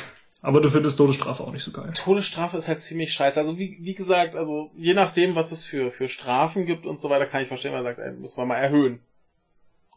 Aber 0.41 0.61
du 0.61 0.69
findest 0.69 0.97
Todesstrafe 0.97 1.43
auch 1.43 1.51
nicht 1.51 1.63
so 1.63 1.71
geil. 1.71 1.91
Todesstrafe 1.93 2.55
ist 2.55 2.69
halt 2.69 2.81
ziemlich 2.81 3.13
scheiße. 3.13 3.37
Also 3.37 3.59
wie, 3.59 3.77
wie 3.81 3.95
gesagt, 3.95 4.35
also 4.35 4.71
je 4.77 4.93
nachdem, 4.93 5.35
was 5.35 5.51
es 5.51 5.65
für, 5.65 5.91
für 5.91 6.07
Strafen 6.07 6.65
gibt 6.65 6.85
und 6.85 7.01
so 7.01 7.09
weiter, 7.09 7.25
kann 7.25 7.41
ich 7.41 7.49
verstehen, 7.49 7.73
wenn 7.73 7.83
man 7.83 7.95
sagt, 7.95 7.99
ey, 7.99 8.13
muss 8.13 8.37
man 8.37 8.47
mal 8.47 8.55
erhöhen. 8.55 9.01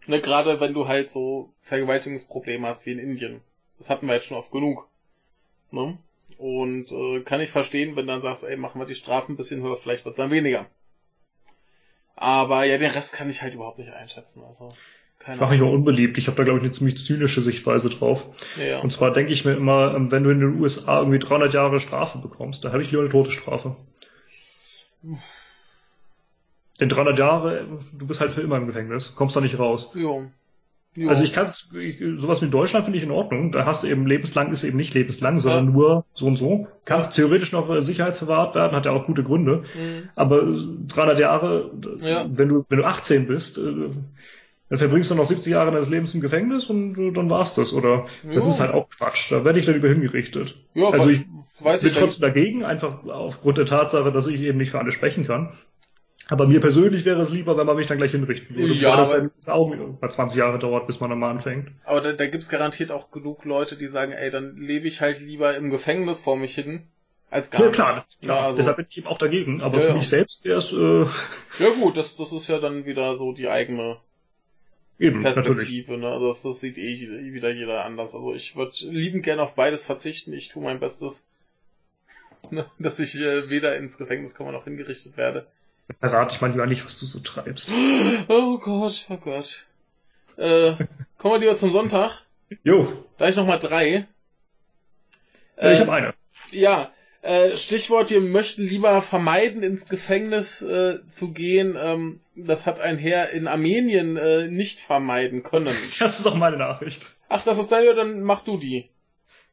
Ne, 0.08 0.20
gerade 0.20 0.58
wenn 0.58 0.74
du 0.74 0.88
halt 0.88 1.10
so 1.10 1.52
Vergewaltigungsprobleme 1.60 2.66
hast 2.66 2.84
wie 2.84 2.92
in 2.92 2.98
Indien. 2.98 3.42
Das 3.76 3.90
hatten 3.90 4.06
wir 4.06 4.14
jetzt 4.14 4.26
schon 4.26 4.38
oft 4.38 4.50
genug. 4.50 4.88
Ne? 5.70 5.98
Und 6.36 6.90
äh, 6.90 7.20
kann 7.20 7.40
ich 7.40 7.50
verstehen, 7.50 7.94
wenn 7.94 8.08
dann 8.08 8.22
sagst, 8.22 8.42
ey, 8.42 8.56
machen 8.56 8.80
wir 8.80 8.86
die 8.86 8.96
Strafen 8.96 9.32
ein 9.34 9.36
bisschen 9.36 9.62
höher, 9.62 9.76
vielleicht 9.76 10.04
was 10.04 10.16
dann 10.16 10.32
weniger. 10.32 10.66
Aber 12.20 12.64
ja, 12.64 12.78
den 12.78 12.90
Rest 12.90 13.14
kann 13.14 13.30
ich 13.30 13.42
halt 13.42 13.54
überhaupt 13.54 13.78
nicht 13.78 13.92
einschätzen. 13.92 14.42
Also 14.42 14.74
keine 15.20 15.40
Mache 15.40 15.54
ich 15.54 15.62
auch 15.62 15.72
unbeliebt. 15.72 16.18
Ich 16.18 16.26
habe 16.26 16.36
da, 16.36 16.42
glaube 16.42 16.58
ich, 16.58 16.64
eine 16.64 16.72
ziemlich 16.72 17.04
zynische 17.04 17.42
Sichtweise 17.42 17.90
drauf. 17.90 18.26
Ja. 18.56 18.80
Und 18.80 18.90
zwar 18.90 19.12
denke 19.12 19.32
ich 19.32 19.44
mir 19.44 19.54
immer, 19.54 19.94
ähm, 19.94 20.10
wenn 20.10 20.24
du 20.24 20.30
in 20.30 20.40
den 20.40 20.60
USA 20.60 20.98
irgendwie 20.98 21.20
300 21.20 21.54
Jahre 21.54 21.78
Strafe 21.78 22.18
bekommst, 22.18 22.64
da 22.64 22.72
habe 22.72 22.82
ich 22.82 22.90
lieber 22.90 23.02
eine 23.02 23.10
Todesstrafe. 23.10 23.76
Denn 26.80 26.88
300 26.88 27.18
Jahre, 27.18 27.66
du 27.92 28.06
bist 28.06 28.20
halt 28.20 28.32
für 28.32 28.40
immer 28.40 28.56
im 28.56 28.66
Gefängnis, 28.66 29.14
kommst 29.14 29.36
da 29.36 29.40
nicht 29.40 29.58
raus. 29.58 29.90
Jo. 29.94 30.28
Jo. 30.98 31.08
Also 31.08 31.22
ich 31.22 31.32
kann 31.32 31.46
sowas 32.16 32.42
wie 32.42 32.48
Deutschland 32.48 32.84
finde 32.84 32.98
ich 32.98 33.04
in 33.04 33.10
Ordnung. 33.10 33.52
Da 33.52 33.64
hast 33.64 33.82
du 33.82 33.86
eben 33.86 34.06
lebenslang, 34.06 34.50
ist 34.50 34.64
eben 34.64 34.76
nicht 34.76 34.94
lebenslang, 34.94 35.38
sondern 35.38 35.66
Ja. 35.66 35.70
nur 35.72 36.04
so 36.14 36.26
und 36.26 36.36
so. 36.36 36.66
Kannst 36.84 37.16
Ja. 37.16 37.22
theoretisch 37.24 37.52
noch 37.52 37.70
äh, 37.70 37.80
sicherheitsverwahrt 37.82 38.54
werden, 38.56 38.74
hat 38.76 38.86
ja 38.86 38.92
auch 38.92 39.06
gute 39.06 39.22
Gründe. 39.22 39.62
Mhm. 39.74 40.08
Aber 40.16 40.42
300 40.88 41.18
Jahre, 41.20 41.70
äh, 42.02 42.10
Ja. 42.10 42.26
wenn 42.28 42.48
du 42.48 42.64
wenn 42.68 42.78
du 42.78 42.84
18 42.84 43.26
bist, 43.28 43.58
äh, 43.58 43.62
dann 44.70 44.78
verbringst 44.78 45.10
du 45.10 45.14
noch 45.14 45.24
70 45.24 45.52
Jahre 45.52 45.70
deines 45.70 45.88
Lebens 45.88 46.14
im 46.14 46.20
Gefängnis 46.20 46.66
und 46.66 46.98
äh, 46.98 47.12
dann 47.12 47.30
war's 47.30 47.54
das. 47.54 47.72
Oder 47.72 48.06
das 48.24 48.44
Jo. 48.44 48.50
ist 48.50 48.60
halt 48.60 48.74
auch 48.74 48.88
Quatsch. 48.88 49.30
Da 49.30 49.44
werde 49.44 49.58
ich 49.60 49.66
dann 49.66 49.76
über 49.76 49.88
hingerichtet. 49.88 50.56
Ja, 50.74 50.90
also 50.90 51.10
ich 51.10 51.22
weiß 51.60 51.80
bin 51.82 51.90
ich 51.90 51.96
trotzdem 51.96 52.22
dagegen, 52.22 52.64
einfach 52.64 53.04
aufgrund 53.04 53.58
der 53.58 53.66
Tatsache, 53.66 54.10
dass 54.12 54.26
ich 54.26 54.40
eben 54.40 54.58
nicht 54.58 54.70
für 54.72 54.78
alle 54.78 54.92
sprechen 54.92 55.26
kann. 55.26 55.52
Aber 56.30 56.46
mir 56.46 56.60
persönlich 56.60 57.06
wäre 57.06 57.20
es 57.22 57.30
lieber, 57.30 57.56
wenn 57.56 57.66
man 57.66 57.76
mich 57.76 57.86
dann 57.86 57.96
gleich 57.96 58.10
hinrichten 58.10 58.54
würde. 58.54 58.74
Ja, 58.74 58.96
das 58.96 59.10
dann 59.12 59.30
auch 59.46 59.74
bei 59.98 60.08
20 60.08 60.36
Jahre 60.38 60.58
dauert, 60.58 60.86
bis 60.86 61.00
man 61.00 61.08
dann 61.08 61.18
mal 61.18 61.30
anfängt. 61.30 61.70
Aber 61.84 62.02
da, 62.02 62.12
da 62.12 62.26
gibt's 62.26 62.50
garantiert 62.50 62.92
auch 62.92 63.10
genug 63.10 63.46
Leute, 63.46 63.76
die 63.76 63.86
sagen, 63.86 64.12
ey, 64.12 64.30
dann 64.30 64.56
lebe 64.58 64.86
ich 64.86 65.00
halt 65.00 65.20
lieber 65.20 65.56
im 65.56 65.70
Gefängnis 65.70 66.20
vor 66.20 66.36
mich 66.36 66.54
hin, 66.54 66.82
als 67.30 67.50
gar 67.50 67.62
Ja, 67.62 67.66
nicht. 67.68 67.76
klar, 67.76 68.04
klar. 68.20 68.36
Ja, 68.40 68.44
also- 68.46 68.58
deshalb 68.58 68.76
bin 68.76 68.86
ich 68.90 68.98
eben 68.98 69.06
auch 69.06 69.16
dagegen. 69.16 69.62
Aber 69.62 69.78
Ja, 69.78 69.86
für 69.86 69.94
mich 69.94 70.08
selbst 70.08 70.44
wäre 70.44 70.58
es 70.58 70.72
äh, 70.72 71.06
Ja 71.64 71.70
gut, 71.80 71.96
das, 71.96 72.16
das 72.16 72.32
ist 72.32 72.46
ja 72.48 72.58
dann 72.58 72.84
wieder 72.84 73.14
so 73.14 73.32
die 73.32 73.48
eigene 73.48 73.96
eben, 74.98 75.22
natürlich. 75.22 75.46
Perspektive, 75.46 75.96
ne? 75.96 76.08
Also 76.08 76.28
das, 76.28 76.42
das 76.42 76.60
sieht 76.60 76.76
eh 76.76 77.32
wieder 77.32 77.50
jeder 77.50 77.86
anders. 77.86 78.14
Also 78.14 78.34
ich 78.34 78.54
würde 78.54 78.72
liebend 78.82 79.24
gerne 79.24 79.40
auf 79.42 79.54
beides 79.54 79.86
verzichten. 79.86 80.34
Ich 80.34 80.48
tue 80.48 80.62
mein 80.62 80.78
Bestes, 80.78 81.26
ne? 82.50 82.66
dass 82.78 82.98
ich 83.00 83.18
äh, 83.18 83.48
weder 83.48 83.76
ins 83.78 83.96
Gefängnis 83.96 84.34
komme 84.34 84.52
noch 84.52 84.64
hingerichtet 84.64 85.16
werde. 85.16 85.46
Verrate 86.00 86.34
ich 86.34 86.40
mal 86.40 86.50
lieber 86.50 86.66
nicht, 86.66 86.84
was 86.84 86.98
du 86.98 87.06
so 87.06 87.20
treibst. 87.20 87.70
Oh 88.28 88.58
Gott, 88.58 89.06
oh 89.08 89.16
Gott. 89.16 89.66
Äh, 90.36 90.74
kommen 91.16 91.34
wir 91.34 91.38
lieber 91.40 91.56
zum 91.56 91.72
Sonntag. 91.72 92.22
Jo, 92.62 93.04
Da 93.18 93.28
ich 93.28 93.36
noch 93.36 93.46
mal 93.46 93.58
drei. 93.58 94.06
äh, 95.56 95.72
ich 95.74 95.80
habe 95.80 95.92
eine. 95.92 96.14
Ja, 96.50 96.90
äh, 97.22 97.56
Stichwort, 97.56 98.10
wir 98.10 98.20
möchten 98.20 98.62
lieber 98.62 99.02
vermeiden, 99.02 99.62
ins 99.62 99.88
Gefängnis 99.88 100.62
äh, 100.62 101.04
zu 101.08 101.32
gehen. 101.32 101.76
Ähm, 101.78 102.20
das 102.36 102.66
hat 102.66 102.80
ein 102.80 102.96
Herr 102.98 103.30
in 103.30 103.48
Armenien 103.48 104.16
äh, 104.16 104.46
nicht 104.46 104.78
vermeiden 104.80 105.42
können. 105.42 105.74
Das 105.98 106.18
ist 106.20 106.26
auch 106.26 106.36
meine 106.36 106.56
Nachricht. 106.56 107.10
Ach, 107.28 107.42
das 107.44 107.58
ist 107.58 107.72
deine, 107.72 107.94
dann 107.94 108.22
mach 108.22 108.42
du 108.42 108.56
die. 108.56 108.88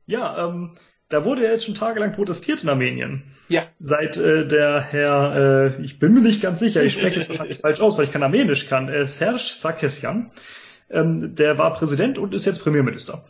Ja, 0.06 0.48
ähm, 0.48 0.78
da 1.10 1.24
wurde 1.24 1.44
ja 1.44 1.52
jetzt 1.52 1.66
schon 1.66 1.76
tagelang 1.76 2.14
protestiert 2.14 2.64
in 2.64 2.70
Armenien. 2.70 3.24
Ja. 3.50 3.64
Seit 3.80 4.18
äh, 4.18 4.48
der 4.48 4.82
Herr, 4.82 5.76
äh, 5.78 5.84
ich 5.84 6.00
bin 6.00 6.14
mir 6.14 6.22
nicht 6.22 6.42
ganz 6.42 6.60
sicher, 6.60 6.84
ich 6.84 6.94
spreche 6.94 7.20
es 7.20 7.30
wahrscheinlich 7.30 7.58
falsch 7.62 7.80
aus, 7.80 7.98
weil 7.98 8.06
ich 8.06 8.12
kein 8.12 8.24
Armenisch 8.24 8.68
kann, 8.68 8.90
äh, 8.90 9.06
Serge 9.06 9.40
Sarkisyan, 9.40 10.32
ähm, 10.90 11.36
der 11.36 11.58
war 11.58 11.74
Präsident 11.74 12.18
und 12.18 12.34
ist 12.34 12.46
jetzt 12.46 12.64
Premierminister. 12.64 13.24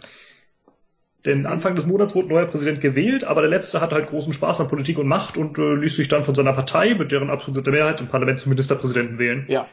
Denn 1.26 1.48
Anfang 1.48 1.76
des 1.76 1.86
Monats 1.86 2.14
wurde 2.14 2.28
ein 2.28 2.34
neuer 2.34 2.46
Präsident 2.46 2.82
gewählt, 2.82 3.24
aber 3.24 3.42
der 3.42 3.50
letzte 3.50 3.82
hatte 3.82 3.96
halt 3.96 4.08
großen 4.08 4.32
Spaß 4.32 4.62
an 4.62 4.68
Politik 4.68 5.00
und 5.00 5.08
Macht 5.08 5.38
und 5.38 5.58
äh, 5.58 5.74
ließ 5.74 5.96
sich 5.96 6.08
dann 6.08 6.24
von 6.24 6.36
seiner 6.36 6.54
Partei, 6.54 6.94
mit 6.94 7.12
deren 7.12 7.32
absoluter 7.32 7.72
Mehrheit 7.72 8.00
im 8.00 8.08
Parlament 8.08 8.40
zum 8.40 8.52
Ministerpräsidenten 8.52 9.18
wählen. 9.18 9.46
Ja. 9.48 9.68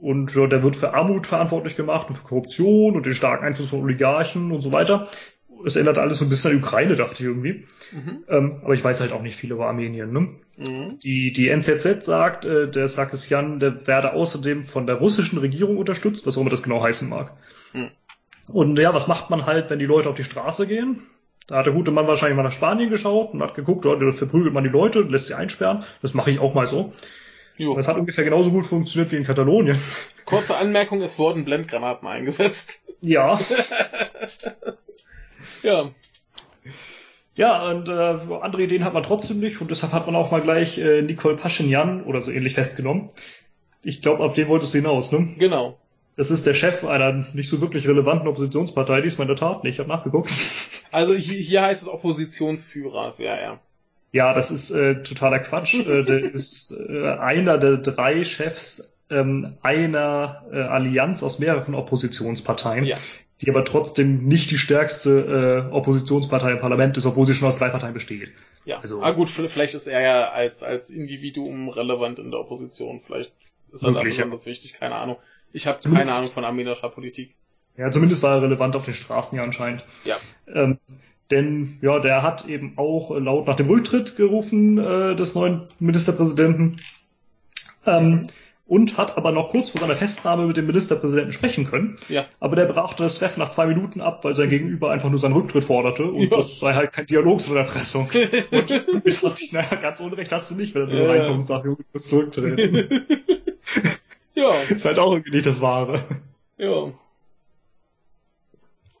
Und 0.00 0.36
äh, 0.36 0.48
der 0.48 0.62
wird 0.62 0.76
für 0.76 0.94
Armut 0.94 1.26
verantwortlich 1.26 1.76
gemacht 1.76 2.08
und 2.08 2.16
für 2.16 2.24
Korruption 2.24 2.94
und 2.94 3.04
den 3.04 3.14
starken 3.14 3.44
Einfluss 3.44 3.68
von 3.68 3.80
Oligarchen 3.80 4.52
und 4.52 4.62
so 4.62 4.72
weiter. 4.72 5.08
Das 5.64 5.76
ändert 5.76 5.98
alles 5.98 6.18
so 6.18 6.26
ein 6.26 6.28
bisschen 6.28 6.52
an 6.52 6.58
die 6.58 6.62
Ukraine, 6.62 6.96
dachte 6.96 7.14
ich 7.14 7.26
irgendwie. 7.26 7.66
Mhm. 7.92 8.24
Ähm, 8.28 8.60
aber 8.62 8.74
ich 8.74 8.84
weiß 8.84 9.00
halt 9.00 9.12
auch 9.12 9.22
nicht 9.22 9.36
viel 9.36 9.52
über 9.52 9.66
Armenien. 9.66 10.12
Ne? 10.12 10.28
Mhm. 10.56 10.98
Die, 11.00 11.32
die 11.32 11.48
NZZ 11.48 12.04
sagt, 12.04 12.44
äh, 12.44 12.70
der 12.70 12.88
Sarkisyan, 12.88 13.60
der 13.60 13.86
werde 13.86 14.12
außerdem 14.12 14.64
von 14.64 14.86
der 14.86 14.96
russischen 14.96 15.38
Regierung 15.38 15.78
unterstützt, 15.78 16.26
was 16.26 16.36
auch 16.36 16.42
immer 16.42 16.50
das 16.50 16.62
genau 16.62 16.82
heißen 16.82 17.08
mag. 17.08 17.32
Hm. 17.72 17.90
Und 18.48 18.78
ja, 18.78 18.94
was 18.94 19.08
macht 19.08 19.30
man 19.30 19.46
halt, 19.46 19.70
wenn 19.70 19.78
die 19.78 19.86
Leute 19.86 20.08
auf 20.08 20.14
die 20.14 20.24
Straße 20.24 20.66
gehen? 20.66 21.02
Da 21.48 21.58
hat 21.58 21.66
der 21.66 21.72
gute 21.72 21.90
Mann 21.90 22.08
wahrscheinlich 22.08 22.36
mal 22.36 22.42
nach 22.42 22.52
Spanien 22.52 22.90
geschaut 22.90 23.32
und 23.32 23.42
hat 23.42 23.54
geguckt, 23.54 23.84
ja, 23.84 23.94
da 23.94 24.12
verprügelt 24.12 24.52
man 24.52 24.64
die 24.64 24.70
Leute 24.70 25.00
und 25.00 25.10
lässt 25.10 25.26
sie 25.26 25.34
einsperren. 25.34 25.84
Das 26.02 26.14
mache 26.14 26.30
ich 26.30 26.40
auch 26.40 26.54
mal 26.54 26.66
so. 26.66 26.92
Jo. 27.56 27.74
Das 27.74 27.88
hat 27.88 27.96
ungefähr 27.96 28.24
genauso 28.24 28.50
gut 28.50 28.66
funktioniert 28.66 29.12
wie 29.12 29.16
in 29.16 29.24
Katalonien. 29.24 29.78
Kurze 30.24 30.56
Anmerkung, 30.56 31.00
es 31.02 31.18
wurden 31.18 31.44
Blendgranaten 31.44 32.06
eingesetzt. 32.06 32.82
Ja, 33.00 33.38
Ja. 35.62 35.90
Ja, 37.34 37.70
und 37.70 37.88
äh, 37.88 37.92
andere 38.40 38.62
Ideen 38.62 38.84
hat 38.84 38.94
man 38.94 39.02
trotzdem 39.02 39.40
nicht 39.40 39.60
und 39.60 39.70
deshalb 39.70 39.92
hat 39.92 40.06
man 40.06 40.16
auch 40.16 40.30
mal 40.30 40.40
gleich 40.40 40.78
äh, 40.78 41.02
Nicole 41.02 41.36
Paschinjan 41.36 42.04
oder 42.04 42.22
so 42.22 42.30
ähnlich 42.30 42.54
festgenommen. 42.54 43.10
Ich 43.84 44.00
glaube, 44.00 44.24
auf 44.24 44.32
den 44.32 44.48
wolltest 44.48 44.72
du 44.72 44.78
hinaus, 44.78 45.12
ne? 45.12 45.34
Genau. 45.38 45.78
Das 46.16 46.30
ist 46.30 46.46
der 46.46 46.54
Chef 46.54 46.82
einer 46.84 47.26
nicht 47.34 47.50
so 47.50 47.60
wirklich 47.60 47.86
relevanten 47.86 48.26
Oppositionspartei, 48.26 49.02
diesmal 49.02 49.26
in 49.26 49.28
der 49.28 49.36
Tat 49.36 49.64
nicht, 49.64 49.74
ich 49.74 49.78
habe 49.80 49.88
nachgeguckt. 49.90 50.30
Also 50.92 51.12
hier, 51.12 51.34
hier 51.34 51.62
heißt 51.62 51.82
es 51.82 51.88
Oppositionsführer, 51.88 53.14
ja, 53.18 53.36
ja. 53.38 53.60
Ja, 54.12 54.32
das 54.32 54.50
ist 54.50 54.70
äh, 54.70 55.02
totaler 55.02 55.40
Quatsch. 55.40 55.74
äh, 55.74 56.04
der 56.04 56.24
ist 56.32 56.70
äh, 56.70 57.08
einer 57.18 57.58
der 57.58 57.76
drei 57.76 58.24
Chefs 58.24 58.96
ähm, 59.10 59.58
einer 59.62 60.44
äh, 60.50 60.56
Allianz 60.56 61.22
aus 61.22 61.38
mehreren 61.38 61.74
Oppositionsparteien, 61.74 62.84
Ja. 62.86 62.96
Die 63.40 63.50
aber 63.50 63.64
trotzdem 63.64 64.24
nicht 64.24 64.50
die 64.50 64.58
stärkste 64.58 65.66
äh, 65.70 65.72
Oppositionspartei 65.72 66.52
im 66.52 66.60
Parlament 66.60 66.96
ist, 66.96 67.04
obwohl 67.06 67.26
sie 67.26 67.34
schon 67.34 67.48
aus 67.48 67.58
drei 67.58 67.68
Parteien 67.68 67.94
besteht. 67.94 68.30
Ja. 68.64 68.80
Also- 68.80 69.02
ah 69.02 69.10
gut, 69.12 69.28
vielleicht 69.30 69.74
ist 69.74 69.86
er 69.86 70.00
ja 70.00 70.30
als, 70.30 70.62
als 70.62 70.90
Individuum 70.90 71.68
relevant 71.68 72.18
in 72.18 72.30
der 72.30 72.40
Opposition. 72.40 73.00
Vielleicht 73.04 73.32
ist 73.70 73.82
er 73.82 73.92
da 73.92 73.98
Möglich, 73.98 74.16
ja. 74.16 74.24
besonders 74.24 74.46
wichtig, 74.46 74.74
keine 74.74 74.94
Ahnung. 74.94 75.16
Ich 75.52 75.66
habe 75.66 75.78
keine 75.88 76.12
Ahnung 76.12 76.30
von 76.30 76.44
armenischer 76.44 76.88
Politik. 76.88 77.34
Ja, 77.76 77.90
zumindest 77.90 78.22
war 78.22 78.36
er 78.36 78.42
relevant 78.42 78.74
auf 78.74 78.84
den 78.84 78.94
Straßen 78.94 79.36
ja 79.36 79.44
anscheinend. 79.44 79.84
Ja. 80.04 80.16
Ähm, 80.52 80.78
denn 81.30 81.78
ja, 81.82 81.98
der 81.98 82.22
hat 82.22 82.46
eben 82.46 82.74
auch 82.76 83.10
laut 83.18 83.46
nach 83.46 83.56
dem 83.56 83.68
Rücktritt 83.68 84.16
gerufen 84.16 84.78
äh, 84.78 85.14
des 85.14 85.34
neuen 85.34 85.68
Ministerpräsidenten 85.78 86.80
ähm, 87.84 88.10
Mhm. 88.10 88.22
Und 88.68 88.98
hat 88.98 89.16
aber 89.16 89.30
noch 89.32 89.50
kurz 89.50 89.70
vor 89.70 89.80
seiner 89.80 89.94
Festnahme 89.94 90.44
mit 90.46 90.56
dem 90.56 90.66
Ministerpräsidenten 90.66 91.32
sprechen 91.32 91.66
können. 91.66 91.96
Ja. 92.08 92.24
Aber 92.40 92.56
der 92.56 92.64
brachte 92.64 93.04
das 93.04 93.18
Treffen 93.18 93.38
nach 93.40 93.50
zwei 93.50 93.66
Minuten 93.66 94.00
ab, 94.00 94.24
weil 94.24 94.34
sein 94.34 94.50
Gegenüber 94.50 94.90
einfach 94.90 95.08
nur 95.08 95.20
seinen 95.20 95.34
Rücktritt 95.34 95.62
forderte 95.64 96.04
und 96.10 96.22
Ja. 96.30 96.36
das 96.38 96.58
sei 96.58 96.74
halt 96.74 96.92
kein 96.92 97.06
Dialog 97.06 97.40
zu 97.40 97.50
der 97.54 97.62
Erpressung. 97.62 98.08
Und 98.50 98.70
ich 99.04 99.20
dachte, 99.20 99.42
naja, 99.52 99.76
ganz 99.80 100.00
unrecht 100.00 100.32
hast 100.32 100.50
du 100.50 100.56
nicht, 100.56 100.74
wenn 100.74 100.88
du 100.88 100.96
Ja. 100.96 101.08
reinkommst 101.10 101.42
und 101.42 101.46
sagst, 101.46 101.66
du 101.66 101.76
musst 101.92 102.08
zurücktreten. 102.08 103.06
ja, 104.34 104.50
ist 104.68 104.84
halt 104.84 104.98
auch 104.98 105.12
irgendwie 105.12 105.30
nicht 105.36 105.46
das 105.46 105.60
Wahre. 105.60 106.02
ja. 106.58 106.92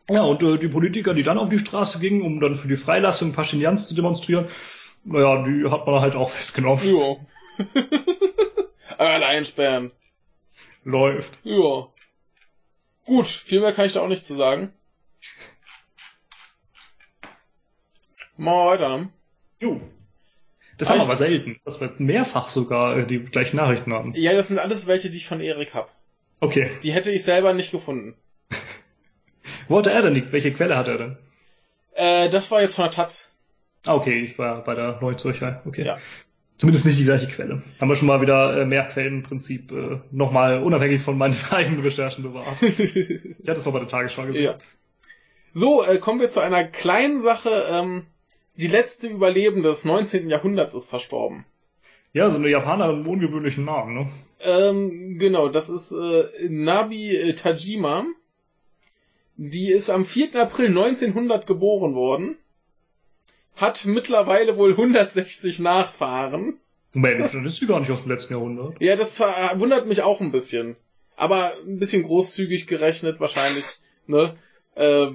Ja, 0.08 0.22
und 0.22 0.40
äh, 0.44 0.56
die 0.58 0.68
Politiker, 0.68 1.14
die 1.14 1.24
dann 1.24 1.36
auf 1.36 1.48
die 1.48 1.58
Straße 1.58 1.98
gingen, 1.98 2.22
um 2.22 2.38
dann 2.38 2.54
für 2.54 2.68
die 2.68 2.76
Freilassung 2.76 3.32
Paschinjans 3.32 3.88
zu 3.88 3.94
demonstrieren, 3.96 4.46
naja, 5.02 5.42
die 5.42 5.68
hat 5.68 5.84
man 5.88 6.00
halt 6.00 6.14
auch 6.14 6.30
festgenommen. 6.30 6.84
Ja. 6.86 7.16
Alle 8.98 9.26
einsperren. 9.26 9.92
Läuft. 10.84 11.38
Ja. 11.42 11.88
Gut, 13.04 13.26
viel 13.26 13.60
mehr 13.60 13.72
kann 13.72 13.86
ich 13.86 13.92
da 13.92 14.00
auch 14.00 14.08
nicht 14.08 14.24
zu 14.24 14.34
sagen. 14.34 14.72
Machen 18.36 18.58
wir 18.58 18.66
weiter, 18.66 18.98
ne? 18.98 19.08
Jo. 19.60 19.80
Das 20.78 20.90
haben 20.90 20.98
wir 20.98 21.04
aber 21.04 21.16
selten, 21.16 21.58
dass 21.64 21.80
wir 21.80 21.92
mehrfach 21.98 22.48
sogar 22.48 22.98
äh, 22.98 23.06
die 23.06 23.20
gleichen 23.20 23.56
Nachrichten 23.56 23.92
haben. 23.92 24.12
Ja, 24.14 24.34
das 24.34 24.48
sind 24.48 24.58
alles 24.58 24.86
welche, 24.86 25.10
die 25.10 25.16
ich 25.16 25.26
von 25.26 25.40
Erik 25.40 25.72
hab. 25.72 25.90
Okay. 26.40 26.70
Die 26.82 26.92
hätte 26.92 27.10
ich 27.10 27.24
selber 27.24 27.54
nicht 27.54 27.70
gefunden. 27.70 28.14
Wo 29.68 29.78
hatte 29.78 29.90
er 29.90 30.02
denn 30.02 30.14
die? 30.14 30.30
Welche 30.32 30.52
Quelle 30.52 30.76
hat 30.76 30.88
er 30.88 30.98
denn? 30.98 31.16
Äh, 31.94 32.28
das 32.28 32.50
war 32.50 32.60
jetzt 32.60 32.74
von 32.74 32.84
der 32.84 32.92
Taz. 32.92 33.34
Ah, 33.86 33.94
okay, 33.94 34.20
ich 34.20 34.38
war 34.38 34.62
bei 34.64 34.74
der 34.74 35.00
Neuzürcher. 35.00 35.62
Okay. 35.64 35.84
Ja. 35.84 35.98
Zumindest 36.58 36.86
nicht 36.86 36.98
die 36.98 37.04
gleiche 37.04 37.26
Quelle. 37.26 37.62
Haben 37.80 37.88
wir 37.88 37.96
schon 37.96 38.08
mal 38.08 38.22
wieder 38.22 38.62
äh, 38.62 38.64
mehr 38.64 38.84
Quellen 38.84 39.18
im 39.18 39.22
Prinzip 39.22 39.72
äh, 39.72 40.00
nochmal 40.10 40.62
unabhängig 40.62 41.02
von 41.02 41.18
meinen 41.18 41.36
eigenen 41.50 41.80
Recherchen 41.80 42.22
bewahrt. 42.22 42.62
ich 42.62 43.48
hatte 43.48 43.58
es 43.58 43.66
noch 43.66 43.72
bei 43.72 43.80
der 43.80 43.88
Tagesschau 43.88 44.24
gesehen. 44.24 44.44
Ja. 44.44 44.58
So, 45.52 45.84
äh, 45.84 45.98
kommen 45.98 46.20
wir 46.20 46.30
zu 46.30 46.40
einer 46.40 46.64
kleinen 46.64 47.20
Sache. 47.20 47.66
Ähm, 47.70 48.06
die 48.56 48.68
letzte 48.68 49.06
Überlebende 49.06 49.68
des 49.68 49.84
19. 49.84 50.30
Jahrhunderts 50.30 50.74
ist 50.74 50.88
verstorben. 50.88 51.44
Ja, 52.14 52.30
so 52.30 52.38
eine 52.38 52.48
Japanerin 52.48 53.00
mit 53.00 53.06
ungewöhnlichen 53.06 53.66
Namen, 53.66 53.94
ne? 53.94 54.08
Ähm, 54.40 55.18
genau, 55.18 55.48
das 55.48 55.68
ist 55.68 55.92
äh, 55.92 56.48
Nabi 56.48 57.14
äh, 57.14 57.34
Tajima. 57.34 58.06
Die 59.36 59.70
ist 59.70 59.90
am 59.90 60.06
4. 60.06 60.34
April 60.40 60.68
1900 60.68 61.46
geboren 61.46 61.94
worden. 61.94 62.38
Hat 63.56 63.84
mittlerweile 63.86 64.56
wohl 64.56 64.72
160 64.72 65.58
Nachfahren. 65.60 66.60
Mensch, 66.92 67.32
dann 67.32 67.44
ist 67.44 67.56
sie 67.56 67.66
gar 67.66 67.80
nicht 67.80 67.90
aus 67.90 68.02
dem 68.02 68.12
letzten 68.12 68.34
Jahrhundert. 68.34 68.76
Ja, 68.80 68.96
das 68.96 69.20
wundert 69.20 69.86
mich 69.86 70.02
auch 70.02 70.20
ein 70.20 70.30
bisschen. 70.30 70.76
Aber 71.16 71.52
ein 71.66 71.78
bisschen 71.78 72.02
großzügig 72.02 72.66
gerechnet 72.66 73.20
wahrscheinlich, 73.20 73.64
ne? 74.06 74.36
Äh, 74.74 75.08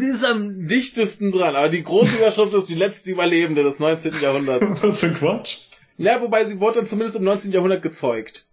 ist 0.00 0.24
am 0.24 0.66
dichtesten 0.66 1.30
dran. 1.32 1.54
Aber 1.54 1.68
die 1.68 1.82
große 1.82 2.16
Überschrift 2.16 2.54
ist 2.54 2.68
die 2.68 2.74
letzte 2.74 3.10
Überlebende 3.10 3.62
des 3.62 3.78
19. 3.78 4.20
Jahrhunderts. 4.20 4.82
Was 4.82 5.00
für 5.00 5.06
ein 5.06 5.14
Quatsch. 5.14 5.58
Ja, 5.98 6.20
wobei 6.20 6.44
sie 6.44 6.58
wurde 6.60 6.76
dann 6.76 6.86
zumindest 6.86 7.16
im 7.16 7.24
19. 7.24 7.52
Jahrhundert 7.52 7.82
gezeugt. 7.82 8.46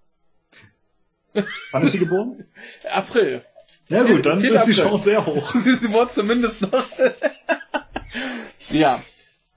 Wann 1.72 1.84
ist 1.84 1.94
sie 1.94 2.00
geboren? 2.00 2.46
April. 2.92 3.44
Ja 3.88 4.04
gut, 4.04 4.26
dann 4.26 4.44
ist 4.44 4.66
die 4.66 4.74
Chance 4.74 5.04
sehr 5.04 5.26
hoch. 5.26 5.56
sie, 5.56 5.74
sie 5.74 5.92
wurde 5.92 6.12
zumindest 6.12 6.62
noch. 6.62 6.72
ja. 8.70 9.02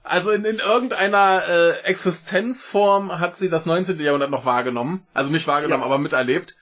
Also 0.03 0.31
in, 0.31 0.43
in 0.43 0.59
irgendeiner 0.59 1.43
äh, 1.47 1.71
Existenzform 1.83 3.19
hat 3.19 3.37
sie 3.37 3.49
das 3.49 3.65
19. 3.65 3.99
Jahrhundert 3.99 4.31
noch 4.31 4.45
wahrgenommen. 4.45 5.07
Also 5.13 5.31
nicht 5.31 5.47
wahrgenommen, 5.47 5.81
ja. 5.81 5.85
aber 5.85 5.97
miterlebt. 5.97 6.55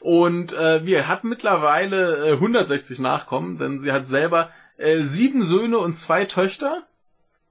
Und 0.00 0.52
äh, 0.52 0.84
wir 0.86 1.08
hat 1.08 1.24
mittlerweile 1.24 2.28
äh, 2.28 2.32
160 2.34 3.00
Nachkommen, 3.00 3.58
denn 3.58 3.80
sie 3.80 3.92
hat 3.92 4.06
selber 4.06 4.50
äh, 4.76 5.02
sieben 5.02 5.42
Söhne 5.42 5.78
und 5.78 5.96
zwei 5.96 6.26
Töchter. 6.26 6.84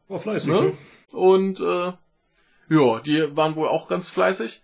War 0.07 0.19
fleißig. 0.19 0.49
Ne? 0.49 0.73
Und 1.11 1.59
äh, 1.59 1.93
ja, 2.69 2.99
die 2.99 3.35
waren 3.35 3.55
wohl 3.55 3.67
auch 3.67 3.89
ganz 3.89 4.09
fleißig. 4.09 4.61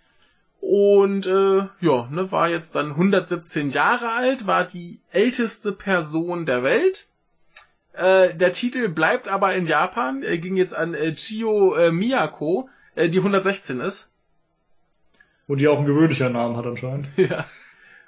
Und 0.60 1.26
äh, 1.26 1.68
ja, 1.80 2.08
ne, 2.12 2.32
war 2.32 2.48
jetzt 2.48 2.76
dann 2.76 2.92
117 2.92 3.72
Jahre 3.72 4.12
alt, 4.12 4.46
war 4.46 4.64
die 4.64 5.00
älteste 5.10 5.72
Person 5.72 6.46
der 6.46 6.64
Welt. 6.64 7.08
Äh, 7.94 8.34
der 8.34 8.54
Titel 8.54 8.88
bleibt 8.88 9.28
aber 9.28 9.54
in 9.54 9.68
Japan, 9.68 10.24
er 10.24 10.38
ging 10.38 10.56
jetzt 10.56 10.74
an 10.74 10.94
äh, 10.94 11.14
Chio 11.14 11.76
äh, 11.76 11.92
Miyako, 11.92 12.70
äh, 12.96 13.10
die 13.10 13.18
116 13.18 13.82
ist. 13.82 14.10
Und 15.48 15.60
die 15.60 15.68
auch 15.68 15.78
einen 15.78 15.88
gewöhnlichen 15.88 16.32
Namen 16.32 16.56
hat 16.58 16.66
anscheinend. 16.66 17.08
Ja. 17.18 17.46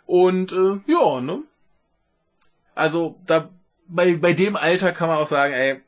Und 0.05 0.51
äh, 0.51 0.79
ja, 0.85 1.21
ne? 1.21 1.43
Also 2.75 3.19
da 3.25 3.49
bei, 3.87 4.15
bei 4.15 4.33
dem 4.33 4.55
Alter 4.55 4.91
kann 4.91 5.07
man 5.07 5.17
auch 5.17 5.27
sagen, 5.27 5.53
ey, 5.53 5.81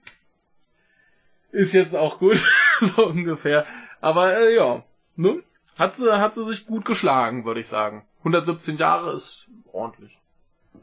ist 1.51 1.73
jetzt 1.73 1.95
auch 1.95 2.19
gut, 2.19 2.41
so 2.81 3.07
ungefähr. 3.07 3.65
Aber 4.01 4.37
äh, 4.37 4.55
ja, 4.55 4.83
ne? 5.15 5.41
Hat 5.77 5.95
sie, 5.95 6.19
hat 6.19 6.33
sie 6.33 6.43
sich 6.43 6.65
gut 6.67 6.85
geschlagen, 6.85 7.45
würde 7.45 7.59
ich 7.59 7.67
sagen. 7.67 8.05
117 8.19 8.77
Jahre 8.77 9.11
ist 9.13 9.47
ordentlich. 9.71 10.17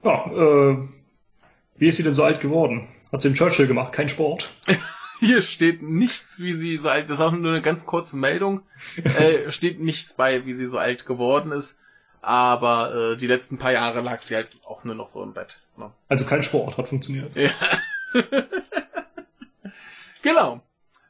Ja, 0.02 0.26
äh, 0.26 0.88
wie 1.76 1.88
ist 1.88 1.96
sie 1.96 2.02
denn 2.02 2.14
so 2.14 2.24
alt 2.24 2.40
geworden? 2.40 2.88
Hat 3.12 3.22
sie 3.22 3.28
in 3.28 3.34
Churchill 3.34 3.66
gemacht, 3.66 3.92
kein 3.92 4.08
Sport. 4.08 4.50
Hier 5.20 5.42
steht 5.42 5.82
nichts, 5.82 6.42
wie 6.42 6.54
sie 6.54 6.76
so 6.76 6.88
alt, 6.88 7.08
das 7.08 7.18
ist 7.18 7.24
auch 7.24 7.30
nur 7.30 7.52
eine 7.52 7.62
ganz 7.62 7.86
kurze 7.86 8.16
Meldung, 8.16 8.62
äh, 9.04 9.52
steht 9.52 9.78
nichts 9.78 10.14
bei, 10.14 10.46
wie 10.46 10.52
sie 10.52 10.66
so 10.66 10.78
alt 10.78 11.06
geworden 11.06 11.52
ist. 11.52 11.80
Aber 12.22 13.12
äh, 13.12 13.16
die 13.16 13.26
letzten 13.26 13.58
paar 13.58 13.72
Jahre 13.72 14.00
lag 14.00 14.20
sie 14.20 14.34
halt 14.34 14.48
auch 14.64 14.84
nur 14.84 14.94
noch 14.94 15.08
so 15.08 15.22
im 15.22 15.32
Bett. 15.32 15.60
Ne? 15.76 15.90
Also 16.08 16.24
kein 16.24 16.42
Sport 16.42 16.76
hat 16.76 16.88
funktioniert. 16.88 17.36
Ja. 17.36 17.50
genau. 20.22 20.60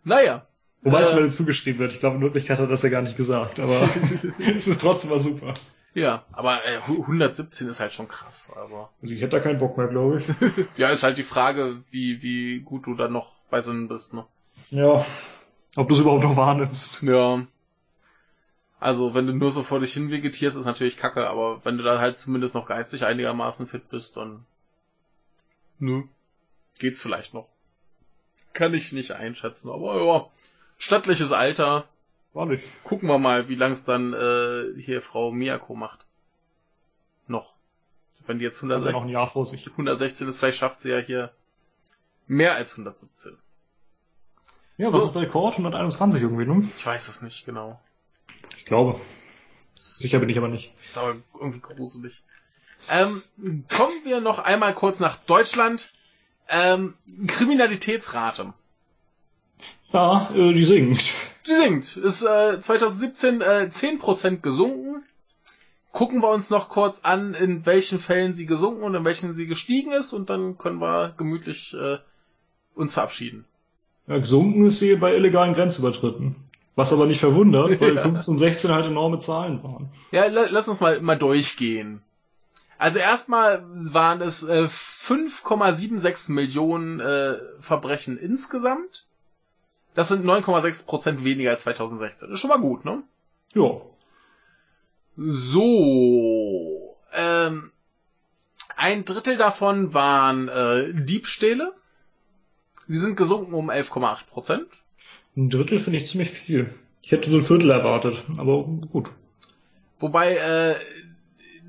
Naja. 0.05 0.47
Wobei 0.83 1.01
äh, 1.01 1.03
es 1.05 1.15
mir 1.15 1.29
zugeschrieben 1.29 1.81
wird. 1.81 1.93
Ich 1.93 2.01
glaube, 2.01 2.16
in 2.16 2.23
Wirklichkeit 2.23 2.59
hat 2.59 2.66
er 2.66 2.70
das 2.70 2.83
ja 2.83 2.89
gar 2.89 3.03
nicht 3.03 3.16
gesagt, 3.16 3.61
aber 3.61 3.89
es 4.57 4.66
ist 4.66 4.81
trotzdem 4.81 5.11
mal 5.11 5.20
super. 5.20 5.55
Ja, 5.94 6.24
aber 6.32 6.64
äh, 6.64 6.78
117 6.78 7.69
ist 7.69 7.81
halt 7.81 7.93
schon 7.93 8.09
krass. 8.09 8.51
Aber 8.56 8.90
also 9.02 9.14
ich 9.14 9.20
hätte 9.20 9.36
da 9.36 9.40
keinen 9.40 9.59
Bock 9.59 9.77
mehr, 9.77 9.89
glaube 9.89 10.19
ich. 10.19 10.66
ja, 10.77 10.89
ist 10.89 11.02
halt 11.02 11.19
die 11.19 11.23
Frage, 11.23 11.82
wie, 11.90 12.23
wie 12.23 12.60
gut 12.60 12.86
du 12.86 12.94
dann 12.94 13.12
noch 13.12 13.35
bei 13.51 13.60
Sinnen 13.60 13.89
bist, 13.89 14.14
ne? 14.14 14.24
Ja. 14.70 15.05
Ob 15.77 15.89
du 15.89 15.94
es 15.94 16.01
überhaupt 16.01 16.24
noch 16.24 16.36
wahrnimmst. 16.36 17.02
Ja. 17.02 17.47
Also, 18.81 19.14
wenn 19.14 19.27
du 19.27 19.35
nur 19.35 19.52
so 19.52 19.62
vor 19.62 19.81
dich 19.81 19.93
hin 19.93 20.10
vegetierst, 20.10 20.56
ist 20.56 20.64
natürlich 20.64 20.97
kacke, 20.97 21.28
aber 21.28 21.64
wenn 21.64 21.77
du 21.77 21.85
da 21.85 22.01
halt 22.01 22.16
zumindest 22.16 22.55
noch 22.55 22.66
geistig 22.66 23.05
einigermaßen 23.05 23.66
fit 23.66 23.89
bist, 23.90 24.16
dann. 24.16 24.44
Nö. 25.78 26.05
Geht's 26.78 27.02
vielleicht 27.02 27.35
noch. 27.35 27.48
Kann 28.55 28.74
ich 28.74 28.93
nicht 28.93 29.12
einschätzen, 29.12 29.70
aber 29.70 30.05
ja. 30.05 30.27
Stattliches 30.78 31.32
Alter. 31.32 31.85
Wahrlich. 32.33 32.63
Gucken 32.85 33.09
wir 33.09 33.19
mal, 33.19 33.49
wie 33.49 33.55
lang 33.55 33.73
es 33.73 33.85
dann 33.85 34.15
äh, 34.15 34.81
hier 34.81 35.03
Frau 35.03 35.33
Miyako 35.33 35.75
macht. 35.75 36.07
Noch. 37.27 37.55
Wenn 38.27 38.39
die 38.39 38.45
jetzt 38.45 38.59
100, 38.59 38.79
also 38.79 38.91
noch 38.91 39.03
ein 39.03 39.09
Jahr 39.09 39.27
vor 39.27 39.45
sich. 39.45 39.67
116 39.71 40.29
ist, 40.29 40.39
vielleicht 40.39 40.59
schafft 40.59 40.81
sie 40.81 40.91
ja 40.91 40.99
hier 40.99 41.33
mehr 42.27 42.55
als 42.55 42.73
117. 42.73 43.37
Ja, 44.79 44.93
was 44.93 45.03
so. 45.03 45.07
ist 45.09 45.15
der 45.15 45.23
Rekord? 45.23 45.53
121 45.55 46.23
irgendwie, 46.23 46.47
ne? 46.47 46.69
Ich 46.77 46.87
weiß 46.87 47.09
es 47.09 47.23
nicht 47.23 47.45
genau. 47.45 47.81
Ich 48.57 48.65
glaube. 48.65 48.99
Sicher 49.75 50.19
bin 50.19 50.29
ich 50.29 50.39
aber 50.39 50.49
nicht. 50.49 50.73
Ist 50.87 50.99
aber 50.99 51.17
irgendwie 51.35 51.61
gruselig. 51.61 52.23
Ähm, 52.91 53.23
kommen 53.69 54.05
wir 54.05 54.21
noch 54.21 54.39
einmal 54.39 54.75
kurz 54.75 55.01
nach 55.01 55.17
Deutschland. 55.17 55.93
Ähm, 56.49 56.95
Kriminalitätsrate. 57.27 58.55
Ja, 59.93 60.31
äh, 60.35 60.53
die 60.53 60.65
sinkt. 60.65 61.15
Die 61.47 61.55
sinkt. 61.55 61.97
Ist 61.97 62.23
äh, 62.23 62.60
2017 62.60 63.40
äh, 63.40 63.69
10% 63.70 64.40
gesunken. 64.40 65.02
Gucken 65.93 66.23
wir 66.23 66.31
uns 66.31 66.48
noch 66.48 66.70
kurz 66.70 67.01
an, 67.02 67.35
in 67.35 67.66
welchen 67.66 67.98
Fällen 67.98 68.32
sie 68.32 68.47
gesunken 68.47 68.82
und 68.82 68.94
in 68.94 69.05
welchen 69.05 69.32
sie 69.35 69.47
gestiegen 69.47 69.93
ist 69.93 70.12
und 70.12 70.31
dann 70.31 70.56
können 70.56 70.81
wir 70.81 71.12
gemütlich 71.19 71.74
äh, 71.74 71.98
uns 72.74 72.94
verabschieden. 72.94 73.44
Ja, 74.06 74.19
gesunken 74.19 74.64
ist 74.66 74.78
sie 74.78 74.97
bei 74.97 75.14
illegalen 75.14 75.55
Grenzübertritten. 75.55 76.36
Was 76.74 76.93
aber 76.93 77.06
nicht 77.06 77.20
verwundert, 77.20 77.81
weil 77.81 77.97
ja. 77.97 78.02
15 78.02 78.32
und 78.32 78.39
16 78.39 78.70
halt 78.73 78.86
enorme 78.86 79.19
Zahlen 79.19 79.62
waren. 79.62 79.90
Ja, 80.10 80.27
lass 80.27 80.69
uns 80.69 80.81
mal, 80.81 81.01
mal 81.02 81.19
durchgehen. 81.19 82.01
Also 82.78 82.98
erstmal 82.98 83.62
waren 83.69 84.20
es 84.23 84.43
äh, 84.43 84.64
5,76 84.64 86.32
Millionen 86.32 87.01
äh, 87.01 87.39
Verbrechen 87.60 88.16
insgesamt. 88.16 89.06
Das 89.94 90.09
sind 90.09 90.24
9,6 90.24 90.86
Prozent 90.86 91.24
weniger 91.24 91.51
als 91.51 91.62
2016. 91.62 92.28
Das 92.28 92.35
ist 92.35 92.40
schon 92.40 92.48
mal 92.48 92.60
gut, 92.60 92.85
ne? 92.85 93.02
Ja. 93.55 93.81
So. 95.16 96.97
Ähm, 97.14 97.70
ein 98.77 99.05
Drittel 99.05 99.36
davon 99.36 99.93
waren 99.93 100.48
äh, 100.48 100.93
Diebstähle. 100.94 101.74
Die 102.89 102.97
sind 102.97 103.16
gesunken 103.16 103.55
um 103.55 103.70
11,8 103.70 104.27
Prozent. 104.27 104.66
Ein 105.36 105.51
Drittel 105.51 105.78
finde 105.78 105.98
ich 105.98 106.06
ziemlich 106.06 106.31
viel. 106.31 106.73
Ich 107.02 107.12
hätte 107.12 107.31
so 107.31 107.36
ein 107.36 107.43
Viertel 107.43 107.70
erwartet, 107.70 108.23
aber 108.39 108.64
gut. 108.64 109.10
Wobei, 109.98 110.36
äh, 110.36 110.77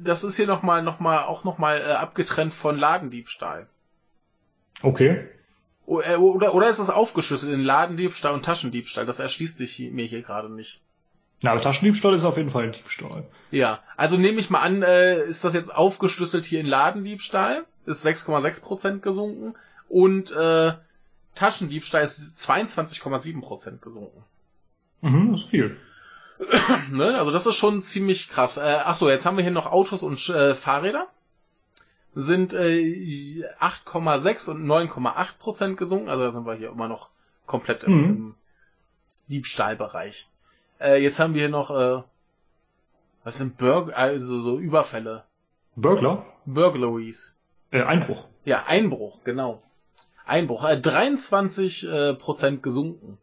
das 0.01 0.23
ist 0.23 0.35
hier 0.35 0.47
nochmal, 0.47 0.83
noch 0.83 0.99
mal, 0.99 1.23
auch 1.23 1.43
nochmal 1.43 1.81
äh, 1.81 1.91
abgetrennt 1.93 2.53
von 2.53 2.77
Ladendiebstahl. 2.77 3.67
Okay. 4.81 5.27
Äh, 5.87 6.15
oder, 6.15 6.53
oder 6.53 6.69
ist 6.69 6.79
das 6.79 6.89
aufgeschlüsselt 6.89 7.53
in 7.53 7.59
Ladendiebstahl 7.59 8.33
und 8.33 8.45
Taschendiebstahl? 8.45 9.05
Das 9.05 9.19
erschließt 9.19 9.57
sich 9.57 9.79
mir 9.79 10.05
hier 10.05 10.21
gerade 10.21 10.49
nicht. 10.49 10.81
Na, 11.41 11.51
aber 11.51 11.61
Taschendiebstahl 11.61 12.13
ist 12.13 12.23
auf 12.23 12.37
jeden 12.37 12.49
Fall 12.49 12.63
ein 12.63 12.71
Diebstahl. 12.71 13.25
Ja, 13.51 13.81
also 13.97 14.17
nehme 14.17 14.39
ich 14.39 14.49
mal 14.49 14.61
an, 14.61 14.81
äh, 14.81 15.23
ist 15.23 15.43
das 15.43 15.53
jetzt 15.53 15.75
aufgeschlüsselt 15.75 16.45
hier 16.45 16.61
in 16.61 16.65
Ladendiebstahl? 16.65 17.65
Ist 17.85 18.05
6,6% 18.05 18.99
gesunken. 18.99 19.55
Und 19.89 20.31
äh, 20.31 20.73
Taschendiebstahl 21.35 22.03
ist 22.03 22.39
22,7% 22.39 23.79
gesunken. 23.79 24.23
Mhm, 25.01 25.33
das 25.33 25.41
ist 25.41 25.49
viel. 25.49 25.77
ne? 26.91 27.17
Also 27.17 27.31
das 27.31 27.45
ist 27.45 27.55
schon 27.55 27.81
ziemlich 27.81 28.29
krass. 28.29 28.55
Äh, 28.55 28.79
ach 28.85 28.95
so, 28.95 29.09
jetzt 29.09 29.25
haben 29.25 29.35
wir 29.35 29.43
hier 29.43 29.51
noch 29.51 29.69
Autos 29.69 30.01
und 30.01 30.29
äh, 30.29 30.55
Fahrräder 30.55 31.07
sind 32.15 32.53
äh, 32.53 33.03
8,6 33.59 34.51
und 34.51 34.65
9,8 34.65 35.37
Prozent 35.39 35.77
gesunken. 35.77 36.09
Also 36.09 36.23
da 36.23 36.31
sind 36.31 36.45
wir 36.45 36.53
hier 36.53 36.69
immer 36.69 36.87
noch 36.87 37.09
komplett 37.45 37.83
im, 37.83 37.97
mhm. 37.97 38.05
im 38.05 38.35
Diebstahlbereich. 39.27 40.27
Äh, 40.79 41.01
jetzt 41.01 41.19
haben 41.19 41.33
wir 41.33 41.41
hier 41.41 41.49
noch, 41.49 41.71
äh, 41.71 42.03
was 43.23 43.37
sind 43.37 43.57
Burg 43.57 43.97
also 43.97 44.39
so 44.41 44.59
Überfälle? 44.59 45.23
Burglar? 45.75 46.25
Burglaries. 46.45 47.37
Äh, 47.71 47.81
Einbruch. 47.81 48.27
Ja, 48.45 48.65
Einbruch, 48.67 49.23
genau. 49.23 49.63
Einbruch. 50.25 50.63
Äh, 50.65 50.79
23 50.79 51.87
äh, 51.87 52.13
Prozent 52.13 52.61
gesunken. 52.61 53.17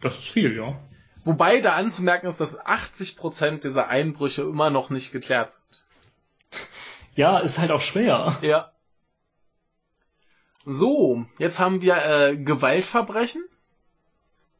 Das 0.00 0.18
ist 0.18 0.28
viel, 0.28 0.56
ja. 0.56 0.78
Wobei 1.24 1.60
da 1.60 1.74
anzumerken 1.74 2.28
ist, 2.28 2.40
dass 2.40 2.64
80% 2.64 3.62
dieser 3.62 3.88
Einbrüche 3.88 4.42
immer 4.42 4.70
noch 4.70 4.90
nicht 4.90 5.12
geklärt 5.12 5.50
sind. 5.50 5.84
Ja, 7.18 7.38
ist 7.40 7.58
halt 7.58 7.72
auch 7.72 7.80
schwer. 7.80 8.38
Ja. 8.42 8.70
So, 10.64 11.26
jetzt 11.38 11.58
haben 11.58 11.82
wir 11.82 11.96
äh, 11.96 12.36
Gewaltverbrechen. 12.36 13.42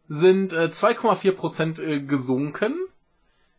Sind 0.09 0.53
äh, 0.53 0.65
2,4% 0.65 1.81
äh, 1.81 2.01
gesunken. 2.01 2.75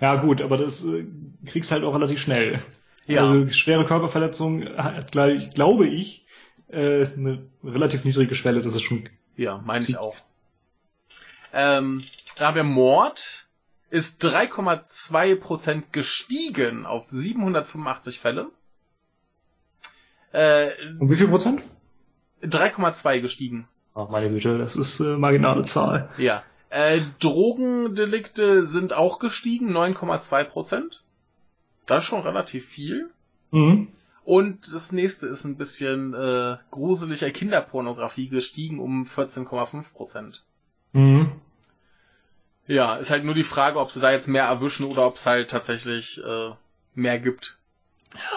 Ja 0.00 0.14
gut, 0.14 0.40
aber 0.40 0.56
das 0.56 0.86
äh, 0.86 1.04
kriegst 1.44 1.70
halt 1.70 1.84
auch 1.84 1.94
relativ 1.94 2.18
schnell. 2.18 2.62
Ja. 3.08 3.22
Also 3.22 3.50
schwere 3.50 3.84
Körperverletzung 3.84 4.68
hat 4.76 5.12
gleich, 5.12 5.50
glaube 5.50 5.86
ich, 5.86 6.26
äh, 6.68 7.06
eine 7.06 7.46
relativ 7.64 8.04
niedrige 8.04 8.34
Schwelle. 8.34 8.62
Das 8.62 8.74
ist 8.74 8.82
schon. 8.82 9.08
Ja, 9.36 9.58
meine 9.64 9.84
ich 9.84 9.96
auch. 9.96 10.16
Ähm, 11.52 12.04
da 12.36 12.48
haben 12.48 12.56
wir 12.56 12.64
Mord 12.64 13.48
ist 13.90 14.22
3,2% 14.22 15.84
gestiegen 15.92 16.84
auf 16.84 17.06
785 17.08 18.20
Fälle. 18.20 18.50
Äh, 20.32 20.68
um 21.00 21.10
wie 21.10 21.16
viel 21.16 21.28
Prozent? 21.28 21.62
3,2 22.42 23.20
gestiegen. 23.20 23.66
Ach, 23.94 24.10
meine 24.10 24.28
Güte, 24.28 24.58
das 24.58 24.76
ist 24.76 25.00
äh, 25.00 25.16
marginale 25.16 25.62
Zahl. 25.62 26.10
Ja. 26.18 26.42
Äh, 26.68 27.00
Drogendelikte 27.20 28.66
sind 28.66 28.92
auch 28.92 29.18
gestiegen, 29.18 29.74
9,2 29.74 30.44
Prozent. 30.44 31.02
Das 31.88 32.04
ist 32.04 32.08
schon 32.08 32.20
relativ 32.22 32.66
viel. 32.66 33.10
Mhm. 33.50 33.88
Und 34.24 34.72
das 34.74 34.92
nächste 34.92 35.26
ist 35.26 35.44
ein 35.44 35.56
bisschen 35.56 36.12
äh, 36.14 36.58
gruseliger 36.70 37.30
Kinderpornografie 37.30 38.28
gestiegen 38.28 38.78
um 38.78 39.04
14,5 39.04 39.92
Prozent. 39.92 40.44
Mhm. 40.92 41.32
Ja, 42.66 42.96
ist 42.96 43.10
halt 43.10 43.24
nur 43.24 43.34
die 43.34 43.44
Frage, 43.44 43.78
ob 43.80 43.90
sie 43.90 44.00
da 44.00 44.10
jetzt 44.10 44.28
mehr 44.28 44.44
erwischen 44.44 44.84
oder 44.84 45.06
ob 45.06 45.14
es 45.16 45.24
halt 45.24 45.50
tatsächlich 45.50 46.22
äh, 46.22 46.50
mehr 46.94 47.18
gibt. 47.18 47.56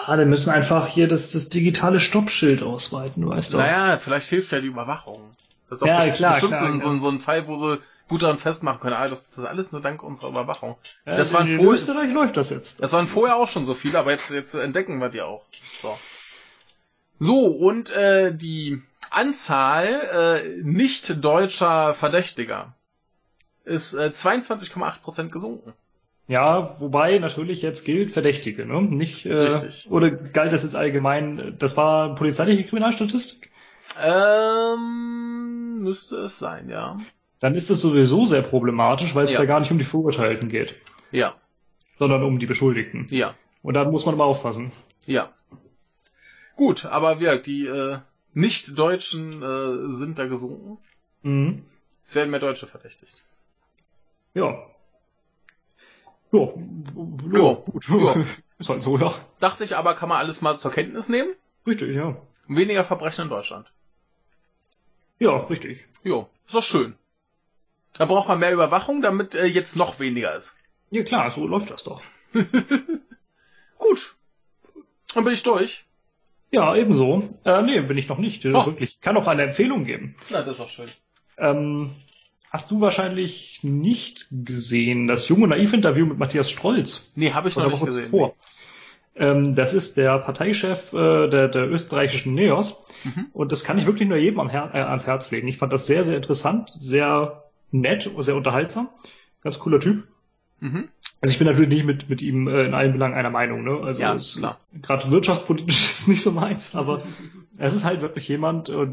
Ja, 0.06 0.16
dann 0.16 0.30
müssen 0.30 0.50
einfach 0.50 0.86
hier 0.86 1.08
das, 1.08 1.32
das 1.32 1.50
digitale 1.50 2.00
Stoppschild 2.00 2.62
ausweiten, 2.62 3.28
weißt 3.28 3.52
du. 3.52 3.58
Naja, 3.58 3.98
vielleicht 3.98 4.28
hilft 4.28 4.52
ja 4.52 4.60
die 4.60 4.68
Überwachung. 4.68 5.34
Das 5.68 5.76
ist 5.76 5.82
doch 5.82 5.88
Ja, 5.88 5.96
bestimmt, 5.96 6.16
klar, 6.16 6.32
bestimmt 6.32 6.52
klar, 6.54 6.80
so, 6.80 6.88
ein- 6.88 7.00
so 7.00 7.08
ein 7.10 7.18
Fall, 7.18 7.46
wo 7.46 7.56
sie 7.56 7.78
gut 8.12 8.22
daran 8.22 8.38
festmachen 8.38 8.78
können, 8.80 8.94
ah, 8.94 9.08
das, 9.08 9.26
das 9.26 9.38
ist 9.38 9.44
alles 9.46 9.72
nur 9.72 9.80
dank 9.80 10.02
unserer 10.02 10.28
Überwachung. 10.28 10.76
Ja, 11.06 11.16
das 11.16 11.30
in- 11.30 11.36
waren 11.38 11.48
in 11.48 11.60
Österreich 11.66 12.12
läuft 12.12 12.36
das 12.36 12.50
jetzt. 12.50 12.82
Das 12.82 12.92
waren 12.92 13.06
vorher 13.06 13.36
auch 13.36 13.48
schon 13.48 13.64
so 13.64 13.72
viele, 13.74 13.98
aber 13.98 14.10
jetzt, 14.10 14.30
jetzt 14.30 14.54
entdecken 14.54 14.98
wir 14.98 15.08
die 15.08 15.22
auch. 15.22 15.46
So, 15.80 15.98
so 17.18 17.46
und 17.46 17.90
äh, 17.90 18.34
die 18.34 18.82
Anzahl 19.10 19.86
äh, 20.44 20.62
nicht 20.62 21.24
deutscher 21.24 21.94
Verdächtiger 21.94 22.74
ist 23.64 23.94
äh, 23.94 24.10
22,8% 24.14 25.28
gesunken. 25.30 25.72
Ja, 26.28 26.76
wobei 26.80 27.18
natürlich 27.18 27.62
jetzt 27.62 27.84
gilt 27.84 28.12
Verdächtige, 28.12 28.66
ne? 28.66 28.82
Nicht, 28.82 29.24
äh, 29.24 29.32
Richtig. 29.34 29.90
Oder 29.90 30.10
galt 30.10 30.52
das 30.52 30.62
jetzt 30.64 30.76
allgemein, 30.76 31.56
das 31.58 31.76
war 31.76 32.14
polizeiliche 32.14 32.64
Kriminalstatistik? 32.64 33.50
Ähm, 34.00 35.80
müsste 35.82 36.16
es 36.18 36.38
sein, 36.38 36.68
ja. 36.68 36.98
Dann 37.42 37.54
ist 37.56 37.68
das 37.70 37.80
sowieso 37.80 38.24
sehr 38.24 38.42
problematisch, 38.42 39.14
weil 39.16 39.24
es 39.26 39.32
Ja. 39.32 39.40
da 39.40 39.46
gar 39.46 39.58
nicht 39.60 39.72
um 39.72 39.78
die 39.78 39.84
Verurteilten 39.84 40.48
geht, 40.48 40.76
Ja, 41.10 41.34
sondern 41.98 42.22
um 42.22 42.38
die 42.38 42.46
Beschuldigten. 42.46 43.08
ja, 43.10 43.34
Und 43.62 43.74
da 43.74 43.84
muss 43.84 44.06
man 44.06 44.16
mal 44.16 44.24
aufpassen. 44.24 44.70
ja. 45.06 45.30
Gut, 46.54 46.84
aber 46.84 47.18
wir, 47.18 47.36
die 47.40 47.66
äh, 47.66 47.98
Nicht-Deutschen 48.34 49.42
äh, 49.42 49.90
sind 49.92 50.18
da 50.18 50.26
gesunken. 50.26 50.78
Mhm. 51.22 51.64
Es 52.04 52.14
werden 52.14 52.30
mehr 52.30 52.40
Deutsche 52.40 52.66
verdächtigt. 52.66 53.24
Ja. 54.34 54.66
Ja, 56.30 56.40
ja, 56.40 57.38
Ja. 57.38 57.54
gut. 57.54 57.88
Ja. 57.88 58.14
Ist 58.58 58.68
halt 58.68 58.82
so, 58.82 58.96
ja. 58.98 59.14
Dachte 59.40 59.64
ich 59.64 59.76
aber, 59.76 59.94
kann 59.94 60.08
man 60.10 60.18
alles 60.18 60.40
mal 60.42 60.58
zur 60.58 60.70
Kenntnis 60.70 61.08
nehmen. 61.08 61.30
Richtig, 61.66 61.96
ja. 61.96 62.16
Weniger 62.48 62.84
Verbrechen 62.84 63.24
in 63.24 63.28
Deutschland. 63.30 63.72
Ja, 65.18 65.36
richtig. 65.38 65.86
Jo, 66.04 66.28
ist 66.46 66.54
doch 66.54 66.62
schön. 66.62 66.94
Da 67.98 68.06
braucht 68.06 68.28
man 68.28 68.38
mehr 68.38 68.52
Überwachung, 68.52 69.02
damit 69.02 69.34
äh, 69.34 69.46
jetzt 69.46 69.76
noch 69.76 70.00
weniger 70.00 70.34
ist. 70.34 70.56
Ja 70.90 71.02
klar, 71.02 71.30
so 71.30 71.46
läuft 71.46 71.70
das 71.70 71.84
doch. 71.84 72.02
Gut. 73.78 74.14
Dann 75.14 75.24
bin 75.24 75.34
ich 75.34 75.42
durch. 75.42 75.84
Ja, 76.50 76.76
ebenso. 76.76 77.24
Äh, 77.44 77.62
nee, 77.62 77.80
bin 77.80 77.98
ich 77.98 78.08
noch 78.08 78.18
nicht. 78.18 78.44
Oh. 78.46 78.66
Wirklich. 78.66 79.00
Kann 79.00 79.16
auch 79.16 79.26
eine 79.26 79.42
Empfehlung 79.42 79.84
geben. 79.84 80.16
Na, 80.30 80.42
das 80.42 80.52
ist 80.52 80.60
doch 80.60 80.68
schön. 80.68 80.88
Ähm, 81.38 81.92
hast 82.50 82.70
du 82.70 82.80
wahrscheinlich 82.80 83.60
nicht 83.62 84.28
gesehen, 84.30 85.06
das 85.06 85.28
junge 85.28 85.48
Naiv-Interview 85.48 86.04
mit 86.06 86.18
Matthias 86.18 86.50
Strolz? 86.50 87.10
Nee, 87.14 87.32
habe 87.32 87.48
ich 87.48 87.56
noch 87.56 87.68
nicht 87.68 87.84
gesehen. 87.84 88.04
zuvor. 88.04 88.34
Ähm, 89.14 89.54
das 89.54 89.74
ist 89.74 89.96
der 89.96 90.18
Parteichef 90.18 90.92
äh, 90.92 91.28
der, 91.28 91.48
der 91.48 91.70
österreichischen 91.70 92.34
Neos. 92.34 92.76
Mhm. 93.04 93.26
Und 93.32 93.52
das 93.52 93.64
kann 93.64 93.78
ich 93.78 93.86
wirklich 93.86 94.08
nur 94.08 94.18
jedem 94.18 94.48
Her 94.48 94.70
äh, 94.72 94.78
ans 94.80 95.06
Herz 95.06 95.30
legen. 95.30 95.48
Ich 95.48 95.58
fand 95.58 95.72
das 95.72 95.86
sehr, 95.86 96.04
sehr 96.04 96.16
interessant, 96.16 96.70
sehr 96.78 97.41
nett, 97.72 98.10
sehr 98.18 98.36
unterhaltsam. 98.36 98.88
Ganz 99.42 99.58
cooler 99.58 99.80
Typ. 99.80 100.04
Mhm. 100.60 100.88
Also 101.20 101.32
ich 101.32 101.38
bin 101.38 101.46
natürlich 101.46 101.70
nicht 101.70 101.84
mit, 101.84 102.08
mit 102.08 102.22
ihm 102.22 102.48
äh, 102.48 102.62
in 102.64 102.74
allen 102.74 102.92
Belangen 102.92 103.14
einer 103.14 103.30
Meinung. 103.30 103.64
Ne? 103.64 103.80
Also 103.82 104.00
Ja, 104.00 104.16
klar. 104.18 104.60
gerade 104.80 105.10
wirtschaftspolitisch 105.10 105.82
ist 105.90 106.08
nicht 106.08 106.22
so 106.22 106.32
meins, 106.32 106.74
aber 106.74 107.02
es 107.58 107.74
ist 107.74 107.84
halt 107.84 108.00
wirklich 108.00 108.28
jemand, 108.28 108.68
äh, 108.68 108.88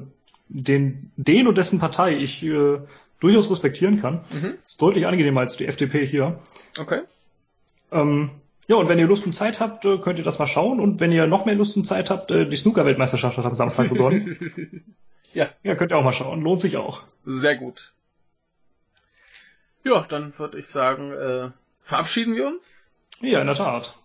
den, 0.47 1.11
den 1.15 1.47
und 1.47 1.57
dessen 1.57 1.79
Partei 1.79 2.17
ich 2.17 2.43
äh, 2.43 2.79
durchaus 3.19 3.51
respektieren 3.51 4.01
kann. 4.01 4.21
Mhm. 4.31 4.53
Ist 4.65 4.81
deutlich 4.81 5.05
angenehmer 5.07 5.41
als 5.41 5.57
die 5.57 5.67
FDP 5.67 6.05
hier. 6.07 6.39
Okay. 6.79 7.01
Ähm, 7.91 8.31
ja, 8.67 8.75
und 8.75 8.87
wenn 8.89 8.99
ihr 8.99 9.07
Lust 9.07 9.25
und 9.25 9.33
Zeit 9.33 9.59
habt, 9.59 9.85
äh, 9.85 9.97
könnt 9.97 10.19
ihr 10.19 10.25
das 10.25 10.39
mal 10.39 10.47
schauen. 10.47 10.79
Und 10.79 10.99
wenn 10.99 11.11
ihr 11.11 11.25
noch 11.27 11.45
mehr 11.45 11.55
Lust 11.55 11.75
und 11.77 11.85
Zeit 11.85 12.09
habt, 12.09 12.31
äh, 12.31 12.47
die 12.47 12.55
Snooker-Weltmeisterschaft 12.55 13.37
hat 13.37 13.45
am 13.45 13.53
Samstag 13.53 13.89
begonnen. 13.89 14.85
Ja. 15.31 15.49
Ja, 15.61 15.75
könnt 15.75 15.91
ihr 15.91 15.97
auch 15.97 16.03
mal 16.03 16.11
schauen. 16.11 16.41
Lohnt 16.41 16.59
sich 16.59 16.77
auch. 16.77 17.03
Sehr 17.23 17.55
gut. 17.55 17.93
Ja, 19.83 20.05
dann 20.07 20.37
würde 20.37 20.57
ich 20.57 20.67
sagen, 20.67 21.11
äh, 21.11 21.51
verabschieden 21.81 22.35
wir 22.35 22.47
uns. 22.47 22.89
Ja, 23.21 23.41
in 23.41 23.47
der 23.47 23.55
Tat. 23.55 23.95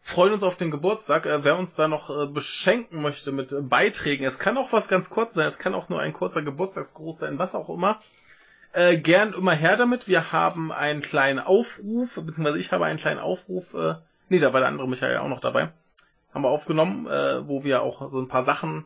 Freuen 0.00 0.32
uns 0.32 0.44
auf 0.44 0.56
den 0.56 0.70
Geburtstag. 0.70 1.26
Äh, 1.26 1.42
wer 1.42 1.58
uns 1.58 1.74
da 1.74 1.88
noch 1.88 2.10
äh, 2.10 2.26
beschenken 2.26 3.02
möchte 3.02 3.32
mit 3.32 3.52
äh, 3.52 3.60
Beiträgen, 3.60 4.24
es 4.24 4.38
kann 4.38 4.56
auch 4.56 4.72
was 4.72 4.88
ganz 4.88 5.10
kurz 5.10 5.34
sein, 5.34 5.46
es 5.46 5.58
kann 5.58 5.74
auch 5.74 5.88
nur 5.88 6.00
ein 6.00 6.12
kurzer 6.12 6.42
Geburtstagsgruß 6.42 7.18
sein, 7.18 7.38
was 7.38 7.54
auch 7.54 7.68
immer. 7.68 8.00
Äh, 8.72 8.98
gern 8.98 9.32
immer 9.32 9.52
her 9.52 9.76
damit. 9.76 10.06
Wir 10.06 10.32
haben 10.32 10.70
einen 10.70 11.00
kleinen 11.00 11.40
Aufruf, 11.40 12.14
beziehungsweise 12.14 12.58
ich 12.58 12.70
habe 12.72 12.84
einen 12.84 12.98
kleinen 12.98 13.20
Aufruf, 13.20 13.74
äh, 13.74 13.94
nee, 14.28 14.38
da 14.38 14.52
war 14.52 14.60
der 14.60 14.68
andere 14.68 14.88
Michael 14.88 15.16
auch 15.16 15.28
noch 15.28 15.40
dabei. 15.40 15.72
Haben 16.32 16.42
wir 16.42 16.50
aufgenommen, 16.50 17.06
äh, 17.06 17.48
wo 17.48 17.64
wir 17.64 17.82
auch 17.82 18.08
so 18.10 18.20
ein 18.20 18.28
paar 18.28 18.42
Sachen 18.42 18.84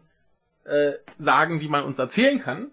äh, 0.65 0.93
sagen, 1.19 1.59
die 1.59 1.69
man 1.69 1.85
uns 1.85 1.99
erzählen 1.99 2.39
kann. 2.39 2.71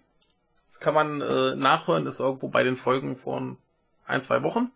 Das 0.68 0.80
kann 0.80 0.94
man 0.94 1.22
äh, 1.22 1.56
nachhören, 1.56 2.06
ist 2.06 2.20
irgendwo 2.20 2.50
bei 2.50 2.64
den 2.64 2.76
Folgen 2.76 3.16
von 3.16 3.58
ein, 4.06 4.22
zwei 4.22 4.44
Wochen. 4.44 4.72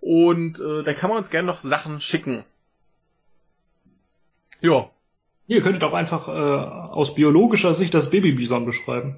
Und 0.00 0.60
äh, 0.60 0.82
dann 0.82 0.96
kann 0.96 1.10
man 1.10 1.18
uns 1.18 1.30
gerne 1.30 1.46
noch 1.46 1.58
Sachen 1.58 2.00
schicken. 2.00 2.44
Ja. 4.60 4.90
Ihr 5.48 5.62
könntet 5.62 5.84
auch 5.84 5.92
einfach 5.92 6.28
äh, 6.28 6.30
aus 6.30 7.14
biologischer 7.14 7.72
Sicht 7.72 7.94
das 7.94 8.10
Babybison 8.10 8.66
beschreiben. 8.66 9.16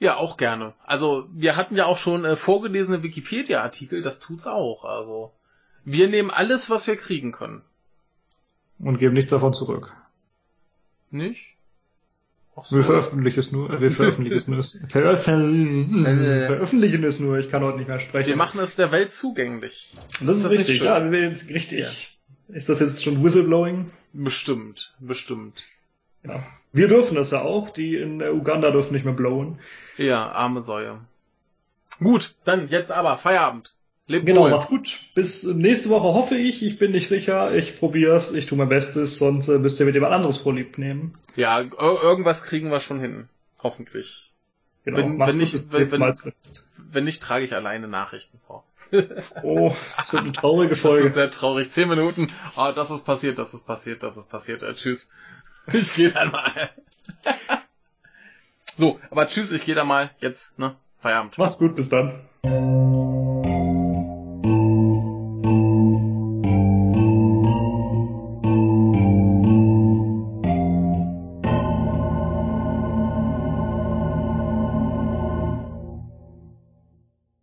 Ja, 0.00 0.16
auch 0.16 0.36
gerne. 0.36 0.74
Also, 0.84 1.28
wir 1.32 1.56
hatten 1.56 1.76
ja 1.76 1.86
auch 1.86 1.98
schon 1.98 2.24
äh, 2.24 2.36
vorgelesene 2.36 3.02
Wikipedia-Artikel, 3.02 4.02
das 4.02 4.20
tut's 4.20 4.46
auch. 4.46 4.84
Also, 4.84 5.32
wir 5.84 6.08
nehmen 6.08 6.30
alles, 6.30 6.70
was 6.70 6.86
wir 6.86 6.96
kriegen 6.96 7.32
können. 7.32 7.62
Und 8.78 8.98
geben 8.98 9.14
nichts 9.14 9.30
davon 9.30 9.54
zurück. 9.54 9.92
Nicht? 11.10 11.57
Ach 12.60 12.72
Wir 12.72 12.84
veröffentlichen 12.84 13.40
es 13.40 13.52
nur. 13.52 13.80
Wir 13.80 13.90
veröffentlichen 13.90 14.38
es 14.38 14.48
nur. 14.48 14.62
Veröffentlichen, 14.88 17.04
es 17.04 17.20
nur. 17.20 17.38
Ich 17.38 17.50
kann 17.50 17.62
heute 17.62 17.78
nicht 17.78 17.88
mehr 17.88 18.00
sprechen. 18.00 18.28
Wir 18.28 18.36
machen 18.36 18.60
es 18.60 18.74
der 18.74 18.92
Welt 18.92 19.12
zugänglich. 19.12 19.94
das 20.20 20.38
ist 20.38 20.44
das 20.44 20.52
richtig. 20.52 20.80
Ja, 20.80 21.02
wir 21.02 21.10
werden 21.10 21.30
jetzt 21.30 21.48
richtig. 21.48 22.18
Ist 22.48 22.68
das 22.68 22.80
jetzt 22.80 23.04
schon 23.04 23.22
Whistleblowing? 23.22 23.86
Bestimmt, 24.12 24.94
bestimmt. 24.98 25.62
Ja. 26.26 26.42
Wir 26.72 26.88
dürfen 26.88 27.14
das 27.14 27.30
ja 27.30 27.42
auch. 27.42 27.70
Die 27.70 27.96
in 27.96 28.22
Uganda 28.22 28.70
dürfen 28.70 28.92
nicht 28.92 29.04
mehr 29.04 29.14
blowen. 29.14 29.58
Ja, 29.96 30.30
arme 30.30 30.62
Säue. 30.62 31.00
Gut, 32.00 32.34
dann 32.44 32.68
jetzt 32.68 32.92
aber 32.92 33.18
Feierabend. 33.18 33.74
Lebt 34.10 34.24
Genau, 34.26 34.42
wohl. 34.42 34.50
macht's 34.50 34.68
gut. 34.68 35.00
Bis 35.14 35.44
nächste 35.44 35.90
Woche 35.90 36.14
hoffe 36.14 36.34
ich. 36.34 36.62
Ich 36.64 36.78
bin 36.78 36.92
nicht 36.92 37.08
sicher. 37.08 37.54
Ich 37.54 37.78
probier's. 37.78 38.32
Ich 38.32 38.46
tue 38.46 38.56
mein 38.58 38.68
Bestes. 38.70 39.18
Sonst 39.18 39.48
äh, 39.48 39.58
müsst 39.58 39.78
ihr 39.80 39.86
mit 39.86 39.94
jemand 39.94 40.14
anderes 40.14 40.38
vorlieb 40.38 40.78
nehmen. 40.78 41.12
Ja, 41.36 41.58
ir- 41.60 42.02
irgendwas 42.02 42.42
kriegen 42.44 42.70
wir 42.70 42.80
schon 42.80 43.00
hin. 43.00 43.28
Hoffentlich. 43.62 44.30
Genau. 44.84 44.96
Wenn- 44.98 45.18
wenn 45.20 45.38
Bis 45.38 45.72
wenn- 45.72 45.90
wenn-. 45.90 46.14
Wenn 46.90 47.04
nicht, 47.04 47.22
trage 47.22 47.44
ich 47.44 47.54
alleine 47.54 47.86
Nachrichten 47.88 48.40
vor. 48.46 48.64
Oh, 49.42 49.74
das 49.98 50.14
wird 50.14 50.22
eine 50.22 50.32
traurige 50.32 50.74
Folge. 50.74 51.00
Das 51.00 51.08
ist 51.10 51.14
sehr 51.16 51.30
traurig. 51.30 51.70
Zehn 51.70 51.88
Minuten. 51.90 52.28
Oh, 52.56 52.72
das 52.74 52.90
ist 52.90 53.04
passiert, 53.04 53.38
das 53.38 53.52
ist 53.52 53.66
passiert, 53.66 54.02
das 54.02 54.16
ist 54.16 54.30
passiert. 54.30 54.62
Äh, 54.62 54.72
tschüss. 54.74 55.10
Ich 55.74 55.94
gehe 55.94 56.10
dann 56.10 56.30
mal. 56.30 56.70
so, 58.78 58.98
aber 59.10 59.26
tschüss, 59.26 59.52
ich 59.52 59.66
gehe 59.66 59.74
dann 59.74 59.86
mal. 59.88 60.10
Jetzt, 60.20 60.58
ne? 60.58 60.76
Feierabend. 61.02 61.36
Mach's 61.36 61.58
gut, 61.58 61.76
bis 61.76 61.90
dann. 61.90 62.18